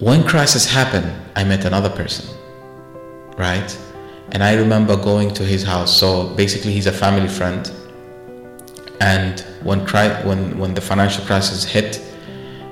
when 0.00 0.24
crisis 0.26 0.64
happened, 0.64 1.12
I 1.36 1.44
met 1.44 1.66
another 1.66 1.90
person, 1.90 2.34
right? 3.36 3.78
And 4.32 4.42
I 4.42 4.54
remember 4.54 4.96
going 4.96 5.34
to 5.34 5.44
his 5.44 5.62
house. 5.62 5.94
So 5.94 6.34
basically, 6.34 6.72
he's 6.72 6.86
a 6.86 6.92
family 6.92 7.28
friend. 7.28 7.70
And 9.00 9.40
when 9.62 9.84
cri- 9.86 10.16
when 10.24 10.58
when 10.58 10.72
the 10.72 10.80
financial 10.80 11.24
crisis 11.26 11.64
hit, 11.64 12.00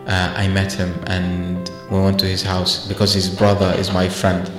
uh, 0.07 0.33
I 0.37 0.49
met 0.49 0.73
him 0.73 0.95
and 1.07 1.71
we 1.91 2.01
went 2.01 2.19
to 2.21 2.27
his 2.27 2.43
house 2.43 2.89
because 2.89 3.13
his 3.13 3.29
brother 3.29 3.75
is 3.79 3.93
my 3.93 4.09
friend. 4.09 4.51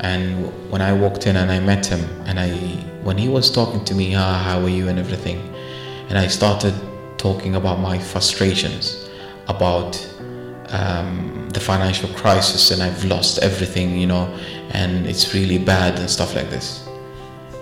And 0.00 0.50
when 0.70 0.80
I 0.80 0.92
walked 0.94 1.26
in 1.26 1.36
and 1.36 1.50
I 1.50 1.60
met 1.60 1.84
him, 1.86 2.00
and 2.26 2.40
I 2.40 2.48
when 3.04 3.18
he 3.18 3.28
was 3.28 3.50
talking 3.50 3.84
to 3.84 3.94
me, 3.94 4.14
ah, 4.14 4.38
how 4.38 4.62
are 4.62 4.68
you 4.68 4.88
and 4.88 4.98
everything, 4.98 5.38
and 6.08 6.16
I 6.18 6.26
started 6.26 6.74
talking 7.18 7.56
about 7.56 7.80
my 7.80 7.98
frustrations, 7.98 9.08
about 9.48 9.92
um, 10.70 11.41
the 11.52 11.60
financial 11.60 12.08
crisis, 12.10 12.70
and 12.70 12.82
I've 12.82 13.04
lost 13.04 13.38
everything, 13.38 13.96
you 13.96 14.06
know, 14.06 14.26
and 14.70 15.06
it's 15.06 15.34
really 15.34 15.58
bad 15.58 15.98
and 15.98 16.08
stuff 16.08 16.34
like 16.34 16.50
this. 16.50 16.88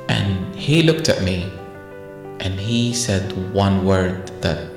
And 0.09 0.55
he 0.55 0.83
looked 0.83 1.09
at 1.09 1.23
me 1.23 1.51
and 2.41 2.59
he 2.59 2.93
said 2.93 3.23
one 3.53 3.85
word 3.85 4.29
that 4.43 4.69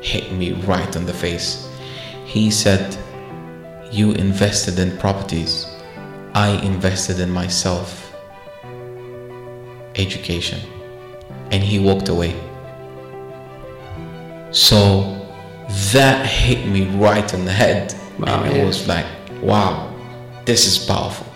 hit 0.00 0.32
me 0.32 0.52
right 0.52 0.96
in 0.96 1.06
the 1.06 1.12
face. 1.12 1.68
He 2.24 2.50
said, 2.50 2.96
You 3.90 4.12
invested 4.12 4.78
in 4.78 4.96
properties, 4.98 5.66
I 6.34 6.50
invested 6.62 7.20
in 7.20 7.30
myself, 7.30 8.14
education. 9.94 10.60
And 11.50 11.62
he 11.62 11.78
walked 11.78 12.08
away. 12.08 12.34
So 14.50 15.18
that 15.92 16.26
hit 16.26 16.66
me 16.66 16.86
right 16.96 17.32
in 17.34 17.44
the 17.44 17.52
head. 17.52 17.94
Wow, 18.22 18.44
it 18.44 18.64
was 18.64 18.86
like, 18.86 19.04
wow, 19.42 19.92
this 20.44 20.64
is 20.64 20.78
powerful. 20.78 21.26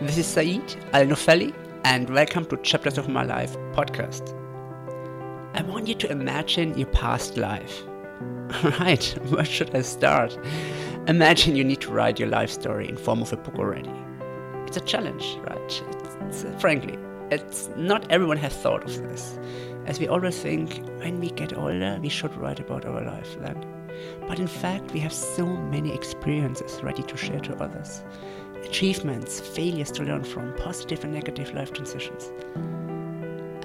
This 0.00 0.16
is 0.16 0.28
Saeed 0.28 0.76
Al 0.92 1.06
Nofeli, 1.06 1.52
and 1.82 2.08
welcome 2.08 2.44
to 2.44 2.56
Chapters 2.58 2.98
of 2.98 3.08
My 3.08 3.24
Life 3.24 3.56
podcast. 3.72 4.32
I 5.54 5.62
want 5.62 5.88
you 5.88 5.96
to 5.96 6.08
imagine 6.08 6.78
your 6.78 6.86
past 6.90 7.36
life. 7.36 7.82
right, 8.78 9.02
where 9.28 9.44
should 9.44 9.74
I 9.74 9.82
start? 9.82 10.38
Imagine 11.08 11.56
you 11.56 11.64
need 11.64 11.80
to 11.80 11.90
write 11.90 12.20
your 12.20 12.28
life 12.28 12.50
story 12.50 12.88
in 12.88 12.96
form 12.96 13.22
of 13.22 13.32
a 13.32 13.36
book 13.36 13.58
already. 13.58 13.90
It's 14.68 14.76
a 14.76 14.82
challenge, 14.82 15.38
right? 15.48 15.82
It's, 16.28 16.44
it's, 16.44 16.60
frankly, 16.62 16.96
it's 17.32 17.70
not 17.76 18.08
everyone 18.08 18.36
has 18.36 18.54
thought 18.54 18.84
of 18.84 18.96
this, 18.98 19.36
as 19.86 19.98
we 19.98 20.06
always 20.06 20.40
think 20.40 20.80
when 21.00 21.18
we 21.18 21.30
get 21.30 21.58
older 21.58 21.98
we 22.00 22.08
should 22.08 22.36
write 22.36 22.60
about 22.60 22.84
our 22.84 23.04
life 23.04 23.36
then. 23.40 23.75
But 24.28 24.38
in 24.38 24.46
fact, 24.46 24.92
we 24.92 25.00
have 25.00 25.12
so 25.12 25.46
many 25.46 25.92
experiences 25.94 26.82
ready 26.82 27.02
to 27.02 27.16
share 27.16 27.40
to 27.40 27.54
others 27.56 28.02
achievements, 28.64 29.38
failures 29.40 29.92
to 29.92 30.02
learn 30.02 30.24
from, 30.24 30.52
positive 30.54 31.04
and 31.04 31.12
negative 31.12 31.54
life 31.54 31.72
transitions. 31.72 32.32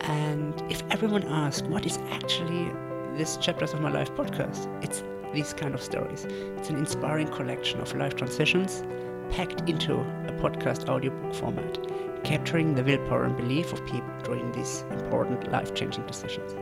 And 0.01 0.61
if 0.69 0.83
everyone 0.91 1.23
asks, 1.23 1.67
what 1.67 1.85
is 1.85 1.97
actually 2.11 2.71
this 3.17 3.37
Chapters 3.37 3.73
of 3.73 3.81
My 3.81 3.91
Life 3.91 4.11
podcast? 4.11 4.67
It's 4.83 5.03
these 5.33 5.53
kind 5.53 5.73
of 5.73 5.81
stories. 5.81 6.25
It's 6.57 6.69
an 6.69 6.77
inspiring 6.77 7.27
collection 7.27 7.79
of 7.79 7.93
life 7.95 8.15
transitions 8.15 8.83
packed 9.31 9.69
into 9.69 9.95
a 9.95 10.33
podcast 10.41 10.89
audiobook 10.89 11.33
format, 11.33 11.77
capturing 12.23 12.75
the 12.75 12.83
willpower 12.83 13.23
and 13.23 13.35
belief 13.37 13.71
of 13.73 13.83
people 13.85 14.11
during 14.23 14.51
these 14.51 14.83
important 14.91 15.51
life 15.51 15.73
changing 15.73 16.05
decisions. 16.05 16.53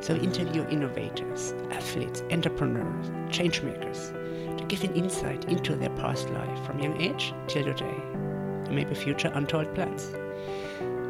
So 0.00 0.14
interview 0.14 0.66
innovators, 0.68 1.54
athletes, 1.70 2.22
entrepreneurs, 2.30 3.10
change 3.30 3.62
makers 3.62 4.12
to 4.56 4.64
give 4.68 4.84
an 4.84 4.94
insight 4.94 5.44
into 5.46 5.74
their 5.76 5.90
past 5.90 6.30
life 6.30 6.64
from 6.64 6.78
young 6.78 7.00
age 7.00 7.34
till 7.46 7.64
today, 7.64 7.96
and 8.12 8.74
maybe 8.74 8.94
future 8.94 9.30
untold 9.34 9.74
plans. 9.74 10.12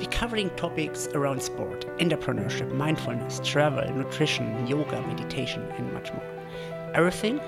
We're 0.01 0.11
covering 0.11 0.51
topics 0.51 1.07
around 1.09 1.43
sport, 1.43 1.87
entrepreneurship, 1.99 2.73
mindfulness, 2.73 3.41
travel, 3.45 3.89
nutrition, 3.95 4.67
yoga, 4.67 5.01
meditation, 5.03 5.63
and 5.77 5.93
much 5.93 6.13
more. 6.13 6.25
Everything 6.95 7.39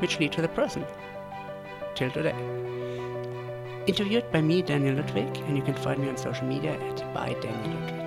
which 0.00 0.18
lead 0.18 0.32
to 0.32 0.42
the 0.42 0.48
present 0.48 0.86
till 1.94 2.10
today. 2.10 2.34
Interviewed 3.86 4.30
by 4.32 4.40
me, 4.40 4.62
Daniel 4.62 4.96
Ludwig, 4.96 5.36
and 5.46 5.56
you 5.56 5.62
can 5.62 5.74
find 5.74 6.00
me 6.00 6.08
on 6.08 6.16
social 6.16 6.46
media 6.46 6.72
at 6.72 7.14
by 7.14 7.34
Daniel 7.40 7.80
Ludwig. 7.80 8.01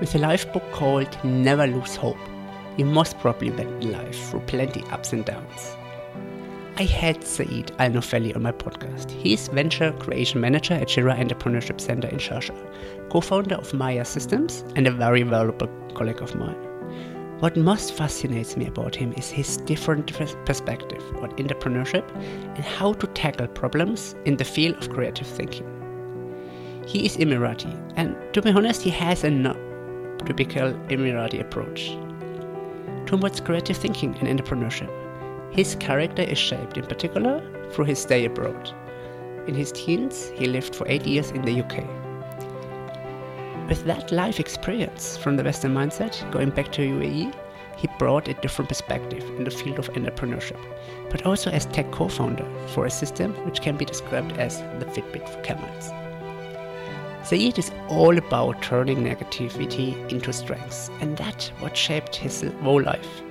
With 0.00 0.14
a 0.14 0.18
life 0.18 0.52
book 0.52 0.64
called 0.72 1.16
Never 1.24 1.66
Lose 1.66 1.96
Hope, 1.96 2.18
you 2.76 2.84
most 2.84 3.18
probably 3.18 3.50
went 3.50 3.84
life 3.84 4.30
through 4.30 4.40
plenty 4.40 4.82
ups 4.90 5.12
and 5.12 5.24
downs. 5.24 5.76
I 6.76 6.84
had 6.84 7.22
Saeed 7.22 7.70
Al 7.78 7.90
Nofeli 7.90 8.34
on 8.34 8.42
my 8.42 8.52
podcast. 8.52 9.10
He 9.10 9.34
is 9.34 9.48
venture 9.48 9.92
creation 9.92 10.40
manager 10.40 10.74
at 10.74 10.88
Sheraa 10.88 11.18
Entrepreneurship 11.18 11.80
Center 11.80 12.08
in 12.08 12.16
Sharjah, 12.16 13.10
co-founder 13.10 13.56
of 13.56 13.74
Maya 13.74 14.04
Systems, 14.04 14.64
and 14.74 14.86
a 14.86 14.90
very 14.90 15.22
valuable 15.22 15.68
colleague 15.94 16.22
of 16.22 16.34
mine. 16.34 16.56
What 17.40 17.56
most 17.56 17.92
fascinates 17.92 18.56
me 18.56 18.66
about 18.66 18.94
him 18.94 19.12
is 19.12 19.28
his 19.28 19.58
different 19.58 20.12
perspective 20.46 21.02
on 21.16 21.30
entrepreneurship 21.32 22.08
and 22.56 22.64
how 22.64 22.94
to 22.94 23.06
tackle 23.08 23.48
problems 23.48 24.14
in 24.24 24.36
the 24.36 24.44
field 24.44 24.76
of 24.76 24.90
creative 24.90 25.26
thinking. 25.26 25.68
He 26.86 27.04
is 27.04 27.16
Emirati, 27.16 27.92
and 27.96 28.16
to 28.32 28.42
be 28.42 28.50
honest, 28.50 28.82
he 28.82 28.90
has 28.90 29.24
a 29.24 29.30
typical 30.24 30.72
Emirati 30.88 31.40
approach 31.40 31.96
towards 33.06 33.40
creative 33.40 33.76
thinking 33.76 34.16
and 34.20 34.28
entrepreneurship. 34.28 34.90
His 35.52 35.74
character 35.76 36.22
is 36.22 36.38
shaped 36.38 36.78
in 36.78 36.86
particular 36.86 37.42
through 37.70 37.84
his 37.86 37.98
stay 37.98 38.24
abroad. 38.24 38.72
In 39.46 39.54
his 39.54 39.72
teens, 39.72 40.30
he 40.34 40.46
lived 40.46 40.74
for 40.74 40.88
eight 40.88 41.06
years 41.06 41.30
in 41.30 41.42
the 41.42 41.60
UK. 41.60 41.84
With 43.68 43.84
that 43.84 44.12
life 44.12 44.40
experience 44.40 45.16
from 45.16 45.36
the 45.36 45.44
Western 45.44 45.74
mindset, 45.74 46.30
going 46.30 46.50
back 46.50 46.72
to 46.72 46.82
UAE, 46.82 47.34
he 47.76 47.88
brought 47.98 48.28
a 48.28 48.34
different 48.34 48.68
perspective 48.68 49.22
in 49.36 49.44
the 49.44 49.50
field 49.50 49.78
of 49.78 49.90
entrepreneurship, 49.90 50.60
but 51.10 51.26
also 51.26 51.50
as 51.50 51.66
tech 51.66 51.90
co 51.90 52.08
founder 52.08 52.46
for 52.68 52.86
a 52.86 52.90
system 52.90 53.32
which 53.44 53.60
can 53.60 53.76
be 53.76 53.84
described 53.84 54.32
as 54.38 54.60
the 54.78 54.86
Fitbit 54.86 55.28
for 55.28 55.40
camels. 55.42 55.90
Saeed 57.24 57.56
is 57.56 57.70
all 57.88 58.18
about 58.18 58.60
turning 58.62 58.98
negativity 58.98 59.94
into 60.10 60.32
strengths, 60.32 60.90
and 61.00 61.16
that's 61.16 61.50
what 61.60 61.76
shaped 61.76 62.16
his 62.16 62.44
whole 62.62 62.82
life. 62.82 63.22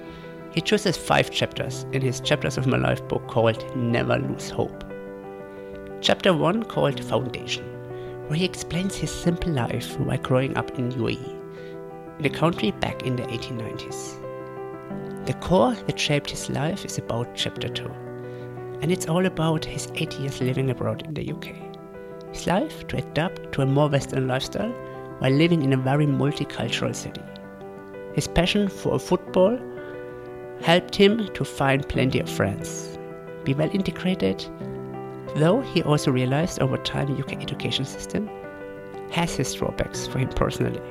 He 0.53 0.61
chooses 0.61 0.95
five 0.95 1.29
chapters 1.29 1.85
in 1.91 2.01
his 2.01 2.21
Chapters 2.21 2.57
of 2.57 2.67
My 2.67 2.77
Life 2.77 3.05
book 3.09 3.27
called 3.27 3.75
Never 3.75 4.17
Lose 4.17 4.49
Hope. 4.49 4.85
Chapter 5.99 6.33
1 6.33 6.63
called 6.63 7.03
Foundation, 7.03 7.65
where 8.27 8.39
he 8.39 8.45
explains 8.45 8.95
his 8.95 9.11
simple 9.11 9.51
life 9.51 9.99
while 9.99 10.17
growing 10.17 10.55
up 10.55 10.71
in 10.79 10.93
UAE, 10.93 12.19
in 12.19 12.25
a 12.25 12.29
country 12.29 12.71
back 12.71 13.03
in 13.03 13.17
the 13.17 13.23
1890s. 13.23 15.25
The 15.25 15.33
core 15.33 15.73
that 15.73 15.99
shaped 15.99 16.29
his 16.29 16.49
life 16.49 16.85
is 16.85 16.97
about 16.97 17.35
Chapter 17.35 17.67
2, 17.67 17.83
and 18.81 18.89
it's 18.89 19.07
all 19.07 19.25
about 19.25 19.65
his 19.65 19.91
eight 19.95 20.13
years 20.13 20.39
living 20.39 20.69
abroad 20.69 21.05
in 21.05 21.13
the 21.13 21.33
UK. 21.33 21.70
His 22.33 22.47
life 22.47 22.87
to 22.87 22.97
adapt 22.97 23.51
to 23.53 23.61
a 23.61 23.65
more 23.65 23.89
Western 23.89 24.27
lifestyle 24.27 24.71
while 25.19 25.31
living 25.31 25.63
in 25.63 25.73
a 25.73 25.77
very 25.77 26.05
multicultural 26.05 26.95
city. 26.95 27.21
His 28.13 28.27
passion 28.27 28.67
for 28.67 28.97
football 28.99 29.59
helped 30.61 30.95
him 30.95 31.27
to 31.33 31.43
find 31.43 31.87
plenty 31.87 32.19
of 32.19 32.29
friends, 32.29 32.97
be 33.43 33.53
well 33.53 33.69
integrated, 33.73 34.45
though 35.35 35.61
he 35.61 35.83
also 35.83 36.11
realized 36.11 36.59
over 36.61 36.77
time 36.77 37.07
the 37.07 37.23
UK 37.23 37.41
education 37.41 37.85
system 37.85 38.29
has 39.11 39.35
his 39.35 39.53
drawbacks 39.53 40.07
for 40.07 40.19
him 40.19 40.29
personally. 40.29 40.81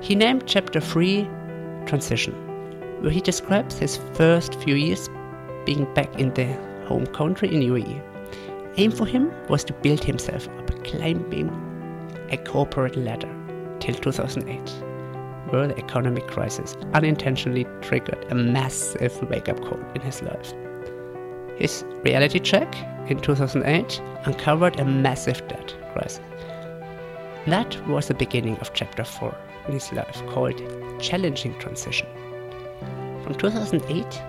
He 0.00 0.14
named 0.14 0.44
chapter 0.46 0.80
3 0.80 1.28
Transition, 1.86 2.34
where 3.02 3.10
he 3.10 3.20
describes 3.20 3.78
his 3.78 3.98
first 4.14 4.54
few 4.56 4.74
years 4.74 5.08
being 5.64 5.92
back 5.94 6.18
in 6.18 6.32
the 6.34 6.46
home 6.86 7.06
country 7.06 7.54
in 7.54 7.60
UAE. 7.62 8.11
Aim 8.76 8.90
for 8.90 9.06
him 9.06 9.30
was 9.48 9.64
to 9.64 9.72
build 9.74 10.02
himself 10.02 10.48
up, 10.48 10.84
climbing 10.84 11.50
a 12.30 12.38
corporate 12.38 12.96
ladder 12.96 13.28
till 13.80 13.94
2008 13.94 14.58
where 15.50 15.68
the 15.68 15.76
economic 15.78 16.26
crisis 16.26 16.74
unintentionally 16.94 17.66
triggered 17.82 18.24
a 18.30 18.34
massive 18.34 19.20
wake 19.28 19.50
up 19.50 19.60
call 19.60 19.78
in 19.94 20.00
his 20.00 20.22
life. 20.22 20.54
His 21.58 21.84
reality 22.02 22.38
check 22.38 22.74
in 23.10 23.20
2008 23.20 24.00
uncovered 24.24 24.80
a 24.80 24.84
massive 24.86 25.46
debt 25.48 25.74
crisis. 25.92 26.20
That 27.46 27.86
was 27.86 28.08
the 28.08 28.14
beginning 28.14 28.56
of 28.58 28.72
chapter 28.72 29.04
4 29.04 29.36
in 29.66 29.74
his 29.74 29.92
life 29.92 30.22
called 30.28 30.62
Challenging 30.98 31.58
Transition. 31.58 32.06
From 33.22 33.34
2008, 33.34 34.22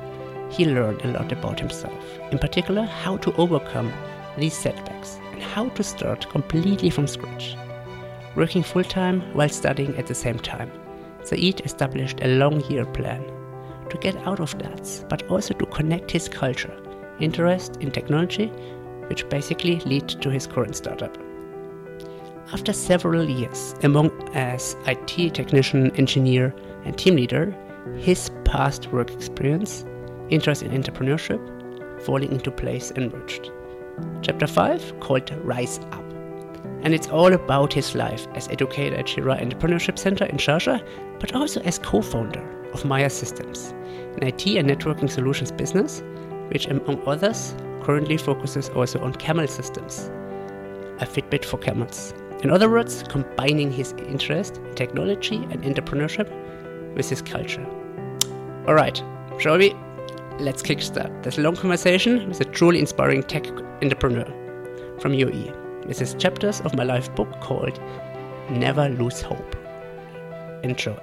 he 0.50 0.66
learned 0.66 1.02
a 1.04 1.08
lot 1.08 1.32
about 1.32 1.60
himself, 1.60 2.20
in 2.32 2.40
particular, 2.40 2.84
how 2.84 3.18
to 3.18 3.34
overcome 3.36 3.94
these 4.38 4.58
setbacks 4.58 5.20
and 5.32 5.42
how 5.42 5.70
to 5.70 5.84
start 5.84 6.30
completely 6.30 6.90
from 6.90 7.08
scratch. 7.08 7.56
Working 8.36 8.64
full 8.64 8.84
time 8.84 9.22
while 9.34 9.50
studying 9.50 9.96
at 9.98 10.08
the 10.08 10.16
same 10.16 10.40
time, 10.40 10.72
Saeed 11.24 11.62
established 11.62 12.22
a 12.22 12.36
long 12.38 12.62
year 12.70 12.86
plan 12.86 13.24
to 13.90 13.98
get 13.98 14.16
out 14.28 14.40
of 14.40 14.58
debts, 14.58 15.06
but 15.10 15.24
also 15.30 15.54
to 15.54 15.66
connect 15.68 16.12
his 16.12 16.28
culture 16.28 16.74
interest 17.20 17.78
in 17.80 17.92
technology, 17.92 18.48
which 19.08 19.28
basically 19.30 19.80
led 19.82 20.10
to 20.10 20.30
his 20.30 20.48
current 20.48 20.76
startup. 20.76 21.16
After 22.52 22.74
several 22.74 23.30
years 23.30 23.76
among 23.84 24.12
as 24.34 24.76
IT 24.88 25.34
technician, 25.34 25.96
engineer, 25.96 26.54
and 26.86 26.98
team 26.98 27.16
leader, 27.16 27.56
his 27.98 28.32
past 28.46 28.92
work 28.92 29.12
experience, 29.12 29.86
interest 30.30 30.64
in 30.64 30.72
entrepreneurship, 30.72 31.42
falling 32.02 32.32
into 32.32 32.52
place 32.52 32.92
emerged. 32.92 33.52
Chapter 34.22 34.48
5 34.48 35.00
called 35.00 35.30
Rise 35.44 35.80
Up. 35.92 36.04
And 36.82 36.94
it's 36.94 37.08
all 37.08 37.34
about 37.34 37.74
his 37.74 37.96
life 37.96 38.28
as 38.36 38.48
educator 38.50 38.96
at 38.96 39.06
Sheraa 39.06 39.42
Entrepreneurship 39.42 39.98
Center 39.98 40.26
in 40.26 40.38
Sharjah, 40.38 40.82
but 41.20 41.34
also 41.34 41.62
as 41.62 41.80
co 41.80 42.02
founder 42.02 42.42
of 42.74 42.86
Maya 42.86 43.10
Systems, 43.10 43.74
an 44.18 44.24
IT 44.24 44.46
and 44.48 44.70
networking 44.70 45.10
solutions 45.10 45.52
business, 45.52 46.04
which, 46.50 46.68
among 46.68 47.02
others, 47.08 47.56
currently 47.84 48.18
focuses 48.18 48.70
also 48.70 49.00
on 49.00 49.14
camel 49.14 49.48
systems, 49.48 50.10
a 51.00 51.06
Fitbit 51.06 51.46
for 51.46 51.58
camels. 51.58 52.14
In 52.42 52.50
other 52.50 52.70
words, 52.70 53.04
combining 53.08 53.72
his 53.72 53.94
interest 53.94 54.58
in 54.58 54.76
technology 54.76 55.38
and 55.52 55.64
entrepreneurship 55.64 56.30
with 56.96 57.10
his 57.10 57.22
culture. 57.22 57.66
Alright, 58.68 59.02
shall 59.40 59.58
we? 59.58 59.74
Let's 60.40 60.62
kickstart 60.64 61.24
this 61.24 61.38
long 61.38 61.56
conversation 61.56 62.28
with 62.28 62.42
a 62.42 62.46
truly 62.46 62.80
inspiring 62.80 63.24
tech 63.24 63.46
entrepreneur 63.82 64.26
from 65.00 65.12
UAE 65.14 65.86
with 65.88 66.00
his 66.00 66.14
chapters 66.16 66.60
of 66.62 66.74
my 66.76 66.84
life 66.84 67.14
book 67.16 67.30
called 67.40 67.80
Never 68.50 68.90
Lose 68.90 69.22
Hope. 69.22 69.56
Enjoy. 70.64 70.98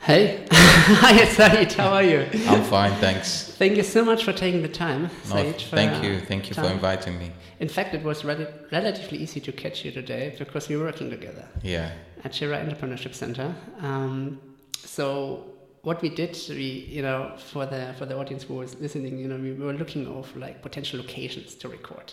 Hey, 0.00 0.46
hi 0.52 1.24
Saeed, 1.24 1.72
how 1.72 1.88
are 1.94 2.02
you? 2.02 2.26
I'm 2.46 2.62
fine, 2.64 2.92
thanks. 3.00 3.54
Thank 3.56 3.76
you 3.76 3.82
so 3.82 4.04
much 4.04 4.22
for 4.24 4.32
taking 4.34 4.60
the 4.60 4.68
time, 4.68 5.02
No, 5.30 5.36
Saeed. 5.36 5.62
for 5.62 5.76
thank 5.76 6.04
you, 6.04 6.20
thank 6.20 6.48
you 6.50 6.54
for 6.54 6.66
inviting 6.66 7.18
me. 7.18 7.30
In 7.58 7.68
fact, 7.68 7.94
it 7.94 8.02
was 8.02 8.22
rel- 8.24 8.46
relatively 8.70 9.18
easy 9.18 9.40
to 9.40 9.52
catch 9.52 9.82
you 9.84 9.92
today 9.92 10.34
because 10.38 10.68
we 10.68 10.76
were 10.76 10.84
working 10.84 11.08
together 11.08 11.46
Yeah, 11.62 11.90
at 12.24 12.32
Sheraa 12.32 12.66
Entrepreneurship 12.66 13.14
Center. 13.14 13.54
Um, 13.80 14.40
so 14.74 15.44
what 15.82 16.00
we 16.00 16.08
did, 16.08 16.36
we 16.48 16.86
you 16.88 17.02
know 17.02 17.34
for 17.36 17.66
the 17.66 17.94
for 17.98 18.06
the 18.06 18.16
audience 18.16 18.44
who 18.44 18.54
was 18.54 18.80
listening, 18.80 19.18
you 19.18 19.28
know, 19.28 19.36
we 19.36 19.52
were 19.52 19.74
looking 19.74 20.06
of 20.06 20.34
like 20.36 20.62
potential 20.62 20.98
locations 21.00 21.54
to 21.56 21.68
record. 21.68 22.12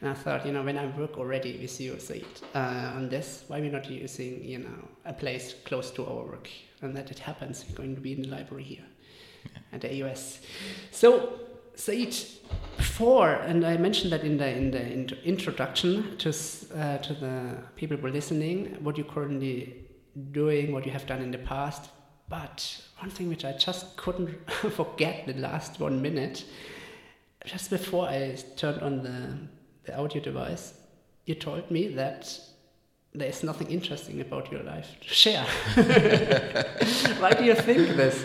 And 0.00 0.10
I 0.10 0.14
thought, 0.14 0.44
you 0.44 0.52
know, 0.52 0.64
when 0.64 0.76
I 0.76 0.86
work 0.98 1.16
already 1.16 1.56
with 1.58 1.80
you, 1.80 1.96
Said, 2.00 2.24
uh, 2.56 2.92
on 2.96 3.08
this, 3.08 3.44
why 3.46 3.60
we 3.60 3.68
not 3.68 3.88
using, 3.88 4.42
you 4.42 4.58
know, 4.58 4.88
a 5.04 5.12
place 5.12 5.54
close 5.64 5.92
to 5.92 6.04
our 6.04 6.24
work? 6.24 6.50
And 6.80 6.96
that 6.96 7.12
it 7.12 7.20
happens, 7.20 7.64
we're 7.68 7.76
going 7.76 7.94
to 7.94 8.00
be 8.00 8.12
in 8.12 8.22
the 8.22 8.28
library 8.28 8.64
here 8.64 8.84
at 9.72 9.80
the 9.82 10.02
AUS. 10.02 10.40
So, 10.90 11.38
Said, 11.74 12.14
before, 12.76 13.32
and 13.32 13.64
I 13.64 13.76
mentioned 13.76 14.12
that 14.12 14.22
in 14.22 14.36
the 14.36 14.48
in 14.48 14.70
the 14.70 14.82
int- 14.82 15.18
introduction 15.24 16.16
to 16.18 16.28
uh, 16.30 16.98
to 16.98 17.14
the 17.14 17.56
people 17.76 17.96
who 17.96 18.06
are 18.06 18.10
listening, 18.10 18.76
what 18.80 18.98
you're 18.98 19.06
currently 19.06 19.86
doing, 20.32 20.72
what 20.72 20.84
you 20.84 20.92
have 20.92 21.06
done 21.06 21.22
in 21.22 21.30
the 21.30 21.38
past. 21.38 21.90
But 22.28 22.82
one 22.98 23.10
thing 23.10 23.28
which 23.28 23.44
I 23.44 23.52
just 23.52 23.96
couldn't 23.96 24.50
forget 24.50 25.26
the 25.26 25.34
last 25.34 25.80
one 25.80 26.00
minute, 26.02 26.44
just 27.44 27.70
before 27.70 28.08
I 28.08 28.36
turned 28.56 28.80
on 28.82 29.02
the 29.02 29.38
the 29.84 29.98
audio 29.98 30.22
device, 30.22 30.74
you 31.26 31.34
told 31.34 31.70
me 31.70 31.88
that 31.88 32.38
there 33.14 33.28
is 33.28 33.42
nothing 33.42 33.70
interesting 33.70 34.20
about 34.20 34.50
your 34.50 34.62
life 34.62 34.88
to 35.00 35.08
share. 35.08 35.46
Why 37.20 37.32
do 37.32 37.44
you 37.44 37.54
think 37.54 37.96
this? 37.96 38.24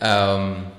um, 0.00 0.72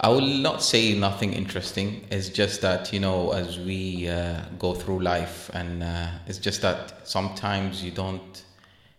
I 0.00 0.10
will 0.10 0.20
not 0.20 0.62
say 0.62 0.94
nothing 0.94 1.32
interesting. 1.32 2.06
It's 2.08 2.28
just 2.28 2.60
that 2.60 2.92
you 2.92 3.00
know, 3.00 3.32
as 3.32 3.58
we 3.58 4.08
uh, 4.08 4.42
go 4.56 4.72
through 4.72 5.00
life, 5.00 5.50
and 5.54 5.82
uh, 5.82 6.10
it's 6.28 6.38
just 6.38 6.62
that 6.62 7.08
sometimes 7.08 7.82
you 7.82 7.90
don't 7.90 8.44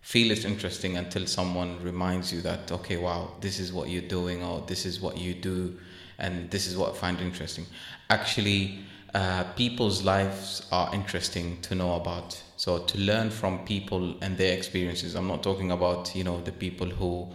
feel 0.01 0.29
it's 0.29 0.43
interesting 0.43 0.97
until 0.97 1.25
someone 1.25 1.81
reminds 1.81 2.33
you 2.33 2.41
that 2.41 2.69
okay, 2.69 2.97
wow, 2.97 3.31
this 3.39 3.61
is 3.61 3.71
what 3.71 3.87
you're 3.87 4.09
doing, 4.09 4.43
or 4.43 4.61
this 4.67 4.85
is 4.85 4.99
what 4.99 5.17
you 5.17 5.33
do, 5.33 5.79
and 6.17 6.51
this 6.51 6.67
is 6.67 6.75
what 6.75 6.91
I 6.91 6.97
find 6.97 7.21
interesting. 7.21 7.65
Actually, 8.09 8.79
uh, 9.13 9.45
people's 9.55 10.03
lives 10.03 10.67
are 10.69 10.93
interesting 10.93 11.61
to 11.61 11.75
know 11.75 11.93
about. 11.93 12.43
So 12.57 12.79
to 12.79 12.97
learn 12.97 13.29
from 13.29 13.63
people 13.63 14.17
and 14.21 14.37
their 14.37 14.53
experiences. 14.57 15.15
I'm 15.15 15.27
not 15.27 15.43
talking 15.43 15.71
about 15.71 16.13
you 16.13 16.25
know 16.25 16.41
the 16.41 16.51
people 16.51 16.89
who 16.89 17.25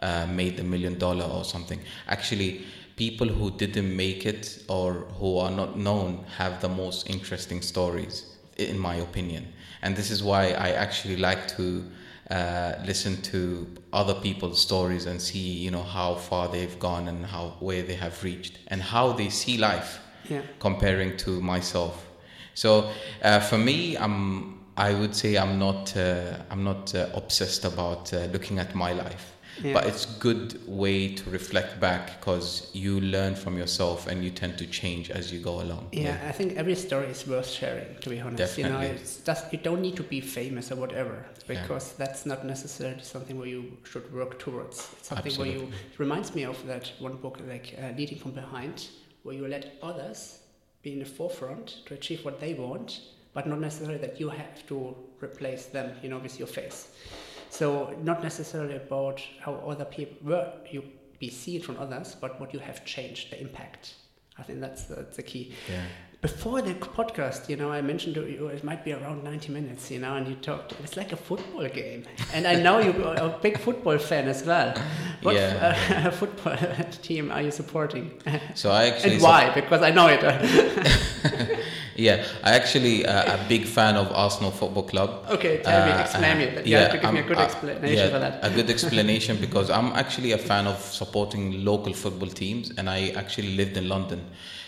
uh, 0.00 0.26
made 0.26 0.58
the 0.58 0.64
million 0.64 0.98
dollar 0.98 1.24
or 1.24 1.42
something. 1.42 1.80
Actually, 2.06 2.66
people 2.96 3.26
who 3.28 3.50
didn't 3.50 3.94
make 3.96 4.24
it 4.26 4.62
or 4.68 4.92
who 5.18 5.38
are 5.38 5.50
not 5.50 5.76
known 5.78 6.24
have 6.36 6.60
the 6.60 6.68
most 6.68 7.08
interesting 7.10 7.60
stories, 7.62 8.24
in 8.56 8.78
my 8.78 8.96
opinion. 8.96 9.52
And 9.82 9.96
this 9.96 10.10
is 10.10 10.22
why 10.22 10.48
I 10.52 10.70
actually 10.70 11.16
like 11.16 11.48
to 11.56 11.84
uh, 12.30 12.74
listen 12.86 13.20
to 13.22 13.66
other 13.92 14.14
people's 14.14 14.60
stories 14.60 15.06
and 15.06 15.20
see, 15.20 15.38
you 15.38 15.70
know, 15.70 15.82
how 15.82 16.14
far 16.14 16.48
they've 16.48 16.78
gone 16.78 17.08
and 17.08 17.26
how 17.26 17.56
where 17.60 17.82
they 17.82 17.94
have 17.96 18.22
reached 18.24 18.58
and 18.68 18.80
how 18.82 19.12
they 19.12 19.28
see 19.28 19.58
life 19.58 19.98
Yeah. 20.30 20.40
comparing 20.58 21.16
to 21.18 21.30
myself. 21.42 22.06
So 22.54 22.90
uh, 23.22 23.40
for 23.40 23.58
me, 23.58 23.96
I'm 23.98 24.60
I 24.76 24.92
would 24.94 25.14
say 25.14 25.36
I'm 25.36 25.58
not 25.58 25.94
uh, 25.96 26.38
I'm 26.50 26.64
not 26.64 26.94
uh, 26.94 27.08
obsessed 27.14 27.64
about 27.64 28.12
uh, 28.12 28.24
looking 28.32 28.58
at 28.58 28.74
my 28.74 28.92
life. 28.92 29.33
Yeah. 29.62 29.72
But 29.72 29.86
it's 29.86 30.06
good 30.06 30.60
way 30.66 31.14
to 31.14 31.30
reflect 31.30 31.80
back 31.80 32.18
because 32.18 32.70
you 32.72 33.00
learn 33.00 33.34
from 33.34 33.56
yourself 33.56 34.06
and 34.06 34.24
you 34.24 34.30
tend 34.30 34.58
to 34.58 34.66
change 34.66 35.10
as 35.10 35.32
you 35.32 35.38
go 35.38 35.60
along. 35.60 35.88
Yeah, 35.92 36.18
I 36.26 36.32
think 36.32 36.56
every 36.56 36.74
story 36.74 37.06
is 37.06 37.26
worth 37.26 37.48
sharing. 37.48 37.96
To 38.00 38.10
be 38.10 38.20
honest, 38.20 38.58
you 38.58 38.64
know, 38.64 38.80
it's 38.80 39.18
just 39.18 39.52
you 39.52 39.58
don't 39.58 39.80
need 39.80 39.96
to 39.96 40.02
be 40.02 40.20
famous 40.20 40.72
or 40.72 40.76
whatever 40.76 41.24
because 41.46 41.92
that's 41.92 42.26
not 42.26 42.44
necessarily 42.44 43.02
something 43.02 43.38
where 43.38 43.48
you 43.48 43.76
should 43.84 44.12
work 44.12 44.38
towards. 44.38 44.88
It's 44.98 45.08
something 45.08 45.32
where 45.34 45.46
you 45.46 45.52
Absolutely. 45.52 45.78
it 45.92 45.98
reminds 45.98 46.34
me 46.34 46.44
of 46.44 46.66
that 46.66 46.92
one 46.98 47.16
book, 47.16 47.38
like 47.48 47.74
uh, 47.78 47.96
Leading 47.96 48.18
from 48.18 48.32
Behind, 48.32 48.88
where 49.22 49.34
you 49.34 49.46
let 49.46 49.76
others 49.82 50.40
be 50.82 50.92
in 50.92 50.98
the 50.98 51.04
forefront 51.04 51.84
to 51.86 51.94
achieve 51.94 52.24
what 52.24 52.40
they 52.40 52.54
want, 52.54 53.00
but 53.32 53.46
not 53.46 53.60
necessarily 53.60 53.98
that 53.98 54.20
you 54.20 54.28
have 54.28 54.66
to 54.68 54.94
replace 55.22 55.66
them, 55.66 55.92
you 56.02 56.08
know, 56.08 56.18
with 56.18 56.38
your 56.38 56.48
face. 56.48 56.88
So 57.54 57.94
not 58.02 58.20
necessarily 58.20 58.74
about 58.74 59.22
how 59.38 59.54
other 59.54 59.84
people 59.84 60.16
were 60.28 60.52
you 60.68 60.82
be 61.20 61.30
seen 61.30 61.62
from 61.62 61.78
others, 61.78 62.16
but 62.20 62.40
what 62.40 62.52
you 62.52 62.58
have 62.58 62.84
changed, 62.84 63.30
the 63.30 63.40
impact. 63.40 63.94
I 64.36 64.42
think 64.42 64.58
that's 64.60 64.86
the, 64.86 65.06
the 65.14 65.22
key. 65.22 65.54
Yeah. 65.70 65.84
Before 66.24 66.62
the 66.62 66.72
podcast, 66.72 67.50
you 67.50 67.56
know, 67.56 67.70
I 67.70 67.82
mentioned 67.82 68.14
to 68.14 68.22
you 68.22 68.46
it 68.46 68.64
might 68.64 68.82
be 68.82 68.94
around 68.94 69.22
90 69.24 69.52
minutes, 69.52 69.90
you 69.90 69.98
know, 69.98 70.14
and 70.14 70.26
you 70.26 70.36
talked, 70.36 70.72
it's 70.82 70.96
like 70.96 71.12
a 71.12 71.16
football 71.16 71.68
game. 71.68 72.04
And 72.32 72.46
I 72.46 72.54
know 72.54 72.78
you're 72.78 73.14
a 73.16 73.38
big 73.42 73.58
football 73.58 73.98
fan 73.98 74.26
as 74.26 74.42
well. 74.42 74.72
What 75.20 75.34
Yeah. 75.34 75.76
uh, 76.06 76.10
football 76.20 76.56
team 77.02 77.30
are 77.30 77.42
you 77.42 77.50
supporting? 77.50 78.10
So 78.54 78.70
I 78.70 78.86
actually 78.86 79.16
and 79.16 79.22
why? 79.22 79.52
Because 79.54 79.82
I 79.82 79.90
know 79.90 80.06
it. 80.08 80.22
Yeah, 81.96 82.24
I 82.42 82.54
actually 82.54 83.06
uh, 83.06 83.34
a 83.36 83.38
big 83.48 83.66
fan 83.66 83.94
of 83.94 84.10
Arsenal 84.10 84.50
Football 84.50 84.82
Club. 84.82 85.10
Okay, 85.30 85.58
tell 85.62 85.86
me, 85.86 85.92
Uh, 85.92 86.00
explain 86.00 86.36
uh, 86.36 86.40
me. 86.40 86.46
You 86.70 86.76
have 86.78 86.90
to 86.90 86.98
give 86.98 87.12
me 87.12 87.20
a 87.20 87.22
I'm- 87.22 87.28
good 87.28 87.38
uh, 87.38 87.42
explanation 87.48 87.96
yeah, 87.96 88.10
for 88.10 88.18
that. 88.18 88.40
A 88.42 88.50
good 88.50 88.68
explanation 88.68 89.36
because 89.40 89.70
I'm 89.70 89.92
actually 89.92 90.32
a 90.32 90.38
fan 90.38 90.66
of 90.66 90.78
supporting 90.80 91.64
local 91.64 91.92
football 91.92 92.30
teams, 92.30 92.72
and 92.78 92.90
I 92.90 93.10
actually 93.22 93.54
lived 93.60 93.76
in 93.76 93.88
London. 93.88 94.20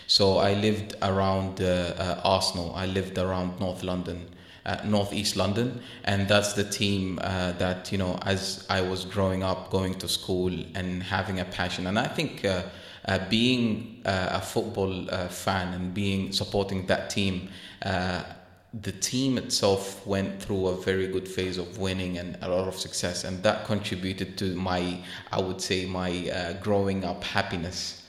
So 0.07 0.39
I 0.39 0.55
lived 0.55 0.95
around 1.03 1.61
uh, 1.61 1.95
uh, 1.99 2.21
Arsenal. 2.23 2.73
I 2.75 2.87
lived 2.87 3.19
around 3.19 3.59
North 3.59 3.83
London, 3.83 4.29
uh, 4.65 4.77
Northeast 4.85 5.35
London, 5.35 5.83
and 6.05 6.29
that's 6.29 6.53
the 6.53 6.63
team 6.63 7.19
uh, 7.23 7.53
that 7.53 7.91
you 7.91 7.99
know. 7.99 8.19
As 8.23 8.65
I 8.71 8.83
was 8.83 9.05
growing 9.05 9.43
up, 9.43 9.71
going 9.71 9.95
to 9.97 10.09
school, 10.09 10.53
and 10.77 11.03
having 11.03 11.41
a 11.41 11.45
passion, 11.45 11.87
and 11.87 11.99
I 11.99 12.09
think. 12.09 12.45
Uh, 12.45 12.63
uh, 13.09 13.21
being 13.29 14.03
a 14.05 14.41
football 14.41 15.07
fan 15.29 15.73
and 15.75 15.95
being 15.95 16.33
supporting 16.33 16.87
that 16.87 17.09
team, 17.09 17.49
the 17.85 18.93
team 19.01 19.39
itself 19.39 20.05
went 20.05 20.43
through 20.43 20.67
a 20.67 20.77
very 20.83 21.07
good 21.07 21.29
phase 21.29 21.57
of 21.57 21.79
winning 21.79 22.19
and 22.19 22.37
a 22.43 22.49
lot 22.49 22.67
of 22.67 22.75
success, 22.75 23.23
and 23.23 23.41
that 23.45 23.65
contributed 23.65 24.37
to 24.39 24.57
my, 24.57 24.99
I 25.31 25.41
would 25.41 25.61
say, 25.61 25.87
my 25.87 26.57
growing 26.61 27.05
up 27.05 27.23
happiness 27.23 28.03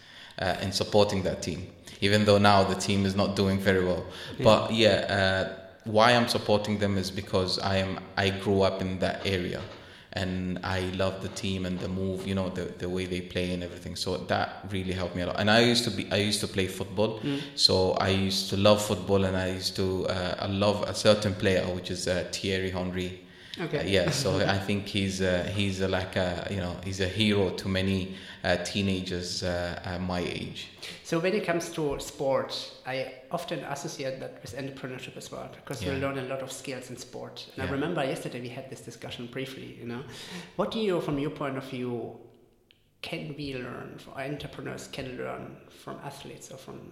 in 0.63 0.71
supporting 0.71 1.21
that 1.21 1.43
team. 1.43 1.67
Even 2.01 2.25
though 2.25 2.37
now 2.37 2.63
the 2.63 2.75
team 2.75 3.05
is 3.05 3.15
not 3.15 3.35
doing 3.35 3.59
very 3.59 3.83
well, 3.83 4.05
but 4.43 4.71
yeah, 4.73 4.89
uh, 5.19 5.59
why 5.85 6.11
I'm 6.13 6.27
supporting 6.27 6.77
them 6.79 6.97
is 6.97 7.09
because 7.11 7.59
I 7.59 7.77
am 7.77 7.99
I 8.17 8.29
grew 8.29 8.61
up 8.61 8.81
in 8.81 8.99
that 8.99 9.25
area 9.25 9.61
and 10.13 10.59
I 10.63 10.79
love 10.95 11.21
the 11.21 11.29
team 11.29 11.65
and 11.65 11.79
the 11.79 11.87
move, 11.87 12.27
you 12.27 12.33
know, 12.33 12.49
the, 12.49 12.63
the 12.63 12.89
way 12.89 13.05
they 13.05 13.21
play 13.21 13.53
and 13.53 13.63
everything. 13.63 13.95
So 13.95 14.17
that 14.17 14.65
really 14.71 14.93
helped 14.93 15.15
me 15.15 15.21
a 15.21 15.27
lot. 15.27 15.39
And 15.39 15.49
I 15.49 15.59
used 15.59 15.83
to 15.83 15.91
be, 15.91 16.09
I 16.11 16.17
used 16.17 16.39
to 16.41 16.47
play 16.47 16.67
football. 16.67 17.19
So 17.55 17.91
I 17.93 18.09
used 18.09 18.49
to 18.49 18.57
love 18.57 18.81
football 18.81 19.25
and 19.25 19.37
I 19.37 19.49
used 19.51 19.75
to, 19.75 20.07
uh, 20.07 20.35
I 20.39 20.47
love 20.47 20.83
a 20.87 20.95
certain 20.95 21.33
player, 21.35 21.63
which 21.65 21.91
is 21.91 22.07
uh, 22.07 22.27
Thierry 22.31 22.71
Henry. 22.71 23.21
Okay. 23.59 23.89
Yeah, 23.89 24.11
so 24.11 24.37
I 24.37 24.59
think 24.59 24.85
he's 24.85 25.21
uh, 25.21 25.51
he's 25.55 25.81
like 25.81 26.15
a 26.15 26.47
you 26.51 26.57
know 26.57 26.75
he's 26.83 26.99
a 26.99 27.07
hero 27.07 27.49
to 27.49 27.67
many 27.67 28.15
uh, 28.43 28.57
teenagers 28.57 29.41
uh, 29.41 29.79
uh, 29.83 29.99
my 29.99 30.19
age. 30.19 30.69
So 31.03 31.19
when 31.19 31.33
it 31.33 31.43
comes 31.43 31.69
to 31.71 31.99
sport, 31.99 32.71
I 32.85 33.13
often 33.31 33.59
associate 33.59 34.19
that 34.19 34.41
with 34.41 34.55
entrepreneurship 34.55 35.17
as 35.17 35.31
well 35.31 35.49
because 35.55 35.83
you 35.83 35.91
learn 35.93 36.19
a 36.19 36.23
lot 36.23 36.41
of 36.41 36.51
skills 36.51 36.89
in 36.89 36.97
sport. 36.97 37.47
And 37.55 37.67
I 37.67 37.71
remember 37.71 38.03
yesterday 38.03 38.41
we 38.41 38.49
had 38.49 38.69
this 38.69 38.81
discussion 38.81 39.27
briefly. 39.27 39.77
You 39.79 39.87
know, 39.87 40.03
what 40.55 40.71
do 40.71 40.79
you, 40.79 41.01
from 41.01 41.17
your 41.17 41.31
point 41.31 41.57
of 41.57 41.63
view, 41.63 42.17
can 43.01 43.33
we 43.37 43.55
learn? 43.55 43.99
Or 44.13 44.21
entrepreneurs 44.21 44.87
can 44.87 45.17
learn 45.17 45.57
from 45.69 45.97
athletes 46.03 46.51
or 46.51 46.57
from 46.57 46.91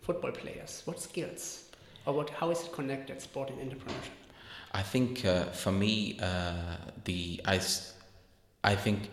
football 0.00 0.32
players. 0.32 0.82
What 0.86 1.00
skills, 1.00 1.70
or 2.04 2.14
what? 2.14 2.30
How 2.30 2.50
is 2.50 2.62
it 2.64 2.72
connected, 2.72 3.20
sport 3.20 3.50
and 3.50 3.60
entrepreneurship? 3.60 4.19
I 4.72 4.82
think 4.82 5.24
uh, 5.24 5.44
for 5.46 5.72
me, 5.72 6.18
uh, 6.20 6.76
the 7.04 7.40
I, 7.44 7.60
I 8.62 8.76
think 8.76 9.10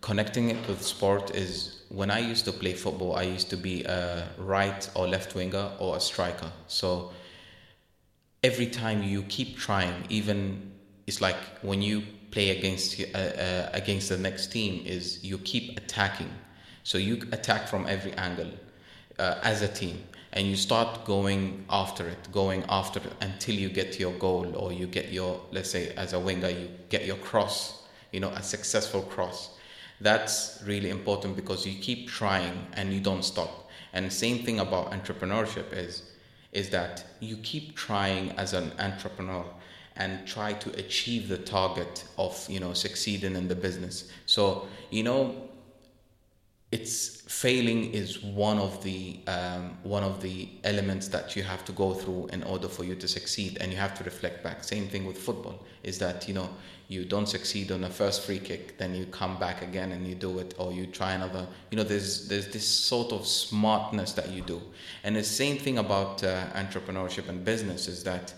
connecting 0.00 0.50
it 0.50 0.68
with 0.68 0.82
sport 0.82 1.34
is 1.34 1.82
when 1.88 2.10
I 2.10 2.20
used 2.20 2.44
to 2.44 2.52
play 2.52 2.74
football. 2.74 3.16
I 3.16 3.22
used 3.22 3.50
to 3.50 3.56
be 3.56 3.84
a 3.84 4.28
right 4.38 4.88
or 4.94 5.08
left 5.08 5.34
winger 5.34 5.72
or 5.78 5.96
a 5.96 6.00
striker. 6.00 6.52
So 6.68 7.12
every 8.42 8.66
time 8.66 9.02
you 9.02 9.22
keep 9.24 9.56
trying, 9.56 10.04
even 10.08 10.72
it's 11.06 11.20
like 11.20 11.36
when 11.62 11.82
you 11.82 12.02
play 12.30 12.50
against 12.56 13.00
uh, 13.00 13.18
uh, 13.18 13.70
against 13.72 14.08
the 14.08 14.18
next 14.18 14.52
team, 14.52 14.84
is 14.86 15.22
you 15.24 15.38
keep 15.38 15.76
attacking. 15.78 16.30
So 16.84 16.98
you 16.98 17.22
attack 17.32 17.68
from 17.68 17.86
every 17.86 18.12
angle 18.14 18.50
uh, 19.18 19.38
as 19.42 19.62
a 19.62 19.68
team, 19.68 20.02
and 20.32 20.46
you 20.46 20.56
start 20.56 21.04
going 21.04 21.64
after 21.68 22.08
it, 22.08 22.32
going 22.32 22.64
after 22.68 23.00
it 23.00 23.12
until 23.20 23.54
you 23.54 23.68
get 23.68 24.00
your 24.00 24.12
goal, 24.12 24.56
or 24.56 24.72
you 24.72 24.86
get 24.86 25.12
your 25.12 25.40
let's 25.50 25.70
say 25.70 25.90
as 25.96 26.12
a 26.12 26.20
winger, 26.20 26.48
you 26.48 26.70
get 26.88 27.04
your 27.04 27.16
cross, 27.16 27.82
you 28.12 28.20
know, 28.20 28.30
a 28.30 28.42
successful 28.42 29.02
cross. 29.02 29.50
That's 30.00 30.62
really 30.66 30.90
important 30.90 31.36
because 31.36 31.66
you 31.66 31.80
keep 31.80 32.08
trying 32.08 32.66
and 32.72 32.92
you 32.92 33.00
don't 33.00 33.24
stop. 33.24 33.70
And 33.92 34.12
same 34.12 34.44
thing 34.44 34.58
about 34.60 34.90
entrepreneurship 34.92 35.72
is 35.72 36.02
is 36.52 36.68
that 36.70 37.04
you 37.20 37.36
keep 37.38 37.76
trying 37.76 38.30
as 38.32 38.52
an 38.52 38.72
entrepreneur 38.78 39.44
and 39.96 40.26
try 40.26 40.52
to 40.52 40.70
achieve 40.78 41.28
the 41.28 41.38
target 41.38 42.04
of 42.18 42.46
you 42.48 42.60
know 42.60 42.72
succeeding 42.72 43.36
in 43.36 43.48
the 43.48 43.54
business 43.54 44.10
so 44.26 44.66
you 44.90 45.02
know 45.02 45.48
it's 46.72 47.20
failing 47.30 47.92
is 47.92 48.22
one 48.22 48.58
of 48.58 48.82
the 48.82 49.20
um, 49.26 49.76
one 49.82 50.02
of 50.02 50.22
the 50.22 50.48
elements 50.64 51.06
that 51.08 51.36
you 51.36 51.42
have 51.42 51.64
to 51.66 51.72
go 51.72 51.92
through 51.92 52.28
in 52.32 52.42
order 52.44 52.66
for 52.66 52.82
you 52.82 52.94
to 52.94 53.06
succeed 53.06 53.58
and 53.60 53.70
you 53.70 53.76
have 53.76 53.94
to 53.98 54.04
reflect 54.04 54.42
back. 54.42 54.64
Same 54.64 54.88
thing 54.88 55.04
with 55.04 55.18
football 55.18 55.62
is 55.82 55.98
that 55.98 56.26
you 56.26 56.32
know 56.32 56.48
you 56.88 57.04
don't 57.04 57.28
succeed 57.28 57.70
on 57.70 57.82
the 57.82 57.90
first 57.90 58.22
free 58.22 58.38
kick 58.38 58.76
then 58.78 58.94
you 58.94 59.04
come 59.06 59.38
back 59.38 59.62
again 59.62 59.92
and 59.92 60.06
you 60.06 60.14
do 60.14 60.38
it 60.38 60.54
or 60.56 60.72
you 60.72 60.86
try 60.86 61.12
another. 61.12 61.46
You 61.70 61.76
know 61.76 61.84
there's 61.84 62.26
there's 62.26 62.48
this 62.48 62.66
sort 62.66 63.12
of 63.12 63.26
smartness 63.26 64.12
that 64.14 64.30
you 64.30 64.40
do. 64.40 64.62
And 65.04 65.14
the 65.14 65.24
same 65.24 65.58
thing 65.58 65.76
about 65.76 66.24
uh, 66.24 66.46
entrepreneurship 66.54 67.28
and 67.28 67.44
business 67.44 67.86
is 67.86 68.02
that 68.04 68.32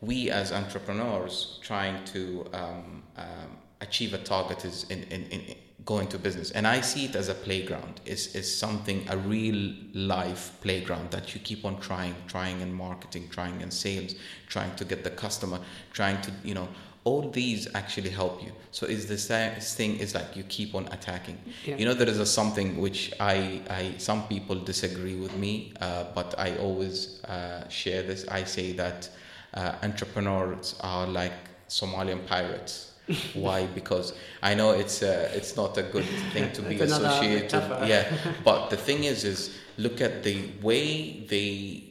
we 0.00 0.30
as 0.30 0.50
entrepreneurs 0.50 1.58
trying 1.62 2.02
to 2.06 2.46
um, 2.54 3.02
um, 3.18 3.58
achieve 3.82 4.14
a 4.14 4.18
target 4.18 4.64
is 4.64 4.84
in, 4.84 5.02
in, 5.04 5.24
in 5.26 5.56
going 5.84 6.08
to 6.08 6.18
business. 6.18 6.50
And 6.50 6.66
i 6.66 6.80
see 6.80 7.04
it 7.06 7.16
as 7.16 7.28
a 7.28 7.34
playground. 7.34 8.00
It's, 8.04 8.34
it's 8.34 8.52
something 8.52 9.06
a 9.08 9.16
real 9.16 9.74
life 9.94 10.52
playground 10.60 11.10
that 11.10 11.34
you 11.34 11.40
keep 11.40 11.64
on 11.64 11.80
trying 11.80 12.14
trying 12.26 12.60
in 12.60 12.72
marketing 12.72 13.28
trying 13.30 13.60
in 13.60 13.70
sales 13.70 14.14
trying 14.48 14.74
to 14.76 14.84
get 14.84 15.04
the 15.04 15.10
customer 15.10 15.60
trying 15.92 16.20
to 16.22 16.32
you 16.44 16.54
know 16.54 16.68
all 17.04 17.30
these 17.30 17.66
actually 17.74 18.10
help 18.10 18.42
you. 18.42 18.52
So 18.72 18.84
is 18.86 19.06
the 19.06 19.16
thing 19.58 19.96
is 19.96 20.14
like 20.14 20.36
you 20.36 20.42
keep 20.44 20.74
on 20.74 20.86
attacking. 20.88 21.38
Yeah. 21.64 21.76
you 21.76 21.86
know 21.86 21.94
there 21.94 22.08
is 22.08 22.18
a 22.18 22.26
something 22.26 22.78
which 22.78 23.12
i 23.18 23.62
i 23.70 23.94
some 23.96 24.26
people 24.28 24.56
disagree 24.56 25.16
with 25.16 25.34
me 25.36 25.72
uh, 25.80 26.04
but 26.14 26.34
i 26.38 26.56
always 26.56 27.24
uh, 27.24 27.68
share 27.68 28.02
this. 28.02 28.26
I 28.28 28.44
say 28.44 28.72
that 28.72 29.08
uh, 29.54 29.76
entrepreneurs 29.82 30.76
are 30.80 31.06
like 31.06 31.32
somalian 31.68 32.26
pirates 32.26 32.89
why? 33.34 33.66
Because 33.66 34.14
i 34.42 34.54
know 34.54 34.70
it's 34.72 35.02
uh, 35.02 35.30
it's 35.34 35.56
not 35.56 35.76
a 35.78 35.82
good 35.82 36.04
thing 36.32 36.52
to 36.52 36.62
be 36.70 36.80
associated 36.80 37.62
yeah. 37.86 38.10
But 38.44 38.70
the 38.70 38.76
thing 38.76 39.04
is 39.04 39.24
is 39.24 39.56
look 39.78 40.00
at 40.00 40.22
the 40.22 40.50
way 40.62 41.24
they 41.28 41.84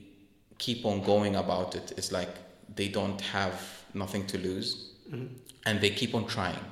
keep 0.57 0.85
on 0.85 1.01
going 1.01 1.35
about 1.38 1.75
it. 1.75 1.93
It's 1.97 2.11
like 2.11 2.29
they 2.75 2.88
don't 2.89 3.19
have 3.21 3.59
nothing 3.93 4.27
to 4.27 4.38
lose 4.38 4.91
and 5.65 5.81
they 5.81 5.89
keep 5.89 6.13
on 6.13 6.27
trying. 6.27 6.65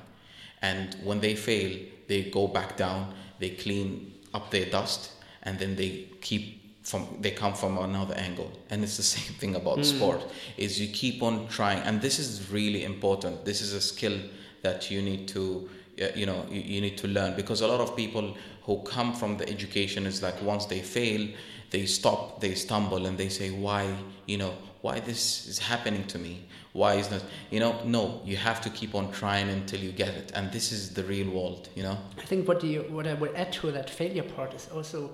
And 0.62 0.96
when 1.02 1.20
they 1.20 1.34
fail 1.34 1.78
they 2.08 2.24
go 2.24 2.46
back 2.48 2.76
down 2.76 3.14
they 3.38 3.50
clean 3.50 4.12
up 4.34 4.50
their 4.50 4.66
dust 4.66 5.12
and 5.42 5.58
then 5.58 5.76
they 5.76 6.08
keep 6.20 6.57
from 6.88 7.06
they 7.20 7.30
come 7.30 7.54
from 7.54 7.76
another 7.78 8.14
angle. 8.14 8.50
And 8.70 8.82
it's 8.82 8.96
the 8.96 9.02
same 9.02 9.34
thing 9.34 9.56
about 9.56 9.84
sport 9.84 10.22
is 10.56 10.80
you 10.80 10.88
keep 10.88 11.22
on 11.22 11.46
trying. 11.48 11.80
And 11.82 12.00
this 12.00 12.18
is 12.18 12.50
really 12.50 12.84
important. 12.84 13.44
This 13.44 13.60
is 13.60 13.74
a 13.74 13.80
skill 13.80 14.18
that 14.62 14.90
you 14.90 15.02
need 15.02 15.28
to 15.28 15.68
uh, 16.00 16.06
you 16.14 16.26
know 16.26 16.46
you, 16.50 16.60
you 16.74 16.80
need 16.80 16.96
to 16.98 17.08
learn. 17.08 17.36
Because 17.36 17.60
a 17.60 17.68
lot 17.68 17.80
of 17.80 17.94
people 17.94 18.36
who 18.62 18.78
come 18.94 19.12
from 19.12 19.36
the 19.36 19.48
education 19.48 20.06
is 20.06 20.22
like 20.22 20.40
once 20.42 20.66
they 20.66 20.80
fail 20.80 21.28
they 21.70 21.84
stop 21.84 22.40
they 22.40 22.54
stumble 22.54 23.04
and 23.06 23.18
they 23.18 23.28
say 23.28 23.50
why 23.50 23.94
you 24.26 24.38
know 24.38 24.54
why 24.80 25.00
this 25.00 25.46
is 25.46 25.58
happening 25.58 26.04
to 26.06 26.18
me? 26.18 26.46
Why 26.72 26.94
is 26.94 27.10
not 27.10 27.22
you 27.50 27.60
know 27.60 27.72
no 27.84 28.22
you 28.24 28.36
have 28.36 28.60
to 28.62 28.70
keep 28.70 28.94
on 28.94 29.12
trying 29.12 29.48
until 29.50 29.80
you 29.80 29.92
get 29.92 30.14
it. 30.14 30.32
And 30.34 30.50
this 30.52 30.72
is 30.72 30.94
the 30.94 31.04
real 31.04 31.28
world 31.30 31.68
you 31.74 31.82
know? 31.82 31.98
I 32.18 32.24
think 32.30 32.48
what 32.48 32.64
you 32.64 32.80
what 32.88 33.06
I 33.06 33.14
would 33.14 33.34
add 33.34 33.52
to 33.60 33.70
that 33.72 33.90
failure 33.90 34.22
part 34.22 34.54
is 34.54 34.68
also, 34.74 35.10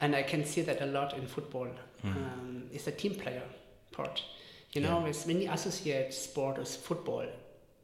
and 0.00 0.14
I 0.16 0.22
can 0.22 0.44
see 0.44 0.62
that 0.62 0.80
a 0.82 0.86
lot 0.86 1.16
in 1.16 1.26
football, 1.26 1.68
um, 2.04 2.64
is 2.72 2.84
the 2.84 2.92
team 2.92 3.14
player 3.14 3.42
part. 3.92 4.22
You 4.72 4.82
know, 4.82 5.04
Yeah. 5.06 5.12
when 5.26 5.40
you 5.40 5.50
associate 5.50 6.12
sport 6.12 6.58
with 6.58 6.68
football, 6.76 7.26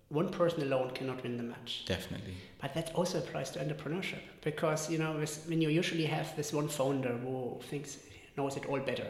one 0.08 0.28
person 0.28 0.62
alone 0.62 0.90
cannot 0.90 1.22
win 1.22 1.36
the 1.38 1.42
match. 1.42 1.84
definitely 1.86 2.34
But 2.60 2.74
that 2.74 2.94
also 2.94 3.18
applies 3.18 3.50
to 3.52 3.58
entrepreneurship 3.60 4.20
because 4.42 4.90
you 4.92 4.98
know 4.98 5.12
with, 5.18 5.44
when 5.48 5.62
you 5.62 5.70
usually 5.70 6.04
have 6.06 6.36
this 6.36 6.52
one 6.52 6.68
founder 6.68 7.16
who 7.16 7.58
thinks 7.70 7.98
knows 8.36 8.56
it 8.56 8.66
all 8.66 8.80
better, 8.80 9.06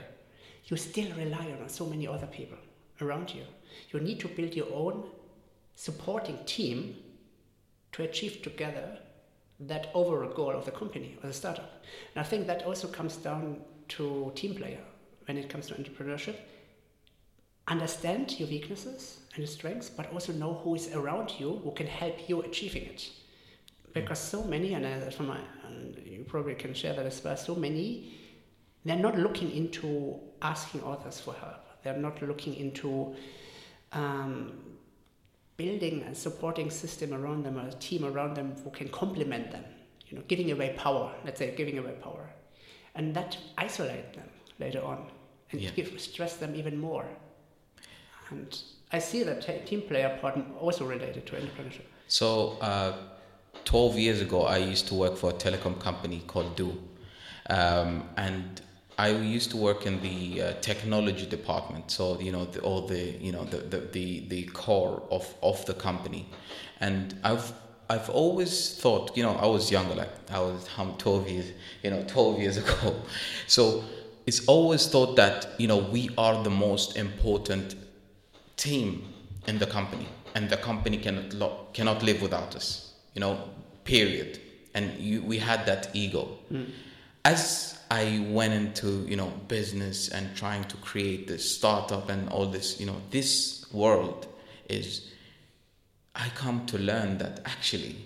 you 0.66 0.76
still 0.76 1.10
rely 1.16 1.46
on 1.60 1.68
so 1.68 1.86
many 1.86 2.06
other 2.06 2.26
people 2.28 2.58
around 3.00 3.34
you. 3.34 3.44
You 3.92 4.00
need 4.00 4.20
to 4.20 4.28
build 4.28 4.54
your 4.54 4.72
own 4.72 5.04
supporting 5.74 6.38
team 6.46 6.96
to 7.92 8.02
achieve 8.04 8.42
together 8.42 8.98
that 9.66 9.90
overall 9.94 10.32
goal 10.32 10.50
of 10.50 10.64
the 10.64 10.70
company 10.70 11.16
or 11.22 11.28
the 11.28 11.32
startup. 11.32 11.82
And 12.14 12.24
I 12.24 12.28
think 12.28 12.46
that 12.46 12.64
also 12.64 12.88
comes 12.88 13.16
down 13.16 13.60
to 13.88 14.32
team 14.34 14.54
player 14.54 14.80
when 15.26 15.36
it 15.36 15.48
comes 15.48 15.66
to 15.68 15.74
entrepreneurship. 15.74 16.36
Understand 17.68 18.38
your 18.40 18.48
weaknesses 18.48 19.18
and 19.34 19.38
your 19.38 19.46
strengths, 19.46 19.88
but 19.88 20.12
also 20.12 20.32
know 20.32 20.54
who 20.54 20.74
is 20.74 20.92
around 20.94 21.32
you 21.38 21.60
who 21.62 21.70
can 21.72 21.86
help 21.86 22.28
you 22.28 22.42
achieving 22.42 22.84
it. 22.84 23.08
Because 23.92 24.18
so 24.18 24.42
many, 24.44 24.74
and 24.74 24.86
uh, 24.86 25.10
from 25.10 25.28
my, 25.28 25.38
and 25.66 26.00
you 26.04 26.24
probably 26.26 26.54
can 26.54 26.74
share 26.74 26.94
that 26.94 27.06
as 27.06 27.22
well. 27.22 27.36
So 27.36 27.54
many, 27.54 28.14
they're 28.84 28.96
not 28.96 29.18
looking 29.18 29.50
into 29.50 30.18
asking 30.40 30.82
others 30.82 31.20
for 31.20 31.34
help. 31.34 31.82
They're 31.84 31.96
not 31.96 32.20
looking 32.22 32.54
into 32.56 33.14
um, 33.92 34.71
building 35.56 36.02
a 36.02 36.14
supporting 36.14 36.70
system 36.70 37.12
around 37.12 37.44
them, 37.44 37.58
or 37.58 37.66
a 37.68 37.72
team 37.72 38.04
around 38.04 38.34
them 38.34 38.54
who 38.64 38.70
can 38.70 38.88
complement 38.88 39.50
them. 39.50 39.64
You 40.08 40.18
know, 40.18 40.24
giving 40.28 40.50
away 40.50 40.74
power. 40.76 41.14
Let's 41.24 41.38
say 41.38 41.54
giving 41.56 41.78
away 41.78 41.92
power, 42.02 42.28
and 42.94 43.14
that 43.14 43.36
isolate 43.58 44.12
them 44.14 44.28
later 44.58 44.82
on 44.82 45.10
and 45.50 45.60
Yeah. 45.60 45.70
give, 45.70 46.00
stress 46.00 46.36
them 46.36 46.54
even 46.54 46.78
more. 46.78 47.06
And 48.30 48.62
I 48.90 48.98
see 48.98 49.22
that 49.22 49.42
t- 49.42 49.58
team 49.64 49.82
player 49.82 50.18
part 50.20 50.38
also 50.60 50.84
related 50.84 51.26
to 51.26 51.36
entrepreneurship. 51.36 51.86
So, 52.08 52.58
uh, 52.60 52.92
12 53.64 53.98
years 53.98 54.20
ago, 54.20 54.42
I 54.42 54.58
used 54.58 54.86
to 54.88 54.94
work 54.94 55.16
for 55.16 55.30
a 55.30 55.34
telecom 55.34 55.78
company 55.78 56.22
called 56.26 56.56
du. 56.56 56.70
Um, 57.50 58.08
and 58.16 58.60
I 58.98 59.08
used 59.08 59.50
to 59.50 59.56
work 59.56 59.86
in 59.86 60.00
the 60.02 60.42
uh, 60.42 60.52
technology 60.60 61.26
department. 61.26 61.90
So, 61.90 62.20
you 62.20 62.32
know, 62.32 62.44
the, 62.44 62.60
all 62.60 62.86
the, 62.86 63.00
you 63.20 63.32
know, 63.32 63.44
the, 63.44 63.58
the, 63.58 63.78
the, 63.78 64.20
the 64.28 64.42
core 64.44 65.02
of, 65.10 65.34
of 65.42 65.64
the 65.66 65.74
company. 65.74 66.28
And 66.80 67.14
I've, 67.24 67.52
I've 67.88 68.10
always 68.10 68.78
thought, 68.78 69.16
you 69.16 69.22
know, 69.22 69.34
I 69.36 69.46
was 69.46 69.70
younger, 69.70 69.94
like 69.94 70.10
I 70.30 70.40
was 70.40 70.68
um, 70.78 70.94
12 70.98 71.28
years, 71.28 71.46
you 71.82 71.90
know, 71.90 72.04
12 72.06 72.38
years 72.38 72.56
ago. 72.62 73.02
So 73.46 73.84
it's 74.26 74.46
always 74.46 74.86
thought 74.86 75.16
that, 75.16 75.48
you 75.58 75.66
know, 75.66 75.78
we 75.78 76.10
are 76.18 76.42
the 76.44 76.50
most 76.50 76.96
important 76.96 77.76
team 78.56 79.12
in 79.46 79.58
the 79.58 79.66
company 79.66 80.06
and 80.34 80.48
the 80.48 80.56
company 80.56 80.96
cannot 80.98 81.32
lo- 81.34 81.66
cannot 81.72 82.02
live 82.02 82.22
without 82.22 82.54
us 82.54 82.92
you 83.14 83.20
know 83.20 83.38
period 83.84 84.38
and 84.74 84.98
you, 84.98 85.22
we 85.22 85.38
had 85.38 85.66
that 85.66 85.90
ego 85.92 86.38
as 87.24 87.71
i 88.00 88.04
went 88.38 88.54
into 88.54 88.88
you 89.10 89.16
know 89.16 89.30
business 89.48 90.08
and 90.08 90.24
trying 90.42 90.64
to 90.64 90.76
create 90.88 91.22
this 91.28 91.44
startup 91.56 92.08
and 92.08 92.28
all 92.34 92.46
this 92.46 92.68
you 92.80 92.86
know 92.86 93.00
this 93.10 93.66
world 93.72 94.26
is 94.68 95.12
I 96.14 96.28
come 96.34 96.66
to 96.66 96.78
learn 96.78 97.18
that 97.18 97.40
actually 97.44 97.96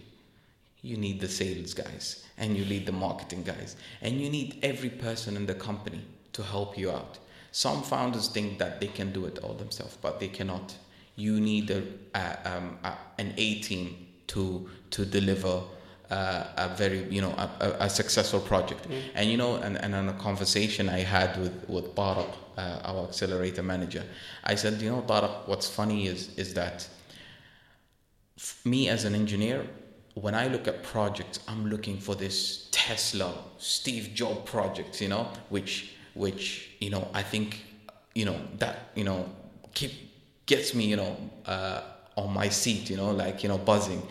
you 0.82 0.96
need 0.96 1.20
the 1.20 1.28
sales 1.28 1.74
guys 1.74 2.24
and 2.38 2.56
you 2.56 2.64
need 2.64 2.86
the 2.86 2.92
marketing 2.92 3.42
guys 3.42 3.76
and 4.00 4.20
you 4.20 4.30
need 4.30 4.58
every 4.62 4.90
person 4.90 5.36
in 5.36 5.46
the 5.46 5.54
company 5.54 6.04
to 6.32 6.42
help 6.42 6.78
you 6.78 6.90
out. 6.90 7.18
Some 7.50 7.82
founders 7.82 8.28
think 8.28 8.58
that 8.58 8.80
they 8.80 8.86
can 8.88 9.12
do 9.12 9.24
it 9.24 9.38
all 9.38 9.54
themselves, 9.54 9.96
but 10.00 10.20
they 10.20 10.28
cannot. 10.28 10.76
You 11.16 11.40
need 11.40 11.70
a, 11.70 11.82
a, 12.14 12.56
um, 12.56 12.78
a 12.84 12.92
an 13.18 13.32
A 13.38 13.60
team 13.60 14.06
to 14.28 14.68
to 14.90 15.04
deliver 15.04 15.62
uh, 16.10 16.44
a 16.56 16.68
very 16.76 17.04
you 17.10 17.20
know 17.20 17.30
a, 17.32 17.76
a 17.80 17.90
successful 17.90 18.40
project. 18.40 18.88
Mm. 18.88 19.02
And 19.14 19.30
you 19.30 19.36
know, 19.36 19.56
and, 19.56 19.76
and 19.76 19.94
on 19.94 20.08
a 20.08 20.12
conversation 20.14 20.88
I 20.88 21.00
had 21.00 21.36
with 21.38 21.68
with 21.68 21.94
Barak, 21.94 22.28
uh, 22.56 22.80
our 22.84 23.04
accelerator 23.08 23.62
manager, 23.62 24.04
I 24.44 24.54
said, 24.54 24.80
you 24.80 24.90
know, 24.90 25.02
Barak, 25.02 25.48
what's 25.48 25.68
funny 25.68 26.06
is 26.06 26.36
is 26.36 26.54
that 26.54 26.88
f- 28.38 28.60
me 28.64 28.88
as 28.88 29.04
an 29.04 29.14
engineer, 29.14 29.66
when 30.14 30.34
I 30.34 30.48
look 30.48 30.68
at 30.68 30.82
projects, 30.82 31.40
I'm 31.48 31.66
looking 31.66 31.98
for 31.98 32.14
this 32.14 32.68
Tesla, 32.70 33.34
Steve 33.58 34.12
Jobs 34.14 34.48
project, 34.50 35.00
you 35.00 35.08
know, 35.08 35.28
which 35.48 35.94
which 36.14 36.70
you 36.80 36.90
know 36.90 37.08
I 37.12 37.22
think 37.22 37.64
you 38.14 38.24
know 38.24 38.40
that 38.58 38.90
you 38.94 39.04
know 39.04 39.28
keep 39.74 39.92
gets 40.46 40.74
me 40.74 40.84
you 40.84 40.96
know 40.96 41.16
uh, 41.44 41.82
on 42.16 42.32
my 42.32 42.48
seat, 42.48 42.90
you 42.90 42.96
know, 42.96 43.10
like 43.10 43.42
you 43.42 43.48
know 43.48 43.58
buzzing. 43.58 44.02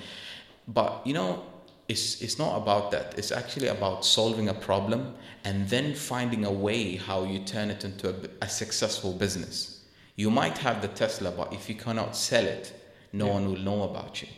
But 0.67 1.05
you 1.05 1.13
know, 1.13 1.43
it's 1.87 2.21
it's 2.21 2.39
not 2.39 2.57
about 2.57 2.91
that. 2.91 3.17
It's 3.17 3.31
actually 3.31 3.67
about 3.67 4.03
solving 4.05 4.49
a 4.49 4.53
problem 4.53 5.15
and 5.43 5.69
then 5.69 5.93
finding 5.93 6.45
a 6.45 6.51
way 6.51 6.95
how 6.95 7.23
you 7.23 7.39
turn 7.39 7.69
it 7.69 7.83
into 7.83 8.09
a, 8.09 8.15
a 8.41 8.49
successful 8.49 9.13
business. 9.13 9.81
You 10.15 10.31
might 10.31 10.57
have 10.59 10.81
the 10.81 10.87
Tesla, 10.87 11.31
but 11.31 11.53
if 11.53 11.69
you 11.69 11.75
cannot 11.75 12.15
sell 12.15 12.45
it, 12.45 12.73
no 13.13 13.27
Yeah. 13.27 13.33
one 13.33 13.45
will 13.47 13.59
know 13.59 13.83
about 13.83 14.21
you, 14.21 14.29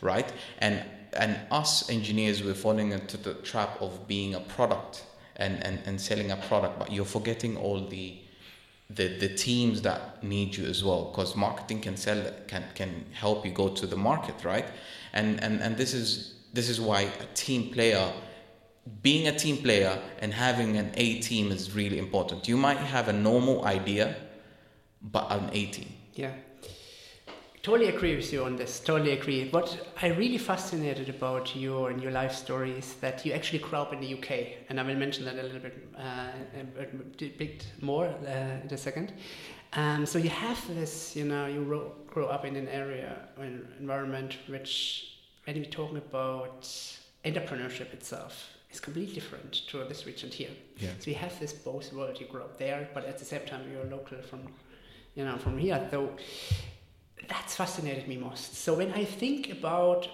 right? 0.00 0.30
And 0.58 0.82
and 1.12 1.38
us 1.50 1.88
engineers, 1.88 2.42
we're 2.42 2.54
falling 2.54 2.92
into 2.92 3.16
the 3.16 3.34
trap 3.34 3.80
of 3.80 4.06
being 4.06 4.34
a 4.34 4.40
product 4.40 5.04
and, 5.36 5.62
and, 5.64 5.78
and 5.86 5.98
selling 6.00 6.30
a 6.30 6.36
product, 6.36 6.78
but 6.78 6.92
you're 6.92 7.04
forgetting 7.06 7.56
all 7.56 7.86
the 7.88 8.18
the, 8.88 9.08
the 9.18 9.28
teams 9.34 9.82
that 9.82 10.22
need 10.22 10.56
you 10.56 10.64
as 10.66 10.84
well 10.84 11.06
because 11.06 11.34
marketing 11.34 11.80
can 11.80 11.96
sell 11.96 12.22
can 12.46 12.62
can 12.74 13.04
help 13.12 13.44
you 13.44 13.50
go 13.50 13.68
to 13.68 13.84
the 13.84 13.96
market 13.96 14.44
right 14.44 14.66
and 15.12 15.42
and 15.42 15.60
and 15.60 15.76
this 15.76 15.92
is 15.92 16.34
this 16.56 16.68
is 16.68 16.78
why 16.88 17.00
a 17.26 17.26
team 17.34 17.62
player 17.74 18.06
being 19.02 19.28
a 19.28 19.36
team 19.44 19.56
player 19.66 19.92
and 20.20 20.32
having 20.32 20.76
an 20.76 20.90
A 21.06 21.06
team 21.28 21.52
is 21.52 21.74
really 21.80 21.98
important 21.98 22.48
you 22.48 22.56
might 22.56 22.82
have 22.94 23.08
a 23.08 23.16
normal 23.30 23.64
idea 23.64 24.16
but 25.14 25.26
an 25.30 25.50
A 25.52 25.66
team 25.76 25.90
Yeah. 26.14 26.34
Totally 27.66 27.88
agree 27.88 28.14
with 28.14 28.32
you 28.32 28.44
on 28.44 28.54
this. 28.54 28.78
Totally 28.78 29.10
agree. 29.10 29.48
What 29.50 29.88
I 30.00 30.06
really 30.06 30.38
fascinated 30.38 31.08
about 31.08 31.56
your 31.56 31.90
and 31.90 32.00
your 32.00 32.12
life 32.12 32.32
story 32.32 32.70
is 32.78 32.94
that 33.00 33.26
you 33.26 33.32
actually 33.32 33.58
grew 33.58 33.76
up 33.80 33.92
in 33.92 33.98
the 33.98 34.14
UK, 34.14 34.30
and 34.68 34.78
I 34.78 34.84
will 34.84 34.94
mention 34.94 35.24
that 35.24 35.34
a 35.34 35.42
little 35.42 35.58
bit, 35.58 35.74
uh, 35.98 36.28
a 36.78 37.24
bit 37.26 37.66
more 37.80 38.06
uh, 38.06 38.62
in 38.62 38.68
a 38.70 38.76
second. 38.76 39.14
Um, 39.72 40.06
so 40.06 40.16
you 40.16 40.30
have 40.30 40.64
this, 40.76 41.16
you 41.16 41.24
know, 41.24 41.46
you 41.46 41.92
grow 42.06 42.26
up 42.26 42.44
in 42.44 42.54
an 42.54 42.68
area, 42.68 43.16
an 43.36 43.66
environment 43.80 44.36
which, 44.46 45.15
when 45.46 45.56
we're 45.56 45.64
talking 45.64 45.96
about 45.96 46.62
entrepreneurship 47.24 47.92
itself, 47.92 48.56
is 48.72 48.80
completely 48.80 49.14
different 49.14 49.52
to 49.68 49.84
this 49.84 50.06
region 50.06 50.30
here. 50.30 50.50
yeah 50.78 50.90
So 50.98 51.10
you 51.10 51.16
have 51.16 51.38
this 51.40 51.52
both 51.52 51.92
world. 51.92 52.20
You 52.20 52.26
grew 52.26 52.42
up 52.42 52.58
there, 52.58 52.88
but 52.94 53.04
at 53.04 53.18
the 53.18 53.24
same 53.24 53.44
time 53.46 53.62
you're 53.70 53.84
local 53.84 54.18
from, 54.22 54.40
you 55.14 55.24
know, 55.24 55.36
from 55.38 55.56
here. 55.58 55.80
So 55.90 56.10
that's 57.28 57.54
fascinated 57.56 58.08
me 58.08 58.16
most. 58.16 58.56
So 58.56 58.74
when 58.74 58.92
I 58.92 59.04
think 59.04 59.50
about, 59.50 60.08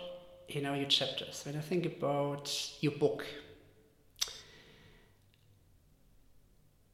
you 0.48 0.60
know, 0.60 0.74
your 0.74 0.88
chapters, 0.88 1.42
when 1.46 1.56
I 1.56 1.60
think 1.60 1.86
about 1.86 2.46
your 2.80 2.92
book, 2.92 3.24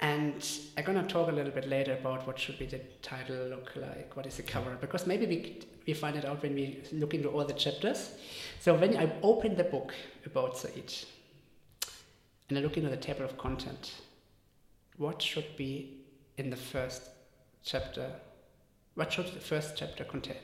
and 0.00 0.48
I'm 0.76 0.84
gonna 0.84 1.06
talk 1.06 1.28
a 1.28 1.32
little 1.32 1.52
bit 1.52 1.68
later 1.68 1.94
about 1.94 2.26
what 2.26 2.38
should 2.38 2.58
be 2.58 2.66
the 2.66 2.80
title 3.02 3.36
look 3.48 3.72
like, 3.74 4.16
what 4.16 4.26
is 4.26 4.36
the 4.36 4.42
cover, 4.42 4.76
because 4.80 5.06
maybe 5.06 5.26
we 5.26 5.60
we 5.86 5.94
find 5.94 6.16
it 6.16 6.24
out 6.26 6.42
when 6.42 6.54
we 6.54 6.82
look 6.92 7.14
into 7.14 7.30
all 7.30 7.44
the 7.44 7.54
chapters. 7.54 8.10
So 8.60 8.74
when 8.74 8.96
I 8.96 9.10
open 9.22 9.56
the 9.56 9.64
book 9.64 9.94
about 10.26 10.58
Said, 10.58 10.92
and 12.48 12.58
I 12.58 12.60
look 12.60 12.76
into 12.76 12.90
the 12.90 12.96
table 12.96 13.24
of 13.24 13.38
content, 13.38 13.94
what 14.98 15.22
should 15.22 15.56
be 15.56 16.04
in 16.36 16.50
the 16.50 16.56
first 16.56 17.08
chapter? 17.64 18.10
What 18.96 19.12
should 19.12 19.26
the 19.26 19.40
first 19.40 19.76
chapter 19.76 20.04
contain? 20.04 20.36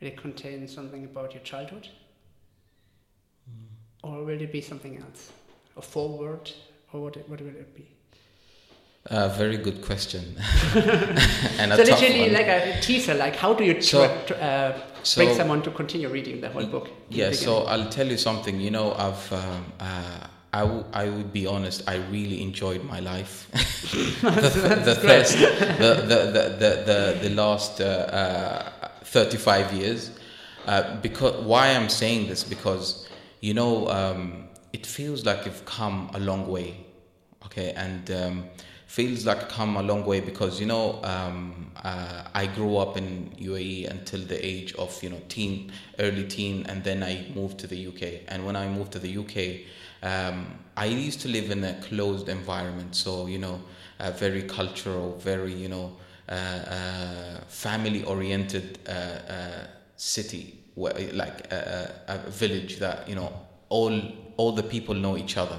Will 0.00 0.08
it 0.08 0.16
contain 0.16 0.68
something 0.68 1.04
about 1.04 1.34
your 1.34 1.42
childhood? 1.42 1.88
Mm. 3.50 4.08
Or 4.08 4.24
will 4.24 4.40
it 4.40 4.52
be 4.52 4.60
something 4.60 4.98
else? 4.98 5.32
A 5.76 5.82
forward? 5.82 6.52
Or 6.92 7.00
what, 7.00 7.28
what 7.28 7.40
will 7.40 7.48
it 7.48 7.74
be? 7.74 7.88
Uh, 9.10 9.28
very 9.28 9.56
good 9.56 9.82
question 9.82 10.36
and 10.74 11.72
a 11.72 11.76
so 11.76 11.82
literally 11.82 12.30
like 12.30 12.46
a 12.46 12.80
teaser, 12.80 13.14
like 13.14 13.36
how 13.36 13.54
do 13.54 13.64
you 13.64 13.80
So- 13.80 14.02
uh, 14.04 14.78
so- 15.02 15.20
bring 15.24 15.34
someone 15.36 15.62
to 15.62 15.70
continue 15.70 16.08
reading 16.08 16.40
the 16.40 16.48
whole 16.50 16.66
book? 16.66 16.90
Yeah, 17.08 17.32
so? 17.32 17.62
I'll 17.64 17.88
tell 17.88 18.06
you 18.06 18.18
something. 18.18 18.60
You 18.60 18.70
know, 18.70 18.92
I've 18.94 19.32
um, 19.32 19.64
uh, 19.80 20.26
I, 20.52 20.60
w- 20.60 20.84
I 20.92 21.08
would 21.08 21.32
be 21.32 21.46
honest. 21.46 21.82
I 21.86 21.96
really 22.10 22.42
enjoyed 22.42 22.82
my 22.84 23.00
life. 23.00 23.48
the 23.52 24.30
the, 24.30 24.82
the, 24.84 24.94
first, 24.94 25.38
the, 25.38 25.46
the, 25.78 26.18
the, 26.34 26.42
the, 26.58 26.82
the, 26.86 27.18
the 27.28 27.34
last 27.34 27.80
uh, 27.80 27.84
uh, 27.84 28.88
35 29.04 29.72
years. 29.74 30.10
Uh, 30.66 30.96
because 31.00 31.34
why 31.44 31.68
I'm 31.68 31.88
saying 31.88 32.28
this 32.28 32.44
because 32.44 33.08
you 33.40 33.54
know 33.54 33.88
um, 33.88 34.48
it 34.72 34.84
feels 34.86 35.24
like 35.24 35.46
you've 35.46 35.64
come 35.64 36.10
a 36.14 36.18
long 36.18 36.46
way. 36.48 36.84
Okay, 37.46 37.72
and 37.72 38.10
um, 38.10 38.44
feels 38.88 39.26
like 39.26 39.50
come 39.50 39.76
a 39.76 39.82
long 39.82 40.02
way 40.06 40.18
because 40.18 40.58
you 40.58 40.64
know 40.64 40.98
um, 41.04 41.70
uh, 41.84 42.24
I 42.34 42.46
grew 42.46 42.78
up 42.78 42.96
in 42.96 43.30
UAE 43.38 43.88
until 43.90 44.20
the 44.20 44.44
age 44.44 44.74
of 44.74 45.00
you 45.02 45.10
know 45.10 45.20
teen, 45.28 45.70
early 45.98 46.26
teen, 46.26 46.64
and 46.66 46.82
then 46.82 47.02
I 47.02 47.26
moved 47.34 47.58
to 47.60 47.66
the 47.66 47.86
UK. 47.86 48.22
And 48.28 48.46
when 48.46 48.56
I 48.56 48.66
moved 48.66 48.92
to 48.92 48.98
the 48.98 49.18
UK, 49.18 49.66
um, 50.02 50.58
I 50.76 50.86
used 50.86 51.20
to 51.20 51.28
live 51.28 51.50
in 51.50 51.62
a 51.64 51.74
closed 51.82 52.28
environment, 52.30 52.96
so 52.96 53.26
you 53.26 53.38
know, 53.38 53.60
very 54.14 54.42
cultural, 54.42 55.18
very 55.18 55.52
you 55.52 55.68
know, 55.68 55.96
uh, 56.30 56.32
uh, 56.32 57.40
family-oriented 57.48 58.78
uh, 58.88 58.90
uh, 58.90 59.66
city, 59.96 60.58
where, 60.76 60.94
like 61.12 61.46
a 61.52 62.22
village 62.28 62.78
that 62.78 63.06
you 63.06 63.16
know 63.16 63.32
all 63.68 64.00
all 64.38 64.52
the 64.52 64.62
people 64.62 64.94
know 64.94 65.18
each 65.18 65.36
other, 65.36 65.58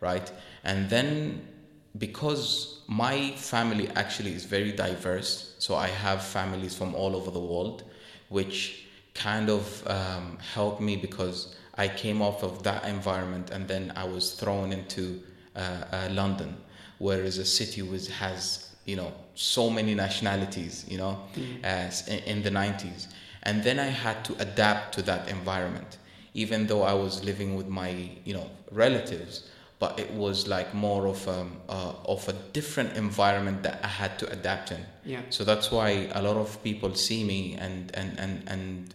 right? 0.00 0.30
And 0.62 0.90
then 0.90 1.49
because 1.98 2.82
my 2.86 3.32
family 3.32 3.88
actually 3.90 4.32
is 4.32 4.44
very 4.44 4.72
diverse, 4.72 5.54
so 5.58 5.74
I 5.74 5.88
have 5.88 6.24
families 6.24 6.74
from 6.74 6.94
all 6.94 7.16
over 7.16 7.30
the 7.30 7.40
world, 7.40 7.84
which 8.28 8.86
kind 9.14 9.50
of 9.50 9.86
um, 9.86 10.38
helped 10.54 10.80
me 10.80 10.96
because 10.96 11.54
I 11.74 11.88
came 11.88 12.22
off 12.22 12.42
of 12.42 12.62
that 12.62 12.84
environment 12.84 13.50
and 13.50 13.66
then 13.66 13.92
I 13.96 14.04
was 14.04 14.34
thrown 14.34 14.72
into 14.72 15.22
uh, 15.56 15.84
uh, 15.92 16.08
London, 16.10 16.56
whereas 16.98 17.38
a 17.38 17.44
city 17.44 17.82
which 17.82 18.08
has 18.08 18.74
you 18.84 18.96
know 18.96 19.12
so 19.34 19.68
many 19.68 19.94
nationalities, 19.94 20.84
you 20.88 20.98
know, 20.98 21.20
as 21.64 22.06
in, 22.08 22.18
in 22.20 22.42
the 22.42 22.50
90s, 22.50 23.08
and 23.42 23.62
then 23.64 23.78
I 23.78 23.86
had 23.86 24.24
to 24.26 24.36
adapt 24.38 24.94
to 24.94 25.02
that 25.02 25.28
environment, 25.28 25.98
even 26.34 26.66
though 26.66 26.82
I 26.82 26.94
was 26.94 27.24
living 27.24 27.56
with 27.56 27.66
my 27.66 28.10
you 28.24 28.34
know 28.34 28.48
relatives 28.70 29.49
but 29.80 29.98
it 29.98 30.12
was 30.12 30.46
like 30.46 30.74
more 30.74 31.06
of 31.06 31.26
um, 31.26 31.56
uh, 31.68 31.94
of 32.04 32.28
a 32.28 32.34
different 32.52 32.96
environment 32.96 33.62
that 33.62 33.80
I 33.82 33.88
had 33.88 34.18
to 34.20 34.30
adapt 34.30 34.70
in. 34.70 34.84
yeah. 35.04 35.22
So 35.30 35.42
that's 35.42 35.72
why 35.72 36.08
a 36.12 36.22
lot 36.22 36.36
of 36.36 36.62
people 36.62 36.94
see 36.94 37.24
me 37.24 37.56
and 37.58 37.90
and 37.94 38.18
and 38.18 38.42
and 38.46 38.94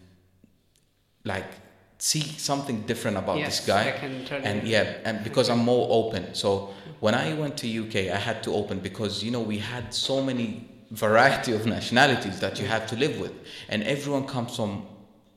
like 1.26 1.50
see 1.98 2.22
something 2.22 2.82
different 2.82 3.18
about 3.18 3.40
yes, 3.40 3.58
this 3.58 3.68
guy. 3.68 3.90
I 3.90 3.92
can 3.94 4.26
totally 4.26 4.46
And 4.46 4.68
yeah, 4.68 4.98
and 5.06 5.24
because 5.24 5.50
I'm 5.50 5.64
more 5.74 5.88
open. 5.90 6.36
So 6.36 6.74
when 7.00 7.16
I 7.16 7.34
went 7.34 7.58
to 7.58 7.68
UK, 7.68 7.96
I 8.14 8.22
had 8.30 8.44
to 8.44 8.54
open 8.54 8.80
because 8.80 9.24
you 9.24 9.32
know 9.32 9.42
we 9.42 9.58
had 9.58 9.92
so 9.92 10.22
many 10.22 10.70
variety 10.92 11.52
of 11.54 11.66
nationalities 11.66 12.40
that 12.42 12.60
you 12.60 12.68
have 12.68 12.86
to 12.92 12.96
live 12.96 13.20
with, 13.20 13.34
and 13.70 13.82
everyone 13.84 14.28
comes 14.28 14.56
from 14.56 14.86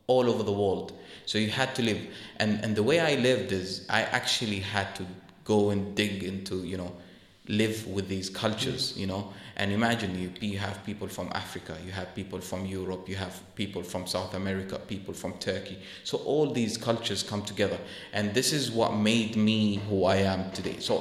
all 0.08 0.28
over 0.28 0.42
the 0.42 0.52
world. 0.52 0.92
So 1.24 1.38
you 1.38 1.48
had 1.48 1.74
to 1.76 1.82
live, 1.82 2.00
and 2.36 2.62
and 2.62 2.76
the 2.76 2.82
way 2.82 3.00
I 3.00 3.14
lived 3.14 3.52
is 3.52 3.86
I 3.88 4.02
actually 4.02 4.60
had 4.60 4.94
to 4.96 5.06
go 5.52 5.58
and 5.72 5.80
dig 6.00 6.14
into 6.32 6.56
you 6.72 6.76
know 6.82 6.92
live 7.60 7.78
with 7.96 8.06
these 8.14 8.28
cultures 8.44 8.82
you 9.00 9.06
know? 9.12 9.22
And 9.60 9.72
imagine 9.72 10.10
you 10.22 10.28
you 10.48 10.58
have 10.66 10.76
people 10.88 11.08
from 11.16 11.28
africa 11.42 11.74
you 11.86 11.92
have 12.00 12.08
people 12.20 12.40
from 12.50 12.60
europe 12.78 13.02
you 13.12 13.16
have 13.24 13.34
people 13.60 13.82
from 13.92 14.02
south 14.14 14.32
america 14.42 14.76
people 14.94 15.14
from 15.22 15.32
turkey. 15.48 15.76
So 16.10 16.14
all 16.32 16.46
these 16.60 16.74
cultures 16.88 17.22
come 17.30 17.42
together. 17.52 17.78
And 18.12 18.24
this 18.38 18.52
is 18.58 18.64
what 18.80 18.90
made 19.10 19.32
me 19.48 19.58
who 19.88 19.98
i 20.16 20.18
am 20.34 20.42
today. 20.58 20.76
So 20.88 20.94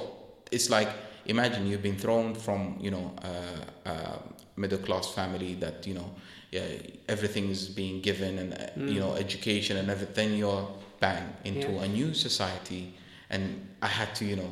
it's 0.56 0.70
like 0.78 0.90
imagine 1.36 1.62
you've 1.70 1.84
been 1.90 2.00
thrown 2.06 2.34
from 2.46 2.60
you 2.86 2.92
know 2.96 3.06
uh, 3.32 3.90
uh, 3.92 4.18
middle 4.64 4.80
class 4.88 5.06
family 5.20 5.52
that 5.64 5.86
you 5.90 5.96
know 6.00 6.10
yeah, 6.56 6.68
everything 7.16 7.46
is 7.56 7.62
being 7.82 7.98
given 8.10 8.34
and 8.40 8.50
uh, 8.54 8.92
you 8.94 9.00
know 9.04 9.12
education 9.26 9.76
and 9.82 9.88
everything. 9.96 10.30
You're 10.44 10.66
bang 11.00 11.26
into 11.44 11.70
Yeah. 11.72 11.84
a 11.86 11.88
new 12.00 12.10
society, 12.28 12.84
and 13.30 13.68
I 13.82 13.88
had 13.88 14.14
to 14.16 14.26
you 14.26 14.36
know 14.36 14.52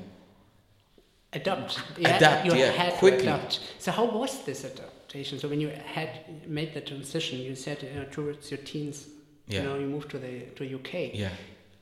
adapt. 1.33 1.79
Adapt, 1.99 2.45
you 2.45 2.53
yeah, 2.55 2.71
had 2.71 2.93
to 2.93 2.97
quickly. 2.99 3.27
adapt. 3.27 3.59
So 3.79 3.91
how 3.91 4.05
was 4.05 4.43
this 4.45 4.63
adaptation? 4.65 5.39
So 5.39 5.47
when 5.47 5.59
you 5.61 5.69
had 5.69 6.09
made 6.47 6.73
the 6.73 6.81
transition, 6.81 7.39
you 7.39 7.55
said 7.55 7.77
you 7.83 7.93
know, 7.99 8.05
towards 8.11 8.51
your 8.51 8.59
teens, 8.59 9.07
Yeah. 9.47 9.61
you 9.61 9.67
know, 9.67 9.75
you 9.79 9.87
moved 9.87 10.09
to 10.11 10.17
the 10.19 10.41
to 10.57 10.63
UK. 10.79 10.93
yeah 11.13 11.29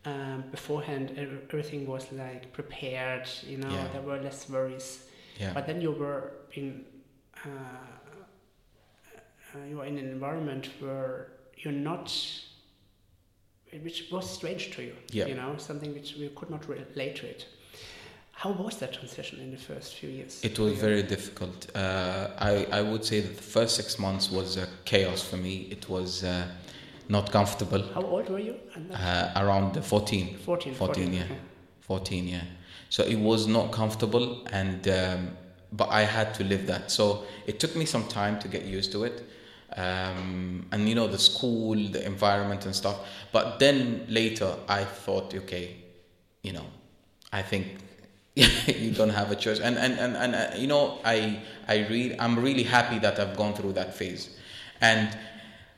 Um, 0.06 0.44
beforehand, 0.52 1.06
everything 1.18 1.88
was 1.88 2.12
like 2.12 2.52
prepared. 2.52 3.28
You 3.52 3.58
know, 3.58 3.70
Yeah. 3.72 3.88
there 3.94 4.02
were 4.10 4.20
less 4.22 4.50
worries. 4.50 4.90
yeah 5.40 5.54
But 5.54 5.66
then 5.68 5.82
you 5.82 5.92
were 6.04 6.32
in 6.60 6.86
uh, 7.46 7.50
uh, 9.56 9.66
you 9.70 9.78
were 9.78 9.86
in 9.86 9.98
an 9.98 10.10
environment 10.10 10.70
where 10.80 11.28
you're 11.62 11.80
not, 11.92 12.12
which 13.82 14.10
was 14.12 14.30
strange 14.30 14.72
to 14.76 14.84
you. 14.84 14.94
Yeah. 15.12 15.28
You 15.28 15.36
know, 15.36 15.56
something 15.58 15.94
which 15.94 16.16
we 16.16 16.30
could 16.30 16.50
not 16.50 16.68
relate 16.68 17.16
to 17.18 17.28
it. 17.28 17.48
How 18.32 18.52
was 18.52 18.78
that 18.78 18.94
transition 18.94 19.40
in 19.40 19.52
the 19.52 19.58
first 19.58 19.96
few 19.96 20.10
years? 20.10 20.44
It 20.44 20.60
was 20.60 20.74
very 20.74 21.04
difficult. 21.04 21.74
Uh, 21.76 22.30
I, 22.40 22.68
I 22.72 22.82
would 22.82 23.06
say 23.06 23.22
that 23.22 23.36
the 23.38 23.44
first 23.44 23.76
six 23.76 24.00
months 24.00 24.32
was 24.32 24.58
uh, 24.58 24.66
chaos 24.86 25.22
for 25.22 25.38
me. 25.38 25.68
It 25.72 25.88
was 25.88 26.24
uh, 26.24 26.48
not 27.08 27.32
comfortable. 27.32 27.84
How 27.94 28.02
old 28.02 28.30
were 28.30 28.40
you? 28.40 28.56
Uh, 28.92 29.32
around 29.36 29.76
the 29.76 29.82
14. 29.82 30.38
14, 30.38 30.74
14, 30.74 31.14
yeah. 31.14 31.24
okay. 31.24 31.38
14, 31.82 32.28
yeah. 32.28 32.42
So 32.90 33.04
it 33.04 33.18
was 33.18 33.48
not 33.48 33.72
comfortable, 33.72 34.46
and 34.52 34.88
um, 34.88 35.30
but 35.72 35.90
I 35.90 36.02
had 36.02 36.34
to 36.36 36.44
live 36.44 36.68
that. 36.68 36.92
So 36.92 37.24
it 37.48 37.60
took 37.60 37.76
me 37.76 37.86
some 37.86 38.08
time 38.08 38.40
to 38.40 38.48
get 38.48 38.66
used 38.66 38.92
to 38.92 39.04
it, 39.04 39.24
um, 39.76 40.66
and 40.72 40.88
you 40.88 40.96
know 40.96 41.08
the 41.08 41.18
school, 41.18 41.76
the 41.76 42.06
environment, 42.06 42.66
and 42.66 42.76
stuff. 42.76 43.00
But 43.32 43.60
then 43.60 44.06
later, 44.10 44.56
I 44.68 44.84
thought, 44.84 45.34
okay, 45.34 45.76
you 46.42 46.54
know, 46.54 46.66
I 47.32 47.42
think 47.42 47.68
you 48.36 48.92
don't 48.92 49.10
have 49.10 49.32
a 49.32 49.36
choice, 49.36 49.60
and 49.60 49.78
and 49.78 50.00
and, 50.00 50.16
and 50.16 50.36
uh, 50.36 50.56
you 50.56 50.68
know, 50.68 51.00
I 51.04 51.42
I 51.68 51.88
really 51.88 52.20
I'm 52.20 52.40
really 52.40 52.64
happy 52.64 53.00
that 53.00 53.20
I've 53.20 53.36
gone 53.36 53.54
through 53.54 53.74
that 53.74 53.96
phase, 53.96 54.30
and 54.82 55.18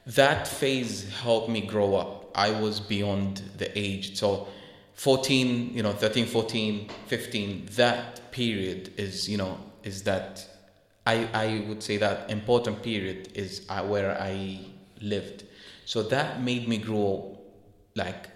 that 0.05 0.47
phase 0.47 1.09
helped 1.09 1.49
me 1.49 1.61
grow 1.61 1.95
up. 1.95 2.31
I 2.35 2.51
was 2.51 2.79
beyond 2.79 3.41
the 3.57 3.77
age. 3.77 4.17
So 4.17 4.47
14, 4.95 5.73
you 5.73 5.83
know, 5.83 5.91
13, 5.91 6.25
14, 6.25 6.89
15, 7.07 7.69
that 7.73 8.31
period 8.31 8.93
is, 8.97 9.27
you 9.29 9.37
know, 9.37 9.57
is 9.83 10.03
that 10.03 10.47
I, 11.05 11.27
I 11.33 11.65
would 11.67 11.83
say 11.83 11.97
that 11.97 12.29
important 12.31 12.81
period 12.81 13.29
is 13.35 13.65
uh, 13.69 13.83
where 13.83 14.19
I 14.19 14.59
lived. 15.01 15.43
So 15.85 16.01
that 16.03 16.41
made 16.41 16.67
me 16.67 16.77
grow 16.79 17.37
like 17.95 18.29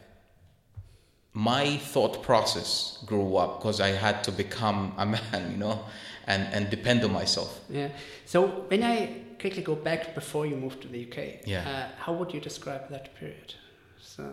my 1.34 1.78
thought 1.78 2.22
process 2.24 3.00
grew 3.06 3.36
up 3.38 3.60
because 3.60 3.80
I 3.82 3.90
had 3.90 4.24
to 4.26 4.32
become 4.32 4.94
a 4.98 5.06
man, 5.06 5.52
you 5.52 5.58
know, 5.58 5.84
and, 6.28 6.44
and 6.54 6.70
depend 6.70 7.04
on 7.04 7.12
myself. 7.14 7.60
Yeah. 7.70 7.90
So 8.26 8.48
when 8.68 8.84
I 8.84 9.22
quickly 9.40 9.64
go 9.64 9.76
back 9.76 10.14
before 10.14 10.46
you 10.46 10.56
moved 10.56 10.82
to 10.82 10.88
the 10.88 11.06
UK, 11.08 11.48
Yeah. 11.48 11.68
uh, 11.68 11.88
how 12.04 12.14
would 12.14 12.34
you 12.34 12.40
describe 12.42 12.90
that 12.90 13.16
period? 13.16 13.56
So, 14.00 14.32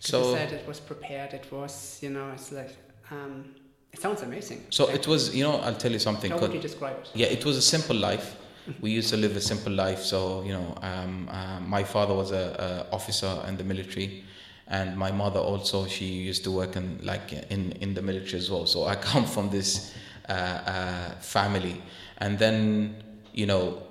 So- 0.00 0.30
you 0.30 0.36
said 0.36 0.52
it 0.52 0.66
was 0.66 0.80
prepared. 0.80 1.34
It 1.34 1.52
was, 1.52 1.98
you 2.02 2.10
know, 2.10 2.30
it's 2.32 2.50
like, 2.50 2.74
um, 3.10 3.54
it 3.92 4.00
sounds 4.00 4.22
amazing. 4.22 4.64
So 4.70 4.88
it 4.88 5.06
was, 5.06 5.34
you 5.34 5.44
know, 5.44 5.56
I'll 5.56 5.74
tell 5.74 5.92
you 5.92 5.98
something. 5.98 6.30
How 6.30 6.38
would 6.38 6.54
you 6.54 6.60
describe 6.60 6.96
it? 7.02 7.10
Yeah, 7.14 7.26
it 7.26 7.44
was 7.44 7.56
a 7.56 7.62
simple 7.62 7.96
life. 7.96 8.36
We 8.80 8.90
used 8.92 9.10
to 9.10 9.16
live 9.16 9.36
a 9.36 9.40
simple 9.40 9.72
life. 9.72 10.00
So 10.00 10.42
you 10.42 10.52
know, 10.52 10.78
um, 10.82 11.28
uh, 11.30 11.60
my 11.60 11.82
father 11.84 12.14
was 12.14 12.30
a, 12.30 12.86
a 12.90 12.94
officer 12.94 13.42
in 13.48 13.56
the 13.56 13.64
military, 13.64 14.24
and 14.68 14.96
my 14.96 15.10
mother 15.10 15.40
also 15.40 15.86
she 15.88 16.04
used 16.06 16.44
to 16.44 16.50
work 16.52 16.76
in 16.76 17.00
like 17.02 17.32
in 17.50 17.72
in 17.72 17.94
the 17.94 18.02
military 18.02 18.38
as 18.38 18.50
well. 18.50 18.66
So 18.66 18.84
I 18.86 18.94
come 19.10 19.26
from 19.26 19.50
this 19.50 19.92
uh, 20.28 20.32
uh, 20.32 21.10
family, 21.20 21.82
and 22.18 22.38
then 22.38 23.02
you 23.34 23.46
know, 23.46 23.82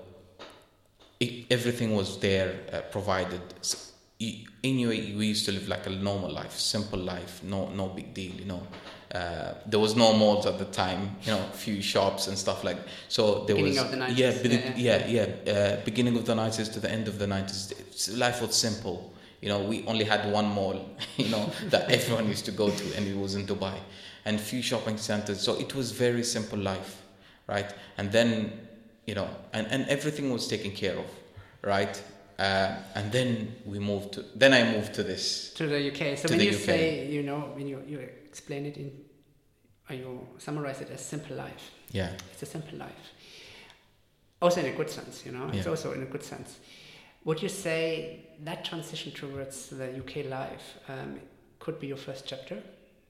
it, 1.20 1.46
everything 1.52 1.96
was 1.96 2.18
there 2.20 2.56
uh, 2.74 2.82
provided. 2.92 3.42
S- 3.60 3.92
y- 4.20 4.46
In 4.64 4.78
UAE, 4.80 5.18
we 5.18 5.26
used 5.28 5.46
to 5.46 5.52
live 5.52 5.68
like 5.68 5.86
a 5.88 5.90
normal 5.90 6.32
life, 6.32 6.54
simple 6.58 7.00
life, 7.00 7.42
no 7.44 7.70
no 7.70 7.88
big 7.90 8.14
deal, 8.14 8.32
you 8.34 8.46
know. 8.46 8.62
Uh, 9.14 9.54
there 9.66 9.80
was 9.80 9.96
no 9.96 10.14
malls 10.14 10.46
at 10.46 10.58
the 10.58 10.66
time, 10.66 11.14
you 11.24 11.32
know, 11.34 11.42
few 11.52 11.82
shops 11.82 12.28
and 12.28 12.38
stuff 12.38 12.64
like. 12.64 12.78
So 13.10 13.44
there 13.46 13.56
Beginning 13.58 13.74
was 13.74 13.84
of 13.84 13.92
the 13.92 13.98
90s, 13.98 14.18
yeah, 14.18 14.30
yeah, 14.32 14.42
be- 14.42 14.82
yeah. 14.82 15.08
yeah, 15.08 15.26
yeah. 15.46 15.54
Uh, 15.54 15.84
beginning 15.84 16.16
of 16.16 16.26
the 16.26 16.34
nineties 16.36 16.70
to 16.70 16.80
the 16.80 16.90
end 16.90 17.08
of 17.10 17.20
the 17.20 17.28
nineties, 17.28 17.74
life 18.18 18.42
was 18.42 18.56
simple. 18.56 19.14
You 19.42 19.50
know, 19.50 19.64
we 19.64 19.84
only 19.86 20.06
had 20.06 20.32
one 20.32 20.46
mall, 20.48 20.90
you 21.18 21.28
know, 21.30 21.52
that 21.70 21.92
everyone 21.98 22.28
used 22.28 22.46
to 22.46 22.52
go 22.52 22.70
to, 22.70 22.96
and 22.96 23.06
it 23.06 23.18
was 23.18 23.36
in 23.36 23.46
Dubai, 23.46 23.76
and 24.24 24.40
few 24.40 24.62
shopping 24.62 24.98
centers. 24.98 25.42
So 25.42 25.60
it 25.60 25.76
was 25.76 25.92
very 25.92 26.24
simple 26.24 26.60
life, 26.60 27.02
right? 27.48 27.70
And 27.98 28.12
then, 28.14 28.66
you 29.08 29.16
know, 29.16 29.28
and, 29.52 29.68
and 29.68 29.86
everything 29.90 30.32
was 30.32 30.48
taken 30.48 30.72
care 30.72 30.98
of, 30.98 31.06
right? 31.64 32.02
Uh, 32.40 32.76
and 32.96 33.12
then 33.12 33.56
we 33.66 33.78
moved 33.78 34.14
to. 34.14 34.24
Then 34.36 34.54
I 34.54 34.72
moved 34.72 34.94
to 34.94 35.04
this. 35.04 35.54
To 35.56 35.68
the 35.68 35.80
UK. 35.92 36.18
So 36.18 36.30
To 36.30 36.38
when 36.38 36.46
you 36.46 36.52
UK. 36.54 36.62
say, 36.64 37.08
you 37.08 37.24
know, 37.24 37.52
when 37.56 37.68
you, 37.68 37.84
you 37.86 38.08
explain 38.32 38.66
it 38.66 38.78
in, 38.78 38.90
or 39.90 39.96
you 39.96 40.28
summarize 40.38 40.80
it 40.82 40.90
as 40.92 41.02
simple 41.14 41.36
life, 41.36 41.66
Yeah, 41.92 42.12
it's 42.34 42.44
a 42.44 42.46
simple 42.46 42.78
life. 42.78 43.06
Also 44.42 44.60
in 44.62 44.68
a 44.74 44.76
good 44.78 44.90
sense, 44.90 45.26
you 45.26 45.32
know, 45.32 45.48
it's 45.54 45.66
Yeah. 45.66 45.72
also 45.72 45.92
in 45.94 46.02
a 46.02 46.06
good 46.06 46.24
sense. 46.24 46.50
Would 47.26 47.42
you 47.44 47.50
say 47.50 48.20
that 48.46 48.66
transition 48.66 49.12
towards 49.12 49.70
the 49.70 49.88
UK 50.02 50.24
life 50.40 50.66
um, 50.90 51.20
could 51.60 51.78
be 51.80 51.88
your 51.88 51.98
first 52.08 52.24
chapter? 52.26 52.58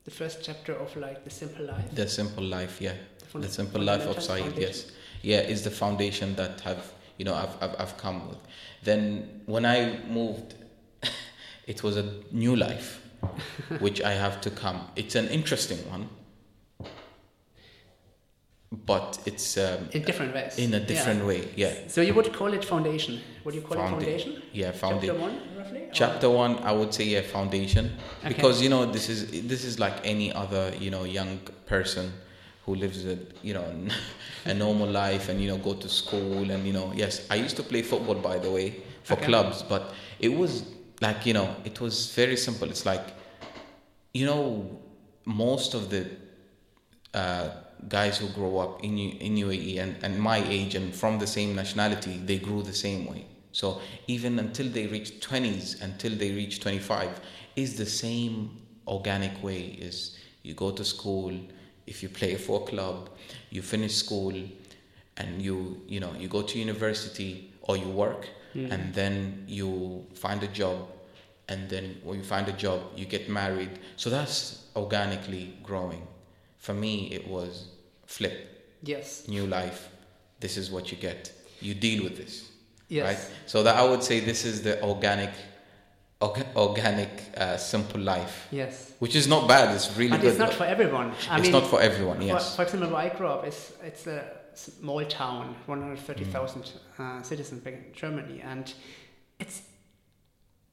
The 0.03 0.11
first 0.11 0.37
chapter 0.43 0.73
of 0.73 0.95
like 0.97 1.23
the 1.23 1.29
simple 1.29 1.65
life? 1.65 1.95
the 1.95 2.07
simple 2.07 2.43
life. 2.43 2.81
Yeah, 2.81 2.95
funda- 3.27 3.47
the 3.47 3.53
simple 3.53 3.81
life 3.81 4.05
of 4.07 4.21
Saeed. 4.21 4.57
Yes, 4.57 4.91
yeah, 5.21 5.41
is 5.53 5.61
the 5.63 5.69
foundation 5.71 6.35
that 6.35 6.61
have 6.61 6.81
you 7.17 7.25
know 7.25 7.35
I've, 7.35 7.55
I've 7.63 7.75
I've 7.81 7.95
come 7.97 8.27
with. 8.29 8.39
Then 8.83 9.41
when 9.45 9.65
I 9.65 9.99
moved, 10.09 10.55
it 11.67 11.83
was 11.83 11.95
a 11.97 12.05
new 12.31 12.55
life, 12.55 13.00
which 13.79 14.01
I 14.01 14.11
have 14.13 14.41
to 14.41 14.49
come. 14.49 14.81
It's 14.95 15.15
an 15.15 15.27
interesting 15.29 15.77
one, 15.89 16.09
but 18.85 19.19
it's 19.25 19.57
um, 19.57 19.89
In 19.91 20.03
different 20.03 20.33
ways. 20.33 20.57
in 20.57 20.73
a 20.73 20.79
Yeah. 20.79 20.85
different 20.85 21.25
way. 21.25 21.47
Yeah, 21.55 21.73
So 21.87 22.01
you 22.01 22.13
would 22.13 22.31
call 22.33 22.53
it 22.53 22.63
foundation. 22.65 23.19
Would 23.43 23.55
you 23.55 23.61
call 23.61 23.77
Founda- 23.77 23.87
it 23.87 23.91
foundation? 23.91 24.41
yeah, 24.53 24.71
Chapter 24.71 25.13
one, 25.13 25.35
roughly? 25.57 25.79
Or- 25.81 25.89
Chapter 25.93 26.29
one, 26.29 26.57
I 26.63 26.71
would 26.71 26.93
say 26.93 27.03
yeah, 27.05 27.21
foundation, 27.21 27.91
Okay. 28.19 28.29
because 28.33 28.61
you 28.61 28.69
know 28.69 28.85
this 28.85 29.09
is 29.09 29.27
this 29.47 29.63
is 29.65 29.77
like 29.79 29.95
any 30.03 30.31
other 30.33 30.71
you 30.79 30.89
know 30.89 31.03
young 31.03 31.39
person 31.65 32.13
who 32.65 32.75
lives 32.75 33.05
a 33.05 33.17
you 33.43 33.53
know 33.53 33.65
a 34.45 34.53
normal 34.53 34.87
life 34.87 35.27
and 35.29 35.41
you 35.41 35.47
know 35.51 35.57
go 35.57 35.73
to 35.73 35.89
school 35.89 36.49
and 36.51 36.65
you 36.65 36.73
know 36.73 36.93
yes, 36.95 37.27
I 37.29 37.35
used 37.35 37.55
to 37.57 37.63
play 37.63 37.81
football 37.81 38.15
by 38.15 38.37
the 38.39 38.49
way 38.51 38.67
for 39.03 39.13
Okay. 39.15 39.25
clubs, 39.25 39.63
but 39.63 39.93
it 40.19 40.29
was 40.33 40.63
like 41.01 41.25
you 41.25 41.33
know 41.33 41.55
it 41.65 41.81
was 41.81 42.13
very 42.13 42.37
simple. 42.37 42.69
It's 42.69 42.85
like 42.85 43.05
you 44.13 44.25
know 44.25 44.79
most 45.25 45.73
of 45.73 45.89
the 45.89 46.09
uh, 47.13 47.49
guys 47.89 48.17
who 48.17 48.27
grow 48.29 48.57
up 48.59 48.83
in 48.83 48.97
in 48.97 49.35
UAE 49.35 49.79
and, 49.79 49.95
and 50.03 50.19
my 50.19 50.37
age 50.47 50.75
and 50.75 50.93
from 50.95 51.19
the 51.19 51.27
same 51.27 51.55
nationality, 51.55 52.21
they 52.25 52.37
grew 52.37 52.61
the 52.63 52.73
same 52.73 53.05
way. 53.05 53.25
So 53.51 53.81
even 54.07 54.39
until 54.39 54.69
they 54.69 54.87
reach 54.87 55.19
20s, 55.19 55.81
until 55.81 56.15
they 56.15 56.31
reach 56.31 56.61
25, 56.61 57.19
is 57.55 57.75
the 57.75 57.85
same 57.85 58.61
organic 58.87 59.43
way. 59.43 59.61
Is 59.87 60.17
you 60.43 60.53
go 60.53 60.71
to 60.71 60.85
school, 60.85 61.33
if 61.85 62.01
you 62.01 62.09
play 62.09 62.35
for 62.35 62.61
a 62.61 62.65
club, 62.65 63.09
you 63.49 63.61
finish 63.61 63.95
school, 63.95 64.33
and 65.17 65.41
you 65.41 65.81
you 65.87 65.99
know 65.99 66.13
you 66.17 66.27
go 66.27 66.41
to 66.41 66.57
university 66.59 67.51
or 67.63 67.75
you 67.77 67.89
work, 67.89 68.29
and 68.53 68.93
then 68.93 69.43
you 69.47 70.05
find 70.13 70.41
a 70.43 70.47
job, 70.47 70.87
and 71.47 71.69
then 71.69 71.97
when 72.03 72.17
you 72.19 72.23
find 72.23 72.47
a 72.47 72.53
job, 72.53 72.81
you 72.95 73.05
get 73.05 73.29
married. 73.29 73.79
So 73.97 74.09
that's 74.09 74.65
organically 74.75 75.53
growing. 75.63 76.07
For 76.57 76.73
me, 76.73 77.11
it 77.11 77.27
was 77.27 77.67
flip, 78.05 78.47
Yes. 78.83 79.27
new 79.27 79.45
life. 79.47 79.89
This 80.39 80.57
is 80.57 80.69
what 80.71 80.91
you 80.91 80.97
get. 80.97 81.31
You 81.61 81.73
deal 81.73 82.03
with 82.03 82.17
this, 82.17 82.49
Yes. 82.89 83.05
right? 83.05 83.31
So 83.45 83.63
that 83.63 83.75
I 83.75 83.83
would 83.89 84.03
say 84.03 84.19
this 84.19 84.45
is 84.45 84.61
the 84.61 84.81
organic, 84.83 85.31
orga- 86.19 86.55
organic, 86.55 87.09
uh, 87.37 87.57
simple 87.57 87.99
life, 88.01 88.47
Yes. 88.51 88.91
which 88.99 89.15
is 89.15 89.27
not 89.27 89.47
bad. 89.47 89.73
It's 89.75 89.95
really 89.97 90.11
But 90.11 90.21
good. 90.21 90.29
it's 90.31 90.39
not 90.39 90.53
for 90.53 90.65
everyone. 90.65 91.13
I 91.29 91.37
it's 91.37 91.43
mean, 91.43 91.51
not 91.51 91.67
for 91.67 91.81
everyone. 91.81 92.17
For, 92.17 92.23
Yes. 92.23 92.55
for 92.55 92.63
example, 92.63 92.89
where 92.89 93.05
I 93.05 93.09
grew 93.09 93.27
up, 93.27 93.45
it's, 93.45 93.71
it's 93.83 94.07
a 94.07 94.23
small 94.53 95.03
town, 95.05 95.55
130,000 95.65 96.63
Mm. 96.97 97.19
uh, 97.19 97.23
citizens 97.23 97.61
back 97.63 97.73
in 97.73 97.85
Germany, 97.93 98.41
and 98.41 98.73
it's, 99.39 99.61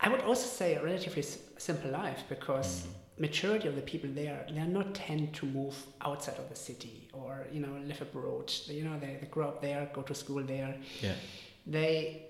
I 0.00 0.08
would 0.08 0.20
also 0.22 0.46
say, 0.46 0.74
a 0.76 0.82
relatively 0.82 1.22
s- 1.22 1.38
simple 1.58 1.90
life 1.90 2.22
because 2.28 2.68
Mm. 2.86 3.20
majority 3.20 3.66
of 3.68 3.74
the 3.74 3.82
people 3.82 4.10
there, 4.14 4.46
they 4.50 4.60
are 4.60 4.66
not 4.80 4.94
tend 4.94 5.34
to 5.34 5.46
move 5.46 5.74
outside 6.00 6.38
of 6.38 6.48
the 6.48 6.54
city 6.56 7.08
or, 7.12 7.46
you 7.52 7.60
know, 7.60 7.74
live 7.86 8.00
abroad. 8.02 8.52
You 8.68 8.84
know, 8.84 8.98
they, 8.98 9.18
they 9.20 9.26
grow 9.26 9.48
up 9.48 9.60
there, 9.60 9.90
go 9.92 10.02
to 10.02 10.14
school 10.14 10.42
there. 10.44 10.76
yeah. 11.02 11.14
they 11.66 12.22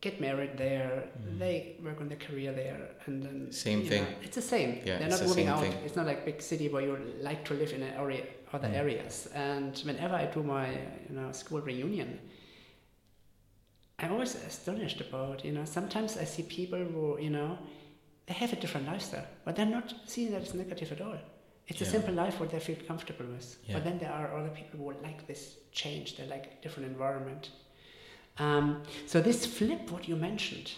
get 0.00 0.20
married 0.20 0.56
there, 0.56 1.08
they 1.38 1.74
work 1.82 2.00
on 2.00 2.08
their 2.08 2.16
career 2.18 2.52
there, 2.52 2.80
and 3.06 3.20
then 3.22 3.46
Mm. 3.48 3.52
Same 3.54 3.82
thing. 3.84 4.02
know, 4.04 4.10
it's 4.22 4.36
the 4.36 4.42
same. 4.42 4.70
Yeah, 4.84 4.98
They're 4.98 5.08
not 5.10 5.22
moving 5.26 5.48
out. 5.48 5.60
thing. 5.60 5.72
It's 5.84 5.96
not 5.96 6.06
like 6.06 6.24
big 6.24 6.40
city 6.40 6.68
where 6.68 6.82
you 6.82 6.96
like 7.20 7.44
to 7.46 7.54
live 7.54 7.72
in 7.72 7.82
an 7.82 7.94
area, 7.94 8.24
other 8.52 8.68
Mm. 8.68 8.74
areas. 8.82 9.28
And 9.34 9.76
whenever 9.84 10.14
I 10.14 10.26
do 10.26 10.42
my 10.42 10.70
you 11.08 11.14
know 11.16 11.32
school 11.32 11.60
reunion, 11.60 12.18
I'm 13.98 14.12
always 14.12 14.34
astonished 14.36 15.00
about 15.00 15.44
you 15.44 15.52
know. 15.52 15.64
Sometimes 15.64 16.16
I 16.16 16.24
see 16.24 16.42
people 16.44 16.78
who 16.78 17.18
you 17.20 17.30
know 17.30 17.58
they 18.26 18.34
have 18.34 18.52
a 18.52 18.56
different 18.56 18.86
lifestyle, 18.86 19.26
but 19.44 19.56
they're 19.56 19.66
not 19.78 19.92
seeing 20.06 20.30
that 20.32 20.42
as 20.42 20.54
negative 20.54 20.92
at 20.92 21.00
all. 21.00 21.18
It's 21.66 21.80
a 21.82 21.84
simple 21.84 22.14
life 22.14 22.40
what 22.40 22.50
they 22.50 22.60
feel 22.60 22.76
comfortable 22.86 23.26
with. 23.26 23.58
Yeah. 23.66 23.74
But 23.74 23.84
then 23.84 23.98
there 23.98 24.10
are 24.12 24.34
other 24.38 24.48
people 24.48 24.78
who 24.78 24.92
like 25.02 25.26
this 25.26 25.56
change. 25.72 26.16
They 26.16 26.26
like 26.26 26.46
a 26.46 26.62
different 26.62 26.88
environment. 26.88 27.50
Um, 28.38 28.82
so 29.06 29.20
this 29.20 29.44
flip, 29.44 29.90
what 29.90 30.08
you 30.08 30.16
mentioned, 30.16 30.72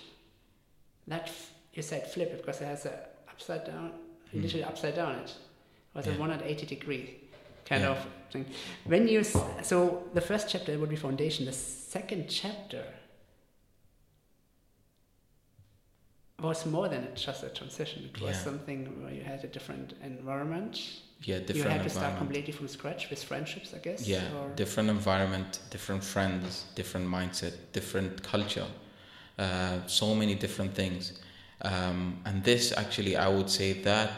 that 1.07 1.25
f- 1.29 1.53
you 1.75 1.83
said 1.83 2.11
flip 2.11 2.37
because 2.37 2.61
it 2.61 2.65
has 2.65 2.87
a 2.87 3.07
upside 3.29 3.67
down, 3.67 3.93
literally 4.33 4.65
upside 4.65 4.97
down. 4.97 5.15
It 5.21 5.35
was 5.95 6.07
a 6.09 6.13
Hmm. 6.13 6.21
180 6.21 6.67
degree 6.67 7.20
kind 7.71 7.83
Yeah. 7.83 7.93
of 7.93 7.99
thing. 8.33 8.45
When 8.85 9.09
you 9.09 9.23
so 9.71 9.77
the 10.15 10.21
first 10.21 10.49
chapter 10.53 10.77
would 10.79 10.91
be 10.91 10.97
foundation. 10.97 11.47
The 11.47 11.53
second 11.93 12.23
chapter 12.29 12.85
was 16.41 16.67
more 16.67 16.89
than 16.89 17.07
just 17.15 17.43
a 17.45 17.51
transition. 17.59 18.11
It 18.13 18.21
was 18.21 18.37
Yeah. 18.37 18.45
something 18.49 18.81
where 19.03 19.15
you 19.19 19.23
had 19.33 19.45
a 19.45 19.51
different 19.57 19.89
environment. 20.03 20.73
Yeah, 21.23 21.39
different 21.39 21.57
you 21.57 21.65
had 21.65 21.83
to 21.83 21.91
start 21.91 22.17
completely 22.17 22.53
from 22.53 22.67
scratch 22.69 23.11
with 23.11 23.23
friendships, 23.23 23.75
I 23.75 23.79
guess. 23.79 24.01
Yeah, 24.09 24.25
different 24.57 24.89
environment, 24.89 25.61
different 25.71 26.03
friends, 26.03 26.65
different 26.75 27.07
mindset, 27.17 27.53
different 27.73 28.23
culture, 28.23 28.69
uh, 29.39 29.87
so 29.87 30.15
many 30.15 30.35
different 30.35 30.73
things. 30.75 31.13
Um, 31.63 32.23
and 32.25 32.43
this 32.43 32.73
actually, 32.73 33.17
I 33.17 33.29
would 33.29 33.51
say 33.51 33.75
that, 33.83 34.11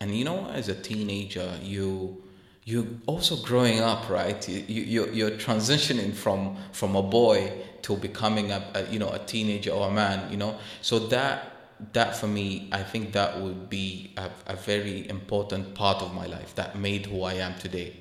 and 0.00 0.14
you 0.18 0.24
know, 0.24 0.40
as 0.60 0.68
a 0.68 0.74
teenager, 0.74 1.50
you 1.62 2.22
you 2.66 3.00
also 3.06 3.36
growing 3.36 3.78
up, 3.78 4.10
right? 4.10 4.46
You, 4.48 4.64
you 4.66 4.82
you're, 4.82 5.12
you're 5.12 5.38
transitioning 5.38 6.12
from 6.12 6.56
from 6.72 6.96
a 6.96 7.02
boy 7.02 7.52
to 7.82 7.96
becoming 7.96 8.50
a, 8.50 8.62
a 8.74 8.86
you 8.92 8.98
know 8.98 9.08
a 9.08 9.20
teenager 9.20 9.70
or 9.70 9.88
a 9.88 9.90
man, 9.92 10.30
you 10.30 10.36
know. 10.36 10.58
So 10.82 10.98
that 10.98 11.52
that 11.92 12.16
for 12.16 12.26
me, 12.26 12.68
I 12.72 12.82
think 12.82 13.12
that 13.12 13.40
would 13.40 13.70
be 13.70 14.12
a, 14.16 14.30
a 14.48 14.56
very 14.56 15.08
important 15.08 15.74
part 15.74 16.02
of 16.02 16.12
my 16.12 16.26
life 16.26 16.54
that 16.56 16.76
made 16.76 17.06
who 17.06 17.22
I 17.22 17.34
am 17.34 17.54
today. 17.58 17.94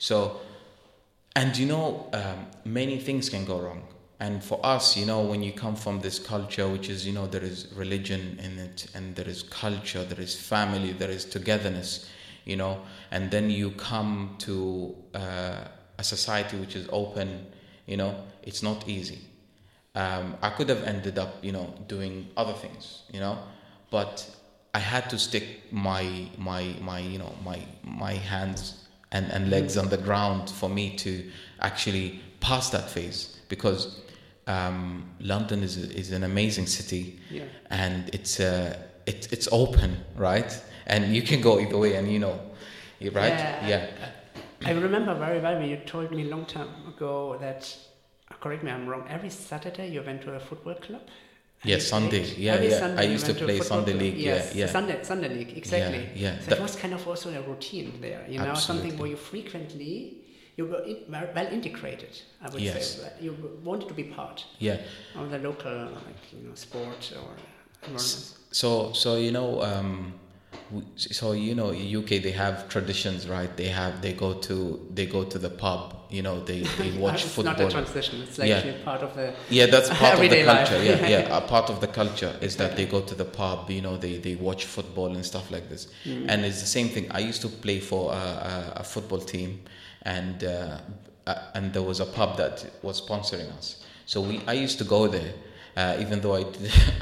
So, 0.00 0.40
and 1.36 1.56
you 1.56 1.66
know, 1.66 2.08
um, 2.12 2.46
many 2.64 2.98
things 2.98 3.28
can 3.28 3.44
go 3.44 3.60
wrong. 3.60 3.84
And 4.18 4.42
for 4.42 4.58
us, 4.64 4.96
you 4.96 5.06
know, 5.06 5.20
when 5.20 5.42
you 5.42 5.52
come 5.52 5.76
from 5.76 6.00
this 6.00 6.18
culture, 6.18 6.68
which 6.68 6.90
is, 6.90 7.06
you 7.06 7.12
know, 7.12 7.26
there 7.26 7.42
is 7.42 7.72
religion 7.74 8.38
in 8.42 8.58
it, 8.58 8.86
and 8.94 9.14
there 9.16 9.28
is 9.28 9.42
culture, 9.44 10.04
there 10.04 10.20
is 10.20 10.34
family, 10.38 10.92
there 10.92 11.10
is 11.10 11.24
togetherness, 11.24 12.10
you 12.44 12.56
know, 12.56 12.82
and 13.10 13.30
then 13.30 13.50
you 13.50 13.70
come 13.72 14.36
to 14.38 14.94
uh, 15.14 15.64
a 15.98 16.04
society 16.04 16.56
which 16.56 16.76
is 16.76 16.88
open, 16.92 17.46
you 17.86 17.96
know, 17.96 18.14
it's 18.42 18.62
not 18.62 18.88
easy. 18.88 19.18
Um, 19.94 20.36
I 20.40 20.50
could 20.50 20.68
have 20.68 20.84
ended 20.84 21.18
up, 21.18 21.42
you 21.44 21.52
know, 21.52 21.74
doing 21.88 22.28
other 22.36 22.52
things, 22.52 23.02
you 23.12 23.18
know, 23.20 23.38
but 23.90 24.28
I 24.72 24.78
had 24.78 25.10
to 25.10 25.18
stick 25.18 25.72
my 25.72 26.28
my 26.38 26.74
my 26.80 27.00
you 27.00 27.18
know 27.18 27.34
my 27.44 27.58
my 27.82 28.12
hands 28.14 28.86
and, 29.10 29.26
and 29.32 29.50
legs 29.50 29.76
on 29.76 29.88
the 29.88 29.96
ground 29.96 30.48
for 30.48 30.68
me 30.70 30.94
to 30.98 31.28
actually 31.60 32.20
pass 32.38 32.70
that 32.70 32.88
phase 32.88 33.40
because 33.48 34.00
um, 34.46 35.10
London 35.18 35.64
is 35.64 35.76
is 35.76 36.12
an 36.12 36.22
amazing 36.22 36.66
city 36.66 37.18
Yeah. 37.30 37.42
and 37.70 38.08
it's 38.14 38.38
uh, 38.38 38.76
it, 39.06 39.32
it's 39.32 39.48
open 39.50 39.96
right 40.16 40.56
and 40.86 41.14
you 41.16 41.22
can 41.22 41.40
go 41.40 41.58
either 41.58 41.76
way 41.76 41.96
and 41.96 42.08
you 42.10 42.20
know 42.20 42.38
you- 43.00 43.10
right 43.10 43.38
Yeah. 43.38 43.68
yeah 43.68 43.86
I 44.70 44.72
remember 44.72 45.14
very 45.14 45.40
well 45.40 45.56
when 45.58 45.68
you 45.70 45.78
told 45.78 46.10
me 46.12 46.22
a 46.28 46.30
long 46.34 46.44
time 46.44 46.68
ago 46.86 47.36
that, 47.40 47.62
correct 48.42 48.62
me, 48.62 48.70
I'm 48.70 48.86
wrong. 48.86 49.04
Every 49.08 49.30
Saturday 49.30 49.88
you 49.90 50.02
went 50.02 50.20
to 50.22 50.34
a 50.34 50.40
football 50.40 50.74
club. 50.74 51.00
Yeah, 51.64 51.78
Sunday. 51.78 52.24
Yeah, 52.36 52.54
Every 52.54 52.68
yeah. 52.68 52.78
Sunday 52.78 53.02
I 53.02 53.06
used 53.16 53.26
to 53.26 53.34
play 53.34 53.58
Sunday 53.60 53.94
league, 53.94 54.16
Yes, 54.18 54.54
yeah. 54.54 54.66
Sunday 54.66 54.98
Sunday 55.02 55.28
league 55.28 55.56
exactly. 55.56 56.08
yeah. 56.14 56.38
So 56.40 56.46
That- 56.50 56.58
it 56.58 56.62
was 56.62 56.76
kind 56.76 56.92
of 56.94 57.06
also 57.08 57.30
a 57.30 57.42
routine 57.50 58.00
there. 58.00 58.22
You 58.28 58.38
know, 58.38 58.54
something 58.54 58.96
where 58.98 59.08
you 59.10 59.16
frequently 59.16 60.16
you 60.56 60.66
were 60.66 60.82
in, 60.84 60.96
well 61.10 61.46
integrated. 61.58 62.14
I 62.44 62.50
would 62.50 62.60
Yes. 62.60 62.96
say 63.00 63.12
you 63.20 63.32
wanted 63.64 63.88
to 63.88 63.94
be 63.94 64.04
part 64.04 64.44
yeah 64.58 64.76
of 65.16 65.30
the 65.30 65.38
local 65.38 65.72
like 66.06 66.22
you 66.32 66.48
know 66.48 66.54
sport 66.54 67.12
or 67.16 67.30
environment. 67.88 68.34
So, 68.52 68.92
so 68.92 69.16
you 69.16 69.30
know, 69.32 69.62
um, 69.62 70.12
so 70.96 71.32
you 71.32 71.54
know, 71.54 71.70
UK 71.70 72.22
they 72.22 72.30
have 72.32 72.68
traditions, 72.68 73.28
right? 73.28 73.54
They 73.56 73.68
have 73.68 74.00
they 74.02 74.12
go 74.12 74.34
to 74.34 74.86
they 74.94 75.06
go 75.06 75.24
to 75.24 75.38
the 75.38 75.50
pub. 75.50 75.96
You 76.10 76.22
know, 76.22 76.40
they 76.40 76.60
they 76.80 76.90
watch 77.04 77.24
it's 77.24 77.34
football. 77.34 77.54
not 77.54 77.60
a 77.68 77.70
transition. 77.70 78.22
It's 78.22 78.38
Yeah. 78.38 78.56
actually 78.56 78.82
part 78.84 79.02
of 79.02 79.14
the 79.14 79.32
yeah, 79.48 79.66
that's 79.66 79.88
part 80.02 80.14
of 80.18 80.30
the 80.30 80.42
life. 80.44 80.68
culture. 80.68 80.82
Yeah, 80.84 81.08
yeah. 81.08 81.36
A 81.38 81.40
part 81.40 81.70
of 81.70 81.80
the 81.80 81.86
culture 81.86 82.34
is 82.40 82.56
that 82.56 82.76
they 82.76 82.86
go 82.86 83.00
to 83.00 83.14
the 83.14 83.24
pub. 83.24 83.70
You 83.70 83.80
know, 83.82 83.96
they 83.96 84.16
they 84.18 84.34
watch 84.36 84.64
football 84.64 85.06
and 85.14 85.24
stuff 85.24 85.50
like 85.50 85.68
this. 85.68 85.88
Mm. 86.04 86.26
And 86.28 86.44
it's 86.44 86.60
the 86.60 86.66
same 86.78 86.88
thing. 86.88 87.06
I 87.10 87.20
used 87.20 87.42
to 87.42 87.48
play 87.48 87.78
for 87.80 88.12
a, 88.12 88.16
a, 88.16 88.72
a 88.76 88.84
football 88.84 89.20
team, 89.20 89.60
and 90.02 90.44
uh, 90.44 90.78
and 91.54 91.72
there 91.72 91.82
was 91.82 92.00
a 92.00 92.06
pub 92.06 92.36
that 92.38 92.64
was 92.82 93.00
sponsoring 93.00 93.50
us. 93.58 93.84
So 94.06 94.20
we 94.20 94.40
I 94.46 94.52
used 94.64 94.78
to 94.78 94.84
go 94.84 95.06
there. 95.08 95.32
Uh, 95.76 95.96
even 96.00 96.20
though 96.20 96.34
I, 96.34 96.44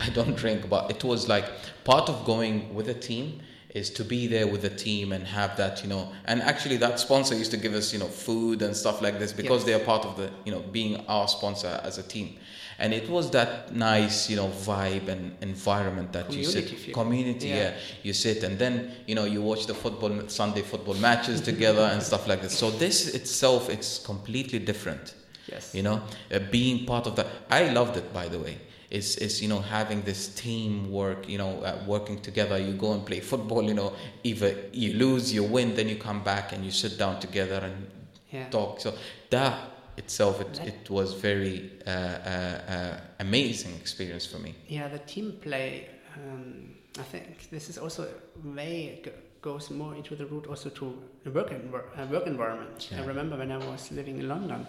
I 0.06 0.10
don't 0.10 0.36
drink, 0.36 0.68
but 0.68 0.90
it 0.90 1.02
was 1.02 1.26
like 1.26 1.46
part 1.84 2.10
of 2.10 2.26
going 2.26 2.74
with 2.74 2.88
a 2.90 2.94
team 2.94 3.40
is 3.70 3.90
to 3.90 4.04
be 4.04 4.26
there 4.26 4.46
with 4.46 4.62
the 4.62 4.70
team 4.70 5.12
and 5.12 5.26
have 5.26 5.56
that, 5.58 5.82
you 5.82 5.88
know. 5.88 6.10
And 6.24 6.40
actually, 6.42 6.78
that 6.78 6.98
sponsor 6.98 7.34
used 7.34 7.50
to 7.50 7.56
give 7.58 7.74
us, 7.74 7.92
you 7.92 7.98
know, 7.98 8.06
food 8.06 8.62
and 8.62 8.74
stuff 8.74 9.02
like 9.02 9.18
this 9.18 9.32
because 9.32 9.60
Yes. 9.60 9.66
they 9.66 9.74
are 9.74 9.84
part 9.84 10.04
of 10.06 10.16
the, 10.16 10.30
you 10.44 10.52
know, 10.52 10.60
being 10.60 11.04
our 11.06 11.28
sponsor 11.28 11.80
as 11.84 11.98
a 11.98 12.02
team. 12.02 12.38
And 12.80 12.94
it 12.94 13.08
was 13.10 13.30
that 13.32 13.74
nice, 13.74 14.30
you 14.30 14.36
know, 14.36 14.48
vibe 14.48 15.08
and 15.08 15.36
environment 15.42 16.12
that 16.12 16.32
you 16.32 16.44
sit, 16.44 16.70
feel. 16.70 16.94
community, 16.94 17.48
Yeah. 17.48 17.56
yeah. 17.56 17.74
You 18.04 18.12
sit 18.12 18.42
and 18.44 18.56
then, 18.58 18.92
you 19.06 19.14
know, 19.16 19.24
you 19.24 19.42
watch 19.42 19.66
the 19.66 19.74
football 19.74 20.12
Sunday 20.28 20.62
football 20.62 20.94
matches 20.94 21.40
together 21.40 21.82
and 21.92 22.00
stuff 22.02 22.26
like 22.28 22.40
this. 22.40 22.56
So 22.56 22.70
this 22.70 23.08
itself, 23.14 23.68
it's 23.68 23.98
completely 23.98 24.60
different 24.60 25.14
yes. 25.52 25.74
you 25.74 25.82
know 25.82 26.00
uh, 26.30 26.38
being 26.50 26.84
part 26.84 27.06
of 27.06 27.16
that 27.16 27.26
i 27.50 27.68
loved 27.70 27.96
it 27.96 28.12
by 28.12 28.28
the 28.28 28.38
way 28.38 28.58
is 28.90 29.16
is 29.16 29.42
you 29.42 29.48
know 29.48 29.60
having 29.60 30.02
this 30.02 30.28
teamwork 30.34 31.28
you 31.28 31.36
know 31.38 31.60
uh, 31.62 31.76
working 31.86 32.18
together 32.22 32.56
you 32.58 32.72
go 32.72 32.92
and 32.92 33.04
play 33.04 33.20
football 33.20 33.62
you 33.62 33.74
know 33.74 33.92
either 34.24 34.54
you 34.72 34.94
lose 34.94 35.32
you 35.32 35.42
win 35.44 35.74
then 35.74 35.88
you 35.88 35.96
come 35.96 36.22
back 36.24 36.52
and 36.52 36.64
you 36.64 36.70
sit 36.70 36.98
down 36.98 37.20
together 37.20 37.60
and 37.64 37.86
Yeah. 38.32 38.50
talk 38.50 38.80
so 38.80 38.92
that 39.30 39.54
itself 39.96 40.40
it, 40.40 40.52
That- 40.54 40.68
it 40.68 40.90
was 40.90 41.14
very 41.14 41.70
uh, 41.86 41.90
uh, 41.90 42.74
uh, 42.74 42.96
amazing 43.20 43.74
experience 43.80 44.26
for 44.26 44.38
me 44.38 44.54
Yeah, 44.68 44.88
the 44.90 44.98
team 45.14 45.32
play. 45.42 45.88
Um, 46.16 46.74
I 46.98 47.02
think 47.12 47.48
this 47.50 47.68
is 47.68 47.78
also 47.78 48.02
way 48.44 49.00
g- 49.04 49.10
goes 49.40 49.70
more 49.70 49.94
into 49.96 50.16
the 50.16 50.26
root 50.26 50.46
also 50.46 50.68
to 50.70 50.86
the 51.24 51.30
work 51.30 51.50
env- 51.50 51.74
uh, 51.96 52.06
work 52.10 52.26
environment. 52.26 52.88
I 52.92 53.02
remember 53.06 53.36
when 53.36 53.50
I 53.52 53.58
was 53.70 53.90
living 53.92 54.18
in 54.18 54.28
London, 54.28 54.66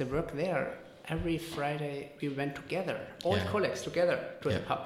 I 0.00 0.04
worked 0.04 0.36
there. 0.36 0.66
Every 1.08 1.38
Friday 1.38 2.12
we 2.20 2.28
went 2.28 2.54
together, 2.54 2.98
all 3.24 3.36
Yeah. 3.36 3.46
colleagues 3.52 3.82
together 3.82 4.18
to 4.42 4.48
Yeah. 4.50 4.58
the 4.58 4.64
pub. 4.64 4.80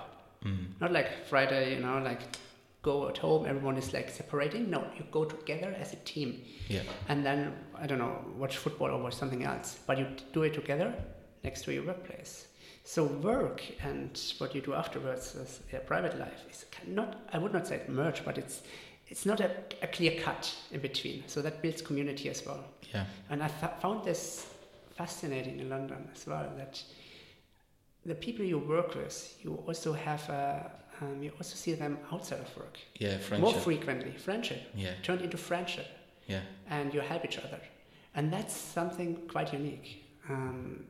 mm. 0.44 0.81
Not 0.81 0.92
like 0.92 1.09
Friday, 1.26 1.74
you 1.74 1.81
know, 1.81 1.98
like 1.98 2.20
go 2.83 3.09
at 3.09 3.18
home. 3.18 3.46
Everyone 3.46 3.76
is 3.76 3.92
like 3.92 4.09
separating. 4.11 4.70
No, 4.70 4.81
you 4.96 5.05
go 5.11 5.24
together 5.24 5.74
as 5.81 5.92
a 5.92 5.96
team, 5.96 6.42
yeah 6.68 6.83
and 7.09 7.24
then 7.26 7.52
I 7.83 7.87
don't 7.87 7.98
know, 7.98 8.24
watch 8.38 8.57
football 8.57 8.90
or 8.90 9.02
watch 9.02 9.14
something 9.14 9.42
else. 9.44 9.79
But 9.87 9.98
you 9.98 10.07
do 10.33 10.42
it 10.44 10.55
together 10.55 10.94
next 11.42 11.62
to 11.64 11.72
your 11.72 11.85
workplace. 11.85 12.46
So 12.85 13.05
work 13.05 13.62
and 13.83 14.11
what 14.38 14.55
you 14.55 14.61
do 14.61 14.72
afterwards 14.74 15.35
as 15.35 15.61
a 15.72 15.81
private 15.81 16.16
life 16.18 16.44
is 16.50 16.64
not. 16.87 17.09
I 17.33 17.38
would 17.38 17.52
not 17.52 17.66
say 17.66 17.81
merge, 17.88 18.24
but 18.24 18.38
it's 18.38 18.62
it's 19.09 19.26
not 19.26 19.40
a, 19.40 19.50
a 19.83 19.87
clear 19.88 20.20
cut 20.20 20.55
in 20.70 20.81
between. 20.81 21.24
So 21.26 21.42
that 21.42 21.62
builds 21.62 21.83
community 21.83 22.29
as 22.31 22.44
well. 22.46 22.64
yeah 22.94 23.05
And 23.31 23.42
I 23.42 23.48
th- 23.48 23.72
found 23.83 24.05
this 24.05 24.46
fascinating 24.96 25.61
in 25.61 25.68
London 25.68 26.09
as 26.14 26.26
well. 26.26 26.48
That 26.56 26.82
the 28.04 28.14
people 28.14 28.44
you 28.44 28.59
work 28.59 28.94
with, 28.94 29.38
you 29.42 29.54
also 29.66 29.92
have. 29.92 30.28
A, 30.30 30.70
um, 31.02 31.22
you 31.22 31.30
also 31.32 31.54
see 31.56 31.74
them 31.74 31.98
outside 32.11 32.40
of 32.40 32.56
work 32.56 32.78
yeah 32.98 33.18
more 33.38 33.52
frequently. 33.52 34.12
Friendship 34.12 34.62
yeah 34.74 34.94
turned 35.02 35.20
into 35.20 35.37
friendship 35.37 35.87
yeah 36.26 36.40
and 36.70 36.94
you 36.94 37.00
help 37.00 37.22
each 37.24 37.37
other. 37.38 37.61
And 38.14 38.32
that's 38.32 38.54
something 38.56 39.16
quite 39.28 39.52
unique 39.52 40.04
um, 40.30 40.85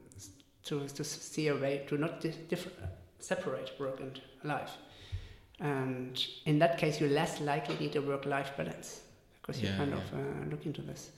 to, 0.67 0.87
to 0.89 1.03
see 1.03 1.49
a 1.49 1.57
way 1.57 1.85
to 1.89 1.99
not 1.99 2.21
di- 2.21 2.31
differ, 2.49 2.71
separate 3.19 3.73
work 3.81 3.99
and 3.99 4.21
life. 4.45 4.77
And 5.59 6.25
in 6.45 6.59
that 6.61 6.79
case, 6.79 7.01
you're 7.01 7.11
less 7.11 7.41
likely 7.41 7.77
need 7.81 7.97
a 7.97 8.03
work 8.03 8.27
life 8.27 8.53
balance 8.57 9.01
because 9.43 9.61
you 9.61 9.69
Yeah, 9.69 9.77
kind 9.77 9.91
yeah. 9.91 9.97
of 9.99 10.15
uh, 10.15 10.51
look 10.51 10.67
into 10.67 10.83
this. 10.83 11.11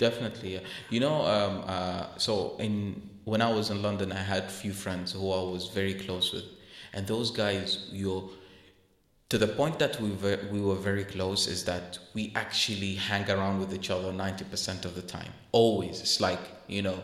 Definitely, 0.00 0.54
yeah. 0.54 0.60
You 0.88 1.00
know, 1.00 1.26
um, 1.26 1.62
uh, 1.66 2.06
so 2.16 2.56
in 2.58 3.02
when 3.24 3.42
I 3.42 3.52
was 3.52 3.68
in 3.68 3.82
London, 3.82 4.12
I 4.12 4.22
had 4.22 4.50
few 4.50 4.72
friends 4.72 5.12
who 5.12 5.30
I 5.30 5.42
was 5.42 5.68
very 5.68 5.92
close 5.92 6.32
with, 6.32 6.46
and 6.94 7.06
those 7.06 7.30
guys, 7.30 7.86
you 7.92 8.30
to 9.28 9.38
the 9.38 9.46
point 9.46 9.78
that 9.78 10.00
we 10.00 10.10
were, 10.12 10.40
we 10.50 10.60
were 10.60 10.74
very 10.74 11.04
close 11.04 11.46
is 11.46 11.64
that 11.66 11.98
we 12.14 12.32
actually 12.34 12.94
hang 12.94 13.30
around 13.30 13.60
with 13.60 13.74
each 13.74 13.90
other 13.90 14.10
90% 14.12 14.86
of 14.86 14.94
the 14.94 15.02
time. 15.02 15.32
Always. 15.52 16.00
It's 16.00 16.20
like 16.20 16.40
you 16.66 16.82
know 16.82 16.98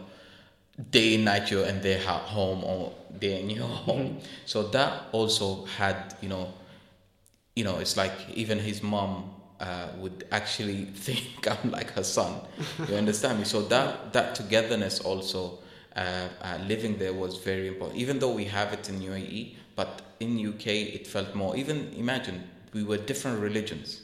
day 0.91 1.17
and 1.17 1.25
night 1.27 1.51
you're 1.51 1.67
in 1.67 1.83
their 1.83 2.01
home 2.01 2.65
or 2.65 2.95
day 3.19 3.41
in 3.43 3.51
your 3.51 3.69
home. 3.69 4.21
So 4.47 4.63
that 4.69 5.05
also 5.13 5.67
had 5.67 6.17
you 6.23 6.31
know 6.31 6.55
you 7.55 7.65
know 7.65 7.77
it's 7.79 7.97
like 7.97 8.15
even 8.35 8.59
his 8.59 8.83
mom 8.83 9.31
uh, 9.61 9.89
would 9.99 10.27
actually 10.33 10.85
think 11.07 11.47
I'm 11.49 11.71
like 11.71 11.91
her 11.93 12.05
son 12.05 12.41
you 12.89 12.95
understand 12.97 13.39
me 13.39 13.45
so 13.45 13.63
that 13.63 14.13
that 14.13 14.35
togetherness 14.35 15.01
also 15.01 15.59
uh, 15.97 16.29
uh, 16.43 16.59
living 16.67 16.99
there 16.99 17.15
was 17.15 17.39
very 17.39 17.69
important 17.69 17.99
even 17.99 18.19
though 18.19 18.33
we 18.33 18.45
have 18.45 18.73
it 18.73 18.89
in 18.89 19.01
UAE 19.01 19.55
but 19.75 20.03
in 20.21 20.39
UK 20.49 20.67
it 20.99 21.07
felt 21.07 21.35
more 21.35 21.57
even 21.57 21.93
imagine 21.97 22.43
we 22.73 22.83
were 22.85 22.99
different 22.99 23.41
religions 23.41 24.03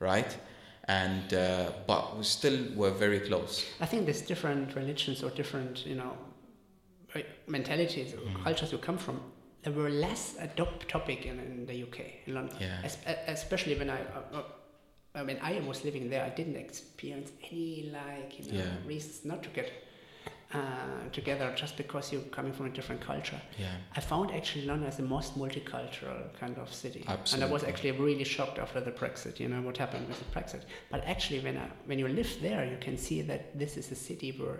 right 0.00 0.36
and 0.84 1.34
uh, 1.34 1.70
but 1.86 2.16
we 2.18 2.24
still 2.24 2.58
were 2.74 2.90
very 2.90 3.20
close 3.20 3.64
I 3.80 3.86
think 3.86 4.04
there's 4.06 4.22
different 4.22 4.74
religions 4.74 5.22
or 5.22 5.30
different, 5.30 5.86
you 5.86 5.94
know, 5.94 6.12
uh, 7.14 7.20
mentalities 7.46 8.14
or 8.14 8.18
Mm-hmm. 8.18 8.42
cultures 8.44 8.72
you 8.72 8.78
come 8.78 8.98
from. 8.98 9.20
There 9.62 9.72
were 9.72 9.90
less 9.90 10.36
a 10.40 10.46
top 10.48 10.84
topic 10.88 11.26
in, 11.26 11.38
in 11.38 11.66
the 11.66 11.82
UK, 11.82 11.98
in 12.26 12.34
London. 12.34 12.56
Yeah. 12.60 12.80
Es- 12.82 12.98
especially 13.28 13.76
when 13.76 13.90
I, 13.90 14.00
uh, 14.00 14.42
uh, 15.14 15.24
mean, 15.24 15.38
I 15.42 15.60
was 15.60 15.84
living 15.84 16.08
there, 16.10 16.24
I 16.24 16.28
didn't 16.30 16.56
experience 16.56 17.30
any 17.50 17.90
like 17.92 18.38
you 18.38 18.52
know 18.52 18.58
Yeah. 18.58 18.86
reasons 18.86 19.24
not 19.24 19.42
to 19.42 19.50
get 19.50 19.70
uh, 20.52 21.08
together 21.12 21.52
just 21.54 21.76
because 21.76 22.12
you're 22.12 22.22
coming 22.22 22.52
from 22.52 22.66
a 22.66 22.70
different 22.70 23.00
culture. 23.00 23.40
Yeah. 23.58 23.68
I 23.94 24.00
found 24.00 24.32
actually 24.32 24.66
London 24.66 24.88
as 24.88 24.96
the 24.96 25.04
most 25.04 25.38
multicultural 25.38 26.32
kind 26.40 26.58
of 26.58 26.72
city, 26.74 27.04
and 27.32 27.44
I 27.44 27.46
was 27.46 27.62
actually 27.62 27.92
really 27.92 28.24
shocked 28.24 28.58
after 28.58 28.80
the 28.80 28.90
Brexit. 28.90 29.38
You 29.38 29.48
know 29.48 29.62
what 29.62 29.76
happened 29.76 30.08
with 30.08 30.18
the 30.18 30.24
Brexit. 30.34 30.62
But 30.90 31.04
actually, 31.04 31.40
when 31.40 31.56
I, 31.56 31.68
when 31.86 31.98
you 31.98 32.08
live 32.08 32.30
there, 32.42 32.64
you 32.64 32.78
can 32.80 32.96
see 32.98 33.22
that 33.22 33.58
this 33.58 33.76
is 33.76 33.92
a 33.92 33.94
city 33.94 34.32
where 34.32 34.58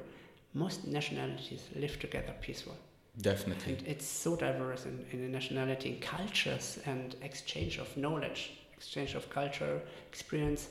most 0.54 0.86
nationalities 0.86 1.68
live 1.76 1.98
together 2.00 2.34
peacefully. 2.40 2.76
definitely 3.20 3.74
And 3.74 3.86
it's 3.86 4.06
so 4.06 4.36
diverse 4.36 4.84
in, 4.86 5.04
in 5.12 5.30
nationality, 5.32 5.98
cultures, 6.00 6.78
and 6.86 7.16
exchange 7.22 7.78
of 7.78 7.96
knowledge, 7.96 8.59
exchange 8.80 9.14
of 9.14 9.28
culture, 9.28 9.74
experience, 10.08 10.62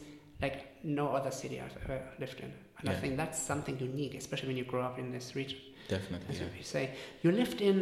like 0.42 0.58
no 0.84 1.06
other 1.18 1.32
city 1.32 1.62
I've 1.62 1.78
ever 1.84 2.02
lived 2.20 2.40
in. 2.40 2.52
And 2.80 2.90
I 2.90 2.96
think 3.02 3.18
that's 3.18 3.40
something 3.52 3.78
unique, 3.80 4.16
especially 4.16 4.48
when 4.48 4.58
you 4.58 4.64
grow 4.64 4.82
up 4.90 4.98
in 4.98 5.12
this 5.12 5.36
region. 5.36 5.60
definitely 5.88 6.30
As 6.30 6.40
yeah. 6.40 6.58
you 6.58 6.64
say, 6.64 6.84
you 7.24 7.32
lived 7.32 7.62
in 7.62 7.78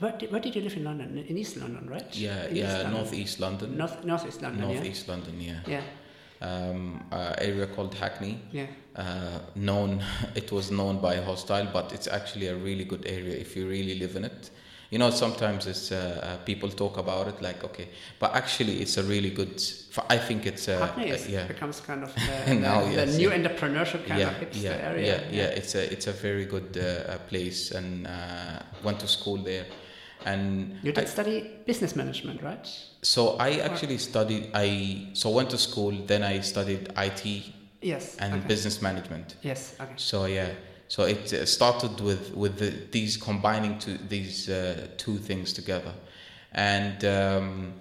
where 0.00 0.12
did, 0.18 0.32
where 0.32 0.40
did 0.40 0.54
you 0.56 0.62
live 0.62 0.76
in 0.76 0.84
London? 0.84 1.08
In 1.18 1.36
East 1.42 1.56
London, 1.56 1.88
right? 1.94 2.10
Yeah, 2.16 2.46
In 2.46 2.56
East 2.56 2.56
yeah, 2.56 2.76
London. 2.78 2.92
northeast 2.92 3.40
London. 3.40 3.76
North 3.76 4.04
Northeast 4.04 4.42
London. 4.42 4.60
northeast 4.68 5.08
London, 5.08 5.40
yeah. 5.40 5.60
Yeah. 5.74 5.82
Um, 6.42 7.04
uh, 7.12 7.34
area 7.38 7.66
called 7.66 7.94
Hackney. 7.94 8.34
Yeah. 8.50 8.66
Uh, 8.96 9.40
known, 9.54 10.02
it 10.34 10.50
was 10.52 10.70
known 10.70 11.00
by 11.00 11.16
hostile, 11.16 11.68
but 11.72 11.92
it's 11.92 12.08
actually 12.18 12.48
a 12.48 12.56
really 12.56 12.84
good 12.84 13.04
area 13.06 13.34
if 13.44 13.56
you 13.56 13.68
really 13.68 13.96
live 13.98 14.16
in 14.16 14.24
it. 14.24 14.50
You 14.90 14.98
know, 14.98 15.10
sometimes 15.10 15.66
it's 15.68 15.92
uh, 15.92 16.20
uh, 16.40 16.44
people 16.44 16.68
talk 16.68 16.96
about 16.98 17.28
it 17.28 17.40
like 17.40 17.62
okay, 17.64 17.88
but 18.18 18.34
actually 18.34 18.82
it's 18.82 18.96
a 18.98 19.04
really 19.04 19.30
good. 19.30 19.62
I 20.08 20.18
think 20.18 20.46
it's 20.46 20.66
uh, 20.68 20.80
Hackney 20.84 21.10
is, 21.10 21.26
uh, 21.26 21.30
yeah. 21.30 21.46
becomes 21.46 21.80
kind 21.80 22.02
of 22.02 22.12
the, 22.46 22.54
Now, 22.54 22.84
the, 22.84 22.92
yes, 22.92 23.12
the 23.12 23.18
new 23.18 23.30
yeah. 23.30 23.38
entrepreneurship 23.38 24.04
kind 24.06 24.20
yeah, 24.20 24.30
of 24.30 24.36
hipster 24.40 24.62
yeah, 24.62 24.88
area. 24.90 25.22
Yeah, 25.30 25.36
yeah, 25.42 25.58
It's 25.58 25.76
a 25.76 25.92
it's 25.92 26.08
a 26.08 26.12
very 26.12 26.44
good 26.44 26.76
uh, 26.76 26.82
uh, 27.12 27.18
place, 27.28 27.70
and 27.70 28.06
uh, 28.08 28.62
went 28.82 28.98
to 29.00 29.06
school 29.06 29.36
there, 29.36 29.66
and 30.24 30.76
You 30.82 30.90
did 30.92 31.04
I- 31.04 31.08
study 31.08 31.50
business 31.66 31.94
management, 31.94 32.42
right? 32.42 32.66
so 33.02 33.36
I 33.38 33.60
actually 33.60 33.98
studied. 33.98 34.50
I 34.54 35.10
so 35.14 35.30
went 35.30 35.50
to 35.50 35.58
school, 35.58 35.92
then 36.06 36.22
I 36.24 36.40
studied 36.40 36.92
IT 36.96 37.24
Yes. 37.80 38.16
and 38.18 38.34
okay. 38.34 38.46
business 38.48 38.82
management. 38.82 39.36
Yes. 39.42 39.76
Okay. 39.80 39.92
So 39.96 40.24
yeah, 40.26 40.50
so 40.90 41.04
it 41.04 41.32
uh, 41.32 41.46
started 41.46 42.00
with 42.00 42.34
with 42.34 42.58
the, 42.58 42.70
these 42.90 43.16
combining 43.16 43.78
to 43.78 43.96
these 44.08 44.48
uh, 44.48 44.88
two 44.96 45.18
things 45.18 45.52
together, 45.52 45.94
and 46.50 47.04
um, 47.04 47.74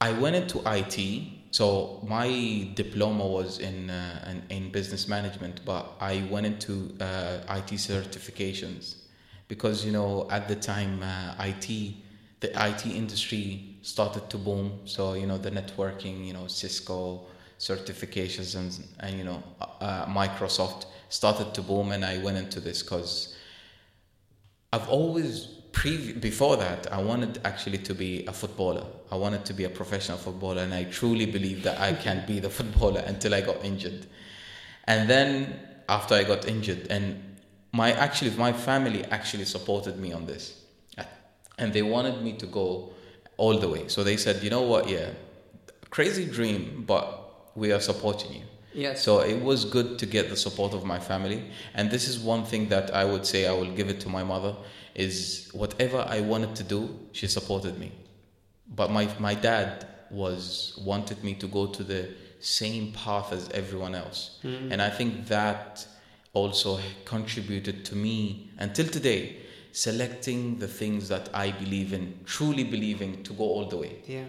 I 0.00 0.12
went 0.12 0.34
into 0.34 0.62
IT. 0.64 1.28
So 1.50 2.02
my 2.08 2.70
diploma 2.74 3.26
was 3.26 3.58
in 3.58 3.90
uh, 3.90 4.32
in, 4.48 4.56
in 4.56 4.72
business 4.72 5.08
management, 5.08 5.60
but 5.66 5.92
I 6.00 6.26
went 6.30 6.46
into 6.46 6.96
uh, 7.02 7.40
IT 7.50 7.72
certifications 7.76 8.94
because 9.46 9.84
you 9.84 9.92
know 9.92 10.26
at 10.30 10.48
the 10.48 10.56
time 10.56 11.02
uh, 11.02 11.34
IT 11.44 11.96
the 12.40 12.48
IT 12.66 12.86
industry 12.86 13.76
started 13.82 14.30
to 14.30 14.38
boom. 14.38 14.80
So 14.86 15.12
you 15.12 15.26
know 15.26 15.36
the 15.36 15.50
networking, 15.50 16.26
you 16.26 16.32
know 16.32 16.46
Cisco 16.46 17.26
certifications 17.58 18.56
and 18.56 18.72
and 19.00 19.18
you 19.18 19.24
know 19.24 19.42
uh, 19.82 20.06
Microsoft 20.06 20.86
started 21.16 21.54
to 21.54 21.62
boom, 21.62 21.92
and 21.92 22.04
I 22.04 22.18
went 22.18 22.36
into 22.36 22.60
this 22.60 22.82
because 22.82 23.34
I've 24.72 24.88
always 24.88 25.46
pre 25.72 26.12
before 26.12 26.56
that 26.58 26.92
I 26.92 27.00
wanted 27.10 27.40
actually 27.44 27.78
to 27.88 27.94
be 27.94 28.26
a 28.26 28.32
footballer. 28.32 28.84
I 29.10 29.16
wanted 29.16 29.44
to 29.46 29.54
be 29.54 29.64
a 29.64 29.70
professional 29.70 30.18
footballer, 30.18 30.62
and 30.62 30.74
I 30.74 30.84
truly 30.84 31.26
believe 31.26 31.62
that 31.62 31.80
I 31.80 31.94
can 31.94 32.26
be 32.26 32.38
the 32.40 32.50
footballer 32.58 33.02
until 33.12 33.34
I 33.34 33.40
got 33.40 33.64
injured. 33.64 34.06
And 34.84 35.08
then 35.08 35.58
after 35.88 36.14
I 36.14 36.24
got 36.24 36.46
injured, 36.46 36.88
and 36.90 37.06
my 37.72 37.92
actually 37.92 38.32
my 38.36 38.52
family 38.52 39.04
actually 39.06 39.46
supported 39.46 39.98
me 39.98 40.12
on 40.12 40.26
this, 40.26 40.44
and 41.58 41.72
they 41.72 41.82
wanted 41.82 42.22
me 42.22 42.34
to 42.34 42.46
go 42.46 42.92
all 43.38 43.58
the 43.58 43.68
way. 43.68 43.88
So 43.88 44.04
they 44.04 44.18
said, 44.18 44.42
you 44.42 44.50
know 44.50 44.62
what, 44.62 44.88
yeah, 44.88 45.10
crazy 45.88 46.26
dream, 46.26 46.84
but 46.86 47.06
we 47.54 47.72
are 47.72 47.80
supporting 47.80 48.32
you. 48.34 48.46
Yes. 48.76 49.02
So 49.02 49.20
it 49.20 49.42
was 49.42 49.64
good 49.64 49.98
to 49.98 50.06
get 50.06 50.28
the 50.28 50.36
support 50.36 50.74
of 50.74 50.84
my 50.84 50.98
family, 50.98 51.42
and 51.74 51.90
this 51.90 52.06
is 52.08 52.18
one 52.18 52.44
thing 52.44 52.68
that 52.68 52.94
I 52.94 53.04
would 53.04 53.24
say 53.24 53.46
I 53.46 53.52
will 53.52 53.72
give 53.72 53.88
it 53.88 54.00
to 54.00 54.08
my 54.08 54.22
mother 54.22 54.54
is 54.94 55.50
whatever 55.52 56.04
I 56.06 56.20
wanted 56.20 56.54
to 56.56 56.62
do, 56.62 56.98
she 57.12 57.26
supported 57.26 57.78
me. 57.78 57.90
But 58.74 58.90
my 58.90 59.08
my 59.18 59.34
dad 59.34 59.86
was 60.10 60.78
wanted 60.84 61.24
me 61.24 61.34
to 61.34 61.46
go 61.46 61.66
to 61.66 61.82
the 61.82 62.10
same 62.40 62.92
path 62.92 63.32
as 63.32 63.48
everyone 63.50 63.94
else, 63.94 64.38
hmm. 64.42 64.70
and 64.70 64.82
I 64.82 64.90
think 64.90 65.26
that 65.28 65.86
also 66.34 66.78
contributed 67.06 67.82
to 67.86 67.96
me 67.96 68.50
until 68.58 68.86
today 68.86 69.38
selecting 69.72 70.58
the 70.58 70.68
things 70.68 71.08
that 71.08 71.28
I 71.34 71.50
believe 71.50 71.92
in, 71.92 72.18
truly 72.24 72.64
believing 72.64 73.22
to 73.24 73.32
go 73.32 73.44
all 73.44 73.66
the 73.66 73.76
way. 73.76 73.96
Yeah. 74.06 74.24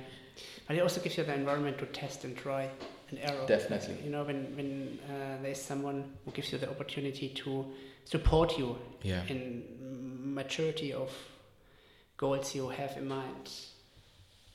But 0.68 0.78
it 0.78 0.82
also 0.82 1.02
gives 1.02 1.18
you 1.18 1.24
the 1.24 1.34
environment 1.34 1.78
to 1.80 1.86
test 1.86 2.26
and 2.26 2.36
try 2.36 2.70
and 3.10 3.20
error. 3.20 3.46
Definitely. 3.48 3.98
You 4.04 4.10
know, 4.12 4.24
when, 4.24 4.56
when 4.56 5.00
uh, 5.10 5.42
there's 5.42 5.62
someone 5.62 6.14
who 6.26 6.32
gives 6.32 6.52
you 6.52 6.58
the 6.58 6.70
opportunity 6.70 7.30
to 7.30 7.66
support 8.06 8.58
you 8.58 8.78
Yeah. 9.04 9.24
in 9.28 9.64
maturity 10.34 10.94
of 10.94 11.12
goals 12.18 12.56
you 12.56 12.70
have 12.70 12.98
in 12.98 13.08
mind, 13.08 13.50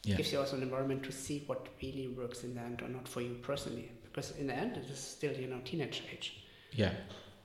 Yeah. 0.05 0.17
gives 0.17 0.33
you 0.33 0.41
also 0.41 0.57
an 0.57 0.63
environment 0.63 1.03
to 1.05 1.13
see 1.13 1.45
what 1.47 1.69
really 1.83 2.09
works 2.09 2.43
in 2.45 2.55
the 2.55 2.61
end 2.61 2.83
or 2.83 2.89
not 2.89 3.07
for 3.09 3.21
you 3.21 3.35
personally. 3.43 3.91
Because 4.03 4.33
in 4.39 4.47
the 4.47 4.55
end, 4.55 4.77
it 4.77 4.91
is 4.91 4.99
still, 4.99 5.33
you 5.33 5.47
know, 5.47 5.61
teenage 5.65 6.03
age. 6.13 6.45
Yeah, 6.73 6.93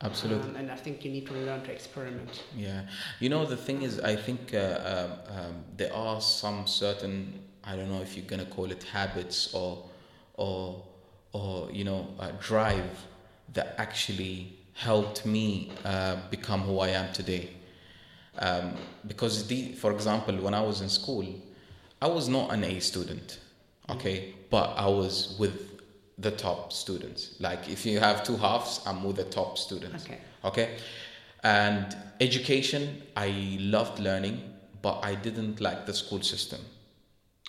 absolutely. 0.02 0.50
Um, 0.50 0.56
and 0.56 0.72
I 0.72 0.76
think 0.76 1.06
you 1.06 1.12
need 1.12 1.28
to 1.28 1.34
learn 1.34 1.62
to 1.64 1.72
experiment. 1.72 2.44
Yeah, 2.56 2.82
you 3.20 3.30
know 3.30 3.46
the 3.46 3.58
thing 3.58 3.84
is, 3.84 4.00
I 4.00 4.16
think 4.16 4.54
uh, 4.54 4.80
um, 5.30 5.38
um, 5.38 5.64
there 5.76 5.94
are 5.94 6.20
some 6.22 6.66
certain 6.68 7.40
I 7.64 7.76
don't 7.76 7.90
know 7.92 8.02
if 8.02 8.16
you're 8.16 8.26
gonna 8.26 8.46
call 8.46 8.72
it 8.72 8.84
habits 8.84 9.54
or 9.54 9.86
or 10.36 10.84
or 11.34 11.70
you 11.72 11.84
know 11.84 12.08
uh, 12.20 12.32
drive 12.40 13.06
that 13.54 13.76
actually 13.78 14.58
helped 14.74 15.26
me 15.26 15.72
uh, 15.86 16.18
become 16.30 16.62
who 16.62 16.80
I 16.80 16.90
am 16.90 17.12
today. 17.14 17.50
Um, 18.40 18.74
because 19.08 19.48
the, 19.48 19.72
for 19.74 19.92
example, 19.92 20.36
when 20.38 20.54
I 20.54 20.62
was 20.62 20.82
in 20.82 20.90
school, 20.90 21.26
I 22.00 22.08
was 22.08 22.30
not 22.30 22.54
an 22.54 22.64
A 22.64 22.80
student, 22.80 23.40
okay, 23.90 24.36
but 24.52 24.76
I 24.78 24.88
was 24.88 25.36
with 25.40 25.82
the 26.20 26.32
top 26.32 26.72
students. 26.72 27.36
Like 27.40 27.70
if 27.70 27.86
you 27.86 28.00
have 28.00 28.24
two 28.24 28.38
halves, 28.38 28.82
I'm 28.86 29.04
with 29.04 29.16
the 29.16 29.24
top 29.24 29.58
students. 29.58 30.06
Okay. 30.06 30.20
Okay. 30.44 30.78
And 31.44 31.96
education, 32.20 33.04
I 33.16 33.58
loved 33.60 34.00
learning, 34.00 34.42
but 34.82 35.00
I 35.04 35.16
didn't 35.16 35.62
like 35.62 35.86
the 35.86 35.94
school 35.94 36.22
system. 36.22 36.60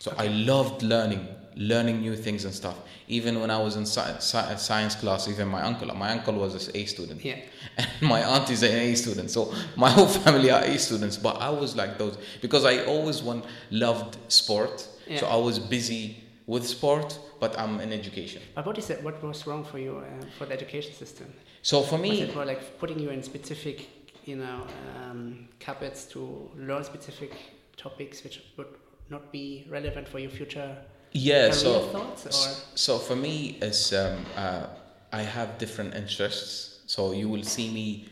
So 0.01 0.15
I 0.17 0.29
loved 0.29 0.83
learning, 0.83 1.27
learning 1.59 2.01
new 2.01 2.17
things 2.17 2.45
and 2.45 2.55
stuff. 2.55 2.77
Even 3.09 3.41
when 3.41 3.51
I 3.51 3.59
was 3.59 3.77
in 3.77 3.85
sci- 3.85 4.17
sci- 4.19 4.57
science 4.57 4.95
class, 4.95 5.29
even 5.29 5.49
my 5.49 5.63
uncle, 5.63 5.89
my 5.95 6.11
uncle 6.13 6.35
was 6.35 6.69
an 6.69 6.77
A 6.77 6.85
student, 6.87 7.25
Yeah. 7.25 7.41
and 7.79 7.89
my 8.01 8.23
aunt 8.25 8.49
is 8.51 8.63
an 8.63 8.73
A 8.75 8.95
student. 8.95 9.31
So 9.31 9.53
my 9.77 9.91
whole 9.91 10.07
family 10.07 10.51
are 10.51 10.63
A 10.63 10.79
students. 10.79 11.17
But 11.17 11.37
I 11.41 11.51
was 11.51 11.75
like 11.75 11.99
those 11.99 12.17
because 12.41 12.65
I 12.65 12.85
always 12.85 13.23
one 13.23 13.43
loved 13.71 14.17
sport. 14.33 14.87
So 15.17 15.27
I 15.27 15.37
was 15.37 15.59
busy 15.59 16.23
with 16.47 16.67
sport, 16.67 17.19
but 17.41 17.59
I'm 17.59 17.81
in 17.81 17.93
education. 17.95 18.43
But 18.55 18.67
what 18.67 18.77
is 18.79 18.91
it? 18.91 19.03
What 19.03 19.23
was 19.23 19.47
wrong 19.47 19.65
for 19.65 19.79
you 19.79 19.97
uh, 20.05 20.25
for 20.39 20.45
the 20.47 20.53
education 20.53 20.93
system? 20.93 21.33
So 21.63 21.81
for 21.83 21.95
Was 21.97 22.03
me, 22.03 22.21
it 22.23 22.35
more 22.35 22.45
like 22.45 22.79
putting 22.79 22.99
you 23.01 23.09
in 23.11 23.23
specific, 23.23 23.89
you 24.27 24.37
know, 24.37 24.67
um, 25.03 25.49
cupboards 25.61 26.05
to 26.13 26.51
learn 26.57 26.85
specific 26.85 27.33
topics 27.79 28.23
which 28.23 28.43
would 28.59 28.67
not 29.09 29.33
be 29.33 29.67
relevant 29.71 30.07
for 30.07 30.19
your 30.19 30.31
future 30.31 30.77
yeah. 31.13 31.51
So 31.51 31.81
thoughts? 31.89 32.67
So 32.75 32.99
for 32.99 33.17
me, 33.17 33.59
is 33.61 33.93
um, 33.93 34.25
uh, 34.37 34.67
I 35.13 35.23
have 35.23 35.59
different 35.59 35.95
interests. 35.95 36.81
So 36.87 37.13
you 37.13 37.29
will 37.29 37.45
see 37.45 37.71
me 37.71 38.09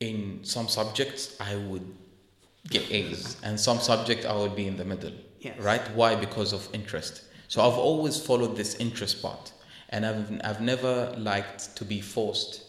in 0.00 0.40
some 0.42 0.68
subjects 0.68 1.36
I 1.40 1.56
would 1.56 1.86
get 2.68 2.90
A's, 2.90 3.36
and 3.42 3.58
some 3.58 3.78
subject 3.78 4.24
I 4.24 4.34
would 4.36 4.56
be 4.56 4.66
in 4.66 4.76
the 4.76 4.84
middle. 4.84 5.12
Yes. 5.40 5.58
Right? 5.58 5.90
Why? 5.94 6.14
Because 6.14 6.52
of 6.52 6.68
interest. 6.74 7.24
So 7.48 7.62
I've 7.62 7.78
always 7.78 8.20
followed 8.20 8.56
this 8.56 8.74
interest 8.76 9.22
part, 9.22 9.52
and 9.88 10.06
I've 10.06 10.40
I've 10.44 10.60
never 10.60 11.14
liked 11.16 11.76
to 11.76 11.84
be 11.84 12.00
forced 12.00 12.64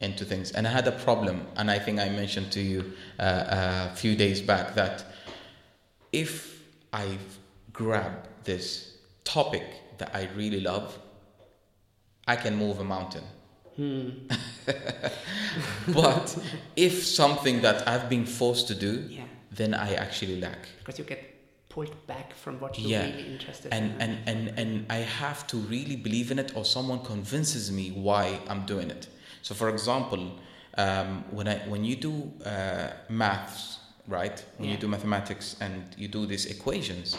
into 0.00 0.24
things. 0.24 0.52
And 0.52 0.66
I 0.66 0.70
had 0.70 0.86
a 0.86 0.92
problem, 0.92 1.46
and 1.56 1.70
I 1.70 1.78
think 1.78 2.00
I 2.00 2.08
mentioned 2.08 2.52
to 2.52 2.60
you 2.60 2.92
uh, 3.18 3.90
a 3.92 3.96
few 3.96 4.16
days 4.16 4.40
back 4.40 4.74
that 4.74 5.04
if 6.12 6.62
I 6.92 7.18
grab 7.72 8.28
this 8.44 8.93
topic 9.24 9.64
that 9.98 10.14
I 10.14 10.28
really 10.36 10.60
love, 10.60 10.98
I 12.26 12.36
can 12.36 12.56
move 12.56 12.80
a 12.80 12.84
mountain. 12.84 13.24
but 15.92 16.36
if 16.76 17.04
something 17.04 17.60
that 17.62 17.86
I've 17.88 18.08
been 18.08 18.26
forced 18.26 18.68
to 18.68 18.74
do, 18.74 19.04
yeah, 19.08 19.24
then 19.50 19.74
I 19.74 19.94
actually 19.94 20.40
lack. 20.40 20.68
because 20.78 20.98
you 20.98 21.04
get 21.04 21.20
pulled 21.68 22.06
back 22.06 22.32
from 22.34 22.60
what 22.60 22.78
you're 22.78 22.90
Yeah. 22.90 23.06
really 23.06 23.26
interested 23.32 23.72
And, 23.72 23.90
in. 23.92 24.00
and, 24.00 24.28
and, 24.28 24.58
and 24.58 24.86
I 24.90 24.98
have 24.98 25.46
to 25.48 25.56
really 25.56 25.96
believe 25.96 26.30
in 26.30 26.38
it, 26.38 26.52
or 26.56 26.64
someone 26.64 27.00
convinces 27.04 27.70
me 27.72 27.90
why 27.90 28.38
I'm 28.48 28.64
doing 28.64 28.90
it. 28.90 29.08
So, 29.42 29.54
for 29.54 29.68
example, 29.68 30.30
um, 30.78 31.24
when, 31.30 31.48
I, 31.48 31.58
when 31.68 31.84
you 31.84 31.96
do 31.96 32.32
uh, 32.46 32.90
maths, 33.08 33.78
right? 34.06 34.44
When 34.58 34.70
you 34.70 34.76
do 34.76 34.86
mathematics 34.88 35.56
and 35.60 35.82
you 35.96 36.08
do 36.08 36.26
these 36.26 36.46
equations, 36.46 37.16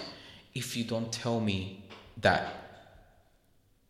if 0.54 0.78
you 0.78 0.84
don't 0.86 1.12
tell 1.12 1.40
me 1.40 1.84
that 2.22 2.54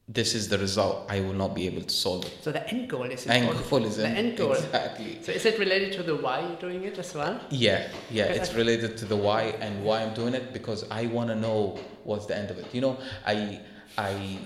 this 0.08 0.36
is 0.36 0.50
the 0.50 0.58
result, 0.60 1.08
I 1.10 1.20
will 1.22 1.34
not 1.34 1.56
be 1.56 1.66
able 1.66 1.82
to 1.82 1.90
solve 1.90 2.26
it. 2.26 2.38
so 2.42 2.52
the 2.52 2.68
end 2.70 2.88
goal 2.88 3.04
is 3.06 3.26
End 3.26 3.46
important. 3.46 3.70
goal 3.72 3.86
is 3.86 3.98
the 3.98 4.06
in- 4.08 4.16
end 4.16 4.38
goal. 4.38 4.52
Exactly. 4.54 5.18
So 5.24 5.32
is 5.32 5.46
it 5.48 5.58
related 5.58 5.94
to 5.94 6.04
the 6.04 6.16
why 6.16 6.42
you're 6.42 6.58
doing 6.58 6.84
it 6.84 7.00
as 7.00 7.16
well? 7.16 7.40
Yeah, 7.50 7.88
yeah, 8.12 8.28
Because 8.28 8.38
it's 8.50 8.54
I- 8.54 8.58
related 8.58 8.98
to 8.98 9.06
the 9.06 9.16
why 9.16 9.42
and 9.62 9.84
why 9.84 10.04
I'm 10.04 10.14
doing 10.14 10.36
it 10.36 10.54
because 10.54 10.86
I 10.92 11.08
want 11.08 11.30
to 11.30 11.36
know 11.36 11.80
what's 12.04 12.28
the 12.28 12.38
end 12.38 12.52
of 12.52 12.60
it. 12.60 12.68
You 12.72 12.82
know, 12.82 12.98
I, 13.26 13.60
I, 13.98 14.38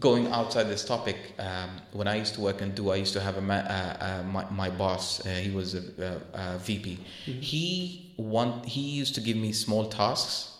going 0.00 0.26
outside 0.32 0.64
this 0.64 0.84
topic. 0.84 1.16
Um, 1.38 1.70
when 1.92 2.06
I 2.06 2.16
used 2.16 2.34
to 2.34 2.42
work 2.42 2.60
and 2.60 2.74
do, 2.74 2.90
I 2.90 2.96
used 2.96 3.14
to 3.14 3.20
have 3.20 3.38
a 3.38 3.40
ma- 3.40 3.54
uh, 3.54 3.96
uh, 4.00 4.22
my, 4.24 4.44
my 4.50 4.68
boss. 4.68 5.24
Uh, 5.24 5.30
he 5.30 5.50
was 5.50 5.74
a, 5.74 6.20
a, 6.34 6.38
a 6.54 6.58
VP. 6.58 6.98
He 7.24 8.12
want 8.18 8.66
he 8.66 8.82
used 8.82 9.14
to 9.14 9.22
give 9.22 9.38
me 9.38 9.52
small 9.52 9.86
tasks, 9.88 10.58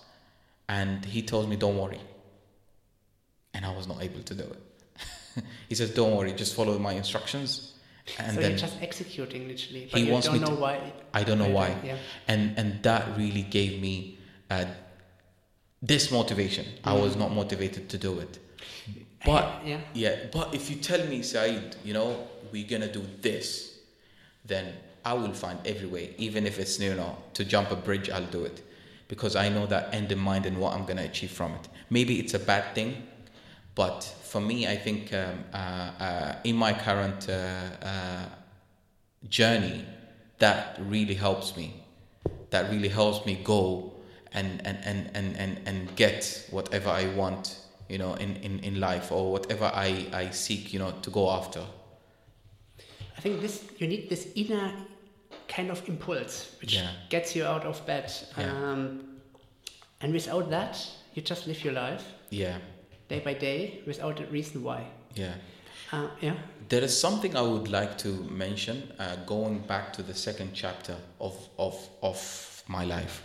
and 0.69 1.05
he 1.05 1.21
told 1.23 1.49
me, 1.51 1.57
"Don't 1.57 1.77
worry," 1.77 2.01
and 3.55 3.65
I 3.65 3.75
was 3.77 3.87
not 3.87 4.03
able 4.03 4.23
to 4.23 4.35
do 4.35 4.43
it. 4.45 5.45
he 5.69 5.75
says, 5.75 5.91
"Don't 5.95 6.17
worry, 6.17 6.33
just 6.33 6.55
follow 6.55 6.79
my 6.79 6.93
instructions." 6.93 7.75
And 8.19 8.35
so 8.35 8.41
then 8.41 8.51
you're 8.53 8.59
just 8.59 8.81
executing 8.83 9.47
literally, 9.47 9.89
but 9.91 10.01
He 10.01 10.07
you 10.07 10.13
wants 10.13 10.27
don't 10.27 10.35
me 10.37 10.41
know 10.41 10.55
to- 10.57 10.61
why. 10.61 10.93
I 11.15 11.23
don't 11.23 11.39
know 11.39 11.51
why. 11.51 11.77
Yeah. 11.85 11.97
and 12.29 12.59
and 12.59 12.83
that 12.83 13.17
really 13.17 13.43
gave 13.43 13.81
me 13.81 14.19
uh, 14.51 14.65
this 15.83 16.11
motivation. 16.11 16.67
I 16.85 16.95
was 16.95 17.17
not 17.17 17.33
motivated 17.33 17.89
to 17.91 17.99
do 17.99 18.19
it. 18.21 18.39
But 19.25 19.67
yeah. 19.67 19.81
yeah, 19.93 20.17
but 20.33 20.55
if 20.55 20.71
you 20.71 20.77
tell 20.77 21.05
me, 21.07 21.23
Saeed, 21.23 21.77
you 21.85 21.93
know, 21.93 22.27
we're 22.53 22.67
gonna 22.67 22.91
do 22.91 23.05
this, 23.21 23.79
then 24.47 24.73
I 25.05 25.13
will 25.13 25.35
find 25.35 25.59
every 25.67 25.87
way, 25.87 26.15
even 26.17 26.47
if 26.47 26.59
it's 26.59 26.79
you 26.81 26.95
know 26.95 27.17
to 27.35 27.45
jump 27.45 27.71
a 27.71 27.77
bridge, 27.77 28.09
I'll 28.09 28.25
do 28.39 28.45
it, 28.45 28.63
because 29.09 29.37
I 29.37 29.51
know 29.51 29.67
that 29.67 29.95
end 29.95 30.11
in 30.11 30.19
mind 30.19 30.47
and 30.47 30.57
what 30.59 30.75
I'm 30.75 30.87
gonna 30.87 31.03
achieve 31.05 31.31
from 31.33 31.53
it. 31.53 31.69
Maybe 31.91 32.19
it's 32.19 32.33
a 32.33 32.39
bad 32.39 32.75
thing, 32.75 33.07
but 33.75 34.03
for 34.23 34.41
me, 34.41 34.67
I 34.67 34.77
think 34.77 35.13
um, 35.13 35.45
uh, 35.53 35.57
uh, 35.57 36.35
in 36.45 36.57
my 36.57 36.73
current 36.73 37.29
uh, 37.29 37.33
uh, 37.83 38.25
journey, 39.29 39.85
that 40.39 40.79
really 40.81 41.15
helps 41.15 41.57
me. 41.57 41.83
That 42.51 42.71
really 42.71 42.89
helps 42.89 43.27
me 43.27 43.41
go 43.45 43.93
and 44.33 44.61
and, 44.67 44.79
and, 44.85 45.11
and, 45.15 45.37
and, 45.37 45.61
and 45.67 45.97
get 45.97 46.47
whatever 46.51 46.91
I 46.91 47.07
want, 47.15 47.59
you 47.89 47.99
know, 47.99 48.15
in, 48.15 48.37
in, 48.37 48.59
in 48.61 48.81
life 48.81 49.13
or 49.13 49.33
whatever 49.33 49.65
I, 49.75 50.07
I 50.13 50.31
seek, 50.31 50.73
you 50.73 50.79
know, 50.79 50.93
to 51.03 51.11
go 51.11 51.31
after. 51.31 51.65
I 53.17 53.21
think 53.21 53.41
this 53.41 53.65
you 53.79 53.87
need 53.87 54.09
this 54.09 54.29
inner 54.35 54.73
kind 55.49 55.71
of 55.71 55.87
impulse 55.89 56.57
which 56.61 56.75
Yeah. 56.75 56.91
gets 57.09 57.35
you 57.37 57.45
out 57.45 57.65
of 57.65 57.85
bed. 57.87 58.13
Yeah. 58.39 58.53
Um, 58.53 59.21
and 60.01 60.13
without 60.13 60.49
that, 60.51 60.87
you 61.15 61.23
just 61.23 61.47
live 61.47 61.63
your 61.65 61.75
life 61.75 62.05
Yeah, 62.31 62.59
day 63.11 63.21
by 63.21 63.35
day 63.35 63.81
without 63.87 64.21
a 64.21 64.27
reason 64.27 64.63
why. 64.63 64.81
yeah. 65.15 65.35
Uh, 65.93 66.09
yeah. 66.21 66.37
There 66.69 66.85
is 66.85 66.97
something 66.97 67.37
I 67.37 67.43
would 67.43 67.67
like 67.69 67.99
to 67.99 68.09
mention, 68.31 68.93
uh, 69.01 69.17
going 69.27 69.59
back 69.67 69.93
to 69.95 70.03
the 70.05 70.15
second 70.15 70.51
chapter 70.55 70.97
of, 71.21 71.37
of, 71.59 71.75
of 72.01 72.63
my 72.69 72.85
life. 72.85 73.23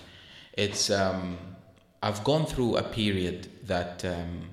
It's, 0.53 0.89
um, 0.89 1.37
I've 2.01 2.23
gone 2.23 2.47
through 2.47 2.77
a 2.77 2.81
period 2.83 3.49
that 3.67 4.03
um, 4.03 4.49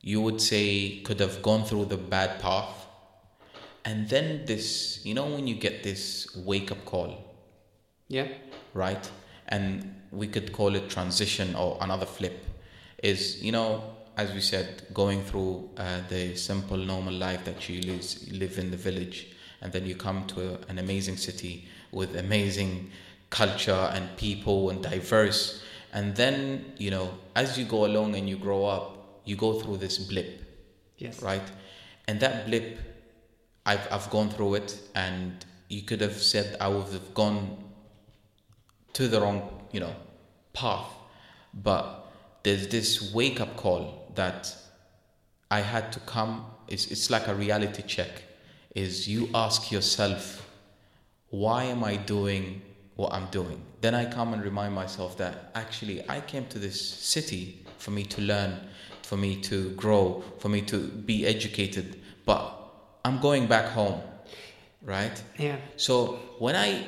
you 0.00 0.20
would 0.20 0.40
say 0.40 1.00
could 1.00 1.18
have 1.18 1.42
gone 1.42 1.64
through 1.64 1.86
the 1.86 1.96
bad 1.96 2.38
path. 2.40 2.86
And 3.84 4.08
then 4.08 4.44
this, 4.46 5.00
you 5.04 5.14
know, 5.14 5.26
when 5.26 5.48
you 5.48 5.56
get 5.56 5.82
this 5.82 6.28
wake 6.36 6.70
up 6.70 6.84
call, 6.84 7.34
Yeah. 8.06 8.28
right? 8.74 9.10
And 9.48 9.92
we 10.12 10.28
could 10.28 10.52
call 10.52 10.76
it 10.76 10.88
transition 10.88 11.56
or 11.56 11.78
another 11.80 12.06
flip. 12.06 12.44
Is 13.02 13.42
you 13.42 13.50
know, 13.50 13.82
as 14.16 14.32
we 14.32 14.40
said, 14.40 14.86
going 14.94 15.22
through 15.22 15.68
uh, 15.76 16.00
the 16.08 16.36
simple 16.36 16.76
normal 16.76 17.14
life 17.14 17.44
that 17.44 17.68
you 17.68 17.82
live, 17.82 18.04
live 18.30 18.58
in 18.58 18.70
the 18.70 18.76
village, 18.76 19.28
and 19.60 19.72
then 19.72 19.86
you 19.86 19.96
come 19.96 20.26
to 20.28 20.54
a, 20.54 20.58
an 20.68 20.78
amazing 20.78 21.16
city 21.16 21.66
with 21.90 22.16
amazing 22.16 22.90
culture 23.30 23.90
and 23.92 24.16
people 24.16 24.70
and 24.70 24.82
diverse, 24.82 25.62
and 25.92 26.14
then 26.14 26.72
you 26.78 26.90
know, 26.90 27.10
as 27.34 27.58
you 27.58 27.64
go 27.64 27.86
along 27.86 28.14
and 28.14 28.28
you 28.28 28.36
grow 28.36 28.64
up, 28.64 29.20
you 29.24 29.36
go 29.36 29.60
through 29.60 29.78
this 29.78 29.98
blip 29.98 30.42
Yes. 30.98 31.22
right? 31.22 31.42
And 32.06 32.20
that 32.20 32.46
blip, 32.46 32.78
I've 33.66 33.86
I've 33.90 34.10
gone 34.10 34.30
through 34.30 34.54
it, 34.56 34.78
and 34.94 35.44
you 35.68 35.82
could 35.82 36.00
have 36.00 36.14
said 36.22 36.56
I 36.60 36.68
would 36.68 36.92
have 36.92 37.14
gone 37.14 37.56
to 38.92 39.08
the 39.08 39.20
wrong, 39.20 39.66
you 39.72 39.80
know, 39.80 39.94
path, 40.52 40.86
but 41.52 42.12
there's 42.44 42.68
this 42.68 43.12
wake 43.12 43.40
up 43.40 43.56
call 43.56 44.03
that 44.16 44.54
I 45.50 45.60
had 45.60 45.92
to 45.92 46.00
come. 46.00 46.46
It's 46.68 46.86
it's 46.90 47.10
like 47.10 47.28
a 47.28 47.34
reality 47.34 47.82
check. 47.82 48.10
Is 48.74 49.06
you 49.08 49.28
ask 49.34 49.70
yourself, 49.70 50.48
why 51.30 51.64
am 51.64 51.84
I 51.84 51.96
doing 51.96 52.62
what 52.96 53.12
I'm 53.12 53.26
doing? 53.30 53.60
Then 53.80 53.94
I 53.94 54.04
come 54.06 54.32
and 54.32 54.42
remind 54.42 54.74
myself 54.74 55.16
that 55.18 55.50
actually 55.54 56.02
I 56.08 56.20
came 56.20 56.46
to 56.46 56.58
this 56.58 56.80
city 56.80 57.64
for 57.78 57.90
me 57.92 58.04
to 58.04 58.20
learn, 58.20 58.58
for 59.02 59.16
me 59.16 59.40
to 59.42 59.70
grow, 59.70 60.22
for 60.38 60.48
me 60.48 60.60
to 60.62 60.78
be 60.88 61.26
educated, 61.26 62.00
but 62.24 62.52
I'm 63.04 63.20
going 63.20 63.46
back 63.46 63.66
home, 63.66 64.00
right? 64.82 65.22
Yeah. 65.38 65.56
So 65.76 66.18
when 66.38 66.56
I, 66.56 66.84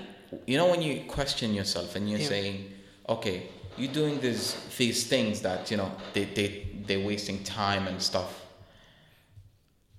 you 0.47 0.57
know, 0.57 0.68
when 0.70 0.83
you 0.83 1.03
question 1.07 1.55
yourself 1.55 1.95
and 1.97 2.09
you're 2.11 2.20
Yeah. 2.20 2.29
saying, 2.29 2.72
okay, 3.09 3.49
you're 3.77 3.93
doing 3.93 4.18
these 4.20 4.57
these 4.79 5.07
things 5.07 5.43
that 5.43 5.70
you 5.70 5.77
know 5.77 5.93
they 6.14 6.24
they 6.24 6.49
they're 6.87 7.05
wasting 7.05 7.43
time 7.45 7.87
and 7.87 8.01
stuff. 8.01 8.45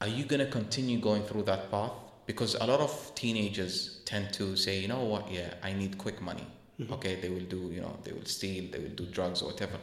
Are 0.01 0.07
you 0.07 0.25
gonna 0.25 0.45
continue 0.45 0.99
going 0.99 1.23
through 1.23 1.43
that 1.43 1.71
path? 1.71 1.91
Because 2.25 2.55
a 2.55 2.65
lot 2.65 2.79
of 2.79 3.11
teenagers 3.15 4.01
tend 4.05 4.33
to 4.33 4.55
say, 4.55 4.79
you 4.79 4.87
know 4.87 5.03
what, 5.03 5.31
yeah, 5.31 5.53
I 5.63 5.73
need 5.73 5.97
quick 5.97 6.21
money. 6.21 6.45
Okay, 6.91 7.15
they 7.15 7.29
will 7.29 7.47
do, 7.49 7.71
you 7.73 7.81
know, 7.81 7.97
they 8.03 8.11
will 8.11 8.25
steal, 8.25 8.65
they 8.71 8.77
will 8.77 8.89
do 8.95 9.05
drugs 9.07 9.41
or 9.41 9.47
whatever. 9.47 9.77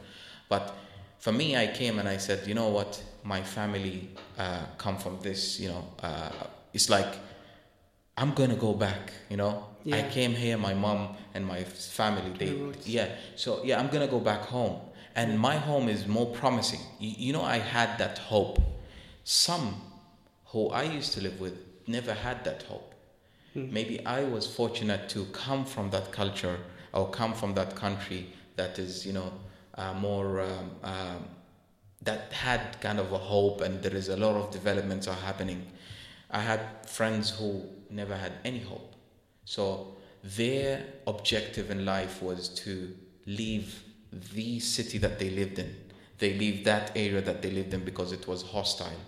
But 0.48 0.74
for 1.18 1.32
me, 1.32 1.57
I 1.57 1.66
came 1.66 1.98
and 1.98 2.09
I 2.09 2.18
said, 2.18 2.46
you 2.46 2.55
know 2.55 2.68
what, 2.68 3.02
my 3.24 3.42
family 3.42 4.11
uh, 4.38 4.66
come 4.78 4.98
from 4.98 5.18
this, 5.20 5.59
you 5.59 5.68
know, 5.70 5.84
uh, 6.02 6.30
it's 6.72 6.88
like 6.90 7.16
I'm 8.16 8.32
gonna 8.34 8.55
go 8.57 8.74
back. 8.74 9.12
You 9.28 9.36
know, 9.38 9.66
I 9.90 10.02
came 10.02 10.32
here, 10.34 10.57
my 10.57 10.74
mom 10.74 11.16
and 11.34 11.44
my 11.44 11.64
family. 11.64 12.30
They, 12.38 12.55
yeah. 12.84 13.09
So 13.34 13.64
yeah, 13.64 13.80
I'm 13.80 13.88
gonna 13.88 14.07
go 14.07 14.20
back 14.20 14.42
home, 14.42 14.80
and 15.15 15.39
my 15.39 15.57
home 15.57 15.89
is 15.89 16.07
more 16.07 16.27
promising. 16.27 16.81
You, 16.99 17.15
you 17.17 17.33
know, 17.33 17.43
I 17.43 17.59
had 17.59 17.99
that 17.99 18.19
hope. 18.19 18.59
Some 19.25 19.81
who 20.47 20.69
I 20.71 20.83
used 20.85 21.12
to 21.15 21.21
live 21.23 21.41
with 21.41 21.55
never 21.87 22.12
had 22.15 22.45
that 22.45 22.62
hope. 22.65 22.95
Maybe 23.55 24.05
I 24.05 24.25
was 24.25 24.53
fortunate 24.53 25.09
to 25.11 25.27
come 25.27 25.65
from 25.65 25.91
that 25.91 26.11
culture 26.11 26.59
or 26.93 27.09
come 27.11 27.33
from 27.35 27.55
that 27.55 27.77
country 27.77 28.33
that 28.57 28.81
is, 28.81 29.07
you 29.07 29.12
know, 29.12 29.33
uh, 29.77 29.95
more 29.95 30.41
um, 30.41 30.71
um, 30.83 31.25
that 32.03 32.33
had 32.33 32.81
kind 32.81 32.99
of 32.99 33.12
a 33.12 33.19
hope 33.19 33.61
and 33.61 33.81
there 33.81 33.95
is 33.95 34.09
a 34.09 34.17
lot 34.17 34.35
of 34.35 34.51
developments 34.51 35.07
are 35.07 35.15
happening. 35.15 35.65
I 36.31 36.41
had 36.41 36.61
friends 36.89 37.31
who 37.31 37.62
never 37.91 38.17
had 38.17 38.33
any 38.45 38.59
hope. 38.59 38.95
So 39.45 39.97
their 40.23 40.85
objective 41.07 41.71
in 41.71 41.85
life 41.85 42.23
was 42.23 42.49
to 42.65 42.93
leave 43.27 43.85
the 44.35 44.61
city 44.61 44.99
that 44.99 45.19
they 45.19 45.31
lived 45.31 45.59
in. 45.59 45.75
They 46.19 46.35
leave 46.35 46.65
that 46.65 46.93
area 46.95 47.21
that 47.21 47.43
they 47.43 47.51
lived 47.51 47.75
in 47.75 47.85
because 47.85 48.12
it 48.12 48.27
was 48.27 48.43
hostile, 48.43 49.01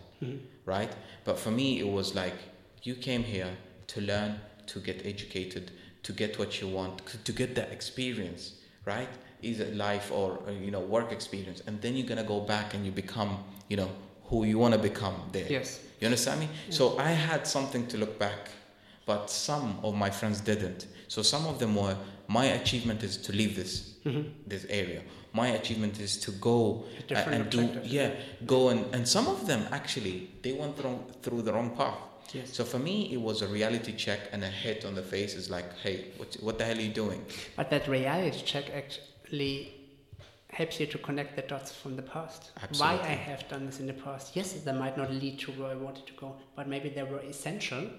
right? 0.65 0.93
But 1.25 1.39
for 1.39 1.51
me, 1.51 1.79
it 1.79 1.87
was 1.87 2.15
like 2.15 2.35
you 2.83 2.95
came 2.95 3.23
here 3.23 3.51
to 3.89 4.01
learn, 4.01 4.41
to 4.67 4.81
get 4.81 5.07
educated, 5.07 5.71
to 6.03 6.13
get 6.13 6.39
what 6.39 6.61
you 6.61 6.69
want, 6.69 7.03
to 7.25 7.33
get 7.33 7.55
that 7.55 7.71
experience, 7.71 8.55
right? 8.85 9.09
Either 9.43 9.67
life 9.67 10.11
or 10.11 10.41
uh, 10.49 10.51
you 10.51 10.71
know 10.71 10.81
work 10.81 11.13
experience, 11.13 11.63
and 11.67 11.81
then 11.81 11.97
you're 11.97 12.07
gonna 12.07 12.25
go 12.25 12.41
back 12.41 12.75
and 12.75 12.85
you 12.85 12.91
become 12.91 13.45
you 13.69 13.77
know 13.77 13.91
who 14.25 14.45
you 14.45 14.59
want 14.59 14.75
to 14.75 14.81
become 14.81 15.15
there. 15.33 15.47
Yes. 15.49 15.81
You 16.01 16.07
understand 16.07 16.41
me? 16.41 16.49
So 16.71 16.99
I 16.99 17.11
had 17.11 17.47
something 17.47 17.87
to 17.89 17.97
look 17.97 18.19
back, 18.19 18.51
but 19.07 19.31
some 19.31 19.79
of 19.83 19.95
my 19.95 20.11
friends 20.11 20.41
didn't. 20.41 20.87
So 21.09 21.23
some 21.23 21.47
of 21.47 21.59
them 21.59 21.77
were, 21.77 21.97
my 22.29 22.47
achievement 22.47 23.03
is 23.03 23.17
to 23.19 23.33
leave 23.33 23.55
this 23.57 23.96
Mm-hmm. 24.07 24.29
this 24.47 24.65
area. 24.69 25.03
My 25.33 25.49
achievement 25.49 25.99
is 25.99 26.17
to 26.19 26.31
go 26.31 26.85
A 27.11 27.19
uh, 27.19 27.31
and 27.35 27.51
do 27.51 27.69
yeah, 27.83 28.11
go 28.47 28.69
and 28.69 28.95
and 28.95 29.07
some 29.07 29.27
of 29.27 29.49
them 29.49 29.67
actually 29.73 30.31
they 30.43 30.53
went 30.53 30.79
wrong, 30.83 31.01
through 31.23 31.43
the 31.43 31.53
wrong 31.53 31.71
path. 31.77 31.99
Yes. 32.33 32.53
So 32.57 32.65
for 32.65 32.79
me, 32.79 33.13
it 33.13 33.21
was 33.21 33.43
a 33.43 33.49
reality 33.49 33.93
check 34.05 34.21
and 34.33 34.45
a 34.45 34.53
hit 34.65 34.85
on 34.85 34.95
the 34.95 35.03
face. 35.03 35.35
Is 35.35 35.51
like, 35.51 35.69
hey, 35.83 35.97
what 36.19 36.37
what 36.41 36.59
the 36.59 36.65
hell 36.65 36.79
are 36.79 36.87
you 36.89 36.95
doing? 37.05 37.21
But 37.57 37.69
that 37.71 37.89
reality 37.89 38.43
check 38.45 38.67
actually 38.71 39.75
helps 40.51 40.79
you 40.81 40.87
to 40.87 40.99
connect 40.99 41.35
the 41.35 41.43
dots 41.43 41.73
from 41.73 41.97
the 41.97 42.03
past. 42.03 42.53
Why 42.79 42.93
I 42.93 43.17
have 43.31 43.49
done 43.49 43.67
this 43.67 43.81
in 43.81 43.87
the 43.87 43.99
past. 44.07 44.37
Yes, 44.37 44.53
they 44.53 44.73
might 44.73 44.97
not 44.97 45.11
lead 45.11 45.41
to 45.41 45.51
where 45.53 45.71
I 45.71 45.75
wanted 45.75 46.07
to 46.07 46.13
go, 46.15 46.37
but 46.55 46.69
maybe 46.69 46.89
they 46.89 47.03
were 47.03 47.21
essential, 47.21 47.91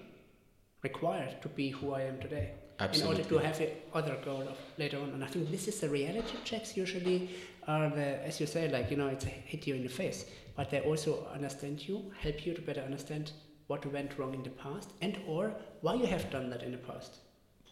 required 0.82 1.42
to 1.42 1.48
be 1.48 1.68
who 1.70 1.92
I 1.92 2.02
am 2.02 2.18
today. 2.18 2.52
In 2.80 3.06
order 3.06 3.24
to 3.24 3.38
have 3.38 3.60
a 3.60 3.72
other 3.92 4.16
goal 4.24 4.42
of 4.42 4.56
later 4.78 4.98
on. 4.98 5.10
And 5.10 5.24
I 5.24 5.26
think 5.26 5.50
this 5.50 5.66
is 5.66 5.80
the 5.80 5.88
reality 5.88 6.36
checks 6.44 6.76
usually 6.76 7.30
are 7.66 7.90
the, 7.90 8.24
as 8.24 8.40
you 8.40 8.46
say, 8.46 8.68
like, 8.70 8.90
you 8.90 8.96
know, 8.96 9.08
it's 9.08 9.24
a 9.24 9.28
hit 9.28 9.66
you 9.66 9.74
in 9.74 9.82
the 9.82 9.88
face, 9.88 10.24
but 10.56 10.70
they 10.70 10.80
also 10.80 11.26
understand 11.34 11.86
you, 11.88 12.12
help 12.20 12.46
you 12.46 12.54
to 12.54 12.62
better 12.62 12.80
understand 12.80 13.32
what 13.66 13.84
went 13.92 14.18
wrong 14.18 14.32
in 14.32 14.42
the 14.42 14.50
past 14.50 14.90
and 15.02 15.18
or 15.26 15.52
why 15.82 15.94
you 15.94 16.06
have 16.06 16.30
done 16.30 16.48
that 16.50 16.62
in 16.62 16.72
the 16.72 16.78
past 16.78 17.18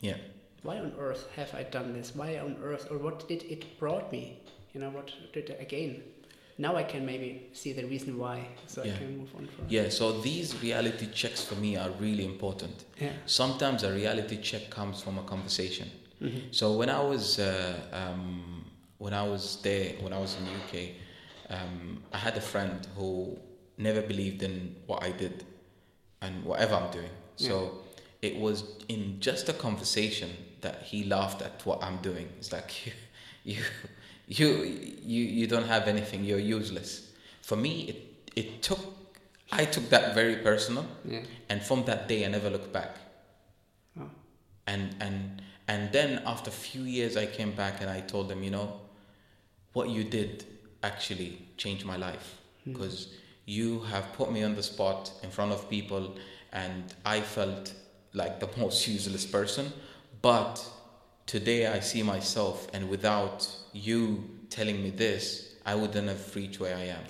Yeah, 0.01 0.17
why 0.63 0.79
on 0.79 0.93
earth 0.99 1.29
have 1.37 1.55
I 1.55 1.63
done 1.63 1.93
this? 1.93 2.15
Why 2.15 2.39
on 2.39 2.57
earth, 2.63 2.89
or 2.91 2.99
what 2.99 3.27
did 3.29 3.45
it 3.45 3.79
brought 3.79 4.13
me? 4.13 4.43
You 4.75 4.81
know, 4.81 4.91
what 4.91 5.11
did 5.33 5.57
I 5.59 5.65
gain? 5.65 6.03
Now 6.59 6.75
I 6.77 6.85
can 6.85 7.05
maybe 7.05 7.49
see 7.53 7.73
the 7.75 7.85
reason 7.85 8.17
why, 8.19 8.49
so 8.67 8.83
Yeah. 8.83 8.95
I 8.95 8.99
can 8.99 9.19
move 9.19 9.35
on 9.37 9.47
from. 9.47 9.67
yeah. 9.69 9.89
So 9.91 10.21
these 10.21 10.55
reality 10.63 11.07
checks 11.13 11.45
for 11.45 11.55
me 11.57 11.77
are 11.77 11.91
really 12.01 12.25
important. 12.25 12.85
Yeah. 13.01 13.13
Sometimes 13.27 13.83
a 13.83 13.93
reality 13.93 14.39
check 14.41 14.71
comes 14.71 15.03
from 15.03 15.19
a 15.19 15.23
conversation. 15.23 15.91
Mm-hmm. 16.23 16.49
So 16.53 16.73
when 16.79 16.89
I 16.89 17.03
was 17.03 17.39
uh, 17.39 17.75
um, 17.93 18.65
when 18.99 19.13
I 19.13 19.23
was 19.23 19.61
there, 19.63 19.93
when 20.01 20.13
I 20.15 20.19
was 20.19 20.37
in 20.39 20.45
the 20.47 20.53
UK, 20.63 20.91
um, 21.51 22.03
I 22.13 22.19
had 22.19 22.37
a 22.37 22.41
friend 22.41 22.87
who 22.97 23.39
never 23.77 24.01
believed 24.01 24.43
in 24.43 24.75
what 24.87 25.03
I 25.03 25.11
did 25.13 25.45
and 26.23 26.43
whatever 26.45 26.75
I'm 26.75 26.91
doing. 26.91 27.11
So 27.37 27.83
it 28.23 28.35
was 28.37 28.65
in 28.89 29.21
just 29.21 29.51
a 29.51 29.53
conversation 29.53 30.31
that 30.63 30.83
he 30.85 31.05
laughed 31.05 31.43
at 31.43 31.65
what 31.67 31.85
I'm 31.85 31.99
doing. 31.99 32.29
It's 32.39 32.51
like 32.51 32.87
you, 32.87 32.93
you, 33.45 33.63
you, 34.27 34.49
you 35.03 35.25
you 35.25 35.47
don't 35.47 35.67
have 35.67 35.89
anything. 35.89 36.25
You're 36.25 36.39
useless. 36.39 37.13
For 37.43 37.57
me, 37.57 37.83
it 37.91 37.97
it 38.37 38.63
took. 38.63 38.81
I 39.53 39.65
took 39.65 39.89
that 39.91 40.15
very 40.15 40.37
personal, 40.37 40.85
Yeah. 41.05 41.23
and 41.49 41.63
from 41.63 41.85
that 41.85 42.09
day, 42.09 42.25
I 42.25 42.29
never 42.29 42.51
looked 42.51 42.73
back 42.73 42.97
Oh. 43.99 44.11
and 44.67 44.95
and 45.01 45.43
and 45.69 45.93
then 45.93 46.23
after 46.27 46.51
a 46.51 46.53
few 46.53 46.83
years 46.83 47.17
i 47.17 47.27
came 47.27 47.53
back 47.53 47.81
and 47.81 47.91
i 47.91 48.01
told 48.01 48.29
them 48.29 48.43
you 48.43 48.51
know 48.51 48.81
what 49.73 49.89
you 49.89 50.05
did 50.05 50.45
actually 50.83 51.39
changed 51.57 51.85
my 51.85 51.97
life 51.97 52.39
hmm. 52.65 52.73
because 52.73 53.15
you 53.47 53.81
have 53.81 54.13
put 54.13 54.31
me 54.33 54.43
on 54.43 54.55
the 54.55 54.63
spot 54.63 55.13
in 55.23 55.31
front 55.31 55.53
of 55.53 55.69
people 55.71 56.15
and 56.53 56.95
i 57.05 57.21
felt 57.21 57.73
like 58.13 58.39
the 58.41 58.49
most 58.61 58.87
useless 58.89 59.25
person 59.27 59.73
but 60.23 60.65
today 61.27 61.67
i 61.67 61.81
see 61.81 62.03
myself 62.03 62.69
and 62.73 62.89
without 62.89 63.49
you 63.77 64.25
telling 64.51 64.83
me 64.83 64.91
this 64.91 65.55
i 65.65 65.75
wouldn't 65.75 66.09
have 66.09 66.37
reached 66.37 66.61
where 66.61 66.77
i 66.77 66.87
am 66.99 67.05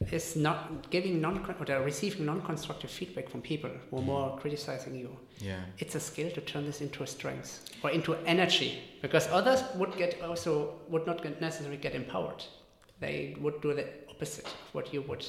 It's 0.00 0.36
not 0.36 0.90
giving 0.90 1.20
non 1.20 1.38
or 1.38 1.82
receiving 1.82 2.24
non-constructive 2.24 2.90
feedback 2.90 3.28
from 3.28 3.40
people 3.42 3.70
who 3.90 3.98
are 3.98 4.02
more 4.02 4.38
criticizing 4.38 4.94
you. 4.94 5.10
yeah 5.40 5.62
It's 5.78 5.96
a 5.96 6.00
skill 6.00 6.30
to 6.30 6.40
turn 6.40 6.64
this 6.66 6.80
into 6.80 7.02
a 7.02 7.06
strength 7.06 7.50
or 7.82 7.90
into 7.90 8.14
energy, 8.34 8.78
because 9.02 9.26
others 9.38 9.60
would 9.74 9.96
get 9.96 10.22
also 10.22 10.74
would 10.88 11.04
not 11.06 11.22
get 11.22 11.40
necessarily 11.40 11.78
get 11.86 11.94
empowered. 11.94 12.42
They 13.00 13.36
would 13.42 13.60
do 13.60 13.74
the 13.74 13.86
opposite 14.08 14.46
of 14.46 14.68
what 14.74 14.86
you 14.94 15.02
would, 15.08 15.24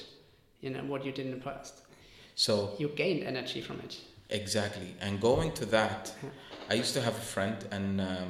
you 0.62 0.70
know, 0.70 0.84
what 0.92 1.04
you 1.06 1.12
did 1.12 1.26
in 1.26 1.32
the 1.32 1.44
past. 1.50 1.74
so 2.36 2.54
You 2.78 2.90
gain 2.90 3.24
energy 3.24 3.62
from 3.62 3.78
it. 3.80 3.94
Exactly. 4.30 4.90
And 5.02 5.20
going 5.20 5.52
to 5.54 5.66
that, 5.78 6.14
I 6.70 6.76
used 6.76 6.94
to 6.94 7.02
have 7.02 7.16
a 7.18 7.28
friend, 7.36 7.58
and 7.72 8.00
um, 8.02 8.30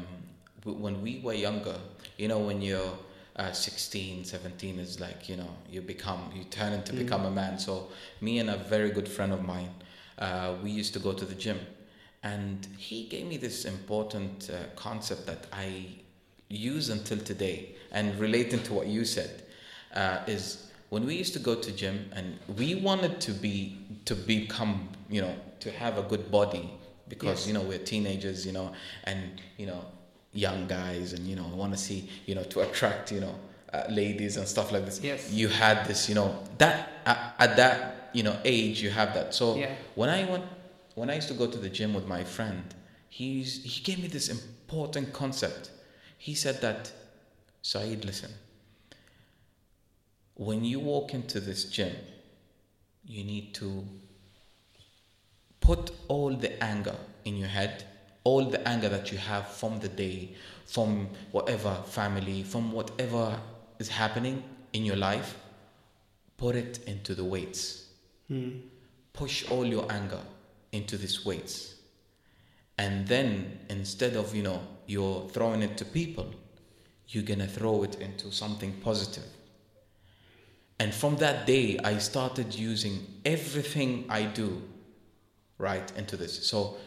when 0.64 1.02
we 1.02 1.20
were 1.26 1.34
younger, 1.34 1.76
you 2.20 2.28
know, 2.28 2.40
when 2.40 2.62
you're 2.62 2.94
uh, 3.38 3.52
16, 3.54 4.26
17, 4.26 4.78
is 4.78 5.00
like, 5.00 5.30
you 5.30 5.38
know, 5.38 5.50
you 5.72 5.82
become, 5.82 6.30
you 6.36 6.44
turn 6.44 6.74
into 6.74 6.92
become 6.94 7.26
a 7.26 7.32
man. 7.32 7.58
So, 7.58 7.88
me 8.20 8.40
and 8.40 8.50
a 8.50 8.58
very 8.58 8.90
good 8.92 9.08
friend 9.08 9.32
of 9.32 9.42
mine, 9.46 9.74
uh, 10.18 10.56
we 10.62 10.70
used 10.70 10.94
to 10.94 11.00
go 11.00 11.14
to 11.14 11.24
the 11.24 11.34
gym. 11.36 11.60
And 12.22 12.68
he 12.78 13.06
gave 13.06 13.26
me 13.26 13.38
this 13.38 13.64
important 13.64 14.50
uh, 14.50 14.66
concept 14.76 15.26
that 15.28 15.48
I 15.54 15.86
use 16.50 16.90
until 16.90 17.20
today, 17.20 17.76
and 17.94 18.20
relating 18.20 18.62
to 18.64 18.74
what 18.74 18.88
you 18.88 19.06
said, 19.06 19.44
uh, 19.96 20.18
is 20.28 20.70
when 20.90 21.06
we 21.06 21.16
used 21.16 21.34
to 21.34 21.40
go 21.40 21.56
to 21.56 21.72
gym 21.72 22.10
and 22.14 22.38
we 22.58 22.76
wanted 22.76 23.22
to 23.22 23.32
be 23.32 23.78
to 24.06 24.16
become 24.16 24.90
you 25.10 25.22
know 25.22 25.36
to 25.60 25.72
have 25.72 25.98
a 25.98 26.02
good 26.04 26.32
body 26.32 26.70
because 27.08 27.40
Yes. 27.42 27.48
you 27.48 27.54
know 27.54 27.62
we're 27.62 27.78
teenagers 27.94 28.46
you 28.46 28.52
know 28.52 28.72
and 29.06 29.42
you 29.58 29.68
know 29.68 29.84
young 30.34 30.68
guys 30.68 31.14
and 31.14 31.26
you 31.28 31.36
know 31.36 31.48
want 31.56 31.72
to 31.74 31.78
see 31.78 32.10
you 32.26 32.36
know 32.36 32.44
to 32.44 32.62
attract 32.62 33.12
you 33.12 33.20
know 33.20 33.36
uh, 33.74 33.84
ladies 33.90 34.38
and 34.38 34.48
stuff 34.48 34.72
like 34.72 34.86
this 34.86 35.00
Yes. 35.04 35.32
you 35.32 35.48
had 35.48 35.86
this 35.88 36.08
you 36.10 36.16
know 36.16 36.44
that 36.58 36.90
at, 37.06 37.36
at 37.40 37.56
that 37.58 38.10
you 38.14 38.24
know 38.24 38.36
age 38.46 38.82
you 38.82 38.90
have 38.90 39.14
that 39.14 39.34
so 39.34 39.56
Yeah. 39.56 39.74
when 39.96 40.10
i 40.10 40.26
went 40.30 40.44
when 40.96 41.10
i 41.10 41.16
used 41.16 41.28
to 41.30 41.34
go 41.34 41.48
to 41.48 41.58
the 41.58 41.70
gym 41.70 41.94
with 41.94 42.08
my 42.08 42.24
friend 42.24 42.64
he's 43.10 43.64
he 43.64 43.82
gave 43.82 44.00
me 44.00 44.08
this 44.08 44.30
important 44.30 45.14
concept 45.14 45.72
he 46.18 46.36
said 46.36 46.62
that 46.62 46.92
saeed 47.62 48.06
listen 48.06 48.32
when 50.36 50.64
you 50.64 50.80
walk 50.80 51.14
into 51.14 51.42
this 51.42 51.66
gym, 51.66 51.94
you 53.06 53.26
need 53.26 53.54
to 53.56 53.84
put 55.60 55.92
all 56.08 56.34
the 56.34 56.64
anger 56.64 56.96
in 57.26 57.36
your 57.36 57.50
head, 57.50 57.84
all 58.24 58.46
the 58.46 58.68
anger 58.68 58.90
that 58.90 59.12
you 59.12 59.18
have 59.18 59.48
from 59.48 59.80
the 59.80 59.88
day, 59.88 60.36
from 60.66 61.10
whatever 61.32 61.76
family, 61.86 62.44
from 62.44 62.72
whatever 62.72 63.40
is 63.80 63.88
happening 63.88 64.44
in 64.74 64.86
your 64.86 64.96
life, 64.96 65.38
put 66.38 66.56
it 66.56 66.80
into 66.86 67.16
the 67.16 67.24
weights. 67.24 67.88
Hmm. 68.28 68.50
Push 69.14 69.50
all 69.50 69.66
your 69.66 69.92
anger 69.92 70.22
into 70.72 70.98
these 70.98 71.26
weights. 71.26 71.76
And 72.78 73.08
then 73.08 73.60
instead 73.70 74.16
of, 74.16 74.36
you 74.36 74.44
know, 74.44 74.62
you're 74.86 75.28
throwing 75.30 75.62
it 75.62 75.78
to 75.78 75.86
people, 75.86 76.28
you're 77.08 77.24
gonna 77.24 77.48
throw 77.48 77.84
it 77.84 77.96
into 77.96 78.32
something 78.32 78.74
positive. 78.82 79.26
And 80.80 80.94
from 80.94 81.18
that 81.18 81.46
day, 81.46 81.78
I 81.84 81.98
started 81.98 82.56
using 82.56 83.06
everything 83.26 84.06
I 84.10 84.24
do 84.24 84.62
right 85.58 85.92
into 85.98 86.16
this. 86.16 86.48
So 86.48 86.78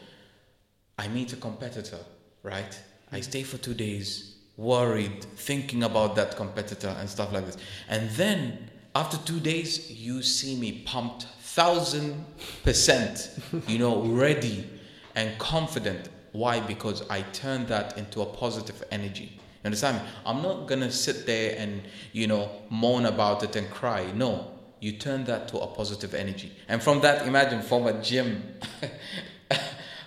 I 0.99 1.09
meet 1.09 1.33
a 1.33 1.37
competitor, 1.37 1.99
right? 2.43 2.79
I 3.11 3.21
mm. 3.21 3.25
stay 3.25 3.43
for 3.43 3.59
two 3.59 3.75
days, 3.75 4.37
worried, 4.57 5.25
thinking 5.37 5.83
about 5.83 6.17
that 6.17 6.37
competitor 6.37 6.95
and 6.99 7.09
stuff 7.09 7.33
like 7.33 7.47
this. 7.47 7.57
And 7.89 8.11
then 8.11 8.71
after 8.95 9.17
two 9.19 9.41
days, 9.41 9.91
you 9.91 10.23
see 10.23 10.57
me 10.57 10.83
pumped 10.85 11.27
thousand 11.41 12.25
percent, 12.63 13.39
you 13.67 13.79
know, 13.79 14.03
ready 14.07 14.69
and 15.15 15.39
confident. 15.39 16.09
Why? 16.33 16.61
Because 16.61 17.09
I 17.11 17.23
turn 17.33 17.67
that 17.67 17.99
into 17.99 18.23
a 18.23 18.27
positive 18.27 18.83
energy. 18.91 19.33
You 19.63 19.67
understand 19.67 19.99
me? 19.99 20.03
I'm 20.27 20.43
not 20.43 20.67
gonna 20.67 20.91
sit 20.91 21.27
there 21.27 21.55
and 21.59 21.83
you 22.13 22.27
know 22.27 22.51
moan 22.71 23.07
about 23.07 23.43
it 23.43 23.55
and 23.57 23.71
cry. 23.71 24.11
No, 24.13 24.51
you 24.81 24.93
turn 24.93 25.25
that 25.25 25.49
to 25.49 25.59
a 25.59 25.67
positive 25.67 26.15
energy, 26.15 26.53
and 26.69 26.83
from 26.83 27.01
that, 27.03 27.27
imagine 27.27 27.63
from 27.63 27.87
a 27.87 28.03
gym, 28.03 28.43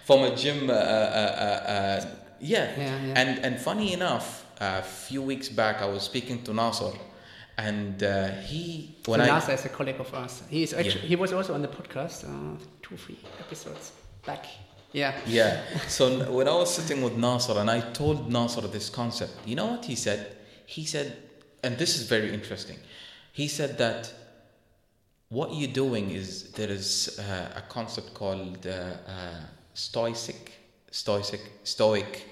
from 0.06 0.24
a 0.24 0.36
gym, 0.36 0.70
uh, 0.70 0.74
uh, 0.74 0.76
uh, 0.76 1.72
uh, 1.72 2.06
yeah. 2.40 2.72
Yeah, 2.78 3.06
yeah. 3.06 3.14
And 3.20 3.46
and 3.46 3.60
funny 3.60 3.94
enough, 3.94 4.46
a 4.60 4.82
few 4.82 5.22
weeks 5.22 5.50
back, 5.50 5.82
I 5.82 5.88
was 5.88 6.04
speaking 6.04 6.44
to 6.44 6.54
Nasser, 6.54 6.92
and 7.58 8.02
uh, 8.04 8.30
he 8.48 8.96
when 9.06 9.20
so 9.20 9.24
I 9.24 9.28
Nasser 9.28 9.54
is 9.54 9.66
a 9.66 9.70
colleague 9.70 10.00
of 10.00 10.14
us. 10.14 10.44
He 10.50 10.64
is 10.64 10.74
actually 10.74 11.02
yeah. 11.02 11.08
he 11.08 11.16
was 11.16 11.34
also 11.34 11.54
on 11.54 11.62
the 11.62 11.68
podcast 11.68 12.24
uh, 12.24 12.58
two 12.82 12.98
three 12.98 13.20
episodes 13.40 13.92
back. 14.26 14.46
Yeah. 14.92 15.14
Yeah. 15.28 15.62
So 15.88 16.32
when 16.32 16.48
I 16.48 16.56
was 16.56 16.74
sitting 16.74 17.02
with 17.02 17.18
Nasser 17.18 17.58
and 17.60 17.70
I 17.70 17.82
told 17.92 18.32
Nasser 18.32 18.62
this 18.62 18.90
concept, 18.90 19.34
you 19.46 19.56
know 19.56 19.66
what 19.66 19.84
he 19.84 19.96
said? 19.96 20.38
He 20.66 20.86
said, 20.86 21.18
and 21.64 21.78
this 21.78 21.98
is 21.98 22.08
very 22.08 22.34
interesting. 22.34 22.78
He 23.34 23.50
said 23.50 23.78
that 23.80 24.14
what 25.30 25.54
you're 25.54 25.74
doing 25.74 26.12
is 26.12 26.52
there 26.54 26.70
is 26.70 27.20
uh, 27.20 27.58
a 27.58 27.62
concept 27.62 28.14
called 28.14 28.66
uh, 28.66 28.94
uh, 29.06 29.42
stoic, 29.76 30.54
stoic, 30.90 31.52
stoic. 31.64 32.26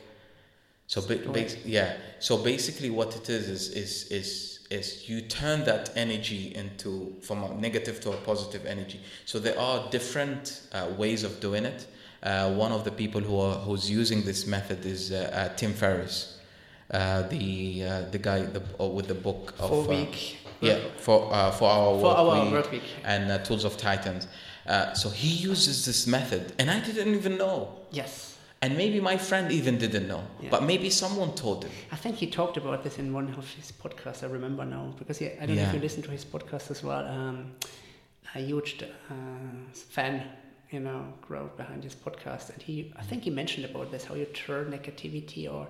So 0.87 1.01
ba- 1.01 1.47
yeah. 1.65 1.95
So 2.19 2.37
basically, 2.37 2.89
what 2.89 3.15
it 3.15 3.29
is 3.29 3.47
is 3.47 3.69
is 3.69 4.11
is 4.11 4.67
is 4.71 5.07
you 5.07 5.21
turn 5.21 5.63
that 5.65 5.91
energy 5.95 6.55
into 6.55 7.15
from 7.21 7.43
a 7.43 7.53
negative 7.53 7.99
to 8.01 8.11
a 8.11 8.17
positive 8.17 8.65
energy. 8.65 8.99
So 9.25 9.39
there 9.39 9.59
are 9.59 9.89
different 9.91 10.61
uh, 10.71 10.89
ways 10.97 11.23
of 11.23 11.39
doing 11.39 11.65
it. 11.65 11.85
Uh, 12.21 12.53
one 12.53 12.71
of 12.71 12.83
the 12.83 12.91
people 12.91 13.21
who 13.21 13.39
are 13.39 13.55
who's 13.55 13.89
using 13.89 14.23
this 14.23 14.47
method 14.47 14.85
is 14.85 15.11
uh, 15.11 15.49
uh 15.51 15.55
Tim 15.55 15.73
Ferriss, 15.73 16.39
uh, 16.91 17.23
the 17.23 17.83
uh, 17.83 18.01
the 18.11 18.17
guy 18.17 18.41
the, 18.41 18.61
with 18.87 19.07
the 19.07 19.15
book 19.15 19.53
of 19.59 19.69
Four 19.69 19.83
week. 19.83 20.37
yeah 20.61 20.79
for 20.97 21.29
for 21.51 21.69
our 21.69 21.99
for 21.99 22.03
work 22.03 22.17
our 22.17 22.43
week, 22.43 22.53
work 22.53 22.71
week 22.71 22.83
and 23.03 23.45
Tools 23.45 23.65
of 23.65 23.75
Titans. 23.77 24.27
So 24.93 25.09
he 25.09 25.29
uses 25.29 25.85
this 25.85 26.07
method, 26.07 26.53
and 26.59 26.69
I 26.71 26.79
didn't 26.79 27.13
even 27.15 27.37
know. 27.37 27.79
Yes. 27.91 28.37
And 28.61 28.77
maybe 28.77 29.01
my 29.01 29.17
friend 29.17 29.51
even 29.51 29.77
didn't 29.77 30.07
know, 30.07 30.23
yeah. 30.39 30.49
but 30.49 30.63
maybe 30.63 30.89
someone 30.89 31.35
told 31.35 31.65
him. 31.65 31.71
I 31.91 31.97
think 31.97 32.15
he 32.15 32.27
talked 32.27 32.55
about 32.55 32.81
this 32.81 32.97
in 32.97 33.11
one 33.11 33.27
of 33.37 33.49
his 33.55 33.73
podcasts. 33.73 34.23
I 34.23 34.27
remember 34.27 34.63
now 34.63 34.93
because 34.97 35.17
he, 35.17 35.27
I 35.27 35.45
don't 35.45 35.49
yeah. 35.49 35.63
know 35.63 35.67
if 35.67 35.73
you 35.75 35.81
listen 35.81 36.01
to 36.03 36.11
his 36.11 36.23
podcast 36.23 36.71
as 36.71 36.81
well. 36.81 37.05
Um, 37.05 37.55
a 38.35 38.39
huge 38.39 38.81
uh, 38.81 39.13
fan 39.73 40.23
you 40.73 40.79
know, 40.79 41.13
crowd 41.21 41.55
behind 41.55 41.83
his 41.83 41.93
podcast. 41.93 42.49
And 42.49 42.61
he, 42.61 42.91
I 42.97 43.03
think 43.03 43.23
he 43.23 43.29
mentioned 43.29 43.65
about 43.65 43.91
this, 43.91 44.03
how 44.05 44.15
you 44.15 44.25
turn 44.25 44.71
negativity 44.71 45.51
or 45.51 45.69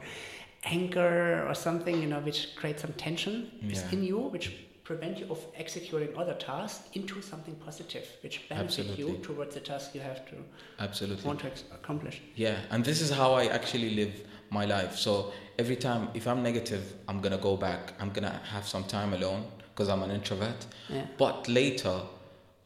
anger 0.63 1.45
or 1.47 1.53
something, 1.53 2.01
you 2.01 2.07
know, 2.07 2.21
which 2.21 2.55
creates 2.55 2.81
some 2.81 2.93
tension 2.93 3.51
yeah. 3.61 3.81
in 3.91 4.01
you, 4.03 4.17
which 4.17 4.55
prevent 4.83 5.17
you 5.19 5.27
of 5.29 5.39
executing 5.55 6.15
other 6.17 6.33
tasks 6.33 6.89
into 6.93 7.21
something 7.21 7.55
positive, 7.55 8.05
which 8.21 8.47
benefits 8.49 8.97
you 8.97 9.17
towards 9.23 9.53
the 9.55 9.61
task 9.61 9.95
you 9.95 10.01
have 10.01 10.25
to 10.25 10.35
absolutely 10.79 11.25
want 11.25 11.39
to 11.39 11.47
accomplish. 11.73 12.21
Yeah, 12.35 12.57
and 12.69 12.83
this 12.83 13.01
is 13.01 13.09
how 13.09 13.33
I 13.33 13.45
actually 13.45 13.95
live 13.95 14.13
my 14.49 14.65
life. 14.65 14.97
So 14.97 15.31
every 15.57 15.77
time, 15.77 16.09
if 16.13 16.27
I'm 16.27 16.43
negative, 16.43 16.93
I'm 17.07 17.21
gonna 17.21 17.37
go 17.37 17.55
back. 17.55 17.93
I'm 17.99 18.11
gonna 18.11 18.41
have 18.51 18.67
some 18.67 18.83
time 18.83 19.13
alone 19.13 19.45
because 19.73 19.89
I'm 19.89 20.03
an 20.03 20.11
introvert. 20.11 20.65
Yeah. 20.89 21.05
But 21.17 21.47
later, 21.47 22.01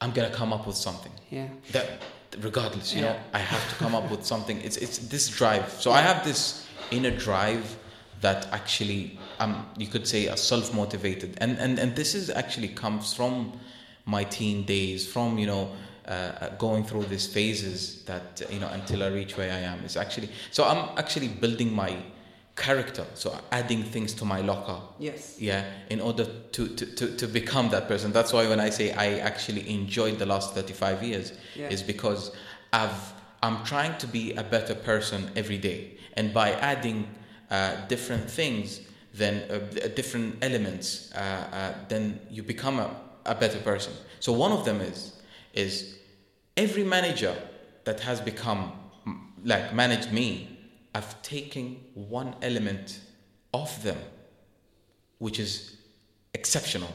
I'm 0.02 0.12
gonna 0.12 0.32
come 0.32 0.54
up 0.54 0.66
with 0.66 0.76
something. 0.76 1.12
Yeah. 1.30 1.48
That 1.72 2.02
regardless 2.42 2.94
you 2.94 3.02
yeah. 3.02 3.14
know 3.14 3.20
i 3.34 3.40
have 3.40 3.70
to 3.70 3.76
come 3.76 3.96
up 3.96 4.12
with 4.12 4.24
something 4.34 4.60
it's 4.62 4.78
it's 4.78 4.98
this 4.98 5.30
drive 5.30 5.72
so 5.72 5.92
i 5.92 6.02
have 6.02 6.24
this 6.26 6.68
inner 6.92 7.10
drive 7.10 7.78
that 8.22 8.48
actually 8.52 9.18
um 9.40 9.66
you 9.78 9.88
could 9.88 10.08
say 10.08 10.28
a 10.28 10.38
self-motivated 10.38 11.38
and 11.40 11.58
and 11.58 11.80
and 11.80 11.96
this 11.96 12.16
is 12.16 12.30
actually 12.30 12.68
comes 12.68 13.14
from 13.14 13.54
my 14.06 14.24
teen 14.24 14.64
days 14.66 15.06
from 15.06 15.38
you 15.38 15.46
know 15.46 15.72
uh, 16.08 16.10
uh 16.10 16.50
going 16.58 16.84
through 16.84 17.04
these 17.04 17.28
phases 17.28 18.04
that 18.06 18.42
you 18.50 18.60
know 18.60 18.70
until 18.70 19.04
i 19.04 19.08
reach 19.08 19.38
where 19.38 19.52
i 19.52 19.60
am. 19.60 19.84
Is 19.84 19.98
actually 19.98 20.30
so 20.52 20.64
i'm 20.64 20.98
actually 20.98 21.28
building 21.28 21.74
my 21.74 21.98
character 22.56 23.06
so 23.14 23.38
adding 23.52 23.84
things 23.84 24.16
to 24.16 24.26
my 24.26 24.42
locker. 24.42 24.82
Yes. 24.98 25.36
Yeah 25.40 25.64
in 25.90 26.02
order 26.02 26.26
to, 26.26 26.68
to, 26.68 26.86
to, 26.96 27.16
to 27.16 27.28
become 27.28 27.70
that 27.70 27.88
person. 27.88 28.12
That's 28.12 28.34
why 28.34 28.48
when 28.48 28.60
i 28.60 28.70
say 28.70 28.94
i 28.94 29.20
actually 29.20 29.70
enjoyed 29.70 30.18
the 30.18 30.26
last 30.26 30.56
35 30.56 31.04
years 31.04 31.34
yeah. 31.56 31.70
is 31.70 31.84
because 31.84 32.32
i've 32.74 33.14
i'm 33.44 33.64
trying 33.64 33.98
to 34.00 34.08
be 34.08 34.34
a 34.34 34.44
better 34.44 34.74
person 34.74 35.30
every 35.36 35.58
day. 35.58 35.98
And 36.14 36.34
by 36.34 36.54
adding 36.54 37.08
uh, 37.52 37.86
different 37.88 38.30
things 38.30 38.82
then 39.18 39.44
uh, 39.50 39.88
different 39.96 40.36
elements 40.42 41.12
uh, 41.14 41.18
uh, 41.18 41.74
then 41.90 42.20
you 42.30 42.44
become 42.44 42.80
a, 42.80 42.90
a 43.26 43.36
better 43.36 43.60
person 43.60 43.94
so 44.20 44.32
one 44.32 44.52
of 44.52 44.66
them 44.66 44.82
is 44.82 45.22
is 45.54 45.98
every 46.56 46.84
manager 46.84 47.36
that 47.84 48.00
has 48.00 48.22
become 48.22 48.72
like 49.44 49.74
managed 49.74 50.12
me 50.12 50.58
I've 50.98 51.22
taken 51.22 51.80
one 51.94 52.34
element 52.42 53.02
of 53.54 53.84
them, 53.84 54.00
which 55.20 55.40
is 55.40 55.78
exceptional, 56.34 56.92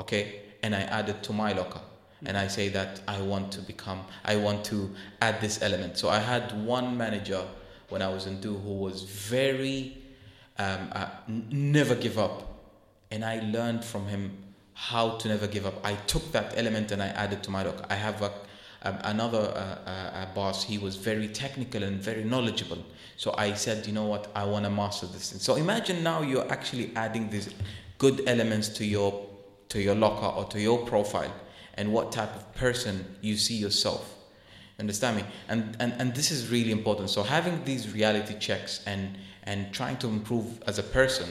okay, 0.00 0.40
and 0.64 0.74
I 0.74 0.80
add 0.80 1.08
it 1.08 1.22
to 1.22 1.32
my 1.32 1.52
locker. 1.52 1.80
And 2.26 2.36
I 2.36 2.48
say 2.48 2.70
that 2.70 3.02
I 3.06 3.20
want 3.22 3.52
to 3.52 3.60
become, 3.60 4.00
I 4.24 4.34
want 4.34 4.64
to 4.64 4.90
add 5.20 5.40
this 5.40 5.62
element. 5.62 5.96
So 5.96 6.08
I 6.08 6.18
had 6.18 6.66
one 6.66 6.96
manager 6.96 7.46
when 7.88 8.02
I 8.02 8.08
was 8.08 8.26
in 8.26 8.40
du 8.40 8.52
who 8.58 8.74
was 8.74 9.04
very, 9.04 9.96
um, 10.58 10.88
uh, 10.92 11.06
n- 11.28 11.46
never 11.50 11.94
give 11.94 12.18
up. 12.18 12.50
And 13.10 13.24
I 13.24 13.40
learned 13.40 13.84
from 13.84 14.06
him 14.06 14.36
how 14.74 15.16
to 15.18 15.28
never 15.28 15.46
give 15.46 15.66
up. 15.66 15.74
I 15.84 15.94
took 15.94 16.32
that 16.32 16.54
element 16.56 16.90
and 16.90 17.02
I 17.02 17.08
added 17.08 17.42
to 17.44 17.50
my 17.50 17.62
locker. 17.62 17.86
I 17.88 17.94
have 17.94 18.22
a 18.22 18.32
um, 18.84 18.98
another 19.04 19.38
uh, 19.38 19.90
uh, 19.90 20.34
boss, 20.34 20.62
he 20.62 20.76
was 20.78 20.96
very 20.96 21.26
technical 21.28 21.82
and 21.82 22.00
very 22.00 22.22
knowledgeable. 22.22 22.78
So 23.16 23.34
I 23.36 23.54
said, 23.54 23.86
you 23.86 23.92
know 23.92 24.04
what, 24.04 24.30
I 24.34 24.44
want 24.44 24.66
to 24.66 24.70
master 24.70 25.06
this. 25.06 25.30
Thing. 25.30 25.40
So 25.40 25.56
imagine 25.56 26.02
now 26.02 26.20
you're 26.20 26.50
actually 26.52 26.92
adding 26.94 27.30
these 27.30 27.52
good 27.98 28.22
elements 28.26 28.68
to 28.68 28.84
your 28.84 29.26
to 29.70 29.80
your 29.80 29.94
locker 29.94 30.26
or 30.26 30.44
to 30.50 30.60
your 30.60 30.84
profile, 30.86 31.32
and 31.74 31.92
what 31.92 32.12
type 32.12 32.36
of 32.36 32.54
person 32.54 33.16
you 33.22 33.36
see 33.36 33.56
yourself. 33.56 34.14
Understand 34.78 35.16
me? 35.18 35.24
And 35.48 35.76
and 35.78 35.92
and 36.00 36.14
this 36.14 36.30
is 36.30 36.50
really 36.50 36.72
important. 36.72 37.10
So 37.10 37.22
having 37.22 37.64
these 37.64 37.92
reality 37.94 38.38
checks 38.38 38.80
and 38.86 39.16
and 39.44 39.72
trying 39.72 39.98
to 39.98 40.08
improve 40.08 40.62
as 40.66 40.78
a 40.78 40.82
person, 40.82 41.28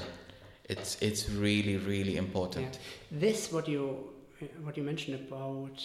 it's 0.65 1.01
it's 1.01 1.29
really 1.29 1.77
really 1.77 2.17
important. 2.17 2.79
Yeah. 3.11 3.19
This 3.19 3.51
what 3.51 3.67
you 3.67 4.09
what 4.63 4.77
you 4.77 4.83
mentioned 4.83 5.19
about 5.27 5.83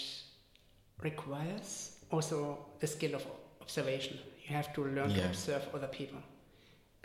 requires 1.03 1.97
also 2.11 2.59
the 2.81 2.87
skill 2.87 3.15
of 3.15 3.27
observation. 3.61 4.19
You 4.47 4.55
have 4.55 4.73
to 4.75 4.85
learn 4.85 5.11
yeah. 5.11 5.17
to 5.17 5.27
observe 5.27 5.63
other 5.75 5.89
people 5.89 6.19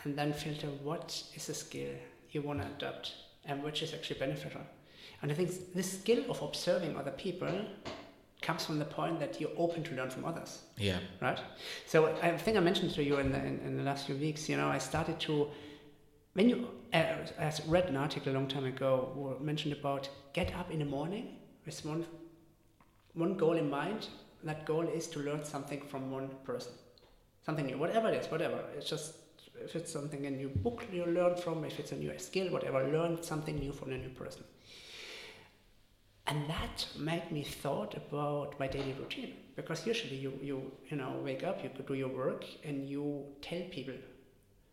and 0.03 0.17
then 0.17 0.33
filter 0.33 0.67
what 0.83 1.23
is 1.35 1.49
a 1.49 1.53
skill 1.53 1.93
you 2.31 2.41
want 2.41 2.61
to 2.61 2.67
adopt 2.67 3.13
and 3.45 3.63
which 3.63 3.81
is 3.81 3.93
actually 3.93 4.19
beneficial. 4.19 4.61
And 5.21 5.31
I 5.31 5.35
think 5.35 5.73
this 5.73 5.99
skill 5.99 6.23
of 6.29 6.41
observing 6.41 6.97
other 6.97 7.11
people 7.11 7.65
comes 8.43 8.65
from 8.65 8.77
the 8.77 8.85
point 8.85 9.19
that 9.19 9.41
you're 9.41 9.57
open 9.57 9.83
to 9.83 9.95
learn 9.95 10.09
from 10.09 10.25
others. 10.25 10.61
Yeah. 10.77 10.99
Right? 11.21 11.39
So 11.87 12.15
I 12.21 12.37
think 12.37 12.57
I 12.57 12.59
mentioned 12.59 12.93
to 12.95 13.03
you 13.03 13.17
in 13.17 13.31
the, 13.31 13.39
in, 13.39 13.59
in 13.65 13.77
the 13.77 13.83
last 13.83 14.05
few 14.05 14.15
weeks, 14.15 14.47
you 14.49 14.57
know, 14.57 14.67
I 14.67 14.77
started 14.77 15.19
to, 15.21 15.47
when 16.33 16.49
you, 16.49 16.67
uh, 16.93 17.03
I 17.39 17.51
read 17.67 17.85
an 17.85 17.95
article 17.95 18.31
a 18.33 18.35
long 18.35 18.47
time 18.47 18.65
ago 18.65 19.11
where 19.15 19.39
mentioned 19.39 19.73
about 19.73 20.09
get 20.33 20.53
up 20.55 20.69
in 20.71 20.79
the 20.79 20.85
morning 20.85 21.37
with 21.65 21.83
one 21.85 22.05
one 23.15 23.35
goal 23.35 23.57
in 23.57 23.69
mind. 23.69 24.07
That 24.43 24.65
goal 24.65 24.87
is 24.87 25.07
to 25.07 25.19
learn 25.19 25.43
something 25.43 25.81
from 25.81 26.11
one 26.11 26.29
person, 26.43 26.73
something 27.45 27.65
new, 27.65 27.77
whatever 27.77 28.09
it 28.09 28.15
is, 28.15 28.31
whatever. 28.31 28.59
It's 28.75 28.89
just 28.89 29.15
if 29.63 29.75
it's 29.75 29.91
something 29.91 30.25
a 30.25 30.31
new 30.31 30.49
book 30.49 30.85
you 30.91 31.05
learn 31.05 31.35
from, 31.37 31.63
if 31.63 31.79
it's 31.79 31.91
a 31.91 31.95
new 31.95 32.11
skill, 32.17 32.51
whatever, 32.51 32.83
learn 32.91 33.21
something 33.23 33.57
new 33.57 33.71
from 33.71 33.93
a 33.93 33.97
new 33.97 34.09
person. 34.09 34.43
And 36.27 36.49
that 36.49 36.87
made 36.97 37.31
me 37.31 37.43
thought 37.43 37.95
about 37.97 38.57
my 38.57 38.67
daily 38.67 38.95
routine 38.97 39.33
because 39.55 39.85
usually 39.85 40.15
you, 40.15 40.33
you 40.41 40.71
you 40.89 40.97
know 40.97 41.19
wake 41.23 41.43
up, 41.43 41.61
you 41.63 41.69
do 41.85 41.93
your 41.93 42.07
work, 42.07 42.45
and 42.63 42.87
you 42.87 43.25
tell 43.41 43.61
people, 43.69 43.95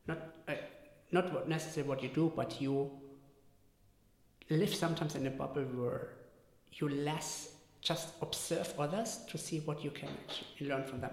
not 0.06 0.18
uh, 0.46 0.54
not 1.10 1.32
what 1.32 1.48
necessarily 1.48 1.88
what 1.88 2.02
you 2.02 2.08
do, 2.08 2.32
but 2.36 2.60
you 2.60 2.90
live 4.48 4.74
sometimes 4.74 5.16
in 5.16 5.26
a 5.26 5.30
bubble 5.30 5.62
where 5.62 6.08
you 6.72 6.88
less 6.88 7.54
just 7.80 8.10
observe 8.22 8.72
others 8.78 9.20
to 9.28 9.38
see 9.38 9.60
what 9.60 9.82
you 9.82 9.90
can 9.90 10.08
actually 10.28 10.68
learn 10.68 10.84
from 10.84 11.00
them. 11.00 11.12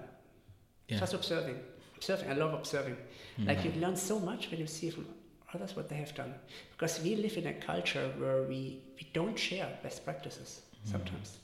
Yeah. 0.87 0.99
Just 0.99 1.13
observing. 1.13 1.59
Observing. 1.95 2.29
I 2.29 2.33
love 2.33 2.53
observing. 2.53 2.95
Mm-hmm. 2.95 3.47
Like 3.47 3.63
you 3.63 3.71
learn 3.79 3.95
so 3.95 4.19
much 4.19 4.51
when 4.51 4.59
you 4.59 4.67
see 4.67 4.89
from 4.89 5.05
others 5.53 5.75
what 5.75 5.89
they 5.89 5.95
have 5.95 6.13
done. 6.15 6.33
Because 6.71 7.01
we 7.01 7.15
live 7.15 7.37
in 7.37 7.47
a 7.47 7.53
culture 7.53 8.11
where 8.17 8.43
we, 8.43 8.81
we 8.95 9.07
don't 9.13 9.37
share 9.37 9.69
best 9.83 10.03
practices 10.05 10.61
mm-hmm. 10.75 10.91
sometimes. 10.91 11.37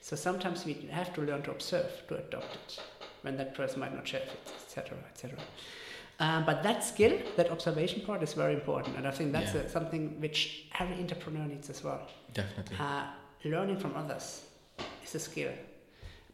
So 0.00 0.16
sometimes 0.16 0.64
we 0.64 0.74
have 0.90 1.12
to 1.14 1.20
learn 1.22 1.42
to 1.42 1.50
observe, 1.50 1.90
to 2.08 2.16
adopt 2.16 2.54
it, 2.54 2.80
when 3.22 3.36
that 3.36 3.54
person 3.54 3.80
might 3.80 3.94
not 3.94 4.08
share 4.08 4.22
it, 4.22 4.52
etc., 4.64 4.96
etc. 5.12 5.38
Um, 6.18 6.44
but 6.44 6.62
that 6.62 6.84
skill, 6.84 7.18
that 7.36 7.50
observation 7.50 8.02
part, 8.02 8.22
is 8.22 8.34
very 8.34 8.54
important, 8.54 8.96
and 8.96 9.06
I 9.06 9.10
think 9.10 9.32
that's 9.32 9.54
yeah. 9.54 9.62
a, 9.62 9.68
something 9.68 10.20
which 10.20 10.66
every 10.78 10.96
entrepreneur 10.96 11.46
needs 11.46 11.70
as 11.70 11.82
well. 11.82 12.08
Definitely. 12.34 12.76
Uh, 12.78 13.04
learning 13.44 13.78
from 13.78 13.94
others, 13.96 14.44
is 15.02 15.14
a 15.14 15.18
skill. 15.18 15.52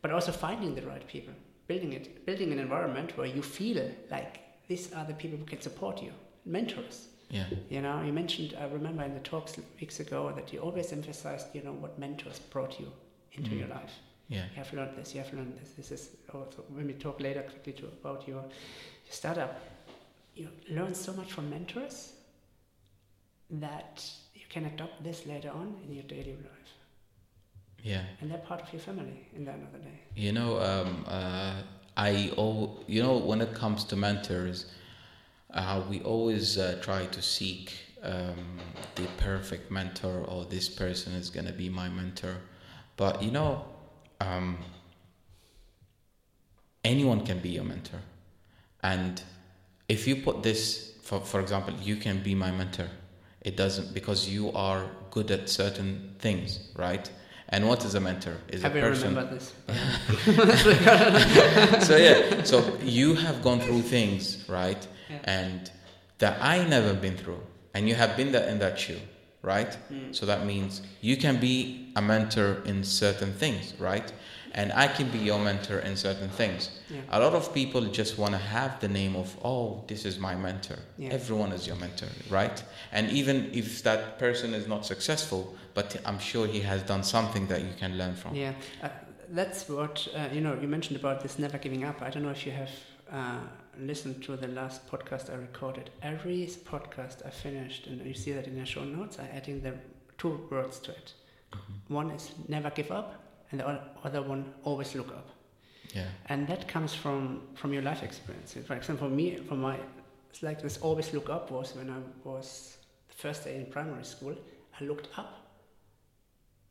But 0.03 0.11
also 0.11 0.33
finding 0.33 0.75
the 0.75 0.83
right 0.83 1.07
people, 1.07 1.35
building 1.67 1.93
it, 1.93 2.27
building 2.27 2.53
an 2.53 2.59
environment 2.59 3.17
where 3.17 3.27
you 3.27 3.43
feel 3.43 3.91
like 4.11 4.41
these 4.69 4.93
are 4.93 5.05
the 5.05 5.15
people 5.15 5.39
who 5.39 5.45
can 5.45 5.61
support 5.61 6.03
you, 6.03 6.13
mentors. 6.45 7.09
Yeah. 7.31 7.47
You 7.71 7.81
know, 7.81 8.03
you 8.03 8.13
mentioned, 8.13 8.55
I 8.61 8.67
remember 8.67 9.03
in 9.03 9.15
the 9.15 9.21
talks 9.21 9.57
weeks 9.81 10.01
ago 10.01 10.33
that 10.37 10.53
you 10.53 10.61
always 10.61 10.93
emphasized, 10.93 11.47
you 11.55 11.63
know, 11.63 11.73
what 11.73 11.99
mentors 11.99 12.39
brought 12.39 12.79
you 12.79 12.93
into 13.33 13.51
Mm. 13.51 13.59
your 13.59 13.69
life. 13.69 13.93
Yeah. 14.29 14.45
You 14.51 14.57
have 14.57 14.73
learned 14.73 14.97
this, 14.97 15.15
you 15.15 15.23
have 15.23 15.33
learned 15.33 15.57
this. 15.59 15.71
This 15.77 15.91
is 15.91 16.11
also, 16.33 16.65
when 16.69 16.87
we 16.87 16.93
talk 16.95 17.21
later 17.21 17.43
quickly 17.43 17.73
to, 17.75 17.87
about 17.87 18.27
your, 18.29 18.43
your 18.43 19.13
startup, 19.21 19.61
you 20.35 20.49
learn 20.71 20.95
so 20.95 21.13
much 21.13 21.33
from 21.33 21.51
mentors 21.51 22.13
that 23.51 24.05
you 24.35 24.43
can 24.49 24.67
adopt 24.67 25.03
this 25.03 25.27
later 25.27 25.51
on 25.51 25.77
in 25.85 25.95
your 25.95 26.03
daily 26.05 26.33
life. 26.33 26.73
Yeah. 27.83 28.03
And 28.21 28.31
they're 28.31 28.39
part 28.39 28.63
of 28.63 28.73
your 28.73 28.81
family 28.83 29.29
in 29.35 29.45
the 29.45 29.53
end 29.53 29.63
of 29.63 29.73
the 29.73 29.79
day. 29.79 30.01
You 30.17 30.33
know, 30.33 30.61
um, 30.61 31.05
uh, 31.07 31.63
I 31.97 32.33
oh, 32.37 32.81
you 32.87 33.03
know, 33.03 33.17
when 33.17 33.41
it 33.41 33.55
comes 33.55 33.85
to 33.85 33.97
mentors, 33.97 34.67
uh, 35.57 35.83
we 35.89 36.01
always 36.03 36.59
uh, 36.59 36.79
try 36.83 37.07
to 37.07 37.23
seek 37.23 37.73
um, 38.03 38.59
the 38.95 39.07
perfect 39.17 39.71
mentor, 39.71 40.25
or 40.29 40.45
this 40.45 40.69
person 40.69 41.15
is 41.15 41.31
gonna 41.31 41.53
be 41.53 41.69
my 41.69 41.89
mentor. 41.89 42.37
But 42.97 43.23
you 43.23 43.31
know, 43.31 43.65
um, 44.21 44.59
anyone 46.85 47.25
can 47.25 47.41
be 47.41 47.49
your 47.49 47.65
mentor, 47.65 48.01
and 48.83 49.21
if 49.89 50.07
you 50.07 50.17
put 50.17 50.43
this, 50.43 50.95
for 51.03 51.21
for 51.21 51.41
example, 51.41 51.75
you 51.83 51.97
can 51.97 52.23
be 52.23 52.35
my 52.35 52.51
mentor. 52.51 52.89
It 53.41 53.57
doesn't 53.57 53.95
because 53.95 54.29
you 54.29 54.53
are 54.53 54.91
good 55.11 55.31
at 55.31 55.49
certain 55.49 56.17
things, 56.19 56.71
right? 56.77 57.09
And 57.49 57.69
what 57.69 57.85
is 57.85 57.95
a 57.95 58.01
mentor? 58.01 58.39
Is 58.49 58.63
Have 58.63 58.75
a 58.75 58.81
person 58.81 59.15
this? 59.15 59.55
so 61.87 61.97
yeah 61.97 62.43
so 62.43 62.77
you 62.83 63.15
have 63.15 63.41
gone 63.41 63.61
through 63.61 63.83
things 63.83 64.45
right 64.49 64.85
Yeah. 65.11 65.19
and 65.25 65.71
that 66.19 66.39
i 66.41 66.65
never 66.69 66.95
been 66.95 67.17
through 67.17 67.41
and 67.75 67.89
you 67.89 67.95
have 67.95 68.17
been 68.17 68.33
there 68.33 68.49
in 68.49 68.59
that 68.59 68.79
shoe 68.79 69.01
right 69.43 69.77
Mm. 69.91 70.13
so 70.15 70.27
that 70.27 70.45
means 70.47 70.83
you 71.01 71.17
can 71.17 71.37
be 71.41 71.93
a 71.97 72.03
mentor 72.03 72.63
in 72.65 72.83
certain 72.85 73.33
things 73.33 73.75
right 73.79 74.13
and 74.53 74.73
i 74.73 74.87
can 74.89 75.09
be 75.11 75.19
your 75.19 75.39
mentor 75.39 75.79
in 75.89 75.97
certain 75.97 76.29
things 76.31 76.71
Yeah. 76.91 77.01
a 77.17 77.19
lot 77.21 77.35
of 77.35 77.53
people 77.53 77.83
just 78.01 78.19
want 78.19 78.33
to 78.33 78.39
have 78.39 78.81
the 78.81 78.89
name 78.89 79.15
of 79.23 79.37
oh 79.45 79.85
this 79.87 80.05
is 80.05 80.19
my 80.19 80.35
mentor 80.35 80.79
Yeah. 80.99 81.11
everyone 81.19 81.53
is 81.55 81.67
your 81.67 81.77
mentor 81.77 82.09
right 82.31 82.63
and 82.93 83.11
even 83.11 83.51
if 83.53 83.83
that 83.83 84.19
person 84.19 84.55
is 84.55 84.67
not 84.67 84.85
successful 84.87 85.43
but 85.75 85.97
i'm 86.07 86.19
sure 86.19 86.47
he 86.47 86.61
has 86.61 86.83
done 86.83 87.03
something 87.05 87.47
that 87.49 87.61
you 87.61 87.75
can 87.79 87.97
learn 87.99 88.15
from 88.17 88.35
Yeah, 88.35 88.53
uh, 88.83 88.89
that's 89.31 89.69
what 89.69 90.09
uh, 90.15 90.29
you 90.35 90.41
know. 90.41 90.55
You 90.63 90.69
mentioned 90.69 90.97
about 91.03 91.21
this 91.23 91.37
never 91.39 91.59
giving 91.59 91.83
up. 91.85 91.97
I 92.01 92.11
don't 92.11 92.23
know 92.23 92.31
if 92.39 92.47
you 92.47 92.53
have 92.53 92.71
uh, 93.13 93.41
listened 93.79 94.23
to 94.25 94.37
the 94.37 94.49
last 94.49 94.87
podcast 94.91 95.31
I 95.31 95.35
recorded. 95.35 95.91
Every 96.03 96.47
podcast 96.65 97.25
I 97.27 97.31
finished, 97.31 97.87
and 97.87 98.05
you 98.05 98.15
see 98.15 98.33
that 98.33 98.47
in 98.47 98.59
the 98.59 98.65
show 98.65 98.85
notes, 98.85 99.19
I 99.19 99.27
adding 99.37 99.63
the 99.63 99.75
two 100.19 100.47
words 100.51 100.79
to 100.81 100.93
it. 100.93 101.13
One 101.89 102.11
is 102.11 102.31
never 102.49 102.71
give 102.71 102.91
up, 102.91 103.23
and 103.51 103.61
the 103.61 103.81
other 104.05 104.23
one 104.23 104.53
always 104.65 104.95
look 104.95 105.09
up. 105.09 105.29
yeah 105.95 106.09
And 106.29 106.47
that 106.49 106.67
comes 106.69 106.95
from 106.95 107.43
from 107.55 107.73
your 107.73 107.83
life 107.83 108.03
experience. 108.03 108.55
For 108.67 108.75
example, 108.75 109.09
for 109.09 109.15
me, 109.15 109.37
for 109.49 109.55
my, 109.55 109.79
it's 110.31 110.43
like 110.43 110.61
this 110.61 110.79
always 110.79 111.13
look 111.13 111.31
up 111.31 111.51
was 111.51 111.75
when 111.77 111.89
I 111.91 111.99
was 112.25 112.77
the 113.09 113.15
first 113.15 113.45
day 113.45 113.57
in 113.57 113.67
primary 113.67 114.05
school. 114.05 114.35
I 114.81 114.85
looked 114.85 115.09
up 115.19 115.33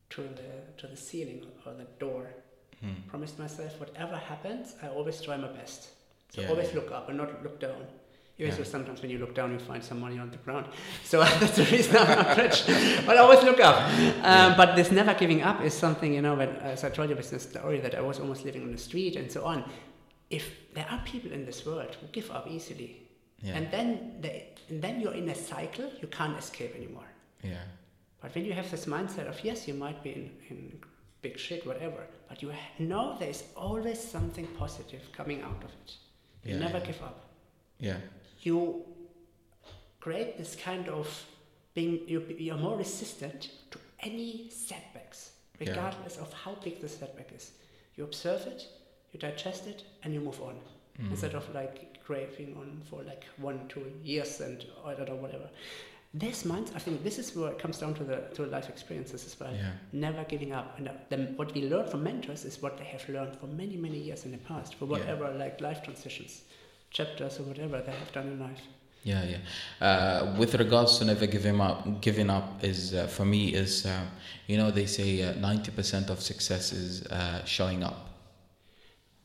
to 0.09 0.21
the 0.21 0.51
to 0.77 0.87
the 0.87 0.97
ceiling 0.97 1.45
or 1.65 1.73
the 1.73 1.87
door. 1.99 2.27
Hmm. 2.81 3.07
Promised 3.07 3.39
myself, 3.39 3.79
whatever 3.79 4.17
happens, 4.17 4.75
I 4.83 4.87
always 4.89 5.21
try 5.21 5.37
my 5.37 5.47
best. 5.47 5.94
So 6.29 6.41
Yeah, 6.41 6.49
always 6.49 6.69
yeah. 6.69 6.75
look 6.75 6.91
up 6.91 7.09
and 7.09 7.17
not 7.17 7.43
look 7.43 7.59
down. 7.59 7.85
Even 8.37 8.51
Yeah. 8.51 8.57
though 8.57 8.63
sometimes 8.63 9.01
when 9.01 9.11
you 9.11 9.17
look 9.19 9.33
down, 9.33 9.51
you 9.51 9.59
find 9.59 9.81
some 9.83 9.99
money 10.01 10.19
on 10.19 10.29
the 10.31 10.37
ground. 10.37 10.65
So 11.03 11.19
that's 11.39 11.55
the 11.55 11.63
reason 11.65 11.95
I'm 11.97 12.07
not 12.23 12.37
rich. 12.37 12.63
But 13.05 13.17
always 13.17 13.43
look 13.43 13.59
up. 13.59 13.77
Um, 14.23 14.55
But 14.57 14.75
this 14.75 14.91
never 14.91 15.13
giving 15.13 15.41
up 15.43 15.61
is 15.63 15.73
something, 15.73 16.13
you 16.13 16.21
know, 16.21 16.35
when, 16.35 16.49
as 16.57 16.83
I 16.83 16.89
told 16.89 17.09
you 17.09 17.15
with 17.15 17.29
the 17.29 17.39
story 17.39 17.79
that 17.79 17.93
I 17.95 18.01
was 18.01 18.19
almost 18.19 18.43
living 18.45 18.63
on 18.63 18.71
the 18.71 18.77
street 18.77 19.15
and 19.15 19.31
so 19.31 19.45
on. 19.45 19.63
If 20.29 20.45
there 20.73 20.87
are 20.89 21.01
people 21.05 21.31
in 21.31 21.45
this 21.45 21.65
world 21.65 21.95
who 22.01 22.07
give 22.11 22.29
up 22.31 22.47
easily, 22.47 23.01
and 23.53 23.69
then 23.71 23.87
they, 24.21 24.37
and 24.69 24.81
then 24.81 24.99
you're 24.99 25.13
in 25.13 25.29
a 25.29 25.35
cycle, 25.35 25.85
you 26.01 26.07
can't 26.07 26.35
escape 26.37 26.73
anymore. 26.75 27.09
yeah 27.43 27.63
But 28.21 28.33
when 28.35 28.43
you 28.43 28.53
have 28.53 28.69
this 28.71 28.85
mindset 28.85 29.27
of 29.29 29.43
yes, 29.45 29.67
you 29.67 29.75
might 29.75 30.01
be 30.03 30.09
in, 30.19 30.31
in 30.49 30.81
big 31.21 31.37
shit, 31.37 31.63
whatever, 31.65 32.01
but 32.27 32.41
you 32.41 32.51
know 32.79 33.15
there's 33.19 33.43
always 33.55 33.99
something 34.15 34.47
positive 34.57 35.01
coming 35.15 35.43
out 35.43 35.63
of 35.63 35.71
it. 35.83 35.89
You 36.45 36.53
Yeah, 36.53 36.59
never 36.59 36.77
yeah. 36.79 36.85
give 36.85 37.01
up. 37.01 37.19
yeah 37.79 37.97
You 38.41 38.85
create 39.99 40.37
this 40.37 40.55
kind 40.55 40.87
of 40.89 41.07
being. 41.73 41.99
You, 42.07 42.19
you're 42.37 42.57
more 42.57 42.77
resistant 42.77 43.49
to 43.71 43.79
any 43.99 44.49
setbacks, 44.49 45.31
Yeah. 45.59 45.69
regardless 45.69 46.17
of 46.17 46.31
how 46.33 46.55
big 46.63 46.79
the 46.81 46.87
setback 46.89 47.31
is. 47.35 47.51
You 47.95 48.03
observe 48.03 48.45
it, 48.47 48.67
you 49.11 49.19
digest 49.19 49.67
it, 49.67 49.83
and 50.03 50.13
you 50.13 50.19
move 50.21 50.41
on. 50.41 50.55
Mm. 51.01 51.11
Instead 51.11 51.33
of 51.35 51.53
like 51.53 52.03
craving 52.03 52.55
on 52.57 52.81
for 52.89 53.01
like 53.03 53.23
one, 53.37 53.67
two 53.67 53.85
years 54.03 54.39
and 54.41 54.63
I 54.85 54.93
don't 54.93 55.09
know 55.09 55.15
whatever. 55.15 55.49
This 56.17 56.45
month, 56.45 56.71
I 56.75 56.79
think 56.79 57.03
this 57.03 57.17
is 57.19 57.35
where 57.35 57.51
it 57.51 57.59
comes 57.59 57.77
down 57.79 57.93
to 57.95 58.03
the 58.05 58.17
to 58.35 58.45
life 58.45 58.69
experiences 58.69 59.25
as 59.25 59.37
well. 59.39 59.53
Yeah. 59.53 59.71
Never 59.91 60.23
giving 60.23 60.53
up. 60.53 60.77
And 60.77 60.87
uh, 60.87 60.91
the, 61.09 61.17
what 61.35 61.53
we 61.53 61.61
learn 61.69 61.87
from 61.91 62.03
mentors 62.03 62.45
is 62.45 62.61
what 62.61 62.77
they 62.77 62.85
have 62.85 63.03
learned 63.09 63.35
for 63.39 63.47
many, 63.47 63.75
many 63.75 63.97
years 64.07 64.23
in 64.25 64.31
the 64.31 64.37
past, 64.37 64.75
for 64.75 64.85
Yeah. 64.85 64.91
whatever 64.93 65.25
like 65.43 65.59
life 65.59 65.81
transitions, 65.83 66.43
chapters 66.89 67.39
or 67.39 67.43
whatever 67.43 67.81
they 67.81 67.91
have 67.91 68.11
done 68.13 68.27
in 68.27 68.39
life. 68.39 68.61
Yeah, 69.03 69.23
yeah. 69.33 69.85
Uh, 69.87 70.35
with 70.39 70.55
regards 70.55 70.97
to 70.99 71.05
never 71.05 71.27
giving 71.27 71.59
up, 71.61 72.01
giving 72.01 72.29
up 72.29 72.63
is 72.63 72.93
uh, 72.93 73.07
for 73.07 73.25
me 73.25 73.41
is 73.53 73.85
um, 73.85 74.07
you 74.47 74.57
know 74.57 74.71
they 74.71 74.85
say 74.87 75.09
ninety 75.49 75.71
percent 75.71 76.09
of 76.09 76.21
success 76.21 76.71
is 76.71 77.05
uh, 77.07 77.43
showing 77.45 77.83
up, 77.83 77.97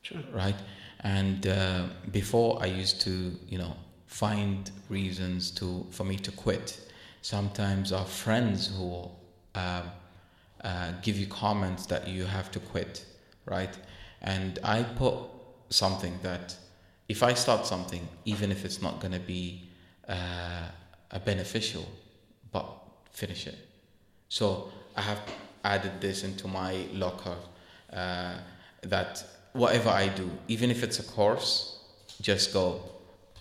Sure. 0.02 0.22
right? 0.32 0.56
And 1.04 1.46
uh, 1.46 1.84
before 2.10 2.58
I 2.60 2.66
used 2.66 3.00
to 3.02 3.12
you 3.48 3.58
know 3.58 3.76
find 4.10 4.70
reasons 4.88 5.52
to 5.52 5.86
for 5.90 6.04
me 6.04 6.16
to 6.16 6.32
quit. 6.32 6.78
Sometimes 7.22 7.92
our 7.92 8.04
friends 8.04 8.66
who 8.76 9.08
um, 9.54 9.84
uh, 10.64 10.92
give 11.00 11.16
you 11.16 11.26
comments 11.26 11.86
that 11.86 12.08
you 12.08 12.24
have 12.24 12.50
to 12.50 12.60
quit, 12.60 13.04
right? 13.46 13.74
And 14.20 14.58
I 14.64 14.82
put 14.82 15.14
something 15.70 16.18
that 16.22 16.56
if 17.08 17.22
I 17.22 17.34
start 17.34 17.66
something, 17.66 18.06
even 18.24 18.50
if 18.50 18.64
it's 18.64 18.82
not 18.82 19.00
going 19.00 19.12
to 19.12 19.20
be 19.20 19.62
uh, 20.08 20.66
a 21.12 21.20
beneficial, 21.20 21.86
but 22.52 22.66
finish 23.12 23.46
it. 23.46 23.58
So 24.28 24.72
I 24.96 25.02
have 25.02 25.20
added 25.64 26.00
this 26.00 26.24
into 26.24 26.48
my 26.48 26.86
locker 26.92 27.36
uh, 27.92 28.34
that 28.82 29.24
whatever 29.52 29.90
I 29.90 30.08
do, 30.08 30.30
even 30.48 30.70
if 30.70 30.82
it's 30.82 30.98
a 30.98 31.04
course, 31.04 31.78
just 32.20 32.52
go 32.52 32.82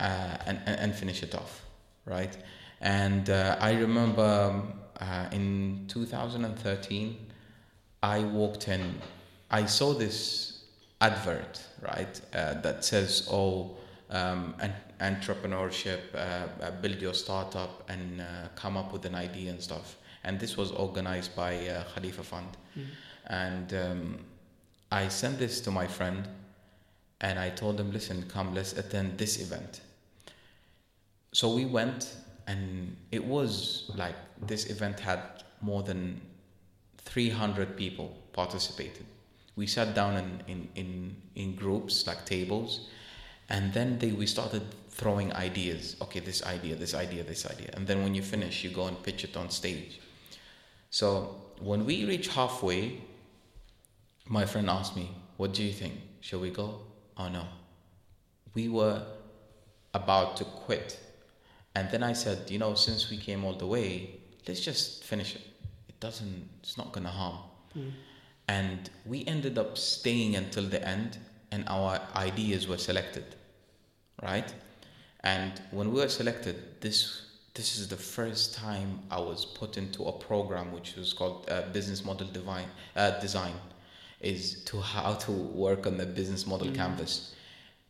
uh, 0.00 0.36
and, 0.46 0.60
and 0.66 0.94
finish 0.94 1.22
it 1.22 1.34
off, 1.34 1.64
right? 2.06 2.36
And 2.80 3.28
uh, 3.28 3.56
I 3.60 3.72
remember 3.72 4.22
um, 4.22 4.72
uh, 4.98 5.28
in 5.32 5.84
2013, 5.88 7.26
I 8.02 8.20
walked 8.20 8.68
in, 8.68 9.00
I 9.50 9.66
saw 9.66 9.92
this 9.92 10.64
advert, 11.00 11.62
right, 11.82 12.20
uh, 12.34 12.54
that 12.54 12.84
says, 12.84 13.28
oh, 13.30 13.76
um, 14.10 14.54
an 14.60 14.72
entrepreneurship, 15.00 16.00
uh, 16.14 16.46
uh, 16.62 16.70
build 16.82 17.00
your 17.00 17.14
startup 17.14 17.88
and 17.88 18.20
uh, 18.20 18.24
come 18.56 18.76
up 18.76 18.92
with 18.92 19.04
an 19.04 19.14
idea 19.14 19.50
and 19.50 19.62
stuff. 19.62 19.96
And 20.24 20.38
this 20.38 20.56
was 20.56 20.70
organized 20.72 21.34
by 21.36 21.68
uh, 21.68 21.84
Khalifa 21.94 22.22
Fund. 22.22 22.56
And 23.26 23.72
um, 23.74 24.18
I 24.90 25.08
sent 25.08 25.38
this 25.38 25.60
to 25.62 25.70
my 25.70 25.86
friend 25.86 26.28
and 27.20 27.38
I 27.38 27.50
told 27.50 27.78
him, 27.78 27.92
listen, 27.92 28.24
come, 28.28 28.54
let's 28.54 28.72
attend 28.72 29.18
this 29.18 29.40
event. 29.40 29.80
So 31.32 31.54
we 31.54 31.64
went, 31.64 32.16
and 32.46 32.96
it 33.12 33.24
was 33.24 33.90
like 33.94 34.16
this 34.46 34.66
event 34.66 34.98
had 34.98 35.20
more 35.60 35.82
than 35.82 36.20
300 36.98 37.76
people 37.76 38.16
participated. 38.32 39.06
We 39.56 39.66
sat 39.66 39.94
down 39.94 40.16
in, 40.16 40.42
in, 40.48 40.68
in, 40.74 41.16
in 41.34 41.54
groups, 41.54 42.06
like 42.06 42.24
tables, 42.24 42.88
and 43.48 43.72
then 43.72 43.98
they, 43.98 44.12
we 44.12 44.26
started 44.26 44.62
throwing 44.90 45.32
ideas. 45.34 45.96
Okay, 46.02 46.20
this 46.20 46.44
idea, 46.44 46.76
this 46.76 46.94
idea, 46.94 47.22
this 47.24 47.46
idea. 47.46 47.70
And 47.74 47.86
then 47.86 48.02
when 48.02 48.14
you 48.14 48.22
finish, 48.22 48.64
you 48.64 48.70
go 48.70 48.86
and 48.86 49.00
pitch 49.02 49.24
it 49.24 49.36
on 49.36 49.50
stage. 49.50 50.00
So 50.90 51.36
when 51.60 51.84
we 51.84 52.04
reach 52.04 52.28
halfway, 52.28 53.00
my 54.26 54.46
friend 54.46 54.70
asked 54.70 54.96
me, 54.96 55.10
What 55.36 55.52
do 55.52 55.62
you 55.62 55.72
think? 55.72 55.94
Shall 56.20 56.40
we 56.40 56.50
go? 56.50 56.80
Oh 57.16 57.28
no. 57.28 57.44
We 58.54 58.68
were 58.68 59.02
about 59.94 60.36
to 60.38 60.44
quit. 60.44 60.98
And 61.74 61.90
then 61.90 62.02
I 62.02 62.12
said, 62.14 62.50
You 62.50 62.58
know, 62.58 62.74
since 62.74 63.10
we 63.10 63.16
came 63.16 63.44
all 63.44 63.54
the 63.54 63.66
way, 63.66 64.18
let's 64.46 64.60
just 64.60 65.04
finish 65.04 65.34
it. 65.34 65.42
It 65.88 65.98
doesn't, 66.00 66.48
it's 66.62 66.76
not 66.76 66.92
going 66.92 67.04
to 67.04 67.10
harm. 67.12 67.38
And 68.48 68.90
we 69.06 69.24
ended 69.26 69.58
up 69.58 69.78
staying 69.78 70.34
until 70.34 70.64
the 70.64 70.86
end, 70.86 71.18
and 71.52 71.64
our 71.68 72.00
ideas 72.16 72.66
were 72.66 72.78
selected, 72.78 73.24
right? 74.22 74.52
And 75.20 75.52
when 75.70 75.92
we 75.92 76.00
were 76.00 76.08
selected, 76.08 76.56
this 76.80 77.26
this 77.54 77.78
is 77.78 77.88
the 77.88 77.96
first 77.96 78.54
time 78.54 79.00
I 79.10 79.18
was 79.20 79.44
put 79.44 79.76
into 79.76 80.04
a 80.04 80.12
program 80.12 80.72
which 80.72 80.94
was 80.96 81.12
called 81.12 81.48
uh, 81.50 81.62
Business 81.72 82.04
Model 82.04 82.28
Divine, 82.28 82.68
uh, 82.96 83.18
Design, 83.20 83.54
is 84.20 84.62
to 84.66 84.80
how 84.80 85.14
to 85.14 85.32
work 85.32 85.84
on 85.86 85.96
the 85.96 86.06
business 86.06 86.46
model 86.46 86.68
Mm. 86.68 86.76
canvas. 86.76 87.34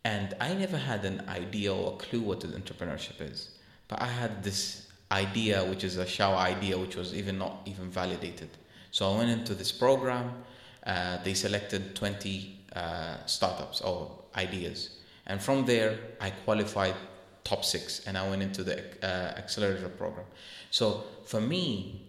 And 0.05 0.35
I 0.41 0.55
never 0.55 0.79
had 0.79 1.05
an 1.05 1.29
idea 1.29 1.75
or 1.75 1.93
a 1.93 1.97
clue 1.97 2.21
what 2.23 2.41
entrepreneurship 2.41 3.21
is. 3.21 3.51
But 3.91 4.01
I 4.01 4.07
had 4.07 4.45
this 4.45 4.87
idea, 5.11 5.65
which 5.65 5.83
is 5.83 5.97
a 5.97 6.07
shower 6.07 6.37
idea, 6.37 6.79
which 6.79 6.95
was 6.95 7.13
even 7.13 7.37
not 7.39 7.63
even 7.67 7.91
validated. 7.91 8.49
So 8.93 9.13
I 9.13 9.19
went 9.19 9.31
into 9.31 9.55
this 9.55 9.73
program. 9.73 10.45
Uh, 10.87 11.19
they 11.25 11.35
selected 11.35 11.97
20 11.97 12.61
uh, 12.75 13.17
startups 13.27 13.81
or 13.81 14.11
ideas. 14.37 14.97
And 15.27 15.43
from 15.43 15.67
there, 15.67 15.99
I 16.21 16.31
qualified 16.31 16.95
top 17.43 17.65
six 17.65 18.07
and 18.07 18.17
I 18.17 18.29
went 18.31 18.43
into 18.43 18.63
the 18.63 18.79
uh, 19.03 19.37
accelerator 19.37 19.89
program. 19.89 20.27
So 20.71 21.05
for 21.27 21.41
me, 21.41 22.03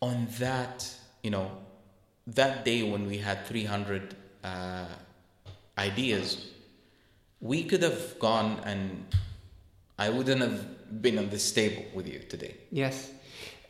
on 0.00 0.28
that, 0.38 0.86
you 1.22 1.30
know, 1.30 1.50
that 2.26 2.66
day 2.66 2.82
when 2.82 3.06
we 3.06 3.16
had 3.16 3.46
300 3.46 4.14
uh, 4.44 4.84
ideas, 5.78 6.48
we 7.40 7.64
could 7.64 7.82
have 7.82 8.18
gone 8.18 8.60
and 8.64 9.06
I 9.98 10.10
wouldn't 10.10 10.42
have 10.42 10.77
been 11.00 11.18
on 11.18 11.28
this 11.28 11.52
table 11.52 11.84
with 11.94 12.08
you 12.08 12.20
today. 12.20 12.54
Yes. 12.70 13.12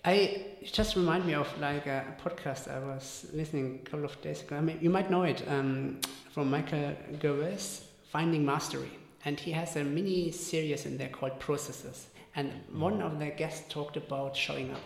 I 0.05 0.12
it 0.61 0.73
just 0.73 0.97
remind 0.97 1.27
me 1.27 1.35
of 1.35 1.49
like 1.61 1.87
a 1.87 2.05
podcast 2.23 2.71
I 2.71 2.79
was 2.79 3.27
listening 3.33 3.81
a 3.83 3.91
couple 3.91 4.05
of 4.05 4.21
days 4.23 4.43
ago. 4.43 4.57
I 4.57 4.61
mean, 4.61 4.79
you 4.81 4.91
might 4.91 5.11
know 5.11 5.23
it 5.23 5.43
um, 5.49 6.01
from 6.33 6.51
Michael 6.51 6.95
Gervais, 7.21 7.83
Finding 8.11 8.45
Mastery, 8.45 8.91
and 9.25 9.39
he 9.39 9.53
has 9.53 9.77
a 9.77 9.85
mini 9.85 10.31
series 10.31 10.87
in 10.87 10.99
there 10.99 11.09
called 11.09 11.39
Processes. 11.41 12.09
And 12.37 12.53
one 12.73 13.03
of 13.03 13.19
the 13.19 13.27
guests 13.27 13.64
talked 13.69 13.97
about 13.97 14.37
showing 14.37 14.71
up. 14.71 14.81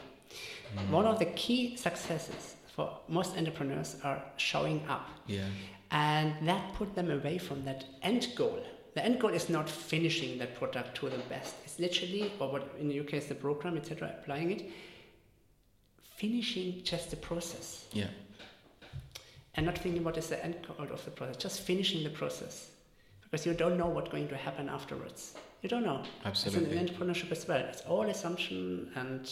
One 0.90 1.04
of 1.04 1.18
the 1.18 1.26
key 1.26 1.76
successes 1.76 2.56
for 2.74 2.98
most 3.08 3.36
entrepreneurs 3.36 3.96
are 4.02 4.22
showing 4.36 4.82
up. 4.88 5.08
Yeah. 5.26 5.44
And 5.90 6.48
that 6.48 6.72
put 6.74 6.94
them 6.94 7.10
away 7.10 7.36
from 7.36 7.64
that 7.66 7.84
end 8.02 8.28
goal. 8.34 8.62
The 8.94 9.04
end 9.04 9.20
goal 9.20 9.30
is 9.30 9.48
not 9.48 9.68
finishing 9.70 10.38
that 10.38 10.54
product 10.54 10.96
to 10.98 11.08
the 11.08 11.18
best. 11.28 11.54
It's 11.64 11.78
literally, 11.78 12.30
or 12.38 12.52
what 12.52 12.74
in 12.78 12.88
the 12.88 13.00
UK 13.00 13.14
is 13.14 13.26
the 13.26 13.34
program, 13.34 13.76
etc., 13.78 14.14
applying 14.20 14.50
it, 14.50 14.70
finishing 16.16 16.82
just 16.84 17.10
the 17.10 17.16
process 17.16 17.86
Yeah. 17.92 18.08
and 19.54 19.66
not 19.66 19.78
thinking 19.78 20.04
what 20.04 20.16
is 20.18 20.28
the 20.28 20.44
end 20.44 20.56
goal 20.66 20.86
of 20.92 21.04
the 21.04 21.10
process, 21.10 21.36
just 21.36 21.60
finishing 21.60 22.04
the 22.04 22.10
process. 22.10 22.68
Because 23.22 23.46
you 23.46 23.54
don't 23.54 23.78
know 23.78 23.86
what's 23.86 24.10
going 24.10 24.28
to 24.28 24.36
happen 24.36 24.68
afterwards. 24.68 25.34
You 25.62 25.68
don't 25.70 25.84
know. 25.84 26.02
Absolutely. 26.26 26.76
It's 26.76 26.90
in 26.90 26.96
entrepreneurship 26.96 27.32
as 27.32 27.48
well. 27.48 27.60
It's 27.60 27.80
all 27.82 28.02
assumption 28.02 28.90
and 28.94 29.24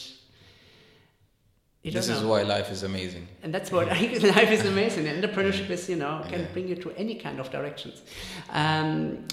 This 1.83 2.07
don't 2.07 2.17
is 2.17 2.23
why 2.25 2.43
life 2.43 2.71
is 2.71 2.83
amazing. 2.83 3.29
And 3.43 3.53
that's 3.55 3.71
what 3.71 3.89
life 4.37 4.51
is 4.51 4.65
amazing. 4.65 5.05
Entrepreneurship 5.05 5.69
is, 5.71 5.89
you 5.91 5.97
know, 5.97 6.25
can 6.31 6.41
Yeah. 6.41 6.47
bring 6.53 6.69
you 6.69 6.77
to 6.77 6.91
any 6.93 7.17
kind 7.17 7.41
of 7.41 7.51
directions. 7.51 8.01
Um, 8.51 9.27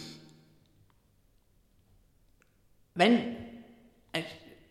when 2.97 3.35
I, 4.13 4.25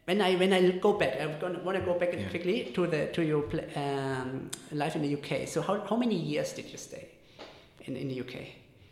when 0.05 0.20
I 0.20 0.35
when 0.37 0.53
I 0.53 0.70
go 0.79 0.93
back, 0.93 1.20
I 1.20 1.27
want 1.27 1.77
to 1.79 1.85
go 1.85 1.95
back 1.99 2.12
Yeah. 2.12 2.29
quickly 2.29 2.72
to 2.74 2.87
the 2.87 3.07
to 3.12 3.22
your 3.22 3.45
um, 3.77 4.51
life 4.72 4.95
in 4.97 5.03
the 5.03 5.12
UK. 5.18 5.49
So 5.49 5.62
how, 5.62 5.81
how 5.89 5.97
many 5.97 6.16
years 6.16 6.53
did 6.53 6.66
you 6.66 6.79
stay 6.79 7.09
in, 7.87 7.97
in 7.97 8.09
the 8.09 8.20
UK? 8.20 8.35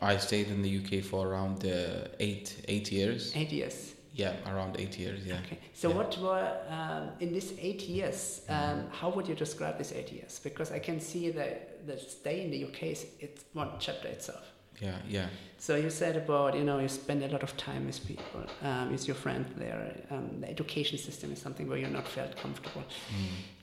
I 0.00 0.16
stayed 0.18 0.48
in 0.48 0.62
the 0.62 0.72
UK 0.80 1.04
for 1.04 1.26
around 1.28 1.64
uh, 1.64 2.08
eight 2.20 2.64
eight 2.68 2.90
years. 2.92 3.32
Eight 3.34 3.52
years. 3.52 3.94
Yeah, 4.16 4.34
around 4.46 4.76
eight 4.78 4.96
years. 4.98 5.20
Yeah. 5.26 5.40
Okay. 5.44 5.58
So 5.72 5.88
Yeah. 5.88 5.96
what 5.96 6.18
were 6.18 6.48
um, 6.70 7.08
in 7.20 7.32
these 7.32 7.52
eight 7.58 7.82
years? 7.88 8.42
Um, 8.48 8.86
how 8.92 9.08
would 9.10 9.26
you 9.28 9.34
describe 9.34 9.76
these 9.78 9.92
eight 9.92 10.12
years? 10.12 10.40
Because 10.44 10.70
I 10.70 10.78
can 10.78 11.00
see 11.00 11.30
that 11.32 11.84
the 11.86 11.98
stay 11.98 12.44
in 12.44 12.50
the 12.52 12.64
UK 12.64 12.82
is 12.94 13.06
it's 13.18 13.44
one 13.54 13.70
chapter 13.80 14.08
itself. 14.08 14.53
Yeah, 14.80 14.96
yeah, 15.08 15.26
So 15.58 15.76
you 15.76 15.88
said 15.88 16.16
about 16.16 16.56
you 16.56 16.64
know 16.64 16.78
you 16.80 16.88
spend 16.88 17.22
a 17.22 17.28
lot 17.28 17.42
of 17.42 17.56
time 17.56 17.86
with 17.86 18.06
people, 18.06 18.44
um, 18.62 18.90
with 18.90 19.06
your 19.06 19.14
friend 19.14 19.46
there. 19.56 19.94
Um, 20.10 20.40
the 20.40 20.50
education 20.50 20.98
system 20.98 21.32
is 21.32 21.40
something 21.40 21.68
where 21.68 21.78
you're 21.78 21.96
not 22.00 22.08
felt 22.08 22.36
comfortable. 22.36 22.82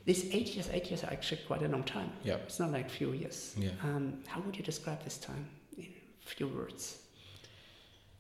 These 0.06 0.34
eight 0.34 0.56
years, 0.56 0.70
eight 0.72 0.90
years 0.90 1.04
are 1.04 1.12
actually 1.12 1.42
quite 1.48 1.62
a 1.62 1.68
long 1.68 1.84
time. 1.84 2.08
Mm. 2.08 2.26
Yeah. 2.26 2.36
It's 2.46 2.60
not 2.60 2.72
like 2.72 2.90
few 2.90 3.12
years. 3.12 3.54
Yeah. 3.58 3.70
Um, 3.84 4.24
how 4.26 4.42
would 4.42 4.58
you 4.58 4.64
describe 4.64 5.04
this 5.04 5.18
time 5.18 5.46
in 5.78 5.86
a 5.86 6.28
few 6.28 6.48
words? 6.48 6.98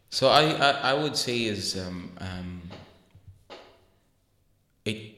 So 0.09 0.27
I, 0.27 0.51
I, 0.51 0.69
I 0.91 0.93
would 0.93 1.15
say 1.15 1.45
is 1.45 1.79
um, 1.79 2.11
um, 2.19 2.61
it 4.85 5.15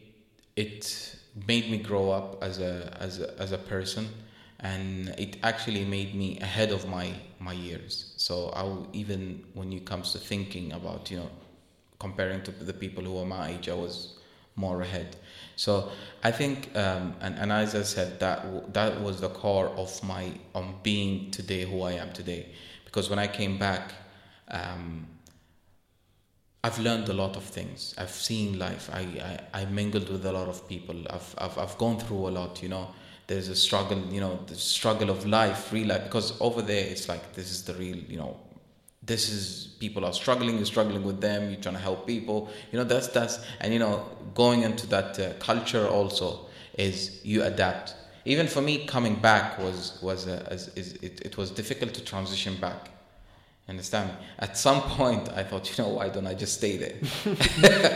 it 0.56 1.16
made 1.48 1.70
me 1.72 1.80
grow 1.80 2.12
up 2.12 2.44
as 2.44 2.60
a 2.60 2.96
as 3.00 3.20
a, 3.20 3.34
as 3.40 3.52
a 3.52 3.58
person, 3.58 4.08
and 4.64 5.10
it 5.18 5.38
actually 5.44 5.86
made 5.86 6.16
me 6.16 6.40
ahead 6.40 6.72
of 6.72 6.88
my 6.88 7.14
my 7.40 7.54
years. 7.54 8.14
So 8.18 8.50
I 8.50 8.64
will, 8.64 8.88
even 8.94 9.44
when 9.54 9.74
it 9.74 9.86
comes 9.86 10.12
to 10.14 10.20
thinking 10.20 10.74
about 10.74 11.12
you 11.12 11.18
know 11.18 11.30
comparing 12.00 12.42
to 12.44 12.52
the 12.52 12.74
people 12.74 13.04
who 13.04 13.18
are 13.20 13.26
my 13.26 13.52
age, 13.52 13.70
I 13.70 13.76
was 13.76 14.20
more 14.56 14.82
ahead. 14.82 15.16
So 15.56 15.92
I 16.24 16.32
think, 16.32 16.76
um, 16.76 17.16
and, 17.22 17.36
and 17.40 17.52
as 17.52 17.76
I 17.76 17.84
said, 17.84 18.20
that 18.20 18.74
that 18.74 19.02
was 19.02 19.22
the 19.22 19.30
core 19.30 19.68
of 19.70 20.04
my 20.04 20.32
on 20.56 20.76
being 20.84 21.32
today 21.32 21.64
who 21.66 21.82
I 21.84 21.94
am 21.94 22.12
today, 22.14 22.48
because 22.86 23.10
when 23.10 23.20
I 23.20 23.28
came 23.28 23.58
back. 23.58 23.94
Um, 24.50 25.08
I've 26.66 26.80
learned 26.80 27.10
a 27.10 27.14
lot 27.14 27.36
of 27.36 27.44
things. 27.44 27.94
I've 27.98 28.12
seen 28.12 28.58
life. 28.58 28.90
I, 28.94 29.02
I, 29.54 29.62
I 29.62 29.66
mingled 29.66 30.10
with 30.10 30.26
a 30.26 30.32
lot 30.32 30.48
of 30.48 30.68
people. 30.68 30.96
I've, 31.10 31.36
I've, 31.38 31.58
I've 31.58 31.78
gone 31.78 32.00
through 32.00 32.30
a 32.30 32.32
lot, 32.32 32.64
you 32.64 32.70
know. 32.70 32.88
There's 33.28 33.48
a 33.48 33.56
struggle, 33.56 34.00
you 34.12 34.20
know, 34.20 34.40
the 34.48 34.56
struggle 34.56 35.10
of 35.10 35.26
life, 35.26 35.72
real 35.72 35.88
life. 35.88 36.04
Because 36.04 36.40
over 36.42 36.62
there, 36.62 36.86
it's 36.86 37.08
like, 37.08 37.34
this 37.34 37.52
is 37.52 37.64
the 37.64 37.74
real, 37.76 37.96
you 37.96 38.18
know, 38.18 38.38
this 39.06 39.30
is 39.30 39.76
people 39.80 40.06
are 40.06 40.14
struggling, 40.14 40.58
you're 40.58 40.66
struggling 40.66 41.04
with 41.04 41.20
them, 41.20 41.50
you're 41.50 41.60
trying 41.60 41.76
to 41.76 41.82
help 41.82 42.08
people. 42.08 42.50
You 42.72 42.80
know, 42.80 42.86
that's, 42.86 43.08
that's, 43.08 43.40
and 43.60 43.74
you 43.74 43.80
know, 43.80 44.06
going 44.34 44.64
into 44.64 44.88
that 44.88 45.20
uh, 45.20 45.34
culture 45.40 45.88
also 45.88 46.46
is 46.78 47.20
you 47.24 47.44
adapt. 47.44 47.96
Even 48.26 48.48
for 48.48 48.62
me, 48.62 48.86
coming 48.86 49.16
back 49.16 49.60
was, 49.60 50.00
was, 50.02 50.28
a, 50.28 50.38
is, 50.54 50.70
is, 50.76 50.94
it, 51.02 51.22
it 51.22 51.38
was 51.38 51.52
difficult 51.52 51.94
to 51.96 52.04
transition 52.04 52.56
back. 52.56 52.90
Understand 53.68 54.10
me? 54.10 54.16
At 54.40 54.58
some 54.58 54.82
point, 54.98 55.30
I 55.30 55.44
thought, 55.44 55.70
you 55.70 55.84
know, 55.84 55.92
why 55.92 56.10
don't 56.10 56.28
I 56.28 56.34
just 56.34 56.56
stay 56.56 56.78
there? 56.78 56.96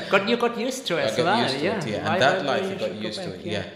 got 0.09 0.27
you 0.27 0.37
got 0.37 0.57
used 0.57 0.87
to 0.87 0.97
it 0.97 1.01
I 1.01 1.03
as 1.03 1.17
well, 1.17 1.37
yeah. 1.37 1.77
it, 1.77 1.87
yeah. 1.87 2.13
And 2.13 2.21
that 2.21 2.45
life, 2.45 2.63
you 2.63 2.69
you 2.69 2.75
got 2.79 2.95
used 2.95 3.21
to 3.21 3.33
it, 3.33 3.45
yeah. 3.45 3.51
yeah, 3.51 3.69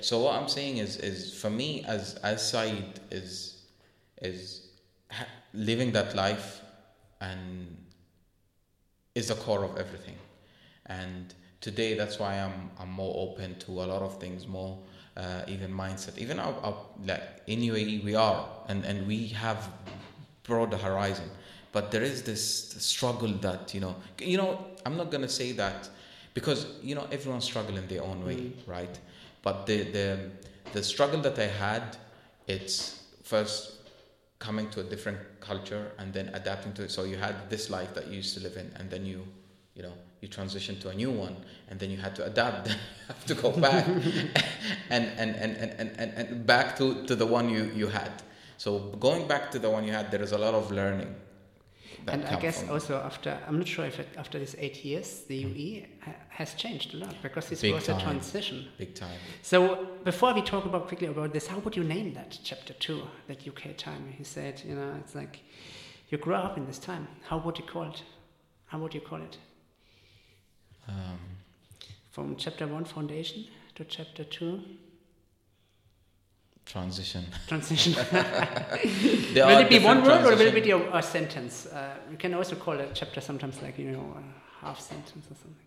So 0.00 0.20
what 0.20 0.34
I'm 0.34 0.48
saying 0.48 0.78
is, 0.78 0.96
is 0.96 1.34
for 1.40 1.50
me 1.50 1.84
as 1.84 2.14
as 2.22 2.48
Saeed 2.50 3.00
is 3.10 3.62
is 4.22 4.68
ha- 5.10 5.26
living 5.54 5.92
that 5.92 6.14
life 6.14 6.60
and 7.20 7.76
is 9.14 9.28
the 9.28 9.34
core 9.34 9.64
of 9.64 9.76
everything. 9.76 10.16
And 10.86 11.34
today, 11.60 11.94
that's 11.94 12.18
why 12.18 12.34
I'm 12.40 12.70
I'm 12.78 12.90
more 12.90 13.14
open 13.16 13.58
to 13.60 13.72
a 13.72 13.86
lot 13.92 14.02
of 14.02 14.18
things, 14.20 14.46
more 14.46 14.78
uh, 15.16 15.42
even 15.48 15.72
mindset. 15.72 16.18
Even 16.18 16.38
our, 16.38 16.54
our 16.62 16.76
like 17.04 17.22
in 17.46 17.60
UAE, 17.60 18.04
we 18.04 18.14
are, 18.14 18.46
and 18.68 18.84
and 18.84 19.06
we 19.06 19.28
have 19.28 19.68
broad 20.44 20.72
horizon. 20.74 21.30
But 21.72 21.90
there 21.90 22.02
is 22.02 22.22
this 22.22 22.42
struggle 22.78 23.32
that 23.46 23.74
you 23.74 23.80
know, 23.80 23.96
you 24.18 24.36
know. 24.38 24.64
I'm 24.86 24.96
not 24.96 25.10
gonna 25.10 25.28
say 25.28 25.52
that 25.52 25.88
because 26.34 26.66
you 26.82 26.94
know 26.94 27.06
everyone's 27.12 27.44
struggling 27.44 27.86
their 27.88 28.02
own 28.02 28.24
way, 28.24 28.52
right? 28.66 28.98
But 29.48 29.64
the 29.64 29.78
the 29.96 30.18
the 30.74 30.82
struggle 30.82 31.22
that 31.22 31.38
I 31.38 31.46
had, 31.46 31.96
it's 32.46 33.02
first 33.24 33.76
coming 34.38 34.68
to 34.72 34.80
a 34.80 34.84
different 34.84 35.20
culture 35.40 35.92
and 35.98 36.12
then 36.12 36.28
adapting 36.34 36.74
to 36.74 36.82
it. 36.82 36.90
So 36.90 37.04
you 37.04 37.16
had 37.16 37.48
this 37.48 37.70
life 37.70 37.94
that 37.94 38.08
you 38.08 38.16
used 38.16 38.34
to 38.36 38.40
live 38.42 38.58
in, 38.58 38.70
and 38.76 38.90
then 38.90 39.06
you, 39.06 39.24
you 39.74 39.82
know, 39.82 39.94
you 40.20 40.28
transition 40.28 40.78
to 40.80 40.90
a 40.90 40.94
new 40.94 41.10
one, 41.10 41.34
and 41.70 41.80
then 41.80 41.90
you 41.90 41.96
had 41.96 42.14
to 42.16 42.26
adapt. 42.26 42.68
You 43.08 43.14
have 43.14 43.24
to 43.24 43.34
go 43.34 43.50
back 43.52 43.86
and, 44.90 45.04
and, 45.16 45.34
and, 45.44 45.56
and, 45.56 45.70
and, 45.80 45.90
and, 45.96 46.12
and 46.12 46.46
back 46.46 46.76
to, 46.76 47.06
to 47.06 47.16
the 47.16 47.24
one 47.24 47.48
you, 47.48 47.72
you 47.74 47.86
had. 47.86 48.12
So 48.58 48.78
going 49.00 49.26
back 49.26 49.50
to 49.52 49.58
the 49.58 49.70
one 49.70 49.84
you 49.84 49.92
had, 49.92 50.10
there 50.10 50.20
is 50.20 50.32
a 50.32 50.38
lot 50.38 50.52
of 50.52 50.70
learning. 50.70 51.14
And 52.08 52.24
I 52.24 52.40
guess 52.40 52.60
from 52.60 52.70
also 52.70 52.96
after, 52.98 53.38
I'm 53.46 53.58
not 53.58 53.68
sure 53.68 53.84
if 53.84 53.98
it, 53.98 54.08
after 54.16 54.38
these 54.38 54.54
eight 54.58 54.84
years, 54.84 55.22
the 55.28 55.36
UE 55.36 55.86
ha- 56.04 56.14
has 56.28 56.54
changed 56.54 56.94
a 56.94 56.98
lot 56.98 57.14
because 57.22 57.48
this 57.48 57.60
Big 57.62 57.74
was 57.74 57.88
a 57.88 57.98
transition. 58.00 58.68
big 58.78 58.94
time. 58.94 59.18
So 59.42 59.86
before 60.04 60.32
we 60.34 60.42
talk 60.42 60.64
about 60.64 60.88
quickly 60.88 61.08
about 61.08 61.32
this, 61.32 61.46
how 61.46 61.58
would 61.58 61.76
you 61.76 61.84
name 61.84 62.14
that 62.14 62.38
chapter 62.44 62.74
two, 62.74 63.02
that 63.26 63.46
UK 63.46 63.76
time? 63.76 64.12
He 64.16 64.24
said, 64.24 64.62
you 64.66 64.74
know, 64.74 64.94
it's 65.00 65.14
like 65.14 65.40
you 66.10 66.18
grew 66.18 66.34
up 66.34 66.56
in 66.56 66.66
this 66.66 66.78
time. 66.78 67.06
How 67.28 67.38
would 67.38 67.58
you 67.58 67.64
call 67.64 67.84
it? 67.84 68.02
How 68.66 68.78
would 68.78 68.94
you 68.94 69.00
call 69.00 69.20
it? 69.22 69.38
Um, 70.88 71.18
From 72.10 72.36
chapter 72.36 72.66
one, 72.66 72.84
foundation, 72.84 73.44
to 73.74 73.84
chapter 73.84 74.24
two, 74.24 74.62
transition. 76.68 77.24
transition. 77.46 77.94
Will 79.34 79.58
it 79.58 79.70
be 79.70 79.78
one 79.78 80.02
word 80.02 80.24
or 80.26 80.36
will 80.36 80.54
it 80.54 80.62
be 80.62 80.70
a, 80.70 80.96
a 80.96 81.02
sentence? 81.02 81.66
Uh, 81.66 81.96
you 82.10 82.16
can 82.16 82.34
also 82.34 82.56
call 82.56 82.78
a 82.78 82.86
chapter 82.92 83.20
sometimes 83.20 83.60
like 83.62 83.78
you 83.78 83.90
know 83.90 84.16
a 84.62 84.66
half 84.66 84.80
sentence 84.80 85.26
or 85.30 85.34
something. 85.34 85.66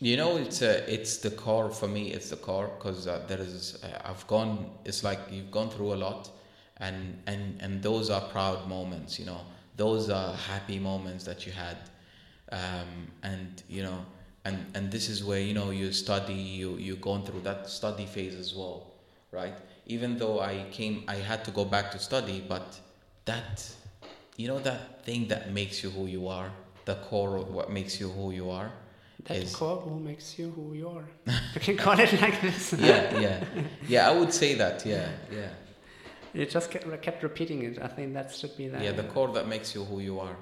You 0.00 0.16
know, 0.16 0.36
it's 0.36 0.60
uh, 0.60 0.84
it's 0.86 1.18
the 1.18 1.30
core 1.30 1.70
for 1.70 1.88
me. 1.88 2.12
It's 2.12 2.30
the 2.30 2.36
core 2.36 2.70
because 2.76 3.06
uh, 3.06 3.24
there 3.28 3.40
is 3.40 3.82
uh, 3.82 4.10
I've 4.10 4.26
gone. 4.26 4.70
It's 4.84 5.02
like 5.02 5.20
you've 5.30 5.50
gone 5.50 5.70
through 5.70 5.94
a 5.94 6.00
lot, 6.06 6.30
and 6.78 7.22
and 7.26 7.62
and 7.62 7.82
those 7.82 8.10
are 8.10 8.20
proud 8.20 8.68
moments. 8.68 9.18
You 9.18 9.26
know, 9.26 9.40
those 9.76 10.10
are 10.10 10.34
happy 10.34 10.78
moments 10.78 11.24
that 11.24 11.46
you 11.46 11.52
had, 11.52 11.78
um, 12.52 13.10
and 13.22 13.62
you 13.70 13.82
know, 13.82 14.04
and 14.44 14.66
and 14.74 14.90
this 14.90 15.08
is 15.08 15.24
where 15.24 15.40
you 15.40 15.54
know 15.54 15.70
you 15.70 15.92
study. 15.92 16.34
You 16.34 16.76
you've 16.76 17.00
gone 17.00 17.24
through 17.24 17.40
that 17.42 17.70
study 17.70 18.04
phase 18.04 18.34
as 18.34 18.54
well, 18.54 18.92
right? 19.30 19.54
Even 19.86 20.18
though 20.18 20.40
I 20.40 20.66
came, 20.72 21.04
I 21.08 21.16
had 21.16 21.44
to 21.44 21.50
go 21.50 21.64
back 21.64 21.90
to 21.92 21.98
study, 21.98 22.44
but 22.48 22.80
that, 23.24 23.68
you 24.36 24.48
know, 24.48 24.58
that 24.60 25.04
thing 25.04 25.28
that 25.28 25.52
makes 25.52 25.82
you 25.82 25.90
who 25.90 26.06
you 26.06 26.26
are, 26.28 26.50
the 26.84 26.96
core 26.96 27.36
of 27.36 27.48
what 27.48 27.70
makes 27.70 28.00
you 28.00 28.08
who 28.08 28.30
you 28.32 28.50
are 28.50 28.70
That 29.24 29.36
is 29.38 29.54
core 29.54 29.80
who 29.80 29.98
makes 29.98 30.38
you 30.38 30.50
who 30.50 30.74
you 30.74 30.88
are. 30.88 31.08
You 31.54 31.60
can 31.60 31.76
call 31.76 31.98
it 31.98 32.12
like 32.20 32.40
this. 32.40 32.72
yeah 32.72 33.18
yeah 33.18 33.44
yeah 33.88 34.08
i 34.10 34.12
would 34.18 34.32
say 34.32 34.54
that 34.54 34.84
yeah 34.86 35.08
yeah 35.32 35.50
You 36.34 36.46
just 36.46 36.70
kept, 36.70 36.86
kept 37.02 37.22
repeating 37.22 37.62
it. 37.64 37.78
I 37.82 37.88
think 37.88 38.12
that 38.14 38.30
should 38.34 38.56
be 38.56 38.68
that. 38.68 38.82
yeah 38.82 38.92
the 38.92 39.04
core 39.14 39.32
that 39.34 39.46
makes 39.48 39.74
you 39.74 39.84
who 39.84 39.98
you 40.00 40.20
are 40.20 40.36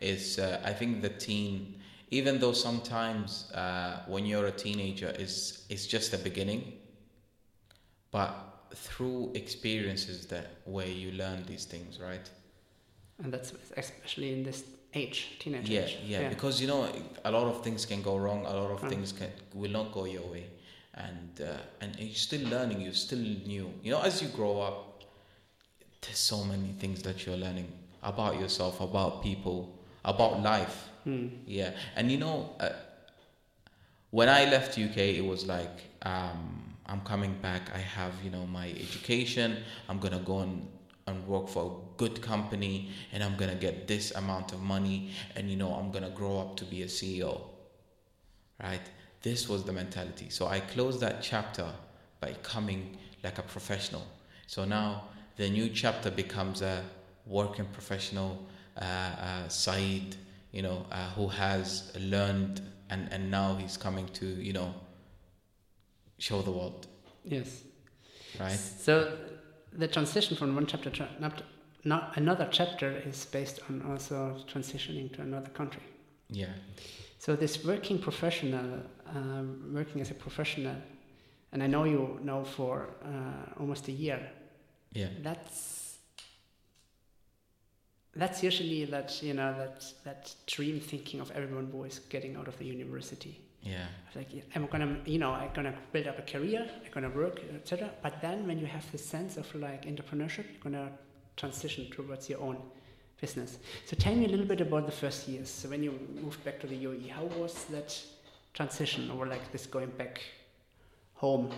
is 0.00 0.38
uh, 0.38 0.60
i 0.70 0.72
think 0.78 1.02
the 1.02 1.08
teen 1.26 1.74
even 2.10 2.38
though 2.38 2.52
sometimes 2.52 3.50
uh, 3.54 4.02
when 4.06 4.26
you're 4.26 4.46
a 4.46 4.56
teenager 4.66 5.10
is 5.18 5.64
it's 5.68 5.86
just 5.86 6.10
the 6.10 6.18
beginning 6.18 6.62
but 8.10 8.30
through 8.74 9.30
experiences 9.34 10.26
that 10.26 10.46
where 10.64 10.86
you 10.88 11.12
learn 11.12 11.44
these 11.46 11.64
things 11.64 11.98
right 12.00 12.30
And 13.22 13.32
that's 13.32 13.52
especially 13.76 14.32
in 14.32 14.42
this 14.42 14.64
age, 14.94 15.36
teenage 15.38 15.70
yeah, 15.70 15.80
age. 15.82 15.96
yeah 16.04 16.20
yeah, 16.22 16.28
because 16.28 16.60
you 16.60 16.66
know 16.68 16.88
a 17.24 17.30
lot 17.30 17.46
of 17.46 17.62
things 17.64 17.86
can 17.86 18.02
go 18.02 18.16
wrong 18.16 18.44
a 18.46 18.54
lot 18.54 18.70
of 18.70 18.80
Mm. 18.82 18.88
things 18.88 19.12
can 19.12 19.30
will 19.54 19.70
not 19.70 19.92
go 19.92 20.04
your 20.06 20.26
way 20.32 20.44
and 20.94 21.40
uh, 21.40 21.56
and 21.80 21.96
you're 21.98 22.14
still 22.14 22.44
learning 22.48 22.80
you're 22.80 22.92
still 23.08 23.18
new 23.46 23.70
you 23.82 23.90
know 23.92 24.02
as 24.02 24.20
you 24.22 24.28
grow 24.28 24.60
up 24.60 24.76
there's 26.02 26.18
so 26.18 26.44
many 26.44 26.72
things 26.80 27.02
that 27.02 27.24
you're 27.26 27.36
learning 27.46 27.68
about 28.02 28.38
yourself 28.40 28.80
about 28.80 29.22
people 29.22 29.68
about 30.04 30.42
life 30.42 30.88
Hmm. 31.04 31.26
yeah 31.46 31.70
and 31.96 32.10
you 32.12 32.18
know 32.18 32.50
uh, 32.60 32.68
when 34.10 34.28
i 34.28 34.44
left 34.44 34.78
uk 34.78 34.96
it 34.96 35.24
was 35.24 35.46
like 35.46 35.76
um, 36.02 36.61
i'm 36.86 37.00
coming 37.02 37.34
back 37.40 37.70
i 37.74 37.78
have 37.78 38.12
you 38.24 38.30
know 38.30 38.46
my 38.46 38.68
education. 38.70 39.58
I'm 39.88 39.98
gonna 39.98 40.18
go 40.20 40.40
and, 40.40 40.68
and 41.06 41.26
work 41.26 41.48
for 41.48 41.64
a 41.64 41.98
good 41.98 42.22
company 42.22 42.90
and 43.12 43.22
i'm 43.22 43.36
gonna 43.36 43.54
get 43.54 43.88
this 43.88 44.12
amount 44.12 44.52
of 44.52 44.60
money 44.60 45.10
and 45.36 45.50
you 45.50 45.56
know 45.56 45.72
i'm 45.74 45.90
gonna 45.90 46.10
grow 46.10 46.38
up 46.38 46.56
to 46.56 46.64
be 46.64 46.82
a 46.82 46.86
ceo 46.86 47.40
right? 48.62 48.80
This 49.22 49.48
was 49.48 49.64
the 49.64 49.72
mentality. 49.72 50.28
So 50.30 50.46
i 50.46 50.60
closed 50.60 51.00
that 51.00 51.22
chapter 51.22 51.66
by 52.20 52.34
coming 52.42 52.96
like 53.22 53.38
a 53.38 53.42
professional. 53.42 54.06
So 54.46 54.64
now 54.64 55.04
the 55.36 55.48
new 55.48 55.68
chapter 55.68 56.10
becomes 56.10 56.62
a 56.62 56.84
working 57.26 57.66
professional 57.66 58.44
uh, 58.80 58.84
uh, 58.84 59.48
Saeed, 59.48 60.16
you 60.50 60.62
know, 60.62 60.86
uh, 60.90 61.10
who 61.10 61.28
has 61.28 61.92
learned 61.98 62.60
and, 62.90 63.08
and 63.12 63.30
now 63.30 63.54
he's 63.54 63.76
coming 63.76 64.06
to, 64.14 64.26
you 64.26 64.52
know, 64.52 64.74
show 66.22 66.40
the 66.42 66.52
world, 66.52 66.86
Yes. 67.24 67.64
right? 68.38 68.58
So 68.86 68.92
the 69.72 69.88
transition 69.88 70.36
from 70.36 70.54
one 70.54 70.66
chapter 70.66 70.90
to 70.90 71.08
not, 71.18 71.42
not 71.84 72.16
another 72.16 72.48
chapter 72.50 72.90
is 73.10 73.24
based 73.26 73.58
on 73.68 73.82
also 73.90 74.36
transitioning 74.52 75.10
to 75.16 75.22
another 75.22 75.50
country. 75.50 75.82
Yeah, 76.30 76.54
So 77.18 77.36
this 77.36 77.64
working 77.64 77.98
professional, 77.98 78.68
um, 79.14 79.72
working 79.74 80.00
as 80.00 80.10
a 80.10 80.14
professional, 80.14 80.76
and 81.52 81.62
I 81.62 81.66
know 81.66 81.84
you 81.84 82.18
know 82.22 82.44
for 82.44 82.88
uh, 83.04 83.60
almost 83.60 83.88
a 83.88 83.92
year. 83.92 84.20
yeah, 84.94 85.08
That's 85.22 85.98
that's 88.14 88.42
usually 88.42 88.84
that 88.86 89.22
you 89.22 89.34
know 89.34 89.54
that 89.58 89.84
that 90.04 90.34
dream 90.46 90.80
thinking 90.80 91.20
of 91.20 91.30
everyone 91.32 91.68
who 91.72 91.84
is 91.84 91.98
getting 92.10 92.36
out 92.36 92.48
of 92.48 92.56
the 92.58 92.64
university. 92.64 93.34
Yeah, 93.62 93.86
Like 94.16 94.28
I'm 94.56 94.66
gonna, 94.66 94.96
you 95.06 95.18
know, 95.18 95.30
I'm 95.30 95.52
gonna 95.54 95.74
build 95.92 96.08
up 96.08 96.18
a 96.18 96.22
career, 96.22 96.68
I'm 96.84 96.90
gonna 96.92 97.10
work, 97.10 97.40
etc. 97.54 97.90
But 98.02 98.20
then 98.20 98.46
when 98.46 98.58
you 98.58 98.66
have 98.66 98.90
this 98.90 99.04
sense 99.06 99.36
of 99.36 99.54
like 99.54 99.84
entrepreneurship, 99.86 100.46
you're 100.50 100.62
gonna 100.64 100.90
transition 101.36 101.88
towards 101.90 102.28
your 102.28 102.40
own 102.40 102.56
business. 103.20 103.58
So 103.86 103.96
tell 103.96 104.14
me 104.16 104.24
a 104.24 104.28
little 104.28 104.46
bit 104.46 104.60
about 104.60 104.86
the 104.86 104.92
first 104.92 105.28
years. 105.28 105.48
So 105.48 105.68
when 105.68 105.82
you 105.84 105.92
moved 106.20 106.42
back 106.44 106.58
to 106.60 106.66
the 106.66 106.74
UAE, 106.76 107.08
how 107.10 107.24
was 107.40 107.64
that 107.66 107.96
transition, 108.52 109.10
or 109.12 109.26
like 109.26 109.52
this 109.52 109.66
going 109.66 109.90
back 109.90 110.20
home? 111.14 111.50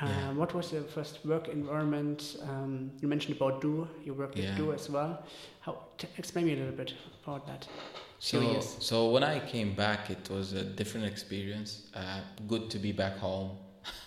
Uh, 0.00 0.06
Yeah. 0.06 0.32
What 0.32 0.54
was 0.54 0.72
your 0.72 0.82
first 0.82 1.24
work 1.24 1.48
environment? 1.48 2.36
Um, 2.42 2.90
you 3.00 3.06
mentioned 3.08 3.36
about 3.36 3.60
du. 3.60 3.86
You 4.04 4.14
worked 4.14 4.36
Yeah. 4.38 4.50
at 4.50 4.56
du 4.56 4.72
as 4.72 4.90
well. 4.90 5.22
How? 5.60 5.84
T- 5.98 6.08
explain 6.18 6.46
me 6.46 6.52
a 6.54 6.56
little 6.56 6.76
bit 6.76 6.94
about 7.24 7.46
that. 7.46 7.68
So, 8.20 8.40
Curious. 8.40 8.76
so 8.80 9.10
when 9.10 9.22
I 9.22 9.38
came 9.38 9.74
back, 9.74 10.10
it 10.10 10.28
was 10.28 10.52
a 10.52 10.64
different 10.64 11.06
experience. 11.06 11.86
Uh, 11.94 12.20
good 12.48 12.68
to 12.70 12.78
be 12.78 12.92
back 12.92 13.16
home. 13.18 13.56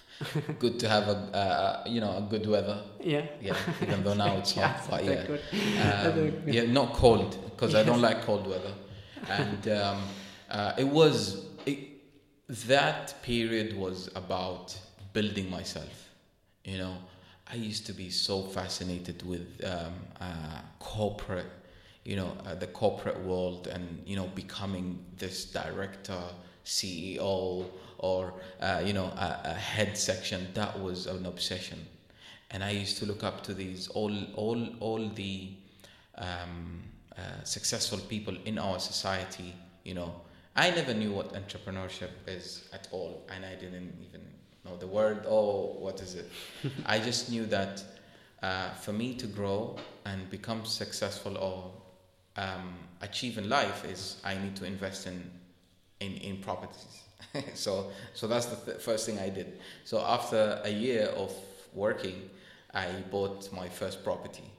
good 0.59 0.79
to 0.79 0.89
have 0.89 1.07
a, 1.07 1.11
uh, 1.35 1.83
you 1.87 2.01
know, 2.01 2.17
a 2.17 2.21
good 2.29 2.45
weather. 2.45 2.83
Yeah. 2.99 3.25
Yeah, 3.41 3.55
even 3.81 4.03
though 4.03 4.13
now 4.13 4.37
it's 4.37 4.51
hot, 4.55 4.85
but 4.89 5.03
yeah. 5.05 5.25
Um, 5.81 6.33
yeah, 6.45 6.65
not 6.65 6.93
cold 6.93 7.37
because 7.45 7.73
I 7.73 7.83
don't 7.83 8.01
like 8.01 8.21
cold 8.23 8.47
weather. 8.47 8.73
And 9.29 9.67
um, 9.69 10.01
uh, 10.49 10.73
it 10.77 10.87
was 10.87 11.45
it, 11.65 11.79
that 12.67 13.15
period 13.23 13.77
was 13.77 14.09
about 14.15 14.77
building 15.13 15.49
myself. 15.49 16.09
You 16.65 16.77
know, 16.77 16.97
I 17.51 17.55
used 17.55 17.85
to 17.87 17.93
be 17.93 18.09
so 18.09 18.43
fascinated 18.43 19.25
with 19.25 19.61
um, 19.63 19.93
uh, 20.19 20.61
corporate, 20.79 21.51
you 22.03 22.15
know, 22.15 22.35
uh, 22.45 22.55
the 22.55 22.67
corporate 22.67 23.19
world, 23.21 23.67
and 23.67 24.01
you 24.05 24.15
know, 24.15 24.27
becoming 24.35 25.03
this 25.17 25.45
director, 25.45 26.21
CEO, 26.65 27.65
or 27.97 28.33
uh, 28.61 28.81
you 28.83 28.93
know, 28.93 29.05
a, 29.05 29.41
a 29.45 29.53
head 29.53 29.97
section. 29.97 30.47
That 30.53 30.79
was 30.79 31.07
an 31.07 31.25
obsession 31.25 31.79
and 32.51 32.63
I 32.63 32.71
used 32.71 32.97
to 32.97 33.05
look 33.05 33.23
up 33.23 33.43
to 33.45 33.53
these 33.53 33.87
all 33.87 34.13
all 34.35 34.67
all 34.79 35.09
the 35.09 35.49
um, 36.17 36.81
uh, 37.17 37.43
successful 37.43 37.97
people 37.97 38.35
in 38.45 38.59
our 38.59 38.79
society. 38.79 39.53
You 39.83 39.95
know, 39.95 40.21
I 40.55 40.69
never 40.71 40.93
knew 40.93 41.11
what 41.11 41.33
entrepreneurship 41.33 42.11
is 42.27 42.69
at 42.73 42.87
all, 42.91 43.25
and 43.29 43.45
I 43.45 43.55
didn't 43.55 43.93
even 44.07 44.21
know 44.65 44.77
the 44.77 44.87
word. 44.87 45.25
Oh, 45.27 45.77
what 45.79 46.01
is 46.01 46.15
it? 46.15 46.29
I 46.85 46.99
just 46.99 47.31
knew 47.31 47.45
that 47.47 47.83
uh, 48.43 48.71
for 48.71 48.91
me 48.91 49.15
to 49.15 49.27
grow 49.27 49.77
and 50.05 50.29
become 50.29 50.65
successful 50.65 51.37
or 51.37 51.71
um, 52.37 52.73
achieve 53.01 53.37
in 53.37 53.49
life 53.49 53.85
is 53.85 54.17
I 54.23 54.35
need 54.35 54.55
to 54.57 54.65
invest 54.65 55.07
in 55.07 55.29
in, 55.99 56.13
in 56.17 56.37
properties. 56.37 57.03
so 57.53 57.91
so 58.13 58.27
that's 58.27 58.47
the 58.47 58.71
th- 58.71 58.81
first 58.81 59.05
thing 59.05 59.19
I 59.19 59.29
did. 59.29 59.59
So 59.83 59.99
after 59.99 60.61
a 60.63 60.69
year 60.69 61.05
of 61.15 61.33
working, 61.73 62.29
I 62.73 62.87
bought 63.09 63.51
my 63.53 63.69
first 63.69 64.03
property, 64.03 64.49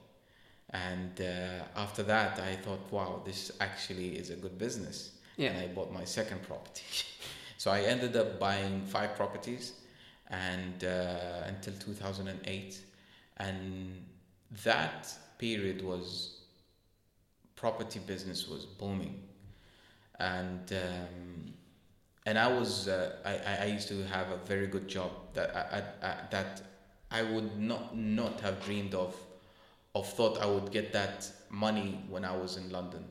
and 0.69 1.19
uh, 1.19 1.63
after 1.75 2.03
that 2.03 2.39
I 2.39 2.55
thought, 2.55 2.91
wow, 2.91 3.21
this 3.25 3.51
actually 3.59 4.17
is 4.17 4.29
a 4.29 4.35
good 4.35 4.57
business. 4.57 5.11
Yeah. 5.37 5.49
And 5.49 5.57
I 5.59 5.67
bought 5.67 5.91
my 5.91 6.05
second 6.05 6.43
property. 6.43 6.83
so 7.57 7.71
I 7.71 7.81
ended 7.81 8.15
up 8.15 8.39
buying 8.39 8.85
five 8.85 9.15
properties, 9.15 9.73
and 10.29 10.83
uh, 10.83 11.47
until 11.47 11.73
2008, 11.73 12.79
and 13.37 14.05
that 14.63 15.13
period 15.37 15.83
was 15.83 16.32
property 17.63 17.99
business 18.13 18.39
was 18.53 18.65
booming 18.65 19.15
and 20.19 20.65
um, 20.73 21.53
and 22.25 22.37
I 22.37 22.47
was 22.59 22.87
uh, 22.89 23.15
I, 23.31 23.63
I- 23.63 23.71
used 23.77 23.87
to 23.93 23.97
have 24.15 24.27
a 24.37 24.39
very 24.53 24.67
good 24.75 24.87
job 24.97 25.11
that 25.37 25.49
I, 25.61 25.61
I, 25.77 26.09
I, 26.09 26.13
that 26.35 26.51
I 27.19 27.21
would 27.31 27.51
not 27.71 27.83
not 27.97 28.41
have 28.41 28.55
dreamed 28.65 28.93
of 29.05 29.11
of 29.95 30.05
thought 30.17 30.35
I 30.45 30.47
would 30.53 30.69
get 30.77 30.87
that 30.99 31.17
money 31.49 31.89
when 32.13 32.23
I 32.25 32.35
was 32.43 32.57
in 32.57 32.69
London. 32.77 33.03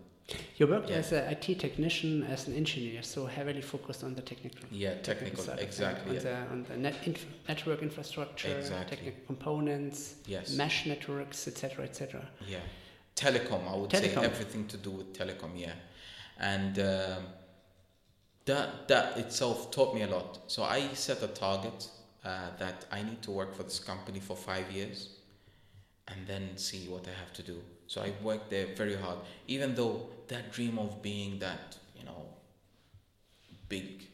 You 0.58 0.66
worked 0.66 0.90
Yeah. 0.90 1.00
as 1.02 1.12
an 1.12 1.22
IT 1.34 1.46
technician, 1.66 2.12
as 2.34 2.40
an 2.48 2.54
engineer, 2.62 3.02
so 3.02 3.20
heavily 3.36 3.62
focused 3.74 4.02
on 4.04 4.14
the 4.18 4.22
technical. 4.32 4.64
Yeah, 4.70 4.94
technical, 5.10 5.42
side 5.44 5.60
exactly. 5.68 6.10
On 6.10 6.14
yeah. 6.16 6.22
the, 6.28 6.36
on 6.52 6.58
the 6.68 6.76
net 6.86 6.96
inf- 7.10 7.26
network 7.48 7.80
infrastructure, 7.82 8.54
Exactly. 8.58 8.96
technical 8.96 9.20
components, 9.32 9.98
Yes. 10.26 10.46
mesh 10.62 10.86
networks, 10.86 11.48
etc., 11.48 11.84
etc. 11.84 12.28
Yeah, 12.54 12.58
telecom. 13.16 13.68
I 13.68 13.76
would 13.76 13.90
Telecom. 13.90 14.14
say 14.14 14.24
everything 14.24 14.66
to 14.68 14.76
do 14.76 14.90
with 14.90 15.12
telecom. 15.12 15.50
Yeah, 15.54 15.72
and 16.38 16.78
um, 16.78 17.24
that 18.44 18.88
that 18.88 19.16
itself 19.18 19.70
taught 19.70 19.94
me 19.94 20.02
a 20.02 20.08
lot. 20.08 20.40
So 20.46 20.62
I 20.62 20.88
set 20.94 21.22
a 21.22 21.28
target 21.28 21.88
uh, 22.24 22.50
that 22.58 22.86
I 22.90 23.02
need 23.02 23.22
to 23.22 23.30
work 23.30 23.54
for 23.54 23.62
this 23.62 23.78
company 23.78 24.20
for 24.20 24.36
five 24.36 24.70
years, 24.70 25.10
and 26.08 26.26
then 26.26 26.56
see 26.56 26.88
what 26.88 27.06
I 27.06 27.12
have 27.18 27.32
to 27.34 27.42
do. 27.42 27.60
So 27.86 28.02
I 28.02 28.12
worked 28.22 28.50
there 28.50 28.66
very 28.74 28.96
hard, 28.96 29.18
even 29.46 29.74
though 29.74 30.08
that 30.28 30.52
dream 30.52 30.78
of 30.78 31.02
being 31.02 31.38
that 31.40 31.76
you 31.96 32.04
know 32.04 32.26
big 33.68 34.06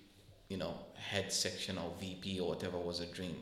you 0.49 0.57
know, 0.57 0.75
head 0.95 1.33
section 1.33 1.79
or 1.79 1.93
VP 2.01 2.41
or 2.41 2.49
whatever 2.49 2.79
was 2.79 3.01
a 3.01 3.07
dream 3.07 3.37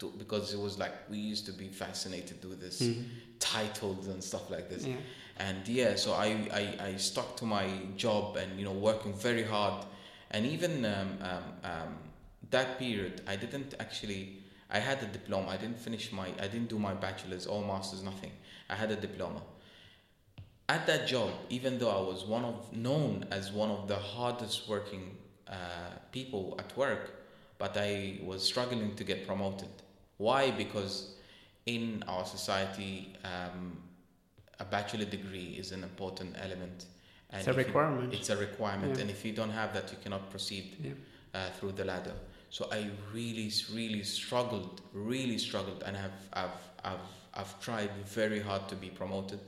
Beto- 0.00 0.18
because 0.18 0.52
it 0.54 0.60
was 0.60 0.78
like 0.78 0.92
we 1.10 1.18
used 1.18 1.46
to 1.46 1.52
be 1.52 1.68
fascinated 1.68 2.44
with 2.44 2.60
this 2.60 2.82
titles 3.38 4.06
and 4.08 4.22
stuff 4.22 4.50
like 4.50 4.68
this. 4.68 4.86
Yeah. 4.86 4.96
And 5.38 5.66
yeah, 5.66 5.96
so 5.96 6.12
I, 6.12 6.26
I, 6.52 6.84
I 6.88 6.96
stuck 6.96 7.36
to 7.36 7.46
my 7.46 7.66
job 7.96 8.36
and 8.36 8.58
you 8.58 8.64
know 8.64 8.72
working 8.72 9.14
very 9.14 9.42
hard, 9.42 9.84
and 10.30 10.46
even 10.46 10.84
um, 10.84 11.18
um, 11.22 11.42
um, 11.64 11.94
that 12.50 12.78
period 12.78 13.22
I 13.26 13.36
didn't 13.36 13.74
actually. 13.80 14.36
I 14.72 14.78
had 14.78 15.02
a 15.02 15.06
diploma. 15.06 15.48
I 15.48 15.56
didn't 15.56 15.80
finish 15.80 16.12
my. 16.12 16.28
I 16.40 16.46
didn't 16.46 16.68
do 16.68 16.78
my 16.78 16.94
bachelor's 16.94 17.46
or 17.46 17.64
master's. 17.64 18.02
Nothing. 18.04 18.30
I 18.68 18.76
had 18.76 18.90
a 18.90 18.96
diploma. 18.96 19.42
At 20.68 20.86
that 20.86 21.08
job, 21.08 21.30
even 21.48 21.78
though 21.80 21.90
I 21.90 22.00
was 22.00 22.24
one 22.24 22.44
of 22.44 22.72
known 22.72 23.26
as 23.32 23.50
one 23.50 23.70
of 23.70 23.88
the 23.88 23.96
hardest 23.96 24.68
working 24.68 25.16
uh, 25.48 25.54
people 26.12 26.54
at 26.60 26.76
work, 26.76 27.10
but 27.58 27.76
I 27.76 28.20
was 28.22 28.44
struggling 28.44 28.94
to 28.94 29.02
get 29.02 29.26
promoted. 29.26 29.68
Why? 30.20 30.50
Because 30.50 31.14
in 31.64 32.04
our 32.06 32.26
society, 32.26 33.14
um, 33.24 33.78
a 34.58 34.64
bachelor 34.66 35.06
degree 35.06 35.56
is 35.58 35.72
an 35.72 35.82
important 35.82 36.36
element. 36.38 36.84
And 37.30 37.38
It's 37.40 37.48
a 37.48 37.52
if 37.52 37.56
you- 37.56 37.64
requirement. 37.64 38.12
it's 38.12 38.28
a 38.28 38.36
requirement, 38.36 38.96
Yeah. 38.96 39.00
and 39.02 39.10
if 39.10 39.24
you 39.24 39.32
don't 39.32 39.50
have 39.62 39.72
that, 39.72 39.90
you 39.90 39.96
cannot 40.02 40.28
proceed 40.30 40.76
Yeah. 40.78 40.92
uh, 41.32 41.50
through 41.56 41.72
the 41.72 41.84
ladder. 41.86 42.14
So 42.50 42.68
I 42.70 42.90
really, 43.14 43.50
really 43.72 44.02
struggled, 44.04 44.82
really 44.92 45.38
struggled, 45.38 45.82
and 45.86 45.96
I've, 45.96 46.20
I've, 46.34 46.60
I've, 46.84 47.06
I've 47.32 47.60
tried 47.60 47.90
very 48.04 48.40
hard 48.40 48.68
to 48.68 48.76
be 48.76 48.90
promoted. 48.90 49.40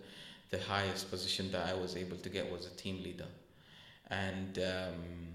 The 0.50 0.60
highest 0.60 1.10
position 1.10 1.50
that 1.52 1.66
I 1.68 1.74
was 1.74 1.96
able 1.96 2.16
to 2.16 2.28
get 2.30 2.50
was 2.50 2.66
a 2.66 2.70
team 2.82 3.02
leader, 3.02 3.28
and 4.08 4.58
um, 4.58 5.34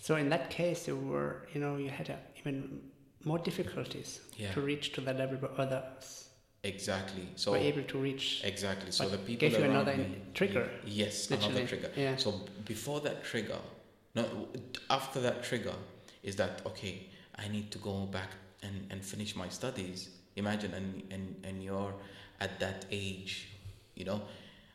So 0.00 0.16
in 0.16 0.30
that 0.30 0.48
case, 0.48 0.88
you 0.88 0.96
were, 0.96 1.46
you 1.52 1.60
know, 1.60 1.76
you 1.76 1.90
had 1.90 2.08
uh, 2.08 2.16
even 2.38 2.80
more 3.24 3.38
difficulties 3.38 4.20
Yeah. 4.36 4.52
to 4.52 4.60
reach 4.60 4.92
to 4.92 5.00
the 5.00 5.12
level 5.14 5.36
where 5.38 5.60
others 5.60 6.28
exactly. 6.62 7.28
So 7.36 7.52
were 7.52 7.58
able 7.58 7.82
to 7.84 7.98
reach. 7.98 8.40
Exactly. 8.44 8.90
So 8.90 9.08
the 9.08 9.18
people 9.18 9.48
gave 9.48 9.58
you 9.58 9.64
another 9.64 9.96
me, 9.96 10.16
trigger, 10.34 10.70
Yes, 10.86 11.30
literally. 11.30 11.50
another 11.52 11.66
trigger. 11.66 11.90
Yeah. 11.96 12.16
So 12.16 12.40
before 12.64 13.00
that 13.00 13.24
trigger, 13.24 13.58
no, 14.14 14.48
after 14.90 15.20
that 15.20 15.42
trigger 15.42 15.74
is 16.22 16.36
that 16.36 16.62
okay? 16.66 17.06
I 17.36 17.48
need 17.48 17.70
to 17.72 17.78
go 17.78 18.06
back 18.06 18.30
and, 18.62 18.86
and 18.90 19.04
finish 19.04 19.36
my 19.36 19.48
studies. 19.48 20.08
Imagine, 20.36 20.72
and, 20.74 21.02
and 21.10 21.36
and 21.44 21.62
you're 21.62 21.94
at 22.40 22.58
that 22.60 22.86
age, 22.90 23.48
you 23.94 24.04
know. 24.04 24.22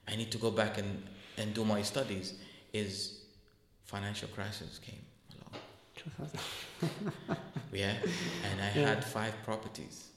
I 0.08 0.16
need 0.16 0.32
to 0.32 0.38
go 0.38 0.52
back 0.52 0.78
and 0.78 1.04
and 1.38 1.54
do 1.54 1.66
my 1.66 1.82
studies. 1.82 2.34
Is 2.72 3.22
financial 3.86 4.30
crisis 4.30 4.80
came 4.80 4.96
along. 4.96 5.06
2000. 5.06 5.09
Yeah, 7.72 7.94
and 8.44 8.62
I 8.62 8.72
Yeah. 8.80 8.88
had 8.96 9.04
five 9.06 9.34
properties, 9.46 10.08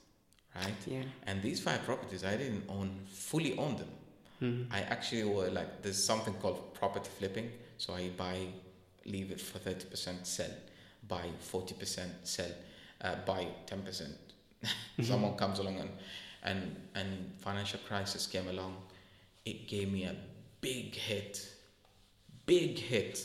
right? 0.55 0.73
Yeah. 0.87 1.03
And 1.27 1.41
these 1.41 1.59
five 1.61 1.83
properties, 1.85 2.23
I 2.23 2.35
didn't 2.37 2.65
own 2.69 3.05
fully 3.07 3.57
own 3.57 3.75
them. 3.77 3.89
Mhm. 4.41 4.67
I 4.71 4.79
actually 4.81 5.23
were 5.23 5.49
like 5.49 5.81
there's 5.83 6.03
something 6.03 6.33
called 6.41 6.73
property 6.73 7.09
flipping. 7.19 7.51
So 7.77 7.93
I 7.93 8.09
buy, 8.09 8.47
leave 9.05 9.31
it 9.31 9.39
for 9.41 9.59
thirty 9.59 9.85
percent, 9.85 10.25
sell, 10.27 10.51
buy 11.07 11.29
forty 11.39 11.75
percent, 11.75 12.11
sell, 12.27 12.51
uh, 13.01 13.15
buy 13.25 13.47
ten 13.65 13.81
percent. 13.83 14.17
Someone 15.01 15.35
comes 15.37 15.59
along 15.59 15.79
and 15.79 15.89
and 16.43 16.75
and 16.95 17.31
financial 17.39 17.79
crisis 17.87 18.27
came 18.27 18.47
along. 18.49 18.75
It 19.45 19.67
gave 19.67 19.91
me 19.91 20.05
a 20.05 20.15
big 20.61 20.95
hit, 20.95 21.47
big 22.45 22.79
hit, 22.79 23.19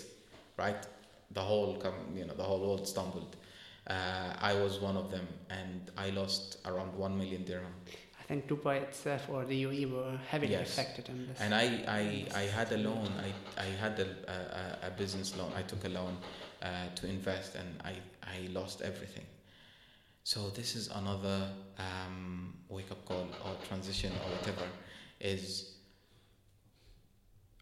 right? 0.57 0.87
The 1.33 1.41
whole 1.41 1.77
com- 1.77 2.17
you 2.17 2.25
know 2.25 2.35
the 2.35 2.43
whole 2.43 2.61
world 2.61 2.87
stumbled. 2.87 3.37
Uh, 3.87 4.35
I 4.41 4.55
was 4.55 4.81
one 4.81 4.97
of 4.97 5.11
them, 5.11 5.27
and 5.51 5.91
I 5.97 6.11
lost 6.11 6.59
around 6.67 6.95
one 6.95 7.17
million 7.17 7.45
dirham. 7.45 7.73
I 8.21 8.25
think 8.29 8.47
Dubai 8.47 8.83
itself 8.83 9.31
or 9.31 9.45
the 9.47 9.63
UAE 9.65 9.91
were 9.91 10.19
heavily 10.29 10.53
Yes. 10.53 10.73
affected 10.73 11.09
in 11.09 11.27
this. 11.27 11.41
And 11.41 11.55
I, 11.55 11.65
I, 11.89 12.27
I 12.35 12.43
had 12.43 12.71
a 12.73 12.77
loan. 12.77 13.09
I, 13.27 13.33
I 13.63 13.65
had 13.65 13.99
a, 14.01 14.09
a, 14.85 14.89
a 14.89 14.91
business 14.91 15.35
loan. 15.39 15.51
I 15.57 15.63
took 15.63 15.83
a 15.87 15.89
loan 15.89 16.19
uh, 16.63 16.67
to 16.97 17.07
invest, 17.07 17.55
and 17.55 17.69
I, 17.83 17.95
I 18.23 18.49
lost 18.53 18.83
everything. 18.83 19.25
So 20.25 20.51
this 20.51 20.77
is 20.77 20.89
another 20.89 21.49
um, 21.79 22.53
wake 22.69 22.91
up 22.91 23.03
call 23.07 23.27
or 23.47 23.53
transition 23.67 24.13
or 24.27 24.31
whatever. 24.37 24.67
Is 25.21 25.77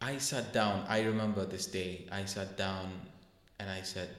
I 0.00 0.18
sat 0.18 0.52
down. 0.52 0.84
I 0.88 1.02
remember 1.02 1.44
this 1.46 1.66
day. 1.66 2.06
I 2.10 2.24
sat 2.24 2.56
down, 2.56 2.90
and 3.58 3.70
I 3.70 3.82
said, 3.82 4.10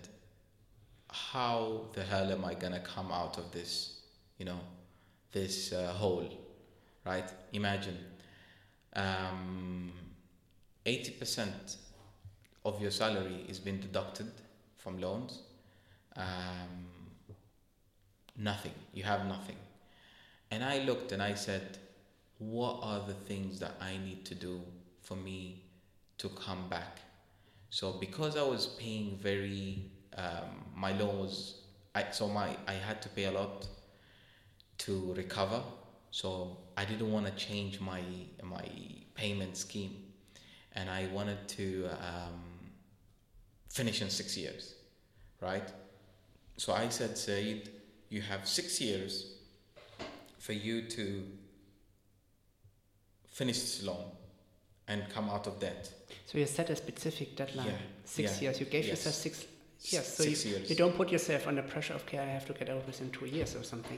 "How 1.12 1.86
the 1.94 2.04
hell 2.04 2.32
am 2.32 2.46
I 2.46 2.54
gonna 2.54 2.80
come 2.80 3.12
out 3.12 3.38
of 3.38 3.52
this? 3.52 4.02
You 4.38 4.46
know, 4.46 4.60
this 5.32 5.74
uh, 5.74 5.94
hole." 5.94 6.48
right? 7.08 7.32
Imagine 7.54 7.98
um, 8.94 9.92
80% 10.86 11.78
of 12.66 12.82
your 12.82 12.92
salary 12.92 13.46
is 13.48 13.60
being 13.60 13.80
deducted 13.80 14.30
from 14.78 15.00
loans. 15.00 15.42
Um, 16.16 16.86
nothing. 18.38 18.74
You 18.94 19.04
have 19.04 19.26
nothing. 19.26 19.56
And 20.52 20.64
I 20.64 20.80
looked 20.80 21.12
and 21.12 21.22
I 21.22 21.34
said, 21.34 21.78
what 22.40 22.80
are 22.82 23.02
the 23.08 23.14
things 23.14 23.60
that 23.60 23.76
I 23.82 23.98
need 23.98 24.26
to 24.26 24.36
do 24.36 24.62
for 25.02 25.16
me 25.16 25.64
to 26.20 26.30
come 26.30 26.70
back? 26.70 27.00
So 27.70 27.94
because 27.94 28.38
I 28.38 28.44
was 28.44 28.68
paying 28.68 29.18
very, 29.22 29.92
um, 30.18 30.66
my 30.76 30.94
loan 30.94 31.20
was, 31.20 31.62
I, 31.94 32.06
so 32.12 32.28
my 32.28 32.56
I 32.68 32.74
had 32.74 33.02
to 33.04 33.10
pay 33.10 33.26
a 33.26 33.32
lot 33.32 33.68
to 34.80 35.14
recover. 35.16 35.62
So 36.12 36.58
I 36.78 36.86
didn't 36.86 37.12
want 37.12 37.26
to 37.26 37.32
change 37.34 37.80
my 37.80 38.02
my 38.44 38.66
payment 39.16 39.58
scheme, 39.58 39.96
and 40.74 40.90
I 40.90 41.08
wanted 41.08 41.48
to 41.50 41.90
um, 42.02 42.42
finish 43.70 44.02
in 44.02 44.10
six 44.10 44.38
years, 44.38 44.76
right? 45.42 45.70
So 46.58 46.74
I 46.74 46.90
said, 46.90 47.18
Saeed, 47.18 47.70
you 48.10 48.22
have 48.22 48.48
six 48.48 48.82
years 48.82 49.34
for 50.40 50.54
you 50.54 50.82
to 50.84 51.24
finish 53.28 53.60
this 53.60 53.84
loan 53.84 54.06
and 54.88 55.04
come 55.10 55.30
out 55.30 55.46
of 55.46 55.60
debt. 55.60 55.92
So 56.28 56.38
you 56.38 56.46
set 56.46 56.70
a 56.70 56.76
specific 56.76 57.38
deadline, 57.38 57.68
Yeah, 57.68 57.78
six 58.04 58.36
yeah, 58.36 58.42
years. 58.50 58.60
You 58.60 58.66
gave 58.66 58.84
yes. 58.86 58.90
yourself 58.98 59.16
six 59.16 59.46
years. 59.94 60.06
So 60.06 60.24
six 60.26 60.46
you, 60.46 60.52
years. 60.52 60.70
you 60.70 60.76
don't 60.76 60.94
put 60.94 61.10
yourself 61.10 61.48
under 61.48 61.62
pressure 61.62 61.94
of, 61.94 62.02
okay, 62.04 62.20
I 62.20 62.26
have 62.26 62.46
to 62.48 62.54
get 62.54 62.70
out 62.70 62.86
within 62.86 63.10
two 63.12 63.28
years 63.28 63.56
or 63.56 63.64
something. 63.64 63.98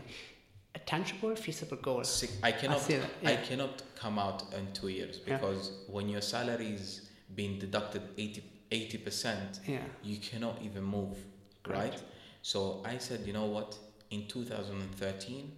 A 0.75 0.79
tangible, 0.79 1.35
feasible 1.35 1.77
goal. 1.77 2.03
Six, 2.03 2.37
I 2.43 2.51
cannot. 2.51 2.81
see 2.81 2.97
that, 2.97 3.09
I 3.25 3.37
cannot 3.37 3.81
come 3.95 4.19
out 4.19 4.43
in 4.53 4.71
two 4.73 4.89
years 4.89 5.21
Yeah. 5.25 5.37
because 5.37 5.71
when 5.87 6.07
your 6.07 6.21
salary 6.21 6.67
is 6.67 7.09
being 7.33 7.57
deducted 7.57 8.03
80 8.17 8.97
percent, 8.99 9.59
Yeah. 9.65 9.79
you 10.03 10.17
cannot 10.17 10.61
even 10.61 10.83
move, 10.83 11.17
Right. 11.67 11.93
right? 11.93 12.03
So 12.43 12.83
I 12.85 12.99
said, 12.99 13.25
you 13.25 13.33
know 13.33 13.47
what? 13.47 13.75
In 14.11 14.27
2013, 14.27 15.51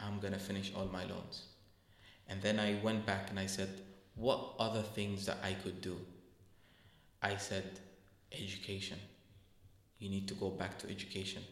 I'm 0.00 0.18
gonna 0.18 0.40
finish 0.40 0.72
all 0.74 0.86
my 0.86 1.04
loans, 1.04 1.42
and 2.28 2.42
then 2.42 2.58
I 2.58 2.80
went 2.82 3.06
back 3.06 3.30
and 3.30 3.38
I 3.38 3.46
said, 3.46 3.68
what 4.16 4.54
other 4.58 4.82
things 4.82 5.26
that 5.26 5.38
I 5.42 5.54
could 5.54 5.80
do? 5.80 5.96
I 7.22 7.36
said, 7.36 7.64
education. 8.32 8.98
You 9.98 10.10
need 10.10 10.28
to 10.28 10.34
go 10.34 10.50
back 10.50 10.78
to 10.78 10.90
education. 10.90 11.42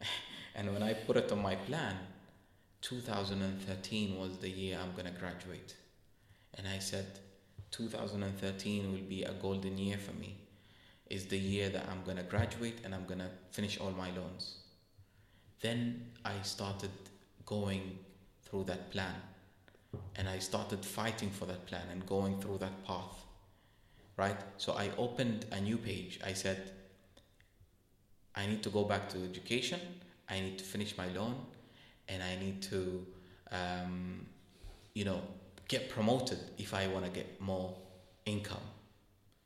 and 0.54 0.72
when 0.72 0.82
I 0.82 0.94
put 0.94 1.16
it 1.16 1.32
on 1.32 1.42
my 1.42 1.56
plan, 1.56 1.96
2013 2.82 4.18
was 4.18 4.38
the 4.38 4.48
year 4.48 4.78
I'm 4.80 4.92
going 4.92 5.12
to 5.12 5.20
graduate. 5.20 5.74
And 6.54 6.66
I 6.66 6.78
said, 6.78 7.06
2013 7.70 8.92
will 8.92 8.98
be 9.08 9.24
a 9.24 9.32
golden 9.32 9.76
year 9.78 9.98
for 9.98 10.12
me. 10.12 10.36
Is 11.06 11.26
the 11.26 11.38
year 11.38 11.70
that 11.70 11.86
I'm 11.90 12.02
going 12.04 12.18
to 12.18 12.22
graduate 12.22 12.80
and 12.84 12.94
I'm 12.94 13.06
going 13.06 13.20
to 13.20 13.30
finish 13.50 13.78
all 13.78 13.90
my 13.90 14.10
loans. 14.10 14.58
Then 15.60 16.12
I 16.24 16.34
started 16.42 16.90
going 17.46 17.98
through 18.42 18.64
that 18.64 18.90
plan. 18.90 19.14
And 20.16 20.28
I 20.28 20.38
started 20.38 20.84
fighting 20.84 21.30
for 21.30 21.46
that 21.46 21.66
plan 21.66 21.86
and 21.90 22.04
going 22.06 22.40
through 22.40 22.58
that 22.58 22.84
path. 22.84 23.24
Right? 24.16 24.36
So 24.56 24.72
I 24.72 24.90
opened 24.98 25.46
a 25.52 25.60
new 25.60 25.78
page. 25.78 26.18
I 26.26 26.32
said, 26.32 26.72
I 28.34 28.46
need 28.46 28.62
to 28.62 28.70
go 28.70 28.84
back 28.84 29.08
to 29.10 29.24
education. 29.24 29.80
I 30.28 30.40
need 30.40 30.58
to 30.58 30.64
finish 30.64 30.96
my 30.96 31.06
loan, 31.08 31.34
and 32.08 32.22
I 32.22 32.36
need 32.36 32.60
to, 32.64 33.06
um, 33.50 34.26
you 34.94 35.04
know, 35.04 35.22
get 35.68 35.88
promoted 35.88 36.38
if 36.58 36.74
I 36.74 36.86
want 36.88 37.04
to 37.04 37.10
get 37.10 37.40
more 37.40 37.74
income, 38.26 38.66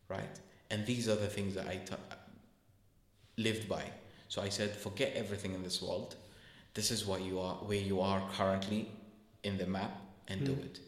right? 0.09 0.40
And 0.70 0.85
these 0.85 1.09
are 1.09 1.14
the 1.14 1.28
things 1.28 1.55
that 1.55 1.69
I 1.69 1.77
t- 1.77 1.94
lived 3.39 3.69
by. 3.69 3.85
So 4.28 4.43
I 4.43 4.48
said, 4.48 4.70
forget 4.70 5.12
everything 5.14 5.55
in 5.55 5.62
this 5.62 5.81
world. 5.81 6.16
This 6.74 6.90
is 6.90 7.06
what 7.06 7.23
you 7.23 7.39
are, 7.39 7.55
where 7.56 7.78
you 7.78 8.01
are 8.01 8.23
currently 8.36 8.90
in 9.44 9.59
the 9.59 9.66
map, 9.66 10.01
and 10.28 10.44
do 10.44 10.53
it. 10.53 10.81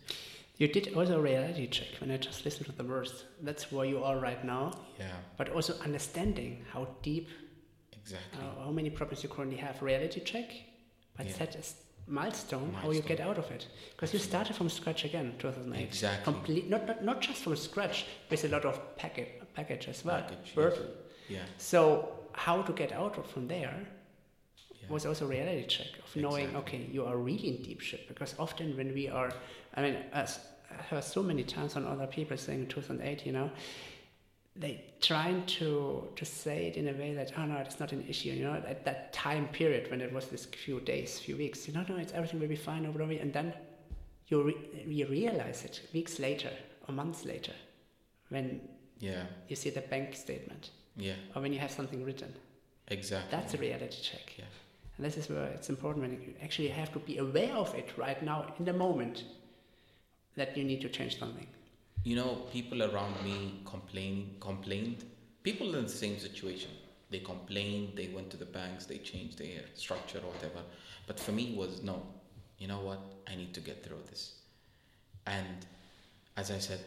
You 0.57 0.69
did 0.69 0.95
also 0.95 1.19
a 1.19 1.23
reality 1.23 1.67
check 1.67 1.89
when 2.01 2.11
I 2.11 2.17
just 2.17 2.45
listened 2.45 2.67
to 2.67 2.73
the 2.73 2.85
words. 2.85 3.25
That's 3.43 3.73
where 3.73 3.85
you 3.85 4.05
are 4.05 4.19
right 4.19 4.45
now. 4.45 4.73
Yeah, 4.99 5.11
But 5.37 5.49
also 5.51 5.75
understanding 5.81 6.65
how 6.73 6.87
deep 7.03 7.29
Exactly. 7.93 8.39
uh, 8.41 8.65
how 8.65 8.71
many 8.71 8.91
problems 8.91 9.23
you 9.25 9.29
currently 9.29 9.57
have. 9.59 9.83
Reality 9.83 10.21
check, 10.21 10.49
but 11.17 11.27
Yeah. 11.27 11.33
set 11.33 11.55
a 11.57 11.59
s- 11.59 11.75
milestone, 12.07 12.73
how 12.75 12.91
you 12.93 13.01
get 13.01 13.19
out 13.19 13.39
of 13.39 13.51
it. 13.51 13.67
Because 13.93 14.13
you 14.13 14.19
started 14.21 14.55
from 14.55 14.69
scratch 14.69 15.05
again, 15.05 15.35
2008. 15.39 15.83
Exactly. 15.83 16.25
Complete, 16.33 16.69
not, 16.69 16.87
not, 16.87 17.03
not 17.05 17.21
just 17.23 17.43
from 17.43 17.57
scratch, 17.57 18.05
with 18.31 18.45
a 18.45 18.49
lot 18.49 18.65
of 18.65 18.79
package, 18.97 19.29
package 19.55 19.89
as 19.89 20.05
well. 20.05 20.21
Package, 20.23 20.55
burden. 20.55 20.87
Yeah. 21.29 21.45
So 21.57 22.11
how 22.33 22.63
to 22.63 22.73
get 22.73 22.93
out 22.93 23.17
of 23.19 23.27
from 23.27 23.49
there 23.49 23.89
Yeah. 24.87 24.93
was 24.95 25.07
also 25.07 25.25
a 25.27 25.29
reality 25.29 25.67
check 25.67 25.89
of 26.05 26.17
knowing, 26.17 26.47
Exactly. 26.47 26.79
okay, 26.81 26.91
you 26.93 27.05
are 27.05 27.17
really 27.17 27.49
in 27.49 27.63
deep 27.63 27.81
shit. 27.81 28.09
Because 28.09 28.35
often 28.39 28.77
when 28.77 28.93
we 28.95 29.09
are, 29.09 29.31
I 29.75 29.83
mean, 29.83 29.97
as 30.13 30.39
I 30.71 30.83
heard 30.83 31.05
so 31.05 31.23
many 31.23 31.45
times 31.45 31.77
on 31.77 31.87
other 31.87 32.07
people 32.07 32.37
saying 32.37 32.61
in 32.61 32.67
2008, 32.69 33.27
you 33.27 33.33
know, 33.33 33.51
they 34.57 34.85
trying 35.01 35.45
to 35.47 36.09
to 36.15 36.25
say 36.25 36.69
it 36.69 36.77
in 36.77 36.87
a 36.89 36.93
way 36.93 37.13
that 37.13 37.33
oh 37.37 37.45
no 37.45 37.57
it's 37.57 37.81
not 37.81 37.91
an 37.91 38.05
issue 38.09 38.31
you 38.31 38.45
know 38.45 38.55
at 38.55 38.85
that 38.85 39.13
time 39.13 39.49
period 39.49 39.91
when 39.91 40.01
it 40.01 40.13
was 40.13 40.27
this 40.29 40.45
few 40.45 40.79
days 40.81 41.19
few 41.19 41.37
weeks 41.37 41.67
you 41.67 41.75
know 41.75 41.85
no 41.89 41.97
it's 41.97 42.13
everything 42.13 42.39
will 42.39 42.47
be 42.47 42.55
fine 42.55 42.87
over 42.87 43.03
and 43.03 43.33
then 43.33 43.53
you 44.29 44.43
re- 44.45 44.85
you 44.87 45.07
realize 45.09 45.65
it 45.65 45.81
weeks 45.93 46.21
later 46.21 46.51
or 46.87 46.95
months 46.95 47.25
later 47.25 47.53
when 48.29 48.61
Yeah. 49.01 49.25
you 49.49 49.57
see 49.57 49.71
the 49.71 49.81
bank 49.81 50.15
statement 50.15 50.71
Yeah. 50.97 51.17
or 51.35 51.43
when 51.43 51.53
you 51.53 51.59
have 51.59 51.73
something 51.73 52.05
written 52.05 52.33
Exactly. 52.87 53.31
that's 53.37 53.55
a 53.55 53.59
reality 53.59 54.01
check 54.03 54.35
Yeah. 54.39 54.45
And 54.97 55.07
this 55.07 55.17
is 55.17 55.29
where 55.29 55.47
it's 55.47 55.69
important 55.69 56.05
when 56.05 56.13
you 56.13 56.35
actually 56.43 56.69
have 56.69 56.93
to 56.93 56.99
be 56.99 57.19
aware 57.19 57.55
of 57.55 57.75
it 57.75 57.91
right 57.97 58.23
now 58.23 58.47
in 58.59 58.65
the 58.65 58.73
moment 58.73 59.25
that 60.37 60.57
you 60.57 60.65
need 60.65 60.81
to 60.81 60.89
change 60.89 61.19
something 61.19 61.47
You 62.05 62.17
know, 62.17 62.43
people 62.53 62.83
around 62.83 63.15
me 63.25 63.61
complain, 63.65 64.37
complained. 64.39 65.05
People 65.43 65.75
in 65.75 65.85
the 65.85 65.89
same 65.91 66.19
situation. 66.19 66.71
They 67.11 67.21
complained. 67.21 67.93
They 67.97 68.09
went 68.09 68.29
to 68.31 68.37
the 68.37 68.45
banks. 68.45 68.85
They 68.85 68.99
changed 68.99 69.39
their 69.39 69.63
structure 69.75 70.19
or 70.19 70.31
whatever. 70.33 70.61
But 71.07 71.19
for 71.19 71.33
me, 71.33 71.55
was 71.57 71.83
no. 71.83 72.03
You 72.59 72.69
know 72.69 72.81
what? 72.81 73.01
I 73.27 73.37
need 73.37 73.55
to 73.55 73.61
get 73.61 73.83
through 73.83 74.03
this. 74.11 74.35
And 75.27 75.65
as 76.37 76.51
I 76.51 76.59
said, 76.59 76.81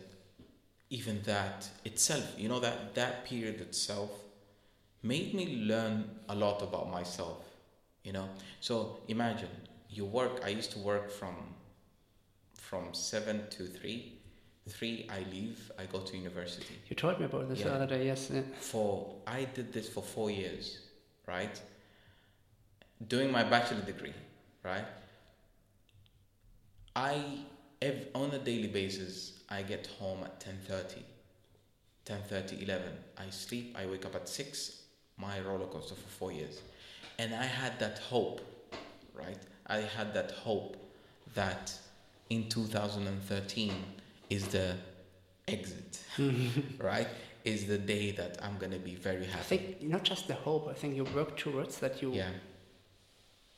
even 0.91 1.23
that 1.23 1.67
itself, 1.84 2.35
you 2.38 2.47
know, 2.47 2.59
that 2.59 2.93
that 2.93 3.25
period 3.25 3.59
itself 3.59 4.11
made 5.01 5.34
me 5.34 5.65
learn 5.65 6.09
a 6.29 6.35
lot 6.35 6.61
about 6.61 6.91
myself. 6.91 7.47
You 8.07 8.13
know, 8.13 8.29
so 8.61 8.99
imagine 9.09 9.49
you 9.89 10.05
work. 10.05 10.35
I 10.45 10.47
used 10.59 10.71
to 10.71 10.79
work 10.79 11.11
from 11.11 11.35
from 12.67 12.93
seven 12.93 13.38
to 13.49 13.63
three. 13.65 13.99
Three, 14.69 15.09
I 15.09 15.19
leave. 15.29 15.71
I 15.77 15.84
go 15.95 15.99
to 15.99 16.17
university. 16.17 16.75
you 16.89 16.95
told 16.95 17.19
me 17.19 17.25
about 17.25 17.49
this 17.49 17.59
the 17.63 17.73
other 17.77 17.88
day 17.95 18.05
yes 18.05 18.31
For 18.71 19.13
I 19.27 19.39
did 19.57 19.73
this 19.73 19.89
for 19.89 20.01
four 20.15 20.29
years, 20.31 20.65
right? 21.27 21.55
Doing 23.15 23.29
my 23.29 23.43
bachelor 23.43 23.81
degree, 23.91 24.13
right? 24.63 24.88
I 26.95 27.15
ev- 27.81 28.07
on 28.15 28.31
a 28.31 28.39
daily 28.39 28.69
basis 28.79 29.39
I 29.49 29.63
get 29.73 29.84
home 29.99 30.19
at 30.23 30.39
10:30, 30.39 31.03
10:30, 32.05 32.61
11. 32.63 32.93
I 33.17 33.29
sleep. 33.31 33.75
I 33.81 33.85
wake 33.85 34.05
up 34.05 34.15
at 34.15 34.29
six. 34.29 34.84
My 35.17 35.35
roller 35.41 35.67
coaster 35.67 35.95
for 35.95 36.09
four 36.19 36.31
years, 36.31 36.61
and 37.19 37.34
I 37.34 37.45
had 37.45 37.80
that 37.80 37.99
hope, 37.99 38.41
right? 39.14 39.38
I 39.68 39.77
had 39.81 40.14
that 40.14 40.31
hope 40.31 40.77
that 41.35 41.73
in 42.30 42.48
2013 42.49 43.73
is 44.30 44.48
the 44.48 44.76
exit, 45.48 46.03
right? 46.80 47.07
Is 47.44 47.65
the 47.65 47.77
day 47.77 48.11
that 48.11 48.38
I'm 48.44 48.57
gonna 48.57 48.80
be 48.80 48.95
very 48.95 49.23
I 49.26 49.30
happy. 49.30 49.57
think 49.57 49.81
not 49.84 50.03
just 50.03 50.27
the 50.27 50.34
hope 50.34 50.68
I 50.69 50.73
think 50.73 50.95
you 50.95 51.06
work 51.06 51.38
towards 51.38 51.80
that 51.80 52.02
you 52.02 52.14
Yeah. 52.14 52.30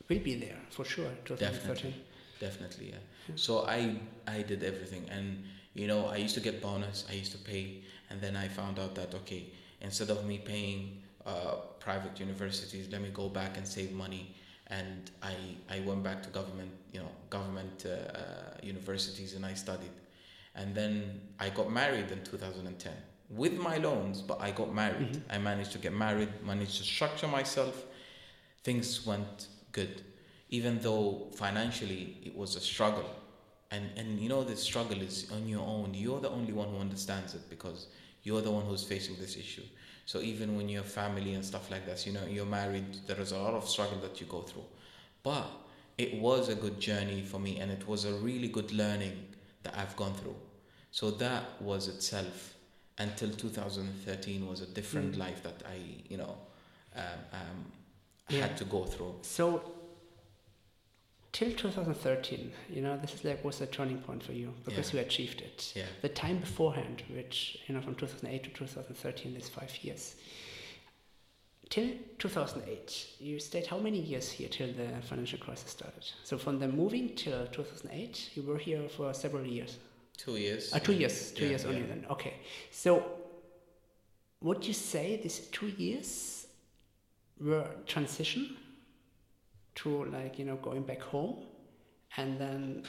will 0.08 0.18
be 0.20 0.34
there 0.34 0.58
for 0.70 0.84
sure 0.84 1.10
2013 1.24 1.50
Definitely, 1.50 1.94
definitely, 2.40 2.86
yeah. 2.90 3.34
So 3.36 3.66
I 3.66 4.00
I 4.26 4.42
did 4.42 4.62
everything, 4.64 5.08
and 5.10 5.44
you 5.74 5.86
know 5.86 6.06
I 6.06 6.16
used 6.16 6.34
to 6.34 6.40
get 6.40 6.60
bonus. 6.60 7.04
I 7.10 7.14
used 7.14 7.32
to 7.32 7.38
pay, 7.38 7.82
and 8.10 8.20
then 8.20 8.34
I 8.36 8.48
found 8.48 8.78
out 8.78 8.94
that 8.94 9.14
okay, 9.14 9.42
instead 9.80 10.10
of 10.10 10.24
me 10.26 10.38
paying 10.38 11.02
uh, 11.26 11.56
private 11.80 12.20
universities, 12.20 12.88
let 12.92 13.00
me 13.02 13.10
go 13.12 13.28
back 13.28 13.56
and 13.56 13.66
save 13.66 13.92
money. 13.92 14.34
And 14.68 15.10
I 15.22 15.34
I 15.68 15.80
went 15.80 16.02
back 16.02 16.22
to 16.22 16.28
government, 16.30 16.70
you 16.92 17.00
know, 17.00 17.10
government 17.28 17.86
uh, 17.86 18.18
uh, 18.18 18.22
universities, 18.62 19.34
and 19.34 19.44
I 19.44 19.54
studied. 19.54 19.90
And 20.54 20.74
then 20.74 21.20
I 21.38 21.48
got 21.50 21.72
married 21.72 22.10
in 22.10 22.22
2010 22.24 22.92
with 23.30 23.56
my 23.58 23.76
loans, 23.78 24.20
but 24.20 24.40
I 24.40 24.50
got 24.50 24.74
married. 24.74 25.22
I 25.30 25.38
managed 25.38 25.72
to 25.72 25.78
get 25.78 25.92
married, 25.92 26.28
managed 26.44 26.78
to 26.78 26.82
structure 26.84 27.28
myself. 27.28 27.84
Things 28.64 29.06
went 29.06 29.48
good, 29.72 30.02
even 30.50 30.80
though 30.80 31.28
financially 31.36 32.18
it 32.24 32.36
was 32.36 32.56
a 32.56 32.60
struggle. 32.60 33.08
And 33.70 33.84
and 33.96 34.18
you 34.20 34.28
know 34.28 34.42
the 34.44 34.56
struggle 34.56 35.00
is 35.00 35.30
on 35.32 35.48
your 35.48 35.66
own. 35.66 35.94
You're 35.94 36.20
the 36.20 36.30
only 36.30 36.52
one 36.52 36.68
who 36.68 36.78
understands 36.78 37.34
it 37.34 37.48
because 37.48 37.86
you're 38.22 38.42
the 38.42 38.50
one 38.50 38.66
who's 38.66 38.84
facing 38.84 39.16
this 39.16 39.36
issue. 39.36 39.62
So 40.10 40.20
even 40.20 40.56
when 40.56 40.68
you 40.68 40.78
have 40.78 40.86
family 40.86 41.34
and 41.34 41.44
stuff 41.44 41.70
like 41.70 41.86
that, 41.86 42.04
you 42.04 42.12
know 42.12 42.24
you're 42.28 42.44
married, 42.44 43.06
there 43.06 43.20
is 43.20 43.30
a 43.30 43.38
lot 43.38 43.54
of 43.54 43.68
struggle 43.68 43.98
that 43.98 44.20
you 44.20 44.26
go 44.26 44.40
through. 44.40 44.64
But 45.22 45.46
it 45.98 46.20
was 46.20 46.48
a 46.48 46.56
good 46.56 46.80
journey 46.80 47.22
for 47.22 47.38
me, 47.38 47.60
and 47.60 47.70
it 47.70 47.86
was 47.86 48.06
a 48.06 48.14
really 48.14 48.48
good 48.48 48.72
learning 48.72 49.16
that 49.62 49.78
I've 49.78 49.94
gone 49.94 50.14
through. 50.14 50.34
So 50.90 51.12
that 51.12 51.62
was 51.62 51.86
itself 51.86 52.54
until 52.98 53.30
2013 53.30 54.48
was 54.48 54.62
a 54.62 54.66
different 54.66 55.16
life 55.16 55.44
that 55.44 55.62
I, 55.64 55.78
you 56.08 56.16
know, 56.16 56.36
um, 56.96 57.20
um, 57.32 57.72
Yeah. 58.28 58.48
had 58.48 58.56
to 58.56 58.64
go 58.64 58.86
through. 58.86 59.14
so 59.22 59.62
till 61.32 61.52
2013 61.52 62.52
you 62.68 62.82
know 62.82 62.96
this 62.98 63.14
is 63.14 63.24
like 63.24 63.44
was 63.44 63.60
a 63.60 63.66
turning 63.66 63.98
point 63.98 64.22
for 64.22 64.32
you 64.32 64.52
because 64.64 64.92
Yeah. 64.92 65.00
you 65.00 65.06
achieved 65.06 65.40
it. 65.40 65.72
Yeah. 65.76 65.86
the 66.02 66.08
time 66.08 66.38
beforehand 66.38 67.02
which 67.14 67.58
you 67.66 67.74
know 67.74 67.80
from 67.80 67.94
2008 67.94 68.42
to 68.44 68.50
2013 68.50 69.36
is 69.36 69.48
five 69.48 69.72
years. 69.82 70.16
Till 71.68 71.90
2008 72.18 73.06
you 73.20 73.38
stayed 73.38 73.66
how 73.66 73.78
many 73.78 74.00
years 74.00 74.30
here 74.32 74.48
till 74.48 74.72
the 74.72 74.88
financial 75.02 75.38
crisis 75.38 75.70
started? 75.70 76.04
So 76.24 76.36
from 76.36 76.58
the 76.58 76.66
moving 76.66 77.14
till 77.14 77.46
2008 77.46 78.30
you 78.34 78.42
were 78.42 78.58
here 78.58 78.88
for 78.88 79.14
several 79.14 79.46
years. 79.46 79.78
Two 80.16 80.36
years. 80.36 80.72
uh, 80.74 80.80
two 80.80 80.94
years 80.94 81.30
two 81.30 81.44
Yeah, 81.44 81.50
years 81.50 81.64
only 81.64 81.82
then. 81.82 82.06
Okay. 82.10 82.34
So 82.72 83.04
would 84.42 84.66
you 84.66 84.74
say 84.74 85.20
these 85.22 85.38
two 85.52 85.68
years 85.68 86.46
were 87.40 87.68
transition 87.86 88.56
to 89.82 90.04
like 90.06 90.38
you 90.38 90.44
know 90.44 90.56
going 90.56 90.82
back 90.82 91.00
home 91.00 91.36
and 92.16 92.38
then 92.38 92.82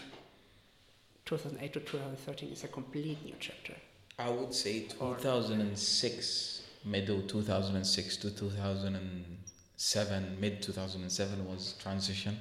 2008 1.26 1.74
to 1.74 1.80
2013 1.80 2.52
is 2.52 2.64
a 2.64 2.68
complete 2.68 3.24
new 3.26 3.36
chapter 3.40 3.74
I 4.22 4.30
would 4.30 4.54
say 4.54 4.82
2006, 4.82 6.62
middle 6.86 7.24
2006 7.24 8.18
to 8.18 8.30
2007, 8.30 10.38
mid 10.40 10.62
2007 10.62 11.50
was 11.50 11.74
transition 11.82 12.38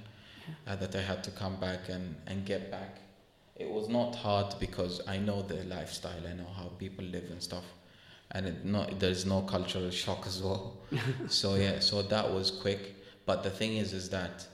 uh, 0.66 0.76
that 0.76 0.94
I 0.94 1.00
had 1.00 1.24
to 1.24 1.30
come 1.30 1.56
back 1.56 1.88
and, 1.88 2.16
and 2.26 2.44
get 2.44 2.70
back. 2.70 2.98
It 3.56 3.70
was 3.70 3.88
not 3.88 4.14
hard 4.14 4.54
because 4.60 5.00
I 5.08 5.16
know 5.16 5.40
the 5.40 5.64
lifestyle, 5.64 6.20
I 6.28 6.34
know 6.34 6.48
how 6.54 6.64
people 6.78 7.02
live 7.04 7.30
and 7.30 7.42
stuff, 7.42 7.64
and 8.32 8.46
it 8.46 8.66
not 8.66 9.00
there's 9.00 9.24
no 9.24 9.40
cultural 9.40 9.88
shock 9.90 10.26
as 10.26 10.42
well. 10.42 10.76
so 11.28 11.54
yeah, 11.54 11.80
so 11.80 12.02
that 12.02 12.30
was 12.30 12.50
quick. 12.50 12.99
But 13.30 13.44
the 13.44 13.50
thing 13.50 13.76
is, 13.76 13.92
is 13.92 14.10
that 14.10 14.44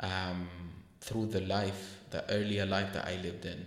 um, 0.00 0.46
through 1.00 1.26
the 1.36 1.40
life, 1.40 2.00
the 2.10 2.22
earlier 2.30 2.66
life 2.66 2.92
that 2.92 3.06
I 3.08 3.16
lived 3.22 3.46
in, 3.46 3.64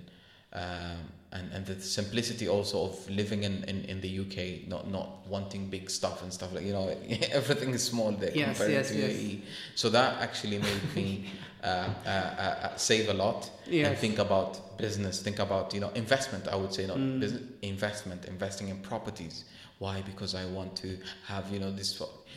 um, 0.54 1.00
and 1.32 1.52
and 1.56 1.66
the 1.66 1.82
simplicity 1.82 2.48
also 2.48 2.78
of 2.90 3.10
living 3.10 3.42
in, 3.46 3.64
in, 3.64 3.78
in 3.86 4.00
the 4.00 4.12
UK, 4.24 4.68
not 4.74 4.84
not 4.92 5.10
wanting 5.28 5.72
big 5.72 5.90
stuff 5.90 6.22
and 6.22 6.32
stuff 6.32 6.54
like 6.54 6.66
you 6.68 6.74
know 6.74 6.88
everything 7.32 7.72
is 7.74 7.84
small 7.84 8.12
there 8.12 8.32
Yes, 8.32 8.58
compared 8.60 8.72
yes, 8.78 8.90
to 8.92 8.96
yes. 9.00 9.12
UAE. 9.12 9.42
So 9.74 9.90
that 9.90 10.22
actually 10.22 10.60
made 10.60 10.96
me 10.96 11.26
uh, 11.64 11.68
uh, 12.06 12.10
uh, 12.10 12.76
save 12.76 13.10
a 13.10 13.16
lot 13.16 13.50
and 13.88 13.98
think 13.98 14.20
about 14.20 14.78
business, 14.78 15.20
think 15.28 15.40
about 15.40 15.74
you 15.74 15.80
know 15.80 15.90
investment. 15.96 16.48
I 16.48 16.56
would 16.62 16.74
say 16.78 16.86
not 16.86 16.98
Mm. 16.98 17.20
business 17.20 17.42
investment, 17.64 18.26
investing 18.26 18.68
in 18.70 18.78
properties. 18.92 19.46
Why? 19.80 19.96
Because 20.12 20.36
I 20.36 20.46
want 20.58 20.76
to 20.84 20.90
have 21.26 21.46
you 21.54 21.60
know 21.60 21.72
this. 21.72 21.90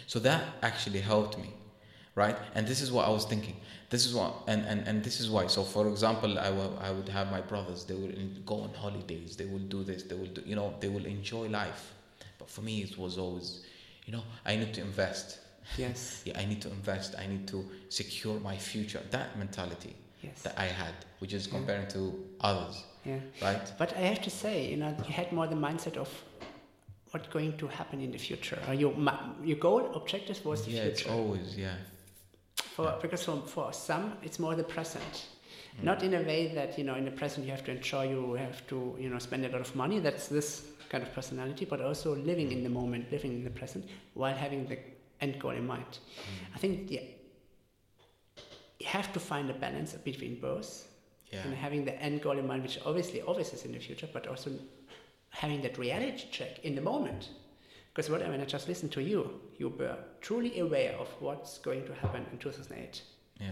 So 0.07 0.19
that 0.21 0.43
actually 0.63 1.01
helped 1.01 1.37
me 1.37 1.51
right? 2.15 2.37
And 2.55 2.67
this 2.67 2.81
is 2.81 2.93
what 2.93 3.07
i 3.07 3.11
was 3.11 3.25
thinking. 3.25 3.57
This 3.91 4.07
is 4.07 4.15
what 4.15 4.35
and 4.47 4.65
and, 4.67 4.87
and 4.89 5.05
this 5.05 5.21
is 5.21 5.31
why. 5.31 5.47
So 5.47 5.63
for 5.63 5.89
example 5.89 6.39
I 6.39 6.51
will 6.51 6.79
I 6.81 6.91
would 6.91 7.09
have 7.09 7.31
my 7.31 7.41
brothers 7.41 7.85
they 7.85 7.95
will 7.95 8.11
in- 8.11 8.43
go 8.47 8.57
on 8.67 8.75
holidays 8.75 9.37
they 9.37 9.47
will 9.47 9.67
do 9.77 9.83
this 9.85 10.03
they 10.03 10.15
will 10.15 10.27
do 10.39 10.43
you 10.47 10.57
know 10.57 10.75
they 10.81 10.89
will 10.89 11.07
enjoy 11.07 11.49
life. 11.49 11.93
But 12.39 12.49
for 12.51 12.63
me 12.63 12.83
it 12.83 12.99
was 12.99 13.19
always 13.19 13.65
you 14.07 14.13
know 14.13 14.23
i 14.45 14.57
need 14.57 14.73
to 14.75 14.81
invest. 14.81 15.39
Yes. 15.79 16.23
Yeah 16.27 16.39
i 16.39 16.45
need 16.45 16.61
to 16.63 16.71
invest. 16.71 17.15
I 17.19 17.27
need 17.27 17.47
to 17.49 17.65
secure 17.89 18.39
my 18.41 18.57
future. 18.57 19.01
That 19.11 19.39
mentality 19.39 19.95
yes. 20.23 20.43
that 20.43 20.55
i 20.59 20.67
had 20.67 20.95
which 21.21 21.33
is 21.33 21.47
Yeah. 21.47 21.55
comparing 21.57 21.89
to 21.89 22.01
others 22.41 22.85
yeah. 23.05 23.21
right? 23.43 23.73
But 23.79 23.91
i 23.97 24.01
have 24.13 24.23
to 24.23 24.31
say 24.31 24.55
you 24.71 24.77
know 24.77 24.91
you 25.07 25.13
had 25.21 25.33
more 25.33 25.47
the 25.47 25.61
mindset 25.69 25.97
of 25.97 26.09
what's 27.13 27.29
going 27.29 27.57
to 27.59 27.67
happen 27.69 28.01
in 28.01 28.11
the 28.11 28.19
future. 28.19 28.59
Or 28.69 28.75
your 28.75 28.93
your 29.45 29.59
goal 29.59 29.93
objective 29.95 30.45
was 30.45 30.65
the 30.65 30.73
yeah, 30.73 30.91
it's 30.91 31.07
always 31.07 31.57
yeah. 31.57 31.75
For 32.77 32.99
because 33.03 33.25
for, 33.25 33.37
for 33.47 33.73
some 33.73 34.15
it's 34.23 34.39
more 34.39 34.55
the 34.55 34.65
present. 34.65 35.27
Not 35.83 36.03
in 36.03 36.13
a 36.15 36.23
way 36.23 36.53
that 36.55 36.77
you 36.79 36.85
know 36.85 36.97
in 36.97 37.05
the 37.05 37.11
present 37.11 37.47
you 37.47 37.53
have 37.53 37.65
to 37.65 37.71
enjoy, 37.71 38.09
you 38.11 38.35
have 38.35 38.67
to 38.69 38.97
you 38.99 39.09
know 39.09 39.19
spend 39.19 39.45
a 39.45 39.49
lot 39.49 39.61
of 39.61 39.75
money. 39.75 40.01
That's 40.01 40.29
this 40.29 40.67
kind 40.91 41.03
of 41.03 41.13
personality, 41.15 41.65
but 41.65 41.81
also 41.81 42.15
living 42.15 42.53
in 42.53 42.63
the 42.63 42.69
moment, 42.69 43.11
living 43.11 43.33
in 43.33 43.45
the 43.45 43.51
present, 43.51 43.87
while 44.15 44.35
having 44.35 44.67
the 44.67 44.79
end 45.23 45.39
goal 45.39 45.53
in 45.53 45.67
mind. 45.67 45.87
Mm. 45.87 46.55
I 46.55 46.59
think 46.59 46.91
yeah, 46.91 47.01
you 48.79 48.87
have 48.87 49.13
to 49.15 49.21
find 49.21 49.49
a 49.51 49.55
balance 49.55 49.93
between 49.95 50.41
both 50.41 50.89
Yeah. 51.33 51.45
and 51.45 51.55
having 51.55 51.87
the 51.87 51.95
end 52.03 52.21
goal 52.21 52.39
in 52.39 52.47
mind, 52.47 52.63
which 52.63 52.79
obviously 52.85 53.23
always 53.23 53.53
is 53.55 53.65
in 53.65 53.73
the 53.73 53.79
future, 53.79 54.09
but 54.13 54.27
also 54.27 54.51
having 55.31 55.63
that 55.63 55.79
reality 55.79 56.25
check 56.31 56.59
in 56.63 56.75
the 56.75 56.83
moment. 56.83 57.31
Because 57.95 58.11
what 58.11 58.21
when 58.27 58.41
I 58.41 58.45
just 58.45 58.69
listened 58.69 58.93
to 58.93 59.03
you, 59.03 59.41
you 59.59 59.69
were 59.69 59.97
truly 60.21 60.61
aware 60.61 60.95
of 60.99 61.09
what's 61.21 61.59
going 61.59 61.85
to 61.87 61.95
happen 61.95 62.25
in 62.33 62.39
2008. 62.39 63.03
Yeah. 63.39 63.51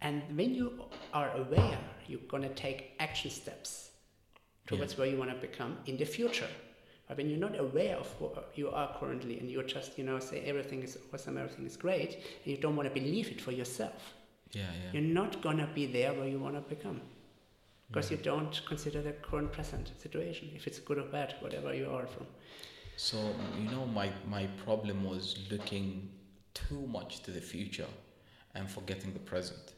And 0.00 0.22
when 0.34 0.54
you 0.54 0.84
are 1.12 1.30
aware, 1.36 1.78
you're 2.08 2.20
going 2.28 2.42
to 2.42 2.54
take 2.54 2.92
action 2.98 3.30
steps 3.30 3.90
towards 4.66 4.96
where 4.96 5.06
you 5.06 5.18
want 5.18 5.30
to 5.30 5.36
become 5.36 5.76
in 5.86 5.96
the 5.96 6.04
future. 6.06 6.48
But 7.06 7.18
when 7.18 7.28
you're 7.28 7.38
not 7.38 7.58
aware 7.58 7.96
of 7.96 8.06
what 8.18 8.52
you 8.54 8.70
are 8.70 8.96
currently 8.98 9.38
and 9.38 9.50
you're 9.50 9.62
just, 9.64 9.98
you 9.98 10.04
know, 10.04 10.18
say 10.18 10.42
everything 10.46 10.82
is 10.82 10.96
awesome, 11.12 11.36
everything 11.36 11.66
is 11.66 11.76
great, 11.76 12.14
and 12.14 12.46
you 12.46 12.56
don't 12.56 12.76
want 12.76 12.88
to 12.88 12.94
believe 13.00 13.28
it 13.30 13.40
for 13.40 13.52
yourself, 13.52 14.14
Yeah, 14.52 14.62
yeah. 14.62 14.92
you're 15.00 15.12
not 15.14 15.42
going 15.42 15.58
to 15.58 15.66
be 15.74 15.84
there 15.86 16.14
where 16.14 16.26
you 16.28 16.38
want 16.38 16.54
to 16.54 16.62
become. 16.62 17.00
Because 17.88 18.10
you 18.10 18.16
don't 18.16 18.58
consider 18.66 19.02
the 19.02 19.12
current 19.12 19.52
present 19.52 19.92
situation, 19.98 20.50
if 20.54 20.66
it's 20.66 20.78
good 20.78 20.96
or 20.96 21.04
bad, 21.04 21.34
whatever 21.40 21.74
you 21.74 21.90
are 21.90 22.06
from. 22.06 22.26
So 22.96 23.16
you 23.58 23.70
know, 23.70 23.86
my 23.86 24.10
my 24.28 24.46
problem 24.64 25.04
was 25.04 25.38
looking 25.50 26.08
too 26.54 26.86
much 26.86 27.22
to 27.24 27.30
the 27.30 27.40
future 27.40 27.86
and 28.54 28.70
forgetting 28.70 29.12
the 29.12 29.18
present. 29.18 29.72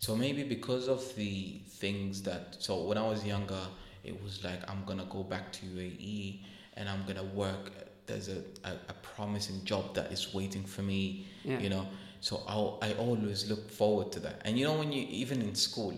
So 0.00 0.16
maybe 0.16 0.42
because 0.44 0.88
of 0.88 1.02
the 1.16 1.60
things 1.68 2.22
that 2.22 2.56
so 2.58 2.82
when 2.84 2.98
I 2.98 3.06
was 3.06 3.24
younger, 3.24 3.60
it 4.04 4.20
was 4.22 4.42
like 4.44 4.60
I'm 4.70 4.84
gonna 4.84 5.06
go 5.10 5.22
back 5.22 5.52
to 5.52 5.66
UAE 5.66 6.40
and 6.74 6.88
I'm 6.88 7.04
gonna 7.06 7.24
work. 7.34 7.72
There's 8.06 8.28
a, 8.28 8.38
a, 8.64 8.72
a 8.88 8.94
promising 9.02 9.64
job 9.64 9.94
that 9.94 10.10
is 10.12 10.32
waiting 10.32 10.64
for 10.64 10.82
me. 10.82 11.26
Yeah. 11.44 11.58
You 11.58 11.68
know, 11.68 11.86
so 12.20 12.42
I 12.48 12.88
I 12.88 12.94
always 12.94 13.48
look 13.50 13.70
forward 13.70 14.10
to 14.12 14.20
that. 14.20 14.40
And 14.44 14.58
you 14.58 14.64
know, 14.66 14.78
when 14.78 14.92
you 14.92 15.06
even 15.10 15.42
in 15.42 15.54
school, 15.54 15.94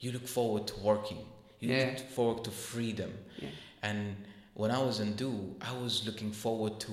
you 0.00 0.12
look 0.12 0.28
forward 0.28 0.66
to 0.68 0.74
working. 0.80 1.18
You 1.60 1.72
Yeah. 1.74 1.86
look 1.96 2.10
forward 2.10 2.44
to 2.44 2.50
freedom. 2.50 3.12
Yeah. 3.40 3.48
And 3.82 4.16
when 4.54 4.70
I 4.70 4.78
was 4.78 5.00
in 5.00 5.14
du, 5.16 5.54
I 5.60 5.72
was 5.76 6.06
looking 6.06 6.30
forward 6.30 6.80
to, 6.80 6.92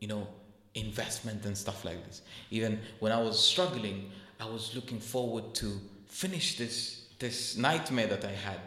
you 0.00 0.08
know, 0.08 0.26
investment 0.74 1.44
and 1.44 1.56
stuff 1.56 1.84
like 1.84 2.04
this. 2.06 2.22
Even 2.50 2.80
when 3.00 3.12
I 3.12 3.20
was 3.20 3.44
struggling, 3.44 4.10
I 4.40 4.46
was 4.46 4.74
looking 4.74 5.00
forward 5.00 5.54
to 5.56 5.80
finish 6.06 6.56
this 6.56 6.96
this 7.18 7.56
nightmare 7.56 8.06
that 8.06 8.24
I 8.24 8.32
had, 8.32 8.60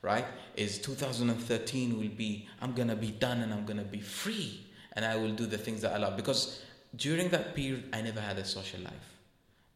right? 0.00 0.24
Is 0.54 0.78
2013 0.78 1.98
will 1.98 2.08
be 2.08 2.48
I'm 2.60 2.72
gonna 2.72 2.94
be 2.94 3.10
done 3.10 3.40
and 3.40 3.52
I'm 3.52 3.66
gonna 3.66 3.82
be 3.82 4.00
free 4.00 4.64
and 4.92 5.04
I 5.04 5.16
will 5.16 5.32
do 5.32 5.46
the 5.46 5.58
things 5.58 5.80
that 5.80 5.92
I 5.92 5.96
love. 5.96 6.16
Because 6.16 6.62
during 6.94 7.30
that 7.30 7.54
period 7.54 7.88
I 7.92 8.02
never 8.02 8.20
had 8.20 8.38
a 8.38 8.44
social 8.44 8.80
life. 8.80 8.92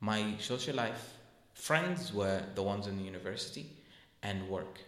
My 0.01 0.35
social 0.39 0.77
life, 0.77 1.15
friends 1.55 2.13
were 2.13 2.43
the 2.55 2.63
ones 2.63 2.87
in 2.87 2.97
the 2.97 3.03
university 3.03 3.67
and 4.23 4.49
work 4.49 4.79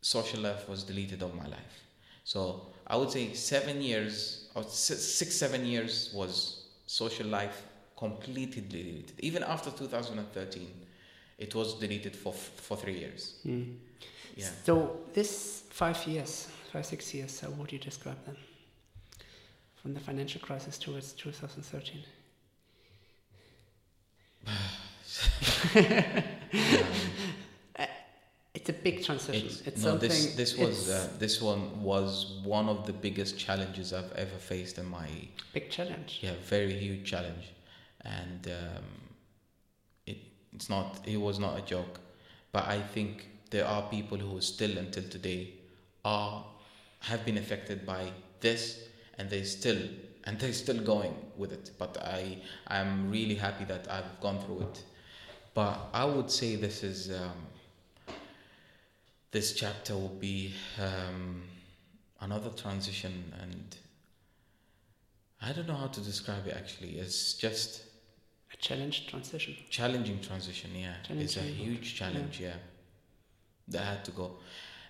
social 0.00 0.40
life 0.40 0.68
was 0.68 0.82
deleted 0.82 1.22
of 1.22 1.34
my 1.34 1.46
life. 1.46 1.84
So 2.24 2.66
I 2.86 2.96
would 2.96 3.10
say 3.10 3.34
seven 3.34 3.82
years, 3.82 4.48
or 4.54 4.64
six, 4.64 5.34
seven 5.34 5.64
years 5.66 6.10
was 6.14 6.64
social 6.86 7.26
life 7.26 7.62
completely 7.96 8.62
deleted. 8.62 9.12
Even 9.18 9.42
after 9.42 9.70
2013, 9.70 10.68
it 11.38 11.54
was 11.54 11.74
deleted 11.74 12.16
for 12.16 12.32
for 12.32 12.76
three 12.76 12.98
years. 12.98 13.34
Hmm. 13.42 13.62
Yeah. 14.36 14.48
So 14.64 15.00
this 15.12 15.64
five 15.70 16.06
years, 16.06 16.48
five, 16.72 16.86
six 16.86 17.12
years, 17.14 17.40
how 17.40 17.50
would 17.50 17.72
you 17.72 17.78
describe 17.78 18.24
them? 18.24 18.36
From 19.82 19.94
the 19.94 20.00
financial 20.00 20.40
crisis 20.40 20.78
towards 20.78 21.12
2013. 21.14 22.04
It's 28.60 28.68
a 28.68 28.74
big 28.74 29.02
transition. 29.02 29.46
It's, 29.46 29.60
It's, 29.62 29.82
no, 29.82 29.90
something. 29.92 30.08
this 30.08 30.34
this 30.36 30.56
was 30.58 30.90
uh, 30.90 31.08
this 31.18 31.40
one 31.40 31.82
was 31.82 32.40
one 32.44 32.68
of 32.68 32.86
the 32.86 32.92
biggest 32.92 33.38
challenges 33.38 33.94
I've 33.94 34.12
ever 34.24 34.38
faced 34.52 34.76
in 34.78 34.86
my 34.86 35.08
big 35.54 35.70
challenge. 35.70 36.18
yeah 36.20 36.34
very 36.56 36.74
huge 36.74 37.04
challenge, 37.12 37.46
and 38.18 38.42
um, 38.48 38.84
it 40.06 40.18
it's 40.54 40.68
not 40.68 40.86
it 41.06 41.16
was 41.28 41.38
not 41.38 41.58
a 41.58 41.62
joke, 41.74 42.00
but 42.52 42.64
I 42.76 42.80
think 42.94 43.28
there 43.50 43.66
are 43.66 43.82
people 43.96 44.18
who 44.18 44.38
still 44.42 44.76
until 44.76 45.04
today 45.16 45.54
are 46.04 46.44
have 47.10 47.24
been 47.24 47.38
affected 47.38 47.86
by 47.86 48.12
this, 48.40 48.62
and 49.16 49.30
they 49.30 49.42
still 49.44 49.80
and 50.24 50.38
they're 50.38 50.52
still 50.64 50.82
going 50.94 51.14
with 51.38 51.52
it. 51.52 51.70
But 51.78 51.96
I 52.18 52.36
I'm 52.66 53.10
really 53.10 53.36
happy 53.46 53.64
that 53.72 53.90
I've 53.90 54.20
gone 54.20 54.38
through 54.44 54.62
it. 54.68 54.84
But 55.54 55.78
I 55.94 56.04
would 56.04 56.30
say 56.30 56.56
this 56.56 56.82
is. 56.82 57.10
Um, 57.10 57.46
this 59.32 59.52
chapter 59.52 59.94
will 59.94 60.16
be 60.20 60.52
um, 60.80 61.42
another 62.20 62.50
transition 62.50 63.32
and 63.42 63.76
i 65.42 65.52
don't 65.52 65.68
know 65.68 65.74
how 65.74 65.86
to 65.86 66.00
describe 66.00 66.46
it 66.46 66.54
actually 66.56 66.98
it's 66.98 67.34
just 67.34 67.82
A 68.52 68.56
challenge 68.56 69.06
transition. 69.06 69.54
challenging 69.70 70.20
transition 70.20 70.70
yeah 70.74 70.94
it's 71.22 71.36
a 71.36 71.40
huge 71.40 71.94
challenge 71.94 72.40
yeah. 72.40 72.56
that 73.68 73.84
had 73.84 74.04
to 74.04 74.10
go 74.10 74.36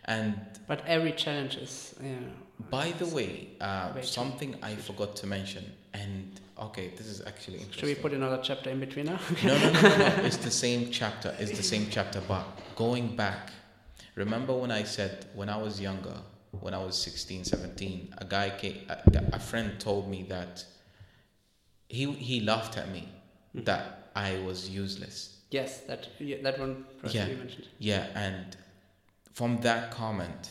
and 0.07 0.35
But 0.67 0.81
every 0.87 1.13
challenge 1.13 1.57
is, 1.57 1.95
you 2.03 2.09
know, 2.09 2.33
by 2.71 2.93
the 2.93 3.07
way 3.07 3.49
uh, 3.61 4.01
something 4.01 4.57
i 4.63 4.75
forgot 4.77 5.15
to 5.17 5.27
mention 5.27 5.65
and 5.93 6.41
okay 6.59 6.87
this 6.97 7.07
is 7.07 7.21
actually 7.27 7.59
interesting. 7.59 7.81
should 7.89 7.97
we 7.97 8.03
put 8.03 8.13
another 8.13 8.41
chapter 8.43 8.71
in 8.71 8.81
between 8.81 9.07
now? 9.07 9.21
no, 9.45 9.59
no, 9.59 9.73
no, 9.73 9.81
no, 9.83 9.97
no. 9.99 10.07
It's 10.29 10.39
the 10.39 10.51
same 10.51 10.91
chapter. 10.91 11.35
It's 11.39 11.57
the 11.57 11.63
same 11.75 11.87
chapter. 11.91 12.21
But 12.33 12.45
going 12.77 13.17
back, 13.17 13.51
remember 14.21 14.55
when 14.55 14.71
I 14.71 14.85
said 14.85 15.27
when 15.35 15.49
I 15.49 15.57
was 15.57 15.81
younger, 15.81 16.17
when 16.61 16.75
I 16.75 16.83
was 16.85 16.97
16, 17.03 17.45
17, 17.45 18.15
a 18.19 18.25
guy 18.25 18.51
came, 18.51 18.79
a, 18.89 18.99
a 19.33 19.39
friend 19.39 19.79
told 19.81 20.09
me 20.09 20.21
that 20.29 20.65
he 21.89 22.05
he 22.13 22.41
laughed 22.41 22.77
at 22.77 22.89
me 22.97 23.03
mm-hmm. 23.55 23.65
that 23.65 24.11
I 24.15 24.39
was 24.47 24.59
useless. 24.69 25.19
yes, 25.59 25.71
that 25.89 26.03
yeah, 26.19 26.39
that 26.47 26.57
one 26.59 26.75
person 27.01 27.17
Yeah. 27.17 27.27
you 27.33 27.37
mentioned. 27.45 27.67
Yeah, 27.79 28.05
and 28.27 28.57
from 29.33 29.51
that 29.69 29.91
comment, 29.91 30.43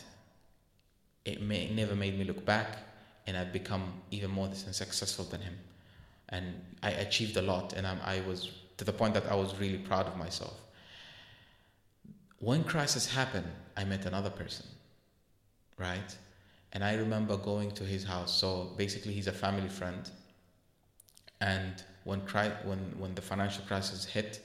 it 1.24 1.38
may, 1.50 1.62
never 1.80 1.94
made 2.04 2.14
me 2.18 2.24
look 2.30 2.44
back, 2.44 2.70
and 3.26 3.36
I've 3.38 3.52
become 3.60 3.84
even 4.10 4.30
more 4.30 4.48
successful 4.54 5.24
than 5.32 5.40
him, 5.48 5.56
and 6.28 6.44
I 6.82 6.90
achieved 7.06 7.36
a 7.36 7.44
lot, 7.52 7.66
and 7.76 7.86
I'm, 7.86 8.00
I 8.14 8.16
was 8.28 8.38
to 8.78 8.84
the 8.84 8.92
point 9.00 9.12
that 9.14 9.26
I 9.34 9.36
was 9.42 9.50
really 9.62 9.78
proud 9.90 10.06
of 10.10 10.16
myself. 10.16 10.56
When 12.40 12.64
crisis 12.64 13.06
happened, 13.06 13.46
I 13.76 13.84
met 13.84 14.06
another 14.06 14.30
person, 14.30 14.66
right? 15.78 16.16
And 16.72 16.82
I 16.82 16.94
remember 16.94 17.36
going 17.36 17.70
to 17.72 17.84
his 17.84 18.02
house. 18.04 18.34
So 18.34 18.72
basically, 18.76 19.12
he's 19.12 19.26
a 19.26 19.32
family 19.32 19.68
friend, 19.68 20.10
and 21.40 21.82
when 22.04 22.22
cri- 22.22 22.56
when 22.64 22.78
when 22.98 23.14
the 23.14 23.22
financial 23.22 23.64
crisis 23.64 24.04
hit, 24.06 24.40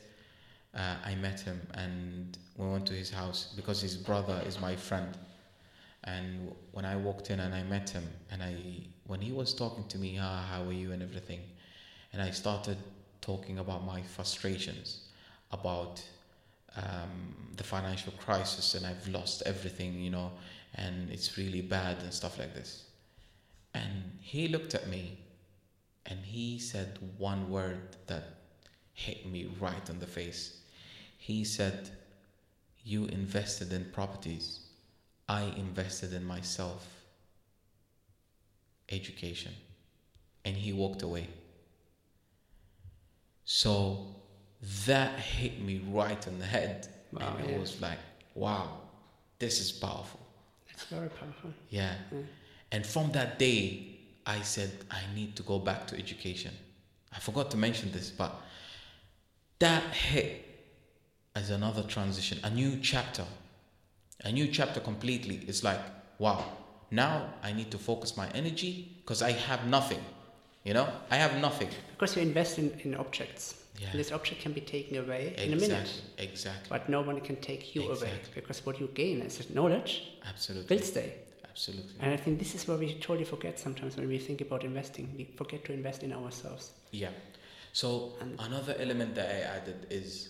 uh, 0.76 0.96
I 1.06 1.16
met 1.16 1.40
him 1.40 1.62
and 1.74 2.38
we 2.58 2.68
went 2.68 2.86
to 2.88 2.94
his 2.94 3.12
house 3.12 3.54
because 3.56 3.82
his 3.82 3.96
brother 3.98 4.42
is 4.46 4.60
my 4.60 4.76
friend. 4.76 5.18
And 6.04 6.54
when 6.72 6.86
I 6.86 6.96
walked 6.98 7.30
in 7.32 7.40
and 7.40 7.56
I 7.56 7.64
met 7.64 7.90
him, 7.90 8.08
and 8.32 8.44
I 8.44 8.56
when 9.08 9.22
he 9.22 9.32
was 9.32 9.54
talking 9.54 9.88
to 9.88 9.98
me, 9.98 10.20
ah, 10.22 10.46
how 10.52 10.64
are 10.66 10.74
you 10.74 10.92
and 10.92 11.02
everything, 11.02 11.42
and 12.14 12.22
I 12.22 12.32
started 12.32 12.78
talking 13.22 13.60
about 13.60 13.86
my 13.86 14.02
frustrations, 14.02 15.08
about 15.52 16.04
um, 16.76 17.36
the 17.56 17.64
financial 17.64 18.14
crisis, 18.14 18.76
and 18.76 18.86
I've 18.86 19.08
lost 19.08 19.44
everything, 19.46 20.00
you 20.00 20.10
know, 20.10 20.32
and 20.76 21.10
it's 21.10 21.38
really 21.38 21.62
bad 21.62 21.98
and 22.02 22.14
stuff 22.14 22.40
like 22.40 22.54
this. 22.54 22.86
And 23.74 24.18
he 24.22 24.48
looked 24.48 24.76
at 24.76 24.88
me, 24.88 25.18
and 26.06 26.20
he 26.20 26.60
said 26.60 27.00
one 27.18 27.50
word 27.50 27.96
that 28.08 28.24
hit 28.94 29.26
me 29.26 29.50
right 29.60 29.90
in 29.90 30.00
the 30.00 30.08
face. 30.08 30.60
He 31.18 31.44
said, 31.44 31.90
You 32.84 33.06
invested 33.06 33.74
in 33.74 33.86
properties. 33.92 34.62
I 35.28 35.44
invested 35.58 36.14
in 36.14 36.24
myself. 36.24 36.88
Education. 38.90 39.54
And 40.44 40.56
he 40.56 40.72
walked 40.72 41.02
away. 41.02 41.28
So 43.44 44.15
that 44.86 45.20
hit 45.20 45.62
me 45.62 45.82
right 45.90 46.28
on 46.28 46.40
the 46.40 46.46
head. 46.46 46.88
Wow, 47.12 47.36
and 47.38 47.46
it 47.46 47.52
yeah. 47.52 47.60
was 47.60 47.80
like, 47.82 48.00
wow, 48.34 48.78
this 49.40 49.60
is 49.60 49.72
powerful. 49.72 50.20
It's 50.70 50.86
very 50.86 51.10
powerful. 51.10 51.52
Yeah. 51.70 51.94
Mm. 52.14 52.26
And 52.72 52.86
from 52.86 53.12
that 53.12 53.40
day, 53.40 53.98
I 54.26 54.42
said, 54.42 54.72
I 54.92 55.02
need 55.14 55.36
to 55.36 55.44
go 55.44 55.60
back 55.60 55.88
to 55.88 55.98
education. 55.98 56.52
I 57.14 57.20
forgot 57.20 57.52
to 57.52 57.58
mention 57.58 57.92
this, 57.92 58.10
but 58.10 58.36
that 59.60 59.84
hit 59.94 60.46
as 61.36 61.50
another 61.50 61.84
transition, 61.84 62.40
a 62.44 62.50
new 62.50 62.80
chapter, 62.82 63.26
a 64.24 64.32
new 64.32 64.48
chapter 64.48 64.80
completely. 64.80 65.42
It's 65.48 65.64
like, 65.64 65.80
wow, 66.18 66.44
now 66.92 67.34
I 67.44 67.54
need 67.54 67.72
to 67.72 67.78
focus 67.78 68.18
my 68.18 68.30
energy 68.30 68.98
because 69.02 69.22
I 69.22 69.32
have 69.32 69.68
nothing. 69.68 70.04
You 70.64 70.74
know, 70.74 70.90
I 71.12 71.18
have 71.18 71.40
nothing. 71.40 71.70
Because 71.92 72.16
you 72.16 72.24
invest 72.24 72.58
in, 72.58 72.72
in 72.84 72.96
objects. 72.96 73.65
Yeah. 73.80 73.92
This 73.94 74.12
object 74.12 74.42
can 74.42 74.54
be 74.54 74.62
taken 74.62 74.98
away 74.98 75.28
Exactly. 75.38 75.46
in 75.46 75.54
a 75.54 75.62
minute. 75.62 76.02
Exactly. 76.18 76.68
But 76.70 76.88
no 76.90 77.02
one 77.02 77.20
can 77.22 77.36
take 77.38 77.76
you 77.76 77.84
away 77.84 77.92
Exactly. 77.94 78.32
because 78.36 78.66
what 78.66 78.80
you 78.80 78.88
gain 78.94 79.22
as 79.22 79.50
knowledge 79.50 80.04
Absolutely. 80.26 80.78
will 80.78 80.84
stay. 80.84 81.14
Absolutely. 81.44 81.94
And 82.00 82.14
I 82.14 82.18
think 82.18 82.40
this 82.40 82.56
is 82.56 82.68
where 82.68 82.78
we 82.78 82.94
totally 82.96 83.26
forget 83.26 83.60
sometimes 83.60 83.96
when 83.98 84.08
we 84.08 84.18
think 84.18 84.42
about 84.42 84.64
investing. 84.64 85.14
We 85.18 85.26
forget 85.38 85.64
to 85.66 85.74
invest 85.74 86.04
in 86.04 86.14
ourselves. 86.14 86.72
Yeah. 86.92 87.12
So 87.74 88.14
And- 88.22 88.40
another 88.40 88.76
element 88.80 89.16
that 89.16 89.30
I 89.30 89.40
added 89.58 89.88
is 89.90 90.30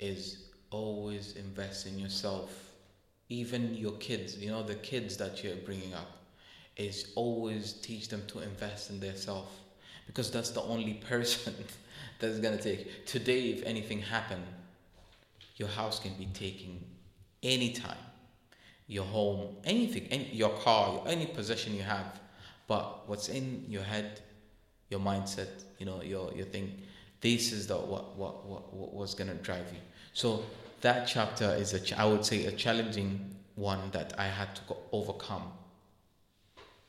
is 0.00 0.50
always 0.70 1.36
invest 1.36 1.86
in 1.86 1.98
yourself. 1.98 2.50
Even 3.28 3.74
your 3.74 3.96
kids, 3.98 4.36
you 4.38 4.50
know, 4.50 4.62
the 4.62 4.74
kids 4.74 5.16
that 5.16 5.42
you're 5.42 5.56
bringing 5.56 5.94
up, 5.94 6.10
is 6.76 7.12
always 7.14 7.72
teach 7.74 8.08
them 8.08 8.22
to 8.26 8.40
invest 8.40 8.90
in 8.90 8.98
their 9.00 9.16
self, 9.16 9.48
because 10.06 10.30
that's 10.32 10.50
the 10.50 10.62
only 10.62 10.94
person 11.12 11.54
that's 12.18 12.38
gonna 12.38 12.60
take. 12.60 13.06
Today, 13.06 13.50
if 13.50 13.62
anything 13.64 14.00
happen, 14.00 14.42
your 15.56 15.68
house 15.68 16.00
can 16.00 16.14
be 16.14 16.26
taken 16.26 16.84
anytime. 17.42 17.96
Your 18.86 19.04
home, 19.04 19.56
anything, 19.64 20.06
any, 20.10 20.28
your 20.32 20.50
car, 20.58 21.02
any 21.06 21.26
possession 21.26 21.74
you 21.74 21.82
have, 21.82 22.20
but 22.66 23.08
what's 23.08 23.28
in 23.28 23.64
your 23.68 23.82
head 23.82 24.20
your 24.90 25.00
mindset, 25.00 25.48
you 25.78 25.86
know, 25.86 26.02
your 26.02 26.32
your 26.34 26.46
thing. 26.46 26.66
This 27.20 27.52
is 27.52 27.66
the 27.66 27.76
what 27.76 28.16
what 28.16 28.46
what, 28.46 28.72
what 28.74 28.94
was 28.94 29.14
gonna 29.14 29.34
drive 29.34 29.66
you. 29.72 29.80
So 30.12 30.44
that 30.82 31.06
chapter 31.06 31.48
is 31.54 31.74
a 31.74 32.00
I 32.00 32.04
would 32.04 32.24
say 32.24 32.46
a 32.46 32.52
challenging 32.52 33.34
one 33.56 33.90
that 33.92 34.14
I 34.18 34.26
had 34.26 34.54
to 34.56 34.62
go 34.68 34.76
overcome. 34.92 35.46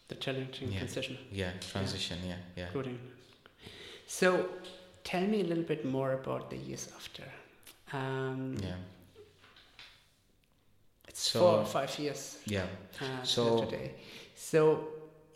The 0.07 0.15
challenging 0.15 0.71
Yeah. 0.71 0.79
transition. 0.79 1.17
Yeah, 1.31 1.51
transition. 1.71 2.19
Yeah, 2.27 2.35
yeah. 2.55 2.67
Good. 2.73 2.99
So 4.07 4.49
tell 5.05 5.21
me 5.21 5.39
a 5.39 5.43
little 5.45 5.63
bit 5.63 5.85
more 5.85 6.11
about 6.13 6.49
the 6.49 6.57
years 6.57 6.89
after. 6.97 7.23
Um, 7.93 8.57
Yeah, 8.61 8.75
It's 11.07 11.21
So- 11.31 11.39
four 11.39 11.59
or 11.59 11.65
five 11.65 11.97
years 11.99 12.37
yeah. 12.45 12.67
uh, 12.99 13.23
So- 13.23 13.63
today. 13.63 13.91
So 14.35 14.87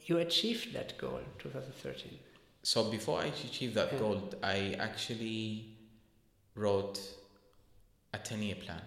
you 0.07 0.17
achieved 0.17 0.73
that 0.73 0.97
goal, 0.97 1.21
2013. 1.37 2.19
So 2.63 2.91
before 2.91 3.21
I 3.21 3.27
achieved 3.27 3.75
that 3.75 3.93
Yeah. 3.93 3.99
goal, 3.99 4.17
I 4.43 4.73
actually 4.87 5.77
wrote 6.55 6.99
a 8.13 8.17
ten-year 8.17 8.55
plan 8.55 8.81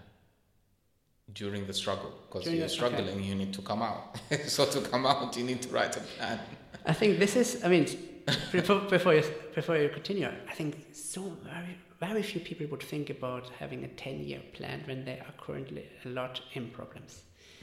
during 1.33 1.67
the 1.67 1.73
struggle 1.73 2.11
because 2.27 2.45
you're 2.45 2.57
the- 2.57 2.65
okay. 2.67 2.75
struggling, 2.75 3.25
you 3.25 3.35
need 3.37 3.55
to 3.55 3.63
come 3.63 3.81
out. 3.83 4.19
so 4.49 4.67
to 4.67 4.81
come 4.91 5.07
out, 5.07 5.35
you 5.37 5.45
need 5.45 5.63
to 5.63 5.69
write 5.71 5.97
a 5.97 6.01
plan. 6.01 6.39
I 6.85 6.93
think 6.93 7.19
this 7.19 7.37
is, 7.37 7.65
I 7.65 7.69
mean, 7.69 7.87
before, 8.53 8.81
before, 8.81 9.15
you, 9.15 9.25
before 9.55 9.77
you 9.77 9.89
continue, 9.89 10.29
I 10.49 10.55
think 10.55 10.77
so 10.93 11.37
very, 11.45 11.77
very 12.01 12.23
few 12.23 12.41
people 12.41 12.67
would 12.69 12.83
think 12.83 13.11
about 13.11 13.51
having 13.59 13.85
a 13.85 13.89
10 13.89 14.21
year 14.21 14.41
plan 14.53 14.83
when 14.87 15.05
they 15.05 15.19
are 15.21 15.35
currently 15.41 15.87
a 16.05 16.09
lot 16.09 16.41
in 16.55 16.69
problems. 16.71 17.23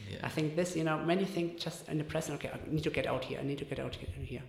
Yeah. 0.10 0.18
I 0.24 0.30
think 0.30 0.56
this, 0.56 0.76
you 0.76 0.84
know, 0.84 0.98
many 1.00 1.26
think 1.26 1.60
just 1.60 1.88
in 1.90 1.98
the 1.98 2.04
present, 2.04 2.36
okay, 2.44 2.50
I 2.54 2.60
need 2.70 2.84
to 2.84 2.90
get 2.90 3.06
out 3.08 3.24
here, 3.26 3.40
I 3.40 3.44
need 3.44 3.58
to 3.60 3.66
get 3.66 3.80
out 3.80 3.96
here. 3.96 4.42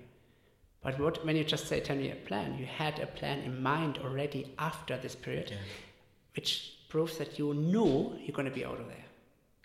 But 0.83 0.99
what, 0.99 1.25
when 1.27 1.37
you 1.37 1.45
just 1.45 1.67
say 1.69 1.81
10 1.81 2.01
year 2.01 2.17
plan, 2.27 2.57
you 2.59 2.65
had 2.67 2.99
a 3.01 3.07
plan 3.07 3.41
in 3.41 3.63
mind 3.63 3.99
already 3.99 4.55
after 4.59 4.97
this 4.97 5.15
period, 5.15 5.51
Yeah. 5.51 5.59
which 6.35 6.77
proves 6.89 7.19
that 7.19 7.39
you 7.39 7.53
know 7.55 8.17
you're 8.25 8.35
going 8.35 8.49
to 8.49 8.55
be 8.55 8.65
out 8.65 8.81
of 8.81 8.87
there. 8.87 9.05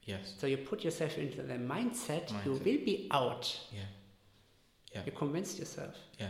Yes. 0.04 0.34
So 0.38 0.46
you 0.46 0.58
put 0.58 0.84
yourself 0.84 1.18
into 1.18 1.42
the 1.42 1.56
mindset, 1.56 2.32
you 2.46 2.52
will 2.52 2.60
be 2.60 3.08
out. 3.12 3.60
Yeah. 3.72 3.80
Yeah. 4.96 5.02
You 5.06 5.12
convinced 5.12 5.60
yourself. 5.60 5.96
Yeah, 6.20 6.30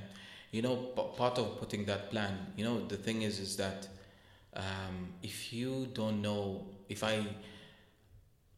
you 0.52 0.62
know, 0.62 0.76
p- 0.76 1.18
part 1.18 1.38
of 1.38 1.60
putting 1.60 1.86
that 1.86 2.10
plan, 2.10 2.34
you 2.58 2.64
know, 2.66 2.86
the 2.88 2.98
thing 2.98 3.22
is, 3.22 3.40
is 3.40 3.56
that 3.58 3.88
um, 4.56 5.14
if 5.22 5.54
you 5.54 5.88
don't 5.94 6.22
know, 6.22 6.66
if 6.90 7.04
I 7.04 7.24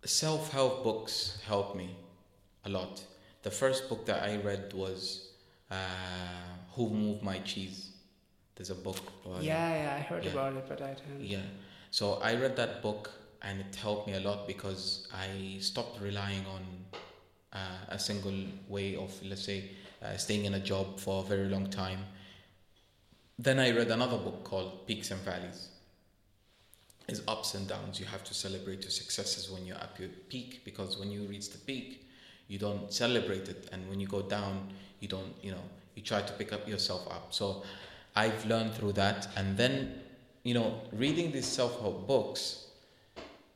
self 0.06 0.52
help 0.52 0.84
books 0.84 1.40
help 1.46 1.76
me 1.76 1.96
a 2.66 2.70
lot. 2.70 3.04
The 3.44 3.52
first 3.52 3.90
book 3.90 4.06
that 4.06 4.24
I 4.24 4.38
read 4.38 4.74
was 4.74 5.30
uh, 5.72 5.76
Who 6.76 6.90
Moved 6.90 7.24
My 7.24 7.40
Cheese. 7.40 7.92
There's 8.56 8.70
a 8.70 8.76
book. 8.76 9.00
by- 9.26 9.42
Yeah, 9.42 9.70
yeah, 9.84 9.96
I 9.96 10.00
heard 10.00 10.24
Yeah. 10.26 10.32
about 10.32 10.54
it, 10.56 10.66
but 10.68 10.82
I 10.82 10.94
don't. 10.96 11.22
yeah. 11.22 11.42
So 11.92 12.14
I 12.16 12.36
read 12.36 12.56
that 12.56 12.82
book 12.82 13.12
and 13.42 13.62
it 13.62 13.76
helped 13.76 14.08
me 14.08 14.14
a 14.14 14.20
lot 14.20 14.48
because 14.48 15.08
I 15.14 15.58
stopped 15.60 16.02
relying 16.02 16.46
on 16.46 16.64
uh, 17.54 17.58
a 17.90 18.00
single 18.00 18.40
way 18.68 18.96
of, 18.96 19.12
let's 19.24 19.44
say, 19.44 19.72
uh, 20.08 20.18
staying 20.18 20.46
in 20.46 20.54
a 20.54 20.60
job 20.60 21.00
for 21.00 21.24
a 21.24 21.28
very 21.28 21.48
long 21.48 21.70
time. 21.70 22.00
Then 23.38 23.60
I 23.60 23.72
read 23.72 23.92
another 23.92 24.18
book 24.18 24.44
called 24.44 24.88
Peaks 24.88 25.12
and 25.12 25.22
Valleys. 25.22 25.70
It's 27.08 27.22
ups 27.28 27.54
and 27.54 27.68
downs. 27.68 28.00
You 28.00 28.06
have 28.08 28.24
to 28.26 28.34
celebrate 28.34 28.82
your 28.82 28.92
successes 28.92 29.50
when 29.50 29.66
you're 29.66 29.78
at 29.78 30.00
your 30.00 30.10
peak 30.30 30.62
because 30.66 30.98
when 30.98 31.12
you 31.12 31.24
reach 31.24 31.52
the 31.52 31.58
peak, 31.58 32.06
you 32.48 32.58
don't 32.58 32.92
celebrate 32.92 33.48
it, 33.50 33.70
and 33.72 33.88
when 33.90 34.00
you 34.00 34.08
go 34.08 34.22
down, 34.22 34.70
you 35.00 35.08
don't. 35.08 35.34
You 35.42 35.52
know, 35.52 35.64
you 35.96 36.02
try 36.02 36.22
to 36.22 36.34
pick 36.34 36.54
up 36.54 36.68
yourself 36.68 37.08
up. 37.12 37.34
So 37.34 37.64
I've 38.16 38.46
learned 38.46 38.74
through 38.74 38.94
that, 38.94 39.28
and 39.36 39.58
then 39.58 40.02
you 40.44 40.54
know, 40.54 40.80
reading 40.94 41.32
these 41.32 41.46
self-help 41.46 42.08
books 42.08 42.68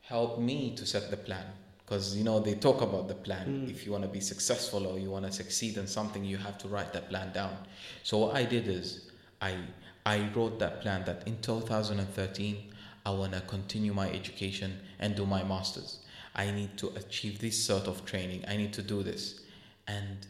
helped 0.02 0.38
me 0.38 0.76
to 0.76 0.84
set 0.84 1.10
the 1.10 1.16
plan 1.16 1.46
because 1.92 2.16
you 2.16 2.24
know 2.24 2.40
they 2.40 2.54
talk 2.54 2.80
about 2.80 3.06
the 3.06 3.14
plan. 3.14 3.66
Mm. 3.66 3.70
If 3.70 3.84
you 3.84 3.92
want 3.92 4.04
to 4.04 4.08
be 4.08 4.20
successful 4.20 4.86
or 4.86 4.98
you 4.98 5.10
want 5.10 5.26
to 5.26 5.32
succeed 5.32 5.76
in 5.76 5.86
something, 5.86 6.24
you 6.24 6.38
have 6.38 6.56
to 6.58 6.68
write 6.68 6.90
that 6.94 7.10
plan 7.10 7.32
down. 7.34 7.54
So 8.02 8.16
what 8.16 8.34
I 8.34 8.44
did 8.44 8.66
is 8.66 9.10
I 9.42 9.58
I 10.06 10.30
wrote 10.34 10.58
that 10.60 10.80
plan 10.80 11.04
that 11.04 11.28
in 11.28 11.36
2013 11.42 12.72
I 13.04 13.10
want 13.10 13.34
to 13.34 13.42
continue 13.42 13.92
my 13.92 14.08
education 14.08 14.80
and 15.00 15.14
do 15.14 15.26
my 15.26 15.42
masters. 15.42 15.98
I 16.34 16.50
need 16.50 16.78
to 16.78 16.88
achieve 16.96 17.40
this 17.40 17.62
sort 17.62 17.86
of 17.86 18.06
training. 18.06 18.46
I 18.48 18.56
need 18.56 18.72
to 18.72 18.82
do 18.82 19.02
this. 19.02 19.40
And 19.86 20.26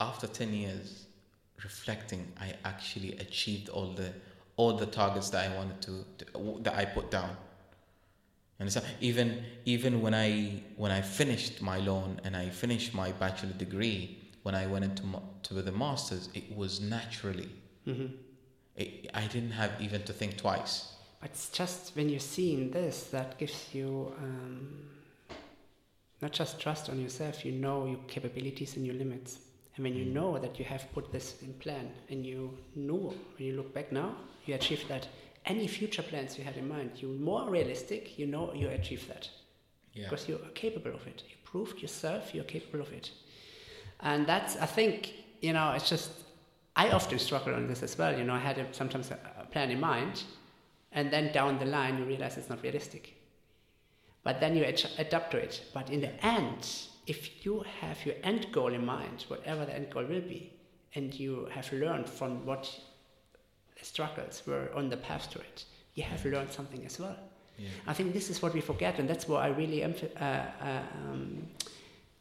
after 0.00 0.26
10 0.26 0.54
years 0.54 1.08
reflecting, 1.62 2.32
I 2.40 2.54
actually 2.64 3.18
achieved 3.18 3.68
all 3.68 3.92
the 3.92 4.14
all 4.56 4.72
the 4.78 4.86
targets 4.86 5.28
that 5.28 5.50
I 5.50 5.54
wanted 5.54 5.82
to, 5.82 6.24
to 6.24 6.60
that 6.62 6.74
I 6.74 6.86
put 6.86 7.10
down. 7.10 7.36
And 8.58 8.72
so 8.72 8.80
even 9.00 9.44
even 9.64 10.00
when 10.00 10.14
I 10.14 10.62
when 10.76 10.90
I 10.90 11.02
finished 11.02 11.60
my 11.60 11.78
loan 11.78 12.20
and 12.24 12.36
I 12.36 12.48
finished 12.48 12.94
my 12.94 13.12
bachelor 13.12 13.52
degree, 13.52 14.18
when 14.42 14.54
I 14.54 14.66
went 14.66 14.84
into 14.84 15.02
to 15.42 15.54
the 15.54 15.72
masters, 15.72 16.28
it 16.34 16.56
was 16.56 16.80
naturally. 16.80 17.50
Mm-hmm. 17.86 18.14
It, 18.76 19.10
I 19.14 19.26
didn't 19.26 19.52
have 19.52 19.72
even 19.80 20.02
to 20.04 20.12
think 20.12 20.36
twice. 20.36 20.92
But 21.20 21.30
it's 21.30 21.48
just 21.50 21.96
when 21.96 22.08
you're 22.08 22.20
seeing 22.20 22.70
this 22.70 23.04
that 23.04 23.38
gives 23.38 23.74
you 23.74 24.14
um, 24.18 24.88
not 26.22 26.32
just 26.32 26.60
trust 26.60 26.88
on 26.88 27.00
yourself, 27.00 27.44
you 27.44 27.52
know 27.52 27.86
your 27.86 27.98
capabilities 28.06 28.76
and 28.76 28.86
your 28.86 28.94
limits. 28.94 29.38
And 29.76 29.84
when 29.84 29.94
you 29.94 30.06
know 30.06 30.38
that 30.38 30.58
you 30.58 30.64
have 30.64 30.90
put 30.94 31.12
this 31.12 31.42
in 31.42 31.52
plan 31.54 31.90
and 32.08 32.24
you 32.24 32.56
know 32.74 33.14
when 33.36 33.46
you 33.48 33.56
look 33.56 33.74
back 33.74 33.92
now, 33.92 34.14
you 34.46 34.54
achieved 34.54 34.88
that. 34.88 35.08
Any 35.46 35.66
future 35.68 36.02
plans 36.02 36.36
you 36.36 36.44
had 36.44 36.56
in 36.56 36.68
mind, 36.68 36.90
you're 36.96 37.10
more 37.12 37.48
realistic, 37.48 38.18
you 38.18 38.26
know 38.26 38.52
you 38.52 38.68
achieve 38.68 39.06
that. 39.08 39.28
Yeah. 39.92 40.04
Because 40.04 40.28
you 40.28 40.36
are 40.36 40.50
capable 40.54 40.92
of 40.92 41.06
it. 41.06 41.22
You 41.28 41.36
proved 41.44 41.80
yourself 41.80 42.34
you're 42.34 42.44
capable 42.44 42.80
of 42.80 42.92
it. 42.92 43.10
And 44.00 44.26
that's, 44.26 44.56
I 44.56 44.66
think, 44.66 45.14
you 45.40 45.52
know, 45.52 45.72
it's 45.72 45.88
just, 45.88 46.10
I 46.74 46.90
often 46.90 47.18
struggle 47.18 47.54
on 47.54 47.66
this 47.66 47.82
as 47.82 47.96
well. 47.96 48.16
You 48.16 48.24
know, 48.24 48.34
I 48.34 48.38
had 48.38 48.58
a, 48.58 48.66
sometimes 48.72 49.10
a, 49.10 49.18
a 49.40 49.46
plan 49.46 49.70
in 49.70 49.80
mind, 49.80 50.24
and 50.92 51.10
then 51.10 51.32
down 51.32 51.58
the 51.58 51.64
line 51.64 51.96
you 51.98 52.04
realize 52.04 52.36
it's 52.36 52.50
not 52.50 52.62
realistic. 52.62 53.14
But 54.22 54.40
then 54.40 54.56
you 54.56 54.64
ad- 54.64 54.90
adapt 54.98 55.30
to 55.30 55.38
it. 55.38 55.62
But 55.72 55.88
in 55.90 56.00
the 56.00 56.26
end, 56.26 56.68
if 57.06 57.46
you 57.46 57.64
have 57.80 58.04
your 58.04 58.16
end 58.22 58.48
goal 58.52 58.74
in 58.74 58.84
mind, 58.84 59.24
whatever 59.28 59.64
the 59.64 59.74
end 59.74 59.90
goal 59.90 60.04
will 60.04 60.20
be, 60.20 60.52
and 60.94 61.14
you 61.14 61.48
have 61.52 61.72
learned 61.72 62.08
from 62.08 62.44
what 62.44 62.68
struggles 63.82 64.42
were 64.46 64.70
on 64.74 64.88
the 64.88 64.96
path 64.96 65.30
to 65.30 65.38
it, 65.38 65.64
you 65.94 66.02
have 66.04 66.24
learned 66.24 66.52
something 66.52 66.84
as 66.86 66.98
well. 66.98 67.16
Yeah. 67.58 67.68
I 67.86 67.94
think 67.94 68.12
this 68.12 68.28
is 68.30 68.42
what 68.42 68.52
we 68.54 68.60
forget, 68.60 68.98
and 68.98 69.08
that's 69.08 69.26
why 69.28 69.46
I 69.46 69.48
really 69.48 69.78
emph- 69.80 70.14
uh, 70.20 70.64
uh, 70.64 70.82
um, 71.08 71.46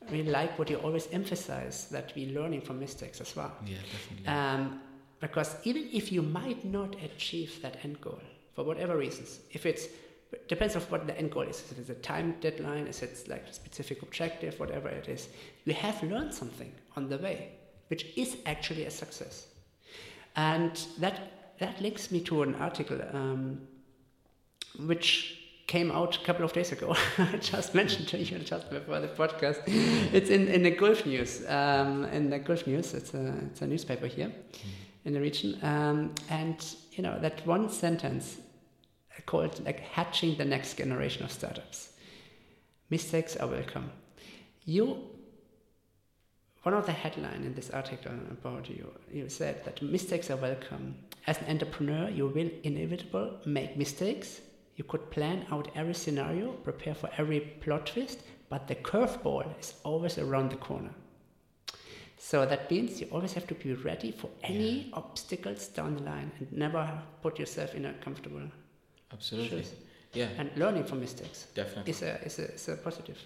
really 0.09 0.29
like 0.29 0.57
what 0.57 0.69
you 0.69 0.77
always 0.77 1.07
emphasize 1.11 1.89
that 1.89 2.13
we're 2.15 2.33
learning 2.39 2.61
from 2.61 2.79
mistakes 2.79 3.19
as 3.21 3.35
well. 3.35 3.51
Yeah, 3.65 3.77
definitely. 3.91 4.27
Um, 4.27 4.81
because 5.19 5.55
even 5.63 5.89
if 5.91 6.11
you 6.11 6.21
might 6.21 6.63
not 6.63 6.95
achieve 7.03 7.61
that 7.61 7.77
end 7.83 7.99
goal 8.01 8.21
for 8.53 8.63
whatever 8.63 8.97
reasons, 8.97 9.39
if 9.51 9.65
it's 9.65 9.87
It 10.31 10.49
depends 10.49 10.75
on 10.75 10.81
what 10.89 11.05
the 11.07 11.17
end 11.17 11.31
goal 11.31 11.47
is. 11.47 11.61
If 11.71 11.77
it's 11.79 11.89
a 11.89 12.01
time 12.01 12.35
deadline, 12.41 12.87
if 12.87 13.03
it's 13.03 13.27
like 13.27 13.45
a 13.47 13.53
specific 13.53 14.01
objective, 14.01 14.59
whatever 14.59 14.89
it 14.89 15.07
is, 15.07 15.29
you 15.65 15.73
have 15.73 16.01
learned 16.03 16.33
something 16.33 16.71
on 16.97 17.09
the 17.09 17.17
way, 17.17 17.51
which 17.89 18.05
is 18.17 18.37
actually 18.45 18.85
a 18.85 18.91
success. 18.91 19.47
And 20.35 20.73
that 20.99 21.15
that 21.59 21.81
links 21.81 22.11
me 22.11 22.19
to 22.21 22.43
an 22.43 22.55
article 22.55 22.99
um, 23.13 23.61
which 24.79 25.41
came 25.67 25.91
out 25.91 26.15
a 26.17 26.19
couple 26.25 26.45
of 26.45 26.53
days 26.53 26.71
ago. 26.71 26.95
I 27.17 27.37
just 27.37 27.73
mentioned 27.73 28.07
to 28.09 28.17
you 28.17 28.37
just 28.39 28.69
before 28.69 28.99
the 28.99 29.07
podcast. 29.07 29.61
It's 30.13 30.29
in, 30.29 30.47
in 30.47 30.63
the 30.63 30.71
Gulf 30.71 31.05
News. 31.05 31.43
Um, 31.47 32.05
in 32.05 32.29
the 32.29 32.39
Gulf 32.39 32.67
News, 32.67 32.93
it's 32.93 33.13
a, 33.13 33.33
it's 33.47 33.61
a 33.61 33.67
newspaper 33.67 34.07
here 34.07 34.31
in 35.05 35.13
the 35.13 35.21
region. 35.21 35.57
Um, 35.63 36.13
and, 36.29 36.63
you 36.91 37.03
know, 37.03 37.19
that 37.19 37.45
one 37.47 37.69
sentence 37.69 38.37
called 39.25 39.63
like 39.65 39.79
hatching 39.79 40.37
the 40.37 40.45
next 40.45 40.77
generation 40.77 41.23
of 41.23 41.31
startups. 41.31 41.93
Mistakes 42.89 43.35
are 43.37 43.47
welcome. 43.47 43.91
You 44.65 44.97
one 46.65 46.73
of 46.73 46.87
the 46.87 46.91
headline 46.91 47.43
in 47.43 47.53
this 47.53 47.69
article 47.69 48.11
about 48.31 48.67
you, 48.67 48.91
you 49.13 49.29
said 49.29 49.63
that 49.65 49.83
mistakes 49.83 50.31
are 50.31 50.37
welcome. 50.37 50.95
As 51.27 51.37
an 51.37 51.45
entrepreneur, 51.47 52.09
you 52.09 52.25
will 52.25 52.49
inevitably 52.63 53.29
make 53.45 53.77
mistakes. 53.77 54.41
You 54.75 54.83
could 54.83 55.11
plan 55.11 55.45
out 55.51 55.69
every 55.75 55.93
scenario, 55.93 56.53
prepare 56.53 56.95
for 56.95 57.07
every 57.19 57.39
plot 57.39 57.85
twist, 57.85 58.21
but 58.49 58.67
the 58.67 58.73
curveball 58.73 59.47
is 59.59 59.75
always 59.83 60.17
around 60.17 60.49
the 60.49 60.55
corner. 60.55 60.89
So 62.17 62.47
that 62.47 62.71
means 62.71 62.99
you 62.99 63.09
always 63.11 63.33
have 63.33 63.45
to 63.45 63.53
be 63.53 63.73
ready 63.75 64.11
for 64.11 64.31
any 64.41 64.87
yeah. 64.87 64.95
obstacles 64.95 65.67
down 65.67 65.97
the 65.97 66.01
line 66.01 66.31
and 66.39 66.51
never 66.51 66.99
put 67.21 67.37
yourself 67.37 67.75
in 67.75 67.85
a 67.85 67.93
comfortable 67.93 68.41
Absolutely. 69.13 69.61
Shoes. 69.61 69.73
Yeah. 70.13 70.29
And 70.39 70.49
learning 70.55 70.85
from 70.85 71.01
mistakes. 71.01 71.45
Definitely. 71.53 71.91
Is 71.91 72.01
a, 72.01 72.25
is 72.25 72.39
a, 72.39 72.53
is 72.53 72.69
a 72.69 72.77
positive. 72.77 73.19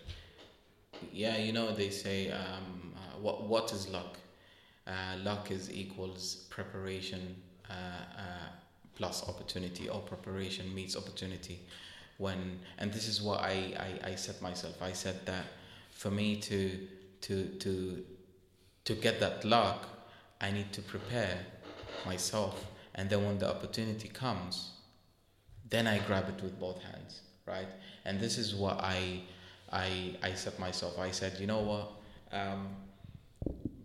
Yeah, 1.13 1.37
you 1.37 1.53
know, 1.53 1.73
they 1.73 1.89
say, 1.89 2.31
um, 2.31 2.89
what, 3.21 3.47
what 3.47 3.71
is 3.71 3.89
luck? 3.89 4.17
Uh, 4.87 5.17
luck 5.23 5.51
is 5.51 5.71
equals 5.71 6.47
preparation 6.49 7.35
uh, 7.69 7.73
uh, 8.17 8.49
plus 8.95 9.27
opportunity, 9.29 9.87
or 9.87 9.99
preparation 9.99 10.73
meets 10.73 10.95
opportunity. 10.95 11.59
When 12.17 12.59
and 12.79 12.91
this 12.91 13.07
is 13.07 13.21
what 13.21 13.39
I, 13.39 13.99
I, 14.03 14.11
I 14.11 14.15
set 14.15 14.41
myself. 14.41 14.81
I 14.81 14.91
said 14.91 15.25
that 15.25 15.45
for 15.91 16.11
me 16.11 16.35
to 16.37 16.87
to 17.21 17.45
to 17.45 18.03
to 18.85 18.93
get 18.95 19.19
that 19.19 19.45
luck, 19.45 19.87
I 20.41 20.51
need 20.51 20.73
to 20.73 20.81
prepare 20.81 21.37
myself, 22.05 22.65
and 22.95 23.09
then 23.09 23.25
when 23.25 23.37
the 23.37 23.49
opportunity 23.49 24.07
comes, 24.07 24.71
then 25.69 25.87
I 25.87 25.99
grab 25.99 26.27
it 26.29 26.43
with 26.43 26.59
both 26.59 26.81
hands, 26.81 27.21
right? 27.45 27.67
And 28.05 28.19
this 28.19 28.37
is 28.37 28.55
what 28.55 28.79
I 28.79 29.21
I 29.71 30.17
I 30.23 30.33
set 30.33 30.59
myself. 30.59 30.97
I 30.99 31.11
said, 31.11 31.39
you 31.39 31.47
know 31.47 31.61
what, 31.61 31.91
um, 32.31 32.69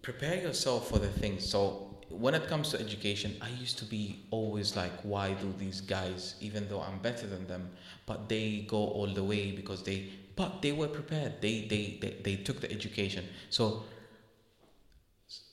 prepare 0.05 0.37
yourself 0.37 0.89
for 0.91 0.99
the 0.99 1.09
thing. 1.09 1.41
So 1.41 1.97
when 2.11 2.35
it 2.35 2.47
comes 2.47 2.69
to 2.71 2.79
education, 2.79 3.37
I 3.41 3.49
used 3.49 3.79
to 3.79 3.87
be 3.87 4.27
always 4.31 4.77
like, 4.77 4.93
why 5.03 5.33
do 5.33 5.53
these 5.59 5.81
guys, 5.81 6.37
even 6.41 6.69
though 6.69 6.83
I'm 6.83 6.99
better 6.99 7.27
than 7.27 7.47
them, 7.47 7.71
but 8.07 8.29
they 8.29 8.67
go 8.69 8.77
all 8.77 9.13
the 9.13 9.25
way 9.25 9.53
because 9.53 9.83
they, 9.83 10.11
but 10.37 10.61
they 10.63 10.73
were 10.73 10.89
prepared. 10.89 11.41
They 11.41 11.67
they 11.73 11.99
they, 12.01 12.17
they 12.23 12.37
took 12.37 12.61
the 12.61 12.71
education. 12.71 13.25
So 13.51 13.85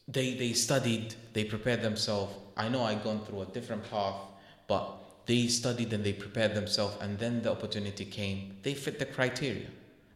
they 0.08 0.34
they 0.36 0.54
studied, 0.54 1.16
they 1.34 1.46
prepared 1.46 1.82
themselves. 1.82 2.34
I 2.58 2.68
know 2.68 2.84
I 2.84 2.96
gone 2.96 3.24
through 3.26 3.42
a 3.42 3.46
different 3.46 3.90
path, 3.90 4.20
but 4.68 4.86
they 5.26 5.48
studied 5.48 5.94
and 5.94 6.04
they 6.04 6.14
prepared 6.14 6.56
themselves, 6.56 6.98
and 7.02 7.18
then 7.18 7.42
the 7.42 7.52
opportunity 7.52 8.06
came. 8.06 8.58
They 8.64 8.74
fit 8.74 9.00
the 9.00 9.06
criteria. 9.06 9.70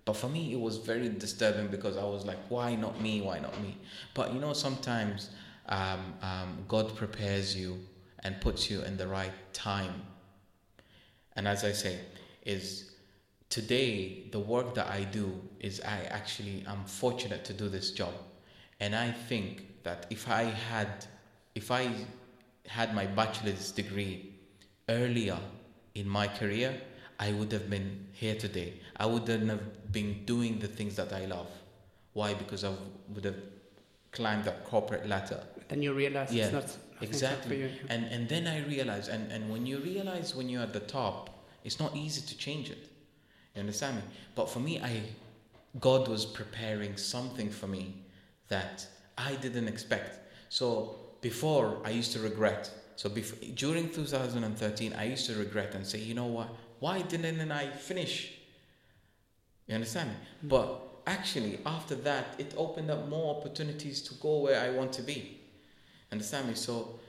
But 0.06 0.16
for 0.16 0.30
me, 0.30 0.54
it 0.54 0.60
was 0.60 0.78
very 0.78 1.10
disturbing 1.10 1.68
because 1.68 1.98
I 1.98 2.04
was 2.04 2.26
like, 2.26 2.38
why 2.50 2.76
not 2.76 3.02
me? 3.02 3.22
Why 3.22 3.40
not 3.40 3.60
me? 3.62 3.78
But 4.14 4.34
you 4.34 4.40
know, 4.40 4.54
sometimes 4.54 5.32
um, 5.68 6.14
um, 6.22 6.64
God 6.68 6.96
prepares 6.96 7.56
you 7.56 7.80
and 8.24 8.40
puts 8.40 8.70
you 8.70 8.82
in 8.84 8.98
the 8.98 9.08
right 9.08 9.34
time. 9.52 10.04
And 11.36 11.48
as 11.48 11.64
I 11.64 11.72
say, 11.72 12.00
is 12.46 12.92
today 13.50 14.24
the 14.32 14.40
work 14.40 14.76
that 14.76 14.88
I 14.88 15.04
do 15.04 15.42
is 15.60 15.82
I 15.82 16.02
actually 16.10 16.64
I'm 16.68 16.86
fortunate 16.86 17.44
to 17.46 17.54
do 17.54 17.68
this 17.68 17.92
job, 17.92 18.14
and 18.80 18.96
I 18.96 19.12
think 19.12 19.84
that 19.84 20.06
if 20.10 20.30
I 20.30 20.44
had 20.44 21.06
if 21.56 21.72
I 21.72 21.90
had 22.68 22.96
my 22.96 23.06
bachelor's 23.06 23.72
degree 23.72 24.34
earlier 24.88 25.38
in 25.94 26.08
my 26.08 26.28
career, 26.28 26.80
I 27.20 27.32
would 27.32 27.52
have 27.52 27.70
been 27.70 28.08
here 28.12 28.36
today. 28.36 28.74
I 28.98 29.06
wouldn't 29.06 29.50
have 29.50 29.75
been 29.98 30.12
doing 30.26 30.60
the 30.60 30.68
things 30.78 30.94
that 31.00 31.12
I 31.22 31.24
love. 31.36 31.52
Why? 32.14 32.30
Because 32.34 32.62
I 32.70 32.72
would 33.14 33.26
have 33.26 33.42
climbed 34.12 34.44
that 34.50 34.58
corporate 34.72 35.06
ladder. 35.14 35.42
Then 35.70 35.82
you 35.82 35.94
realize 35.94 36.32
yeah, 36.32 36.46
it's 36.46 36.54
not 36.54 36.70
exactly. 37.02 37.58
Not 37.64 37.92
and 37.94 38.02
and 38.16 38.30
then 38.34 38.46
I 38.56 38.58
realized, 38.76 39.10
and 39.16 39.32
and 39.36 39.44
when 39.54 39.64
you 39.66 39.78
realize 39.92 40.28
when 40.38 40.48
you're 40.50 40.68
at 40.70 40.74
the 40.80 40.86
top, 41.00 41.22
it's 41.66 41.80
not 41.84 41.92
easy 41.96 42.22
to 42.32 42.36
change 42.46 42.68
it. 42.76 42.84
You 43.54 43.60
understand 43.66 43.94
me? 44.00 44.04
But 44.38 44.46
for 44.54 44.62
me, 44.68 44.74
I 44.92 44.94
God 45.80 46.08
was 46.08 46.24
preparing 46.40 46.94
something 46.98 47.50
for 47.60 47.68
me 47.68 47.84
that 48.48 48.88
I 49.30 49.32
didn't 49.46 49.68
expect. 49.68 50.12
So 50.50 50.66
before 51.22 51.68
I 51.84 51.90
used 51.90 52.12
to 52.16 52.20
regret 52.20 52.64
so 52.96 53.10
before, 53.10 53.38
during 53.56 53.90
2013, 53.90 54.94
I 54.94 55.06
used 55.06 55.26
to 55.28 55.36
regret 55.36 55.76
and 55.76 55.86
say, 55.86 56.00
you 56.00 56.14
know 56.14 56.28
what? 56.28 56.50
Why 56.80 57.02
didn't 57.02 57.52
I 57.52 57.68
finish? 57.68 58.34
You 59.68 59.76
understand 59.76 60.10
me? 60.10 60.16
But 60.44 60.82
actually, 61.08 61.60
after 61.66 61.96
that, 61.96 62.36
it 62.38 62.54
opened 62.58 62.92
up 62.92 63.08
more 63.08 63.36
opportunities 63.38 64.02
to 64.04 64.14
go 64.16 64.40
where 64.40 64.60
I 64.60 64.70
want 64.70 64.94
to 64.94 65.02
be. 65.02 65.40
Understand 66.12 66.48
me? 66.48 66.54
So 66.56 67.00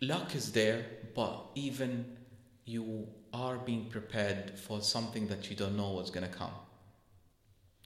luck 0.00 0.34
is 0.34 0.52
there, 0.52 0.84
but 1.14 1.46
even 1.54 2.16
you 2.64 3.08
are 3.32 3.56
being 3.56 3.86
prepared 3.86 4.58
for 4.58 4.80
something 4.80 5.26
that 5.28 5.50
you 5.50 5.56
don't 5.56 5.76
know 5.76 5.90
what's 5.90 6.10
going 6.10 6.28
to 6.28 6.32
come. 6.32 6.50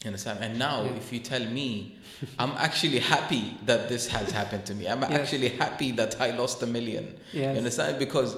You 0.02 0.08
understand? 0.08 0.40
And 0.42 0.58
now, 0.58 0.82
yeah. 0.82 0.94
if 0.94 1.12
you 1.12 1.20
tell 1.20 1.44
me, 1.44 1.96
I'm 2.38 2.50
actually 2.52 2.98
happy 2.98 3.56
that 3.66 3.88
this 3.88 4.08
has 4.08 4.32
happened 4.32 4.66
to 4.66 4.74
me. 4.74 4.88
I'm 4.88 5.00
yes. 5.02 5.12
actually 5.12 5.50
happy 5.50 5.92
that 5.92 6.20
I 6.20 6.32
lost 6.32 6.60
a 6.62 6.66
million. 6.66 7.14
Yes. 7.32 7.52
You 7.52 7.58
understand? 7.58 8.00
Because 8.00 8.36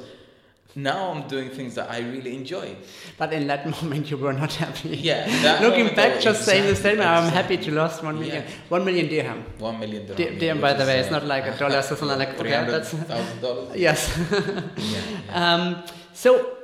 now 0.77 1.11
I'm 1.13 1.29
doing 1.29 1.51
things 1.51 1.75
that 1.77 1.91
I 1.91 2.01
really 2.01 2.35
enjoy. 2.35 2.77
But 3.17 3.33
in 3.33 3.47
that 3.47 3.69
moment, 3.83 4.11
you 4.11 4.17
were 4.17 4.33
not 4.33 4.53
happy. 4.55 4.97
Yeah. 4.97 5.59
Looking 5.63 5.95
back, 5.95 6.21
just 6.21 6.41
exactly, 6.41 6.45
saying 6.45 6.67
the 6.67 6.77
same, 6.77 7.01
I'm 7.01 7.31
happy 7.33 7.57
to 7.59 7.71
lost 7.71 8.03
one 8.03 8.19
million. 8.19 8.43
Yeah. 8.43 8.51
One 8.69 8.85
million 8.85 9.09
dirham. 9.09 9.45
One 9.59 9.79
million 9.79 10.07
dirham. 10.07 10.17
Di- 10.17 10.39
dirham, 10.39 10.61
by 10.61 10.73
the 10.73 10.85
way, 10.85 10.99
it's 10.99 11.11
not 11.11 11.25
like 11.25 11.47
a 11.47 11.57
dollar, 11.57 11.83
so 11.83 11.95
something 11.95 12.19
like 12.19 12.39
okay, 12.41 12.51
that's 12.51 12.91
thousand 12.91 13.41
dollars. 13.41 13.77
Yes. 13.87 14.19
yeah, 14.31 14.63
yeah. 14.77 15.55
Um, 15.55 15.85
so 16.13 16.64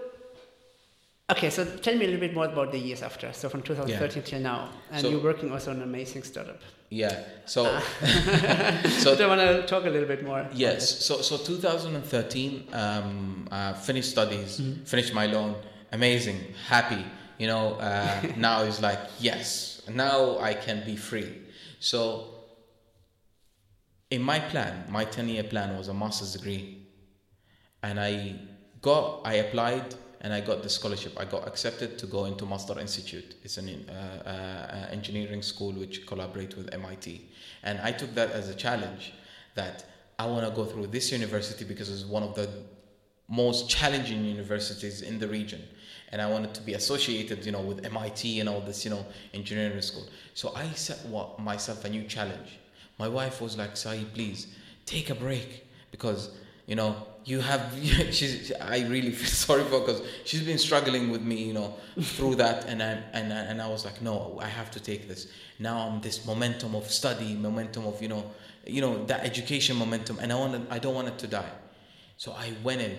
Okay, 1.31 1.51
so 1.51 1.65
tell 1.65 1.94
me 1.94 2.05
a 2.05 2.09
little 2.09 2.20
bit 2.20 2.35
more 2.35 2.47
about 2.47 2.73
the 2.73 2.78
years 2.78 3.02
after. 3.02 3.32
So 3.32 3.48
from 3.48 3.62
2013 3.62 4.23
yeah. 4.23 4.28
till 4.28 4.40
now, 4.40 4.70
and 4.90 5.02
so, 5.02 5.09
you're 5.09 5.23
working 5.23 5.52
also 5.52 5.70
on 5.70 5.77
an 5.77 5.82
amazing 5.85 6.24
startup. 6.24 6.61
Yeah. 6.89 7.23
So, 7.47 7.66
uh, 7.66 7.81
so 8.89 9.15
I 9.15 9.27
want 9.27 9.40
to 9.40 9.65
talk 9.66 9.85
a 9.85 9.90
little 9.90 10.09
bit 10.09 10.24
more. 10.24 10.48
Yes. 10.52 11.05
So 11.05 11.23
so 11.23 11.36
2013, 11.36 12.69
um, 12.73 13.48
uh, 13.51 13.74
finished 13.74 14.11
studies, 14.11 14.61
mm-hmm. 14.61 14.85
finished 14.85 15.15
my 15.15 15.27
loan. 15.27 15.55
Amazing, 15.93 16.40
happy. 16.66 17.05
You 17.39 17.47
know, 17.47 17.74
uh, 17.74 18.20
now 18.36 18.65
it's 18.65 18.82
like 18.82 18.98
yes, 19.20 19.82
now 19.89 20.39
I 20.39 20.55
can 20.55 20.85
be 20.85 20.97
free. 20.97 21.43
So, 21.78 22.27
in 24.11 24.20
my 24.20 24.39
plan, 24.39 24.85
my 24.90 25.05
10-year 25.05 25.44
plan 25.44 25.78
was 25.78 25.89
a 25.89 25.94
master's 25.94 26.35
degree, 26.35 26.86
and 27.82 27.98
I 27.98 28.35
got, 28.82 29.23
I 29.24 29.35
applied 29.35 29.94
and 30.20 30.32
I 30.32 30.40
got 30.40 30.62
the 30.62 30.68
scholarship. 30.68 31.18
I 31.18 31.24
got 31.24 31.47
accepted 31.47 31.98
to 31.98 32.06
go 32.06 32.26
into 32.26 32.44
Masdar 32.44 32.80
Institute. 32.80 33.36
It's 33.42 33.59
an 33.59 33.68
uh, 33.88 33.92
uh, 33.92 34.92
engineering 34.92 35.42
school 35.42 35.72
which 35.72 36.06
collaborate 36.06 36.56
with 36.56 36.72
MIT, 36.74 37.28
and 37.62 37.80
I 37.80 37.92
took 37.92 38.14
that 38.14 38.30
as 38.32 38.48
a 38.48 38.55
challenge 38.55 39.12
that 39.55 39.84
I 40.18 40.26
want 40.26 40.47
to 40.47 40.52
go 40.55 40.64
through 40.64 40.88
this 40.88 41.12
university 41.12 41.64
because 41.64 41.88
it's 41.90 42.05
one 42.05 42.22
of 42.22 42.34
the 42.34 42.48
most 43.28 43.68
challenging 43.70 44.24
universities 44.24 45.02
in 45.02 45.18
the 45.18 45.28
region 45.28 45.62
and 46.12 46.20
I 46.20 46.28
wanted 46.28 46.52
to 46.55 46.60
be 46.62 46.74
associated, 46.74 47.47
you 47.47 47.52
know, 47.52 47.60
with 47.60 47.84
MIT 47.84 48.40
and 48.40 48.48
all 48.48 48.60
this, 48.60 48.84
you 48.84 48.90
know, 48.90 49.06
engineering 49.32 49.80
school. 49.80 50.06
So 50.34 50.52
I 50.55 50.68
set 50.70 51.05
what, 51.06 51.38
myself 51.38 51.84
a 51.84 51.88
new 51.88 52.02
challenge. 52.05 52.59
My 52.98 53.09
wife 53.09 53.40
was 53.40 53.56
like, 53.56 53.76
"Sai, 53.76 54.05
please 54.12 54.48
take 54.84 55.10
a 55.10 55.14
break 55.14 55.66
because 55.90 56.30
you 56.66 56.74
know 56.74 56.94
you 57.24 57.40
have 57.40 57.76
she's 58.10 58.52
i 58.60 58.80
really 58.86 59.10
feel 59.10 59.28
sorry 59.48 59.64
for 59.64 59.80
because 59.80 60.02
she's 60.24 60.42
been 60.42 60.59
struggling 60.59 61.10
with 61.10 61.22
me 61.22 61.36
you 61.42 61.52
know 61.52 61.74
through 62.01 62.34
that 62.34 62.66
and 62.66 62.82
i 62.82 62.92
and, 63.12 63.32
and 63.32 63.60
i 63.60 63.68
was 63.68 63.84
like 63.84 64.01
no 64.01 64.38
i 64.42 64.47
have 64.47 64.70
to 64.70 64.80
take 64.80 65.09
this 65.09 65.28
now 65.59 65.78
i'm 65.78 66.01
this 66.01 66.24
momentum 66.26 66.74
of 66.74 66.90
study 66.90 67.34
momentum 67.34 67.86
of 67.86 68.01
you 68.01 68.09
know 68.09 68.24
you 68.66 68.80
know 68.80 69.05
that 69.05 69.24
education 69.24 69.76
momentum 69.76 70.18
and 70.20 70.32
i 70.32 70.34
want 70.34 70.66
i 70.70 70.78
don't 70.78 70.94
want 70.94 71.09
it 71.09 71.18
to 71.18 71.26
die 71.26 71.51
so 72.16 72.32
i 72.32 72.52
went 72.62 72.80
in 72.80 72.97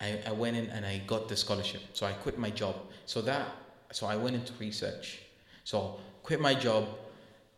I, 0.00 0.20
I 0.26 0.32
went 0.32 0.56
in 0.56 0.66
and 0.70 0.86
I 0.86 0.98
got 1.06 1.28
the 1.28 1.36
scholarship. 1.36 1.82
So 1.92 2.06
I 2.06 2.12
quit 2.12 2.38
my 2.38 2.50
job. 2.50 2.76
So 3.06 3.20
that 3.22 3.48
so 3.92 4.06
I 4.06 4.16
went 4.16 4.36
into 4.36 4.52
research. 4.58 5.20
So 5.64 5.98
quit 6.22 6.40
my 6.40 6.54
job. 6.54 6.86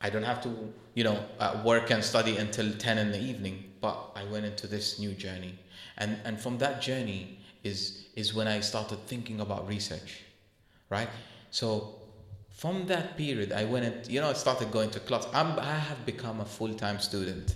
I 0.01 0.09
don't 0.09 0.23
have 0.23 0.43
to, 0.45 0.73
you 0.95 1.05
know, 1.05 1.23
uh, 1.39 1.61
work 1.65 1.91
and 1.91 2.03
study 2.03 2.39
until 2.39 2.73
10 2.73 2.99
in 2.99 3.11
the 3.11 3.20
evening, 3.20 3.65
but 3.81 4.12
I 4.15 4.24
went 4.24 4.47
into 4.47 4.66
this 4.66 4.99
new 4.99 5.12
journey. 5.12 5.59
And 6.01 6.19
and 6.25 6.41
from 6.41 6.59
that 6.59 6.83
journey 6.83 7.39
is 7.63 8.07
is 8.17 8.35
when 8.35 8.49
I 8.49 8.61
started 8.61 8.99
thinking 9.07 9.41
about 9.41 9.69
research. 9.69 10.23
Right? 10.89 11.09
So 11.51 11.95
from 12.51 12.87
that 12.87 13.17
period 13.17 13.53
I 13.53 13.65
went 13.65 13.85
and 13.85 14.07
you 14.09 14.21
know 14.21 14.31
I 14.31 14.35
started 14.35 14.71
going 14.71 14.91
to 14.91 15.01
class. 15.01 15.27
I'm, 15.33 15.59
I 15.59 15.77
have 15.89 16.05
become 16.05 16.41
a 16.41 16.45
full-time 16.45 16.99
student 17.01 17.55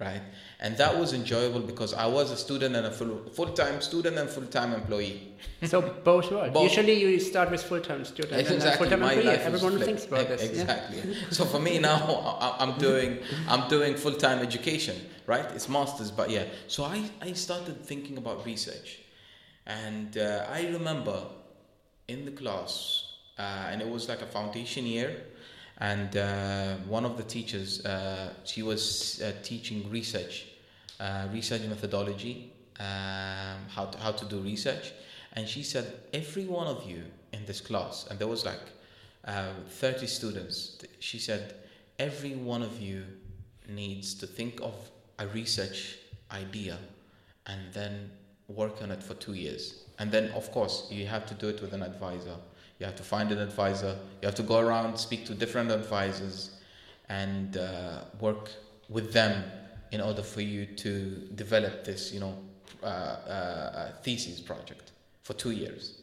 right? 0.00 0.22
And 0.60 0.76
that 0.78 0.98
was 0.98 1.12
enjoyable 1.12 1.60
because 1.60 1.92
I 1.94 2.06
was 2.06 2.30
a 2.30 2.36
student 2.36 2.74
and 2.74 2.86
a 2.86 2.90
full 2.90 3.18
full 3.36 3.50
time 3.52 3.80
student 3.80 4.16
and 4.18 4.28
full 4.28 4.46
time 4.46 4.72
employee. 4.72 5.34
so 5.64 5.80
both 5.82 6.30
worlds. 6.32 6.52
Both. 6.54 6.64
Usually 6.70 6.94
you 7.00 7.20
start 7.20 7.50
with 7.50 7.62
full 7.62 7.80
time 7.80 8.04
student 8.04 8.40
exactly. 8.40 8.68
and 8.70 8.78
full 8.78 8.88
time 8.88 9.00
My 9.00 9.12
employee. 9.12 9.34
Everyone 9.36 9.72
flipped. 9.72 9.84
thinks 9.84 10.06
about 10.06 10.24
E- 10.24 10.28
this. 10.28 10.42
yeah. 10.42 10.48
Exactly. 10.50 11.14
so 11.30 11.44
for 11.44 11.60
me 11.60 11.78
now, 11.78 12.00
I'm 12.58 12.78
doing 12.78 13.18
I'm 13.48 13.68
doing 13.68 13.94
full 13.94 14.14
time 14.14 14.38
education, 14.40 14.96
right? 15.34 15.48
It's 15.56 15.68
masters, 15.68 16.10
but 16.10 16.28
yeah. 16.36 16.46
So 16.66 16.80
I 16.84 16.98
I 17.28 17.32
started 17.46 17.76
thinking 17.90 18.16
about 18.18 18.38
research, 18.52 18.88
and 19.66 20.10
uh, 20.18 20.58
I 20.58 20.60
remember 20.76 21.18
in 22.08 22.24
the 22.24 22.34
class, 22.42 22.72
uh, 23.38 23.70
and 23.70 23.80
it 23.80 23.88
was 23.88 24.08
like 24.08 24.22
a 24.22 24.30
foundation 24.38 24.84
year 24.86 25.10
and 25.80 26.14
uh, 26.16 26.76
one 26.86 27.04
of 27.04 27.16
the 27.16 27.22
teachers 27.22 27.84
uh, 27.86 28.34
she 28.44 28.62
was 28.62 29.20
uh, 29.22 29.32
teaching 29.42 29.90
research 29.90 30.46
uh, 31.00 31.26
research 31.32 31.62
methodology 31.62 32.52
um, 32.78 33.58
how, 33.68 33.86
to, 33.86 33.98
how 33.98 34.12
to 34.12 34.24
do 34.26 34.40
research 34.40 34.92
and 35.32 35.48
she 35.48 35.62
said 35.62 35.86
every 36.12 36.44
one 36.44 36.66
of 36.66 36.88
you 36.88 37.02
in 37.32 37.44
this 37.46 37.60
class 37.60 38.06
and 38.10 38.18
there 38.18 38.28
was 38.28 38.44
like 38.44 38.60
uh, 39.24 39.52
30 39.68 40.06
students 40.06 40.78
she 40.98 41.18
said 41.18 41.54
every 41.98 42.34
one 42.34 42.62
of 42.62 42.80
you 42.80 43.04
needs 43.68 44.14
to 44.14 44.26
think 44.26 44.60
of 44.60 44.74
a 45.20 45.26
research 45.28 45.98
idea 46.32 46.78
and 47.46 47.60
then 47.72 48.10
work 48.48 48.82
on 48.82 48.90
it 48.90 49.02
for 49.02 49.14
two 49.14 49.34
years. 49.34 49.84
And 49.98 50.10
then 50.10 50.30
of 50.32 50.50
course 50.50 50.88
you 50.90 51.06
have 51.06 51.26
to 51.26 51.34
do 51.34 51.48
it 51.48 51.60
with 51.60 51.72
an 51.72 51.82
advisor. 51.82 52.36
You 52.78 52.86
have 52.86 52.96
to 52.96 53.02
find 53.02 53.30
an 53.30 53.38
advisor. 53.38 53.96
You 54.22 54.26
have 54.26 54.34
to 54.36 54.42
go 54.42 54.58
around 54.58 54.96
speak 54.96 55.26
to 55.26 55.34
different 55.34 55.70
advisors 55.70 56.56
and 57.08 57.56
uh, 57.56 58.00
work 58.18 58.50
with 58.88 59.12
them 59.12 59.44
in 59.92 60.00
order 60.00 60.22
for 60.22 60.40
you 60.40 60.66
to 60.66 61.28
develop 61.34 61.84
this 61.84 62.12
you 62.12 62.20
know 62.20 62.36
uh, 62.82 62.86
uh, 62.86 63.92
thesis 64.02 64.40
project 64.40 64.92
for 65.22 65.34
two 65.34 65.50
years. 65.50 65.98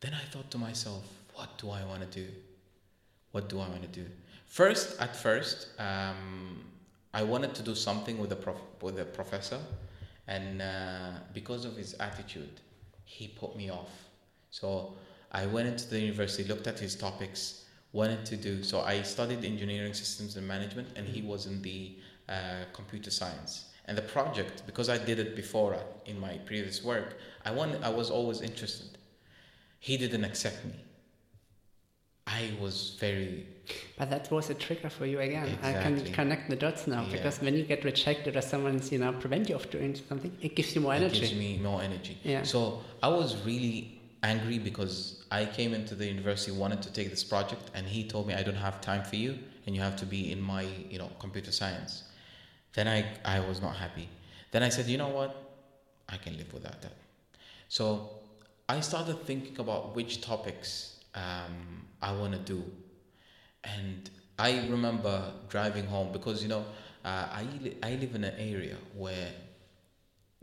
Then 0.00 0.14
i 0.14 0.24
thought 0.32 0.50
to 0.50 0.58
myself 0.58 1.04
what 1.34 1.56
do 1.58 1.70
i 1.70 1.82
want 1.84 2.02
to 2.02 2.20
do? 2.20 2.28
What 3.30 3.48
do 3.48 3.60
i 3.60 3.68
want 3.68 3.82
to 3.82 4.00
do? 4.00 4.06
First 4.46 5.00
at 5.00 5.16
first 5.16 5.68
um, 5.78 6.64
i 7.12 7.22
wanted 7.22 7.54
to 7.54 7.62
do 7.62 7.74
something 7.74 8.18
with 8.18 8.32
a 8.32 8.36
prof- 8.36 8.70
with 8.80 8.98
a 8.98 9.04
professor 9.04 9.60
and 10.28 10.62
uh, 10.62 11.10
because 11.34 11.64
of 11.64 11.76
his 11.76 11.94
attitude 11.94 12.60
he 13.04 13.28
put 13.28 13.56
me 13.56 13.70
off 13.70 14.08
so 14.50 14.94
I 15.32 15.46
went 15.46 15.66
into 15.66 15.88
the 15.88 15.98
university, 15.98 16.44
looked 16.44 16.66
at 16.66 16.78
his 16.78 16.94
topics, 16.94 17.64
wanted 17.92 18.26
to 18.26 18.36
do. 18.36 18.62
So 18.62 18.82
I 18.82 19.00
studied 19.00 19.44
engineering 19.44 19.94
systems 19.94 20.36
and 20.36 20.46
management, 20.46 20.88
and 20.94 21.08
he 21.08 21.22
was 21.22 21.46
in 21.46 21.62
the 21.62 21.96
uh, 22.28 22.64
computer 22.74 23.10
science. 23.10 23.64
And 23.86 23.96
the 23.96 24.02
project, 24.02 24.62
because 24.66 24.90
I 24.90 24.98
did 24.98 25.18
it 25.18 25.34
before 25.34 25.74
uh, 25.74 25.80
in 26.04 26.20
my 26.20 26.36
previous 26.44 26.84
work, 26.84 27.16
I 27.46 27.50
wanted, 27.50 27.82
I 27.82 27.88
was 27.88 28.10
always 28.10 28.42
interested. 28.42 28.98
He 29.80 29.96
didn't 29.96 30.24
accept 30.24 30.64
me. 30.66 30.74
I 32.26 32.52
was 32.60 32.96
very 33.00 33.46
But 33.98 34.10
that 34.10 34.30
was 34.30 34.50
a 34.50 34.54
trigger 34.54 34.90
for 34.90 35.06
you 35.06 35.20
again. 35.20 35.58
I 35.62 35.72
can 35.72 36.04
connect 36.12 36.50
the 36.50 36.56
dots 36.56 36.86
now 36.86 37.02
Yeah. 37.02 37.12
because 37.12 37.40
when 37.40 37.54
you 37.54 37.64
get 37.64 37.84
rejected 37.84 38.36
or 38.36 38.42
someone's, 38.42 38.90
you 38.92 38.98
know, 38.98 39.12
prevent 39.12 39.48
you 39.48 39.54
of 39.56 39.70
doing 39.70 39.94
something, 39.94 40.36
it 40.40 40.54
gives 40.56 40.74
you 40.74 40.80
more 40.80 40.94
energy. 40.94 41.16
it 41.16 41.20
gives 41.20 41.34
me 41.34 41.58
more 41.58 41.82
energy. 41.82 42.18
Yeah. 42.22 42.42
So 42.42 42.82
I 43.02 43.08
was 43.08 43.36
really 43.44 44.00
angry 44.22 44.58
because 44.58 45.24
I 45.30 45.46
came 45.46 45.74
into 45.74 45.94
the 45.94 46.06
university 46.06 46.52
wanted 46.52 46.82
to 46.82 46.92
take 46.92 47.10
this 47.10 47.24
project 47.24 47.70
and 47.74 47.86
he 47.86 48.04
told 48.06 48.26
me 48.28 48.34
I 48.34 48.42
don't 48.42 48.62
have 48.68 48.80
time 48.80 49.04
for 49.04 49.16
you 49.16 49.38
and 49.66 49.74
you 49.74 49.82
have 49.82 49.96
to 49.96 50.06
be 50.06 50.30
in 50.32 50.40
my 50.40 50.66
you 50.90 50.98
know 50.98 51.10
computer 51.18 51.52
science. 51.52 52.04
Then 52.74 52.86
I 52.88 53.04
I 53.24 53.40
was 53.40 53.60
not 53.60 53.76
happy. 53.76 54.08
Then 54.52 54.62
I 54.62 54.68
said 54.68 54.86
you 54.86 54.98
know 54.98 55.08
what 55.08 55.34
I 56.08 56.16
can 56.18 56.36
live 56.36 56.52
without 56.52 56.80
that. 56.82 56.92
So 57.68 58.10
I 58.68 58.80
started 58.80 59.24
thinking 59.26 59.58
about 59.58 59.94
which 59.96 60.20
topics 60.20 60.91
um, 61.14 61.86
I 62.00 62.12
want 62.12 62.32
to 62.32 62.38
do, 62.38 62.64
and 63.64 64.10
I 64.38 64.66
remember 64.68 65.32
driving 65.48 65.86
home 65.86 66.12
because 66.12 66.42
you 66.42 66.48
know 66.48 66.64
uh, 67.04 67.28
I 67.32 67.46
li- 67.62 67.76
I 67.82 67.94
live 67.96 68.14
in 68.14 68.24
an 68.24 68.34
area 68.38 68.76
where 68.96 69.32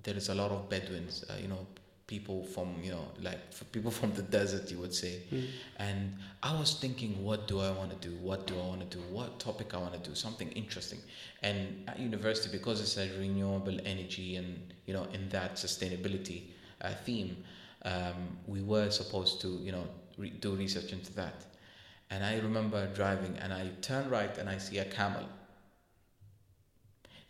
there 0.04 0.16
is 0.16 0.30
a 0.30 0.36
lot 0.36 0.52
of 0.52 0.70
Bedouins, 0.70 1.26
uh, 1.30 1.34
you 1.42 1.48
know, 1.48 1.68
people 2.08 2.44
from, 2.44 2.74
you 2.82 2.92
know, 2.92 3.06
like 3.22 3.40
people 3.72 3.92
from 4.00 4.14
the 4.14 4.22
desert, 4.22 4.72
you 4.72 4.78
would 4.80 4.94
say. 4.94 5.22
And 5.78 6.16
I 6.42 6.58
was 6.58 6.76
thinking, 6.76 7.24
what 7.24 7.48
do 7.48 7.60
I 7.60 7.72
want 7.72 8.02
to 8.02 8.08
do? 8.10 8.16
What 8.18 8.48
do 8.48 8.56
I 8.56 8.66
want 8.66 8.90
to 8.90 8.98
do? 8.98 9.04
What 9.12 9.40
topic 9.40 9.74
I 9.74 9.78
want 9.78 10.02
to 10.02 10.10
do? 10.10 10.16
Something 10.16 10.50
interesting. 10.52 11.00
And 11.44 11.84
at 11.88 12.00
university, 12.00 12.50
because 12.58 12.82
it's 12.82 12.98
a 12.98 13.10
renewable 13.20 13.78
energy 13.86 14.38
and, 14.38 14.74
you 14.86 14.94
know, 14.94 15.06
in 15.14 15.30
that 15.30 15.56
sustainability 15.56 16.44
uh, 16.82 16.94
theme, 17.06 17.44
um, 17.86 18.38
we 18.48 18.62
were 18.62 18.90
supposed 18.90 19.42
to, 19.42 19.48
you 19.48 19.72
know, 19.72 19.86
re- 20.20 20.30
do 20.30 20.56
research 20.56 20.92
into 20.92 21.14
that. 21.14 21.46
And 22.10 22.24
I 22.24 22.38
remember 22.40 22.88
driving 22.94 23.38
and 23.38 23.54
I 23.54 23.70
turn 23.82 24.10
right 24.10 24.36
and 24.38 24.50
I 24.50 24.58
see 24.58 24.80
a 24.80 24.86
camel. 24.86 25.26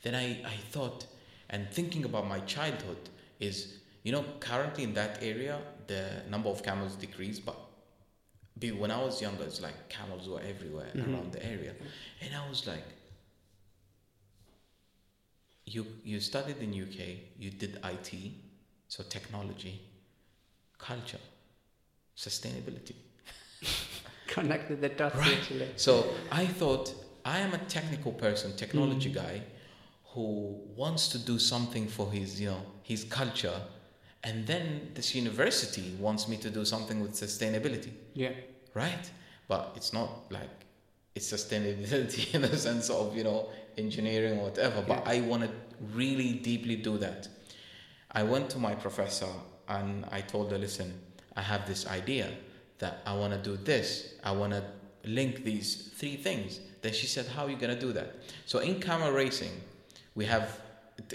Then 0.03 0.15
I, 0.15 0.41
I 0.45 0.55
thought 0.71 1.05
and 1.49 1.69
thinking 1.71 2.05
about 2.05 2.27
my 2.27 2.39
childhood 2.41 3.09
is 3.39 3.79
you 4.03 4.11
know 4.11 4.23
currently 4.39 4.83
in 4.83 4.93
that 4.93 5.19
area 5.21 5.59
the 5.87 6.03
number 6.29 6.49
of 6.49 6.63
camels 6.63 6.95
decreased 6.95 7.45
but 7.45 7.57
when 8.77 8.91
I 8.91 9.01
was 9.01 9.21
younger 9.21 9.43
it's 9.43 9.61
like 9.61 9.89
camels 9.89 10.27
were 10.27 10.41
everywhere 10.41 10.91
mm-hmm. 10.93 11.13
around 11.13 11.31
the 11.33 11.45
area. 11.45 11.73
And 12.21 12.35
I 12.35 12.47
was 12.49 12.67
like 12.67 12.85
you 15.65 15.85
you 16.03 16.19
studied 16.19 16.57
in 16.59 16.69
UK 16.71 16.99
you 17.37 17.51
did 17.51 17.79
IT 17.83 18.11
so 18.87 19.03
technology 19.03 19.81
culture 20.77 21.19
sustainability 22.25 22.95
Connected 24.27 24.79
the 24.81 24.89
dots 24.89 25.15
Right. 25.15 25.37
actually. 25.37 25.69
So 25.75 25.91
I 26.31 26.45
thought 26.45 26.93
I 27.25 27.39
am 27.39 27.53
a 27.53 27.57
technical 27.77 28.11
person, 28.11 28.55
technology 28.55 29.09
mm. 29.11 29.15
guy, 29.15 29.41
who 30.13 30.59
wants 30.75 31.07
to 31.09 31.17
do 31.17 31.39
something 31.39 31.87
for 31.87 32.11
his, 32.11 32.39
you 32.39 32.49
know, 32.51 32.61
his 32.83 33.03
culture, 33.03 33.59
and 34.23 34.45
then 34.45 34.91
this 34.93 35.15
university 35.15 35.95
wants 35.99 36.27
me 36.27 36.37
to 36.37 36.49
do 36.49 36.63
something 36.63 36.99
with 37.01 37.13
sustainability, 37.13 37.91
Yeah. 38.13 38.33
right? 38.73 39.05
But 39.47 39.73
it's 39.75 39.93
not 39.93 40.09
like 40.31 40.49
it's 41.15 41.31
sustainability 41.31 42.33
in 42.35 42.41
the 42.43 42.55
sense 42.57 42.89
of 42.89 43.15
you 43.17 43.23
know 43.23 43.49
engineering 43.77 44.39
or 44.39 44.43
whatever. 44.49 44.81
But 44.87 45.07
I 45.07 45.21
want 45.21 45.43
to 45.43 45.49
really 45.95 46.33
deeply 46.33 46.75
do 46.75 46.97
that. 46.99 47.27
I 48.11 48.23
went 48.23 48.49
to 48.51 48.59
my 48.59 48.75
professor 48.75 49.33
and 49.67 50.05
I 50.11 50.21
told 50.21 50.51
her, 50.51 50.57
listen, 50.57 50.93
I 51.39 51.41
have 51.41 51.65
this 51.65 51.87
idea 51.87 52.27
that 52.79 52.93
I 53.05 53.13
want 53.21 53.31
to 53.37 53.39
do 53.51 53.55
this. 53.71 53.87
I 54.29 54.31
want 54.41 54.51
to 54.57 54.63
link 55.05 55.45
these 55.45 55.69
three 55.99 56.17
things. 56.27 56.59
Then 56.81 56.91
she 56.99 57.07
said, 57.07 57.25
how 57.27 57.45
are 57.45 57.49
you 57.49 57.55
going 57.63 57.73
to 57.73 57.79
do 57.87 57.93
that? 57.93 58.09
So 58.45 58.59
in 58.59 58.81
camel 58.81 59.11
racing, 59.11 59.53
we 60.15 60.25
have, 60.25 60.59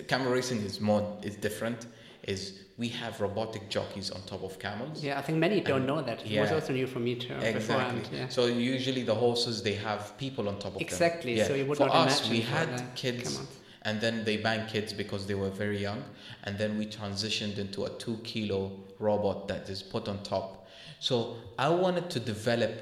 camel 0.09 0.33
racing 0.33 0.61
is 0.63 0.81
more, 0.81 1.03
is 1.23 1.37
different, 1.37 1.81
is 2.23 2.41
we 2.79 2.89
have 2.89 3.21
robotic 3.21 3.69
jockeys 3.69 4.11
on 4.11 4.23
top 4.23 4.43
of 4.43 4.59
camels. 4.59 5.05
Yeah, 5.05 5.19
I 5.19 5.23
think 5.23 5.37
many 5.39 5.61
don't 5.61 5.77
And- 5.79 5.87
know 5.87 6.01
that. 6.01 6.19
It 6.27 6.41
was 6.41 6.53
also 6.53 6.73
new 6.73 6.87
for 6.87 7.01
me 7.01 7.15
too. 7.17 7.35
Exactly. 7.35 8.19
Yeah. 8.19 8.29
So 8.29 8.47
usually 8.47 9.03
the 9.03 9.15
horses 9.15 9.63
they 9.63 9.75
have 9.75 10.17
people 10.17 10.49
on 10.49 10.55
top 10.59 10.73
of 10.73 10.79
them. 10.79 10.89
Exactly, 10.89 11.35
them. 11.37 11.49
so 11.49 11.55
you 11.55 11.67
would 11.67 11.77
for 11.77 11.87
not 11.89 11.97
us, 12.07 12.21
imagine 12.21 12.33
we 12.37 12.41
for 12.41 12.57
had 12.57 12.95
kids, 13.03 13.25
camels. 13.35 13.49
and 13.83 14.01
then 14.01 14.25
they 14.25 14.37
banned 14.39 14.67
kids 14.75 14.91
because 14.95 15.27
they 15.27 15.35
were 15.43 15.51
very 15.51 15.81
young, 15.89 16.03
and 16.45 16.57
then 16.57 16.79
we 16.79 16.87
transitioned 16.87 17.59
into 17.59 17.85
a 17.85 17.91
two 18.03 18.17
kilo 18.25 18.73
robot 19.05 19.49
that 19.49 19.69
is 19.69 19.83
put 19.83 20.09
on 20.09 20.23
top. 20.23 20.67
So 20.99 21.37
I 21.59 21.69
wanted 21.69 22.11
to 22.11 22.21
develop 22.21 22.73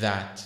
that 0.00 0.44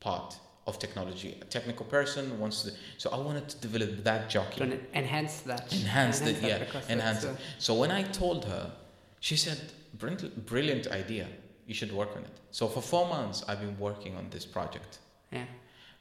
part 0.00 0.38
of 0.66 0.78
technology. 0.78 1.38
A 1.40 1.44
technical 1.44 1.86
person 1.86 2.38
wants 2.38 2.62
to, 2.62 2.72
so 2.98 3.10
I 3.10 3.18
wanted 3.18 3.48
to 3.48 3.56
develop 3.66 4.04
that 4.04 4.30
jockey 4.30 4.78
enhance 4.94 5.40
that. 5.40 5.72
enhance 5.72 6.20
it 6.20 6.40
that 6.40 6.48
yeah 6.48 6.92
enhance 6.94 7.24
it 7.24 7.36
so 7.58 7.74
when 7.74 7.90
i 7.90 8.02
told 8.22 8.44
her 8.44 8.70
she 9.18 9.36
said 9.36 9.60
brilliant, 9.94 10.86
idea 10.88 11.26
you 11.66 11.74
should 11.74 11.92
work 11.92 12.12
on 12.16 12.22
it 12.22 12.36
so 12.50 12.68
for 12.68 12.80
four 12.80 13.06
months 13.08 13.42
i've 13.48 13.60
been 13.60 13.78
working 13.78 14.16
on 14.16 14.24
this 14.30 14.46
project 14.46 14.98
yeah. 15.32 15.44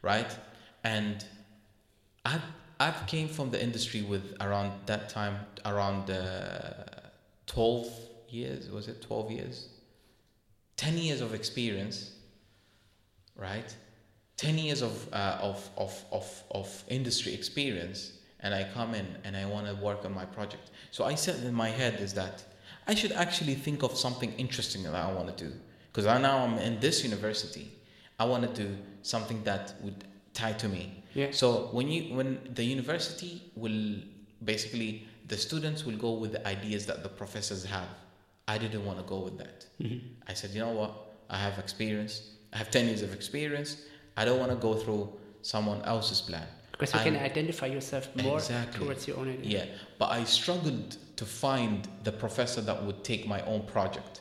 right 0.03 0.31
and 0.83 1.25
i 2.25 2.39
I've 2.81 3.05
came 3.05 3.27
from 3.27 3.51
the 3.51 3.61
industry 3.61 4.01
with 4.01 4.25
around 4.41 4.71
that 4.87 5.07
time 5.07 5.35
around 5.65 6.09
uh, 6.09 6.83
12 7.47 7.87
years 8.29 8.69
was 8.69 8.87
it 8.87 9.01
12 9.01 9.31
years 9.31 9.67
10 10.77 10.97
years 10.97 11.21
of 11.21 11.33
experience 11.33 12.11
right 13.35 13.75
10 14.41 14.57
years 14.57 14.81
of, 14.81 15.07
uh, 15.13 15.37
of, 15.39 15.69
of, 15.77 16.03
of, 16.11 16.43
of 16.49 16.83
industry 16.87 17.31
experience 17.31 18.13
and 18.39 18.55
I 18.55 18.67
come 18.73 18.95
in 18.95 19.05
and 19.23 19.37
I 19.37 19.45
want 19.45 19.67
to 19.67 19.75
work 19.75 20.03
on 20.03 20.13
my 20.13 20.25
project. 20.25 20.71
So 20.89 21.03
I 21.03 21.13
said 21.13 21.43
in 21.43 21.53
my 21.53 21.69
head 21.69 21.99
is 21.99 22.13
that 22.15 22.43
I 22.87 22.95
should 22.95 23.11
actually 23.11 23.53
think 23.53 23.83
of 23.83 23.95
something 23.95 24.33
interesting 24.33 24.81
that 24.83 24.95
I 24.95 25.13
want 25.13 25.37
to 25.37 25.45
do 25.45 25.53
because 25.91 26.07
I 26.07 26.17
now 26.19 26.39
I'm 26.39 26.57
in 26.57 26.79
this 26.79 27.03
university. 27.03 27.71
I 28.19 28.25
want 28.25 28.43
to 28.43 28.63
do 28.63 28.75
something 29.03 29.43
that 29.43 29.75
would 29.83 30.05
tie 30.33 30.53
to 30.53 30.67
me. 30.67 31.03
Yeah. 31.13 31.27
So 31.31 31.69
when 31.71 31.87
you 31.89 32.15
when 32.15 32.39
the 32.55 32.63
university 32.63 33.43
will 33.55 33.97
basically 34.43 35.07
the 35.31 35.37
students 35.37 35.85
will 35.85 35.95
go 36.07 36.11
with 36.21 36.31
the 36.33 36.43
ideas 36.45 36.85
that 36.89 36.99
the 37.03 37.09
professors 37.21 37.63
have. 37.63 37.87
I 38.53 38.57
didn't 38.57 38.83
want 38.85 38.97
to 39.01 39.05
go 39.13 39.19
with 39.27 39.37
that. 39.37 39.65
Mm-hmm. 39.81 39.99
I 40.27 40.33
said, 40.33 40.49
you 40.51 40.59
know 40.59 40.75
what? 40.81 40.91
I 41.29 41.37
have 41.45 41.57
experience. 41.57 42.13
I 42.53 42.57
have 42.57 42.69
10 42.69 42.87
years 42.87 43.01
of 43.01 43.13
experience. 43.13 43.71
I 44.17 44.25
don't 44.25 44.39
want 44.43 44.51
to 44.51 44.57
go 44.57 44.73
through 44.75 45.03
someone 45.41 45.81
else's 45.83 46.19
plan. 46.19 46.45
Because 46.73 46.93
you 46.93 46.99
can 46.99 47.15
I'm- 47.15 47.23
identify 47.31 47.67
yourself 47.67 48.13
more 48.25 48.39
Exactly. 48.39 48.79
towards 48.79 49.07
your 49.07 49.17
own 49.19 49.29
idea. 49.29 49.59
Yeah, 49.59 49.65
but 49.97 50.09
I 50.11 50.25
struggled 50.25 50.97
to 51.15 51.23
find 51.25 51.87
the 52.03 52.11
professor 52.11 52.59
that 52.69 52.77
would 52.85 52.99
take 53.11 53.25
my 53.25 53.41
own 53.51 53.61
project. 53.75 54.19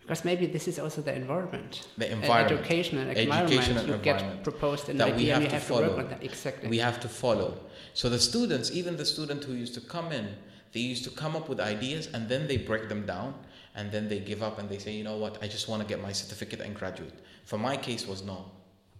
Because 0.00 0.22
maybe 0.22 0.44
this 0.44 0.68
is 0.68 0.78
also 0.78 1.00
the 1.00 1.14
environment. 1.16 1.88
The 1.96 2.12
environment. 2.12 2.60
educational 2.60 3.08
Educational 3.08 3.38
environment. 3.38 3.88
You 3.88 3.94
environment 3.94 4.34
get 4.34 4.44
proposed 4.44 4.84
an 4.90 4.98
that 4.98 5.16
we 5.16 5.26
have 5.28 5.44
to 5.44 5.48
have 5.48 5.62
to 5.62 5.68
follow. 5.72 5.88
work 5.88 5.98
on 6.04 6.08
that. 6.10 6.22
Exactly. 6.22 6.68
We 6.68 6.78
have 6.88 7.00
to 7.00 7.08
follow. 7.08 7.50
So 7.94 8.08
the 8.08 8.18
students, 8.18 8.72
even 8.72 8.96
the 8.96 9.04
student 9.04 9.44
who 9.44 9.52
used 9.52 9.74
to 9.74 9.80
come 9.80 10.10
in, 10.10 10.34
they 10.72 10.80
used 10.80 11.04
to 11.04 11.10
come 11.10 11.36
up 11.36 11.48
with 11.48 11.60
ideas 11.60 12.08
and 12.12 12.28
then 12.28 12.48
they 12.48 12.56
break 12.56 12.88
them 12.88 13.06
down 13.06 13.34
and 13.76 13.92
then 13.92 14.08
they 14.08 14.18
give 14.18 14.42
up 14.42 14.58
and 14.58 14.68
they 14.68 14.78
say, 14.78 14.92
you 14.92 15.04
know 15.04 15.16
what, 15.16 15.40
I 15.40 15.46
just 15.46 15.68
want 15.68 15.80
to 15.80 15.88
get 15.88 16.02
my 16.02 16.10
certificate 16.10 16.60
and 16.60 16.74
graduate. 16.74 17.14
For 17.44 17.56
my 17.56 17.76
case 17.76 18.04
was 18.06 18.24
no. 18.24 18.50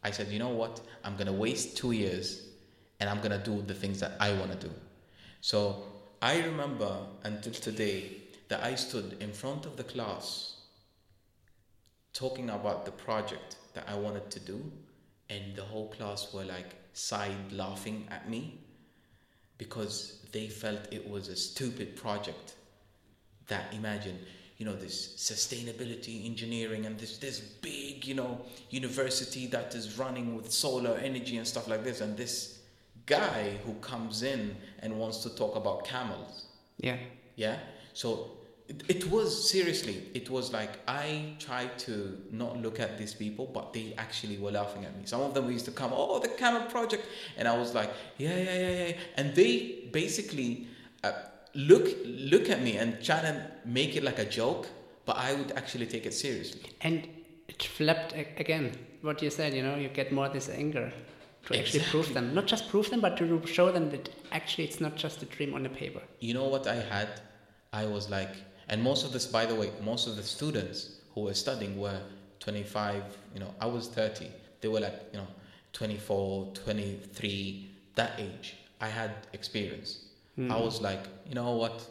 I 0.05 0.13
said, 0.13 0.29
you 0.29 0.39
know 0.39 0.51
what, 0.51 0.81
I'm 1.03 1.17
gonna 1.17 1.33
waste 1.33 1.77
two 1.77 1.91
years 1.91 2.47
and 3.01 3.11
I'm 3.11 3.21
gonna 3.21 3.43
do 3.43 3.63
the 3.63 3.75
things 3.75 3.99
that 3.99 4.13
I 4.21 4.33
want 4.35 4.53
to 4.53 4.69
do. 4.69 4.73
So 5.41 5.83
I 6.23 6.41
remember 6.43 6.97
until 7.25 7.53
today 7.53 8.13
that 8.49 8.63
I 8.63 8.77
stood 8.77 9.17
in 9.21 9.33
front 9.33 9.67
of 9.67 9.77
the 9.77 9.85
class 9.85 10.55
talking 12.13 12.51
about 12.51 12.85
the 12.85 12.93
project 12.93 13.57
that 13.75 13.89
I 13.89 13.97
wanted 13.97 14.31
to 14.31 14.39
do, 14.39 14.71
and 15.29 15.57
the 15.57 15.63
whole 15.63 15.89
class 15.89 16.33
were 16.33 16.45
like 16.45 16.77
side 16.93 17.51
laughing 17.51 18.07
at 18.11 18.31
me 18.31 18.64
because 19.59 20.19
they 20.33 20.49
felt 20.49 20.81
it 20.93 21.09
was 21.09 21.29
a 21.29 21.37
stupid 21.37 21.97
project. 21.97 22.55
That 23.49 23.73
imagine, 23.75 24.19
you 24.57 24.65
know, 24.65 24.75
this 24.75 25.15
sustainability 25.17 26.25
engineering 26.27 26.87
and 26.87 26.99
this 26.99 27.19
this 27.19 27.41
big, 27.41 28.07
you 28.07 28.15
know, 28.15 28.41
university 28.71 29.47
that 29.49 29.75
is 29.75 29.99
running 29.99 30.35
with 30.35 30.51
solar 30.51 30.97
energy 30.97 31.37
and 31.37 31.47
stuff 31.47 31.69
like 31.69 31.85
this, 31.85 32.01
and 32.01 32.17
this 32.17 32.61
guy 33.07 33.59
who 33.67 33.75
comes 33.75 34.23
in 34.23 34.57
and 34.81 34.99
wants 34.99 35.19
to 35.25 35.35
talk 35.37 35.57
about 35.57 35.85
camels. 35.85 36.47
yeah. 36.79 36.97
Yeah. 37.37 37.59
So 37.93 38.31
it, 38.89 39.11
was 39.11 39.51
seriously, 39.51 40.09
it 40.15 40.31
was 40.31 40.53
like 40.53 40.71
I 40.89 41.35
tried 41.39 41.79
to 41.81 42.19
not 42.31 42.61
look 42.61 42.81
at 42.81 42.99
these 42.99 43.15
people, 43.15 43.47
but 43.47 43.73
they 43.73 43.95
actually 43.99 44.39
were 44.39 44.51
laughing 44.51 44.85
at 44.85 44.97
me. 44.97 45.07
Some 45.07 45.21
of 45.21 45.35
them 45.35 45.51
used 45.51 45.65
to 45.67 45.71
come, 45.71 45.91
oh, 45.95 46.19
the 46.19 46.29
camel 46.29 46.63
Project, 46.63 47.07
and 47.37 47.47
I 47.47 47.57
was 47.57 47.75
like, 47.75 47.91
yeah, 48.19 48.37
yeah, 48.37 48.59
yeah, 48.59 48.87
yeah, 48.87 48.97
and 49.17 49.35
they 49.35 49.89
basically 49.93 50.69
uh, 51.03 51.13
look 51.55 51.89
look 52.05 52.51
at 52.51 52.63
me 52.63 52.77
and 52.77 53.03
try 53.03 53.21
to 53.21 53.51
make 53.65 53.97
it 53.97 54.03
like 54.03 54.19
a 54.19 54.25
joke, 54.25 54.67
but 55.05 55.17
I 55.17 55.35
would 55.35 55.53
actually 55.53 55.87
take 55.87 56.07
it 56.07 56.15
seriously. 56.15 56.63
And 56.81 57.07
it 57.49 57.63
flipped 57.63 58.13
again. 58.15 58.73
What 59.03 59.21
you 59.23 59.31
said, 59.31 59.53
you 59.53 59.63
know, 59.63 59.77
you 59.77 59.89
get 59.89 60.13
more 60.13 60.31
this 60.31 60.49
anger 60.49 60.91
to 61.47 61.59
actually 61.59 61.85
prove 61.91 62.15
them. 62.15 62.35
Not 62.35 62.47
just 62.47 62.71
prove 62.71 62.89
them, 62.91 63.01
but 63.01 63.17
to 63.19 63.47
show 63.47 63.71
them 63.71 63.91
that 63.91 64.09
actually 64.33 64.65
it's 64.65 64.81
not 64.81 64.97
just 64.97 65.23
a 65.23 65.27
dream 65.27 65.55
on 65.55 65.63
the 65.63 65.69
paper. 65.69 66.01
you 66.21 66.33
know 66.35 66.49
what 66.49 66.67
I 66.67 66.77
had? 66.77 67.21
I 67.73 67.87
was 67.87 68.09
like, 68.09 68.35
and 68.69 68.83
most 68.83 69.05
of 69.05 69.13
this, 69.13 69.27
by 69.27 69.47
the 69.47 69.55
way, 69.55 69.71
most 69.83 70.07
of 70.07 70.17
the 70.17 70.23
students 70.23 70.97
who 71.15 71.23
were 71.23 71.35
studying 71.35 71.79
were 71.79 72.01
25, 72.41 73.03
you 73.35 73.41
know, 73.41 73.55
I 73.61 73.67
was 73.67 73.89
30. 73.89 74.31
They 74.61 74.69
were 74.69 74.81
like, 74.81 75.01
you 75.13 75.19
know, 75.19 75.27
24, 75.73 76.53
23, 76.55 77.71
that 77.95 78.13
age. 78.19 78.57
I 78.81 78.89
had 78.89 79.13
experience. 79.33 80.07
Hmm. 80.37 80.51
I 80.51 80.61
was 80.61 80.81
like, 80.81 81.05
you 81.29 81.35
know 81.35 81.53
what? 81.53 81.87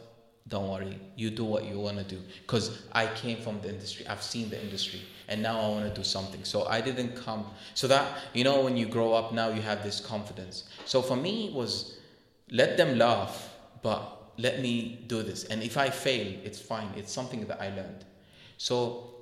Don't 0.46 0.68
worry. 0.68 0.98
You 1.16 1.30
do 1.30 1.44
what 1.44 1.64
you 1.64 1.80
want 1.80 1.96
to 1.98 2.04
do. 2.04 2.20
Because 2.42 2.82
I 2.92 3.06
came 3.06 3.40
from 3.40 3.60
the 3.62 3.70
industry. 3.70 4.06
I've 4.06 4.22
seen 4.22 4.50
the 4.50 4.62
industry. 4.62 5.00
And 5.28 5.42
now 5.42 5.58
I 5.58 5.68
want 5.68 5.88
to 5.88 5.94
do 5.94 6.04
something. 6.04 6.44
So 6.44 6.66
I 6.66 6.82
didn't 6.82 7.16
come. 7.16 7.46
So 7.74 7.88
that, 7.88 8.18
you 8.34 8.44
know, 8.44 8.60
when 8.62 8.76
you 8.76 8.86
grow 8.86 9.14
up 9.14 9.32
now, 9.32 9.48
you 9.48 9.62
have 9.62 9.82
this 9.82 10.00
confidence. 10.00 10.64
So 10.84 11.00
for 11.00 11.16
me, 11.16 11.46
it 11.46 11.54
was 11.54 11.96
let 12.50 12.76
them 12.76 12.98
laugh, 12.98 13.54
but 13.82 14.23
let 14.38 14.60
me 14.60 15.04
do 15.06 15.22
this. 15.22 15.44
And 15.44 15.62
if 15.62 15.76
I 15.76 15.90
fail, 15.90 16.26
it's 16.44 16.58
fine. 16.60 16.88
It's 16.96 17.12
something 17.12 17.46
that 17.46 17.60
I 17.60 17.68
learned. 17.70 18.04
So 18.58 19.14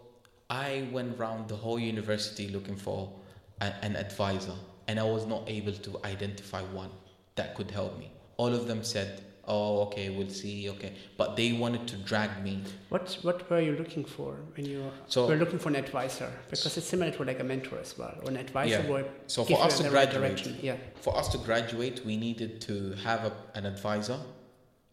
I 0.50 0.88
went 0.92 1.18
around 1.18 1.48
the 1.48 1.56
whole 1.56 1.78
university 1.78 2.48
looking 2.48 2.76
for 2.76 3.12
a, 3.60 3.72
an 3.84 3.96
advisor, 3.96 4.54
and 4.88 4.98
I 5.00 5.04
was 5.04 5.26
not 5.26 5.48
able 5.48 5.72
to 5.72 6.00
identify 6.04 6.62
one 6.62 6.90
that 7.36 7.54
could 7.54 7.70
help 7.70 7.98
me. 7.98 8.10
All 8.36 8.52
of 8.52 8.66
them 8.66 8.82
said, 8.84 9.22
"Oh, 9.46 9.80
okay, 9.82 10.10
we'll 10.10 10.28
see, 10.28 10.68
okay," 10.70 10.92
but 11.16 11.36
they 11.36 11.52
wanted 11.52 11.86
to 11.88 11.96
drag 11.96 12.42
me. 12.42 12.62
What 12.90 13.16
what 13.22 13.48
were 13.50 13.60
you 13.60 13.72
looking 13.76 14.04
for 14.04 14.34
when 14.56 14.66
you 14.66 14.90
So- 15.08 15.26
were 15.28 15.36
looking 15.36 15.58
for 15.58 15.68
an 15.70 15.76
advisor? 15.76 16.30
Because 16.50 16.76
it's 16.76 16.86
similar 16.86 17.10
to 17.12 17.24
like 17.24 17.40
a 17.40 17.44
mentor 17.44 17.78
as 17.78 17.96
well. 17.96 18.14
Or 18.22 18.28
an 18.30 18.36
advisor 18.36 18.82
Yeah. 18.88 19.02
So 19.26 19.44
for 19.44 19.62
us 19.62 19.78
to 19.78 19.88
graduate. 19.88 20.46
Yeah. 20.62 20.76
for 21.00 21.16
us 21.16 21.28
to 21.28 21.38
graduate, 21.38 22.04
we 22.04 22.16
needed 22.16 22.60
to 22.62 22.92
have 23.04 23.24
a, 23.24 23.32
an 23.54 23.64
advisor, 23.66 24.18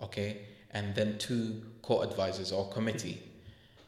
okay, 0.02 0.46
and 0.72 0.96
then 0.96 1.18
two 1.18 1.62
co-advisors 1.82 2.52
or 2.52 2.70
committee, 2.70 3.22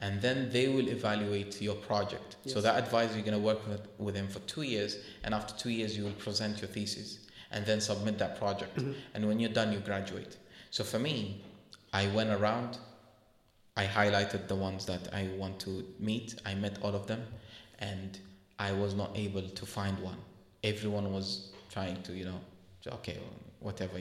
and 0.02 0.22
then 0.22 0.50
they 0.50 0.68
will 0.68 0.88
evaluate 0.88 1.62
your 1.62 1.76
project. 1.76 2.38
So 2.46 2.60
that 2.62 2.76
advisor 2.78 3.16
you're 3.16 3.26
going 3.26 3.34
to 3.34 3.40
work 3.40 3.68
with, 3.68 3.88
with 4.00 4.16
him 4.16 4.28
for 4.28 4.40
two 4.42 4.64
years, 4.64 4.98
and 5.24 5.34
after 5.34 5.54
two 5.56 5.70
years 5.70 5.96
you 5.98 6.04
will 6.04 6.12
present 6.14 6.60
your 6.60 6.70
thesis 6.70 7.20
and 7.52 7.66
then 7.66 7.82
submit 7.82 8.18
that 8.18 8.40
project. 8.40 8.78
Mm-hmm. 8.78 8.94
And 9.14 9.28
when 9.28 9.40
you're 9.40 9.52
done, 9.52 9.74
you 9.74 9.80
graduate. 9.80 10.38
So 10.70 10.84
for 10.84 11.00
me, 11.00 11.44
I 11.94 12.08
went 12.08 12.30
around. 12.30 12.78
I 13.76 13.86
highlighted 13.86 14.48
the 14.48 14.56
ones 14.56 14.86
that 14.86 15.14
I 15.14 15.30
want 15.38 15.60
to 15.62 15.86
meet. 16.00 16.36
I 16.46 16.56
met 16.56 16.80
all 16.82 16.96
of 16.96 17.08
them, 17.08 17.24
and 17.80 18.18
I 18.58 18.72
was 18.72 18.94
not 18.94 19.12
able 19.16 19.48
to 19.48 19.66
find 19.66 20.00
one. 20.00 20.18
Everyone 20.64 21.12
was 21.12 21.52
trying 21.72 22.02
to, 22.04 22.14
you 22.14 22.26
know, 22.26 22.40
okay, 22.88 23.18
whatever. 23.60 24.00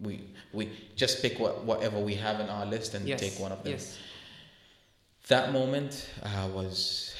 We 0.00 0.20
we 0.52 0.70
just 0.96 1.22
pick 1.22 1.38
what, 1.38 1.64
whatever 1.64 1.98
we 1.98 2.14
have 2.16 2.40
in 2.40 2.48
our 2.48 2.66
list 2.66 2.94
and 2.94 3.06
Yes. 3.06 3.20
take 3.20 3.38
one 3.38 3.52
of 3.52 3.62
them. 3.62 3.72
Yes. 3.72 3.96
That 5.28 5.52
moment, 5.52 6.08
I 6.22 6.46
was, 6.46 7.14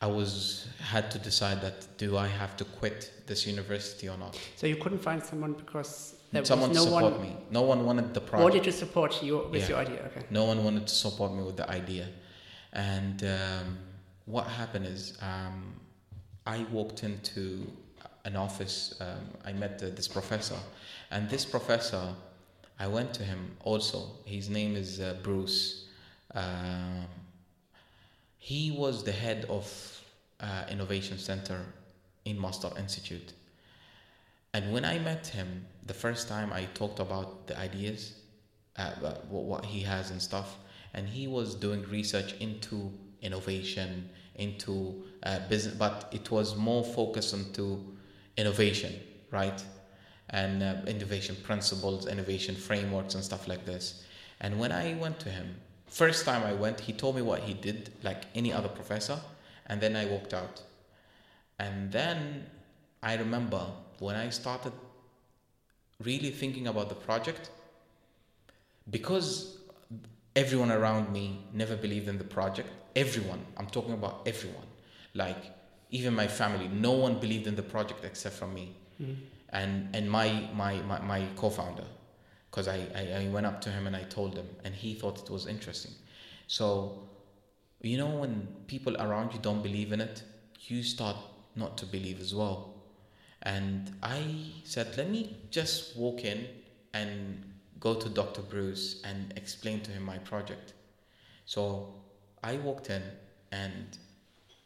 I 0.00 0.06
was 0.06 0.68
had 0.80 1.10
to 1.10 1.18
decide 1.18 1.60
that 1.62 1.96
do 1.98 2.16
I 2.16 2.28
have 2.28 2.56
to 2.58 2.64
quit 2.64 3.10
this 3.26 3.46
university 3.46 4.08
or 4.08 4.16
not? 4.16 4.38
So 4.56 4.66
you 4.68 4.76
couldn't 4.76 5.00
find 5.00 5.22
someone 5.24 5.54
because 5.54 6.14
there 6.30 6.44
Someone 6.44 6.68
was 6.70 6.78
to 6.78 6.84
no 6.84 6.90
support 6.90 7.12
one 7.14 7.22
me. 7.22 7.36
No 7.50 7.62
one 7.62 7.84
wanted 7.84 8.14
the 8.14 8.20
project. 8.20 8.44
wanted 8.50 8.64
to 8.64 8.72
support 8.72 9.22
you 9.22 9.48
with 9.50 9.62
Yeah. 9.62 9.68
your 9.70 9.78
idea. 9.78 10.00
Okay. 10.06 10.26
No 10.30 10.44
one 10.44 10.62
wanted 10.64 10.86
to 10.86 10.94
support 10.94 11.32
me 11.32 11.42
with 11.42 11.56
the 11.56 11.68
idea. 11.68 12.06
And 12.72 13.22
um, 13.24 13.78
what 14.26 14.46
happened 14.46 14.86
is 14.86 15.18
um, 15.20 15.74
I 16.46 16.64
walked 16.70 17.02
into 17.02 17.66
an 18.24 18.36
office. 18.36 18.94
Um, 19.00 19.18
I 19.44 19.52
met 19.52 19.82
uh, 19.82 19.88
this 19.96 20.06
professor. 20.08 20.56
And 21.12 21.28
this 21.28 21.44
professor, 21.44 22.14
I 22.78 22.86
went 22.86 23.12
to 23.14 23.22
him 23.22 23.54
also. 23.60 24.12
His 24.24 24.48
name 24.48 24.74
is 24.74 24.98
uh, 24.98 25.16
Bruce. 25.22 25.88
Um, 26.34 27.04
he 28.38 28.70
was 28.70 29.04
the 29.04 29.12
head 29.12 29.44
of 29.50 29.66
uh, 30.40 30.64
Innovation 30.70 31.18
Center 31.18 31.60
in 32.24 32.38
Masdar 32.38 32.78
Institute. 32.78 33.34
And 34.54 34.72
when 34.72 34.86
I 34.86 34.98
met 35.00 35.26
him, 35.26 35.66
the 35.84 35.92
first 35.92 36.28
time 36.28 36.50
I 36.50 36.64
talked 36.72 36.98
about 36.98 37.46
the 37.46 37.58
ideas, 37.58 38.14
uh, 38.76 38.92
what, 39.28 39.44
what 39.44 39.64
he 39.66 39.80
has 39.80 40.10
and 40.10 40.20
stuff, 40.20 40.56
and 40.94 41.06
he 41.06 41.26
was 41.26 41.54
doing 41.54 41.82
research 41.90 42.32
into 42.40 42.90
innovation, 43.20 44.08
into 44.36 45.04
uh, 45.24 45.40
business, 45.50 45.74
but 45.74 46.08
it 46.10 46.30
was 46.30 46.56
more 46.56 46.82
focused 46.82 47.34
into 47.34 47.84
innovation, 48.38 48.94
right? 49.30 49.62
And 50.32 50.62
uh, 50.62 50.76
innovation 50.86 51.36
principles, 51.42 52.06
innovation 52.06 52.54
frameworks, 52.54 53.14
and 53.14 53.22
stuff 53.22 53.46
like 53.46 53.66
this. 53.66 54.02
And 54.40 54.58
when 54.58 54.72
I 54.72 54.94
went 54.94 55.20
to 55.20 55.28
him, 55.28 55.56
first 55.86 56.24
time 56.24 56.42
I 56.42 56.54
went, 56.54 56.80
he 56.80 56.92
told 56.92 57.16
me 57.16 57.22
what 57.22 57.40
he 57.40 57.54
did, 57.54 57.90
like 58.02 58.24
any 58.34 58.52
other 58.52 58.68
professor, 58.68 59.20
and 59.66 59.80
then 59.80 59.94
I 59.94 60.06
walked 60.06 60.34
out. 60.34 60.62
And 61.58 61.92
then 61.92 62.46
I 63.02 63.16
remember 63.16 63.66
when 63.98 64.16
I 64.16 64.30
started 64.30 64.72
really 66.02 66.30
thinking 66.30 66.66
about 66.66 66.88
the 66.88 66.94
project 66.94 67.50
because 68.90 69.58
everyone 70.34 70.72
around 70.72 71.12
me 71.12 71.44
never 71.52 71.76
believed 71.76 72.08
in 72.08 72.18
the 72.18 72.24
project. 72.24 72.68
Everyone, 72.96 73.44
I'm 73.56 73.66
talking 73.66 73.92
about 73.92 74.22
everyone, 74.26 74.66
like 75.14 75.36
even 75.90 76.14
my 76.14 76.26
family, 76.26 76.68
no 76.68 76.92
one 76.92 77.20
believed 77.20 77.46
in 77.46 77.54
the 77.54 77.62
project 77.62 78.04
except 78.04 78.34
for 78.36 78.46
me 78.46 78.74
and 79.52 79.94
and 79.94 80.10
my 80.10 80.48
my 80.54 80.76
my, 80.82 81.00
my 81.00 81.26
co-founder, 81.36 81.84
because 82.50 82.68
I, 82.68 82.86
I 82.94 83.24
I 83.24 83.28
went 83.28 83.46
up 83.46 83.60
to 83.62 83.70
him 83.70 83.86
and 83.86 83.96
I 83.96 84.02
told 84.04 84.34
him, 84.36 84.48
and 84.64 84.74
he 84.74 84.94
thought 84.94 85.22
it 85.22 85.30
was 85.30 85.46
interesting. 85.46 85.92
So, 86.46 87.08
you 87.80 87.96
know, 87.96 88.10
when 88.16 88.48
people 88.66 88.96
around 88.96 89.32
you 89.32 89.38
don't 89.40 89.62
believe 89.62 89.92
in 89.92 90.00
it, 90.00 90.22
you 90.60 90.82
start 90.82 91.16
not 91.56 91.76
to 91.78 91.86
believe 91.86 92.20
as 92.20 92.34
well. 92.34 92.74
And 93.42 93.90
I 94.02 94.22
said, 94.64 94.96
let 94.96 95.10
me 95.10 95.36
just 95.50 95.96
walk 95.96 96.24
in 96.24 96.46
and 96.94 97.44
go 97.80 97.94
to 97.94 98.08
Dr. 98.08 98.42
Bruce 98.42 99.02
and 99.04 99.32
explain 99.36 99.80
to 99.80 99.90
him 99.90 100.04
my 100.04 100.18
project. 100.18 100.74
So 101.44 101.94
I 102.42 102.56
walked 102.56 102.90
in 102.90 103.02
and 103.50 103.98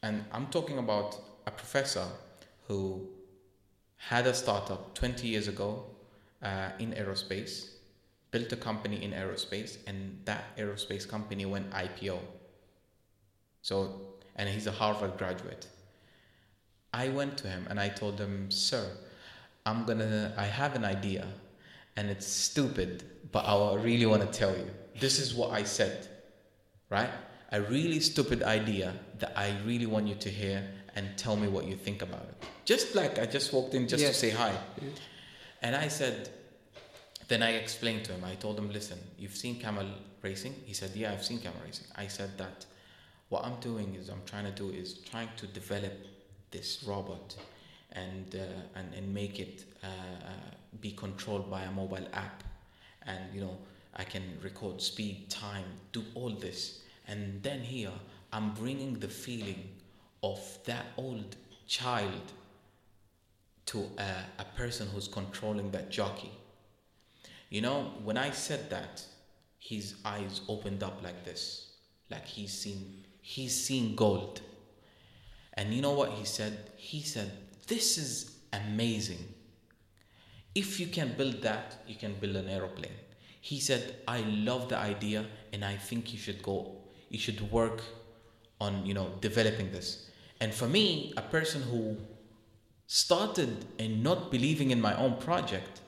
and 0.03 0.25
I'm 0.31 0.47
talking 0.49 0.79
about 0.79 1.19
a 1.47 1.51
professor 1.51 2.07
who 2.69 3.09
had 4.09 4.25
a 4.29 4.35
startup 4.35 4.95
20 4.95 5.27
years 5.27 5.49
ago 5.49 5.85
uh, 6.41 6.69
in 6.79 6.93
aerospace, 6.93 7.71
built 8.31 8.53
a 8.53 8.57
company 8.57 9.03
in 9.03 9.11
aerospace, 9.11 9.79
and 9.89 10.21
that 10.25 10.57
aerospace 10.57 11.09
company 11.09 11.45
went 11.45 11.69
IPO. 11.73 12.21
So, 13.63 14.01
and 14.37 14.49
he's 14.49 14.69
a 14.69 14.71
Harvard 14.71 15.19
graduate. 15.19 15.67
I 16.95 17.09
went 17.09 17.37
to 17.39 17.49
him 17.49 17.67
and 17.69 17.81
I 17.81 17.89
told 17.89 18.21
him, 18.21 18.49
Sir, 18.49 18.89
I'm 19.67 19.85
gonna, 19.85 20.33
I 20.37 20.45
have 20.45 20.77
an 20.77 20.85
idea 20.85 21.27
and 21.97 22.09
it's 22.09 22.29
stupid, 22.29 23.03
but 23.33 23.41
I 23.41 23.75
really 23.75 24.07
wanna 24.07 24.27
tell 24.27 24.57
you. 24.57 24.71
This 25.01 25.19
is 25.19 25.35
what 25.35 25.51
I 25.51 25.65
said, 25.65 26.07
right? 26.91 27.11
A 27.51 27.61
really 27.61 27.99
stupid 27.99 28.45
idea 28.45 28.95
that 29.19 29.37
I 29.37 29.57
really 29.67 29.87
want 29.87 30.07
you 30.07 30.15
to 30.15 30.31
hear 30.31 30.63
and 30.97 31.17
tell 31.17 31.37
me 31.37 31.47
what 31.47 31.67
you 31.67 31.77
think 31.77 32.03
about 32.03 32.23
it. 32.23 32.45
Just 32.65 32.95
like 32.95 33.19
I 33.19 33.27
just 33.27 33.53
walked 33.53 33.75
in 33.75 33.87
just 33.87 34.03
Yes. 34.03 34.15
to 34.15 34.19
say 34.27 34.31
hi. 34.31 34.53
And 35.63 35.77
I 35.77 35.89
said, 35.89 36.31
then 37.29 37.43
I 37.43 37.51
explained 37.53 38.05
to 38.07 38.13
him, 38.13 38.25
I 38.25 38.35
told 38.35 38.59
him, 38.59 38.71
listen, 38.73 38.99
you've 39.19 39.37
seen 39.37 39.61
camel 39.61 39.87
racing? 40.23 40.55
He 40.65 40.75
said, 40.75 40.91
yeah, 40.95 41.13
I've 41.13 41.25
seen 41.25 41.39
camel 41.39 41.61
racing. 41.65 41.87
I 41.97 42.07
said 42.09 42.37
that 42.39 42.65
what 43.29 43.45
I'm 43.45 43.59
doing 43.61 43.95
is, 43.95 44.09
I'm 44.09 44.23
trying 44.27 44.45
to 44.45 44.53
do 44.53 44.71
is 44.71 44.99
trying 45.11 45.29
to 45.37 45.47
develop 45.47 45.93
this 46.51 46.83
robot 46.87 47.35
and, 47.93 48.35
uh, 48.35 48.79
and, 48.79 48.95
and 48.95 49.13
make 49.13 49.39
it 49.41 49.65
uh, 49.83 49.87
uh, 49.87 50.31
be 50.81 50.93
controlled 50.93 51.51
by 51.51 51.63
a 51.63 51.71
mobile 51.71 52.07
app. 52.13 52.43
And, 53.07 53.35
you 53.35 53.41
know, 53.41 53.59
I 53.97 54.05
can 54.05 54.23
record 54.43 54.81
speed, 54.81 55.29
time, 55.29 55.65
do 55.93 56.05
all 56.15 56.31
this. 56.31 56.81
And 57.09 57.43
then 57.43 57.61
here, 57.61 57.93
I'm 58.33 58.53
bringing 58.55 58.95
the 58.99 59.09
feeling 59.09 59.69
of 60.23 60.41
that 60.65 60.87
old 60.97 61.37
child 61.67 62.33
to 63.67 63.89
a, 63.99 64.43
a 64.43 64.45
person 64.57 64.89
who's 64.89 65.09
controlling 65.09 65.71
that 65.73 65.91
jockey. 65.91 66.31
You 67.51 67.61
know, 67.61 67.93
when 68.03 68.17
I 68.17 68.31
said 68.31 68.71
that, 68.71 69.05
his 69.59 69.97
eyes 70.05 70.41
opened 70.49 70.83
up 70.83 71.03
like 71.03 71.25
this, 71.25 71.71
like 72.11 72.27
he's 72.27 72.53
seen 72.53 73.05
he's 73.21 73.65
seen 73.65 73.97
gold. 73.97 74.41
And 75.55 75.73
you 75.73 75.83
know 75.83 75.93
what 75.93 76.13
he 76.13 76.25
said? 76.25 76.71
He 76.77 77.03
said, 77.03 77.33
"This 77.67 77.99
is 77.99 78.37
amazing. 78.53 79.35
If 80.55 80.79
you 80.81 80.87
can 80.87 81.15
build 81.17 81.43
that, 81.43 81.83
you 81.87 81.97
can 81.97 82.15
build 82.15 82.37
an 82.37 82.49
aeroplane." 82.49 82.99
He 83.41 83.61
said, 83.61 83.97
"I 84.07 84.21
love 84.21 84.69
the 84.69 84.79
idea 84.79 85.27
and 85.53 85.65
I 85.65 85.77
think 85.77 86.13
you 86.13 86.19
should 86.19 86.43
go 86.43 86.77
you 87.09 87.19
should 87.19 87.41
work 87.51 87.83
on, 88.61 88.85
you 88.85 88.95
know, 88.95 89.11
developing 89.21 89.73
this." 89.73 90.11
And 90.41 90.53
for 90.53 90.69
me, 90.69 91.13
a 91.17 91.23
person 91.23 91.63
who 91.63 91.97
started 92.87 93.65
and 93.79 94.03
not 94.03 94.31
believing 94.31 94.71
in 94.71 94.81
my 94.81 94.95
own 94.97 95.17
project 95.17 95.81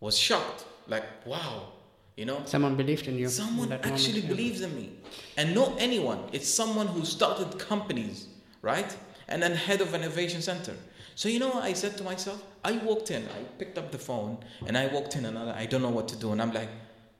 was 0.00 0.16
shocked. 0.18 0.64
Like 0.86 1.04
wow 1.26 1.72
you 2.16 2.24
know? 2.24 2.42
Someone 2.46 2.74
believed 2.74 3.06
in 3.06 3.16
you. 3.16 3.28
someone 3.28 3.68
that 3.68 3.86
actually 3.86 4.22
moment, 4.22 4.24
yeah. 4.24 4.30
believes 4.30 4.60
in 4.60 4.74
me. 4.74 4.90
And 5.36 5.54
not 5.54 5.74
anyone. 5.78 6.18
It's 6.32 6.48
someone 6.48 6.88
who 6.88 7.04
started 7.04 7.56
companies 7.60 8.26
right? 8.62 8.96
And 9.28 9.42
then 9.42 9.54
head 9.54 9.80
of 9.80 9.94
innovation 9.94 10.42
center. 10.42 10.74
So 11.14 11.28
you 11.28 11.38
know 11.38 11.48
what 11.48 11.64
i 11.64 11.72
said 11.72 11.96
to 11.98 12.04
myself? 12.04 12.42
I 12.64 12.72
walked 12.72 13.10
in 13.10 13.24
i 13.24 13.42
picked 13.58 13.78
up 13.78 13.90
the 13.90 13.98
phone 13.98 14.38
and 14.66 14.76
i 14.78 14.86
walked 14.86 15.16
in 15.16 15.24
and 15.24 15.38
I 15.38 15.66
don't 15.66 15.82
know 15.82 15.90
what 15.90 16.08
to 16.08 16.16
do. 16.16 16.32
And 16.32 16.40
i'm 16.40 16.52
like 16.52 16.70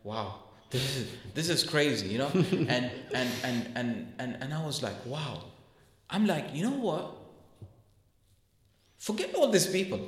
wow 0.04 0.34
this 0.70 0.96
is 0.96 1.08
this 1.34 1.48
is 1.48 1.64
crazy 1.64 2.08
you 2.08 2.18
know 2.18 2.30
and 2.34 2.90
and 3.14 3.30
and 3.44 3.70
and 3.74 4.12
and, 4.18 4.36
and 4.40 4.54
i 4.54 4.64
was 4.64 4.82
like 4.82 5.04
wow 5.06 5.44
i'm 6.10 6.26
like 6.26 6.54
you 6.54 6.62
know 6.62 6.76
what 6.76 7.18
Forget 8.98 9.34
all 9.34 9.48
these 9.48 9.66
people. 9.66 10.00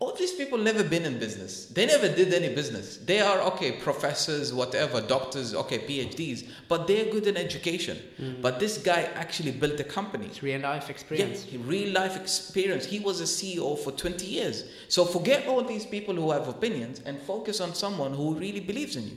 All 0.00 0.12
these 0.16 0.32
people 0.32 0.58
never 0.58 0.82
been 0.82 1.04
in 1.04 1.18
business. 1.18 1.66
They 1.66 1.86
never 1.86 2.08
did 2.08 2.34
any 2.34 2.52
business. 2.52 2.96
They 2.96 3.20
are 3.20 3.40
okay, 3.52 3.72
professors, 3.72 4.52
whatever, 4.52 5.00
doctors, 5.00 5.54
okay, 5.54 5.78
PhDs, 5.78 6.48
but 6.68 6.86
they're 6.88 7.10
good 7.12 7.26
in 7.26 7.36
education. 7.36 7.98
Mm. 8.20 8.42
But 8.42 8.58
this 8.58 8.76
guy 8.76 9.02
actually 9.14 9.52
built 9.52 9.78
a 9.78 9.84
company. 9.84 10.26
It's 10.26 10.42
real 10.42 10.60
life 10.60 10.90
experience. 10.90 11.44
he- 11.44 11.58
real 11.58 11.92
life 11.92 12.16
experience. 12.16 12.84
He 12.84 12.98
was 12.98 13.20
a 13.20 13.24
CEO 13.24 13.78
for 13.78 13.92
20 13.92 14.26
years. 14.26 14.64
So 14.88 15.04
forget 15.04 15.46
all 15.46 15.62
these 15.62 15.86
people 15.86 16.14
who 16.14 16.32
have 16.32 16.48
opinions 16.48 17.00
and 17.06 17.18
focus 17.20 17.60
on 17.60 17.72
someone 17.74 18.12
who 18.14 18.34
really 18.34 18.60
believes 18.60 18.96
in 18.96 19.04
you. 19.04 19.16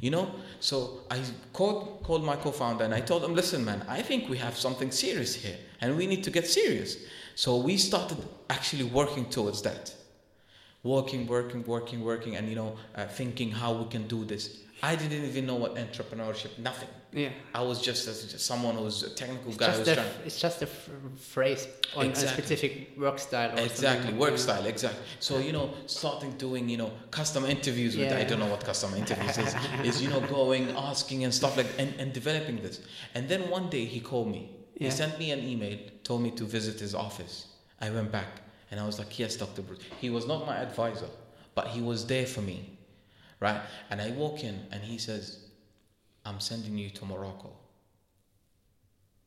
You 0.00 0.10
know? 0.10 0.30
So 0.60 1.00
I 1.10 1.20
called, 1.52 2.02
called 2.04 2.24
my 2.24 2.36
co 2.36 2.52
founder 2.52 2.84
and 2.84 2.94
I 2.94 3.00
told 3.00 3.24
him, 3.24 3.34
listen, 3.34 3.64
man, 3.64 3.84
I 3.88 4.02
think 4.02 4.28
we 4.28 4.38
have 4.38 4.56
something 4.56 4.90
serious 4.90 5.34
here 5.34 5.56
and 5.80 5.96
we 5.96 6.06
need 6.06 6.24
to 6.24 6.30
get 6.30 6.46
serious. 6.46 6.96
So 7.34 7.58
we 7.58 7.76
started 7.76 8.18
actually 8.50 8.84
working 8.84 9.28
towards 9.30 9.62
that. 9.62 9.94
Working, 10.82 11.26
working, 11.26 11.64
working, 11.64 12.04
working, 12.04 12.36
and 12.36 12.48
you 12.48 12.54
know, 12.54 12.76
uh, 12.94 13.06
thinking 13.06 13.50
how 13.50 13.72
we 13.72 13.88
can 13.90 14.06
do 14.06 14.24
this. 14.24 14.58
I 14.82 14.94
didn't 14.94 15.24
even 15.24 15.46
know 15.46 15.56
what 15.56 15.74
entrepreneurship, 15.74 16.56
nothing. 16.58 16.88
Yeah. 17.12 17.30
I 17.54 17.62
was 17.62 17.80
just, 17.80 18.06
as 18.06 18.30
just 18.30 18.44
someone 18.44 18.74
who 18.74 18.82
was 18.82 19.02
a 19.02 19.08
technical 19.10 19.48
It's 19.48 19.56
guy 19.56 19.66
who 19.70 19.78
just, 19.78 19.78
was 19.80 19.88
a, 19.88 19.94
trying. 19.94 20.26
it's 20.26 20.40
just 20.40 20.60
a 20.62 20.66
f- 20.66 20.90
phrase 21.16 21.66
on 21.96 22.06
Exactly. 22.06 22.28
a 22.28 22.46
specific 22.46 22.98
work 22.98 23.18
style. 23.18 23.56
Exactly, 23.58 24.12
work 24.12 24.32
Yeah. 24.32 24.36
style, 24.36 24.66
exactly. 24.66 25.00
So 25.18 25.38
you 25.38 25.52
know, 25.52 25.72
starting 25.86 26.32
doing 26.32 26.68
you 26.68 26.76
know 26.76 26.92
custom 27.10 27.46
interviews 27.46 27.96
with 27.96 28.12
I 28.12 28.24
don't 28.24 28.38
know 28.38 28.46
what 28.54 28.62
custom 28.64 28.94
interviews 28.94 29.38
is. 29.38 29.54
is 29.84 30.02
you 30.02 30.10
know 30.10 30.20
going 30.20 30.70
asking 30.76 31.24
and 31.24 31.32
stuff 31.32 31.56
like 31.56 31.68
and, 31.78 31.94
and 31.98 32.12
developing 32.12 32.56
this. 32.56 32.80
And 33.14 33.26
then 33.28 33.48
one 33.48 33.70
day 33.70 33.86
he 33.86 34.00
called 34.00 34.28
me. 34.28 34.50
Yeah. 34.74 34.88
He 34.88 34.90
sent 34.90 35.18
me 35.18 35.30
an 35.30 35.40
email, 35.40 35.78
told 36.04 36.20
me 36.22 36.30
to 36.32 36.44
visit 36.44 36.78
his 36.78 36.94
office. 36.94 37.46
I 37.80 37.88
went 37.90 38.12
back 38.12 38.42
and 38.70 38.78
I 38.78 38.84
was 38.84 38.98
like, 38.98 39.18
yes, 39.18 39.34
Dr. 39.36 39.62
Bruce. 39.62 39.80
He 39.98 40.10
was 40.10 40.26
not 40.26 40.46
my 40.46 40.56
advisor, 40.56 41.08
but 41.54 41.68
he 41.68 41.80
was 41.80 42.06
there 42.06 42.26
for 42.26 42.42
me, 42.42 42.76
right? 43.40 43.60
And 43.90 44.00
I 44.00 44.10
walk 44.10 44.44
in 44.44 44.60
and 44.72 44.82
he 44.82 44.98
says, 44.98 45.47
I'm 46.28 46.40
sending 46.40 46.76
you 46.76 46.90
to 46.90 47.04
Morocco. 47.06 47.50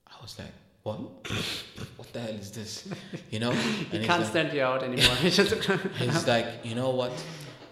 I 0.08 0.14
was 0.22 0.38
like, 0.38 0.54
what? 0.84 0.98
what 1.98 2.14
the 2.14 2.20
hell 2.20 2.36
is 2.36 2.52
this? 2.52 2.88
You 3.32 3.40
know? 3.40 3.52
He 3.92 3.98
And 3.98 4.06
can't 4.06 4.22
like- 4.22 4.30
stand 4.30 4.54
you 4.54 4.62
out 4.62 4.84
anymore. 4.84 5.16
He's 6.04 6.28
like, 6.28 6.48
you 6.64 6.76
know 6.76 6.92
what? 6.92 7.12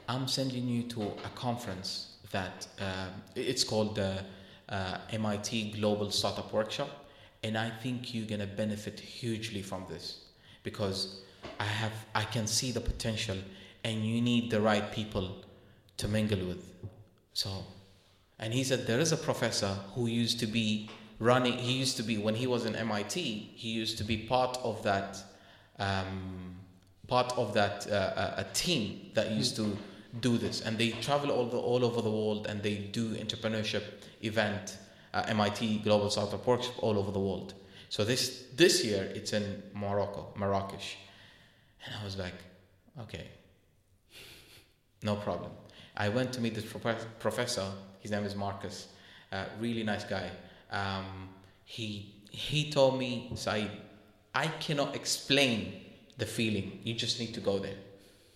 I'm 0.08 0.28
sending 0.28 0.68
you 0.68 0.82
to 0.94 1.02
a 1.30 1.30
conference 1.36 1.92
that 2.32 2.68
um, 2.80 3.12
it's 3.36 3.64
called 3.64 3.96
the 3.96 4.24
uh, 4.68 4.98
MIT 5.12 5.74
Global 5.80 6.10
Startup 6.10 6.52
Workshop, 6.52 6.90
and 7.44 7.56
I 7.56 7.70
think 7.70 8.14
you're 8.14 8.26
gonna 8.28 8.48
benefit 8.64 9.00
hugely 9.00 9.62
from 9.62 9.86
this 9.90 10.06
because 10.64 11.22
I 11.60 11.66
have 11.66 11.94
I 12.16 12.24
can 12.24 12.48
see 12.48 12.72
the 12.72 12.82
potential, 12.82 13.38
and 13.84 14.04
you 14.04 14.22
need 14.22 14.50
the 14.50 14.62
right 14.62 14.92
people 14.92 15.44
to 15.98 16.08
mingle 16.08 16.44
with. 16.48 16.64
So, 17.34 17.50
and 18.40 18.54
he 18.54 18.64
said 18.64 18.88
there 18.88 19.00
is 19.00 19.12
a 19.12 19.18
professor 19.18 19.76
who 19.94 20.08
used 20.08 20.40
to 20.40 20.48
be 20.48 20.90
running. 21.20 21.54
He 21.54 21.74
used 21.74 21.98
to 21.98 22.04
be 22.04 22.18
when 22.18 22.36
he 22.36 22.48
was 22.48 22.66
in 22.66 22.76
MIT. 22.76 23.20
He 23.56 23.70
used 23.70 23.98
to 23.98 24.04
be 24.04 24.18
part 24.18 24.58
of 24.64 24.82
that. 24.84 25.22
Um, 25.78 26.56
part 27.10 27.34
of 27.38 27.54
that 27.56 27.92
uh, 27.92 28.34
a, 28.38 28.42
a 28.42 28.44
team 28.54 29.12
that 29.16 29.32
used 29.32 29.56
to 29.56 29.76
do 30.22 30.38
this 30.38 30.62
and 30.62 30.78
they 30.78 30.92
travel 30.92 31.32
all, 31.32 31.48
the, 31.48 31.58
all 31.58 31.84
over 31.84 32.02
the 32.02 32.10
world 32.10 32.48
and 32.48 32.64
they 32.64 32.76
do 32.76 33.16
entrepreneurship 33.16 33.84
event 34.22 34.78
uh, 35.14 35.24
MIT 35.28 35.80
Global 35.80 36.10
Startup 36.10 36.46
Workshop 36.46 36.76
all 36.80 36.98
over 36.98 37.12
the 37.12 37.20
world 37.20 37.56
so 37.90 38.06
this 38.06 38.46
this 38.56 38.86
year 38.86 39.12
it's 39.16 39.34
in 39.34 39.64
Morocco 39.74 40.34
Marrakesh 40.38 40.98
and 41.86 41.96
I 42.00 42.04
was 42.04 42.16
like 42.18 42.36
okay 43.02 43.28
no 45.04 45.16
problem 45.16 45.52
I 45.98 46.10
went 46.10 46.32
to 46.34 46.42
meet 46.42 46.56
this 46.56 46.66
profe- 46.66 47.06
professor 47.20 47.72
his 48.00 48.12
name 48.12 48.24
is 48.24 48.36
Marcus 48.36 48.88
uh, 49.32 49.46
really 49.60 49.84
nice 49.84 50.04
guy 50.04 50.30
um, 50.72 51.30
he 51.66 52.14
he 52.32 52.72
told 52.72 52.98
me 52.98 53.32
Saeed 53.36 53.70
I 54.34 54.48
cannot 54.48 54.96
explain 54.96 55.82
the 56.18 56.26
feeling. 56.26 56.80
You 56.84 56.94
just 56.94 57.20
need 57.20 57.34
to 57.34 57.40
go 57.40 57.60
there. 57.60 57.78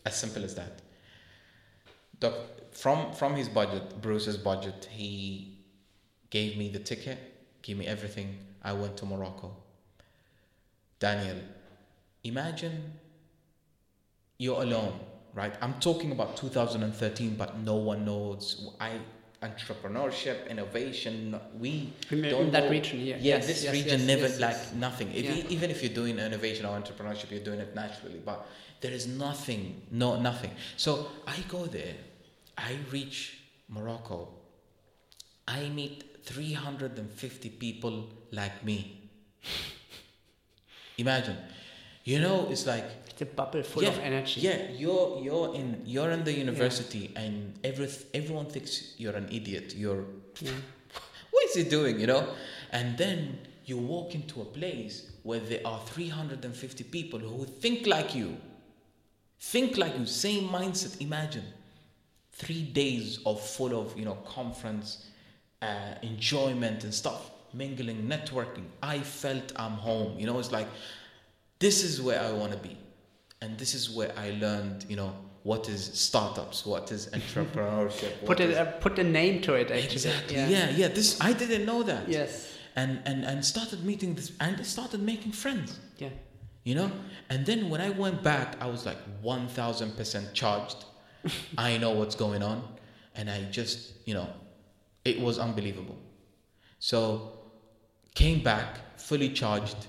As 0.06 0.16
simple 0.16 0.44
as 0.44 0.56
that. 0.56 0.82
the, 2.20 2.34
from 2.72 3.14
from 3.14 3.36
his 3.36 3.48
budget, 3.50 4.02
Bruce's 4.02 4.38
budget, 4.38 4.88
he 4.92 5.58
gave 6.30 6.58
me 6.58 6.70
the 6.70 6.80
ticket, 6.80 7.20
gave 7.62 7.78
me 7.78 7.86
everything. 7.86 8.38
I 8.64 8.74
went 8.74 8.98
to 8.98 9.06
Morocco. 9.06 9.56
Daniel, 11.00 11.38
imagine 12.24 12.94
you're 14.38 14.62
alone, 14.62 15.00
right? 15.34 15.54
I'm 15.62 15.76
talking 15.80 16.12
about 16.12 16.38
2013, 16.38 17.36
but 17.36 17.60
no 17.60 17.76
one 17.76 18.06
knows. 18.06 18.70
I 18.80 18.92
entrepreneurship, 19.48 20.50
innovation. 20.50 21.40
We 21.60 21.94
In- 22.12 22.22
don't 22.22 22.46
in 22.46 22.52
that 22.52 22.66
know- 22.66 22.70
region 22.78 23.00
here. 23.00 23.18
Yeah, 23.20 23.36
Yes, 23.36 23.48
this 23.48 23.64
yes, 23.64 23.74
region 23.74 24.00
yes, 24.00 24.08
never 24.08 24.28
yes, 24.28 24.40
like 24.40 24.62
nothing. 24.76 25.10
If 25.14 25.26
Yeah. 25.26 25.36
you, 25.36 25.44
even 25.56 25.70
if 25.70 25.84
you're 25.84 25.94
doing 26.02 26.18
innovation 26.20 26.66
or 26.66 26.74
entrepreneurship, 26.82 27.30
you're 27.32 27.48
doing 27.52 27.60
it 27.60 27.76
naturally. 27.76 28.20
But 28.30 28.40
there 28.82 28.92
is 29.00 29.06
nothing, 29.08 29.62
no 29.92 30.10
nothing. 30.30 30.52
So 30.78 30.92
I 31.28 31.38
go 31.56 31.66
there, 31.66 31.96
I 32.58 32.72
reach 32.92 33.20
Morocco, 33.70 34.20
I 35.48 35.70
meet 35.70 35.96
350 36.26 37.50
people 37.50 37.96
like 38.32 38.64
me. 38.64 39.10
Imagine, 40.98 41.38
you 42.04 42.20
know, 42.20 42.48
it's 42.50 42.66
like 42.66 42.86
It's 43.10 43.22
a 43.22 43.26
bubble 43.26 43.64
full 43.64 43.86
of 43.86 43.98
energy. 44.00 44.42
yeah, 44.42 44.70
you're 44.72 45.20
you're 45.24 45.56
in 45.56 45.82
you're 45.86 46.12
in 46.12 46.24
the 46.24 46.34
university 46.34 47.12
and 47.16 47.54
every 47.64 47.88
everyone 48.14 48.48
thinks 48.48 48.96
you're 48.98 49.16
an 49.16 49.28
idiot. 49.32 49.74
You're 49.76 50.04
Yeah. 50.42 50.52
what 51.32 51.46
is 51.46 51.56
he 51.56 51.64
doing, 51.64 52.00
you 52.00 52.08
know? 52.08 52.28
And 52.72 52.98
then 52.98 53.40
you 53.66 53.78
walk 53.78 54.14
into 54.16 54.42
a 54.42 54.46
place 54.46 55.12
where 55.24 55.40
there 55.40 55.62
are 55.66 55.80
350 55.86 56.84
people 56.86 57.20
who 57.20 57.46
think 57.46 57.88
like 57.88 58.14
you. 58.16 58.38
Think 59.40 59.78
like 59.78 59.98
you, 59.98 60.06
same 60.06 60.48
mindset. 60.50 61.00
Imagine 61.02 61.44
three 62.32 62.64
days 62.64 63.20
of 63.26 63.40
full 63.42 63.74
of, 63.80 63.98
you 63.98 64.06
know, 64.06 64.16
conference, 64.26 65.06
uh, 65.62 65.96
enjoyment 66.02 66.84
and 66.84 66.94
stuff, 66.94 67.30
mingling, 67.54 68.08
networking. 68.08 68.66
I 68.82 69.00
felt 69.00 69.52
I'm 69.56 69.74
home. 69.74 70.18
You 70.20 70.26
know, 70.28 70.40
it's 70.40 70.52
like, 70.52 70.68
this 71.66 71.78
is 71.88 72.02
where 72.08 72.20
I 72.30 72.32
want 72.42 72.52
to 72.58 72.62
be. 72.70 72.76
And 73.42 73.50
this 73.62 73.72
is 73.80 73.84
where 73.98 74.12
I 74.26 74.28
learned, 74.46 74.80
you 74.92 74.98
know, 75.02 75.12
what 75.44 75.64
is 75.76 75.82
startups, 76.10 76.58
what 76.72 76.86
is 76.96 77.02
entrepreneurship. 77.20 78.14
Put 78.30 78.40
is- 78.40 78.56
Uh, 78.58 78.66
put 78.86 78.94
the 79.02 79.08
name 79.20 79.36
to 79.46 79.52
it. 79.62 79.68
Actually. 79.72 79.94
Exactly. 79.94 80.36
Yeah. 80.36 80.70
yeah, 80.82 80.90
This 80.98 81.10
I 81.30 81.32
didn't 81.42 81.66
know 81.72 81.82
that. 81.92 82.04
Yes. 82.20 82.32
And 82.82 82.92
and 83.10 83.20
and 83.30 83.38
started 83.54 83.80
meeting 83.92 84.12
this 84.18 84.30
and 84.46 84.54
started 84.76 85.02
making 85.12 85.34
friends. 85.44 85.70
Yeah. 86.04 86.14
You 86.70 86.76
know. 86.80 86.90
And 87.32 87.40
then 87.50 87.60
when 87.72 87.82
I 87.88 87.90
went 88.04 88.20
back, 88.32 88.50
I 88.66 88.68
was 88.74 88.82
like 88.90 89.02
one 89.34 89.46
thousand 89.60 89.92
percent 90.00 90.26
charged. 90.42 90.80
I 91.68 91.78
know 91.82 91.92
what's 92.00 92.18
going 92.26 92.44
on, 92.52 92.58
and 93.18 93.26
I 93.36 93.38
just 93.60 93.78
you 94.08 94.14
know, 94.18 94.28
it 95.12 95.18
was 95.26 95.36
unbelievable. 95.48 95.98
So 96.80 97.00
came 98.22 98.40
back 98.52 98.70
fully 99.10 99.30
charged. 99.42 99.82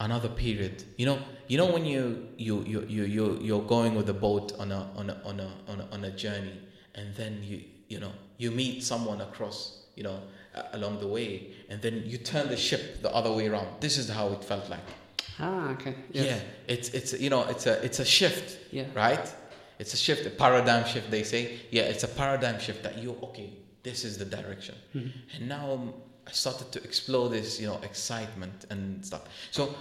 Another 0.00 0.28
period. 0.28 0.84
You 0.96 1.06
know. 1.06 1.18
You 1.48 1.58
know 1.58 1.70
when 1.72 1.84
you 1.86 2.26
you 2.36 2.64
you 2.64 2.84
you 2.88 3.04
you 3.04 3.38
you're 3.40 3.62
going 3.62 3.94
with 3.94 4.08
a 4.10 4.12
boat 4.26 4.52
on 4.58 4.72
a 4.72 4.90
on 4.96 5.10
a 5.10 5.16
on 5.24 5.38
a 5.38 5.48
on 5.68 5.80
a, 5.80 5.86
on 5.94 6.04
a 6.04 6.10
journey, 6.10 6.58
and 6.96 7.14
then 7.14 7.40
you 7.44 7.62
you 7.88 8.00
know 8.00 8.10
you 8.36 8.50
meet 8.50 8.82
someone 8.82 9.20
across 9.20 9.84
you 9.94 10.02
know 10.02 10.18
uh, 10.56 10.62
along 10.72 10.98
the 10.98 11.06
way, 11.06 11.54
and 11.70 11.80
then 11.80 12.02
you 12.04 12.18
turn 12.18 12.48
the 12.48 12.56
ship 12.56 13.00
the 13.00 13.14
other 13.14 13.30
way 13.30 13.46
around. 13.46 13.68
This 13.78 13.96
is 13.96 14.08
how 14.10 14.26
it 14.32 14.42
felt 14.42 14.68
like. 14.68 14.82
Ah. 15.38 15.70
Okay. 15.74 15.94
Yes. 16.10 16.26
Yeah, 16.26 16.40
it's 16.74 16.88
it's 16.88 17.12
you 17.20 17.30
know 17.30 17.44
it's 17.44 17.66
a 17.66 17.80
it's 17.84 18.00
a 18.00 18.04
shift. 18.04 18.58
Yeah. 18.72 18.86
Right. 18.92 19.32
It's 19.78 19.94
a 19.94 19.96
shift, 19.96 20.26
a 20.26 20.30
paradigm 20.30 20.84
shift. 20.84 21.10
They 21.12 21.22
say, 21.22 21.60
yeah, 21.70 21.82
it's 21.82 22.02
a 22.02 22.08
paradigm 22.08 22.58
shift 22.58 22.82
that 22.82 22.98
you 22.98 23.16
okay. 23.22 23.50
This 23.84 24.02
is 24.04 24.18
the 24.18 24.24
direction, 24.24 24.74
Mm-hmm. 24.96 25.36
and 25.36 25.48
now 25.48 25.94
I 26.26 26.32
started 26.32 26.72
to 26.72 26.82
explore 26.82 27.28
this, 27.28 27.60
you 27.60 27.66
know, 27.68 27.78
excitement 27.82 28.66
and 28.70 29.04
stuff. 29.04 29.22
So 29.50 29.74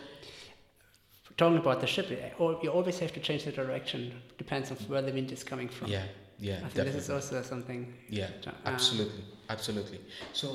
Talking 1.38 1.58
about 1.58 1.82
the 1.82 1.88
ship, 1.88 2.08
uh, 2.40 2.56
you 2.64 2.70
always 2.70 2.98
have 3.00 3.12
to 3.14 3.20
change 3.20 3.44
the 3.44 3.52
direction. 3.52 4.22
Depends 4.38 4.72
on 4.72 4.78
where 4.88 5.02
the 5.02 5.12
wind 5.12 5.32
is 5.34 5.44
coming 5.44 5.68
from. 5.68 5.90
yeah, 5.92 6.04
yeah, 6.40 6.54
I 6.56 6.60
think 6.60 6.74
definitely. 6.76 6.92
this 6.94 7.04
is 7.04 7.10
also 7.10 7.42
something. 7.42 7.94
Yeah, 8.10 8.30
Uh, 8.48 8.52
absolutely, 8.66 9.24
absolutely. 9.50 10.00
So 10.32 10.48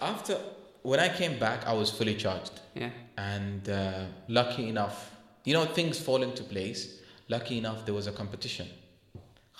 after 0.00 0.36
when 0.82 1.00
I 1.00 1.08
came 1.08 1.38
back, 1.38 1.66
I 1.66 1.72
was 1.72 1.90
fully 1.90 2.14
charged, 2.16 2.60
Yeah. 2.74 2.90
and 3.16 3.66
uh, 3.70 4.04
lucky 4.28 4.68
enough, 4.68 5.12
you 5.44 5.54
know, 5.54 5.64
things 5.64 5.98
fall 5.98 6.22
into 6.22 6.42
place. 6.44 6.98
Lucky 7.28 7.56
enough, 7.56 7.86
there 7.86 7.94
was 7.94 8.06
a 8.06 8.12
competition. 8.12 8.68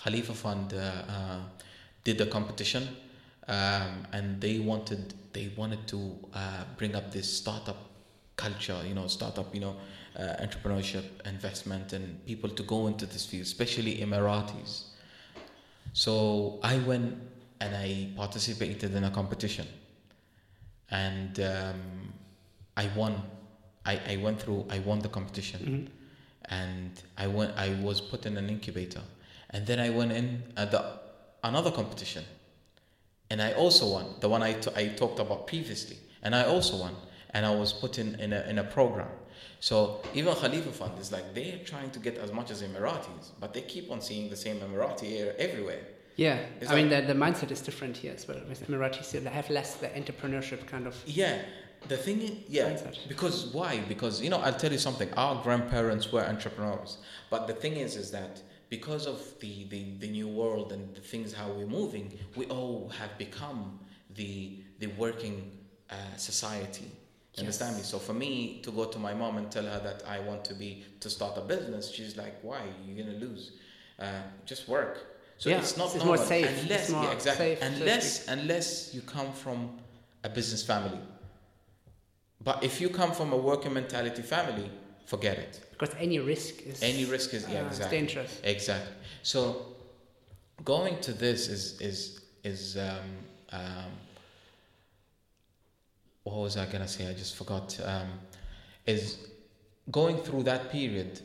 Khalifa 0.05 0.35
Fund 0.35 0.75
uh, 0.75 0.79
uh, 0.79 1.39
did 2.05 2.19
the 2.19 2.27
competition, 2.27 2.89
um, 3.49 4.07
and 4.13 4.39
they 4.41 4.59
wanted 4.59 5.15
they 5.33 5.53
wanted 5.57 5.87
to 5.89 6.17
uh, 6.35 6.65
bring 6.77 6.95
up 6.95 7.11
this 7.13 7.33
startup 7.39 7.77
culture, 8.37 8.81
you 8.87 8.95
know, 8.95 9.07
startup, 9.07 9.55
you 9.55 9.61
know, 9.61 9.77
uh, 10.19 10.37
entrepreneurship, 10.41 11.05
investment, 11.27 11.93
and 11.93 12.25
people 12.27 12.51
to 12.51 12.63
go 12.63 12.87
into 12.87 13.07
this 13.07 13.25
field, 13.27 13.45
especially 13.45 13.99
Emiratis. 13.99 14.85
So 15.93 16.59
I 16.63 16.79
went 16.79 17.19
and 17.61 17.77
I 17.77 18.09
participated 18.17 18.95
in 18.95 19.05
a 19.05 19.11
competition, 19.11 19.67
and 20.91 21.39
um, 21.41 22.13
I 22.77 22.89
won. 22.97 23.23
I, 23.85 24.01
I 24.09 24.17
went 24.17 24.41
through. 24.41 24.67
I 24.71 24.79
won 24.81 24.99
the 25.01 25.09
competition, 25.09 25.91
and 26.47 27.03
I 27.19 27.27
went. 27.27 27.57
I 27.57 27.75
was 27.83 28.01
put 28.01 28.27
in 28.27 28.37
an 28.37 28.49
incubator, 28.49 29.03
and 29.51 29.67
then 29.67 29.79
I 29.81 29.91
went 29.91 30.13
in 30.13 30.43
at 30.57 30.71
the 30.71 30.85
another 31.45 31.71
competition, 31.71 32.25
and 33.33 33.41
I 33.41 33.53
also 33.53 33.85
won 33.95 34.07
the 34.21 34.29
one 34.29 34.43
I, 34.43 34.53
t- 34.53 34.71
I 34.77 34.89
talked 34.89 35.19
about 35.19 35.47
previously, 35.47 35.97
and 36.23 36.35
I 36.35 36.45
also 36.45 36.77
won, 36.77 36.95
and 37.31 37.47
I 37.47 37.55
was 37.63 37.73
put 37.73 37.99
in 37.99 38.09
in 38.25 38.31
a, 38.35 38.43
in 38.51 38.59
a 38.59 38.65
program. 38.65 39.09
So 39.59 40.03
even 40.13 40.35
Khalifa 40.35 40.71
Fund 40.71 40.99
is 41.01 41.11
like 41.17 41.27
they're 41.35 41.61
trying 41.65 41.91
to 41.93 41.99
get 41.99 42.19
as 42.19 42.31
much 42.31 42.51
as 42.51 42.63
Emiratis, 42.63 43.31
but 43.41 43.55
they 43.55 43.63
keep 43.63 43.91
on 43.91 44.03
seeing 44.03 44.29
the 44.29 44.37
same 44.37 44.57
Emirati 44.61 45.07
here 45.17 45.35
everywhere. 45.39 45.83
Yeah. 46.17 46.41
It's 46.61 46.71
I 46.71 46.75
mean, 46.75 46.91
the, 46.91 47.01
the 47.01 47.15
mindset 47.15 47.51
is 47.51 47.63
different 47.63 47.97
here 47.97 48.13
as 48.15 48.29
well. 48.29 48.41
With 48.47 48.69
Emiratis, 48.69 49.13
they 49.13 49.31
have 49.31 49.49
less 49.49 49.77
the 49.77 49.89
entrepreneurship 50.01 50.67
kind 50.67 50.87
of. 50.87 50.95
Yeah, 51.07 51.39
the 51.89 51.97
thing 51.97 52.21
is, 52.21 52.33
yeah, 52.49 52.69
Mindset. 52.71 53.09
because 53.09 53.47
why? 53.47 53.81
Because 53.89 54.21
you 54.21 54.29
know, 54.29 54.41
I'll 54.47 54.61
tell 54.65 54.73
you 54.73 54.83
something. 54.89 55.09
Our 55.15 55.43
grandparents 55.43 56.13
were 56.13 56.23
entrepreneurs, 56.35 56.99
but 57.31 57.47
the 57.47 57.55
thing 57.55 57.75
is, 57.77 57.97
is 57.97 58.11
that 58.11 58.43
because 58.73 59.07
of 59.07 59.21
the 59.41 59.65
the, 59.73 59.83
the 60.03 60.09
new 60.09 60.27
world 60.27 60.73
and 60.73 60.83
the 60.95 61.05
things 61.13 61.35
how 61.35 61.49
we're 61.57 61.75
moving, 61.81 62.07
we 62.37 62.47
all 62.47 62.89
have 63.01 63.13
become 63.19 63.79
the 64.21 64.33
the 64.79 64.87
working 65.05 65.37
uh, 65.91 66.17
society. 66.17 66.91
Understand 67.39 67.77
me? 67.77 67.83
So 67.83 67.99
for 67.99 68.15
me 68.15 68.61
to 68.63 68.71
go 68.71 68.85
to 68.95 68.99
my 68.99 69.13
mom 69.13 69.37
and 69.37 69.51
tell 69.51 69.65
her 69.65 69.81
that 69.89 70.03
I 70.07 70.21
want 70.21 70.43
to 70.51 70.55
be 70.55 70.71
to 71.01 71.11
start 71.11 71.37
a 71.37 71.43
business, 71.43 71.91
she's 71.91 72.17
like, 72.17 72.35
"Why? 72.41 72.63
You're 72.85 73.05
gonna 73.05 73.19
lose. 73.27 73.53
Uh, 73.99 74.23
just 74.47 74.63
work." 74.69 74.95
So 75.37 75.51
Yeah, 75.51 75.59
it's 75.59 75.77
not 75.77 75.95
it's 75.95 76.05
normal 76.05 76.25
unless 76.25 76.91
more 76.91 77.05
yeah, 77.05 77.19
exactly 77.19 77.47
safe, 77.47 77.61
so 77.61 77.67
unless 77.71 78.29
unless 78.37 78.95
you 78.95 79.03
come 79.17 79.31
from 79.45 79.59
a 80.25 80.31
business 80.39 80.63
family. 80.73 81.03
But 82.49 82.65
if 82.65 82.81
you 82.81 82.89
come 83.01 83.13
from 83.13 83.33
a 83.33 83.41
working 83.51 83.75
mentality 83.81 84.23
family, 84.23 84.71
forget 85.07 85.39
it. 85.39 85.61
Because 85.71 85.95
any 85.99 86.19
risk 86.19 86.63
is. 86.63 86.83
Any 86.83 87.05
risk 87.05 87.35
is 87.35 87.49
yeah, 87.49 87.63
uh, 87.63 87.67
exactly 87.67 87.99
dangerous. 87.99 88.41
Exactly. 88.45 88.95
So 89.23 89.67
going 90.65 91.01
to 91.01 91.13
this 91.13 91.49
is 91.49 91.81
is 91.81 92.21
is 92.45 92.77
um, 92.77 92.99
um, 93.51 93.93
what 96.25 96.37
was 96.37 96.57
I 96.57 96.67
gonna 96.67 96.89
say? 96.89 97.09
I 97.09 97.15
just 97.15 97.37
forgot. 97.37 97.79
Um, 97.85 98.09
is 98.87 99.19
going 99.91 100.19
through 100.19 100.45
that 100.45 100.71
period. 100.71 101.21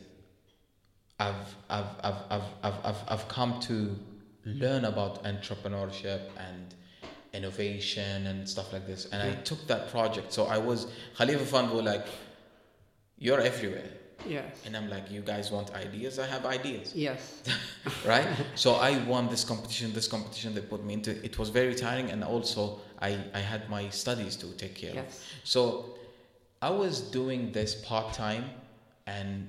I've 1.20 1.56
I've 1.68 1.86
I've 2.02 2.22
I've 2.30 2.42
I've 2.62 2.84
I've, 2.84 3.02
I've 3.08 3.28
come 3.28 3.60
to 3.60 3.96
learn 4.44 4.84
about 4.84 5.24
entrepreneurship 5.24 6.22
and 6.38 6.74
innovation 7.32 8.26
and 8.26 8.48
stuff 8.48 8.72
like 8.72 8.86
this. 8.86 9.06
And 9.06 9.22
I 9.22 9.34
took 9.42 9.66
that 9.66 9.90
project. 9.90 10.32
So 10.32 10.46
I 10.46 10.58
was 10.58 10.86
Khalifa 11.16 11.44
Fund 11.44 11.70
were 11.72 11.82
like, 11.82 12.06
you're 13.18 13.40
everywhere. 13.40 13.90
Yeah. 14.26 14.42
And 14.66 14.76
I'm 14.76 14.90
like, 14.90 15.10
you 15.10 15.20
guys 15.20 15.50
want 15.50 15.72
ideas? 15.74 16.18
I 16.18 16.26
have 16.26 16.44
ideas. 16.44 16.94
Yes. 16.94 17.42
right? 18.06 18.26
So 18.56 18.74
I 18.74 18.98
won 19.04 19.28
this 19.28 19.44
competition, 19.44 19.92
this 19.92 20.08
competition 20.08 20.54
they 20.54 20.60
put 20.60 20.84
me 20.84 20.94
into. 20.94 21.24
It 21.24 21.38
was 21.38 21.48
very 21.50 21.74
tiring 21.74 22.10
and 22.10 22.24
also 22.24 22.80
I, 23.00 23.16
I 23.32 23.38
had 23.38 23.68
my 23.70 23.88
studies 23.90 24.36
to 24.36 24.46
take 24.56 24.74
care 24.74 24.94
Yes. 24.94 25.04
of. 25.06 25.22
So 25.44 25.94
I 26.60 26.70
was 26.70 27.00
doing 27.00 27.52
this 27.52 27.74
part 27.76 28.12
time 28.12 28.44
and 29.06 29.46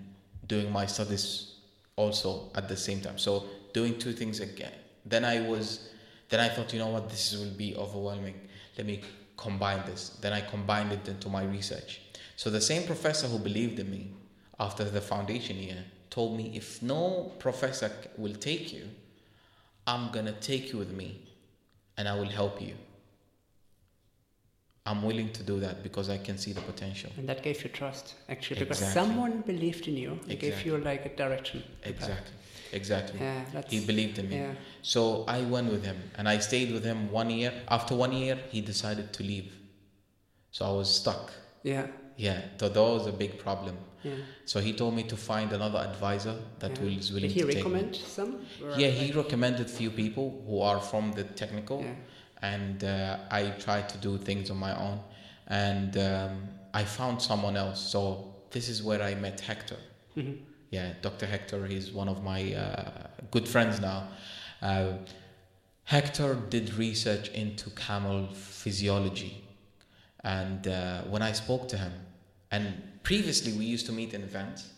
doing 0.47 0.71
my 0.71 0.85
studies 0.85 1.55
also 1.95 2.49
at 2.55 2.69
the 2.69 2.77
same 2.77 3.01
time. 3.01 3.17
So 3.17 3.45
doing 3.73 3.97
two 3.97 4.13
things 4.13 4.39
again. 4.39 4.73
Then 5.05 5.25
I 5.25 5.41
was 5.41 5.89
then 6.29 6.39
I 6.39 6.47
thought, 6.47 6.71
you 6.73 6.79
know 6.79 6.89
what, 6.89 7.09
this 7.09 7.35
will 7.35 7.49
be 7.57 7.75
overwhelming. 7.75 8.35
Let 8.77 8.85
me 8.85 9.01
combine 9.35 9.81
this. 9.87 10.09
Then 10.21 10.31
I 10.31 10.41
combined 10.41 10.91
it 10.91 11.07
into 11.07 11.27
my 11.27 11.43
research. 11.43 12.01
So 12.41 12.49
the 12.49 12.61
same 12.61 12.83
professor 12.83 13.27
who 13.27 13.37
believed 13.37 13.79
in 13.79 13.91
me 13.91 14.13
after 14.57 14.85
the 14.85 15.01
foundation 15.01 15.57
year 15.57 15.83
told 16.09 16.37
me 16.37 16.53
if 16.55 16.81
no 16.81 17.33
professor 17.37 17.91
will 18.15 18.33
take 18.33 18.71
you, 18.71 18.85
I'm 19.85 20.09
gonna 20.13 20.31
take 20.31 20.71
you 20.71 20.79
with 20.79 20.93
me 20.93 21.09
and 21.97 22.07
I 22.07 22.15
will 22.15 22.33
help 22.41 22.61
you. 22.61 22.75
I'm 24.85 25.03
willing 25.03 25.33
to 25.33 25.43
do 25.43 25.59
that 25.59 25.83
because 25.83 26.09
I 26.09 26.17
can 26.17 26.37
see 26.37 26.53
the 26.53 26.61
potential. 26.61 27.11
And 27.17 27.27
that 27.27 27.43
gave 27.43 27.61
you 27.61 27.71
trust, 27.71 28.15
actually, 28.29 28.61
because 28.61 28.81
Exactly. 28.83 29.01
someone 29.01 29.41
believed 29.41 29.89
in 29.89 29.97
you 29.97 30.17
and 30.29 30.39
gave 30.39 30.65
you 30.65 30.77
like 30.77 31.05
a 31.05 31.13
direction. 31.23 31.61
Exactly. 31.83 32.37
Exactly. 32.71 33.19
Yeah, 33.19 33.43
that's, 33.51 33.73
He 33.73 33.85
believed 33.85 34.17
in 34.17 34.29
me. 34.29 34.37
Yeah. 34.37 34.53
So 34.81 35.25
I 35.27 35.41
went 35.41 35.69
with 35.73 35.83
him 35.83 35.97
and 36.15 36.29
I 36.29 36.37
stayed 36.39 36.71
with 36.71 36.85
him 36.85 37.11
one 37.11 37.29
year. 37.29 37.51
After 37.67 37.95
one 37.95 38.13
year, 38.13 38.39
he 38.49 38.61
decided 38.61 39.11
to 39.11 39.23
leave. 39.23 39.51
So 40.51 40.65
I 40.65 40.71
was 40.71 40.89
stuck. 41.01 41.33
Yeah. 41.63 41.87
Yeah, 42.19 42.41
so 42.59 42.67
that 42.67 42.81
was 42.81 43.07
a 43.07 43.13
big 43.13 43.39
problem. 43.39 43.77
Yeah. 44.03 44.15
So 44.45 44.59
he 44.59 44.73
told 44.73 44.93
me 44.93 45.03
to 45.03 45.15
find 45.15 45.53
another 45.53 45.79
advisor 45.79 46.35
that 46.59 46.71
yeah. 46.77 46.83
will 46.83 46.97
is 46.97 47.11
willing 47.13 47.29
Did 47.29 47.37
he 47.37 47.41
to 47.41 47.47
take 47.47 47.55
me. 47.55 47.61
recommend 47.61 47.95
some? 47.95 48.31
Yeah, 48.77 48.89
he 48.89 49.07
like- 49.07 49.15
recommended 49.23 49.69
few 49.69 49.89
people 49.89 50.25
who 50.47 50.59
are 50.61 50.81
from 50.81 51.13
the 51.13 51.23
technical, 51.23 51.79
Yeah. 51.81 51.95
and 52.53 52.83
uh, 52.83 53.17
I 53.31 53.41
tried 53.65 53.87
to 53.93 53.97
do 53.97 54.17
things 54.17 54.49
on 54.51 54.57
my 54.57 54.73
own, 54.87 54.99
and 55.47 55.91
um, 55.97 56.33
I 56.73 56.83
found 56.83 57.21
someone 57.21 57.55
else. 57.55 57.79
So 57.93 57.99
this 58.51 58.67
is 58.69 58.83
where 58.83 59.01
I 59.01 59.15
met 59.15 59.39
Hector. 59.39 59.79
Mhm. 60.17 60.37
Yeah, 60.71 60.93
Dr. 61.01 61.25
Hector. 61.25 61.65
He's 61.73 61.87
one 62.01 62.09
of 62.09 62.21
my 62.23 62.41
uh, 62.53 63.07
good 63.31 63.47
friends 63.47 63.79
now. 63.79 63.99
Uh, 64.61 64.91
Hector 65.85 66.35
did 66.49 66.73
research 66.75 67.29
into 67.29 67.69
camel 67.71 68.27
physiology, 68.33 69.33
and 70.23 70.67
uh, 70.67 71.01
when 71.13 71.21
I 71.21 71.31
spoke 71.33 71.67
to 71.69 71.77
him, 71.77 71.93
and 72.51 72.81
previously 73.03 73.53
we 73.53 73.65
used 73.65 73.85
to 73.87 73.91
meet 73.91 74.13
in 74.13 74.23
events, 74.23 74.69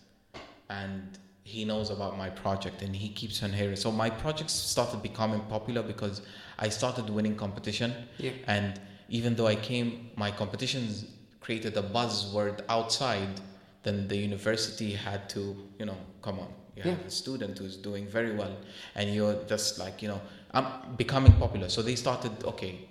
and 0.69 1.17
he 1.43 1.65
knows 1.65 1.89
about 1.89 2.17
my 2.17 2.29
project 2.29 2.81
and 2.81 2.95
he 2.95 3.09
keeps 3.09 3.41
on 3.43 3.51
hearing. 3.51 3.75
So 3.75 3.91
my 3.91 4.09
projects 4.09 4.53
started 4.53 5.01
becoming 5.01 5.41
popular 5.49 5.81
because 5.81 6.21
I 6.59 6.69
started 6.69 7.09
winning 7.09 7.35
competition, 7.35 7.93
Yeah. 8.17 8.31
and 8.47 8.79
even 9.09 9.35
though 9.35 9.47
I 9.47 9.55
came, 9.55 10.11
my 10.15 10.31
competitions 10.31 11.05
created 11.41 11.75
a 11.77 11.83
buzzword 11.83 12.61
outside. 12.69 13.41
Then 13.83 14.07
the 14.07 14.15
university 14.15 14.93
had 14.93 15.27
to, 15.29 15.57
you 15.79 15.85
know, 15.87 15.97
come 16.21 16.39
on, 16.39 16.53
you 16.75 16.83
have 16.83 16.99
Yeah. 16.99 17.07
a 17.07 17.09
student 17.09 17.57
who's 17.57 17.75
doing 17.75 18.07
very 18.07 18.35
well, 18.35 18.55
and 18.95 19.13
you're 19.13 19.43
just 19.47 19.79
like, 19.79 20.03
you 20.03 20.07
know, 20.07 20.21
I'm 20.53 20.95
becoming 20.97 21.33
popular. 21.33 21.67
So 21.67 21.81
they 21.81 21.95
started, 21.95 22.31
okay, 22.43 22.87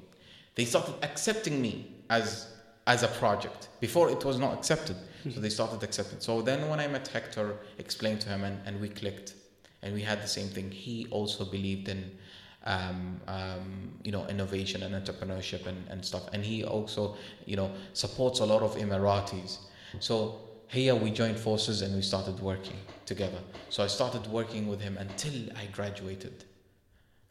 they 0.57 0.65
started 0.65 0.95
accepting 1.03 1.63
me 1.63 1.87
as 2.11 2.49
as 2.87 3.03
a 3.03 3.09
project. 3.09 3.69
Before 3.81 4.11
it 4.11 4.25
was 4.25 4.39
not 4.39 4.55
accepted, 4.55 4.97
so 5.33 5.41
they 5.41 5.51
started 5.51 5.83
accepting. 5.83 6.21
So 6.21 6.43
then 6.43 6.69
when 6.69 6.81
I 6.81 6.87
met 6.87 7.09
Hector, 7.09 7.57
explained 7.79 8.21
to 8.23 8.29
him, 8.29 8.45
and, 8.45 8.61
and 8.67 8.81
we 8.81 8.89
clicked, 8.89 9.35
and 9.83 9.95
we 9.95 10.03
had 10.03 10.23
the 10.23 10.29
same 10.29 10.49
thing. 10.49 10.71
He 10.71 11.07
also 11.11 11.45
believed 11.45 11.89
in. 11.89 12.19
Um, 12.63 13.23
um, 13.27 13.91
you 14.05 14.13
know, 14.13 14.27
innovation 14.27 14.83
and 14.83 14.95
entrepreneurship 14.95 15.67
and, 15.67 15.89
and 15.89 16.05
stuff. 16.05 16.29
And 16.35 16.45
he 16.45 16.63
also, 16.63 17.17
you 17.47 17.57
know, 17.57 17.71
supports 17.95 18.41
a 18.41 18.45
lot 18.45 18.61
of 18.61 18.77
Emiratis. 18.77 19.61
So 19.99 20.43
here 20.69 20.95
we 20.95 21.11
joined 21.11 21.39
forces 21.39 21.83
and 21.83 21.97
we 21.97 22.03
started 22.03 22.39
working 22.41 22.77
together. 23.07 23.39
So 23.71 23.83
I 23.83 23.87
started 23.87 24.27
working 24.27 24.69
with 24.69 24.81
him 24.81 24.99
until 24.99 25.33
I 25.57 25.67
graduated. 25.73 26.45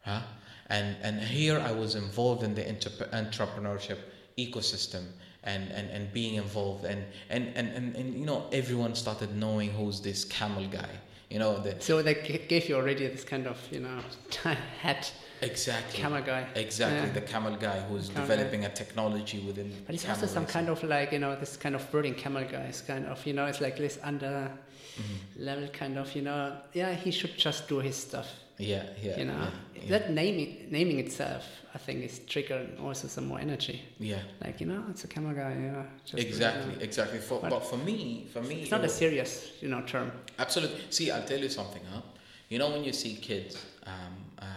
Huh? 0.04 0.22
And, 0.66 0.96
and 1.02 1.20
here 1.20 1.58
I 1.58 1.72
was 1.72 1.94
involved 1.94 2.42
in 2.42 2.54
the 2.54 2.62
entrep- 2.62 3.10
entrepreneurship 3.10 3.98
ecosystem 4.36 5.04
and, 5.44 5.70
and, 5.70 5.88
and 5.90 6.12
being 6.12 6.34
involved 6.34 6.84
and, 6.84 7.02
and, 7.30 7.50
and, 7.54 7.68
and, 7.68 7.96
and, 7.96 8.14
you 8.14 8.26
know, 8.26 8.46
everyone 8.52 8.94
started 8.94 9.34
knowing 9.36 9.70
who's 9.70 10.00
this 10.00 10.24
camel 10.24 10.66
guy. 10.66 10.90
You 11.30 11.38
know, 11.38 11.58
the, 11.58 11.76
So 11.80 12.02
they 12.02 12.14
gave 12.48 12.68
you 12.68 12.74
already 12.76 13.06
this 13.06 13.24
kind 13.24 13.46
of, 13.46 13.56
you 13.70 13.80
know, 13.80 14.00
hat 14.82 15.12
exactly. 15.42 15.98
camel 16.00 16.20
guy. 16.22 16.46
Exactly, 16.56 17.06
Yeah. 17.08 17.12
the 17.12 17.20
camel 17.20 17.56
guy 17.56 17.80
who's 17.80 18.08
Camel 18.08 18.26
developing 18.28 18.64
a 18.64 18.68
technology 18.68 19.38
within. 19.38 19.72
But 19.86 19.94
it's 19.94 20.08
also 20.08 20.26
some 20.26 20.42
racing. 20.42 20.52
kind 20.52 20.68
of 20.68 20.82
like, 20.84 21.12
you 21.12 21.20
know, 21.20 21.36
this 21.36 21.56
kind 21.56 21.74
of 21.74 21.90
birding 21.92 22.14
camel 22.16 22.44
guy 22.44 22.66
is 22.66 22.80
kind 22.80 23.06
of, 23.06 23.24
you 23.26 23.32
know, 23.32 23.46
it's 23.46 23.60
like 23.60 23.76
this 23.76 23.98
under 24.02 24.50
Mm-hmm. 24.98 25.44
level 25.44 25.68
kind 25.68 25.96
of, 25.98 26.14
you 26.16 26.22
know, 26.22 26.56
yeah, 26.74 26.92
he 26.94 27.10
should 27.12 27.36
just 27.38 27.68
do 27.68 27.78
his 27.78 27.96
stuff. 27.96 28.28
Yeah, 28.60 28.84
yeah. 29.02 29.18
you 29.18 29.24
know, 29.24 29.48
yeah, 29.74 29.88
that 29.98 30.10
naming 30.10 30.66
naming 30.70 30.98
itself, 30.98 31.44
I 31.74 31.78
think, 31.78 32.04
is 32.04 32.20
triggering 32.20 32.80
also 32.82 33.08
some 33.08 33.26
more 33.28 33.40
energy. 33.40 33.82
yeah. 33.98 34.22
Like 34.44 34.60
you 34.60 34.66
know, 34.66 34.84
it's 34.90 35.04
a 35.04 35.08
camel 35.08 35.34
guy. 35.34 35.52
You 35.54 35.70
know, 35.72 35.86
just, 36.04 36.22
you 36.22 36.28
exactly, 36.28 36.74
know, 36.74 36.80
exactly. 36.80 37.18
For, 37.20 37.40
But- 37.40 37.50
but 37.50 37.64
for 37.64 37.76
me, 37.78 38.26
for 38.32 38.42
me, 38.42 38.56
It's 38.62 38.68
it 38.68 38.70
not 38.72 38.80
a 38.80 38.82
was- 38.84 38.94
serious, 38.94 39.50
you 39.62 39.68
know, 39.68 39.82
term. 39.82 40.12
Absolutely. 40.38 40.80
See, 40.90 41.10
I'll 41.10 41.24
tell 41.26 41.38
you 41.40 41.48
something, 41.48 41.82
huh? 41.92 42.02
You 42.48 42.58
know, 42.58 42.70
when 42.70 42.84
you 42.84 42.92
see 42.92 43.14
kids 43.16 43.56
um, 43.86 43.94
um, 44.40 44.48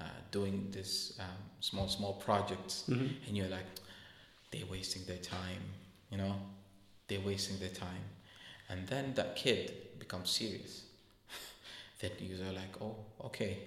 uh, 0.00 0.04
doing 0.30 0.68
this 0.70 1.18
um, 1.20 1.26
small, 1.60 1.88
small 1.88 2.14
projects, 2.14 2.84
Mm-hmm. 2.88 3.26
and 3.26 3.36
you're 3.36 3.48
like, 3.58 3.66
they're 4.50 4.70
wasting 4.70 5.02
their 5.06 5.18
time, 5.18 5.62
you 6.10 6.18
know? 6.18 6.34
They're 7.08 7.20
wasting 7.26 7.58
their 7.58 7.74
time. 7.74 8.04
And 8.68 8.86
then 8.88 9.12
that 9.14 9.34
kid 9.36 9.72
becomes 9.98 10.30
serious. 10.30 10.81
Then 12.02 12.10
you're 12.18 12.52
like, 12.52 12.80
oh, 12.82 12.96
okay, 13.24 13.58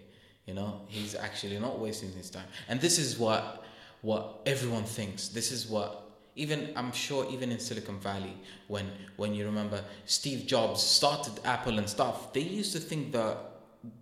you 0.45 0.53
know, 0.53 0.82
he's 0.88 1.16
actually 1.16 1.57
not 1.57 1.80
wasting 1.80 2.12
his 2.12 2.30
time. 2.30 2.45
And 2.68 2.80
this 2.80 2.99
is 2.99 3.18
what 3.18 3.64
what 4.02 4.41
everyone 4.45 4.84
thinks. 4.84 5.30
This 5.30 5.52
is 5.52 5.68
what 5.68 6.12
even 6.36 6.72
I'm 6.76 6.91
sure 6.91 7.26
even 7.32 7.52
in 7.52 7.60
Silicon 7.60 7.99
Valley, 7.99 8.38
when 8.68 8.91
when 9.16 9.34
you 9.34 9.45
remember 9.45 9.84
Steve 10.06 10.45
Jobs 10.45 10.84
started 10.84 11.40
Apple 11.45 11.80
and 11.80 11.90
stuff, 11.90 12.34
they 12.34 12.41
used 12.41 12.74
to 12.74 12.80
think 12.80 13.14
that 13.14 13.38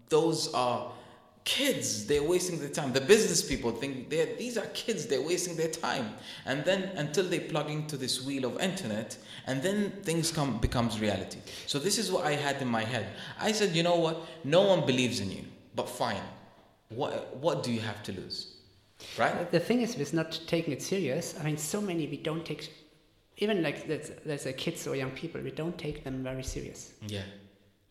those 0.09 0.53
are 0.53 0.91
kids 1.45 2.05
they're 2.05 2.23
wasting 2.23 2.59
their 2.59 2.69
time. 2.69 2.93
The 2.93 3.01
business 3.01 3.41
people 3.41 3.71
think 3.71 4.09
they're 4.09 4.35
these 4.37 4.57
are 4.57 4.65
kids 4.67 5.05
they're 5.05 5.21
wasting 5.21 5.55
their 5.55 5.69
time. 5.69 6.13
And 6.45 6.63
then 6.63 6.83
until 6.95 7.25
they 7.25 7.39
plug 7.39 7.69
into 7.69 7.97
this 7.97 8.23
wheel 8.23 8.45
of 8.45 8.59
internet 8.59 9.17
and 9.45 9.61
then 9.61 9.91
things 10.03 10.31
come 10.31 10.59
becomes 10.59 10.99
reality. 10.99 11.39
So 11.67 11.79
this 11.79 11.97
is 11.97 12.11
what 12.11 12.25
i 12.25 12.33
had 12.33 12.61
in 12.61 12.67
my 12.67 12.83
head. 12.83 13.07
I 13.39 13.51
said 13.51 13.75
you 13.75 13.83
know 13.83 13.97
what? 13.97 14.21
No 14.43 14.61
one 14.61 14.85
believes 14.85 15.19
in 15.19 15.31
you 15.31 15.45
but 15.75 15.89
fine. 15.89 16.21
What 16.89 17.35
what 17.37 17.63
do 17.63 17.71
you 17.71 17.81
have 17.81 18.03
to 18.03 18.11
lose? 18.11 18.53
Right? 19.17 19.51
The 19.51 19.59
thing 19.59 19.81
is, 19.81 19.97
with 19.97 20.13
not 20.13 20.39
taking 20.47 20.73
it 20.73 20.81
serious, 20.81 21.35
I 21.39 21.43
mean, 21.43 21.57
so 21.57 21.81
many 21.81 22.07
we 22.07 22.17
don't 22.17 22.45
take, 22.45 22.71
even 23.37 23.61
like 23.61 23.85
there's, 23.87 24.11
there's 24.25 24.45
a 24.45 24.53
kids 24.53 24.87
or 24.87 24.95
young 24.95 25.11
people, 25.11 25.41
we 25.41 25.51
don't 25.51 25.77
take 25.77 26.03
them 26.03 26.23
very 26.23 26.43
serious. 26.43 26.93
yeah 27.07 27.23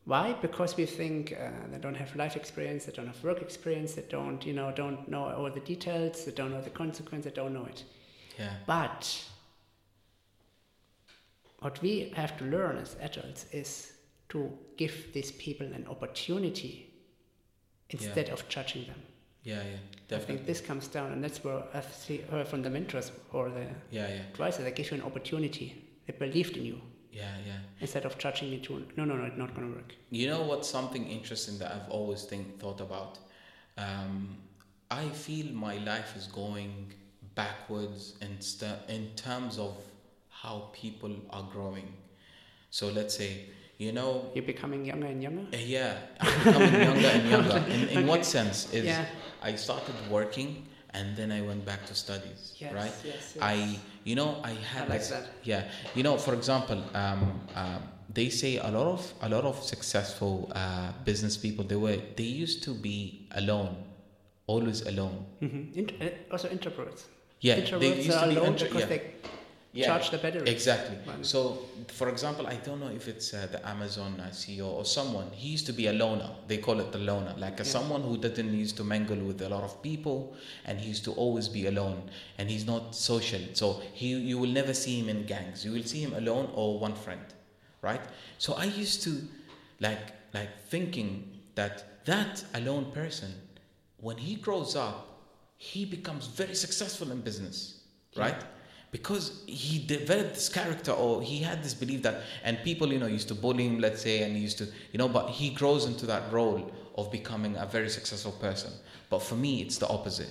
Why? 0.04 0.32
Because 0.40 0.76
we 0.76 0.84
think 0.86 1.32
uh, 1.32 1.50
they 1.70 1.78
don't 1.78 1.94
have 1.96 2.14
life 2.16 2.34
experience, 2.36 2.86
they 2.86 2.92
don't 2.92 3.06
have 3.06 3.22
work 3.22 3.40
experience, 3.40 3.94
they 3.94 4.02
don't, 4.08 4.44
you 4.44 4.52
know, 4.52 4.72
don't 4.72 5.08
know 5.08 5.24
all 5.26 5.50
the 5.50 5.60
details, 5.60 6.24
they 6.24 6.32
don't 6.32 6.50
know 6.50 6.60
the 6.60 6.70
consequence, 6.70 7.24
they 7.24 7.30
don't 7.30 7.52
know 7.52 7.66
it. 7.66 7.84
yeah 8.38 8.54
But 8.66 9.24
what 11.60 11.80
we 11.82 12.12
have 12.16 12.36
to 12.38 12.44
learn 12.44 12.76
as 12.78 12.96
adults 13.00 13.46
is 13.52 13.92
to 14.30 14.50
give 14.76 15.12
these 15.12 15.30
people 15.32 15.66
an 15.66 15.86
opportunity 15.88 16.92
instead 17.90 18.30
of 18.30 18.48
judging 18.48 18.86
them. 18.86 19.02
yeah 19.44 19.62
yeah 19.62 19.76
definitely. 20.08 20.16
I 20.16 20.36
think 20.36 20.46
this 20.46 20.60
comes 20.60 20.88
down, 20.88 21.12
and 21.12 21.22
that's 21.22 21.44
where 21.44 21.62
I've 21.74 21.92
see, 21.94 22.18
heard 22.30 22.48
from 22.48 22.62
the 22.62 22.70
mentors 22.70 23.12
or 23.32 23.50
the 23.50 23.66
yeah 23.90 24.08
yeah 24.08 24.22
advisor, 24.32 24.62
they 24.64 24.72
give 24.72 24.90
you 24.90 24.96
an 24.98 25.02
opportunity. 25.02 25.68
They 26.06 26.14
believed 26.14 26.56
in 26.56 26.64
you 26.64 26.80
yeah 27.12 27.34
yeah 27.46 27.58
instead 27.80 28.04
of 28.04 28.16
judging 28.18 28.48
you 28.52 28.58
to, 28.58 28.72
no, 28.96 29.04
no, 29.04 29.14
no, 29.16 29.24
it's 29.24 29.36
not 29.38 29.54
going 29.54 29.68
to 29.68 29.74
work. 29.76 29.92
You 30.10 30.26
know 30.28 30.42
what? 30.42 30.64
something 30.64 31.06
interesting 31.08 31.58
that 31.58 31.70
I've 31.74 31.90
always 31.90 32.22
think 32.24 32.58
thought 32.60 32.80
about? 32.80 33.18
Um, 33.76 34.36
I 34.90 35.08
feel 35.08 35.46
my 35.52 35.76
life 35.78 36.16
is 36.16 36.26
going 36.26 36.92
backwards 37.34 38.14
in 38.20 38.40
st- 38.40 38.78
in 38.88 39.10
terms 39.16 39.58
of 39.58 39.74
how 40.30 40.68
people 40.72 41.12
are 41.30 41.46
growing. 41.52 41.88
So 42.70 42.88
let's 42.88 43.14
say, 43.16 43.46
you 43.78 43.92
know, 43.92 44.30
You're 44.34 44.44
becoming 44.44 44.84
younger 44.84 45.06
and 45.06 45.22
younger. 45.22 45.46
uh, 45.52 45.56
yeah, 45.56 45.96
I'm 46.20 46.44
becoming 46.44 46.82
younger 46.82 47.08
and 47.08 47.30
younger. 47.34 47.58
In, 47.68 47.88
in 47.88 48.06
what 48.06 48.24
sense? 48.24 48.72
Is 48.72 48.84
Yeah. 48.86 49.04
I 49.42 49.56
started 49.56 49.94
working 50.10 50.66
and 50.94 51.16
then 51.16 51.32
I 51.32 51.40
went 51.40 51.64
back 51.64 51.84
to 51.86 51.94
studies, 51.94 52.54
Yes, 52.58 52.72
right? 52.72 52.94
yes, 53.04 53.32
yes. 53.34 53.38
I, 53.40 53.78
you 54.04 54.14
know, 54.14 54.40
I 54.42 54.52
had 54.52 54.86
I 54.88 54.94
like 54.94 55.08
that. 55.08 55.24
yeah, 55.44 55.64
you 55.94 56.02
know, 56.02 56.16
for 56.16 56.34
example, 56.34 56.82
um, 56.94 57.40
um, 57.54 57.82
they 58.12 58.28
say 58.28 58.58
a 58.58 58.68
lot 58.68 58.86
of 58.86 59.14
a 59.22 59.28
lot 59.28 59.44
of 59.44 59.62
successful 59.62 60.50
uh, 60.54 60.92
business 61.04 61.36
people 61.36 61.64
they 61.64 61.76
were 61.76 61.98
they 62.16 62.24
used 62.24 62.62
to 62.64 62.74
be 62.74 63.26
alone, 63.32 63.76
always 64.46 64.82
alone. 64.82 65.24
Mm-hmm. 65.40 65.78
Int- 65.78 66.02
uh, 66.02 66.32
also 66.32 66.48
introverts. 66.48 67.04
Yeah, 67.40 67.56
they 67.56 67.62
introverts 67.62 67.96
used 67.96 68.18
to 68.18 68.28
be 68.28 68.36
alone 68.36 68.52
because 68.52 68.80
yeah. 68.80 68.86
they 68.86 69.02
Yeah, 69.74 69.86
charge 69.86 70.10
the 70.10 70.18
battery. 70.18 70.48
Exactly. 70.50 70.98
Right. 71.06 71.24
So, 71.24 71.62
for 71.88 72.10
example, 72.10 72.46
I 72.46 72.56
don't 72.56 72.78
know 72.78 72.88
if 72.90 73.08
it's 73.08 73.32
uh, 73.32 73.48
the 73.50 73.66
Amazon 73.66 74.20
uh, 74.20 74.28
CEO 74.30 74.66
or 74.66 74.84
someone. 74.84 75.30
He 75.32 75.48
used 75.48 75.64
to 75.66 75.72
be 75.72 75.86
a 75.86 75.92
loner. 75.94 76.28
They 76.46 76.58
call 76.58 76.78
it 76.80 76.92
the 76.92 76.98
loner, 76.98 77.34
like 77.38 77.58
a, 77.58 77.64
Yeah. 77.64 77.70
someone 77.70 78.02
who 78.02 78.18
didn't 78.18 78.52
used 78.52 78.76
to 78.76 78.84
mingle 78.84 79.16
with 79.16 79.40
a 79.40 79.48
lot 79.48 79.62
of 79.64 79.80
people, 79.82 80.36
and 80.66 80.78
he 80.78 80.88
used 80.88 81.04
to 81.04 81.12
always 81.12 81.48
be 81.48 81.66
alone, 81.68 82.02
and 82.36 82.50
he's 82.50 82.66
not 82.66 82.94
social. 82.94 83.40
So 83.54 83.80
he, 83.94 84.08
you 84.08 84.38
will 84.38 84.50
never 84.50 84.74
see 84.74 85.00
him 85.00 85.08
in 85.08 85.24
gangs. 85.24 85.64
You 85.64 85.72
will 85.72 85.84
see 85.84 86.02
him 86.02 86.12
alone 86.14 86.50
or 86.54 86.78
one 86.78 86.94
friend, 86.94 87.24
right? 87.80 88.02
So 88.36 88.52
I 88.54 88.64
used 88.64 89.02
to, 89.04 89.22
like, 89.80 90.12
like 90.34 90.50
thinking 90.68 91.40
that 91.54 92.04
that 92.04 92.44
alone 92.54 92.90
person 92.92 93.32
when 93.98 94.18
he 94.18 94.34
grows 94.34 94.74
up, 94.76 95.08
he 95.56 95.84
becomes 95.86 96.26
very 96.26 96.54
successful 96.56 97.10
in 97.12 97.20
business, 97.20 97.80
right? 98.16 98.42
Because 98.92 99.42
he 99.46 99.84
developed 99.84 100.34
this 100.34 100.48
character, 100.50 100.92
or 100.92 101.22
he 101.22 101.38
had 101.38 101.64
this 101.64 101.72
belief 101.74 102.02
that, 102.02 102.22
and 102.44 102.58
people, 102.62 102.92
you 102.92 102.98
know, 102.98 103.06
used 103.06 103.26
to 103.28 103.34
bully 103.34 103.66
him, 103.66 103.80
let's 103.80 104.02
say, 104.02 104.22
and 104.22 104.36
he 104.36 104.42
used 104.42 104.58
to, 104.58 104.66
you 104.92 104.98
know, 104.98 105.08
but 105.08 105.30
he 105.30 105.50
grows 105.50 105.86
into 105.86 106.06
that 106.06 106.30
role 106.30 106.70
of 106.96 107.10
becoming 107.10 107.56
a 107.56 107.66
very 107.66 107.88
successful 107.88 108.32
person. 108.32 108.70
But 109.08 109.20
for 109.22 109.34
me, 109.34 109.62
it's 109.62 109.78
the 109.78 109.88
opposite. 109.88 110.30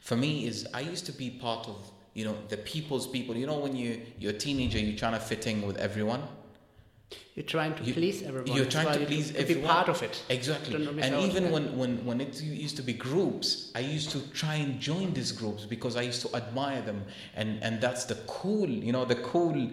For 0.00 0.16
me, 0.16 0.46
is 0.46 0.66
I 0.72 0.80
used 0.80 1.04
to 1.06 1.12
be 1.12 1.28
part 1.28 1.68
of, 1.68 1.76
you 2.14 2.24
know, 2.24 2.36
the 2.48 2.56
people's 2.56 3.06
people. 3.06 3.36
You 3.36 3.46
know, 3.46 3.58
when 3.58 3.76
you 3.76 4.00
you're 4.18 4.32
a 4.32 4.38
teenager, 4.38 4.78
you're 4.78 4.98
trying 4.98 5.12
to 5.12 5.20
fit 5.20 5.46
in 5.46 5.60
with 5.62 5.76
everyone. 5.76 6.22
You're 7.34 7.46
trying 7.46 7.74
to 7.76 7.84
You- 7.84 7.94
please 7.94 8.22
everyone. 8.22 8.56
You're 8.56 8.66
trying 8.66 8.92
to 8.98 9.06
please 9.06 9.30
to 9.30 9.40
everyone. 9.40 9.62
be 9.62 9.68
part 9.68 9.88
of 9.88 10.02
it. 10.02 10.22
Exactly. 10.28 10.86
And 11.00 11.14
even 11.28 11.50
when, 11.50 11.76
when, 11.76 12.04
when 12.04 12.20
it 12.20 12.40
used 12.42 12.76
to 12.76 12.82
be 12.82 12.92
groups, 12.92 13.72
I 13.74 13.80
used 13.80 14.10
to 14.10 14.20
try 14.32 14.56
and 14.56 14.80
join 14.80 15.12
these 15.12 15.32
groups 15.32 15.64
because 15.64 15.96
I 15.96 16.02
used 16.02 16.22
to 16.26 16.36
admire 16.36 16.82
them. 16.82 17.04
And, 17.34 17.62
and 17.62 17.80
that's 17.80 18.04
the 18.04 18.16
cool, 18.26 18.68
you 18.68 18.92
know, 18.92 19.04
the 19.04 19.16
cool 19.16 19.70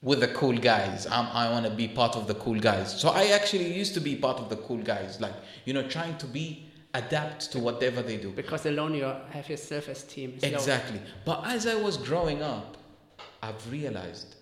with 0.00 0.20
the 0.20 0.28
cool 0.28 0.56
guys. 0.56 1.06
I'm, 1.06 1.26
I 1.26 1.50
want 1.50 1.66
to 1.66 1.72
be 1.72 1.88
part 1.88 2.16
of 2.16 2.26
the 2.26 2.34
cool 2.34 2.58
guys. 2.58 2.98
So 3.00 3.08
I 3.08 3.26
actually 3.28 3.72
used 3.72 3.94
to 3.94 4.00
be 4.00 4.14
part 4.16 4.38
of 4.38 4.48
the 4.48 4.56
cool 4.56 4.78
guys, 4.78 5.20
like, 5.20 5.34
you 5.64 5.72
know, 5.72 5.82
trying 5.88 6.16
to 6.18 6.26
be, 6.26 6.64
adapt 6.94 7.52
to 7.52 7.58
whatever 7.58 8.00
they 8.02 8.16
do. 8.16 8.30
Because 8.30 8.64
alone 8.66 8.94
you 8.94 9.04
have 9.04 9.48
your 9.48 9.58
self-esteem. 9.58 10.34
is 10.36 10.42
low. 10.42 10.48
Exactly. 10.48 11.00
But 11.24 11.46
as 11.46 11.66
I 11.66 11.74
was 11.74 11.96
growing 11.98 12.42
up, 12.42 12.78
I've 13.42 13.70
realized, 13.70 14.36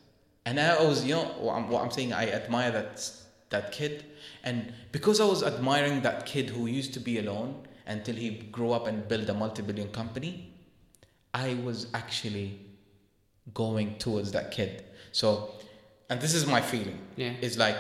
and 0.47 0.59
I 0.59 0.82
was, 0.82 1.05
you 1.05 1.14
know, 1.14 1.24
what 1.39 1.56
I'm, 1.56 1.68
what 1.68 1.85
I'm 1.85 1.90
saying, 1.90 2.14
I 2.14 2.31
admire 2.31 2.70
that 2.70 3.10
that 3.51 3.70
kid, 3.70 4.05
and 4.43 4.73
because 4.90 5.20
I 5.20 5.24
was 5.24 5.43
admiring 5.43 6.02
that 6.02 6.27
kid 6.27 6.48
who 6.51 6.66
used 6.66 6.94
to 6.94 7.01
be 7.01 7.18
alone 7.18 7.66
until 7.86 8.16
he 8.16 8.31
grew 8.31 8.73
up 8.73 8.86
and 8.89 9.06
built 9.06 9.28
a 9.28 9.35
multi-billion 9.35 9.90
company, 9.93 10.52
I 11.32 11.55
was 11.55 11.86
actually 11.94 12.59
going 13.55 13.98
towards 13.98 14.32
that 14.32 14.51
kid. 14.51 14.85
So, 15.12 15.52
and 16.10 16.20
this 16.20 16.35
is 16.35 16.47
my 16.47 16.60
feeling. 16.60 16.98
Yeah. 17.14 17.35
It's 17.40 17.56
like, 17.56 17.77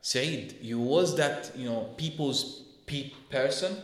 Saeed, 0.00 0.56
you 0.60 0.80
was 0.80 1.16
that, 1.16 1.52
you 1.56 1.68
know, 1.68 1.90
people's 1.96 2.62
pe- 2.86 3.12
person, 3.30 3.76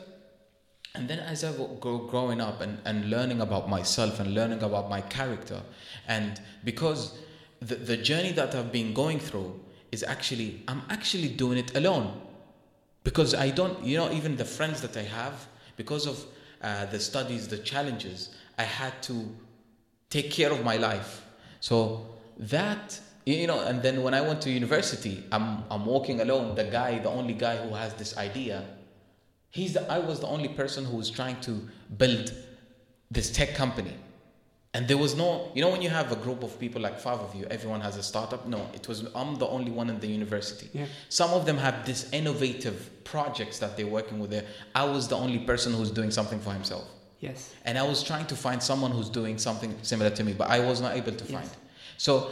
and 0.94 1.08
then 1.08 1.20
as 1.20 1.44
I 1.44 1.52
go 1.52 1.98
growing 1.98 2.40
up 2.40 2.60
and, 2.60 2.78
and 2.84 3.10
learning 3.10 3.40
about 3.40 3.68
myself 3.68 4.18
and 4.18 4.34
learning 4.34 4.62
about 4.62 4.90
my 4.90 5.00
character, 5.02 5.62
and 6.08 6.40
because 6.64 7.18
the, 7.62 7.76
the 7.76 7.96
journey 7.96 8.32
that 8.32 8.54
I've 8.54 8.72
been 8.72 8.92
going 8.92 9.18
through 9.18 9.60
is 9.92 10.02
actually, 10.02 10.62
I'm 10.66 10.82
actually 10.90 11.28
doing 11.28 11.58
it 11.58 11.76
alone. 11.76 12.20
Because 13.04 13.34
I 13.34 13.50
don't, 13.50 13.82
you 13.84 13.96
know, 13.96 14.12
even 14.12 14.36
the 14.36 14.44
friends 14.44 14.80
that 14.82 14.96
I 14.96 15.02
have, 15.02 15.46
because 15.76 16.06
of 16.06 16.24
uh, 16.62 16.86
the 16.86 17.00
studies, 17.00 17.48
the 17.48 17.58
challenges, 17.58 18.30
I 18.58 18.62
had 18.62 19.00
to 19.04 19.28
take 20.08 20.30
care 20.30 20.52
of 20.52 20.64
my 20.64 20.76
life. 20.76 21.24
So 21.60 22.06
that, 22.38 22.98
you 23.26 23.46
know, 23.46 23.60
and 23.60 23.82
then 23.82 24.02
when 24.02 24.14
I 24.14 24.20
went 24.20 24.40
to 24.42 24.50
university, 24.50 25.24
I'm, 25.32 25.64
I'm 25.70 25.84
walking 25.84 26.20
alone. 26.20 26.54
The 26.54 26.64
guy, 26.64 26.98
the 26.98 27.10
only 27.10 27.34
guy 27.34 27.56
who 27.56 27.74
has 27.74 27.94
this 27.94 28.16
idea, 28.16 28.64
he's 29.50 29.74
the, 29.74 29.90
I 29.90 29.98
was 29.98 30.20
the 30.20 30.28
only 30.28 30.48
person 30.48 30.84
who 30.84 30.96
was 30.96 31.10
trying 31.10 31.40
to 31.42 31.68
build 31.98 32.32
this 33.10 33.30
tech 33.30 33.54
company. 33.54 33.94
And 34.74 34.88
there 34.88 34.96
was 34.96 35.14
no, 35.14 35.50
you 35.54 35.60
know, 35.60 35.68
when 35.70 35.82
you 35.82 35.90
have 35.90 36.12
a 36.12 36.16
group 36.16 36.42
of 36.42 36.58
people 36.58 36.80
like 36.80 36.98
five 36.98 37.18
of 37.20 37.34
you, 37.34 37.44
everyone 37.50 37.82
has 37.82 37.98
a 37.98 38.02
startup. 38.02 38.46
No, 38.46 38.66
it 38.72 38.88
was 38.88 39.04
I'm 39.14 39.36
the 39.36 39.46
only 39.46 39.70
one 39.70 39.90
in 39.90 40.00
the 40.00 40.06
university. 40.06 40.70
Yeah. 40.72 40.86
Some 41.10 41.30
of 41.32 41.44
them 41.44 41.58
have 41.58 41.84
this 41.84 42.10
innovative 42.12 43.04
projects 43.04 43.58
that 43.58 43.76
they're 43.76 43.86
working 43.86 44.18
with. 44.18 44.30
There, 44.30 44.46
I 44.74 44.84
was 44.84 45.08
the 45.08 45.16
only 45.16 45.40
person 45.40 45.74
who's 45.74 45.90
doing 45.90 46.10
something 46.10 46.40
for 46.40 46.52
himself, 46.52 46.88
Yes. 47.20 47.52
and 47.66 47.76
I 47.76 47.82
was 47.82 48.02
trying 48.02 48.24
to 48.26 48.34
find 48.34 48.62
someone 48.62 48.92
who's 48.92 49.10
doing 49.10 49.36
something 49.36 49.76
similar 49.82 50.08
to 50.10 50.24
me, 50.24 50.32
but 50.32 50.48
I 50.48 50.60
was 50.60 50.80
not 50.80 50.96
able 50.96 51.12
to 51.12 51.24
Yes. 51.24 51.32
find. 51.32 51.50
So 51.98 52.30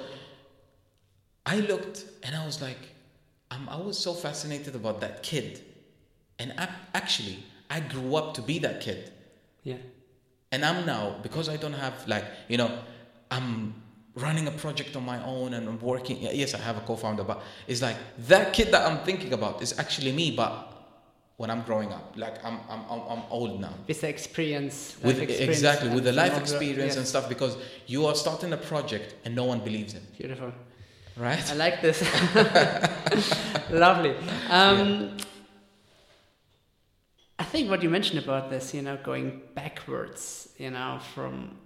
I 1.45 1.61
looked 1.61 2.05
and 2.23 2.35
I 2.35 2.47
was 2.47 2.63
like, 2.63 2.79
um, 3.51 3.69
I 3.71 3.77
was 3.77 3.99
so 3.99 4.15
fascinated 4.15 4.75
about 4.75 5.01
that 5.03 5.23
kid, 5.23 5.61
and 6.39 6.55
I, 6.57 6.69
actually 6.95 7.41
I 7.69 7.81
grew 7.81 8.17
up 8.17 8.33
to 8.35 8.41
be 8.43 8.59
that 8.61 8.81
kid. 8.81 9.13
Yeah. 9.63 9.77
And 10.53 10.65
I'm 10.65 10.85
now, 10.85 11.17
because 11.23 11.49
I 11.49 11.57
don't 11.57 11.73
have 11.75 12.07
like, 12.09 12.25
you 12.49 12.57
know, 12.57 12.71
I'm 13.31 13.75
running 14.15 14.49
a 14.49 14.51
project 14.51 14.97
on 14.97 15.05
my 15.05 15.25
own 15.25 15.55
and 15.55 15.69
I'm 15.69 15.81
working. 15.81 16.19
Yes, 16.21 16.55
I 16.55 16.59
have 16.59 16.77
a 16.77 16.81
co 16.81 16.97
founder, 16.97 17.23
but 17.23 17.43
it's 17.69 17.83
like 17.83 17.97
that 18.27 18.53
kid 18.53 18.73
that 18.73 18.91
I'm 18.91 19.05
thinking 19.05 19.33
about 19.33 19.63
is 19.63 19.79
actually 19.79 20.13
me, 20.13 20.33
but 20.33 20.67
when 21.37 21.51
I'm 21.51 21.63
growing 21.63 21.93
up, 21.93 22.15
like 22.17 22.45
I'm, 22.45 22.59
I'm, 22.69 22.81
I'm, 22.91 23.01
I'm 23.09 23.23
old 23.31 23.61
now. 23.61 23.73
With 23.87 24.01
the 24.01 24.09
experience. 24.09 24.97
With, 25.03 25.21
experience 25.21 25.57
exactly, 25.57 25.89
with 25.91 26.05
the 26.05 26.13
life 26.13 26.37
experience 26.37 26.97
and 26.97 27.07
stuff, 27.07 27.29
because 27.29 27.57
you 27.87 28.07
are 28.07 28.15
starting 28.17 28.53
a 28.53 28.57
project 28.57 29.15
and 29.25 29.35
no 29.35 29.45
one 29.45 29.61
believes 29.61 29.95
in, 29.95 30.03
Beautiful. 30.19 30.53
right? 31.17 31.51
I 31.51 31.55
like 31.55 31.81
this. 31.81 32.03
Lovely. 33.71 34.17
Um, 34.51 35.17
I 37.41 37.45
think 37.45 37.71
what 37.71 37.83
you 37.83 37.89
mentioned 37.91 38.19
about 38.23 38.51
this, 38.51 38.75
you 38.75 38.83
know, 38.83 38.99
going 39.03 39.41
backwards, 39.55 40.49
you 40.59 40.71
know, 40.71 40.99
from 41.15 41.57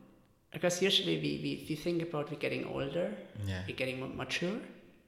because 0.52 0.80
usually 0.80 1.16
we, 1.16 1.30
we, 1.42 1.66
we 1.68 1.74
think 1.74 2.00
about 2.02 2.30
we're 2.30 2.38
getting 2.38 2.64
older, 2.66 3.12
Yeah. 3.44 3.62
we're 3.66 3.74
getting 3.76 3.98
more 3.98 4.08
mature, 4.08 4.56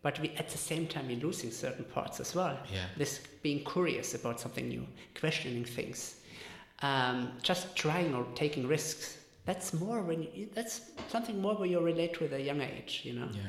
but 0.03 0.19
we 0.21 0.31
at 0.43 0.49
the 0.49 0.59
same 0.59 0.89
time 0.89 1.07
we're 1.07 1.25
losing 1.29 1.53
certain 1.53 1.85
parts 1.85 2.19
as 2.19 2.35
well. 2.35 2.59
Yeah. 2.73 2.87
This 2.97 3.21
being 3.43 3.65
curious 3.65 4.15
about 4.15 4.41
something 4.41 4.67
new, 4.69 4.85
questioning 5.21 5.65
things, 5.65 6.17
um, 6.83 7.31
just 7.43 7.77
trying 7.77 8.13
or 8.17 8.27
taking 8.35 8.67
risks. 8.67 9.19
That's 9.45 9.73
more 9.73 10.03
when 10.03 10.25
you, 10.35 10.49
that's 10.53 10.81
something 11.09 11.41
more 11.41 11.55
where 11.55 11.69
you 11.69 11.79
relate 11.79 12.15
to 12.15 12.25
at 12.25 12.33
a 12.33 12.43
younger 12.43 12.65
age, 12.79 13.03
you 13.05 13.13
know. 13.13 13.29
Yeah. 13.33 13.41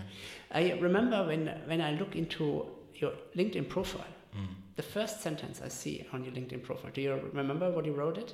I 0.52 0.80
remember 0.80 1.26
when 1.26 1.48
when 1.66 1.82
I 1.82 1.92
look 1.94 2.16
into 2.16 2.68
your 3.02 3.14
LinkedIn 3.36 3.68
profile. 3.70 4.14
The 4.78 4.84
first 4.84 5.22
sentence 5.22 5.62
I 5.64 5.70
see 5.70 6.06
on 6.14 6.24
your 6.24 6.34
LinkedIn 6.34 6.64
profile. 6.64 6.92
Do 6.94 7.02
you 7.02 7.14
remember 7.34 7.70
what 7.72 7.86
you 7.86 7.94
wrote 7.94 8.18
it? 8.18 8.34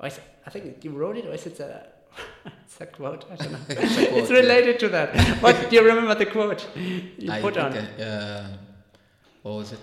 Or 0.00 0.06
is, 0.08 0.18
I 0.46 0.50
think 0.50 0.84
you 0.84 0.90
wrote 0.90 1.16
it, 1.18 1.26
or 1.26 1.34
is 1.34 1.46
it 1.46 1.60
a 1.60 1.86
it's 2.64 2.80
a 2.80 2.86
quote? 2.86 3.24
I 3.30 3.36
don't 3.36 3.52
know. 3.52 3.58
It's 3.68 3.94
quote, 3.96 4.12
it's 4.18 4.30
related 4.30 4.78
to 4.80 4.88
that. 4.88 5.14
What 5.42 5.70
do 5.70 5.76
you 5.76 5.82
remember 5.86 6.14
the 6.14 6.26
quote 6.26 6.66
you 6.76 7.30
I 7.30 7.40
put 7.40 7.56
on? 7.56 7.72
think, 7.72 7.88
uh, 8.00 8.44
what 9.42 9.54
was 9.60 9.72
it? 9.72 9.80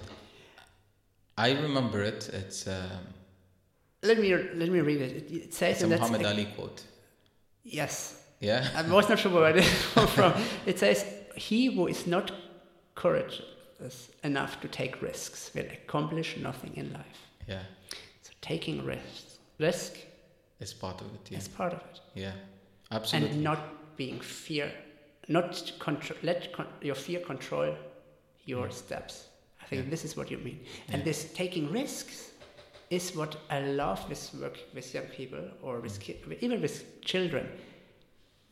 I 1.37 1.51
remember 1.53 2.03
it. 2.03 2.29
It's, 2.33 2.67
um, 2.67 3.03
Let 4.03 4.19
me 4.19 4.29
let 4.35 4.69
me 4.69 4.81
read 4.81 5.01
it. 5.01 5.31
It, 5.31 5.53
says, 5.53 5.75
it's 5.75 5.83
a 5.83 5.87
Muhammad 5.87 6.25
Ali 6.25 6.45
quote. 6.55 6.83
yes. 7.63 8.15
Yeah? 8.41 8.65
I 8.75 8.81
was 8.83 9.09
not 9.09 9.19
sure 9.19 9.31
where 9.33 9.49
it 9.49 9.57
is 9.57 9.83
from. 10.15 10.33
It 10.65 10.79
says, 10.79 11.05
"He 11.35 11.65
who 11.75 11.87
is 11.87 12.07
not 12.07 12.31
courageous 13.79 14.09
enough 14.23 14.59
to 14.61 14.67
take 14.67 15.01
risks 15.01 15.51
will 15.55 15.65
accomplish 15.71 16.37
nothing 16.37 16.75
in 16.75 16.93
life." 16.93 17.27
Yeah. 17.47 17.63
So 18.21 18.31
taking 18.41 18.85
risks, 18.85 19.39
risk 19.59 19.97
It's 20.59 20.73
part 20.73 21.01
of 21.01 21.07
it. 21.15 21.31
Yeah. 21.31 21.37
is 21.37 21.47
part 21.47 21.73
of 21.73 21.79
it, 21.79 22.01
Yeah. 22.15 22.33
Absolutely. 22.91 23.29
and 23.35 23.43
not 23.43 23.59
being 23.97 24.19
fear, 24.19 24.71
not 25.27 25.71
control. 25.79 26.19
Let 26.23 26.51
con- 26.53 26.67
your 26.81 26.95
fear 26.95 27.19
control 27.21 27.75
your 28.45 28.71
steps. 28.71 29.27
I 29.61 29.65
think 29.65 29.83
Yeah. 29.85 29.89
this 29.91 30.03
is 30.05 30.15
what 30.17 30.29
you 30.31 30.37
mean. 30.37 30.59
And 30.89 31.03
this 31.03 31.31
taking 31.33 31.71
risks 31.71 32.31
is 32.89 33.15
what 33.15 33.37
I 33.49 33.59
love 33.61 34.09
with 34.09 34.33
work 34.33 34.57
with 34.73 34.93
young 34.93 35.05
people 35.07 35.43
or 35.61 35.79
with 35.79 35.99
mm. 35.99 36.03
ki- 36.03 36.37
even 36.41 36.61
with 36.61 37.01
children. 37.01 37.47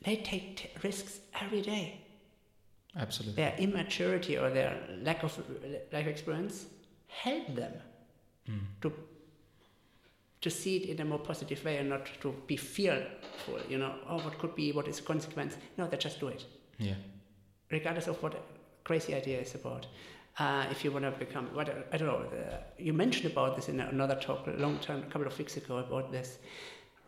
They 0.04 0.16
take 0.18 0.58
t- 0.58 0.70
risks 0.84 1.20
every 1.41 1.62
day. 1.62 2.02
Absolutely. 2.98 3.36
Their 3.44 3.56
immaturity 3.57 4.38
or 4.38 4.49
their 4.49 4.78
lack 5.03 5.24
of 5.24 5.38
life 5.94 6.07
experience 6.07 6.65
help 7.07 7.56
them 7.56 7.74
Mm. 8.49 8.60
to 8.82 8.91
to 10.41 10.49
see 10.52 10.78
it 10.78 10.90
in 10.90 11.02
a 11.02 11.06
more 11.06 11.19
positive 11.19 11.64
way 11.65 11.78
and 11.78 11.90
not 11.90 12.06
to 12.22 12.32
be 12.45 12.56
fearful. 12.57 13.60
You 13.68 13.80
know, 13.80 13.95
oh, 14.07 14.19
what 14.19 14.38
could 14.38 14.56
be? 14.56 14.72
What 14.72 14.88
is 14.88 14.98
the 14.98 15.03
consequence? 15.03 15.57
No, 15.78 15.88
they 15.88 15.98
just 15.98 16.19
do 16.19 16.28
it, 16.28 16.45
Yeah. 16.78 16.94
regardless 17.72 18.07
of 18.07 18.22
what 18.22 18.36
crazy 18.84 19.15
idea 19.15 19.41
is 19.41 19.56
about. 19.56 19.88
Uh, 20.38 20.65
if 20.72 20.84
you 20.86 20.91
want 20.91 21.03
to 21.06 21.11
become, 21.26 21.48
what 21.56 21.68
I 21.91 21.98
don't 21.98 22.07
know. 22.07 22.24
Uh, 22.38 22.57
you 22.78 22.94
mentioned 22.94 23.32
about 23.32 23.56
this 23.56 23.68
in 23.68 23.80
another 23.80 24.15
talk 24.15 24.45
a 24.48 24.52
long 24.52 24.78
time, 24.80 24.99
a 24.99 25.07
couple 25.11 25.26
of 25.28 25.38
weeks 25.40 25.57
ago, 25.57 25.78
about 25.80 26.11
this 26.11 26.38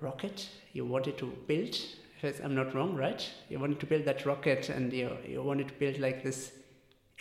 rocket 0.02 0.50
you 0.74 0.84
wanted 0.86 1.18
to 1.20 1.28
build. 1.48 1.76
If 2.22 2.44
I'm 2.44 2.56
not 2.56 2.74
wrong, 2.76 2.96
right? 2.96 3.22
You 3.50 3.60
wanted 3.60 3.80
to 3.80 3.86
build 3.86 4.06
that 4.06 4.26
rocket, 4.26 4.70
and 4.70 4.92
you 4.94 5.10
you 5.28 5.42
wanted 5.42 5.68
to 5.70 5.74
build 5.76 6.00
like 6.00 6.24
this 6.24 6.52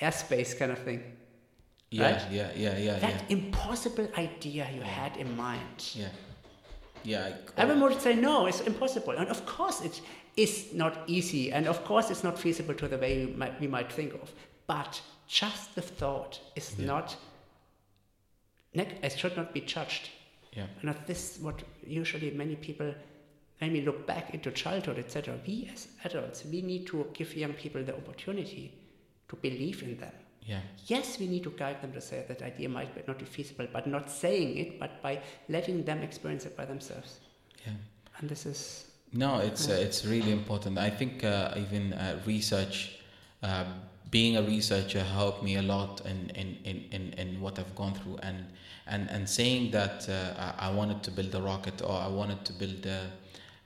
airspace 0.01 0.59
kind 0.59 0.73
of 0.73 0.79
thing. 0.79 1.03
Yeah, 1.91 2.11
Right? 2.13 2.33
yeah, 2.33 2.51
yeah, 2.57 2.77
yeah, 2.79 2.99
That 2.99 3.11
yeah. 3.31 3.37
impossible 3.39 4.09
idea 4.19 4.69
you 4.75 4.83
had 4.83 5.17
in 5.17 5.37
mind. 5.37 5.93
Yeah. 5.95 6.09
Yeah. 7.05 7.27
I- 7.57 7.63
Everyone 7.63 7.93
would 7.93 8.01
say 8.03 8.15
no, 8.15 8.47
it's 8.47 8.61
impossible, 8.61 9.13
and 9.17 9.29
of 9.29 9.45
course 9.47 9.81
it 9.85 10.01
is 10.37 10.73
not 10.75 10.95
easy, 11.07 11.51
and 11.53 11.67
of 11.67 11.83
course 11.85 12.11
it's 12.11 12.23
not 12.25 12.39
feasible 12.39 12.75
to 12.75 12.89
the 12.89 12.99
way 12.99 13.25
we 13.27 13.33
might, 13.33 13.61
we 13.61 13.67
might 13.69 13.91
think 13.93 14.15
of. 14.23 14.33
But 14.67 15.01
just 15.27 15.75
the 15.75 15.83
thought 15.83 16.41
is 16.57 16.75
Yeah. 16.79 16.87
not. 16.87 17.17
It 18.75 19.13
should 19.19 19.37
not 19.37 19.53
be 19.55 19.61
judged. 19.61 20.11
Yeah. 20.53 20.67
Not 20.83 21.07
this. 21.07 21.39
What 21.41 21.63
usually 21.87 22.31
many 22.31 22.57
people, 22.57 22.95
when 23.59 23.73
we 23.73 23.81
look 23.81 24.07
back 24.07 24.35
into 24.35 24.51
childhood, 24.51 24.99
etc., 24.99 25.35
we 25.47 25.69
as 25.73 25.89
adults, 26.05 26.45
we 26.45 26.63
need 26.63 26.87
to 26.87 27.07
give 27.13 27.37
young 27.37 27.53
people 27.55 27.83
the 27.83 27.97
opportunity 27.97 28.73
to 29.29 29.37
believe 29.37 29.83
in 29.83 29.99
them. 29.99 30.13
Yeah. 30.43 30.61
Yes, 30.87 31.19
we 31.19 31.27
need 31.27 31.43
to 31.45 31.51
guide 31.51 31.83
them 31.83 31.93
to 31.93 32.01
say 32.01 32.25
that 32.27 32.41
idea 32.41 32.69
might 32.69 33.07
not 33.07 33.19
be 33.19 33.27
feasible, 33.27 33.67
but 33.71 33.87
not 33.87 34.11
saying 34.11 34.57
it, 34.57 34.81
but 34.81 35.03
by 35.03 35.21
letting 35.49 35.85
them 35.85 35.99
experience 35.99 36.47
it 36.47 36.57
by 36.57 36.65
themselves. 36.65 37.21
Yeah. 37.67 37.73
And 38.19 38.31
this 38.31 38.47
is 38.47 38.87
No, 39.13 39.39
it's 39.39 39.69
uh, 39.69 39.73
it's 39.73 40.05
really 40.05 40.33
important. 40.33 40.79
I 40.79 40.91
think 40.91 41.25
uh, 41.25 41.55
even 41.57 41.93
uh, 41.93 42.21
research, 42.27 43.01
uh, 43.43 43.65
being 44.11 44.37
a 44.37 44.43
researcher, 44.43 45.03
helped 45.03 45.43
me 45.43 45.57
a 45.57 45.63
lot 45.63 46.03
in, 46.05 46.31
in, 46.31 46.59
in, 46.65 46.85
in, 46.93 47.13
in 47.15 47.41
what 47.41 47.59
I've 47.59 47.75
gone 47.75 47.95
through, 47.95 48.19
and 48.23 48.45
and 48.87 49.09
and 49.11 49.29
saying 49.29 49.71
that 49.73 50.09
uh, 50.09 50.55
I 50.59 50.69
I 50.69 50.75
wanted 50.75 51.03
to 51.05 51.11
build 51.11 51.35
a 51.35 51.41
rocket 51.41 51.81
or 51.83 51.93
I 51.93 52.09
wanted 52.09 52.45
to 52.45 52.53
build 52.53 52.85
a 52.87 53.11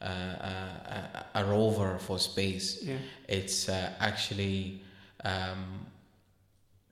a, 0.07 1.27
a, 1.35 1.41
a 1.41 1.45
rover 1.45 1.99
for 1.99 2.19
space. 2.19 2.83
yeah, 2.83 2.97
It's 3.29 3.69
uh, 3.69 3.93
actually 4.01 4.83
um, 5.25 5.87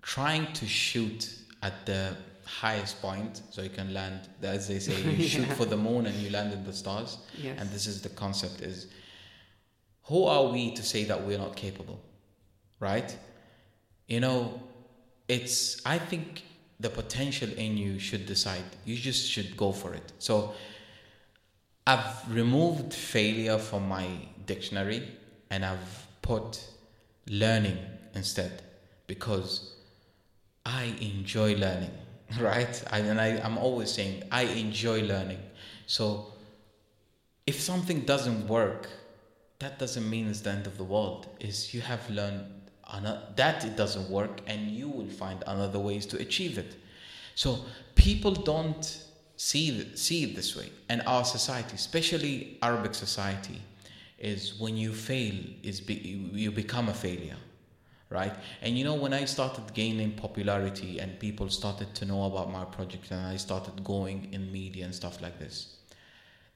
trying 0.02 0.52
to 0.54 0.66
shoot 0.66 1.34
at 1.62 1.86
the 1.86 2.16
highest 2.44 3.00
point 3.00 3.42
so 3.50 3.62
you 3.62 3.70
can 3.70 3.92
land 3.94 4.28
as 4.42 4.66
they 4.68 4.78
say 4.80 5.00
you 5.00 5.22
shoot 5.34 5.46
for 5.52 5.66
the 5.66 5.76
moon 5.76 6.06
and 6.06 6.16
you 6.16 6.30
land 6.30 6.52
in 6.52 6.64
the 6.64 6.72
stars. 6.72 7.18
Yes, 7.36 7.56
and 7.60 7.70
this 7.70 7.86
is 7.86 8.02
the 8.02 8.08
concept 8.10 8.60
is 8.60 8.86
who 10.04 10.24
are 10.24 10.46
we 10.50 10.74
to 10.74 10.82
say 10.82 11.04
that 11.04 11.24
we're 11.26 11.38
not 11.38 11.54
capable 11.56 12.00
right? 12.80 13.16
You 14.08 14.20
know 14.20 14.62
it's 15.28 15.80
i 15.86 15.96
think 15.98 16.42
the 16.80 16.88
potential 16.90 17.48
in 17.56 17.76
you 17.76 17.98
should 17.98 18.24
decide. 18.26 18.64
You 18.86 18.96
just 18.96 19.30
should 19.30 19.54
go 19.56 19.70
for 19.70 19.92
it. 19.94 20.12
So 20.18 20.54
i've 21.90 22.34
removed 22.40 22.92
failure 22.94 23.58
from 23.58 23.82
my 23.88 24.06
dictionary 24.46 25.02
and 25.50 25.64
i've 25.64 26.06
put 26.22 26.50
learning 27.26 27.78
instead 28.14 28.62
because 29.06 29.74
i 30.66 30.84
enjoy 31.00 31.54
learning 31.56 31.94
right 32.40 32.74
I, 32.90 32.98
and 32.98 33.20
I, 33.20 33.28
i'm 33.46 33.58
always 33.58 33.90
saying 33.90 34.22
i 34.30 34.42
enjoy 34.42 35.02
learning 35.02 35.40
so 35.86 36.32
if 37.46 37.60
something 37.60 38.00
doesn't 38.02 38.46
work, 38.46 38.88
that 39.58 39.78
doesn't 39.78 40.08
mean 40.08 40.28
it's 40.28 40.40
the 40.40 40.50
end 40.50 40.66
of 40.66 40.78
the 40.78 40.84
world. 40.84 41.26
Is 41.40 41.74
you 41.74 41.80
have 41.80 42.08
learned 42.10 42.46
ano- 42.92 43.22
that 43.36 43.64
it 43.64 43.76
doesn't 43.76 44.08
work, 44.08 44.40
and 44.46 44.70
you 44.70 44.88
will 44.88 45.08
find 45.08 45.42
another 45.46 45.78
ways 45.78 46.06
to 46.06 46.18
achieve 46.18 46.58
it. 46.58 46.76
So 47.34 47.58
people 47.94 48.32
don't 48.32 48.84
see 49.40 49.96
see 49.96 50.24
it 50.24 50.36
this 50.36 50.54
way, 50.54 50.70
and 50.90 51.00
our 51.06 51.24
society, 51.24 51.74
especially 51.74 52.58
Arabic 52.60 52.94
society, 52.94 53.62
is 54.18 54.60
when 54.60 54.76
you 54.76 54.92
fail, 54.92 55.34
is 55.62 55.80
be, 55.80 55.94
you 56.44 56.50
become 56.50 56.90
a 56.90 56.92
failure, 56.92 57.38
right? 58.10 58.34
And 58.60 58.76
you 58.76 58.84
know 58.84 58.94
when 58.94 59.14
I 59.14 59.24
started 59.24 59.72
gaining 59.72 60.12
popularity 60.12 60.98
and 60.98 61.18
people 61.18 61.48
started 61.48 61.94
to 61.94 62.04
know 62.04 62.24
about 62.24 62.52
my 62.52 62.66
project, 62.66 63.10
and 63.12 63.26
I 63.34 63.36
started 63.38 63.82
going 63.82 64.28
in 64.30 64.52
media 64.52 64.84
and 64.84 64.94
stuff 64.94 65.22
like 65.22 65.38
this 65.38 65.78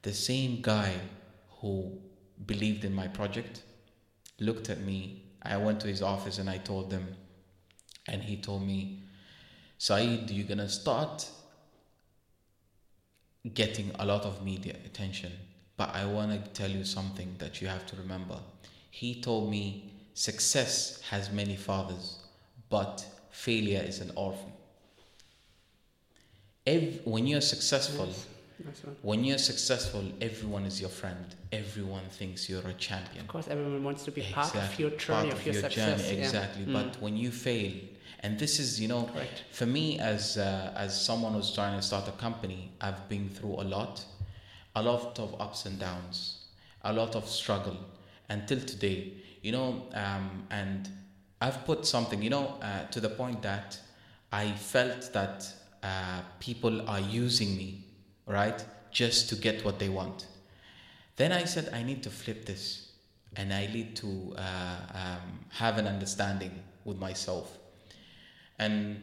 the 0.02 0.12
same 0.12 0.60
guy 0.60 0.92
who 1.60 1.98
believed 2.44 2.84
in 2.84 2.94
my 2.94 3.08
project 3.08 3.62
looked 4.40 4.68
at 4.68 4.80
me. 4.82 5.22
I 5.42 5.56
went 5.56 5.80
to 5.80 5.88
his 5.88 6.02
office 6.02 6.36
and 6.36 6.50
I 6.50 6.58
told 6.58 6.90
them, 6.90 7.16
and 8.08 8.22
he 8.22 8.36
told 8.36 8.66
me, 8.66 9.04
Saeed, 9.78 10.30
you're 10.30 10.46
gonna 10.46 10.68
start 10.68 11.26
getting 13.52 13.90
a 13.98 14.04
lot 14.06 14.22
of 14.24 14.42
media 14.44 14.74
attention, 14.86 15.32
but 15.76 15.94
I 15.94 16.06
wanna 16.06 16.42
tell 16.54 16.70
you 16.70 16.84
something 16.84 17.34
that 17.38 17.60
you 17.60 17.68
have 17.68 17.84
to 17.86 17.96
remember. 17.96 18.38
He 18.90 19.20
told 19.20 19.50
me, 19.50 19.92
success 20.14 21.00
has 21.10 21.30
many 21.30 21.56
fathers, 21.56 22.18
but 22.70 23.04
failure 23.30 23.82
is 23.86 24.00
an 24.00 24.12
orphan. 24.14 24.52
Ev- 26.66 27.00
when 27.04 27.26
you're 27.26 27.40
successful, 27.42 28.08
Yes, 28.64 28.82
right. 28.86 28.96
when 29.02 29.24
you're 29.24 29.36
successful, 29.38 30.02
everyone 30.20 30.64
is 30.64 30.80
your 30.80 30.88
friend. 30.88 31.26
Everyone 31.52 32.04
thinks 32.10 32.48
you're 32.48 32.66
a 32.66 32.72
champion. 32.74 33.22
Of 33.22 33.28
course, 33.28 33.48
everyone 33.48 33.82
wants 33.82 34.04
to 34.04 34.12
be 34.12 34.22
part 34.22 34.54
of 34.54 34.78
your 34.78 34.90
journey, 34.90 35.30
part 35.30 35.32
of 35.40 35.44
your, 35.44 35.54
your 35.54 35.62
success. 35.64 36.00
journey, 36.02 36.18
yeah. 36.18 36.24
exactly. 36.24 36.64
Mm. 36.64 36.72
But 36.72 37.02
when 37.02 37.16
you 37.16 37.30
fail, 37.32 37.72
and 38.24 38.38
this 38.38 38.58
is, 38.58 38.80
you 38.80 38.88
know, 38.88 39.06
for 39.52 39.66
me 39.66 39.98
as 39.98 40.38
uh, 40.38 40.72
as 40.74 40.98
someone 40.98 41.34
who's 41.34 41.52
trying 41.52 41.76
to 41.78 41.82
start 41.82 42.08
a 42.08 42.12
company, 42.12 42.72
I've 42.80 43.06
been 43.06 43.28
through 43.28 43.56
a 43.56 43.66
lot, 43.76 44.02
a 44.74 44.82
lot 44.82 45.18
of 45.18 45.38
ups 45.38 45.66
and 45.66 45.78
downs, 45.78 46.46
a 46.82 46.90
lot 46.90 47.16
of 47.16 47.28
struggle 47.28 47.76
until 48.30 48.60
today. 48.60 49.12
You 49.42 49.52
know, 49.52 49.82
um, 49.92 50.46
and 50.50 50.88
I've 51.42 51.66
put 51.66 51.84
something, 51.84 52.22
you 52.22 52.30
know, 52.30 52.56
uh, 52.62 52.86
to 52.86 52.98
the 52.98 53.10
point 53.10 53.42
that 53.42 53.78
I 54.32 54.52
felt 54.52 55.12
that 55.12 55.46
uh, 55.82 56.22
people 56.40 56.88
are 56.88 57.00
using 57.00 57.54
me, 57.58 57.84
right, 58.26 58.64
just 58.90 59.28
to 59.28 59.36
get 59.36 59.66
what 59.66 59.78
they 59.78 59.90
want. 59.90 60.28
Then 61.16 61.30
I 61.30 61.44
said, 61.44 61.68
I 61.74 61.82
need 61.82 62.02
to 62.04 62.10
flip 62.10 62.46
this 62.46 62.90
and 63.36 63.52
I 63.52 63.66
need 63.66 63.96
to 63.96 64.34
uh, 64.38 64.76
um, 64.94 65.44
have 65.50 65.76
an 65.76 65.86
understanding 65.86 66.62
with 66.86 66.98
myself. 66.98 67.58
And 68.58 69.02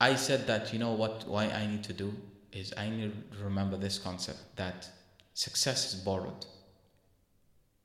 I 0.00 0.16
said 0.16 0.46
that, 0.46 0.72
you 0.72 0.78
know 0.78 0.92
what, 0.92 1.26
why 1.28 1.44
I 1.46 1.66
need 1.66 1.84
to 1.84 1.92
do 1.92 2.12
is 2.52 2.74
I 2.76 2.88
need 2.88 3.12
to 3.32 3.44
remember 3.44 3.76
this 3.76 3.98
concept 3.98 4.56
that 4.56 4.88
success 5.34 5.94
is 5.94 6.00
borrowed. 6.00 6.46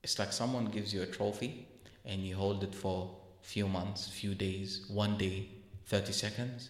It's 0.03 0.19
like 0.19 0.33
someone 0.33 0.65
gives 0.65 0.93
you 0.93 1.01
a 1.03 1.05
trophy 1.05 1.67
and 2.05 2.21
you 2.21 2.35
hold 2.35 2.63
it 2.63 2.73
for 2.73 3.15
few 3.41 3.67
months, 3.67 4.07
few 4.07 4.35
days, 4.35 4.85
one 4.89 5.17
day, 5.17 5.47
30 5.85 6.11
seconds, 6.11 6.69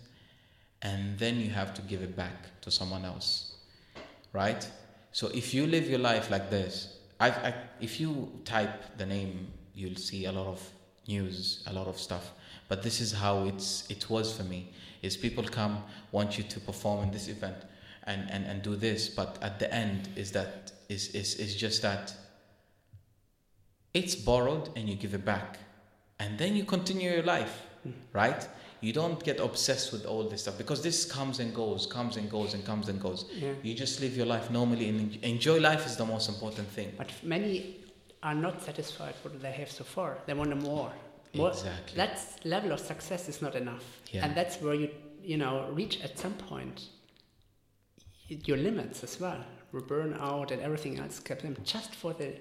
and 0.81 1.17
then 1.17 1.39
you 1.39 1.49
have 1.49 1.73
to 1.73 1.81
give 1.81 2.01
it 2.01 2.15
back 2.15 2.61
to 2.61 2.69
someone 2.69 3.03
else. 3.03 3.55
Right? 4.33 4.69
So 5.11 5.27
if 5.33 5.53
you 5.53 5.65
live 5.65 5.89
your 5.89 5.99
life 5.99 6.29
like 6.29 6.49
this, 6.49 6.97
I, 7.19 7.29
I, 7.29 7.53
if 7.81 7.99
you 7.99 8.31
type 8.45 8.97
the 8.97 9.05
name, 9.05 9.47
you'll 9.73 9.95
see 9.95 10.25
a 10.25 10.31
lot 10.31 10.47
of 10.47 10.71
news, 11.07 11.63
a 11.67 11.73
lot 11.73 11.87
of 11.87 11.97
stuff. 11.97 12.31
But 12.67 12.83
this 12.83 12.99
is 12.99 13.11
how 13.13 13.45
it's 13.45 13.89
it 13.89 14.09
was 14.09 14.35
for 14.35 14.43
me. 14.43 14.71
Is 15.01 15.15
people 15.15 15.43
come 15.43 15.83
want 16.11 16.37
you 16.37 16.43
to 16.43 16.59
perform 16.59 17.03
in 17.03 17.11
this 17.11 17.27
event 17.27 17.57
and, 18.03 18.29
and, 18.31 18.45
and 18.45 18.61
do 18.61 18.75
this, 18.75 19.09
but 19.09 19.37
at 19.41 19.59
the 19.59 19.71
end 19.73 20.09
is 20.15 20.31
that 20.31 20.71
is, 20.89 21.09
is, 21.09 21.35
is 21.35 21.55
just 21.55 21.81
that 21.81 22.13
it's 23.93 24.15
borrowed 24.15 24.69
and 24.75 24.87
you 24.89 24.95
give 24.95 25.13
it 25.13 25.25
back. 25.25 25.59
And 26.19 26.37
then 26.37 26.55
you 26.55 26.63
continue 26.63 27.11
your 27.11 27.23
life, 27.23 27.61
right? 28.13 28.47
You 28.81 28.93
don't 28.93 29.23
get 29.23 29.39
obsessed 29.39 29.91
with 29.91 30.05
all 30.05 30.23
this 30.29 30.41
stuff 30.43 30.57
because 30.57 30.81
this 30.81 31.11
comes 31.11 31.39
and 31.39 31.53
goes, 31.53 31.85
comes 31.85 32.17
and 32.17 32.29
goes, 32.29 32.53
and 32.53 32.65
comes 32.65 32.89
and 32.89 33.01
goes. 33.01 33.25
Yeah. 33.33 33.53
You 33.63 33.73
just 33.73 34.01
live 34.01 34.15
your 34.15 34.25
life 34.25 34.49
normally 34.51 34.89
and 34.89 35.15
enjoy 35.23 35.59
life 35.59 35.85
is 35.85 35.97
the 35.97 36.05
most 36.05 36.29
important 36.29 36.67
thing. 36.69 36.93
But 36.97 37.11
many 37.23 37.77
are 38.23 38.35
not 38.35 38.61
satisfied 38.61 39.15
with 39.23 39.33
what 39.33 39.41
they 39.41 39.51
have 39.51 39.71
so 39.71 39.83
far. 39.83 40.17
They 40.25 40.33
want 40.33 40.55
more. 40.61 40.91
More 41.33 41.49
Exactly. 41.49 41.95
That 41.97 42.19
level 42.45 42.71
of 42.71 42.79
success 42.79 43.27
is 43.29 43.41
not 43.41 43.55
enough. 43.55 43.83
Yeah. 44.11 44.25
And 44.25 44.35
that's 44.35 44.57
where 44.61 44.73
you, 44.73 44.89
you 45.21 45.37
know, 45.37 45.69
reach 45.71 46.01
at 46.03 46.17
some 46.17 46.33
point 46.33 46.85
your 48.29 48.57
limits 48.57 49.03
as 49.03 49.19
well. 49.19 49.43
We 49.71 49.81
burn 49.81 50.13
out 50.19 50.51
and 50.51 50.61
everything 50.61 50.99
else 50.99 51.19
kept 51.19 51.41
them 51.43 51.55
just 51.63 51.93
for 51.95 52.13
the 52.13 52.33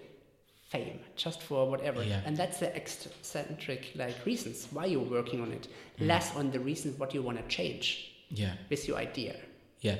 fame, 0.68 1.00
just 1.16 1.42
for 1.42 1.68
whatever. 1.68 2.02
Yeah. 2.02 2.22
And 2.24 2.36
that's 2.36 2.58
the 2.58 2.74
eccentric 2.76 3.92
like 3.94 4.24
reasons 4.26 4.68
why 4.72 4.86
you're 4.86 5.00
working 5.18 5.40
on 5.40 5.52
it, 5.52 5.68
Mm. 5.98 6.06
less 6.08 6.34
on 6.36 6.50
the 6.50 6.60
reasons 6.60 6.98
what 6.98 7.14
you 7.14 7.22
want 7.22 7.38
to 7.38 7.44
change 7.56 8.12
Yeah. 8.30 8.54
with 8.70 8.86
your 8.88 8.98
idea. 8.98 9.36
Yeah, 9.80 9.98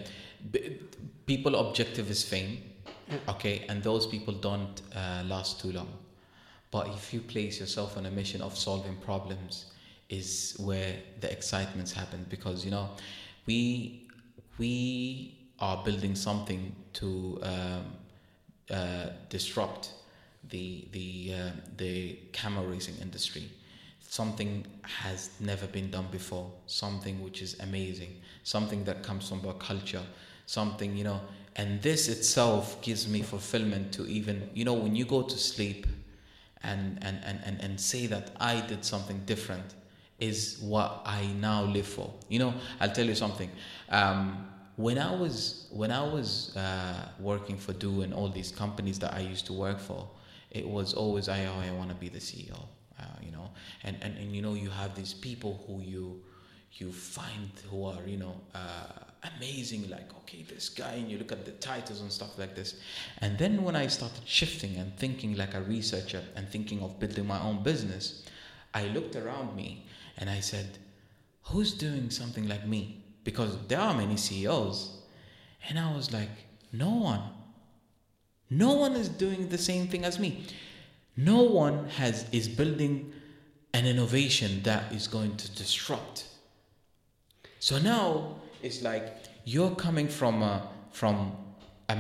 B- 0.51 0.81
people 1.27 1.55
objective 1.55 2.11
is 2.11 2.25
fame, 2.25 2.59
Yeah. 3.09 3.19
okay, 3.35 3.65
and 3.69 3.83
those 3.83 4.07
people 4.07 4.35
don't 4.35 4.83
uh, 4.95 5.23
last 5.29 5.61
too 5.61 5.73
long. 5.73 5.89
But 6.71 6.89
if 6.89 7.15
you 7.15 7.21
place 7.21 7.61
yourself 7.61 7.97
on 7.97 8.07
a 8.07 8.11
mission 8.11 8.43
of 8.43 8.57
solving 8.57 8.97
problems, 8.97 9.67
is 10.09 10.55
where 10.59 10.95
the 11.21 11.31
excitements 11.31 11.93
happen 11.93 12.25
because 12.29 12.65
you 12.65 12.71
know, 12.71 12.91
we 13.47 14.07
we 14.59 15.37
are 15.59 15.83
building 15.85 16.15
something 16.15 16.75
to 16.93 17.39
um, 17.43 17.85
uh, 18.71 19.07
disrupt 19.29 19.93
the 20.49 20.87
the 20.93 21.35
uh, 21.35 21.51
the 21.77 22.19
camel 22.33 22.65
racing 22.67 22.97
industry. 23.01 23.51
Something 24.09 24.65
has 24.83 25.31
never 25.41 25.67
been 25.67 25.91
done 25.91 26.07
before. 26.13 26.51
Something 26.67 27.23
which 27.23 27.43
is 27.43 27.59
amazing. 27.61 28.21
Something 28.45 28.85
that 28.85 29.03
comes 29.03 29.29
from 29.29 29.45
our 29.47 29.55
culture. 29.55 30.03
Something 30.47 30.97
you 30.97 31.03
know, 31.05 31.21
and 31.57 31.83
this 31.83 32.09
itself 32.09 32.81
gives 32.83 33.09
me 33.09 33.23
fulfillment 33.23 33.93
to 33.95 34.07
even 34.07 34.49
you 34.55 34.65
know 34.65 34.75
when 34.75 34.95
you 34.95 35.05
go 35.05 35.23
to 35.23 35.37
sleep, 35.37 35.87
and 36.63 36.99
and 37.03 37.21
and 37.25 37.41
and, 37.45 37.61
and 37.61 37.81
say 37.81 38.07
that 38.07 38.31
I 38.41 38.61
did 38.61 38.85
something 38.85 39.23
different 39.27 39.75
is 40.19 40.59
what 40.61 41.03
I 41.05 41.27
now 41.41 41.65
live 41.65 41.87
for. 41.87 42.13
You 42.29 42.39
know, 42.39 42.55
I'll 42.81 42.93
tell 42.93 43.07
you 43.07 43.15
something. 43.15 43.51
Um, 43.91 44.49
when 44.77 44.99
I 44.99 45.15
was 45.15 45.69
when 45.71 45.91
I 45.91 46.03
was 46.03 46.57
uh, 46.57 47.09
working 47.19 47.57
for 47.57 47.73
du 47.73 48.03
and 48.03 48.13
all 48.13 48.29
these 48.29 48.51
companies 48.51 48.99
that 49.01 49.15
I 49.15 49.21
used 49.21 49.47
to 49.47 49.53
work 49.53 49.79
for, 49.79 50.09
it 50.51 50.67
was 50.67 50.95
always 50.95 51.29
I 51.29 51.47
oh, 51.47 51.61
I 51.61 51.71
want 51.73 51.91
to 51.91 51.97
be 51.97 52.09
the 52.09 52.19
CEO, 52.19 52.59
uh, 52.99 53.05
you 53.23 53.33
know, 53.33 53.51
and, 53.85 53.97
and 54.03 54.17
and 54.17 54.35
you 54.35 54.43
know 54.43 54.55
you 54.55 54.71
have 54.71 54.95
these 54.95 55.15
people 55.15 55.65
who 55.67 55.81
you 55.81 56.23
you 56.75 56.93
find 56.93 57.51
who 57.71 57.85
are 57.85 58.03
you 58.07 58.19
know 58.19 58.35
uh, 58.55 59.05
amazing 59.37 59.89
like 59.91 60.15
okay 60.17 60.43
this 60.43 60.69
guy 60.69 60.93
and 60.93 61.11
you 61.11 61.19
look 61.19 61.33
at 61.33 61.45
the 61.45 61.53
titles 61.53 62.01
and 62.01 62.13
stuff 62.13 62.39
like 62.39 62.55
this. 62.55 62.81
And 63.19 63.39
then 63.39 63.63
when 63.63 63.77
i 63.77 63.87
started 63.87 64.27
shifting 64.27 64.77
and 64.77 64.97
thinking 64.97 65.37
like 65.37 65.55
a 65.55 65.63
researcher 65.63 66.23
and 66.35 66.49
thinking 66.49 66.83
of 66.83 66.99
building 66.99 67.27
my 67.27 67.41
own 67.41 67.63
business 67.63 68.25
i 68.75 68.87
looked 68.89 69.17
around 69.17 69.55
me 69.57 69.87
and 70.19 70.29
i 70.29 70.41
said 70.41 70.79
who's 71.43 71.73
doing 71.73 72.11
something 72.11 72.49
like 72.49 72.67
me? 72.67 73.05
Because 73.23 73.57
there 73.69 73.81
are 73.81 73.95
many 73.95 74.17
ceos 74.17 74.99
and 75.69 75.79
i 75.79 75.95
was 75.95 76.13
like 76.13 76.31
no 76.73 76.91
one. 76.91 77.23
No 78.51 78.75
one 78.75 78.93
is 78.93 79.09
doing 79.09 79.49
the 79.49 79.59
same 79.59 79.89
thing 79.89 80.05
as 80.05 80.19
me. 80.19 80.45
No 81.17 81.43
one 81.43 81.89
has 81.89 82.27
is 82.31 82.49
building 82.49 83.13
an 83.73 83.87
innovation 83.87 84.63
that 84.63 84.93
is 84.93 85.09
going 85.09 85.37
to 85.37 85.51
disrupt. 85.51 86.25
So 87.59 87.79
now 87.79 88.37
it's 88.67 88.83
like 88.83 89.17
you're 89.45 89.75
coming 89.77 90.09
from 90.09 90.43
a, 90.43 90.69
from 90.91 91.37
a, 91.89 91.97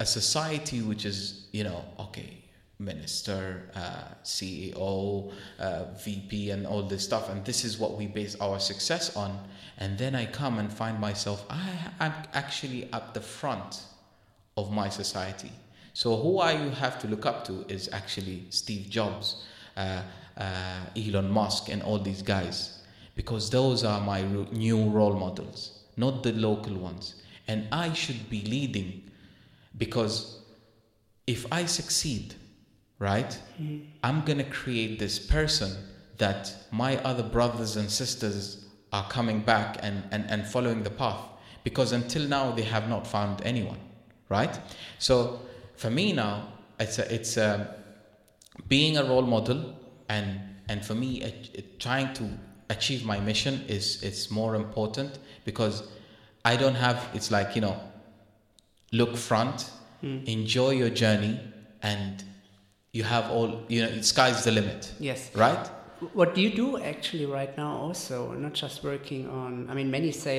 a 0.00 0.06
society 0.06 0.82
which 0.82 1.04
is, 1.04 1.48
you 1.52 1.64
know, 1.64 1.84
okay, 1.98 2.44
minister, 2.78 3.70
uh, 3.74 4.14
CEO, 4.22 5.32
uh, 5.58 5.84
VP, 6.04 6.50
and 6.50 6.66
all 6.66 6.82
this 6.82 7.04
stuff. 7.04 7.30
And 7.30 7.44
this 7.44 7.64
is 7.64 7.78
what 7.78 7.96
we 7.96 8.06
base 8.06 8.36
our 8.40 8.60
success 8.60 9.16
on. 9.16 9.38
And 9.78 9.98
then 9.98 10.14
I 10.14 10.26
come 10.26 10.58
and 10.58 10.70
find 10.72 11.00
myself, 11.00 11.44
I'm 11.48 12.12
actually 12.34 12.92
at 12.92 13.14
the 13.14 13.20
front 13.20 13.82
of 14.56 14.70
my 14.70 14.88
society. 14.90 15.52
So 15.94 16.16
who 16.16 16.38
I 16.38 16.52
have 16.52 16.98
to 17.00 17.08
look 17.08 17.26
up 17.26 17.44
to 17.46 17.64
is 17.68 17.88
actually 17.92 18.44
Steve 18.50 18.88
Jobs, 18.88 19.44
uh, 19.76 20.02
uh 20.36 20.80
Elon 20.96 21.30
Musk, 21.30 21.68
and 21.68 21.82
all 21.82 21.98
these 21.98 22.22
guys 22.22 22.80
because 23.14 23.50
those 23.50 23.84
are 23.84 24.00
my 24.00 24.22
new 24.52 24.88
role 24.88 25.12
models, 25.12 25.79
not 26.00 26.22
the 26.22 26.32
local 26.32 26.74
ones. 26.74 27.14
And 27.46 27.68
I 27.70 27.92
should 27.92 28.28
be 28.28 28.42
leading 28.42 29.10
because 29.76 30.40
if 31.26 31.46
I 31.52 31.66
succeed, 31.66 32.34
right, 32.98 33.38
mm. 33.60 33.84
I'm 34.02 34.24
going 34.24 34.38
to 34.38 34.50
create 34.60 34.98
this 34.98 35.18
person 35.18 35.76
that 36.18 36.52
my 36.70 36.96
other 36.98 37.22
brothers 37.22 37.76
and 37.76 37.90
sisters 37.90 38.66
are 38.92 39.08
coming 39.08 39.40
back 39.40 39.78
and, 39.82 40.02
and, 40.10 40.28
and 40.28 40.46
following 40.46 40.82
the 40.82 40.90
path 40.90 41.20
because 41.62 41.92
until 41.92 42.26
now 42.26 42.50
they 42.50 42.62
have 42.62 42.88
not 42.88 43.06
found 43.06 43.42
anyone, 43.44 43.78
right? 44.28 44.58
So 44.98 45.40
for 45.76 45.90
me 45.90 46.12
now, 46.12 46.48
it's 46.78 46.98
a, 46.98 47.14
it's 47.14 47.36
a, 47.36 47.76
being 48.68 48.96
a 48.96 49.04
role 49.04 49.22
model 49.22 49.74
and 50.08 50.40
and 50.70 50.84
for 50.86 50.94
me, 50.94 51.20
it, 51.20 51.50
it, 51.52 51.80
trying 51.80 52.14
to 52.14 52.30
achieve 52.68 53.04
my 53.04 53.18
mission 53.18 53.64
is 53.66 54.00
it's 54.04 54.30
more 54.30 54.54
important 54.54 55.18
because 55.50 55.76
I 56.44 56.56
don't 56.62 56.78
have 56.86 56.98
it's 57.16 57.30
like 57.36 57.50
you 57.56 57.62
know 57.66 57.76
look 59.00 59.16
front 59.16 59.58
mm. 60.02 60.24
enjoy 60.36 60.70
your 60.82 60.92
journey 61.02 61.34
and 61.82 62.24
you 62.92 63.04
have 63.14 63.30
all 63.30 63.48
you 63.68 63.80
know 63.82 63.90
sky's 64.00 64.44
the 64.46 64.52
limit 64.60 64.80
yes 64.98 65.30
right 65.34 65.64
what 66.20 66.34
do 66.34 66.40
you 66.40 66.52
do 66.64 66.68
actually 66.92 67.26
right 67.26 67.54
now 67.56 67.72
also 67.86 68.16
not 68.44 68.54
just 68.64 68.76
working 68.92 69.22
on 69.28 69.50
i 69.70 69.74
mean 69.78 69.90
many 69.90 70.10
say 70.26 70.38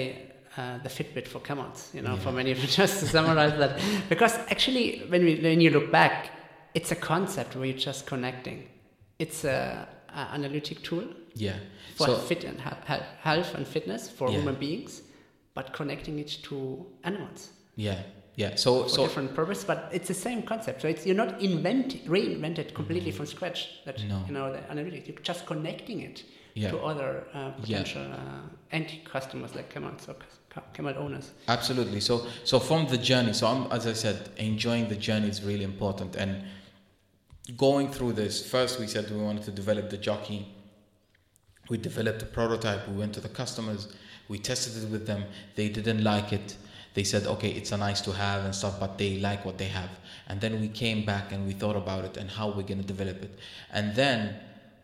uh, 0.57 0.77
the 0.79 0.89
Fitbit 0.89 1.29
for 1.29 1.39
camels, 1.39 1.89
you 1.93 2.01
know, 2.01 2.15
yeah. 2.15 2.19
for 2.19 2.31
many, 2.33 2.51
of 2.51 2.59
you 2.59 2.67
just 2.81 2.99
to 2.99 3.07
summarize 3.07 3.57
that, 3.57 3.79
because 4.09 4.33
actually, 4.49 4.85
when 5.07 5.23
we 5.23 5.39
when 5.39 5.61
you 5.61 5.69
look 5.69 5.89
back, 5.89 6.29
it's 6.73 6.91
a 6.91 6.95
concept 7.11 7.55
where 7.55 7.67
you're 7.67 7.77
just 7.77 8.05
connecting. 8.05 8.67
It's 9.17 9.45
a, 9.45 9.87
a 10.09 10.19
analytic 10.37 10.83
tool 10.83 11.05
yeah 11.35 11.55
for 11.95 12.07
so, 12.07 12.17
fit 12.17 12.43
and 12.43 12.59
health 12.59 13.55
and 13.55 13.67
fitness 13.67 14.09
for 14.09 14.29
yeah. 14.29 14.37
human 14.37 14.55
beings 14.55 15.01
but 15.53 15.73
connecting 15.73 16.19
it 16.19 16.37
to 16.43 16.85
animals 17.03 17.51
yeah 17.75 18.01
yeah 18.35 18.55
so 18.55 18.83
for 18.83 18.89
so 18.89 19.03
different 19.03 19.33
purpose 19.35 19.63
but 19.63 19.89
it's 19.91 20.07
the 20.07 20.13
same 20.13 20.41
concept 20.41 20.81
so 20.81 20.87
it's 20.87 21.05
you're 21.05 21.15
not 21.15 21.41
invent 21.41 22.05
reinvented 22.05 22.73
completely 22.73 23.09
mm-hmm. 23.09 23.17
from 23.17 23.25
scratch 23.25 23.83
that 23.85 24.01
no. 24.05 24.23
you 24.27 24.33
know 24.33 24.51
the 24.51 24.59
analytics 24.73 25.07
you're 25.07 25.17
just 25.19 25.45
connecting 25.45 26.01
it 26.01 26.23
yeah. 26.53 26.71
to 26.71 26.79
other 26.79 27.25
uh, 27.33 27.51
potential 27.51 28.01
yeah. 28.01 28.15
uh, 28.15 28.41
end 28.71 28.89
customers 29.05 29.55
like 29.55 29.69
camels 29.69 30.07
or 30.07 30.15
camel 30.73 30.93
owners 30.97 31.31
absolutely 31.47 31.99
so 31.99 32.25
so 32.43 32.59
from 32.59 32.87
the 32.87 32.97
journey 32.97 33.33
so 33.33 33.47
I'm, 33.47 33.71
as 33.71 33.87
i 33.87 33.93
said 33.93 34.29
enjoying 34.37 34.89
the 34.89 34.95
journey 34.95 35.29
is 35.29 35.43
really 35.43 35.63
important 35.63 36.15
and 36.15 36.43
going 37.57 37.89
through 37.89 38.13
this 38.13 38.45
first 38.45 38.79
we 38.79 38.87
said 38.87 39.09
we 39.11 39.17
wanted 39.17 39.43
to 39.43 39.51
develop 39.51 39.89
the 39.89 39.97
jockey 39.97 40.47
we 41.71 41.77
developed 41.77 42.21
a 42.21 42.25
prototype 42.25 42.87
we 42.89 42.97
went 42.97 43.13
to 43.13 43.21
the 43.21 43.33
customers 43.41 43.87
we 44.31 44.39
tested 44.39 44.83
it 44.83 44.89
with 44.89 45.05
them 45.05 45.25
they 45.55 45.67
didn't 45.67 46.03
like 46.03 46.31
it. 46.31 46.55
They 46.93 47.03
said 47.03 47.27
okay 47.27 47.49
it's 47.49 47.71
a 47.73 47.77
nice 47.77 48.01
to 48.01 48.11
have 48.13 48.45
and 48.45 48.55
stuff 48.55 48.79
but 48.79 48.97
they 48.97 49.19
like 49.19 49.43
what 49.45 49.57
they 49.57 49.67
have. 49.79 49.89
And 50.27 50.39
then 50.39 50.61
we 50.61 50.69
came 50.69 51.05
back 51.05 51.33
and 51.33 51.45
we 51.45 51.53
thought 51.53 51.75
about 51.75 52.05
it 52.05 52.15
and 52.15 52.29
how 52.29 52.47
we're 52.47 52.69
going 52.71 52.81
to 52.81 52.91
develop 52.95 53.21
it. 53.23 53.37
And 53.71 53.93
then 53.93 54.35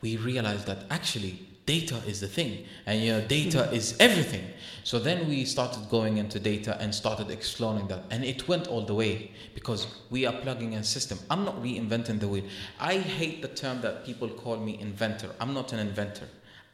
we 0.02 0.18
realized 0.18 0.66
that 0.68 0.80
actually 0.90 1.48
data 1.66 2.02
is 2.08 2.22
the 2.22 2.28
thing 2.28 2.66
and 2.86 3.02
you 3.02 3.12
know 3.14 3.22
data 3.22 3.60
mm-hmm. 3.60 3.76
is 3.76 3.96
everything. 4.00 4.46
So 4.84 5.00
then 5.00 5.28
we 5.30 5.46
started 5.46 5.90
going 5.90 6.18
into 6.18 6.40
data 6.40 6.78
and 6.82 6.94
started 6.94 7.30
exploring 7.30 7.88
that. 7.88 8.04
And 8.10 8.26
it 8.26 8.48
went 8.48 8.68
all 8.68 8.86
the 8.86 8.96
way 8.96 9.32
because 9.56 9.88
we 10.10 10.26
are 10.26 10.34
plugging 10.34 10.74
in 10.74 10.80
a 10.80 10.84
system. 10.84 11.20
I'm 11.30 11.46
not 11.46 11.62
reinventing 11.62 12.20
the 12.20 12.28
wheel. 12.28 12.46
I 12.80 12.98
hate 12.98 13.42
the 13.42 13.50
term 13.50 13.80
that 13.82 14.06
people 14.06 14.30
call 14.30 14.58
me 14.58 14.78
inventor. 14.80 15.30
I'm 15.40 15.54
not 15.54 15.72
an 15.74 15.80
inventor 15.80 16.28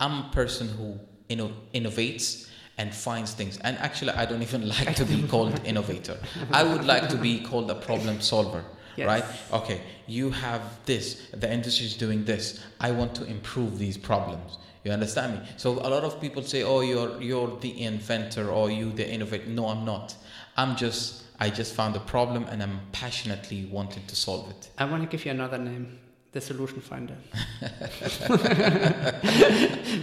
I'm 0.03 0.25
a 0.25 0.29
person 0.31 0.67
who 0.67 0.99
inno- 1.29 1.53
innovates 1.73 2.49
and 2.77 2.93
finds 2.93 3.33
things. 3.33 3.57
And 3.59 3.77
actually, 3.77 4.11
I 4.11 4.25
don't 4.25 4.41
even 4.41 4.67
like 4.75 4.95
to 4.97 5.05
be 5.05 5.25
called 5.27 5.59
innovator. 5.65 6.17
I 6.51 6.63
would 6.63 6.83
like 6.83 7.07
to 7.09 7.17
be 7.17 7.39
called 7.39 7.71
a 7.71 7.75
problem 7.75 8.19
solver. 8.19 8.65
Yes. 8.97 9.07
Right? 9.07 9.25
Okay, 9.61 9.81
you 10.05 10.29
have 10.29 10.61
this, 10.85 11.29
the 11.31 11.51
industry 11.51 11.87
is 11.87 11.95
doing 11.95 12.25
this. 12.25 12.63
I 12.79 12.91
want 12.91 13.15
to 13.15 13.25
improve 13.25 13.79
these 13.79 13.97
problems. 13.97 14.59
You 14.83 14.91
understand 14.91 15.39
me? 15.39 15.47
So 15.57 15.71
a 15.71 15.89
lot 15.89 16.03
of 16.03 16.19
people 16.19 16.43
say, 16.43 16.61
"Oh, 16.63 16.81
you're 16.81 17.19
you're 17.21 17.57
the 17.61 17.73
inventor 17.81 18.49
or 18.49 18.69
you 18.69 18.91
the 18.91 19.09
innovator." 19.09 19.47
No, 19.47 19.67
I'm 19.69 19.85
not. 19.85 20.13
I'm 20.57 20.75
just 20.75 21.23
I 21.39 21.49
just 21.49 21.73
found 21.73 21.95
a 21.95 22.01
problem 22.01 22.43
and 22.51 22.61
I'm 22.61 22.81
passionately 22.91 23.65
wanting 23.71 24.05
to 24.07 24.15
solve 24.15 24.49
it. 24.49 24.69
I 24.77 24.85
want 24.85 25.01
to 25.03 25.07
give 25.07 25.25
you 25.25 25.31
another 25.31 25.57
name 25.57 25.99
the 26.33 26.41
solution 26.41 26.81
finder. 26.81 27.15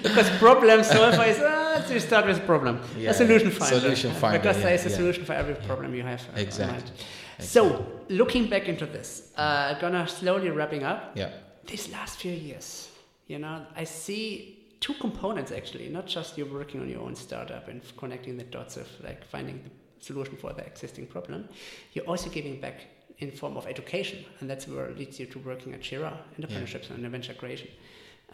because 0.02 0.30
problem 0.38 0.84
solver 0.84 1.24
is, 1.24 1.38
ah, 1.40 1.84
you 1.90 2.00
start 2.00 2.26
with 2.26 2.38
a 2.38 2.46
problem. 2.46 2.80
Yeah, 2.96 3.10
a 3.10 3.14
solution 3.14 3.50
finder. 3.50 3.80
Solution 3.80 4.12
finder. 4.12 4.38
Because 4.38 4.56
yeah, 4.58 4.62
there 4.62 4.74
is 4.74 4.86
a 4.86 4.90
yeah. 4.90 4.96
solution 4.96 5.24
for 5.24 5.32
every 5.32 5.56
problem 5.56 5.94
you 5.94 6.04
have. 6.04 6.20
Uh, 6.20 6.40
exactly. 6.40 6.76
exactly. 6.76 7.06
So, 7.40 7.84
looking 8.08 8.48
back 8.48 8.68
into 8.68 8.86
this, 8.86 9.32
uh, 9.36 9.74
gonna 9.80 10.06
slowly 10.06 10.50
wrapping 10.50 10.84
up. 10.84 11.16
Yeah. 11.16 11.30
These 11.66 11.90
last 11.90 12.18
few 12.20 12.32
years, 12.32 12.88
you 13.26 13.38
know, 13.38 13.66
I 13.74 13.84
see 13.84 14.58
two 14.78 14.94
components 14.94 15.50
actually, 15.50 15.88
not 15.88 16.06
just 16.06 16.38
you 16.38 16.46
working 16.46 16.80
on 16.80 16.88
your 16.88 17.02
own 17.02 17.16
startup 17.16 17.68
and 17.68 17.82
connecting 17.96 18.36
the 18.36 18.44
dots 18.44 18.76
of 18.76 18.88
like 19.02 19.24
finding 19.24 19.62
the 19.64 19.70
solution 20.04 20.36
for 20.36 20.52
the 20.52 20.64
existing 20.64 21.06
problem. 21.06 21.48
You're 21.92 22.06
also 22.06 22.30
giving 22.30 22.60
back 22.60 22.76
in 23.20 23.30
form 23.30 23.56
of 23.56 23.66
education, 23.66 24.24
and 24.40 24.48
that's 24.48 24.66
where 24.66 24.86
it 24.86 24.98
leads 24.98 25.20
you 25.20 25.26
to 25.26 25.38
working 25.40 25.74
at 25.74 25.80
Sheraa, 25.80 26.16
entrepreneurships 26.38 26.88
yeah. 26.88 26.96
and 26.96 27.08
venture 27.08 27.34
creation 27.34 27.68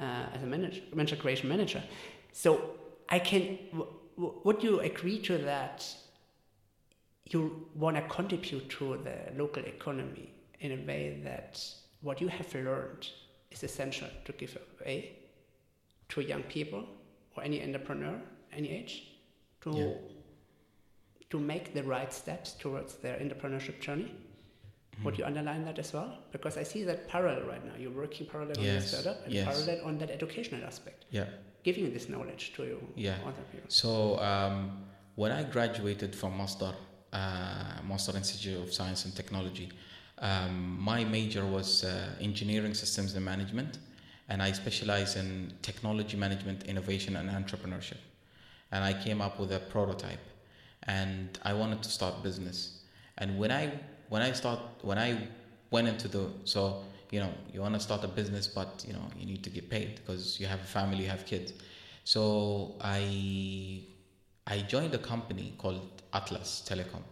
uh, 0.01 0.27
as 0.33 0.43
a 0.43 0.47
manager, 0.47 0.81
venture 0.93 1.17
creation 1.17 1.49
manager. 1.49 1.83
So 2.33 2.71
I 3.09 3.19
can, 3.19 3.59
w- 3.73 3.93
w- 4.17 4.41
would 4.45 4.63
you 4.63 4.81
agree 4.81 5.19
to 5.23 5.39
that? 5.39 5.87
You 7.29 7.67
want 7.75 7.97
to 7.97 8.03
contribute 8.03 8.69
to 8.71 9.01
the 9.03 9.37
local 9.37 9.65
economy 9.65 10.33
in 10.61 10.71
a 10.71 10.87
way 10.87 11.21
that 11.25 11.61
what 12.01 12.21
you 12.21 12.29
have 12.29 12.55
learned 12.55 13.09
is 13.51 13.65
essential 13.65 14.07
to 14.25 14.33
give 14.33 14.57
away 14.81 15.17
to 16.11 16.21
young 16.21 16.45
people 16.45 16.85
or 17.37 17.43
any 17.43 17.61
entrepreneur, 17.61 18.21
any 18.53 18.71
age, 18.71 19.09
to 19.63 19.71
yeah. 19.73 19.95
to 21.31 21.41
make 21.41 21.75
the 21.75 21.83
right 21.83 22.13
steps 22.13 22.53
towards 22.53 22.95
their 22.95 23.17
entrepreneurship 23.17 23.81
journey 23.81 24.15
would 25.05 25.19
you 25.19 25.25
underline 25.25 25.65
that 25.65 25.79
as 25.79 25.93
well? 25.93 26.19
Because 26.33 26.57
I 26.57 26.63
see 26.63 26.83
that 26.85 27.09
parallel 27.09 27.47
right 27.47 27.65
now. 27.65 27.73
You're 27.79 27.91
working 27.91 28.27
parallel 28.27 28.57
yes. 28.59 28.69
on 28.69 28.75
the 28.75 28.89
startup 28.89 29.25
and 29.25 29.33
yes. 29.35 29.45
parallel 29.45 29.85
on 29.85 29.99
that 29.99 30.11
educational 30.11 30.65
aspect. 30.65 31.05
Yeah. 31.11 31.27
Giving 31.65 31.93
this 31.93 32.09
knowledge 32.09 32.53
to 32.57 32.63
you. 32.65 32.79
Yeah. 32.95 33.17
So 33.69 34.19
um, 34.21 34.85
when 35.17 35.33
I 35.33 35.43
graduated 35.43 36.15
from 36.15 36.39
Masdar, 36.39 36.75
uh, 37.13 37.81
Masdar 37.89 38.15
Institute 38.17 38.63
of 38.63 38.73
Science 38.73 39.05
and 39.05 39.15
Technology, 39.15 39.71
um, 40.19 40.79
my 40.81 41.05
major 41.05 41.45
was 41.45 41.85
uh, 41.85 42.15
engineering 42.21 42.73
systems 42.73 43.15
and 43.15 43.25
management, 43.25 43.79
and 44.29 44.43
I 44.43 44.53
specialize 44.53 45.17
in 45.17 45.53
technology 45.63 46.17
management, 46.17 46.65
innovation, 46.65 47.17
and 47.17 47.29
entrepreneurship. 47.29 47.99
And 48.73 48.83
I 48.83 48.93
came 48.93 49.21
up 49.21 49.39
with 49.39 49.53
a 49.53 49.61
prototype 49.61 50.25
and 50.85 51.39
I 51.43 51.53
wanted 51.53 51.83
to 51.83 51.91
start 51.91 52.23
business. 52.23 52.81
And 53.19 53.39
when 53.39 53.51
I 53.51 53.73
when 54.09 54.23
I 54.23 54.33
start 54.33 54.61
when 54.83 54.99
I 54.99 55.29
went 55.71 55.89
into 55.89 56.09
the 56.09 56.31
so 56.45 56.85
you 57.11 57.21
know 57.21 57.33
you 57.53 57.61
want 57.61 57.75
to 57.75 57.81
start 57.81 58.05
a 58.05 58.09
business, 58.09 58.47
but 58.47 58.85
you 58.87 58.93
know 58.93 59.07
you 59.19 59.27
need 59.27 59.43
to 59.45 59.51
get 59.51 59.71
paid 59.71 59.97
because 59.97 60.41
you 60.41 60.47
have 60.47 60.61
a 60.61 60.71
family, 60.79 61.05
you 61.05 61.11
have 61.11 61.27
kids. 61.27 61.53
So 62.05 62.75
I 62.81 63.83
I 64.47 64.61
joined 64.61 64.95
a 64.95 64.99
company 64.99 65.55
called 65.59 66.03
Atlas 66.13 66.63
Telecom. 66.69 67.03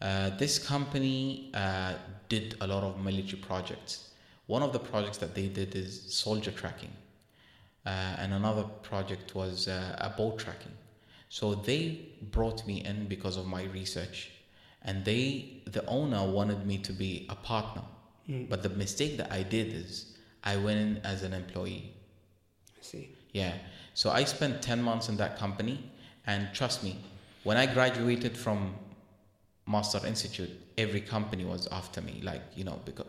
Uh, 0.00 0.30
this 0.36 0.58
company 0.58 1.50
uh, 1.54 1.94
did 2.28 2.54
a 2.60 2.66
lot 2.66 2.84
of 2.84 3.00
military 3.02 3.42
projects. 3.42 4.10
One 4.46 4.62
of 4.62 4.72
the 4.72 4.78
projects 4.78 5.18
that 5.18 5.34
they 5.34 5.48
did 5.48 5.74
is 5.74 6.14
soldier 6.14 6.52
tracking, 6.52 6.92
uh, 7.84 7.88
and 8.18 8.32
another 8.32 8.62
project 8.82 9.34
was 9.34 9.66
uh, 9.68 9.96
a 9.98 10.10
boat 10.10 10.38
tracking. 10.38 10.72
So 11.28 11.54
they 11.54 12.08
brought 12.30 12.66
me 12.66 12.84
in 12.84 13.06
because 13.06 13.36
of 13.36 13.46
my 13.46 13.64
research, 13.64 14.30
and 14.82 15.04
they 15.04 15.62
the 15.66 15.84
owner 15.86 16.24
wanted 16.24 16.66
me 16.66 16.78
to 16.78 16.92
be 16.92 17.26
a 17.28 17.34
partner. 17.34 17.82
Hmm. 18.26 18.44
But 18.44 18.62
the 18.62 18.70
mistake 18.70 19.16
that 19.18 19.32
I 19.32 19.42
did 19.42 19.72
is 19.72 20.16
I 20.44 20.56
went 20.56 20.78
in 20.78 20.96
as 21.04 21.22
an 21.22 21.32
employee. 21.32 21.94
I 22.78 22.82
see. 22.82 23.16
Yeah. 23.32 23.54
So 23.94 24.10
I 24.10 24.24
spent 24.24 24.62
10 24.62 24.82
months 24.82 25.08
in 25.08 25.16
that 25.16 25.38
company. 25.38 25.90
And 26.26 26.48
trust 26.52 26.84
me, 26.84 26.98
when 27.44 27.56
I 27.56 27.66
graduated 27.66 28.36
from 28.36 28.74
Masdar 29.68 30.04
Institute, 30.04 30.50
every 30.76 31.00
company 31.00 31.44
was 31.44 31.66
after 31.68 32.00
me, 32.00 32.20
like, 32.22 32.42
you 32.54 32.64
know, 32.64 32.80
because 32.84 33.06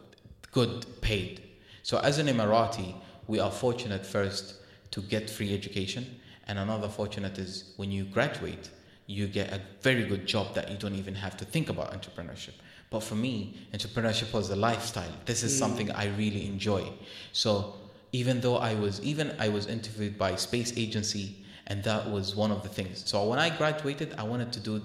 good 0.52 0.86
paid. 1.02 1.44
So 1.84 2.00
as 2.00 2.18
an 2.18 2.28
Emirati, 2.28 2.96
we 3.28 3.40
are 3.40 3.52
fortunate 3.52 4.06
first 4.06 4.56
to 4.92 5.02
get 5.02 5.30
free 5.30 5.54
education. 5.54 6.20
And 6.48 6.58
another 6.58 6.88
fortunate 6.88 7.38
is 7.38 7.74
when 7.78 7.92
you 7.92 8.06
graduate, 8.06 8.70
you 9.10 9.26
get 9.26 9.52
a 9.52 9.60
very 9.82 10.04
good 10.04 10.28
job 10.28 10.54
that 10.54 10.70
you 10.70 10.78
don't 10.78 10.94
even 10.94 11.16
have 11.16 11.36
to 11.36 11.44
think 11.44 11.70
about 11.70 11.92
entrepreneurship. 12.00 12.54
But 12.92 13.00
for 13.00 13.16
me, 13.16 13.58
entrepreneurship 13.74 14.32
was 14.34 14.52
a 14.52 14.56
lifestyle. 14.56 15.12
This 15.26 15.42
is 15.42 15.58
something 15.58 15.90
I 15.92 16.10
really 16.16 16.46
enjoy. 16.46 16.88
So 17.32 17.74
even 18.12 18.40
though 18.40 18.58
I 18.58 18.76
was 18.76 19.02
even 19.02 19.36
I 19.40 19.50
was 19.50 19.66
interviewed 19.66 20.16
by 20.20 20.36
space 20.36 20.78
agency 20.78 21.44
and 21.66 21.84
that 21.84 22.08
was 22.08 22.36
one 22.36 22.52
of 22.52 22.62
the 22.62 22.70
things. 22.70 23.02
So 23.08 23.28
when 23.28 23.40
I 23.40 23.50
graduated, 23.50 24.14
I 24.16 24.24
wanted 24.24 24.54
to 24.54 24.60
do 24.60 24.80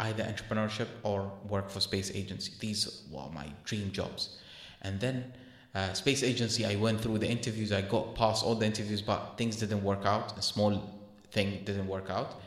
either 0.00 0.24
entrepreneurship 0.24 0.88
or 1.04 1.30
work 1.48 1.70
for 1.70 1.78
space 1.78 2.10
agency. 2.12 2.52
These 2.58 3.02
were 3.08 3.30
my 3.32 3.46
dream 3.62 3.92
jobs. 3.92 4.40
And 4.82 4.98
then 4.98 5.32
uh, 5.76 5.92
space 5.92 6.24
agency, 6.24 6.66
I 6.66 6.74
went 6.74 7.00
through 7.00 7.18
the 7.18 7.28
interviews. 7.28 7.70
I 7.70 7.82
got 7.82 8.16
past 8.16 8.44
all 8.44 8.56
the 8.56 8.66
interviews, 8.66 9.00
but 9.00 9.34
things 9.36 9.56
didn't 9.56 9.84
work 9.84 10.04
out. 10.04 10.36
A 10.36 10.42
small 10.42 11.00
thing 11.30 11.62
didn't 11.64 11.86
work 11.86 12.10
out. 12.10 12.40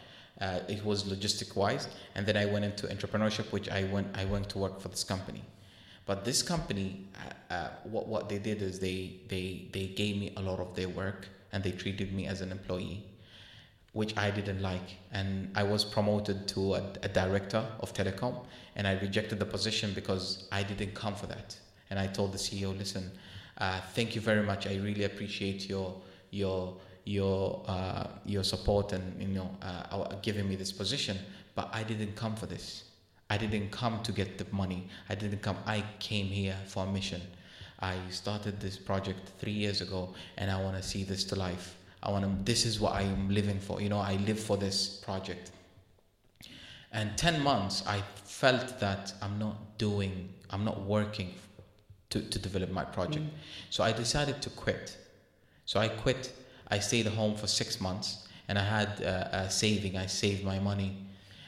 Uh, 0.43 0.59
it 0.67 0.83
was 0.83 1.05
logistic 1.05 1.55
wise, 1.55 1.87
and 2.15 2.25
then 2.25 2.35
I 2.35 2.45
went 2.45 2.65
into 2.65 2.87
entrepreneurship, 2.87 3.53
which 3.53 3.69
I 3.69 3.85
went 3.85 4.07
I 4.13 4.25
went 4.25 4.49
to 4.49 4.57
work 4.57 4.81
for 4.81 4.89
this 4.89 5.05
company. 5.05 5.43
But 6.05 6.25
this 6.25 6.43
company, 6.43 7.07
uh, 7.15 7.53
uh, 7.53 7.69
what 7.85 8.07
what 8.07 8.27
they 8.27 8.39
did 8.39 8.61
is 8.61 8.77
they 8.77 9.21
they 9.29 9.69
they 9.71 9.85
gave 10.01 10.17
me 10.17 10.33
a 10.35 10.41
lot 10.41 10.59
of 10.59 10.75
their 10.75 10.89
work, 10.89 11.29
and 11.53 11.63
they 11.63 11.71
treated 11.71 12.11
me 12.13 12.27
as 12.27 12.41
an 12.41 12.51
employee, 12.51 13.05
which 13.93 14.17
I 14.17 14.31
didn't 14.31 14.61
like. 14.61 14.89
And 15.13 15.49
I 15.55 15.63
was 15.63 15.85
promoted 15.85 16.45
to 16.49 16.73
a, 16.73 16.83
a 17.03 17.07
director 17.07 17.63
of 17.79 17.93
telecom, 17.93 18.35
and 18.75 18.85
I 18.85 18.99
rejected 18.99 19.39
the 19.39 19.45
position 19.45 19.93
because 19.93 20.49
I 20.51 20.63
didn't 20.63 20.93
come 20.93 21.15
for 21.15 21.27
that. 21.27 21.55
And 21.89 21.97
I 21.97 22.07
told 22.07 22.33
the 22.33 22.37
CEO, 22.37 22.77
listen, 22.77 23.11
uh, 23.59 23.79
thank 23.95 24.13
you 24.13 24.19
very 24.19 24.43
much. 24.43 24.67
I 24.67 24.75
really 24.75 25.05
appreciate 25.05 25.69
your 25.69 26.01
your 26.31 26.75
your 27.05 27.63
uh, 27.67 28.07
your 28.25 28.43
support 28.43 28.93
and 28.93 29.21
you 29.21 29.27
know 29.27 29.49
uh, 29.61 30.15
giving 30.21 30.47
me 30.47 30.55
this 30.55 30.71
position, 30.71 31.17
but 31.55 31.69
I 31.73 31.83
didn't 31.83 32.15
come 32.15 32.35
for 32.35 32.45
this. 32.45 32.83
I 33.29 33.37
didn't 33.37 33.71
come 33.71 34.01
to 34.03 34.11
get 34.11 34.37
the 34.37 34.45
money. 34.51 34.87
I 35.09 35.15
didn't 35.15 35.41
come. 35.41 35.57
I 35.65 35.83
came 35.99 36.27
here 36.27 36.55
for 36.67 36.85
a 36.85 36.91
mission. 36.91 37.21
I 37.79 37.95
started 38.09 38.59
this 38.59 38.77
project 38.77 39.31
three 39.39 39.51
years 39.51 39.81
ago, 39.81 40.13
and 40.37 40.49
I 40.49 40.61
want 40.61 40.77
to 40.77 40.83
see 40.83 41.03
this 41.03 41.23
to 41.25 41.35
life. 41.35 41.75
I 42.01 42.11
want 42.11 42.23
to. 42.25 42.43
This 42.43 42.65
is 42.65 42.79
what 42.79 42.93
I 42.93 43.01
am 43.01 43.29
living 43.29 43.59
for. 43.59 43.81
You 43.81 43.89
know, 43.89 43.99
I 43.99 44.15
live 44.27 44.39
for 44.39 44.57
this 44.57 44.87
project. 44.87 45.51
And 46.91 47.17
ten 47.17 47.41
months, 47.41 47.83
I 47.87 48.03
felt 48.23 48.79
that 48.79 49.13
I'm 49.21 49.39
not 49.39 49.77
doing. 49.77 50.29
I'm 50.49 50.63
not 50.63 50.81
working 50.81 51.33
to, 52.11 52.21
to 52.21 52.39
develop 52.39 52.69
my 52.69 52.85
project. 52.85 53.25
Mm. 53.25 53.29
So 53.71 53.83
I 53.83 53.91
decided 53.91 54.41
to 54.43 54.49
quit. 54.51 54.95
So 55.65 55.79
I 55.79 55.87
quit 55.87 56.31
I 56.69 56.79
stayed 56.79 57.07
home 57.07 57.35
for 57.35 57.47
six 57.47 57.79
months 57.79 58.27
and 58.47 58.57
I 58.57 58.63
had 58.63 59.03
uh, 59.03 59.37
a 59.45 59.49
saving. 59.49 59.97
I 59.97 60.05
saved 60.05 60.43
my 60.43 60.59
money, 60.59 60.97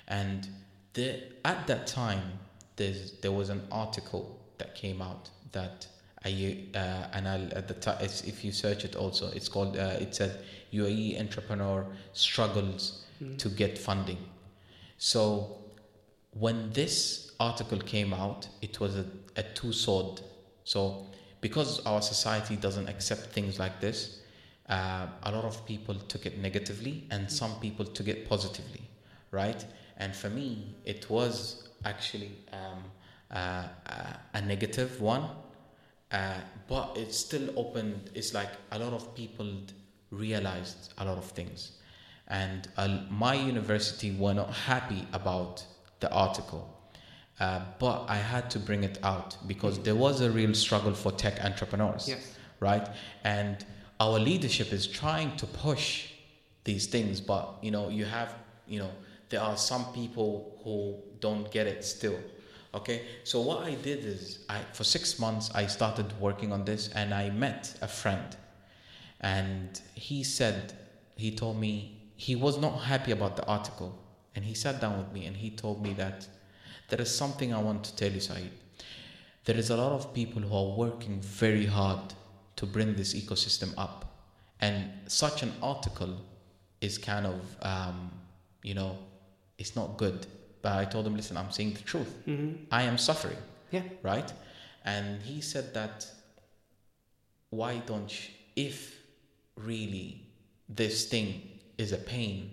and 0.08 0.48
the, 0.94 1.22
at 1.44 1.68
that 1.68 1.88
time 1.88 2.40
there's, 2.76 3.14
there 3.22 3.32
was 3.32 3.50
an 3.50 3.62
article 3.72 4.40
that 4.58 4.76
came 4.76 5.02
out 5.02 5.30
that 5.52 5.88
I 6.24 6.58
uh, 6.74 7.08
and 7.14 7.28
I 7.28 7.36
at 7.56 7.68
the 7.68 7.76
time 7.76 7.98
if 8.02 8.44
you 8.44 8.52
search 8.52 8.84
it 8.84 8.96
also 8.96 9.30
it's 9.32 9.48
called 9.48 9.78
uh, 9.78 9.98
it 10.00 10.16
said 10.16 10.40
UAE 10.74 11.20
entrepreneur 11.20 11.86
struggles 12.14 13.04
mm. 13.22 13.38
to 13.38 13.50
get 13.50 13.78
funding. 13.78 14.18
So 14.98 15.58
when 16.32 16.72
this 16.74 17.32
article 17.40 17.80
came 17.80 18.14
out, 18.14 18.48
it 18.62 18.80
was 18.80 18.96
a, 18.96 19.06
a 19.36 19.44
two 19.44 19.72
sword. 19.72 20.22
So 20.64 21.06
because 21.42 21.86
our 21.86 22.02
society 22.02 22.56
doesn't 22.56 22.90
accept 22.90 23.28
things 23.28 23.60
like 23.60 23.80
this, 23.80 24.22
uh, 24.70 25.08
a 25.24 25.32
lot 25.32 25.46
of 25.46 25.66
people 25.66 25.96
took 25.96 26.26
it 26.26 26.40
negatively 26.40 27.08
and 27.12 27.32
some 27.32 27.60
people 27.60 27.86
took 27.86 28.08
it 28.08 28.28
positively, 28.28 28.82
right? 29.32 29.64
And 29.98 30.16
for 30.16 30.30
me, 30.30 30.76
it 30.86 31.10
was 31.10 31.70
actually 31.86 32.32
um, 32.52 32.84
uh, 33.32 33.68
uh, 33.88 34.14
a 34.34 34.42
negative 34.42 35.00
one, 35.02 35.28
uh, 36.12 36.34
but 36.68 36.98
it 36.98 37.14
still 37.14 37.50
opened. 37.58 38.10
It's 38.14 38.34
like 38.34 38.50
a 38.72 38.80
lot 38.80 38.94
of 38.94 39.16
people 39.16 39.52
realized 40.12 40.94
a 40.98 41.06
lot 41.06 41.18
of 41.18 41.26
things, 41.26 41.74
and 42.28 42.68
uh, 42.78 43.00
my 43.10 43.36
university 43.36 44.16
were 44.16 44.34
not 44.34 44.52
happy 44.54 45.08
about 45.14 45.64
the 46.00 46.12
article. 46.12 46.72
Uh, 47.40 47.60
but 47.80 48.06
I 48.08 48.16
had 48.16 48.50
to 48.52 48.60
bring 48.60 48.86
it 48.86 48.98
out 49.04 49.36
because 49.46 49.78
there 49.80 49.96
was 49.96 50.22
a 50.22 50.32
real 50.32 50.54
struggle 50.54 50.94
for 50.94 51.12
tech 51.12 51.44
entrepreneurs, 51.44 52.08
yes. 52.08 52.38
right? 52.62 52.88
And 53.26 53.66
our 54.00 54.20
leadership 54.20 54.74
is 54.74 54.88
trying 54.88 55.36
to 55.38 55.46
push 55.46 56.10
these 56.64 56.88
things, 56.88 57.22
but 57.22 57.56
you 57.62 57.72
know, 57.72 57.90
you 57.90 58.06
have, 58.06 58.34
you 58.68 58.80
know, 58.80 58.92
there 59.30 59.42
are 59.42 59.58
some 59.58 59.86
people 59.94 60.60
who 60.64 60.96
don't 61.20 61.52
get 61.52 61.68
it 61.68 61.84
still. 61.84 62.20
Okay, 62.74 63.04
so 63.24 63.40
what 63.40 63.64
I 63.64 63.76
did 63.76 64.04
is, 64.04 64.40
I 64.50 64.60
for 64.74 64.84
six 64.84 65.18
months 65.18 65.50
I 65.56 65.68
started 65.68 66.20
working 66.20 66.52
on 66.52 66.66
this, 66.66 66.90
and 66.90 67.14
I 67.14 67.30
met 67.30 67.74
a 67.82 67.88
friend, 67.88 68.36
and 69.22 69.80
he 69.94 70.24
said 70.24 70.74
he 71.16 71.32
told 71.32 71.58
me 71.58 72.02
he 72.18 72.36
was 72.36 72.58
not 72.58 72.82
happy 72.82 73.12
about 73.12 73.38
the 73.38 73.46
article, 73.46 73.98
and 74.36 74.44
he 74.44 74.54
sat 74.54 74.82
down 74.82 74.98
with 74.98 75.12
me 75.14 75.26
and 75.26 75.38
he 75.38 75.50
told 75.50 75.82
me 75.82 75.94
that 75.94 76.28
there 76.90 77.02
is 77.02 77.14
something 77.16 77.54
I 77.54 77.62
want 77.62 77.84
to 77.86 77.96
tell 77.96 78.12
you, 78.12 78.20
Saeed. 78.20 78.52
There 79.46 79.56
is 79.56 79.70
a 79.70 79.78
lot 79.78 79.92
of 79.92 80.14
people 80.14 80.42
who 80.42 80.56
are 80.56 80.76
working 80.76 81.22
very 81.22 81.66
hard 81.66 82.14
to 82.56 82.66
bring 82.66 82.96
this 82.96 83.14
ecosystem 83.14 83.74
up. 83.78 84.06
And 84.62 84.90
such 85.08 85.44
an 85.44 85.54
article 85.62 86.18
is 86.82 86.98
kind 86.98 87.26
of, 87.26 87.42
um, 87.62 88.12
you 88.64 88.74
know, 88.74 88.98
it's 89.58 89.76
not 89.76 89.98
good. 89.98 90.26
But 90.62 90.74
I 90.74 90.86
told 90.86 91.06
him, 91.06 91.16
listen, 91.16 91.38
I'm 91.38 91.52
saying 91.52 91.74
the 91.74 91.82
truth. 91.82 92.14
Mm-hmm. 92.26 92.64
I 92.72 92.84
am 92.84 92.98
suffering. 92.98 93.38
Yeah. 93.72 93.84
Right? 94.02 94.32
And 94.84 95.22
he 95.22 95.42
said 95.42 95.74
that, 95.74 96.08
why 97.50 97.82
don't 97.86 98.12
you, 98.12 98.34
if 98.56 98.96
really 99.56 100.22
this 100.70 101.06
thing 101.06 101.42
is 101.78 101.92
a 101.92 101.98
pain, 101.98 102.52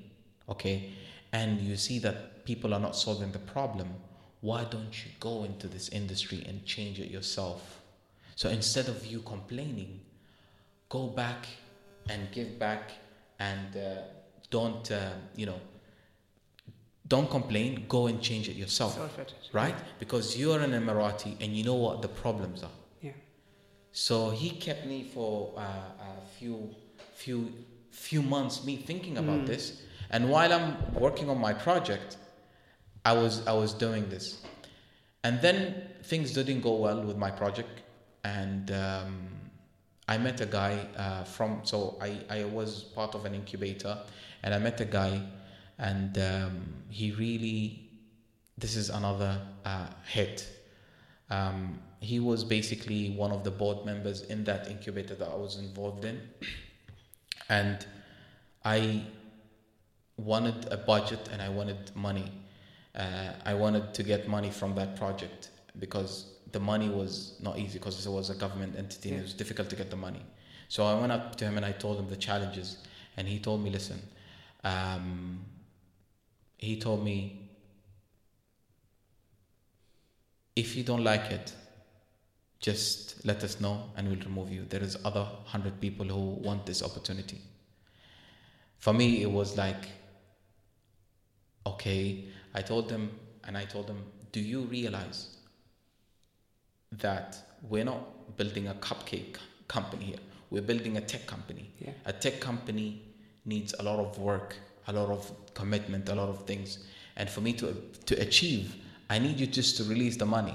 okay, 0.49 0.91
and 1.33 1.61
you 1.61 1.77
see 1.77 1.99
that 2.01 2.45
people 2.45 2.75
are 2.75 2.81
not 2.81 2.97
solving 2.97 3.33
the 3.33 3.39
problem, 3.39 3.89
why 4.41 4.65
don't 4.65 5.05
you 5.05 5.11
go 5.21 5.45
into 5.45 5.69
this 5.69 5.89
industry 5.91 6.45
and 6.49 6.65
change 6.65 6.99
it 6.99 7.11
yourself? 7.11 7.82
So 8.37 8.49
instead 8.49 8.89
of 8.89 9.07
you 9.07 9.21
complaining, 9.21 10.01
go 10.89 11.07
back 11.07 11.47
and 12.09 12.31
give 12.33 12.59
back 12.59 12.93
and 13.39 13.77
uh, 13.77 14.03
don't, 14.51 14.91
uh, 14.91 15.13
you 15.37 15.47
know, 15.47 15.61
don't 17.09 17.29
complain, 17.29 17.85
go 17.89 18.07
and 18.07 18.23
change 18.23 18.49
it 18.49 18.57
yourself. 18.57 18.99
Right? 19.53 19.75
Because 19.99 20.39
you're 20.39 20.61
an 20.61 20.73
Emirati 20.73 21.37
and 21.41 21.55
you 21.55 21.65
know 21.65 21.75
what 21.75 22.01
the 22.01 22.09
problems 22.09 22.63
are. 22.63 22.71
Yeah. 23.03 23.13
So 23.93 24.31
he 24.31 24.51
kept 24.51 24.87
me 24.87 25.05
for 25.05 25.53
uh, 25.57 25.61
a 25.61 26.27
few, 26.39 26.75
few, 27.15 27.53
few 27.91 28.23
months, 28.23 28.65
me 28.65 28.77
thinking 28.77 29.19
about 29.19 29.41
mm. 29.41 29.47
this. 29.47 29.83
And 30.11 30.31
while 30.31 30.53
I'm 30.53 30.95
working 30.95 31.29
on 31.29 31.39
my 31.39 31.53
project, 31.53 32.17
I 33.05 33.13
was, 33.13 33.47
I 33.47 33.53
was 33.53 33.75
doing 33.75 34.09
this. 34.09 34.43
And 35.25 35.41
then 35.41 35.83
things 36.05 36.33
didn't 36.33 36.63
go 36.63 36.75
well 36.77 37.03
with 37.03 37.17
my 37.17 37.31
project 37.31 37.82
and 38.25 38.71
um, 38.71 39.29
I 40.09 40.19
met 40.19 40.41
a 40.41 40.47
guy 40.47 40.87
uh, 40.97 41.25
from 41.25 41.61
so 41.65 41.99
I, 42.01 42.21
I 42.29 42.45
was 42.45 42.83
part 42.83 43.15
of 43.15 43.25
an 43.25 43.35
incubator 43.35 43.99
and 44.43 44.55
I 44.55 44.59
met 44.59 44.81
a 44.81 44.85
guy 44.85 45.23
and 45.79 46.17
um, 46.19 46.75
he 46.89 47.13
really 47.13 47.83
this 48.59 48.77
is 48.77 48.91
another 48.91 49.41
uh, 49.65 49.87
hit. 50.07 50.49
Um, 51.31 51.81
he 52.01 52.21
was 52.21 52.45
basically 52.45 53.11
one 53.11 53.33
of 53.33 53.45
the 53.45 53.51
board 53.51 53.85
members 53.87 54.23
in 54.23 54.45
that 54.45 54.69
incubator 54.69 55.15
that 55.15 55.29
I 55.29 55.37
was 55.37 55.59
involved 55.59 56.05
in, 56.05 56.21
and 57.49 57.85
I 58.65 59.05
wanted 60.17 60.71
a 60.71 60.77
budget 60.77 61.29
and 61.33 61.41
I 61.41 61.49
wanted 61.49 61.95
money. 61.97 62.31
Uh, 62.95 63.33
I 63.45 63.55
wanted 63.55 63.95
to 63.95 64.03
get 64.03 64.29
money 64.29 64.51
from 64.51 64.75
that 64.75 64.97
project 64.97 65.51
because 65.79 66.32
the 66.53 66.61
money 66.61 66.89
was 66.89 67.37
not 67.41 67.59
easy 67.59 67.79
because 67.79 68.05
it 68.07 68.11
was 68.11 68.31
a 68.31 68.35
government 68.35 68.75
entity 68.77 69.11
and 69.11 69.19
it 69.19 69.23
was 69.23 69.35
difficult 69.35 69.71
to 69.71 69.77
get 69.77 69.91
the 69.91 69.97
money. 69.97 70.23
So 70.69 70.85
I 70.85 70.95
went 70.99 71.13
up 71.13 71.37
to 71.37 71.45
him 71.45 71.57
and 71.57 71.67
I 71.67 71.73
told 71.73 71.99
him 71.99 72.09
the 72.09 72.17
challenges, 72.17 72.79
and 73.17 73.29
he 73.29 73.39
told 73.39 73.63
me, 73.63 73.71
"Listen," 73.71 74.01
um, 74.65 75.45
he 76.57 76.79
told 76.79 77.05
me, 77.05 77.51
"If 80.57 80.77
you 80.77 80.83
don't 80.83 81.05
like 81.05 81.31
it, 81.31 81.53
just 82.61 83.25
let 83.27 83.43
us 83.43 83.61
know 83.61 83.91
and 83.97 84.09
we'll 84.09 84.21
remove 84.21 84.53
you. 84.53 84.65
There 84.65 84.83
is 84.83 84.97
other 85.05 85.27
hundred 85.45 85.81
people 85.81 86.07
who 86.07 86.21
want 86.49 86.65
this 86.65 86.83
opportunity." 86.83 87.41
For 88.79 88.93
me, 88.93 89.23
it 89.23 89.31
was 89.31 89.57
like, 89.57 89.89
okay. 91.67 92.25
I 92.55 92.63
told 92.63 92.89
them, 92.89 93.19
and 93.45 93.57
I 93.57 93.65
told 93.65 93.87
them, 93.87 94.05
"Do 94.33 94.41
you 94.41 94.63
realize 94.63 95.32
that 96.99 97.37
we're 97.69 97.85
not 97.85 98.37
building 98.37 98.69
a 98.69 98.75
cupcake 98.75 99.37
company 99.69 100.05
here. 100.05 100.19
We're 100.51 100.63
building 100.63 100.97
a 100.97 101.01
tech 101.01 101.27
company. 101.27 101.71
Yeah. 101.79 101.91
A 102.07 102.13
tech 102.13 102.41
company 102.41 103.03
needs 103.45 103.75
a 103.79 103.83
lot 103.83 103.99
of 103.99 104.19
work, 104.19 104.57
a 104.87 104.93
lot 104.93 105.09
of 105.11 105.31
commitment, 105.55 106.09
a 106.09 106.15
lot 106.15 106.29
of 106.29 106.45
things. 106.47 106.79
And 107.17 107.29
for 107.29 107.41
me 107.41 107.53
to 107.55 107.75
to 108.07 108.15
achieve, 108.21 108.77
I 109.09 109.19
need 109.19 109.39
you 109.41 109.47
just 109.47 109.77
to 109.79 109.85
release 109.85 110.17
the 110.17 110.27
money. 110.27 110.55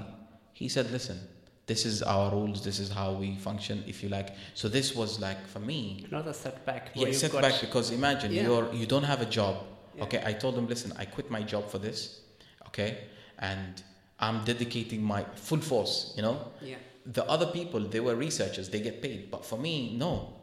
He 0.52 0.68
said, 0.68 0.90
"Listen, 0.90 1.18
this 1.66 1.84
is 1.84 2.02
our 2.02 2.30
rules. 2.32 2.62
This 2.62 2.78
is 2.78 2.90
how 2.90 3.12
we 3.12 3.36
function, 3.36 3.82
if 3.86 4.02
you 4.02 4.08
like." 4.08 4.34
So 4.54 4.68
this 4.68 4.94
was 4.94 5.20
like 5.20 5.46
for 5.46 5.60
me, 5.60 6.04
Another 6.10 6.32
setback. 6.32 6.90
yeah, 6.94 7.12
setback 7.12 7.52
got- 7.52 7.60
because 7.60 7.90
imagine 7.90 8.32
Yeah. 8.32 8.42
you're 8.42 8.72
you 8.74 8.86
don't 8.86 9.04
have 9.04 9.20
a 9.22 9.26
job. 9.26 9.64
Yeah. 9.96 10.04
Okay, 10.04 10.22
I 10.24 10.32
told 10.32 10.54
him, 10.56 10.66
listen, 10.68 10.92
I 10.96 11.04
quit 11.06 11.30
my 11.30 11.42
job 11.42 11.68
for 11.70 11.78
this. 11.78 12.20
Okay, 12.68 12.98
and 13.38 13.82
I'm 14.20 14.44
dedicating 14.44 15.02
my 15.02 15.24
full 15.34 15.60
force. 15.60 16.12
You 16.16 16.22
know, 16.22 16.52
Yeah. 16.62 16.76
the 17.06 17.24
other 17.28 17.46
people 17.46 17.80
they 17.80 18.00
were 18.00 18.16
researchers, 18.16 18.68
they 18.68 18.80
get 18.80 19.00
paid, 19.02 19.30
but 19.30 19.44
for 19.44 19.58
me, 19.58 19.94
no, 19.96 20.34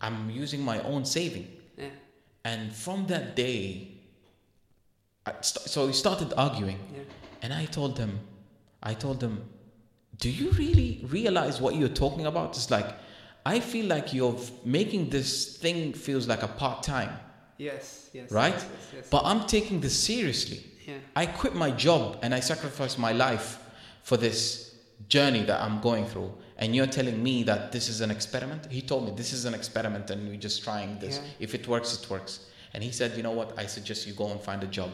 I'm 0.00 0.30
using 0.30 0.62
my 0.62 0.80
own 0.82 1.04
saving. 1.04 1.48
Yeah. 1.78 1.88
And 2.44 2.72
from 2.74 3.06
that 3.06 3.36
day, 3.36 3.88
I 5.26 5.32
st- 5.40 5.68
so 5.68 5.86
we 5.86 5.92
started 5.92 6.32
arguing, 6.36 6.78
Yeah. 6.94 7.02
and 7.42 7.52
I 7.52 7.66
told 7.66 7.96
them, 7.96 8.20
I 8.82 8.94
told 8.94 9.20
them, 9.20 9.48
do 10.18 10.28
you 10.28 10.50
really 10.50 11.00
realize 11.08 11.60
what 11.60 11.76
you're 11.76 11.88
talking 12.04 12.26
about? 12.26 12.56
It's 12.56 12.70
like, 12.70 12.94
I 13.46 13.60
feel 13.60 13.86
like 13.86 14.12
you're 14.12 14.38
making 14.64 15.10
this 15.10 15.56
thing 15.56 15.92
feels 15.94 16.26
like 16.28 16.42
a 16.42 16.48
part 16.48 16.82
time, 16.82 17.18
Yes. 17.58 18.10
Yes. 18.12 18.30
right? 18.30 18.52
Yes. 18.54 18.62
Yes. 18.64 18.94
yes. 18.96 19.08
But 19.10 19.22
I'm 19.24 19.46
taking 19.46 19.80
this 19.80 19.98
seriously. 19.98 20.64
Yeah. 20.86 20.94
I 21.16 21.26
quit 21.26 21.54
my 21.54 21.70
job 21.70 22.18
and 22.22 22.34
I 22.34 22.40
sacrificed 22.40 22.98
my 22.98 23.12
life 23.12 23.58
for 24.02 24.16
this 24.16 24.74
journey 25.08 25.42
that 25.44 25.60
I'm 25.62 25.80
going 25.80 26.06
through. 26.06 26.32
And 26.58 26.74
you're 26.76 26.86
telling 26.86 27.22
me 27.22 27.42
that 27.44 27.72
this 27.72 27.88
is 27.88 28.00
an 28.00 28.10
experiment? 28.10 28.70
He 28.70 28.82
told 28.82 29.04
me 29.06 29.12
this 29.16 29.32
is 29.32 29.44
an 29.44 29.54
experiment 29.54 30.10
and 30.10 30.28
we're 30.28 30.36
just 30.36 30.62
trying 30.62 30.98
this. 30.98 31.18
Yeah. 31.18 31.30
If 31.40 31.54
it 31.54 31.66
works, 31.68 32.00
it 32.00 32.08
works. 32.10 32.46
And 32.74 32.82
he 32.82 32.90
said, 32.92 33.16
you 33.16 33.22
know 33.22 33.32
what? 33.32 33.58
I 33.58 33.66
suggest 33.66 34.06
you 34.06 34.12
go 34.12 34.28
and 34.30 34.40
find 34.40 34.62
a 34.62 34.66
job. 34.66 34.90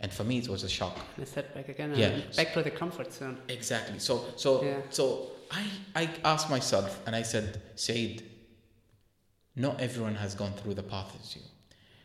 And 0.00 0.12
for 0.12 0.24
me, 0.24 0.38
it 0.38 0.48
was 0.48 0.62
a 0.62 0.68
shock. 0.68 0.96
And 1.16 1.26
a 1.26 1.28
setback 1.28 1.68
again. 1.68 1.92
Yeah. 1.96 2.20
Back 2.36 2.52
to 2.54 2.62
the 2.62 2.70
comfort 2.70 3.12
zone. 3.12 3.38
Exactly. 3.48 3.98
So, 3.98 4.24
so, 4.36 4.62
Yeah. 4.64 4.76
so 4.90 5.32
I, 5.50 5.64
I 5.96 6.10
asked 6.24 6.48
myself 6.50 7.00
and 7.06 7.16
I 7.16 7.22
said, 7.22 7.60
Saeed, 7.74 8.22
not 9.56 9.80
everyone 9.80 10.14
has 10.14 10.34
gone 10.34 10.52
through 10.52 10.74
the 10.74 10.82
path 10.84 11.16
as 11.20 11.34
you. 11.36 11.42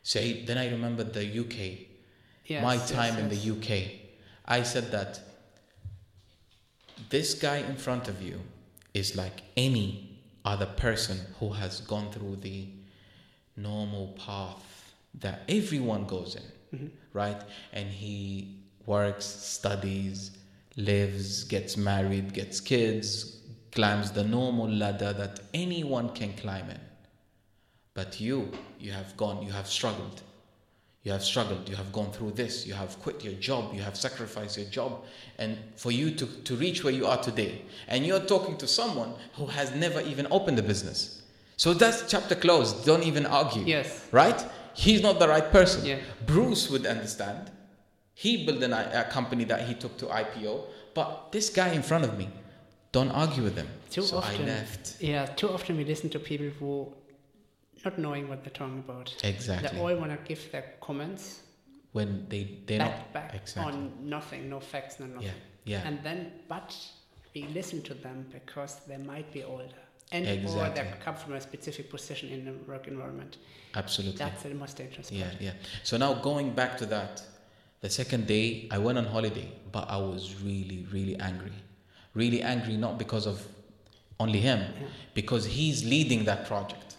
Saeed, 0.01 0.47
then 0.47 0.57
I 0.57 0.69
remembered 0.69 1.13
the 1.13 1.39
UK 1.39 1.92
Yes, 2.45 2.61
my 2.63 2.73
yes, 2.75 2.91
time 2.91 3.17
in 3.17 3.29
the 3.29 3.51
UK, 3.51 3.91
I 4.45 4.63
said 4.63 4.91
that 4.91 5.19
this 7.09 7.33
guy 7.33 7.57
in 7.57 7.75
front 7.75 8.07
of 8.07 8.21
you 8.21 8.39
is 8.93 9.15
like 9.15 9.41
any 9.55 10.19
other 10.45 10.65
person 10.65 11.19
who 11.39 11.49
has 11.53 11.79
gone 11.81 12.11
through 12.11 12.37
the 12.37 12.67
normal 13.55 14.07
path 14.25 14.93
that 15.19 15.41
everyone 15.47 16.05
goes 16.05 16.35
in, 16.35 16.43
Mm-hmm. 16.73 16.87
right? 17.13 17.39
And 17.71 17.87
he 17.87 18.57
works, 18.87 19.25
studies, 19.25 20.31
lives, 20.75 21.43
gets 21.43 21.77
married, 21.77 22.33
gets 22.33 22.59
kids, 22.59 23.37
climbs 23.71 24.11
the 24.11 24.23
normal 24.23 24.67
ladder 24.67 25.13
that 25.13 25.39
anyone 25.53 26.09
can 26.09 26.33
climb 26.33 26.69
in. 26.71 26.79
But 27.93 28.19
you, 28.19 28.51
you 28.79 28.91
have 28.91 29.15
gone, 29.17 29.43
you 29.45 29.51
have 29.51 29.67
struggled. 29.67 30.23
You 31.03 31.11
have 31.11 31.23
struggled, 31.23 31.67
you 31.67 31.75
have 31.75 31.91
gone 31.91 32.11
through 32.11 32.31
this, 32.31 32.65
you 32.65 32.73
have 32.73 32.97
quit 33.01 33.25
your 33.25 33.33
job, 33.33 33.73
you 33.73 33.81
have 33.81 33.97
sacrificed 33.97 34.57
your 34.57 34.67
job, 34.67 35.03
and 35.37 35.57
for 35.75 35.91
you 35.91 36.11
to, 36.11 36.25
to 36.25 36.55
reach 36.55 36.83
where 36.85 36.93
you 36.93 37.05
are 37.05 37.21
today. 37.21 37.63
And 37.89 38.05
you're 38.05 38.21
talking 38.21 38.55
to 38.57 38.67
someone 38.67 39.13
who 39.33 39.47
has 39.47 39.75
never 39.75 39.99
even 39.99 40.27
opened 40.31 40.59
a 40.59 40.63
business. 40.63 41.21
So 41.57 41.73
that's 41.73 42.09
chapter 42.09 42.35
closed. 42.35 42.85
Don't 42.85 43.03
even 43.03 43.25
argue. 43.25 43.63
Yes. 43.63 44.07
Right? 44.13 44.45
He's 44.73 45.01
not 45.01 45.19
the 45.19 45.27
right 45.27 45.51
person. 45.51 45.85
Yeah. 45.85 45.99
Bruce 46.25 46.69
would 46.69 46.85
understand. 46.85 47.51
He 48.13 48.45
built 48.45 48.63
an, 48.63 48.71
a 48.71 49.05
company 49.11 49.43
that 49.45 49.67
he 49.67 49.73
took 49.73 49.97
to 49.97 50.05
IPO, 50.05 50.63
but 50.93 51.33
this 51.33 51.49
guy 51.49 51.73
in 51.73 51.81
front 51.81 52.05
of 52.05 52.17
me, 52.17 52.29
don't 52.93 53.11
argue 53.11 53.43
with 53.43 53.57
him. 53.57 53.67
Too 53.89 54.03
so 54.03 54.17
often. 54.17 54.43
I 54.43 54.45
left. 54.45 55.01
Yeah. 55.01 55.25
Too 55.25 55.49
often 55.49 55.75
we 55.75 55.83
listen 55.83 56.09
to 56.11 56.19
people 56.19 56.47
who 56.59 56.93
not 57.85 57.97
knowing 57.97 58.27
what 58.29 58.43
they're 58.43 58.53
talking 58.53 58.79
about. 58.79 59.13
Exactly. 59.23 59.69
They 59.69 59.79
all 59.79 59.95
want 59.99 60.11
to 60.11 60.17
give 60.27 60.51
their 60.51 60.65
comments 60.81 61.41
when 61.91 62.25
they 62.29 62.59
they're 62.65 62.79
back 62.79 62.97
not 62.97 63.13
back 63.13 63.35
exactly. 63.35 63.73
on 63.73 63.91
nothing, 64.01 64.49
no 64.49 64.59
facts, 64.59 64.99
no 64.99 65.05
nothing. 65.05 65.27
Yeah, 65.65 65.81
yeah. 65.81 65.87
And 65.87 66.03
then, 66.03 66.31
but 66.47 66.75
we 67.35 67.43
listen 67.53 67.81
to 67.83 67.93
them 67.93 68.25
because 68.31 68.81
they 68.87 68.97
might 68.97 69.31
be 69.31 69.43
older 69.43 69.83
and 70.13 70.25
or 70.47 70.69
they 70.69 70.93
come 71.03 71.15
from 71.15 71.33
a 71.33 71.41
specific 71.41 71.89
position 71.89 72.29
in 72.29 72.45
the 72.45 72.53
work 72.71 72.87
environment. 72.87 73.37
Absolutely. 73.75 74.17
That's 74.17 74.43
the 74.43 74.53
most 74.53 74.77
dangerous 74.77 75.11
Yeah, 75.11 75.29
part. 75.29 75.41
yeah. 75.41 75.51
So 75.83 75.97
now 75.97 76.13
going 76.13 76.51
back 76.53 76.77
to 76.77 76.85
that, 76.87 77.23
the 77.81 77.89
second 77.89 78.27
day 78.27 78.67
I 78.71 78.77
went 78.77 78.97
on 78.97 79.05
holiday, 79.05 79.51
but 79.71 79.89
I 79.89 79.97
was 79.97 80.35
really, 80.41 80.85
really 80.91 81.19
angry. 81.19 81.51
Really 82.13 82.43
angry, 82.43 82.77
not 82.77 82.99
because 82.99 83.25
of 83.25 83.45
only 84.19 84.39
him, 84.39 84.61
because 85.15 85.45
he's 85.45 85.83
leading 85.83 86.25
that 86.25 86.45
project. 86.45 86.92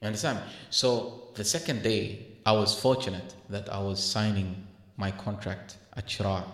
You 0.00 0.06
understand? 0.06 0.40
So 0.70 1.28
the 1.34 1.44
second 1.44 1.82
day, 1.82 2.26
I 2.46 2.52
was 2.52 2.78
fortunate 2.78 3.34
that 3.50 3.72
I 3.72 3.80
was 3.80 4.02
signing 4.02 4.66
my 4.96 5.10
contract 5.10 5.76
at 5.94 6.06
Sheraa, 6.06 6.44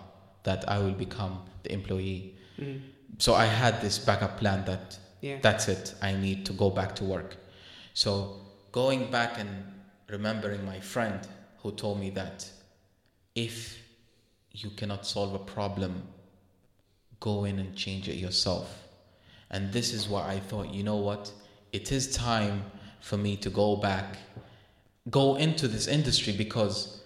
that 0.43 0.67
I 0.69 0.79
will 0.79 0.91
become 0.93 1.41
the 1.63 1.71
employee. 1.71 2.35
Mm-hmm. 2.59 2.83
So 3.19 3.33
I 3.35 3.45
had 3.45 3.81
this 3.81 3.97
backup 3.99 4.37
plan 4.37 4.65
that 4.65 4.99
Yeah. 5.21 5.39
that's 5.41 5.67
it, 5.67 5.95
I 6.01 6.13
need 6.13 6.45
to 6.45 6.53
go 6.53 6.69
back 6.69 6.93
to 6.97 7.03
work. 7.03 7.37
So 7.93 8.41
going 8.71 9.09
back 9.09 9.39
and 9.39 9.49
remembering 10.09 10.63
my 10.65 10.79
friend 10.79 11.19
who 11.63 11.71
told 11.71 11.99
me 11.99 12.11
that 12.11 12.45
if 13.33 13.79
you 14.51 14.69
cannot 14.71 15.05
solve 15.07 15.33
a 15.33 15.39
problem, 15.39 16.03
go 17.19 17.45
in 17.45 17.59
and 17.59 17.75
change 17.75 18.07
it 18.09 18.15
yourself. 18.17 18.83
And 19.49 19.71
this 19.73 19.93
is 19.93 20.07
why 20.07 20.27
I 20.35 20.39
thought, 20.39 20.73
you 20.73 20.83
know 20.83 20.97
what? 20.97 21.31
It 21.71 21.91
is 21.91 22.13
time 22.15 22.63
for 22.99 23.17
me 23.17 23.35
to 23.37 23.49
go 23.49 23.75
back, 23.75 24.17
go 25.09 25.35
into 25.35 25.67
this 25.67 25.87
industry 25.87 26.33
because 26.33 27.01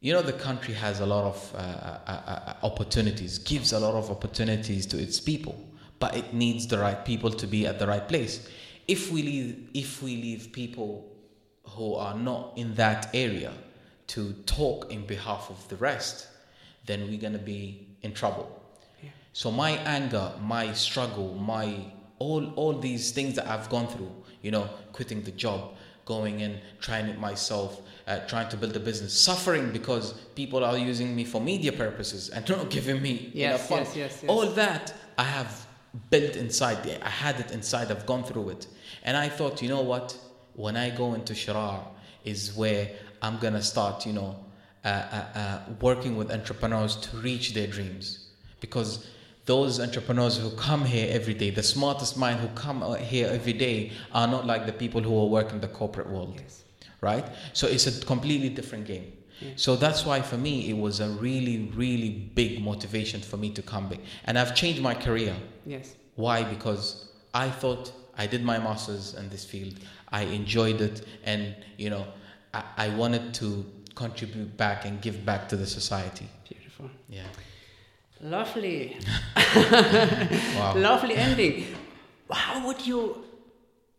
you 0.00 0.12
know 0.12 0.22
the 0.22 0.32
country 0.32 0.74
has 0.74 1.00
a 1.00 1.06
lot 1.06 1.24
of 1.24 1.54
uh, 1.54 1.58
uh, 1.58 2.10
uh, 2.10 2.54
opportunities, 2.62 3.38
gives 3.38 3.72
a 3.72 3.80
lot 3.80 3.94
of 3.94 4.10
opportunities 4.10 4.86
to 4.86 4.98
its 4.98 5.18
people, 5.18 5.58
but 5.98 6.16
it 6.16 6.32
needs 6.32 6.66
the 6.66 6.78
right 6.78 7.04
people 7.04 7.30
to 7.30 7.46
be 7.46 7.66
at 7.66 7.78
the 7.78 7.86
right 7.86 8.06
place. 8.06 8.48
If 8.86 9.10
we 9.10 9.22
leave, 9.22 9.68
if 9.74 10.02
we 10.02 10.16
leave 10.16 10.52
people 10.52 11.12
who 11.64 11.94
are 11.94 12.14
not 12.14 12.52
in 12.56 12.74
that 12.74 13.10
area 13.14 13.52
to 14.08 14.32
talk 14.44 14.92
in 14.92 15.04
behalf 15.06 15.50
of 15.50 15.66
the 15.68 15.76
rest, 15.76 16.28
then 16.84 17.08
we're 17.08 17.20
gonna 17.20 17.38
be 17.38 17.88
in 18.02 18.12
trouble. 18.12 18.62
Yeah. 19.02 19.10
So 19.32 19.50
my 19.50 19.70
anger, 19.70 20.32
my 20.40 20.72
struggle, 20.72 21.34
my 21.34 21.92
all 22.18 22.52
all 22.54 22.78
these 22.78 23.10
things 23.10 23.34
that 23.34 23.48
I've 23.48 23.68
gone 23.68 23.88
through, 23.88 24.12
you 24.46 24.52
know, 24.52 24.70
quitting 24.92 25.20
the 25.24 25.32
job, 25.32 25.74
going 26.04 26.42
and 26.42 26.60
trying 26.80 27.06
it 27.06 27.18
myself, 27.18 27.82
uh, 28.06 28.20
trying 28.28 28.48
to 28.48 28.56
build 28.56 28.76
a 28.76 28.80
business, 28.90 29.12
suffering 29.12 29.72
because 29.72 30.12
people 30.36 30.64
are 30.64 30.78
using 30.78 31.16
me 31.16 31.24
for 31.24 31.40
media 31.40 31.72
purposes 31.72 32.28
and 32.30 32.48
not 32.56 32.70
giving 32.70 33.02
me 33.02 33.32
Yes, 33.34 33.68
enough 33.68 33.70
yes, 33.70 33.96
yes, 33.96 34.20
yes. 34.22 34.30
All 34.30 34.46
that 34.62 34.94
I 35.18 35.24
have 35.24 35.66
built 36.10 36.36
inside. 36.36 36.78
I 37.02 37.10
had 37.24 37.40
it 37.40 37.50
inside. 37.50 37.90
I've 37.90 38.06
gone 38.06 38.22
through 38.22 38.50
it, 38.50 38.68
and 39.02 39.16
I 39.16 39.28
thought, 39.28 39.60
you 39.62 39.68
know 39.68 39.82
what? 39.82 40.16
When 40.54 40.76
I 40.76 40.90
go 40.90 41.14
into 41.14 41.32
Sheraa, 41.34 41.80
is 42.24 42.54
where 42.54 42.88
I'm 43.22 43.38
gonna 43.38 43.62
start, 43.62 44.06
you 44.06 44.12
know, 44.12 44.36
uh, 44.84 44.88
uh, 44.88 45.38
uh, 45.42 45.58
working 45.80 46.16
with 46.16 46.30
entrepreneurs 46.30 46.94
to 47.04 47.16
reach 47.16 47.54
their 47.54 47.66
dreams 47.66 48.28
because 48.60 49.06
those 49.46 49.80
entrepreneurs 49.80 50.36
who 50.36 50.50
come 50.50 50.84
here 50.84 51.08
every 51.10 51.34
day, 51.34 51.50
the 51.50 51.62
smartest 51.62 52.16
mind 52.18 52.40
who 52.40 52.48
come 52.48 52.82
uh, 52.82 52.94
here 52.94 53.28
every 53.32 53.52
day, 53.52 53.92
are 54.12 54.26
not 54.26 54.44
like 54.46 54.66
the 54.66 54.72
people 54.72 55.00
who 55.00 55.16
are 55.18 55.26
working 55.26 55.60
the 55.60 55.68
corporate 55.68 56.08
world, 56.08 56.34
Yes. 56.40 56.64
right? 57.00 57.24
So 57.52 57.66
it's 57.68 57.86
a 57.86 58.04
completely 58.04 58.48
different 58.48 58.86
game. 58.86 59.12
Yeah. 59.40 59.50
So 59.56 59.76
that's 59.76 60.04
why 60.04 60.20
for 60.22 60.36
me 60.36 60.68
it 60.70 60.76
was 60.76 61.00
a 61.00 61.08
really, 61.10 61.70
really 61.74 62.10
big 62.10 62.62
motivation 62.62 63.20
for 63.20 63.36
me 63.36 63.50
to 63.52 63.62
come 63.62 63.88
back, 63.88 64.00
and 64.24 64.38
I've 64.38 64.54
changed 64.54 64.82
my 64.82 64.94
career. 64.94 65.34
Yes. 65.64 65.94
Why? 66.16 66.42
Because 66.42 67.10
I 67.34 67.50
thought 67.50 67.92
I 68.18 68.26
did 68.26 68.42
my 68.42 68.58
masters 68.58 69.14
in 69.14 69.28
this 69.28 69.44
field. 69.44 69.74
I 70.10 70.22
enjoyed 70.22 70.80
it, 70.80 71.06
and 71.24 71.54
you 71.76 71.90
know, 71.90 72.06
I, 72.54 72.64
I 72.78 72.88
wanted 72.96 73.34
to 73.34 73.64
contribute 73.94 74.56
back 74.56 74.86
and 74.86 75.00
give 75.02 75.24
back 75.24 75.48
to 75.50 75.56
the 75.56 75.66
society. 75.66 76.28
Beautiful. 76.48 76.90
Yeah. 77.08 77.24
Lovely. 78.20 78.96
Lovely 80.74 81.16
ending. 81.16 81.66
How 82.30 82.66
would 82.66 82.84
you, 82.86 83.24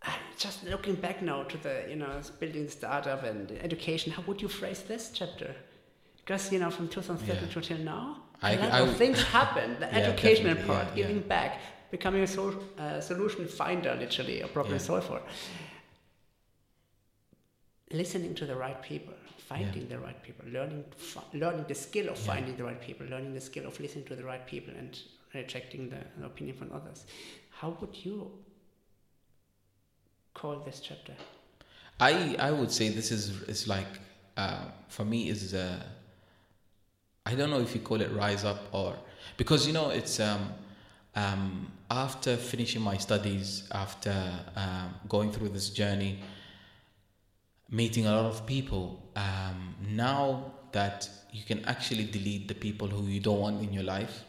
uh, 0.02 0.10
just 0.38 0.64
looking 0.66 0.96
back 0.96 1.22
now 1.22 1.44
to 1.44 1.58
the, 1.58 1.86
you 1.90 1.96
know, 1.96 2.20
building 2.40 2.68
startup 2.70 3.24
and 3.24 3.52
education, 3.62 4.12
how 4.12 4.24
would 4.28 4.42
you 4.42 4.48
phrase 4.48 4.82
this 4.84 5.12
chapter? 5.14 5.56
Because, 6.18 6.52
you 6.52 6.60
know, 6.60 6.70
from 6.72 6.88
2007 6.90 7.44
Yeah. 7.48 7.54
to 7.54 7.62
till 7.62 7.78
now, 7.78 8.18
I- 8.42 8.54
a 8.54 8.60
lot 8.60 8.72
I- 8.74 8.80
of 8.80 8.98
things 8.98 9.22
happened 9.24 9.78
The 9.80 9.86
Yeah, 9.92 9.98
educational 10.00 10.56
part, 10.66 10.88
yeah, 10.90 10.96
giving 11.08 11.22
back, 11.22 11.62
becoming 11.92 12.24
a 12.24 12.28
so, 12.28 12.60
uh, 12.78 13.00
solution 13.00 13.48
finder, 13.48 13.96
literally, 13.96 14.42
a 14.42 14.48
problem 14.48 14.80
solver. 14.80 15.22
Listening 17.92 18.36
to 18.36 18.46
the 18.46 18.56
right 18.56 18.82
people, 18.82 19.14
finding 19.50 19.88
the 19.88 19.98
right 20.00 20.22
people, 20.24 20.46
learning, 20.52 20.84
learning 21.34 21.66
the 21.68 21.76
skill 21.76 22.10
of 22.10 22.18
Yeah. 22.18 22.26
finding 22.34 22.56
the 22.58 22.64
right 22.64 22.82
people, 22.82 23.06
learning 23.08 23.34
the 23.34 23.42
skill 23.50 23.66
of 23.66 23.80
listening 23.80 24.06
to 24.06 24.16
the 24.16 24.24
right 24.24 24.46
people 24.54 24.74
and 24.82 25.00
rejecting 25.34 25.90
the 25.90 26.02
the 26.20 26.26
opinion 26.26 26.58
from 26.58 26.72
others. 26.80 27.06
How 27.60 27.70
would 27.82 27.96
you 28.06 28.16
call 30.34 30.60
this 30.66 30.80
chapter? 30.80 31.14
I 32.00 32.36
I 32.40 32.52
would 32.52 32.72
say 32.72 32.90
this 32.90 33.12
is 33.12 33.42
is 33.54 33.68
like 33.68 33.94
uh, 34.38 34.66
for 34.88 35.06
me 35.06 35.30
is 35.30 35.54
uh, 35.54 35.84
I 37.26 37.36
don't 37.36 37.50
know 37.50 37.60
if 37.60 37.74
you 37.76 37.82
call 37.82 38.02
it 38.02 38.12
rise 38.12 38.44
up 38.46 38.60
or 38.72 38.96
because 39.38 39.68
you 39.68 39.74
know 39.74 39.90
it's 39.90 40.20
um, 40.20 40.50
um, 41.16 41.72
after 41.90 42.38
finishing 42.38 42.82
my 42.82 42.98
studies 42.98 43.64
after 43.72 44.14
um, 44.56 44.94
going 45.10 45.32
through 45.32 45.50
this 45.50 45.70
journey 45.70 46.20
meeting 47.70 48.06
a 48.06 48.12
lot 48.16 48.26
of 48.26 48.46
people 48.46 49.02
um, 49.16 49.76
now 49.90 50.52
that 50.72 51.10
you 51.32 51.44
can 51.44 51.64
actually 51.66 52.06
delete 52.06 52.48
the 52.48 52.54
people 52.54 52.88
who 52.88 53.04
you 53.08 53.20
don't 53.20 53.40
want 53.40 53.62
in 53.62 53.74
your 53.74 53.84
life 53.84 54.24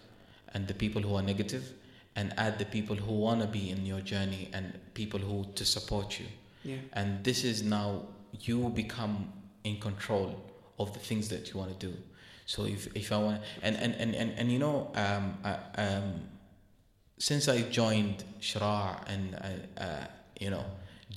and 0.55 0.67
the 0.67 0.75
people 0.75 1.01
who 1.03 1.15
are 1.15 1.23
negative 1.23 1.73
and 2.17 2.35
add 2.37 2.59
the 2.59 2.65
people 2.65 2.97
who 2.97 3.13
want 3.13 3.41
to 3.41 3.47
be 3.47 3.71
in 3.71 3.87
your 3.87 4.01
journey 4.01 4.49
and 4.53 4.79
people 4.95 5.21
who 5.21 5.45
to 5.55 5.65
support 5.65 6.19
you 6.19 6.27
Yeah. 6.65 6.77
and 6.95 7.23
this 7.25 7.45
is 7.45 7.63
now 7.63 8.03
you 8.41 8.69
become 8.71 9.33
in 9.65 9.79
control 9.79 10.35
of 10.79 10.93
the 10.93 10.99
things 10.99 11.29
that 11.29 11.49
you 11.53 11.59
want 11.61 11.79
to 11.79 11.87
do 11.87 11.95
so 12.47 12.65
if, 12.65 12.89
if 12.97 13.13
i 13.13 13.17
want 13.19 13.41
and, 13.63 13.77
and, 13.77 13.95
and, 13.95 14.15
and, 14.17 14.33
and 14.39 14.51
you 14.53 14.59
know 14.59 14.91
um, 14.95 15.39
uh, 15.45 15.57
um, 15.77 16.15
since 17.19 17.49
i 17.49 17.63
joined 17.63 18.25
Sheraa 18.41 18.97
and 19.09 19.35
uh, 19.35 19.81
uh, 19.83 20.05
you 20.41 20.51
know 20.51 20.65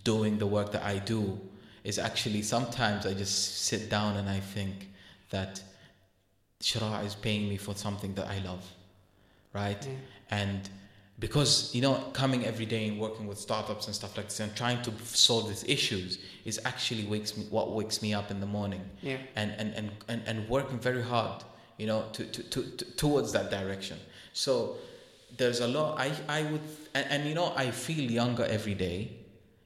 doing 0.04 0.38
the 0.38 0.48
work 0.48 0.72
that 0.72 0.84
i 0.84 0.98
do 1.00 1.40
is 1.84 1.98
actually 2.00 2.42
sometimes 2.42 3.06
i 3.06 3.14
just 3.14 3.64
sit 3.66 3.90
down 3.90 4.18
and 4.18 4.30
i 4.30 4.40
think 4.40 4.90
that 5.30 5.62
Sheraa 6.62 7.04
is 7.06 7.16
paying 7.16 7.50
me 7.50 7.58
for 7.58 7.76
something 7.76 8.14
that 8.16 8.28
i 8.28 8.40
love 8.40 8.64
right 9.54 9.84
Yeah. 9.86 9.96
and 10.40 10.70
because 11.20 11.74
you 11.76 11.82
know 11.82 11.96
coming 12.14 12.46
every 12.46 12.66
day 12.66 12.88
and 12.88 13.00
working 13.00 13.28
with 13.28 13.38
startups 13.40 13.86
and 13.88 13.96
stuff 13.96 14.16
like 14.18 14.28
this 14.28 14.40
and 14.40 14.56
trying 14.56 14.82
to 14.84 14.92
solve 15.04 15.48
these 15.50 15.64
issues 15.66 16.20
is 16.46 16.60
actually 16.66 17.06
wakes 17.06 17.36
me 17.38 17.46
what 17.50 17.72
wakes 17.72 18.02
me 18.02 18.14
up 18.14 18.32
in 18.32 18.40
the 18.40 18.46
morning 18.46 18.84
Yeah. 19.02 19.18
and 19.36 19.52
and 19.58 19.74
and, 19.76 19.92
and, 20.08 20.22
and 20.26 20.50
working 20.50 20.80
very 20.80 21.04
hard 21.04 21.44
you 21.78 21.88
know 21.88 22.06
to, 22.14 22.26
to, 22.26 22.44
to, 22.44 22.64
to 22.78 22.86
towards 22.96 23.32
that 23.34 23.50
direction 23.52 23.98
so 24.34 24.78
there's 25.38 25.62
a 25.62 25.68
lot 25.68 26.00
i 26.00 26.12
i 26.30 26.44
would 26.44 26.62
and, 26.94 27.06
and 27.10 27.28
you 27.28 27.34
know 27.34 27.54
i 27.56 27.72
feel 27.72 28.10
younger 28.12 28.46
every 28.46 28.74
day 28.76 29.12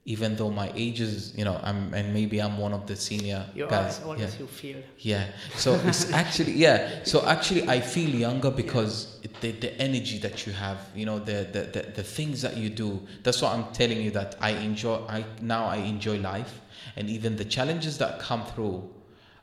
even 0.08 0.36
though 0.36 0.52
my 0.52 0.72
age 0.76 1.02
is 1.02 1.34
you 1.36 1.44
know 1.44 1.60
i'm 1.64 1.92
and 1.94 2.14
maybe 2.14 2.40
i'm 2.40 2.58
one 2.60 2.74
of 2.74 2.86
the 2.86 2.96
senior 2.96 3.44
You 3.56 3.66
are 3.66 3.70
guys 3.70 4.00
old 4.06 4.20
yeah. 4.20 4.26
as 4.26 4.40
you 4.40 4.46
feel. 4.48 4.78
Yeah. 5.00 5.26
So 5.56 5.74
it's 5.86 6.12
actually 6.22 6.54
yeah. 6.54 7.04
So 7.04 7.26
actually, 7.26 7.68
I 7.68 7.80
feel 7.80 8.10
younger 8.10 8.52
because 8.52 9.20
it, 9.24 9.34
the 9.42 9.52
the 9.52 9.72
energy 9.82 10.20
that 10.20 10.46
you 10.46 10.54
have, 10.54 10.78
you 10.96 11.06
know, 11.06 11.20
the, 11.20 11.48
the 11.52 11.62
the 11.76 11.82
the 12.00 12.04
things 12.04 12.42
that 12.44 12.56
you 12.58 12.70
do. 12.70 13.02
That's 13.24 13.42
what 13.42 13.54
I'm 13.54 13.66
telling 13.74 14.02
you 14.02 14.12
that 14.12 14.36
I 14.40 14.52
enjoy. 14.52 14.98
I 15.08 15.26
now 15.42 15.66
I 15.66 15.78
enjoy 15.78 16.18
life, 16.20 16.62
and 16.96 17.10
even 17.10 17.36
the 17.36 17.46
challenges 17.46 17.98
that 17.98 18.20
come 18.20 18.46
through 18.46 18.88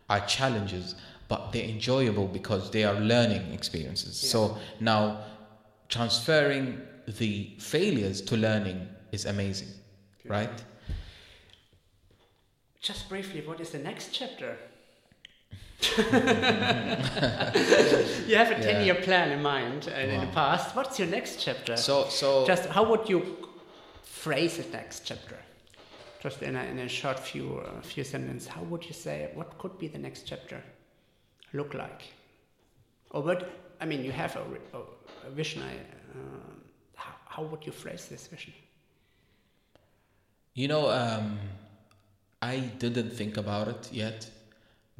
are 0.09 0.21
challenges, 0.27 0.95
but 1.29 1.53
they're 1.53 1.69
enjoyable 1.69 2.29
because 2.29 2.71
they 2.71 2.85
are 2.85 2.95
learning 2.95 3.53
experiences. 3.53 4.17
So 4.17 4.59
now 4.81 5.25
transferring 5.89 6.81
the 7.07 7.51
failures 7.59 8.21
to 8.23 8.37
learning 8.37 8.89
is 9.11 9.27
amazing, 9.27 9.69
right? 10.27 10.63
Just 12.81 13.09
briefly, 13.09 13.41
what 13.47 13.61
is 13.61 13.71
the 13.71 13.79
next 13.79 14.13
chapter? 14.13 14.57
you 15.99 16.05
have 18.37 18.51
a 18.53 18.61
10 18.61 18.85
year 18.85 18.95
plan 18.95 19.31
in 19.33 19.43
mind 19.43 19.89
and 19.89 20.11
in 20.11 20.21
the 20.21 20.27
past. 20.29 20.77
What's 20.77 20.99
your 20.99 21.09
next 21.09 21.41
chapter? 21.41 21.77
So 21.77 22.09
so 22.09 22.47
Just 22.47 22.67
how 22.67 22.85
would 22.85 23.09
you 23.09 23.49
phrase 24.03 24.57
the 24.59 24.69
next 24.71 25.05
chapter? 25.05 25.37
Just 26.23 26.41
in 26.43 26.55
a, 26.55 26.63
in 26.65 26.79
a 26.79 26.89
short 26.89 27.19
few 27.19 27.59
uh, 27.59 27.81
few 27.83 28.05
sentences, 28.05 28.49
how 28.49 28.63
would 28.63 28.85
you 28.85 28.93
say 28.93 29.31
what 29.35 29.59
could 29.59 29.77
be 29.79 29.89
the 29.89 29.99
next 29.99 30.23
chapter 30.23 30.63
look 31.53 31.75
like? 31.75 32.03
Or 33.11 33.23
what? 33.23 33.51
I 33.81 33.85
mean, 33.85 34.05
you 34.05 34.13
have 34.13 34.37
a, 34.37 34.45
ri- 34.45 34.61
a, 34.73 35.27
a 35.27 35.31
vision. 35.31 35.63
I, 35.63 35.73
uh, 35.75 36.53
how, 36.95 37.15
how 37.27 37.43
would 37.43 37.67
you 37.67 37.73
phrase 37.73 38.07
this 38.07 38.29
vision? 38.29 38.53
You 40.55 40.69
know, 40.69 40.91
um, 40.91 41.39
I 42.41 42.59
didn't 42.79 43.11
think 43.11 43.37
about 43.37 43.69
it 43.69 43.89
yet, 43.93 44.29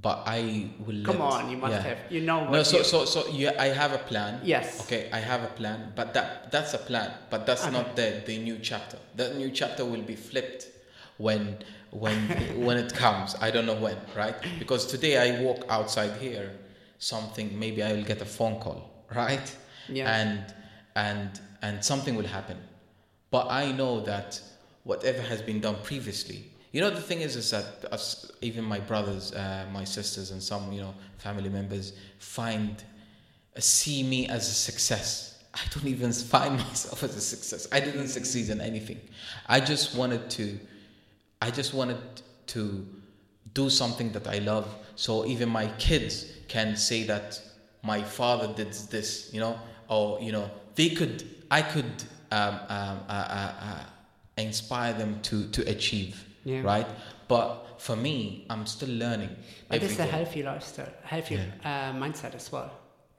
but 0.01 0.23
I 0.27 0.71
will. 0.87 1.05
Come 1.05 1.19
let- 1.19 1.45
on, 1.45 1.51
you 1.51 1.57
must 1.59 1.73
yeah. 1.73 1.81
have. 1.83 1.99
You 2.11 2.21
know 2.23 2.39
what? 2.41 2.51
No, 2.53 2.63
so 2.63 2.79
you, 2.79 2.85
so 2.85 3.05
so 3.05 3.27
yeah, 3.29 3.53
I 3.59 3.67
have 3.67 3.93
a 3.93 3.99
plan. 3.99 4.41
Yes. 4.45 4.81
Okay, 4.83 5.11
I 5.13 5.19
have 5.19 5.43
a 5.43 5.49
plan, 5.49 5.93
but 5.95 6.15
that 6.15 6.51
that's 6.51 6.73
a 6.75 6.79
plan, 6.79 7.13
but 7.31 7.45
that's 7.47 7.65
Okay. 7.65 7.73
not 7.73 7.97
the 7.97 8.23
the 8.25 8.39
new 8.39 8.59
chapter. 8.61 8.99
The 9.17 9.35
new 9.35 9.51
chapter 9.51 9.85
will 9.85 10.03
be 10.03 10.17
flipped 10.17 10.69
when 11.19 11.59
when 11.91 12.17
when 12.67 12.79
it 12.79 12.95
comes. 12.95 13.35
I 13.41 13.51
don't 13.51 13.67
know 13.67 13.77
when, 13.81 13.99
right? 14.17 14.37
Because 14.59 14.87
today 14.87 15.19
I 15.19 15.43
walk 15.43 15.67
outside 15.69 16.13
here, 16.21 16.51
something 16.99 17.59
maybe 17.59 17.83
I 17.83 17.93
will 17.93 18.05
get 18.05 18.23
a 18.23 18.27
phone 18.39 18.59
call, 18.59 18.89
right? 19.15 19.57
Yeah. 19.89 20.09
And 20.19 20.55
and 20.97 21.41
and 21.61 21.85
something 21.85 22.15
will 22.17 22.27
happen, 22.39 22.57
but 23.31 23.51
I 23.51 23.73
know 23.73 24.01
that 24.01 24.41
whatever 24.85 25.23
has 25.23 25.43
been 25.43 25.61
done 25.61 25.77
previously. 25.83 26.45
You 26.73 26.81
know, 26.81 26.91
the 26.91 27.01
thing 27.01 27.21
is, 27.21 27.37
is 27.37 27.51
that 27.51 27.85
us, 27.93 28.31
even 28.41 28.65
my 28.65 28.81
brothers, 28.81 29.33
uh, 29.33 29.67
my 29.73 29.85
sisters, 29.85 30.31
and 30.31 30.43
some, 30.43 30.73
you 30.73 30.81
know, 30.81 30.95
family 31.19 31.51
members 31.51 31.93
find, 32.19 32.83
uh, 33.57 33.61
see 33.61 34.03
me 34.03 34.27
as 34.29 34.49
a 34.49 34.53
success. 34.55 35.45
I 35.55 35.61
don't 35.75 35.87
even 35.87 36.13
find 36.13 36.57
myself 36.69 37.03
as 37.03 37.15
a 37.15 37.21
success. 37.21 37.69
I 37.71 37.81
didn't 37.81 38.09
succeed 38.09 38.49
in 38.49 38.61
anything. 38.61 39.01
I 39.47 39.61
just 39.61 39.95
wanted 39.95 40.31
to, 40.31 40.59
I 41.43 41.51
just 41.51 41.75
wanted 41.75 42.01
to 42.49 42.87
do 43.53 43.69
something 43.69 44.11
that 44.13 44.27
I 44.27 44.39
love. 44.39 44.75
So 44.97 45.27
even 45.27 45.51
my 45.51 45.67
kids 45.79 46.27
can 46.49 46.77
say 46.77 47.03
that 47.05 47.41
my 47.83 48.03
father 48.03 48.53
did 48.55 48.73
this, 48.91 49.31
you 49.33 49.41
know, 49.41 49.59
or 49.89 50.21
you 50.21 50.33
know, 50.33 50.51
they 50.75 50.91
could, 50.91 51.29
I 51.51 51.61
could 51.61 51.85
um, 52.31 52.55
um, 52.69 53.01
uh, 53.09 53.13
uh, 53.13 53.53
uh, 53.61 53.85
inspire 54.37 54.93
them 54.93 55.21
to 55.23 55.49
to 55.51 55.63
achieve, 55.71 56.25
Yeah. 56.45 56.63
right? 56.63 56.87
But 57.29 57.81
for 57.81 57.97
me, 57.97 58.47
I'm 58.51 58.67
still 58.67 58.91
learning. 58.91 59.31
but 59.69 59.83
it's 59.83 59.99
a 59.99 60.05
healthy 60.05 60.43
lifestyle, 60.43 60.93
healthy 61.05 61.37
uh, 61.65 61.93
mindset 61.93 62.35
as 62.35 62.51
well. 62.53 62.71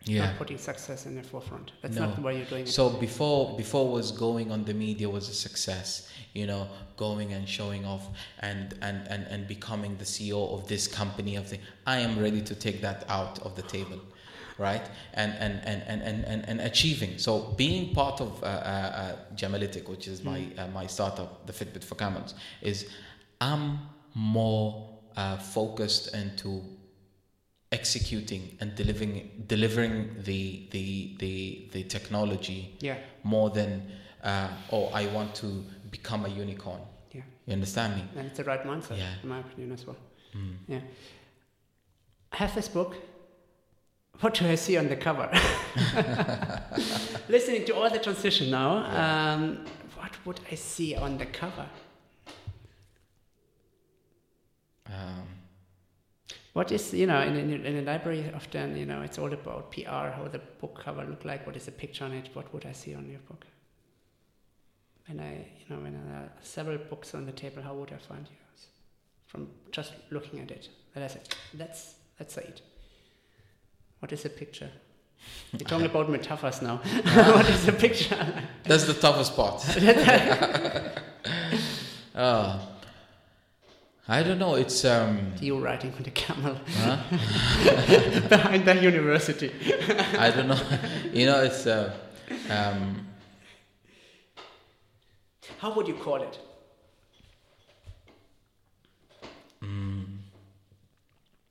Yeah. 0.05 0.25
Not 0.25 0.37
putting 0.37 0.57
success 0.57 1.05
in 1.05 1.15
the 1.15 1.23
forefront. 1.23 1.71
That's 1.81 1.95
No. 1.95 2.07
not 2.07 2.19
why 2.19 2.31
you're 2.33 2.45
doing 2.45 2.63
it. 2.63 2.69
So 2.69 2.89
before 2.89 3.55
before 3.57 3.87
was 3.89 4.11
going 4.11 4.51
on 4.51 4.65
the 4.65 4.73
media 4.73 5.09
was 5.09 5.29
a 5.29 5.33
success, 5.33 6.09
you 6.33 6.45
know, 6.45 6.67
going 6.97 7.31
and 7.33 7.47
showing 7.47 7.85
off 7.85 8.05
and 8.39 8.73
and 8.81 9.07
and, 9.07 9.23
and 9.33 9.47
becoming 9.47 9.95
the 9.97 10.05
CEO 10.05 10.41
of 10.55 10.67
this 10.67 10.87
company 10.87 11.37
of 11.37 11.49
the 11.49 11.57
I 11.87 11.99
am 11.99 12.19
ready 12.19 12.41
to 12.41 12.53
take 12.55 12.81
that 12.81 13.05
out 13.09 13.39
of 13.45 13.55
the 13.55 13.61
table. 13.77 13.99
Right 14.59 14.85
and 15.13 15.33
and, 15.33 15.61
and, 15.65 15.81
and, 15.87 16.23
and, 16.25 16.49
and 16.49 16.61
achieving 16.61 17.17
so 17.17 17.53
being 17.57 17.93
part 17.93 18.21
of 18.21 18.43
uh, 18.43 18.45
uh, 18.45 18.49
uh, 18.49 19.15
Jamalitic, 19.35 19.89
which 19.89 20.07
is 20.07 20.23
my 20.23 20.45
uh, 20.57 20.67
my 20.67 20.85
startup, 20.87 21.45
the 21.47 21.53
Fitbit 21.53 21.83
for 21.83 21.95
Camels, 21.95 22.35
is 22.61 22.87
I'm 23.41 23.79
more 24.13 24.89
uh, 25.17 25.37
focused 25.37 26.13
into 26.15 26.61
executing 27.71 28.55
and 28.61 28.75
delivering 28.75 29.43
delivering 29.47 30.15
the 30.23 30.67
the 30.71 31.15
the, 31.19 31.69
the 31.71 31.83
technology 31.83 32.77
Yeah. 32.79 32.97
more 33.23 33.49
than 33.49 33.91
uh, 34.23 34.49
oh 34.71 34.85
I 34.93 35.07
want 35.07 35.33
to 35.35 35.63
become 35.89 36.25
a 36.25 36.29
unicorn. 36.29 36.81
Yeah. 37.11 37.23
You 37.47 37.53
understand 37.53 37.95
me? 37.95 38.03
And 38.17 38.27
it's 38.27 38.37
the 38.37 38.43
right 38.43 38.63
mindset, 38.63 38.97
Yeah. 38.97 39.13
in 39.23 39.29
my 39.29 39.39
opinion, 39.39 39.71
as 39.71 39.85
well. 39.87 39.97
Mm. 40.35 40.55
Yeah. 40.67 40.81
I 42.31 42.37
have 42.37 42.53
this 42.55 42.67
book. 42.67 42.95
What 44.19 44.35
do 44.35 44.47
I 44.47 44.55
see 44.55 44.77
on 44.77 44.87
the 44.87 44.95
cover? 44.95 45.29
Listening 47.29 47.65
to 47.65 47.75
all 47.75 47.89
the 47.89 47.99
transition 47.99 48.51
now, 48.51 49.33
um, 49.33 49.65
what 49.95 50.11
would 50.25 50.39
I 50.51 50.55
see 50.55 50.95
on 50.95 51.17
the 51.17 51.25
cover? 51.25 51.67
Um, 54.87 55.27
What 56.53 56.71
is, 56.71 56.93
you 56.93 57.07
know, 57.07 57.19
in, 57.21 57.35
in, 57.35 57.65
in 57.65 57.77
a 57.79 57.81
library 57.81 58.31
often, 58.35 58.77
you 58.77 58.85
know, 58.85 59.01
it's 59.01 59.17
all 59.17 59.33
about 59.33 59.71
PR, 59.71 60.13
how 60.13 60.27
the 60.31 60.39
book 60.61 60.79
cover 60.83 61.03
look 61.03 61.25
like, 61.25 61.47
what 61.47 61.55
is 61.55 61.65
the 61.65 61.71
picture 61.71 62.05
on 62.05 62.11
it, 62.13 62.29
what 62.33 62.53
would 62.53 62.65
I 62.65 62.73
see 62.73 62.93
on 62.93 63.09
your 63.09 63.19
book? 63.21 63.43
When 65.07 65.19
I, 65.19 65.33
you 65.33 65.75
know, 65.75 65.81
when 65.81 65.93
there 65.93 66.15
are 66.15 66.29
several 66.41 66.77
books 66.77 67.15
on 67.15 67.25
the 67.25 67.31
table, 67.31 67.63
how 67.63 67.73
would 67.73 67.91
I 67.91 67.97
find 67.97 68.27
yours? 68.27 68.67
From 69.25 69.49
just 69.71 69.93
looking 70.11 70.39
at 70.41 70.51
it. 70.51 70.69
And 70.93 71.03
I 71.03 71.07
said, 71.07 71.27
that's, 71.55 71.95
that's 72.19 72.37
it. 72.37 72.61
What 74.03 74.11
is 74.11 74.23
the 74.23 74.29
picture? 74.29 74.69
You're 75.53 75.59
talking 75.59 75.85
about 75.85 76.09
metaphors 76.09 76.61
now. 76.61 76.75
what 77.35 77.49
is 77.49 77.65
the 77.65 77.71
picture? 77.71 78.43
that's 78.65 78.83
the 78.83 78.93
toughest 78.93 79.33
part. 79.33 79.63
uh, 82.13 82.59
I 84.09 84.23
don't 84.23 84.39
know. 84.39 84.55
It's 84.55 84.83
um, 84.83 85.31
you 85.39 85.57
riding 85.57 85.93
on 85.93 86.03
the 86.03 86.11
camel 86.11 86.57
huh? 86.79 86.97
behind 88.27 88.65
the 88.65 88.75
university. 88.81 89.53
I 90.19 90.31
don't 90.31 90.49
know. 90.49 90.59
you 91.13 91.25
know, 91.25 91.41
it's 91.41 91.65
uh, 91.65 91.93
um, 92.49 93.07
How 95.59 95.73
would 95.73 95.87
you 95.87 95.93
call 95.93 96.21
it? 96.21 96.37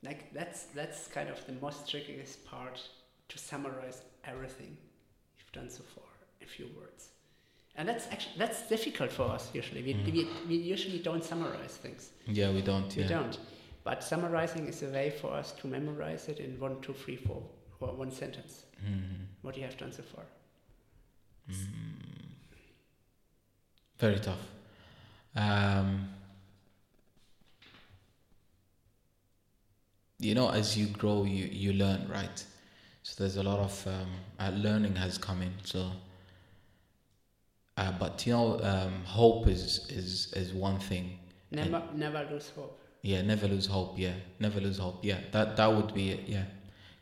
Like 0.03 0.33
that's 0.33 0.63
that's 0.75 1.07
kind 1.07 1.29
of 1.29 1.45
the 1.45 1.53
most 1.53 1.89
trickiest 1.89 2.45
part 2.45 2.81
to 3.29 3.37
summarize 3.37 4.01
everything 4.25 4.77
you've 5.37 5.51
done 5.53 5.69
so 5.69 5.83
far 5.95 6.03
in 6.41 6.47
few 6.47 6.67
words. 6.77 7.09
And 7.75 7.87
that's 7.87 8.05
actually 8.11 8.35
that's 8.37 8.67
difficult 8.67 9.11
for 9.11 9.23
us 9.23 9.49
usually. 9.53 9.81
We, 9.81 9.93
we, 10.11 10.27
we 10.47 10.55
usually 10.55 10.99
don't 10.99 11.23
summarize 11.23 11.77
things. 11.77 12.11
yeah, 12.27 12.51
we 12.51 12.61
don't. 12.61 12.95
We 12.95 13.03
don't. 13.03 13.37
But 13.83 14.03
summarizing 14.03 14.67
is 14.67 14.83
a 14.83 14.87
way 14.89 15.09
for 15.09 15.31
us 15.33 15.51
to 15.53 15.67
memorize 15.67 16.27
it 16.29 16.39
in 16.39 16.59
one, 16.59 16.79
two, 16.81 16.93
three, 16.93 17.15
four, 17.17 17.41
or 17.79 17.89
one 17.93 18.11
sentence. 18.11 18.63
Mhm. 18.85 19.25
What 19.41 19.57
you 19.57 19.63
have 19.63 19.77
done 19.77 19.91
so 19.91 20.03
far. 20.03 20.23
Very 23.99 24.19
tough. 24.19 24.39
Um, 25.35 26.09
you 30.23 30.35
know, 30.35 30.49
as 30.49 30.77
you 30.77 30.87
grow, 30.87 31.23
you, 31.23 31.45
you 31.45 31.73
learn, 31.73 32.07
right? 32.07 32.43
So 33.03 33.23
there's 33.23 33.35
a 33.37 33.43
lot 33.43 33.59
of 33.59 33.87
um, 33.87 34.07
uh, 34.39 34.49
learning 34.55 34.95
has 34.95 35.17
come 35.17 35.41
in. 35.41 35.53
So, 35.63 35.91
uh, 37.77 37.91
but 37.99 38.25
you 38.25 38.33
know, 38.33 38.59
um, 38.61 39.03
hope 39.05 39.47
is 39.47 39.87
is 39.89 40.31
is 40.33 40.53
one 40.53 40.79
thing. 40.79 41.19
Never 41.51 41.83
never 41.93 42.27
lose 42.31 42.51
hope. 42.55 42.79
Yeah, 43.01 43.21
never 43.21 43.47
lose 43.47 43.65
hope. 43.65 43.99
Yeah, 43.99 44.13
never 44.39 44.61
lose 44.61 44.77
hope. 44.77 45.03
Yeah, 45.03 45.19
that 45.31 45.57
that 45.57 45.67
would 45.67 45.93
be 45.93 46.11
it. 46.11 46.21
Yeah, 46.27 46.45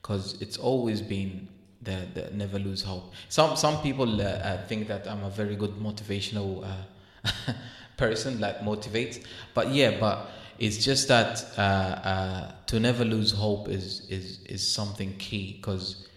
because 0.02 0.42
it's 0.42 0.58
always 0.58 1.02
been 1.02 1.48
the, 1.82 2.08
the 2.14 2.32
never 2.32 2.58
lose 2.58 2.82
hope. 2.82 3.14
Some 3.30 3.56
some 3.56 3.82
people 3.84 4.22
uh, 4.22 4.26
uh, 4.26 4.68
think 4.68 4.88
that 4.88 5.08
I'm 5.08 5.24
a 5.24 5.30
very 5.30 5.56
good 5.56 5.76
motivational 5.76 6.66
uh, 6.66 7.54
person, 7.98 8.40
like 8.40 8.60
motivates. 8.62 9.24
But 9.54 9.70
yeah, 9.70 10.00
but 10.00 10.30
it's 10.60 10.78
just 10.78 11.08
that 11.08 11.46
uh, 11.58 11.62
uh, 11.62 12.52
to 12.68 12.80
never 12.80 13.04
lose 13.06 13.32
hope 13.32 13.68
is 13.68 14.08
is 14.10 14.40
is 14.46 14.68
something 14.68 15.16
key 15.18 15.54
because 15.54 16.08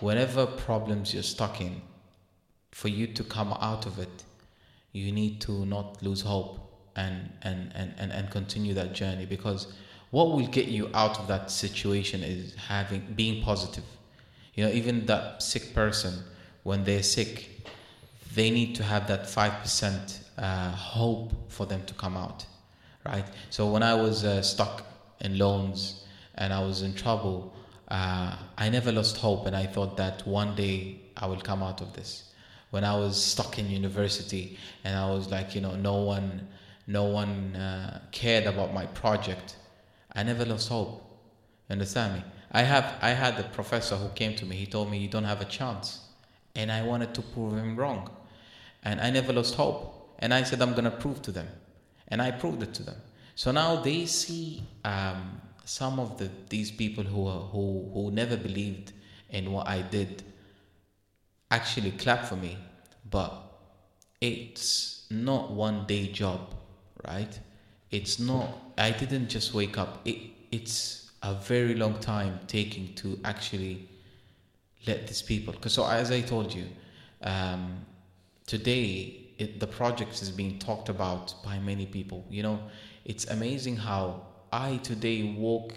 whenever 0.00 0.46
problems 0.46 1.12
you're 1.12 1.22
stuck 1.22 1.60
in, 1.60 1.80
for 2.70 2.88
you 2.88 3.06
to 3.08 3.24
come 3.24 3.52
out 3.60 3.86
of 3.86 3.98
it, 3.98 4.24
you 4.92 5.10
need 5.10 5.40
to 5.40 5.66
not 5.66 6.02
lose 6.02 6.20
hope 6.20 6.60
and 6.96 7.30
and, 7.42 7.72
and, 7.74 7.94
and, 7.98 8.12
and 8.12 8.30
continue 8.30 8.74
that 8.74 8.92
journey 8.92 9.26
because 9.26 9.72
what 10.10 10.30
will 10.30 10.46
get 10.46 10.66
you 10.66 10.90
out 10.94 11.18
of 11.18 11.28
that 11.28 11.50
situation 11.50 12.22
is 12.22 12.54
having 12.54 13.02
being 13.14 13.42
positive. 13.42 13.84
You 14.54 14.64
know, 14.64 14.70
even 14.70 15.06
that 15.06 15.42
sick 15.42 15.74
person, 15.74 16.14
when 16.62 16.84
they're 16.84 17.02
sick, 17.02 17.68
they 18.34 18.50
need 18.50 18.74
to 18.76 18.82
have 18.82 19.06
that 19.08 19.28
five 19.28 19.60
percent 19.62 20.20
uh, 20.38 20.70
hope 20.70 21.32
for 21.50 21.66
them 21.66 21.84
to 21.86 21.94
come 21.94 22.16
out, 22.16 22.46
right? 23.08 23.26
So 23.50 23.70
when 23.70 23.82
I 23.82 23.94
was 23.94 24.24
uh, 24.24 24.42
stuck 24.42 24.86
in 25.20 25.38
loans 25.38 26.04
and 26.34 26.52
I 26.52 26.60
was 26.60 26.82
in 26.82 26.94
trouble, 26.94 27.52
uh, 27.88 28.36
I 28.56 28.68
never 28.68 28.92
lost 28.92 29.16
hope, 29.16 29.46
and 29.46 29.56
I 29.56 29.66
thought 29.66 29.96
that 29.96 30.26
one 30.26 30.54
day 30.54 31.00
I 31.16 31.26
will 31.26 31.40
come 31.40 31.62
out 31.62 31.80
of 31.80 31.94
this. 31.94 32.32
When 32.70 32.84
I 32.84 32.94
was 32.94 33.22
stuck 33.22 33.58
in 33.58 33.70
university 33.70 34.58
and 34.84 34.94
I 34.94 35.10
was 35.10 35.30
like, 35.30 35.54
you 35.54 35.62
know, 35.62 35.74
no 35.74 35.96
one, 36.02 36.46
no 36.86 37.04
one 37.04 37.56
uh, 37.56 38.00
cared 38.12 38.46
about 38.46 38.74
my 38.74 38.84
project, 38.86 39.56
I 40.12 40.22
never 40.22 40.44
lost 40.44 40.68
hope. 40.68 41.02
You 41.68 41.72
understand 41.72 42.14
me? 42.16 42.24
I 42.52 42.62
have 42.62 42.94
I 43.00 43.10
had 43.10 43.38
a 43.38 43.44
professor 43.44 43.96
who 43.96 44.08
came 44.10 44.34
to 44.36 44.44
me. 44.46 44.56
He 44.56 44.66
told 44.66 44.90
me 44.90 44.98
you 44.98 45.08
don't 45.08 45.24
have 45.24 45.40
a 45.40 45.46
chance, 45.46 46.00
and 46.54 46.70
I 46.70 46.82
wanted 46.82 47.14
to 47.14 47.22
prove 47.22 47.54
him 47.54 47.76
wrong, 47.76 48.10
and 48.82 49.00
I 49.00 49.10
never 49.10 49.32
lost 49.32 49.54
hope. 49.54 49.94
And 50.18 50.34
I 50.34 50.42
said 50.42 50.60
I'm 50.60 50.74
gonna 50.74 50.90
prove 50.90 51.22
to 51.22 51.32
them, 51.32 51.48
and 52.08 52.20
I 52.20 52.30
proved 52.30 52.62
it 52.62 52.74
to 52.74 52.82
them. 52.82 52.96
So 53.34 53.52
now 53.52 53.76
they 53.76 54.06
see 54.06 54.62
um, 54.84 55.40
some 55.64 56.00
of 56.00 56.18
the 56.18 56.30
these 56.48 56.70
people 56.70 57.04
who 57.04 57.26
are, 57.26 57.40
who 57.40 57.90
who 57.92 58.10
never 58.10 58.36
believed 58.36 58.92
in 59.30 59.52
what 59.52 59.68
I 59.68 59.82
did 59.82 60.22
actually 61.50 61.92
clap 61.92 62.24
for 62.24 62.36
me, 62.36 62.58
but 63.10 63.32
it's 64.20 65.06
not 65.10 65.52
one 65.52 65.86
day 65.86 66.08
job, 66.08 66.54
right? 67.06 67.38
It's 67.90 68.18
not. 68.18 68.48
I 68.76 68.90
didn't 68.90 69.28
just 69.28 69.54
wake 69.54 69.78
up. 69.78 70.00
It 70.04 70.18
it's 70.50 71.10
a 71.22 71.34
very 71.34 71.74
long 71.74 71.98
time 72.00 72.40
taking 72.46 72.94
to 72.94 73.18
actually 73.24 73.88
let 74.86 75.06
these 75.06 75.22
people. 75.22 75.52
Because 75.52 75.74
so 75.74 75.86
as 75.86 76.10
I 76.10 76.20
told 76.20 76.54
you, 76.54 76.66
um, 77.22 77.84
today 78.46 79.27
it, 79.38 79.60
the 79.60 79.66
project 79.66 80.20
is 80.22 80.30
being 80.30 80.58
talked 80.58 80.88
about 80.88 81.34
by 81.44 81.58
many 81.58 81.86
people. 81.86 82.24
You 82.28 82.42
know, 82.42 82.58
it's 83.04 83.26
amazing 83.26 83.76
how 83.76 84.26
I 84.52 84.76
today 84.78 85.34
walk 85.38 85.72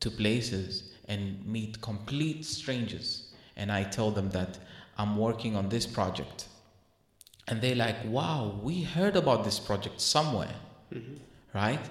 to 0.00 0.10
places 0.10 0.92
and 1.08 1.44
meet 1.46 1.80
complete 1.80 2.44
strangers, 2.44 3.32
and 3.56 3.70
I 3.72 3.84
tell 3.84 4.10
them 4.10 4.30
that 4.30 4.58
I'm 4.98 5.16
working 5.16 5.56
on 5.56 5.68
this 5.68 5.86
project, 5.86 6.48
and 7.48 7.60
they're 7.60 7.74
like, 7.86 7.96
"Wow, 8.06 8.60
we 8.62 8.82
heard 8.82 9.16
about 9.16 9.44
this 9.44 9.58
project 9.58 10.00
somewhere." 10.00 10.54
Mm-hmm. 10.92 11.14
right? 11.54 11.84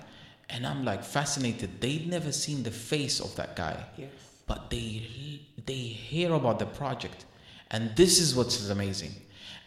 And 0.50 0.66
I'm 0.68 0.86
like 0.86 1.04
fascinated. 1.04 1.82
They'd 1.82 2.08
never 2.08 2.32
seen 2.32 2.64
the 2.64 2.72
face 2.72 3.20
of 3.20 3.36
that 3.38 3.56
guy, 3.56 3.84
Yes. 3.98 4.12
but 4.48 4.70
they 4.70 5.02
they 5.66 5.84
hear 6.10 6.34
about 6.34 6.60
the 6.60 6.66
project, 6.66 7.26
and 7.72 7.96
this 7.96 8.20
is 8.20 8.36
what's 8.36 8.70
amazing. 8.70 9.14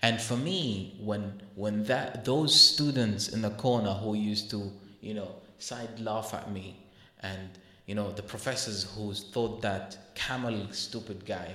And 0.06 0.20
for 0.20 0.36
me, 0.36 0.94
when 1.00 1.42
when 1.56 1.82
that 1.86 2.24
those 2.24 2.54
students 2.54 3.26
in 3.30 3.42
the 3.42 3.50
corner 3.50 3.92
who 3.92 4.14
used 4.14 4.48
to 4.50 4.70
you 5.00 5.14
know 5.14 5.30
side 5.58 5.98
laugh 5.98 6.32
at 6.32 6.48
me, 6.52 6.76
and 7.24 7.48
you 7.86 7.96
know 7.96 8.12
the 8.12 8.22
professors 8.22 8.84
who 8.94 9.12
thought 9.12 9.62
that 9.62 10.14
Camel 10.14 10.68
stupid 10.70 11.26
guy 11.26 11.50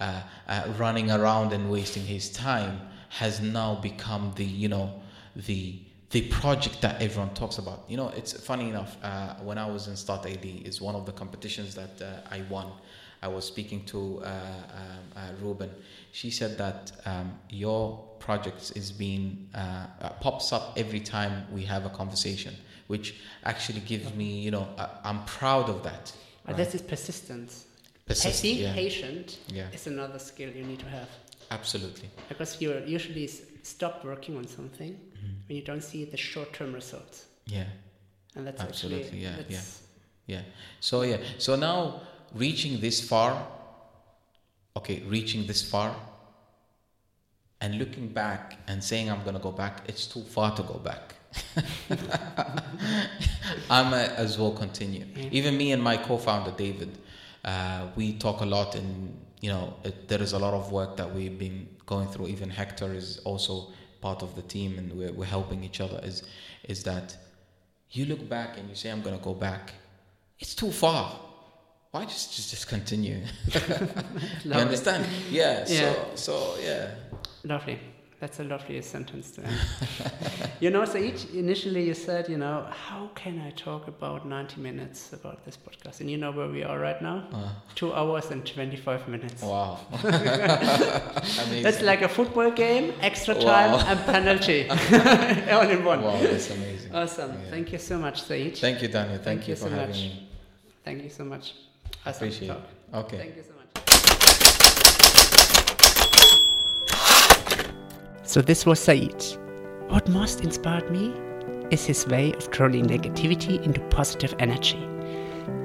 uh, 0.00 0.22
uh, 0.48 0.72
running 0.78 1.10
around 1.10 1.52
and 1.52 1.70
wasting 1.70 2.02
his 2.02 2.30
time 2.30 2.80
has 3.10 3.42
now 3.42 3.74
become 3.74 4.32
the 4.36 4.46
you 4.46 4.68
know 4.68 5.02
the 5.36 5.78
the 6.12 6.22
project 6.28 6.80
that 6.80 7.02
everyone 7.02 7.34
talks 7.34 7.58
about. 7.58 7.84
You 7.86 7.98
know, 7.98 8.08
it's 8.16 8.32
funny 8.32 8.70
enough. 8.70 8.96
Uh, 9.02 9.34
when 9.48 9.58
I 9.58 9.66
was 9.66 9.88
in 9.88 9.96
Start 9.96 10.24
AD, 10.24 10.46
is 10.46 10.80
one 10.80 10.94
of 10.94 11.04
the 11.04 11.12
competitions 11.12 11.74
that 11.74 12.00
uh, 12.00 12.34
I 12.34 12.40
won. 12.48 12.72
I 13.22 13.28
was 13.28 13.44
speaking 13.44 13.84
to 13.86 14.22
uh, 14.24 14.28
um, 14.28 14.32
uh, 15.14 15.20
Ruben. 15.42 15.70
She 16.12 16.30
said 16.30 16.58
that 16.58 16.92
um, 17.06 17.38
your 17.48 17.98
project 18.18 18.72
is 18.76 18.92
being 18.92 19.48
uh, 19.54 19.58
uh, 20.00 20.08
pops 20.20 20.52
up 20.52 20.74
every 20.76 21.00
time 21.00 21.46
we 21.52 21.64
have 21.64 21.86
a 21.86 21.90
conversation, 21.90 22.54
which 22.88 23.14
actually 23.44 23.80
gives 23.80 24.12
me, 24.14 24.40
you 24.40 24.50
know, 24.50 24.68
uh, 24.76 24.88
I'm 25.04 25.24
proud 25.24 25.68
of 25.68 25.82
that. 25.84 26.12
But 26.44 26.52
right? 26.52 26.56
this 26.64 26.74
is 26.74 26.82
persistence. 26.82 27.64
Persist- 28.06 28.42
Being 28.42 28.62
yeah. 28.62 28.74
patient 28.74 29.38
Yeah. 29.48 29.66
is 29.72 29.86
another 29.86 30.18
skill 30.18 30.50
you 30.50 30.64
need 30.64 30.80
to 30.80 30.86
have. 30.88 31.08
Absolutely. 31.50 32.08
Because 32.28 32.60
you 32.60 32.82
usually 32.86 33.28
stop 33.62 34.04
working 34.04 34.36
on 34.36 34.46
something 34.46 34.92
Mm-hmm. 35.20 35.48
when 35.48 35.56
you 35.58 35.62
don't 35.62 35.82
see 35.84 36.04
the 36.06 36.16
short-term 36.16 36.72
results, 36.72 37.26
Yeah. 37.44 37.64
and 38.34 38.46
that's 38.46 38.62
Absolutely, 38.62 39.04
actually 39.04 39.20
yeah, 39.20 39.36
that's, 39.36 39.82
Yeah. 40.26 40.42
So 40.80 41.02
yeah. 41.02 41.18
So 41.38 41.56
now 41.56 42.00
reaching 42.34 42.80
this 42.80 43.06
far, 43.06 43.46
okay, 44.76 45.02
reaching 45.06 45.46
this 45.46 45.62
far, 45.62 45.94
and 47.60 47.78
looking 47.78 48.08
back 48.08 48.58
and 48.68 48.82
saying 48.82 49.10
I'm 49.10 49.22
gonna 49.24 49.38
go 49.38 49.52
back, 49.52 49.82
it's 49.86 50.06
too 50.06 50.22
far 50.22 50.54
to 50.56 50.62
go 50.62 50.74
back. 50.74 51.14
I 53.70 53.82
might 53.82 54.10
as 54.16 54.38
well 54.38 54.52
continue. 54.52 55.04
Even 55.30 55.56
me 55.56 55.72
and 55.72 55.82
my 55.82 55.96
co-founder 55.96 56.52
David, 56.56 56.98
uh, 57.44 57.88
we 57.96 58.14
talk 58.14 58.40
a 58.40 58.46
lot, 58.46 58.74
and 58.74 59.16
you 59.40 59.50
know, 59.50 59.74
it, 59.84 60.08
there 60.08 60.22
is 60.22 60.32
a 60.32 60.38
lot 60.38 60.54
of 60.54 60.72
work 60.72 60.96
that 60.96 61.14
we've 61.14 61.38
been 61.38 61.68
going 61.86 62.08
through. 62.08 62.28
Even 62.28 62.50
Hector 62.50 62.92
is 62.92 63.18
also 63.18 63.68
part 64.00 64.22
of 64.22 64.34
the 64.34 64.42
team, 64.42 64.78
and 64.78 64.92
we're, 64.92 65.12
we're 65.12 65.24
helping 65.24 65.62
each 65.62 65.80
other. 65.80 66.00
Is 66.02 66.22
is 66.64 66.82
that 66.84 67.16
you 67.90 68.06
look 68.06 68.28
back 68.28 68.58
and 68.58 68.68
you 68.68 68.74
say, 68.74 68.90
"I'm 68.90 69.02
gonna 69.02 69.18
go 69.18 69.34
back." 69.34 69.74
It's 70.38 70.54
too 70.54 70.72
far. 70.72 71.18
Why 71.92 72.04
just 72.04 72.34
just, 72.36 72.50
just 72.50 72.68
continue? 72.68 73.20
you 74.44 74.52
understand? 74.52 75.04
Yeah. 75.30 75.64
Yeah. 75.68 75.92
So 75.94 76.06
so 76.14 76.56
yeah. 76.62 76.90
Lovely. 77.44 77.78
That's 78.20 78.38
a 78.38 78.44
lovely 78.44 78.82
sentence 78.82 79.30
to 79.32 79.42
end. 79.46 79.56
you 80.60 80.68
know, 80.68 80.84
so 80.84 80.98
each 80.98 81.24
initially 81.32 81.86
you 81.86 81.94
said, 81.94 82.28
you 82.28 82.36
know, 82.36 82.66
how 82.70 83.08
can 83.14 83.40
I 83.40 83.50
talk 83.52 83.88
about 83.88 84.26
90 84.26 84.60
minutes 84.60 85.14
about 85.14 85.42
this 85.46 85.56
podcast? 85.56 86.00
And 86.00 86.10
you 86.10 86.18
know 86.18 86.30
where 86.30 86.46
we 86.48 86.62
are 86.62 86.78
right 86.78 87.00
now? 87.00 87.24
Uh, 87.32 87.48
Two 87.74 87.94
hours 87.94 88.30
and 88.30 88.44
25 88.44 89.08
minutes. 89.08 89.40
wow. 89.42 89.78
That's 90.02 91.80
like 91.80 92.02
a 92.02 92.08
football 92.10 92.50
game, 92.50 92.92
extra 93.00 93.34
time, 93.34 93.72
Wow. 93.72 93.84
and 93.86 93.98
penalty. 94.04 94.68
All 94.68 95.66
in 95.70 95.82
one. 95.82 96.02
wow. 96.02 96.20
That's 96.20 96.50
amazing. 96.50 96.94
Awesome. 96.94 97.30
Yeah. 97.32 97.50
Thank 97.50 97.72
you 97.72 97.78
so 97.78 97.98
much, 97.98 98.22
Saeed. 98.22 98.58
Thank 98.58 98.82
you, 98.82 98.88
Daniel. 98.88 99.16
Thank, 99.16 99.24
Thank 99.24 99.48
you 99.48 99.52
you 99.54 99.56
for 99.56 99.68
so 99.70 99.70
having 99.70 99.88
much. 99.88 99.96
me. 99.96 100.28
Thank 100.84 101.02
you 101.04 101.08
so 101.10 101.24
much. 101.24 101.54
Awesome 102.06 102.28
Appreciate 102.28 102.48
talk. 102.48 102.58
it. 102.58 102.64
Okay. 102.96 103.18
Thank 103.18 103.36
you 103.36 103.42
so 103.42 103.52
much. 103.52 103.66
So 108.22 108.40
this 108.40 108.64
was 108.64 108.80
Saeed. 108.80 109.22
What 109.88 110.08
most 110.08 110.40
inspired 110.42 110.90
me 110.90 111.12
is 111.70 111.84
his 111.84 112.06
way 112.06 112.32
of 112.32 112.50
turning 112.52 112.86
negativity 112.86 113.62
into 113.62 113.80
positive 113.88 114.34
energy. 114.38 114.78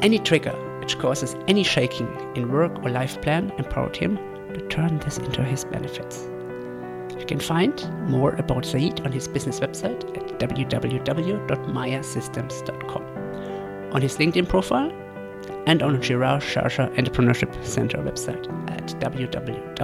Any 0.02 0.20
trigger 0.20 0.52
which 0.80 0.98
causes 1.00 1.36
any 1.48 1.64
shaking 1.64 2.08
in 2.36 2.52
work 2.52 2.84
or 2.84 2.90
life 2.90 3.22
plan 3.22 3.52
empowered 3.58 3.96
him 3.96 4.18
to 4.54 4.60
turn 4.68 5.00
this 5.00 5.18
into 5.18 5.42
his 5.44 5.64
benefits. 5.66 6.28
You 7.18 7.26
can 7.26 7.40
find 7.40 7.74
more 8.10 8.36
about 8.36 8.66
Saeed 8.66 9.00
on 9.02 9.12
his 9.12 9.28
business 9.28 9.60
website 9.60 10.04
at 10.18 10.40
www.mayasystems.com, 10.40 13.04
on 13.94 14.02
his 14.02 14.18
LinkedIn 14.18 14.48
profile, 14.50 14.92
and 15.68 15.82
on 15.82 16.02
Sheraa 16.02 16.42
Sharjah 16.42 16.96
Entrepreneurship 16.96 17.66
Center 17.66 17.98
website 17.98 18.48
at 18.70 18.88
www.sheraa.ae. 19.00 19.76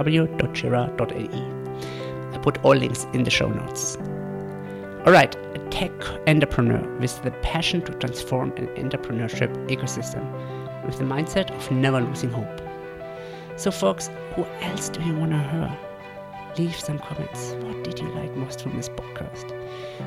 I 2.34 2.38
put 2.38 2.64
all 2.64 2.74
links 2.74 3.06
in 3.12 3.24
the 3.24 3.30
show 3.30 3.48
notes. 3.48 3.96
Alright, 5.06 5.34
a 5.56 5.58
tech 5.70 5.90
entrepreneur 6.28 6.80
with 6.98 7.20
the 7.22 7.32
passion 7.42 7.82
to 7.82 7.92
transform 7.94 8.52
an 8.52 8.68
entrepreneurship 8.68 9.52
ecosystem 9.68 10.24
with 10.86 10.98
the 10.98 11.04
mindset 11.04 11.50
of 11.50 11.70
never 11.70 12.00
losing 12.00 12.30
hope. 12.30 12.60
So, 13.56 13.70
folks, 13.70 14.08
who 14.34 14.44
else 14.60 14.88
do 14.88 15.02
you 15.02 15.14
want 15.14 15.32
to 15.32 15.38
hear? 15.38 15.78
Leave 16.58 16.78
some 16.78 16.98
comments. 16.98 17.52
What 17.64 17.82
did 17.82 17.98
you 17.98 18.08
like 18.10 18.34
most 18.36 18.62
from 18.62 18.76
this 18.76 18.88
podcast? 18.88 19.52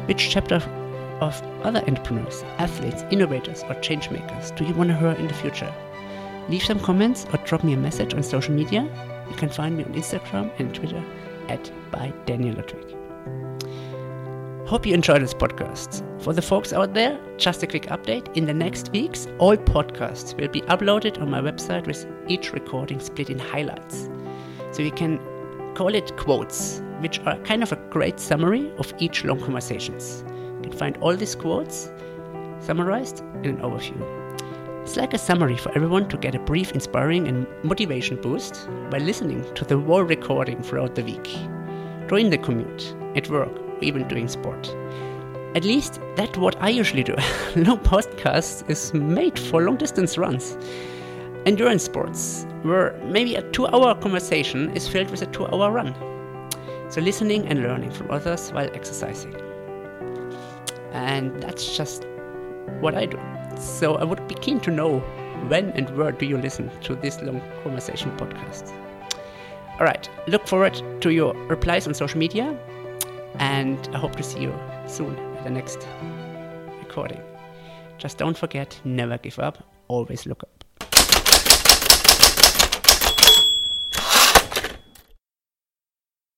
Which 0.08 0.30
chapter 0.30 0.60
of 1.22 1.42
other 1.64 1.84
entrepreneurs, 1.88 2.44
athletes, 2.58 3.04
innovators, 3.12 3.64
or 3.64 3.76
changemakers 3.76 4.56
do 4.56 4.66
you 4.66 4.74
want 4.74 4.90
to 4.90 4.98
hear 4.98 5.12
in 5.12 5.28
the 5.28 5.34
future? 5.34 5.74
Leave 6.50 6.64
some 6.64 6.80
comments 6.80 7.26
or 7.34 7.38
drop 7.46 7.64
me 7.64 7.74
a 7.74 7.78
message 7.78 8.14
on 8.14 8.22
social 8.22 8.54
media. 8.54 8.84
You 9.30 9.36
can 9.36 9.50
find 9.50 9.78
me 9.78 9.84
on 9.84 9.94
Instagram 9.94 10.52
and 10.60 10.74
Twitter 10.74 11.04
at 11.48 11.72
by 11.92 12.14
Daniel 12.26 12.56
Ludwig. 12.56 12.96
Hope 14.68 14.86
you 14.86 14.94
enjoyed 14.96 15.22
this 15.22 15.34
podcast. 15.34 16.04
For 16.24 16.34
the 16.34 16.42
folks 16.42 16.74
out 16.74 16.96
there, 16.96 17.20
just 17.38 17.62
a 17.62 17.68
quick 17.68 17.84
update. 17.84 18.36
In 18.36 18.46
the 18.46 18.54
next 18.54 18.92
weeks, 18.92 19.28
all 19.38 19.56
podcasts 19.56 20.36
will 20.40 20.48
be 20.48 20.62
uploaded 20.62 21.22
on 21.22 21.30
my 21.30 21.40
website 21.40 21.86
with 21.86 22.08
each 22.28 22.52
recording 22.52 23.00
split 23.00 23.30
in 23.30 23.38
highlights. 23.38 24.10
So 24.72 24.82
you 24.82 24.92
can 24.92 25.20
call 25.76 25.94
it 25.94 26.18
quotes, 26.18 26.82
which 27.00 27.20
are 27.22 27.38
kind 27.40 27.62
of 27.62 27.72
a 27.72 27.76
great 27.92 28.20
summary 28.20 28.72
of 28.78 28.92
each 28.98 29.24
long 29.24 29.40
conversations. 29.40 30.24
Find 30.72 30.98
all 30.98 31.16
these 31.16 31.36
quotes 31.36 31.90
summarized 32.60 33.20
in 33.44 33.52
an 33.52 33.58
overview. 33.58 34.26
It's 34.86 34.98
like 34.98 35.14
a 35.14 35.18
summary 35.18 35.58
for 35.58 35.72
everyone 35.76 36.08
to 36.10 36.18
get 36.18 36.36
a 36.36 36.40
brief, 36.40 36.72
inspiring, 36.74 37.28
and 37.28 37.48
motivation 37.64 38.22
boost 38.22 38.70
by 38.92 39.00
listening 39.00 39.44
to 39.56 39.66
the 39.66 39.80
whole 39.80 40.04
recording 40.04 40.62
throughout 40.62 40.94
the 40.94 41.04
week, 41.04 41.28
during 42.08 42.30
the 42.30 42.38
commute, 42.38 42.96
at 43.16 43.28
work, 43.30 43.50
or 43.50 43.84
even 43.84 44.08
doing 44.08 44.28
sport. 44.28 44.68
At 45.56 45.64
least 45.64 46.00
that's 46.16 46.38
what 46.38 46.62
I 46.62 46.70
usually 46.70 47.04
do. 47.04 47.16
no 47.56 47.78
podcast 47.78 48.70
is 48.70 48.94
made 48.94 49.40
for 49.40 49.64
long 49.64 49.78
distance 49.78 50.18
runs. 50.18 50.58
Endurance 51.46 51.84
sports, 51.84 52.46
where 52.62 52.94
maybe 53.06 53.36
a 53.36 53.52
two 53.52 53.66
hour 53.68 53.96
conversation 53.96 54.70
is 54.76 54.88
filled 54.88 55.10
with 55.10 55.22
a 55.22 55.28
two 55.28 55.48
hour 55.48 55.72
run. 55.72 55.96
So 56.90 57.02
listening 57.02 57.48
and 57.48 57.64
learning 57.64 57.92
from 57.92 58.12
others 58.12 58.52
while 58.52 58.70
exercising. 58.74 59.45
And 60.96 61.44
that's 61.44 61.76
just 61.76 62.08
what 62.80 62.96
I 62.96 63.06
do. 63.06 63.20
So 63.60 63.96
I 63.96 64.04
would 64.06 64.26
be 64.28 64.36
keen 64.36 64.60
to 64.62 64.72
know 64.72 65.00
when 65.50 65.72
and 65.72 65.90
where 65.98 66.12
do 66.12 66.26
you 66.26 66.38
listen 66.38 66.72
to 66.82 66.96
this 66.96 67.22
long 67.22 67.42
conversation 67.64 68.16
podcast. 68.18 68.72
All 69.78 69.86
right, 69.86 70.10
look 70.28 70.48
forward 70.48 70.82
to 71.02 71.10
your 71.10 71.34
replies 71.48 71.86
on 71.86 71.94
social 71.94 72.18
media, 72.18 72.58
and 73.40 73.90
I 73.94 73.98
hope 73.98 74.16
to 74.16 74.24
see 74.24 74.40
you 74.40 74.54
soon 74.88 75.18
at 75.38 75.44
the 75.44 75.50
next 75.50 75.86
recording. 76.80 77.22
Just 77.98 78.18
don't 78.18 78.38
forget, 78.38 78.80
never 78.86 79.18
give 79.18 79.38
up, 79.38 79.58
always 79.90 80.26
look 80.26 80.44
up. 80.44 80.55